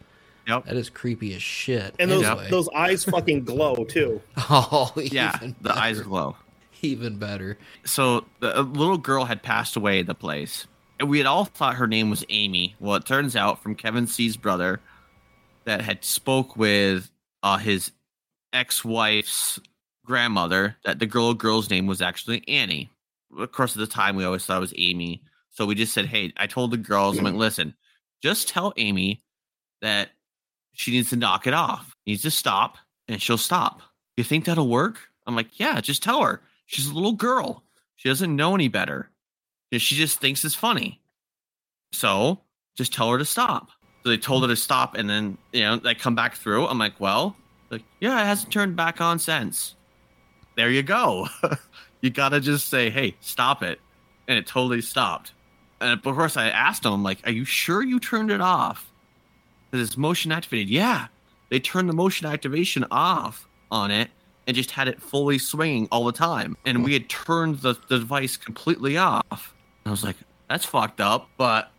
Yep. 0.47 0.65
That 0.67 0.77
is 0.77 0.89
creepy 0.89 1.35
as 1.35 1.43
shit. 1.43 1.95
And 1.99 2.11
those 2.11 2.25
anyway. 2.25 2.49
those 2.51 2.69
eyes 2.75 3.05
fucking 3.05 3.45
glow 3.45 3.85
too. 3.85 4.21
oh 4.37 4.93
Yeah. 4.97 5.37
even 5.37 5.57
The 5.61 5.77
eyes 5.77 6.01
glow. 6.01 6.37
even 6.83 7.19
better. 7.19 7.59
so 7.85 8.25
the 8.41 8.59
a 8.59 8.63
little 8.63 8.99
girl 8.99 9.25
had 9.25 9.43
passed 9.43 9.77
away 9.77 10.01
at 10.01 10.07
the 10.07 10.15
place. 10.15 10.67
And 11.01 11.09
we 11.09 11.19
had 11.19 11.29
all 11.29 11.45
thought 11.45 11.77
her 11.77 11.87
name 11.87 12.11
was 12.11 12.25
amy. 12.29 12.75
Well 12.81 12.97
it 12.97 13.07
turns 13.07 13.37
out 13.37 13.63
from 13.63 13.75
kevin 13.75 14.07
c's 14.07 14.37
brother 14.37 14.81
that 15.65 15.81
had 15.83 16.05
spoke 16.05 16.57
with 16.57 17.11
uh, 17.43 17.59
his 17.59 17.93
ex-wife's 18.53 19.61
grandmother 20.05 20.77
that 20.85 20.99
the 20.99 21.07
girl 21.07 21.35
girl's 21.35 21.71
name 21.71 21.87
was 21.87 22.01
actually 22.01 22.43
annie. 22.49 22.91
Of 23.39 23.53
course 23.53 23.77
at 23.77 23.81
the 23.81 23.87
time 23.87 24.17
we 24.17 24.25
always 24.25 24.45
thought 24.45 24.57
it 24.57 24.61
was 24.61 24.75
amy. 24.77 25.23
So 25.51 25.67
we 25.67 25.75
just 25.75 25.93
said 25.93 26.07
hey 26.07 26.33
i 26.37 26.47
told 26.47 26.71
the 26.71 26.77
girls 26.77 27.19
i'm 27.19 27.25
like 27.25 27.35
listen 27.35 27.75
just 28.23 28.49
tell 28.49 28.73
amy 28.77 29.23
that 29.83 30.09
she 30.73 30.91
needs 30.93 31.11
to 31.11 31.17
knock 31.17 31.47
it 31.47 31.55
off. 31.55 31.93
Needs 32.07 32.23
to 32.23 32.31
stop 32.31 32.79
and 33.07 33.21
she'll 33.21 33.39
stop. 33.39 33.83
You 34.17 34.25
think 34.25 34.45
that'll 34.45 34.69
work? 34.69 34.99
I'm 35.27 35.37
like 35.37 35.61
yeah 35.61 35.81
just 35.81 36.03
tell 36.03 36.23
her 36.23 36.41
she's 36.69 36.87
a 36.87 36.95
little 36.95 37.13
girl 37.13 37.65
she 37.99 38.09
doesn't 38.09 38.35
know 38.35 38.55
any 38.55 38.69
better. 38.69 39.11
She 39.73 39.97
just 39.97 40.21
thinks 40.21 40.45
it's 40.45 40.55
funny. 40.55 41.01
So 41.93 42.41
just 42.77 42.95
tell 42.95 43.11
her 43.11 43.19
to 43.19 43.25
stop. 43.25 43.71
So 44.03 44.11
they 44.11 44.17
told 44.17 44.45
her 44.45 44.49
to 44.49 44.57
stop, 44.57 44.95
and 44.95 45.11
then 45.11 45.37
you 45.53 45.63
know 45.63 45.77
they 45.77 45.97
come 45.97 46.15
back 46.15 46.37
through. 46.37 46.69
I'm 46.69 46.79
like, 46.79 46.99
well, 47.01 47.37
like 47.71 47.83
yeah, 48.01 48.23
it 48.23 48.25
hasn't 48.25 48.53
turned 48.53 48.77
back 48.77 49.01
on 49.01 49.19
since. 49.19 49.75
There 50.57 50.71
you 50.71 50.85
go. 50.85 51.27
you 52.01 52.11
gotta 52.11 52.41
just 52.41 52.69
say, 52.69 52.89
hey, 52.89 53.17
stop 53.21 53.65
it, 53.65 53.81
and 54.29 54.39
it 54.39 54.47
totally 54.47 54.81
stopped. 54.81 55.33
And 55.81 55.93
of 55.93 56.03
course, 56.03 56.37
I 56.37 56.49
asked 56.51 56.85
them, 56.85 57.03
like, 57.03 57.19
are 57.25 57.33
you 57.33 57.45
sure 57.45 57.83
you 57.83 57.99
turned 57.99 58.31
it 58.31 58.41
off? 58.41 58.91
Because 59.71 59.89
it's 59.89 59.97
motion 59.97 60.31
activated. 60.31 60.71
Yeah, 60.71 61.09
they 61.51 61.59
turned 61.59 61.89
the 61.89 61.95
motion 61.95 62.29
activation 62.29 62.87
off 62.93 63.49
on 63.73 63.91
it 63.91 64.09
and 64.49 64.57
just 64.57 64.71
had 64.71 64.89
it 64.89 65.01
fully 65.01 65.39
swinging 65.39 65.87
all 65.93 66.05
the 66.05 66.13
time. 66.13 66.57
And 66.65 66.83
we 66.83 66.95
had 66.95 67.09
turned 67.11 67.59
the, 67.59 67.75
the 67.89 67.99
device 67.99 68.37
completely 68.37 68.97
off. 68.97 69.55
I 69.85 69.91
was 69.91 70.03
like, 70.03 70.17
that's 70.49 70.65
fucked 70.65 71.03
up. 71.03 71.29
But 71.37 71.71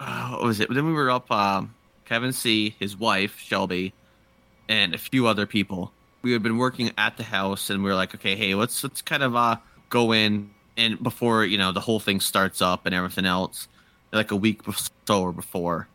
uh, 0.00 0.30
what 0.30 0.44
was 0.44 0.58
it? 0.58 0.72
Then 0.72 0.86
we 0.86 0.94
were 0.94 1.10
up, 1.10 1.30
um, 1.30 1.74
Kevin 2.06 2.32
C, 2.32 2.74
his 2.80 2.96
wife, 2.96 3.38
Shelby, 3.38 3.92
and 4.66 4.94
a 4.94 4.98
few 4.98 5.26
other 5.26 5.44
people. 5.44 5.92
We 6.22 6.32
had 6.32 6.42
been 6.42 6.56
working 6.56 6.90
at 6.96 7.18
the 7.18 7.22
house 7.22 7.68
and 7.68 7.84
we 7.84 7.90
were 7.90 7.94
like, 7.94 8.14
okay, 8.14 8.34
hey, 8.34 8.54
let's 8.54 8.82
let's 8.82 9.02
kind 9.02 9.22
of 9.22 9.36
uh 9.36 9.56
go 9.90 10.12
in 10.12 10.50
and 10.76 11.00
before, 11.02 11.44
you 11.44 11.58
know, 11.58 11.70
the 11.70 11.80
whole 11.80 12.00
thing 12.00 12.20
starts 12.20 12.60
up 12.62 12.86
and 12.86 12.94
everything 12.94 13.26
else, 13.26 13.68
like 14.12 14.30
a 14.30 14.36
week 14.36 14.64
bef- 14.64 14.90
so 15.06 15.22
or 15.22 15.32
before. 15.32 15.86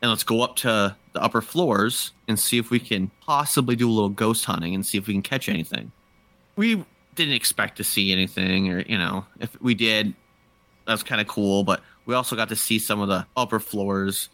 And 0.00 0.10
let's 0.10 0.24
go 0.24 0.40
up 0.42 0.56
to 0.56 0.96
the 1.14 1.22
upper 1.22 1.40
floors 1.40 2.12
and 2.28 2.38
see 2.38 2.58
if 2.58 2.70
we 2.70 2.78
can 2.78 3.10
possibly 3.22 3.76
do 3.76 3.88
a 3.88 3.92
little 3.92 4.10
ghost 4.10 4.44
hunting 4.44 4.74
and 4.74 4.84
see 4.84 4.98
if 4.98 5.06
we 5.06 5.14
can 5.14 5.22
catch 5.22 5.48
anything. 5.48 5.90
We 6.56 6.84
didn't 7.14 7.34
expect 7.34 7.76
to 7.76 7.84
see 7.84 8.12
anything, 8.12 8.70
or 8.70 8.80
you 8.80 8.98
know, 8.98 9.24
if 9.40 9.58
we 9.62 9.74
did, 9.74 10.14
that's 10.86 11.02
kind 11.02 11.20
of 11.20 11.26
cool. 11.26 11.64
But 11.64 11.82
we 12.04 12.14
also 12.14 12.36
got 12.36 12.48
to 12.50 12.56
see 12.56 12.78
some 12.78 13.00
of 13.00 13.08
the 13.08 13.26
upper 13.36 13.60
floors 13.60 14.28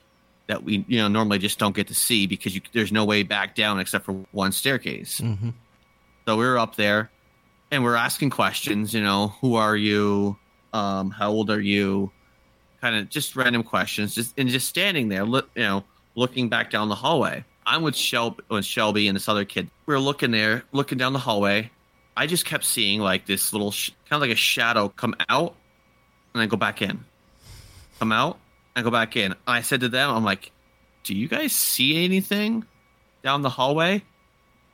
that 0.48 0.64
we, 0.64 0.84
you 0.88 0.98
know, 0.98 1.06
normally 1.06 1.38
just 1.38 1.58
don't 1.58 1.76
get 1.76 1.86
to 1.88 1.94
see 1.94 2.26
because 2.26 2.54
you, 2.54 2.62
there's 2.72 2.90
no 2.90 3.04
way 3.04 3.22
back 3.22 3.54
down 3.54 3.78
except 3.78 4.04
for 4.04 4.14
one 4.32 4.50
staircase. 4.50 5.18
hmm 5.18 5.50
So 6.26 6.36
we 6.36 6.44
were 6.44 6.58
up 6.58 6.76
there 6.76 7.10
and 7.70 7.84
we're 7.84 7.94
asking 7.94 8.30
questions, 8.30 8.92
you 8.92 9.02
know, 9.02 9.28
who 9.40 9.54
are 9.54 9.76
you? 9.76 10.36
Um, 10.72 11.10
how 11.10 11.30
old 11.30 11.50
are 11.50 11.60
you? 11.60 12.10
Kind 12.80 12.96
of 12.96 13.10
just 13.10 13.36
random 13.36 13.62
questions, 13.62 14.14
just 14.14 14.38
and 14.38 14.48
just 14.48 14.66
standing 14.66 15.08
there, 15.08 15.24
look, 15.24 15.50
you 15.54 15.62
know, 15.62 15.84
looking 16.14 16.48
back 16.48 16.70
down 16.70 16.88
the 16.88 16.94
hallway. 16.94 17.44
I'm 17.66 17.82
with 17.82 17.96
Shelby, 17.96 18.42
with 18.48 18.64
Shelby 18.64 19.08
and 19.08 19.16
this 19.16 19.28
other 19.28 19.44
kid. 19.44 19.70
We're 19.86 19.98
looking 19.98 20.30
there, 20.30 20.64
looking 20.72 20.98
down 20.98 21.12
the 21.12 21.18
hallway. 21.18 21.70
I 22.16 22.26
just 22.26 22.44
kept 22.44 22.64
seeing 22.64 23.00
like 23.00 23.26
this 23.26 23.52
little, 23.52 23.70
sh- 23.70 23.90
kind 24.08 24.22
of 24.22 24.28
like 24.28 24.34
a 24.34 24.38
shadow 24.38 24.88
come 24.88 25.14
out 25.28 25.54
and 26.34 26.40
then 26.40 26.48
go 26.48 26.56
back 26.56 26.82
in, 26.82 27.04
come 27.98 28.12
out 28.12 28.38
and 28.74 28.84
go 28.84 28.90
back 28.90 29.16
in. 29.16 29.34
I 29.46 29.62
said 29.62 29.80
to 29.80 29.88
them, 29.88 30.10
I'm 30.10 30.24
like, 30.24 30.52
"Do 31.04 31.14
you 31.14 31.28
guys 31.28 31.52
see 31.52 32.04
anything 32.04 32.64
down 33.22 33.42
the 33.42 33.50
hallway?" 33.50 34.02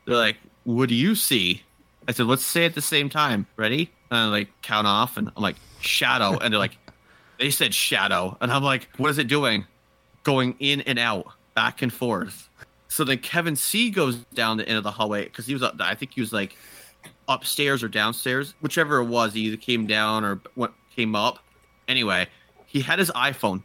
They're 0.07 0.17
like, 0.17 0.37
"What 0.65 0.89
do 0.89 0.95
you 0.95 1.15
see?" 1.15 1.63
I 2.09 2.13
said, 2.13 2.27
"Let's 2.27 2.45
say 2.45 2.65
at 2.65 2.75
the 2.75 2.83
same 2.83 3.09
time. 3.09 3.47
Ready?" 3.57 3.91
And 4.11 4.19
I 4.19 4.27
like 4.27 4.63
count 4.63 4.87
off, 4.87 5.17
and 5.17 5.31
I'm 5.37 5.43
like, 5.43 5.57
"Shadow," 5.81 6.39
and 6.39 6.53
they're 6.53 6.59
like, 6.59 6.79
"They 7.39 7.51
said 7.51 7.75
shadow," 7.75 8.37
and 8.41 8.51
I'm 8.51 8.63
like, 8.63 8.89
"What 8.97 9.11
is 9.11 9.19
it 9.19 9.29
doing?" 9.29 9.67
Going 10.27 10.57
in 10.59 10.81
and 10.83 10.99
out, 10.99 11.27
back 11.55 11.83
and 11.83 11.93
forth. 11.93 12.49
So 12.89 13.05
then 13.05 13.19
Kevin 13.19 13.55
C 13.55 13.91
goes 13.91 14.17
down 14.35 14.57
the 14.57 14.69
end 14.69 14.77
of 14.77 14.83
the 14.83 14.91
hallway 14.91 15.23
because 15.25 15.47
he 15.47 15.53
was, 15.53 15.63
up, 15.63 15.77
I 15.79 15.95
think 15.95 16.15
he 16.15 16.21
was 16.21 16.33
like 16.33 16.57
upstairs 17.29 17.85
or 17.85 17.89
downstairs, 17.89 18.55
whichever 18.61 18.99
it 18.99 19.05
was. 19.05 19.35
He 19.35 19.43
either 19.43 19.57
came 19.57 19.87
down 19.87 20.25
or 20.25 20.41
went, 20.57 20.73
came 20.97 21.15
up. 21.15 21.39
Anyway, 21.87 22.27
he 22.67 22.81
had 22.81 22.99
his 22.99 23.11
iPhone. 23.13 23.63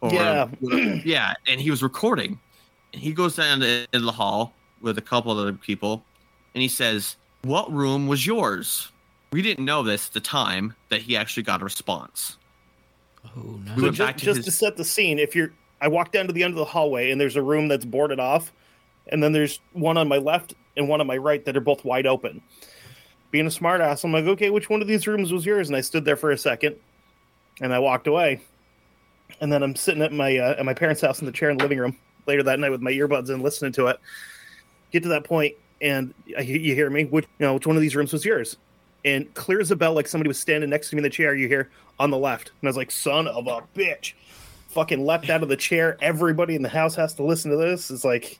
Or, 0.00 0.12
Yeah. 0.12 0.46
yeah, 1.04 1.34
and 1.48 1.60
he 1.60 1.72
was 1.72 1.82
recording. 1.82 2.38
And 2.92 3.02
he 3.02 3.12
goes 3.12 3.34
down 3.34 3.58
to, 3.60 3.86
in 3.92 4.04
the 4.04 4.12
hall 4.12 4.52
with 4.80 4.98
a 4.98 5.02
couple 5.02 5.32
of 5.32 5.38
other 5.38 5.54
people, 5.54 6.04
and 6.54 6.62
he 6.62 6.68
says, 6.68 7.16
"What 7.42 7.72
room 7.72 8.06
was 8.06 8.24
yours?" 8.24 8.92
We 9.32 9.42
didn't 9.42 9.64
know 9.64 9.82
this 9.82 10.06
at 10.06 10.14
the 10.14 10.20
time 10.20 10.72
that 10.90 11.02
he 11.02 11.16
actually 11.16 11.42
got 11.42 11.62
a 11.62 11.64
response. 11.64 12.36
Oh 13.24 13.40
no. 13.64 13.74
We 13.74 13.82
So 13.82 13.88
just, 13.88 13.98
back 13.98 14.16
to 14.18 14.24
just 14.24 14.36
his- 14.36 14.44
to 14.46 14.50
set 14.52 14.76
the 14.76 14.84
scene, 14.84 15.18
if 15.18 15.34
you're, 15.34 15.52
I 15.80 15.88
walk 15.88 16.12
down 16.12 16.26
to 16.26 16.32
the 16.32 16.42
end 16.42 16.52
of 16.52 16.58
the 16.58 16.64
hallway 16.64 17.10
and 17.10 17.20
there's 17.20 17.36
a 17.36 17.42
room 17.42 17.68
that's 17.68 17.84
boarded 17.84 18.20
off, 18.20 18.52
and 19.08 19.22
then 19.22 19.32
there's 19.32 19.60
one 19.72 19.96
on 19.96 20.08
my 20.08 20.18
left 20.18 20.54
and 20.76 20.88
one 20.88 21.00
on 21.00 21.06
my 21.06 21.16
right 21.16 21.44
that 21.44 21.56
are 21.56 21.60
both 21.60 21.84
wide 21.84 22.06
open. 22.06 22.42
Being 23.30 23.46
a 23.46 23.50
smartass, 23.50 24.04
I'm 24.04 24.12
like, 24.12 24.24
okay, 24.24 24.50
which 24.50 24.70
one 24.70 24.80
of 24.80 24.88
these 24.88 25.06
rooms 25.06 25.32
was 25.32 25.44
yours? 25.44 25.68
And 25.68 25.76
I 25.76 25.80
stood 25.80 26.04
there 26.04 26.16
for 26.16 26.30
a 26.30 26.38
second, 26.38 26.76
and 27.60 27.74
I 27.74 27.78
walked 27.78 28.06
away. 28.06 28.40
And 29.40 29.52
then 29.52 29.62
I'm 29.62 29.74
sitting 29.74 30.02
at 30.02 30.12
my 30.12 30.38
uh, 30.38 30.54
at 30.58 30.64
my 30.64 30.74
parents' 30.74 31.00
house 31.00 31.20
in 31.20 31.26
the 31.26 31.32
chair 31.32 31.50
in 31.50 31.58
the 31.58 31.64
living 31.64 31.78
room 31.78 31.98
later 32.26 32.42
that 32.44 32.58
night 32.60 32.70
with 32.70 32.80
my 32.80 32.92
earbuds 32.92 33.30
in, 33.30 33.42
listening 33.42 33.72
to 33.72 33.88
it. 33.88 33.98
Get 34.92 35.02
to 35.02 35.08
that 35.10 35.24
point, 35.24 35.54
and 35.80 36.14
I, 36.38 36.42
you 36.42 36.74
hear 36.74 36.88
me. 36.88 37.04
Which 37.04 37.26
you 37.38 37.46
know, 37.46 37.54
which 37.54 37.66
one 37.66 37.76
of 37.76 37.82
these 37.82 37.96
rooms 37.96 38.12
was 38.12 38.24
yours? 38.24 38.56
And 39.04 39.32
clear 39.34 39.60
as 39.60 39.70
a 39.70 39.76
bell, 39.76 39.94
like 39.94 40.08
somebody 40.08 40.28
was 40.28 40.38
standing 40.38 40.70
next 40.70 40.90
to 40.90 40.96
me 40.96 41.00
in 41.00 41.02
the 41.02 41.10
chair. 41.10 41.34
You 41.34 41.48
hear 41.48 41.70
on 41.98 42.10
the 42.10 42.18
left, 42.18 42.52
and 42.60 42.68
I 42.68 42.70
was 42.70 42.76
like, 42.76 42.90
"Son 42.90 43.26
of 43.26 43.46
a 43.46 43.62
bitch!" 43.76 44.14
Fucking 44.76 45.06
leapt 45.06 45.30
out 45.30 45.42
of 45.42 45.48
the 45.48 45.56
chair. 45.56 45.96
Everybody 46.02 46.54
in 46.54 46.60
the 46.60 46.68
house 46.68 46.94
has 46.96 47.14
to 47.14 47.22
listen 47.22 47.50
to 47.50 47.56
this. 47.56 47.90
It's 47.90 48.04
like, 48.04 48.38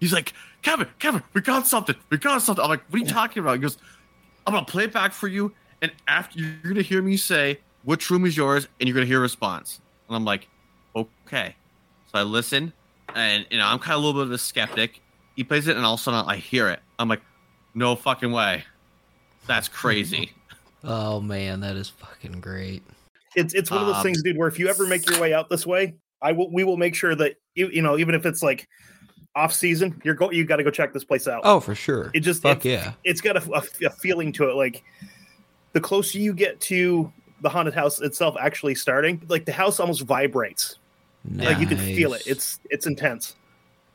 He's 0.00 0.12
like, 0.12 0.32
Kevin, 0.62 0.88
Kevin, 0.98 1.22
we 1.32 1.42
got 1.42 1.66
something. 1.66 1.94
We 2.08 2.16
got 2.16 2.42
something. 2.42 2.64
I'm 2.64 2.70
like, 2.70 2.82
what 2.88 3.00
are 3.00 3.04
you 3.04 3.08
talking 3.08 3.40
about? 3.42 3.52
He 3.52 3.60
goes, 3.60 3.78
I'm 4.46 4.52
gonna 4.54 4.66
play 4.66 4.84
it 4.84 4.92
back 4.92 5.12
for 5.12 5.28
you, 5.28 5.52
and 5.80 5.92
after 6.08 6.40
you're 6.40 6.50
gonna 6.64 6.82
hear 6.82 7.02
me 7.02 7.16
say 7.16 7.60
which 7.84 8.10
room 8.10 8.24
is 8.26 8.36
yours, 8.36 8.66
and 8.80 8.88
you're 8.88 8.94
gonna 8.94 9.06
hear 9.06 9.18
a 9.18 9.22
response. 9.22 9.80
And 10.08 10.16
I'm 10.16 10.24
like, 10.24 10.48
okay. 10.96 11.54
So 12.10 12.18
I 12.18 12.22
listen, 12.22 12.72
and 13.14 13.46
you 13.50 13.58
know, 13.58 13.66
I'm 13.66 13.78
kind 13.78 13.92
of 13.96 14.02
a 14.02 14.06
little 14.06 14.22
bit 14.22 14.26
of 14.26 14.32
a 14.32 14.38
skeptic. 14.38 15.00
He 15.36 15.44
plays 15.44 15.68
it, 15.68 15.76
and 15.76 15.86
all 15.86 15.94
of 15.94 16.00
a 16.00 16.02
sudden 16.02 16.28
I 16.28 16.36
hear 16.36 16.68
it. 16.68 16.80
I'm 16.98 17.08
like, 17.08 17.22
no 17.74 17.94
fucking 17.94 18.32
way. 18.32 18.64
That's 19.46 19.68
crazy. 19.68 20.32
Oh 20.82 21.20
man, 21.20 21.60
that 21.60 21.76
is 21.76 21.90
fucking 21.90 22.40
great. 22.40 22.82
It's 23.36 23.54
it's 23.54 23.70
one 23.70 23.80
of 23.80 23.86
those 23.86 23.96
Um, 23.96 24.02
things, 24.02 24.22
dude. 24.22 24.36
Where 24.36 24.48
if 24.48 24.58
you 24.58 24.68
ever 24.68 24.86
make 24.86 25.08
your 25.08 25.20
way 25.20 25.32
out 25.34 25.48
this 25.50 25.66
way, 25.66 25.94
I 26.22 26.32
will. 26.32 26.50
We 26.52 26.64
will 26.64 26.76
make 26.76 26.94
sure 26.94 27.14
that 27.14 27.36
you, 27.54 27.68
you 27.68 27.82
know, 27.82 27.98
even 27.98 28.14
if 28.14 28.26
it's 28.26 28.42
like 28.42 28.68
off 29.36 29.52
season, 29.52 30.00
you're 30.04 30.14
go. 30.14 30.30
You 30.30 30.44
got 30.44 30.56
to 30.56 30.64
go 30.64 30.70
check 30.70 30.92
this 30.92 31.04
place 31.04 31.28
out. 31.28 31.42
Oh, 31.44 31.60
for 31.60 31.74
sure. 31.74 32.10
It 32.14 32.20
just 32.20 32.42
fuck 32.42 32.64
it- 32.66 32.70
yeah. 32.70 32.92
it's 33.04 33.20
got 33.20 33.36
a, 33.36 33.52
a- 33.52 33.86
a 33.86 33.90
feeling 33.90 34.32
to 34.32 34.48
it. 34.50 34.54
Like 34.56 34.82
the 35.72 35.80
closer 35.80 36.18
you 36.18 36.32
get 36.34 36.60
to 36.62 37.12
the 37.42 37.48
haunted 37.48 37.74
house 37.74 38.00
itself 38.00 38.34
actually 38.38 38.74
starting, 38.74 39.22
like 39.28 39.44
the 39.46 39.52
house 39.52 39.80
almost 39.80 40.02
vibrates. 40.02 40.76
Like 41.34 41.58
you 41.58 41.66
can 41.66 41.78
feel 41.78 42.14
it. 42.14 42.22
It's 42.26 42.58
it's 42.70 42.86
intense. 42.86 43.36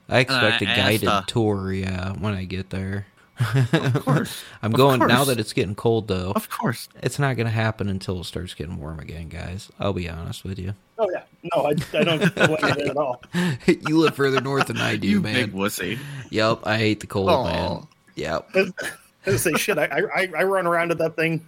I 0.07 0.19
expect 0.19 0.61
a 0.61 0.67
I 0.67 0.69
asked, 0.69 0.77
guided 0.81 1.09
uh, 1.09 1.23
tour, 1.25 1.73
yeah, 1.73 2.13
when 2.13 2.33
I 2.35 2.45
get 2.45 2.69
there. 2.69 3.07
Of 3.39 4.05
course. 4.05 4.43
I'm 4.61 4.71
Of 4.73 4.77
going 4.77 4.99
now 4.99 5.25
that 5.25 5.39
it's 5.39 5.53
getting 5.53 5.75
cold 5.75 6.07
though. 6.07 6.31
Of 6.35 6.49
course. 6.49 6.87
It's 7.03 7.19
not 7.19 7.35
going 7.35 7.47
to 7.47 7.51
happen 7.51 7.89
until 7.89 8.21
it 8.21 8.23
starts 8.25 8.53
getting 8.53 8.77
warm 8.77 8.99
again, 8.99 9.27
guys. 9.29 9.69
I'll 9.79 9.93
be 9.93 10.09
honest 10.09 10.43
with 10.43 10.57
you. 10.57 10.73
Oh 10.97 11.09
yeah, 11.11 11.23
no, 11.53 11.63
I, 11.63 11.69
I 11.97 12.03
don't 12.03 12.35
blame 12.35 12.57
it 12.79 12.87
at 12.89 12.97
all. 12.97 13.21
you 13.67 13.97
live 13.99 14.15
further 14.15 14.39
north 14.41 14.67
than 14.67 14.77
I 14.77 14.95
do, 14.95 15.07
you 15.07 15.21
man. 15.21 15.33
big 15.33 15.53
wussy. 15.53 15.99
Yep, 16.29 16.59
I 16.63 16.77
hate 16.77 17.01
the 17.01 17.07
cold, 17.07 17.29
Aw. 17.29 17.43
man. 17.43 17.87
Yep. 18.15 18.49
I 18.55 19.29
was 19.29 19.41
say 19.43 19.53
shit. 19.53 19.77
I, 19.77 19.85
I 19.85 20.29
I 20.37 20.43
run 20.43 20.65
around 20.67 20.91
at 20.91 20.99
that 20.99 21.15
thing 21.17 21.47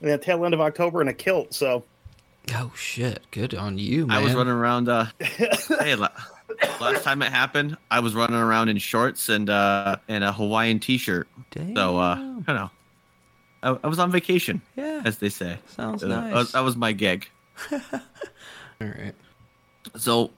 in 0.00 0.08
the 0.08 0.16
tail 0.16 0.44
end 0.44 0.54
of 0.54 0.60
October 0.60 1.02
in 1.02 1.08
a 1.08 1.12
kilt. 1.12 1.52
So 1.52 1.84
Oh 2.54 2.72
shit! 2.74 3.20
Good 3.32 3.54
on 3.54 3.76
you, 3.78 4.06
man. 4.06 4.16
I 4.16 4.22
was 4.22 4.32
running 4.34 4.54
around. 4.54 4.88
Uh, 4.88 5.06
hey, 5.20 5.94
la- 5.94 6.08
last 6.80 7.04
time 7.04 7.22
it 7.22 7.30
happened, 7.32 7.76
I 7.90 8.00
was 8.00 8.14
running 8.14 8.36
around 8.36 8.68
in 8.68 8.78
shorts 8.78 9.28
and 9.28 9.48
uh, 9.50 9.96
and 10.08 10.24
a 10.24 10.32
Hawaiian 10.32 10.80
T-shirt. 10.80 11.28
Damn. 11.50 11.76
So 11.76 11.98
uh, 11.98 12.16
you 12.16 12.44
know, 12.54 12.70
I, 13.62 13.78
I 13.84 13.86
was 13.86 13.98
on 13.98 14.10
vacation, 14.10 14.62
yeah, 14.76 15.02
as 15.04 15.18
they 15.18 15.28
say. 15.28 15.58
sounds 15.66 16.02
Uh, 16.02 16.08
nice. 16.08 16.52
that 16.52 16.60
was 16.60 16.76
my 16.76 16.92
gig. 16.92 17.28
All 17.72 17.80
right. 18.80 19.14
So, 19.96 20.30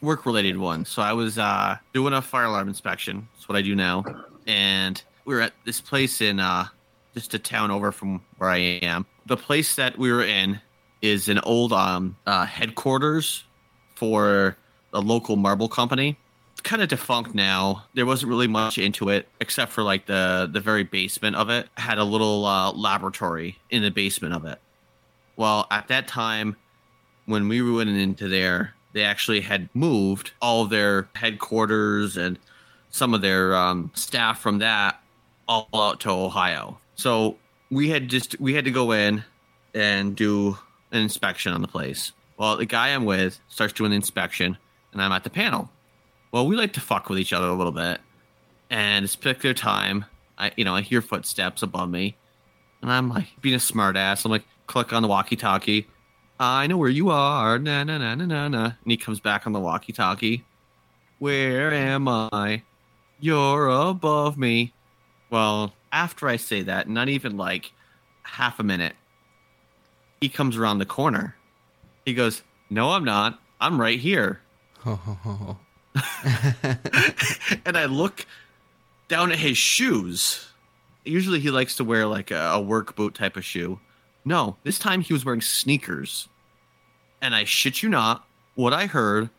work 0.00 0.24
related 0.26 0.56
one. 0.56 0.84
So 0.84 1.02
I 1.02 1.12
was 1.12 1.38
uh, 1.38 1.76
doing 1.92 2.12
a 2.14 2.22
fire 2.22 2.44
alarm 2.44 2.68
inspection. 2.68 3.28
That's 3.34 3.48
what 3.48 3.56
I 3.56 3.62
do 3.62 3.74
now. 3.74 4.04
And 4.46 5.02
we 5.24 5.34
were 5.34 5.40
at 5.40 5.52
this 5.64 5.80
place 5.80 6.20
in 6.20 6.40
uh, 6.40 6.66
just 7.14 7.34
a 7.34 7.38
town 7.38 7.70
over 7.70 7.92
from 7.92 8.22
where 8.38 8.50
I 8.50 8.58
am. 8.58 9.04
The 9.26 9.36
place 9.36 9.76
that 9.76 9.98
we 9.98 10.10
were 10.12 10.24
in 10.24 10.60
is 11.02 11.28
an 11.28 11.38
old 11.40 11.72
um, 11.72 12.16
uh, 12.26 12.46
headquarters 12.46 13.44
for 13.94 14.56
a 14.92 15.00
local 15.00 15.36
marble 15.36 15.68
company. 15.68 16.16
Kind 16.62 16.82
of 16.82 16.88
defunct 16.88 17.34
now. 17.34 17.84
There 17.94 18.04
wasn't 18.04 18.28
really 18.28 18.46
much 18.46 18.76
into 18.76 19.08
it 19.08 19.28
except 19.40 19.72
for 19.72 19.82
like 19.82 20.06
the 20.06 20.48
the 20.52 20.60
very 20.60 20.84
basement 20.84 21.36
of 21.36 21.48
it 21.48 21.68
had 21.76 21.98
a 21.98 22.04
little 22.04 22.44
uh, 22.44 22.72
laboratory 22.72 23.58
in 23.70 23.82
the 23.82 23.90
basement 23.90 24.34
of 24.34 24.44
it. 24.44 24.58
Well, 25.36 25.66
at 25.70 25.88
that 25.88 26.06
time, 26.06 26.56
when 27.24 27.48
we 27.48 27.62
went 27.62 27.88
into 27.88 28.28
there, 28.28 28.74
they 28.92 29.04
actually 29.04 29.40
had 29.40 29.70
moved 29.72 30.32
all 30.42 30.66
their 30.66 31.08
headquarters 31.14 32.18
and 32.18 32.38
some 32.90 33.14
of 33.14 33.22
their 33.22 33.54
um, 33.54 33.90
staff 33.94 34.40
from 34.40 34.58
that 34.58 35.00
all 35.48 35.68
out 35.74 36.00
to 36.00 36.10
Ohio. 36.10 36.78
So 36.94 37.36
we 37.70 37.88
had 37.90 38.08
just 38.08 38.38
we 38.40 38.54
had 38.54 38.64
to 38.64 38.70
go 38.70 38.92
in 38.92 39.24
and 39.74 40.14
do 40.14 40.58
an 40.92 41.02
inspection 41.02 41.52
on 41.52 41.62
the 41.62 41.68
place. 41.68 42.12
Well, 42.36 42.56
the 42.56 42.66
guy 42.66 42.88
I'm 42.88 43.04
with 43.04 43.40
starts 43.48 43.72
doing 43.72 43.90
the 43.90 43.96
inspection, 43.96 44.58
and 44.92 45.02
I'm 45.02 45.12
at 45.12 45.24
the 45.24 45.30
panel. 45.30 45.70
Well, 46.32 46.46
we 46.46 46.56
like 46.56 46.72
to 46.74 46.80
fuck 46.80 47.08
with 47.08 47.18
each 47.18 47.32
other 47.32 47.48
a 47.48 47.54
little 47.54 47.72
bit, 47.72 48.00
and 48.70 49.04
it's 49.04 49.16
particular 49.16 49.54
time. 49.54 50.04
I 50.38 50.52
you 50.56 50.64
know 50.64 50.74
I 50.74 50.82
hear 50.82 51.02
footsteps 51.02 51.62
above 51.62 51.90
me, 51.90 52.16
and 52.82 52.90
I'm 52.90 53.08
like 53.08 53.26
being 53.40 53.54
a 53.54 53.58
smartass. 53.58 54.24
I'm 54.24 54.30
like 54.30 54.44
click 54.66 54.92
on 54.92 55.02
the 55.02 55.08
walkie-talkie. 55.08 55.88
I 56.38 56.66
know 56.68 56.78
where 56.78 56.88
you 56.88 57.10
are. 57.10 57.58
Na 57.58 57.84
na 57.84 57.98
na 57.98 58.14
na 58.14 58.24
na 58.24 58.48
na. 58.48 58.64
And 58.64 58.74
he 58.86 58.96
comes 58.96 59.20
back 59.20 59.46
on 59.46 59.52
the 59.52 59.60
walkie-talkie. 59.60 60.44
Where 61.18 61.72
am 61.74 62.08
I? 62.08 62.62
You're 63.18 63.68
above 63.68 64.38
me. 64.38 64.72
Well, 65.28 65.74
after 65.92 66.28
I 66.28 66.36
say 66.36 66.62
that, 66.62 66.88
not 66.88 67.08
even 67.08 67.36
like 67.36 67.72
half 68.22 68.58
a 68.58 68.62
minute, 68.62 68.94
he 70.20 70.28
comes 70.28 70.56
around 70.56 70.78
the 70.78 70.86
corner. 70.86 71.36
He 72.06 72.14
goes, 72.14 72.42
No, 72.70 72.90
I'm 72.90 73.04
not. 73.04 73.38
I'm 73.60 73.80
right 73.80 73.98
here. 73.98 74.40
and 77.64 77.76
I 77.76 77.86
look 77.86 78.26
down 79.08 79.32
at 79.32 79.38
his 79.38 79.58
shoes. 79.58 80.48
Usually 81.04 81.40
he 81.40 81.50
likes 81.50 81.76
to 81.76 81.84
wear 81.84 82.06
like 82.06 82.30
a, 82.30 82.52
a 82.54 82.60
work 82.60 82.94
boot 82.96 83.14
type 83.14 83.36
of 83.36 83.44
shoe. 83.44 83.80
No, 84.24 84.56
this 84.64 84.78
time 84.78 85.00
he 85.00 85.12
was 85.12 85.24
wearing 85.24 85.40
sneakers. 85.40 86.28
And 87.22 87.34
I 87.34 87.44
shit 87.44 87.82
you 87.82 87.88
not, 87.88 88.26
what 88.54 88.72
I 88.72 88.86
heard 88.86 89.30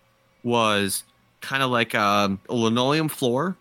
was 0.43 1.03
kind 1.39 1.63
of 1.63 1.72
like 1.72 1.95
um, 1.95 2.39
a 2.49 2.53
linoleum 2.53 3.09
floor 3.09 3.57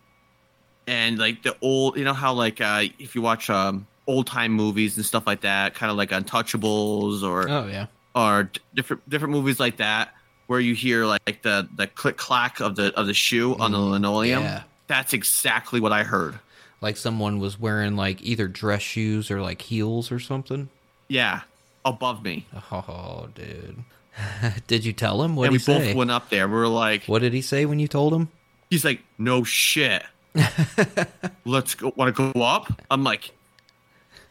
and 0.90 1.18
like 1.18 1.42
the 1.42 1.56
old 1.62 1.96
you 1.96 2.04
know 2.04 2.12
how 2.12 2.32
like 2.32 2.60
uh 2.60 2.82
if 2.98 3.14
you 3.14 3.22
watch 3.22 3.48
um 3.48 3.86
old 4.06 4.26
time 4.26 4.50
movies 4.52 4.96
and 4.96 5.06
stuff 5.06 5.26
like 5.26 5.42
that 5.42 5.74
kind 5.74 5.90
of 5.90 5.96
like 5.96 6.10
untouchables 6.10 7.22
or 7.22 7.48
oh 7.48 7.66
yeah. 7.66 7.86
or 8.14 8.44
d- 8.44 8.60
different 8.74 9.08
different 9.08 9.32
movies 9.32 9.60
like 9.60 9.76
that 9.76 10.12
where 10.50 10.58
you 10.58 10.74
hear 10.74 11.06
like 11.06 11.42
the 11.42 11.68
the 11.76 11.86
click 11.86 12.16
clack 12.16 12.58
of 12.58 12.74
the 12.74 12.92
of 12.98 13.06
the 13.06 13.14
shoe 13.14 13.54
on 13.60 13.70
the 13.70 13.78
mm, 13.78 13.92
linoleum 13.92 14.42
yeah. 14.42 14.62
that's 14.88 15.12
exactly 15.12 15.78
what 15.78 15.92
i 15.92 16.02
heard 16.02 16.40
Like 16.80 16.96
someone 16.96 17.38
was 17.38 17.56
wearing 17.60 17.94
like 17.94 18.20
either 18.20 18.48
dress 18.48 18.82
shoes 18.82 19.30
or 19.30 19.40
like 19.40 19.62
heels 19.62 20.10
or 20.10 20.18
something. 20.18 20.68
yeah 21.06 21.42
above 21.84 22.24
me 22.24 22.46
Oh, 22.72 23.28
dude. 23.32 23.84
did 24.66 24.84
you 24.84 24.92
tell 24.92 25.22
him? 25.22 25.36
What 25.36 25.44
and 25.44 25.52
we 25.52 25.58
he 25.58 25.64
both 25.72 25.94
went 25.94 26.10
up 26.10 26.30
there 26.30 26.48
we 26.48 26.54
were 26.54 26.66
like 26.66 27.04
What 27.04 27.22
did 27.22 27.32
he 27.32 27.42
say 27.42 27.64
when 27.64 27.78
you 27.78 27.86
told 27.86 28.12
him? 28.12 28.28
he's 28.70 28.84
like 28.84 29.02
no 29.18 29.44
shit 29.44 30.02
let's 31.44 31.76
go 31.76 31.92
want 31.94 32.14
to 32.16 32.32
go 32.32 32.42
up 32.42 32.66
i'm 32.90 33.04
like 33.04 33.30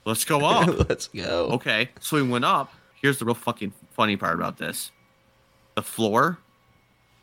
let's 0.03 0.25
go 0.25 0.43
up 0.43 0.67
Let's 0.89 1.07
go. 1.07 1.51
Okay, 1.53 1.89
so 2.01 2.17
we 2.17 2.23
went 2.23 2.43
up. 2.43 2.73
Here's 3.01 3.19
the 3.19 3.25
real 3.25 3.35
fucking 3.35 3.71
funny 3.91 4.17
part 4.17 4.33
about 4.35 4.57
this: 4.57 4.91
the 5.75 5.81
floor 5.81 6.37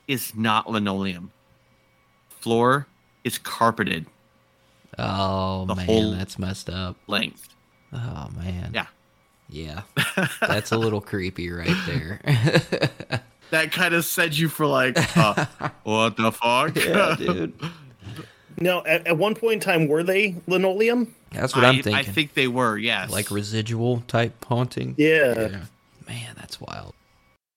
is 0.08 0.34
not 0.34 0.70
linoleum. 0.70 1.30
Floor 2.28 2.86
is 3.24 3.38
carpeted 3.38 4.06
Oh 4.98 5.66
The 5.66 5.74
man, 5.74 5.86
whole- 5.86 6.10
that's 6.12 6.38
messed 6.38 6.70
up. 6.70 6.96
length. 7.06 7.48
Oh 7.92 8.28
man. 8.36 8.70
Yeah. 8.72 8.86
Yeah. 9.48 9.82
That's 10.40 10.72
a 10.72 10.78
little 10.78 11.00
creepy 11.00 11.50
right 11.50 11.76
there. 11.86 12.20
That 13.50 13.70
kind 13.70 13.94
of 13.94 14.04
said 14.04 14.36
you 14.36 14.48
for 14.48 14.66
like, 14.66 14.96
uh, 15.16 15.46
what 15.84 16.16
the 16.16 16.32
fuck? 16.32 16.74
yeah, 16.74 17.14
dude. 17.16 17.52
Now, 18.58 18.82
at, 18.84 19.06
at 19.06 19.16
one 19.16 19.36
point 19.36 19.54
in 19.54 19.60
time, 19.60 19.86
were 19.86 20.02
they 20.02 20.34
linoleum? 20.48 21.14
That's 21.30 21.54
what 21.54 21.64
I, 21.64 21.68
am 21.68 21.74
thinking. 21.76 21.94
I 21.94 22.02
think 22.02 22.34
they 22.34 22.48
were. 22.48 22.76
Yes, 22.76 23.08
like 23.12 23.30
residual 23.30 24.00
type 24.08 24.44
haunting. 24.44 24.96
Yeah. 24.98 25.60
Man, 26.08 26.34
that's 26.36 26.60
wild. 26.60 26.94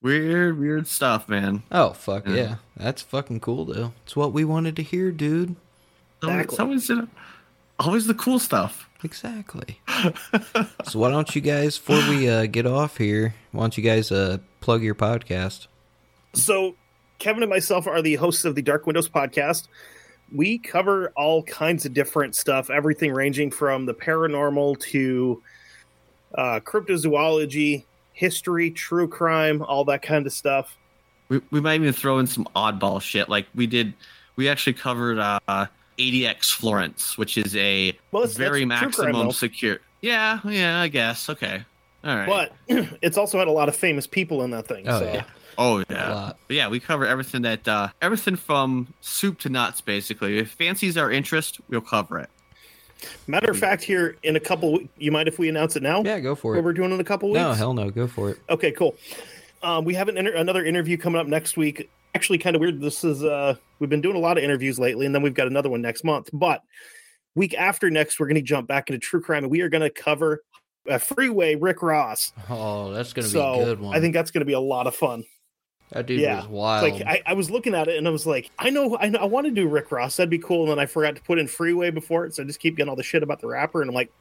Weird, 0.02 0.60
weird 0.60 0.88
stuff, 0.88 1.28
man. 1.30 1.64
Oh 1.72 1.92
fuck 1.94 2.28
Yeah. 2.28 2.34
yeah. 2.36 2.56
That's 2.78 3.02
fucking 3.02 3.40
cool 3.40 3.66
though. 3.66 3.94
It's 4.04 4.16
what 4.16 4.34
we 4.34 4.44
wanted 4.46 4.76
to 4.78 4.84
hear, 4.84 5.12
dude. 5.12 5.56
It's 6.22 6.60
always, 6.60 6.92
always 7.80 8.08
the 8.08 8.14
cool 8.14 8.40
stuff. 8.40 8.90
Exactly. 9.04 9.80
so 10.84 11.00
why 11.00 11.10
don't 11.10 11.34
you 11.34 11.40
guys, 11.42 11.78
before 11.78 12.10
we 12.10 12.30
uh, 12.30 12.46
get 12.48 12.66
off 12.66 12.98
here, 12.98 13.34
why 13.54 13.62
don't 13.64 13.78
you 13.78 13.84
guys 13.84 14.12
uh, 14.12 14.40
plug 14.60 14.84
your 14.84 14.96
podcast? 14.96 15.68
So, 16.34 16.76
Kevin 17.18 17.42
and 17.44 17.50
myself 17.50 17.88
are 17.88 18.02
the 18.02 18.16
hosts 18.16 18.44
of 18.44 18.56
the 18.56 18.62
Dark 18.62 18.86
Windows 18.86 19.08
podcast. 19.08 19.70
We 20.36 20.58
cover 20.58 21.14
all 21.16 21.44
kinds 21.44 21.86
of 21.86 21.94
different 21.94 22.36
stuff, 22.36 22.70
everything 22.70 23.14
ranging 23.14 23.50
from 23.52 23.86
the 23.86 23.94
paranormal 23.94 24.80
to 24.92 25.42
uh, 26.36 26.60
cryptozoology, 26.60 27.86
history, 28.20 28.70
true 28.70 29.08
crime, 29.08 29.62
all 29.62 29.86
that 29.86 30.02
kind 30.02 30.26
of 30.28 30.34
stuff. 30.34 30.76
We, 31.30 31.40
we 31.52 31.62
might 31.62 31.76
even 31.76 31.94
throw 31.94 32.20
in 32.20 32.28
some 32.28 32.46
oddball 32.54 33.02
shit. 33.02 33.30
Like 33.30 33.48
we 33.56 33.66
did, 33.66 33.94
we 34.36 34.50
actually 34.50 34.74
covered 34.74 35.18
uh, 35.20 35.40
ADX 35.98 36.52
Florence, 36.54 37.18
which 37.18 37.38
is 37.38 37.56
a 37.56 37.98
Well, 38.12 38.24
that's- 38.24 38.36
very 38.38 38.66
that's 38.66 38.82
true 38.82 38.92
crime, 38.92 39.12
maximum 39.14 39.32
secure. 39.32 39.80
Yeah, 40.02 40.40
yeah, 40.44 40.82
I 40.82 40.90
guess. 40.90 41.30
Okay, 41.30 41.64
all 42.04 42.16
right. 42.16 42.28
But 42.68 42.98
it's 43.02 43.18
also 43.18 43.40
had 43.40 43.48
a 43.48 43.52
lot 43.52 43.70
of 43.70 43.76
famous 43.76 44.06
people 44.06 44.44
in 44.44 44.52
that 44.52 44.68
thing. 44.68 44.88
Oh, 44.88 45.00
so. 45.00 45.06
yeah. 45.06 45.24
Oh 45.58 45.84
yeah, 45.90 46.34
but 46.48 46.56
yeah. 46.56 46.70
We 46.70 46.80
cover 46.80 47.06
everything 47.06 47.42
that 47.44 47.68
uh, 47.68 47.90
everything 48.02 48.36
from 48.38 48.94
soup 49.02 49.40
to 49.40 49.50
nuts, 49.50 49.82
basically. 49.82 50.38
If 50.40 50.52
fancies 50.52 50.96
our 50.98 51.12
interest, 51.12 51.60
we'll 51.70 51.82
cover 51.82 52.20
it. 52.20 52.30
Matter 53.28 53.52
of 53.52 53.58
fact, 53.58 53.84
here 53.84 54.18
in 54.24 54.36
a 54.36 54.40
couple, 54.40 54.80
you 54.98 55.12
mind 55.12 55.28
if 55.28 55.40
we 55.40 55.48
announce 55.50 55.76
it 55.76 55.84
now? 55.84 56.04
Yeah, 56.04 56.20
go 56.20 56.36
for 56.36 56.52
What 56.54 56.60
it. 56.60 56.64
we're 56.64 56.74
doing 56.74 56.92
in 56.92 57.00
a 57.00 57.04
couple 57.04 57.30
weeks? 57.30 57.40
No, 57.40 57.54
hell 57.54 57.74
no, 57.74 57.90
go 57.90 58.08
for 58.08 58.32
it. 58.32 58.40
Okay, 58.50 58.72
cool. 58.72 58.96
Um, 59.64 59.86
we 59.86 59.94
have 59.94 60.08
an 60.10 60.18
inter- 60.18 60.36
another 60.36 60.66
interview 60.66 60.98
coming 60.98 61.20
up 61.20 61.28
next 61.28 61.58
week. 61.58 61.90
Actually, 62.16 62.40
kind 62.40 62.56
of 62.56 62.60
weird. 62.62 62.82
This 62.82 63.04
is 63.04 63.24
uh, 63.24 63.56
we've 63.80 63.90
been 63.90 64.02
doing 64.02 64.16
a 64.16 64.20
lot 64.20 64.38
of 64.38 64.44
interviews 64.44 64.80
lately, 64.80 65.06
and 65.06 65.14
then 65.14 65.22
we've 65.22 65.34
got 65.34 65.48
another 65.48 65.70
one 65.70 65.82
next 65.82 66.04
month. 66.04 66.30
But 66.34 66.62
week 67.36 67.54
after 67.54 67.90
next, 67.90 68.20
we're 68.20 68.28
going 68.28 68.36
to 68.36 68.42
jump 68.42 68.68
back 68.68 68.90
into 68.90 69.00
true 69.00 69.22
crime, 69.22 69.44
and 69.44 69.52
we 69.52 69.62
are 69.62 69.70
going 69.70 69.82
to 69.84 69.90
cover 69.90 70.42
a 70.88 70.98
Freeway 70.98 71.56
Rick 71.56 71.82
Ross. 71.84 72.32
Oh, 72.50 72.92
that's 72.94 73.14
gonna 73.14 73.28
so 73.28 73.54
be 73.56 73.60
a 73.60 73.66
good 73.66 73.80
one. 73.82 73.96
I 73.96 74.00
think 74.00 74.14
that's 74.14 74.32
going 74.32 74.42
to 74.42 74.46
be 74.46 74.54
a 74.54 74.60
lot 74.60 74.88
of 74.88 74.96
fun. 74.96 75.24
That 75.92 76.06
dude 76.06 76.20
yeah, 76.20 76.38
was 76.38 76.48
wild. 76.48 76.92
Like 76.92 77.02
I, 77.06 77.22
I 77.26 77.34
was 77.34 77.50
looking 77.50 77.74
at 77.74 77.88
it, 77.88 77.98
and 77.98 78.08
I 78.08 78.12
was 78.12 78.28
like, 78.28 78.52
I 78.60 78.70
know, 78.70 78.98
I 79.00 79.10
know, 79.10 79.20
I 79.20 79.26
want 79.26 79.48
to 79.48 79.52
do 79.52 79.68
Rick 79.68 79.92
Ross. 79.92 80.18
That'd 80.18 80.30
be 80.30 80.38
cool. 80.38 80.64
And 80.64 80.72
then 80.72 80.80
I 80.80 80.86
forgot 80.86 81.16
to 81.16 81.22
put 81.24 81.40
in 81.40 81.48
Freeway 81.48 81.90
before 81.90 82.26
it, 82.26 82.36
so 82.36 82.44
I 82.44 82.46
just 82.46 82.60
keep 82.60 82.78
getting 82.78 82.90
all 82.90 82.96
the 82.96 83.04
shit 83.04 83.24
about 83.24 83.42
the 83.42 83.48
rapper, 83.48 83.82
and 83.82 83.90
I'm 83.90 83.96
like, 83.96 84.12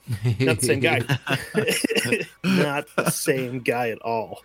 not 0.41 0.61
the 0.61 0.67
same 0.67 0.81
guy. 0.81 1.01
not 2.45 2.87
the 2.97 3.11
same 3.11 3.61
guy 3.61 3.91
at 3.91 4.01
all. 4.03 4.43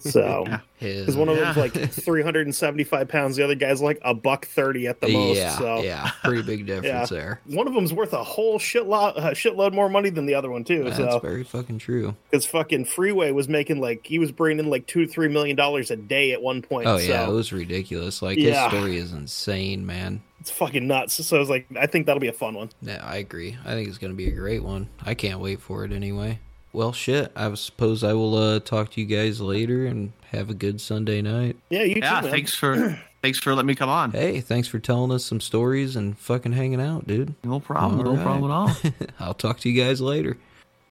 So. 0.00 0.46
His, 0.46 0.60
Because 0.82 1.16
one 1.16 1.28
of 1.28 1.36
them's 1.36 1.56
like 1.56 1.72
375 1.92 3.08
pounds, 3.08 3.36
the 3.36 3.44
other 3.44 3.54
guy's 3.54 3.80
like 3.80 3.98
a 4.02 4.14
buck 4.14 4.46
30 4.46 4.86
at 4.88 5.00
the 5.00 5.08
most. 5.08 5.36
yeah, 5.38 5.56
so 5.58 5.82
yeah, 5.82 6.10
pretty 6.24 6.42
big 6.42 6.66
difference 6.66 7.10
Yeah. 7.10 7.16
there. 7.18 7.40
one 7.46 7.66
of 7.66 7.74
them's 7.74 7.92
worth 7.92 8.12
a 8.12 8.22
whole 8.24 8.58
shitload, 8.58 9.16
uh, 9.18 9.30
shitload 9.30 9.72
more 9.72 9.88
money 9.88 10.10
than 10.10 10.26
the 10.26 10.34
other 10.34 10.50
one 10.50 10.64
too. 10.64 10.84
That's 10.84 10.96
so 10.96 11.18
very 11.18 11.44
fucking 11.44 11.78
true. 11.78 12.14
because 12.30 12.46
fucking 12.46 12.84
Freeway 12.86 13.30
was 13.30 13.48
making 13.48 13.80
like 13.80 14.06
he 14.06 14.18
was 14.18 14.32
bringing 14.32 14.64
in 14.64 14.70
like 14.70 14.86
two 14.86 15.06
to 15.06 15.10
three 15.12 15.28
million 15.28 15.56
dollars 15.56 15.90
a 15.90 15.96
day 15.96 16.32
at 16.32 16.42
one 16.42 16.62
point. 16.62 16.86
Oh 16.86 16.96
yeah, 16.96 17.26
it 17.28 17.32
was 17.32 17.52
ridiculous. 17.52 18.22
Like 18.22 18.38
Yeah. 18.38 18.68
his 18.68 18.72
story 18.78 18.96
is 18.96 19.12
insane, 19.12 19.86
man. 19.86 20.22
it's 20.40 20.50
fucking 20.50 20.86
nuts. 20.86 21.14
So 21.24 21.36
I 21.36 21.40
was 21.40 21.48
like, 21.50 21.66
I 21.78 21.86
think 21.86 22.06
that'll 22.06 22.20
be 22.20 22.28
a 22.28 22.32
fun 22.32 22.54
one. 22.54 22.70
Yeah, 22.82 23.00
I 23.04 23.16
agree. 23.16 23.56
I 23.64 23.70
think 23.74 23.88
it's 23.88 23.98
gonna 23.98 24.14
be 24.14 24.28
a 24.28 24.32
great 24.32 24.62
one. 24.62 24.88
I 25.02 25.14
can't 25.14 25.40
wait 25.40 25.60
for 25.60 25.84
it 25.84 25.92
anyway. 25.92 26.40
Well, 26.72 26.92
shit. 26.92 27.30
I 27.36 27.52
suppose 27.54 28.02
I 28.02 28.14
will 28.14 28.34
uh, 28.34 28.60
talk 28.60 28.90
to 28.92 29.00
you 29.00 29.06
guys 29.06 29.40
later 29.40 29.86
and 29.86 30.12
have 30.30 30.48
a 30.48 30.54
good 30.54 30.80
Sunday 30.80 31.20
night. 31.20 31.56
Yeah, 31.68 31.82
you 31.82 31.96
yeah, 31.98 32.20
too, 32.20 32.22
man. 32.22 32.30
thanks 32.32 32.54
for 32.54 32.98
thanks 33.22 33.38
for 33.38 33.54
letting 33.54 33.66
me 33.66 33.74
come 33.74 33.90
on. 33.90 34.12
Hey, 34.12 34.40
thanks 34.40 34.68
for 34.68 34.78
telling 34.78 35.12
us 35.12 35.24
some 35.24 35.40
stories 35.40 35.96
and 35.96 36.18
fucking 36.18 36.52
hanging 36.52 36.80
out, 36.80 37.06
dude. 37.06 37.34
No 37.44 37.60
problem. 37.60 38.06
All 38.06 38.14
no 38.14 38.22
problem 38.22 38.50
at 38.50 38.54
all. 38.54 38.92
I'll 39.20 39.34
talk 39.34 39.60
to 39.60 39.70
you 39.70 39.82
guys 39.82 40.00
later. 40.00 40.38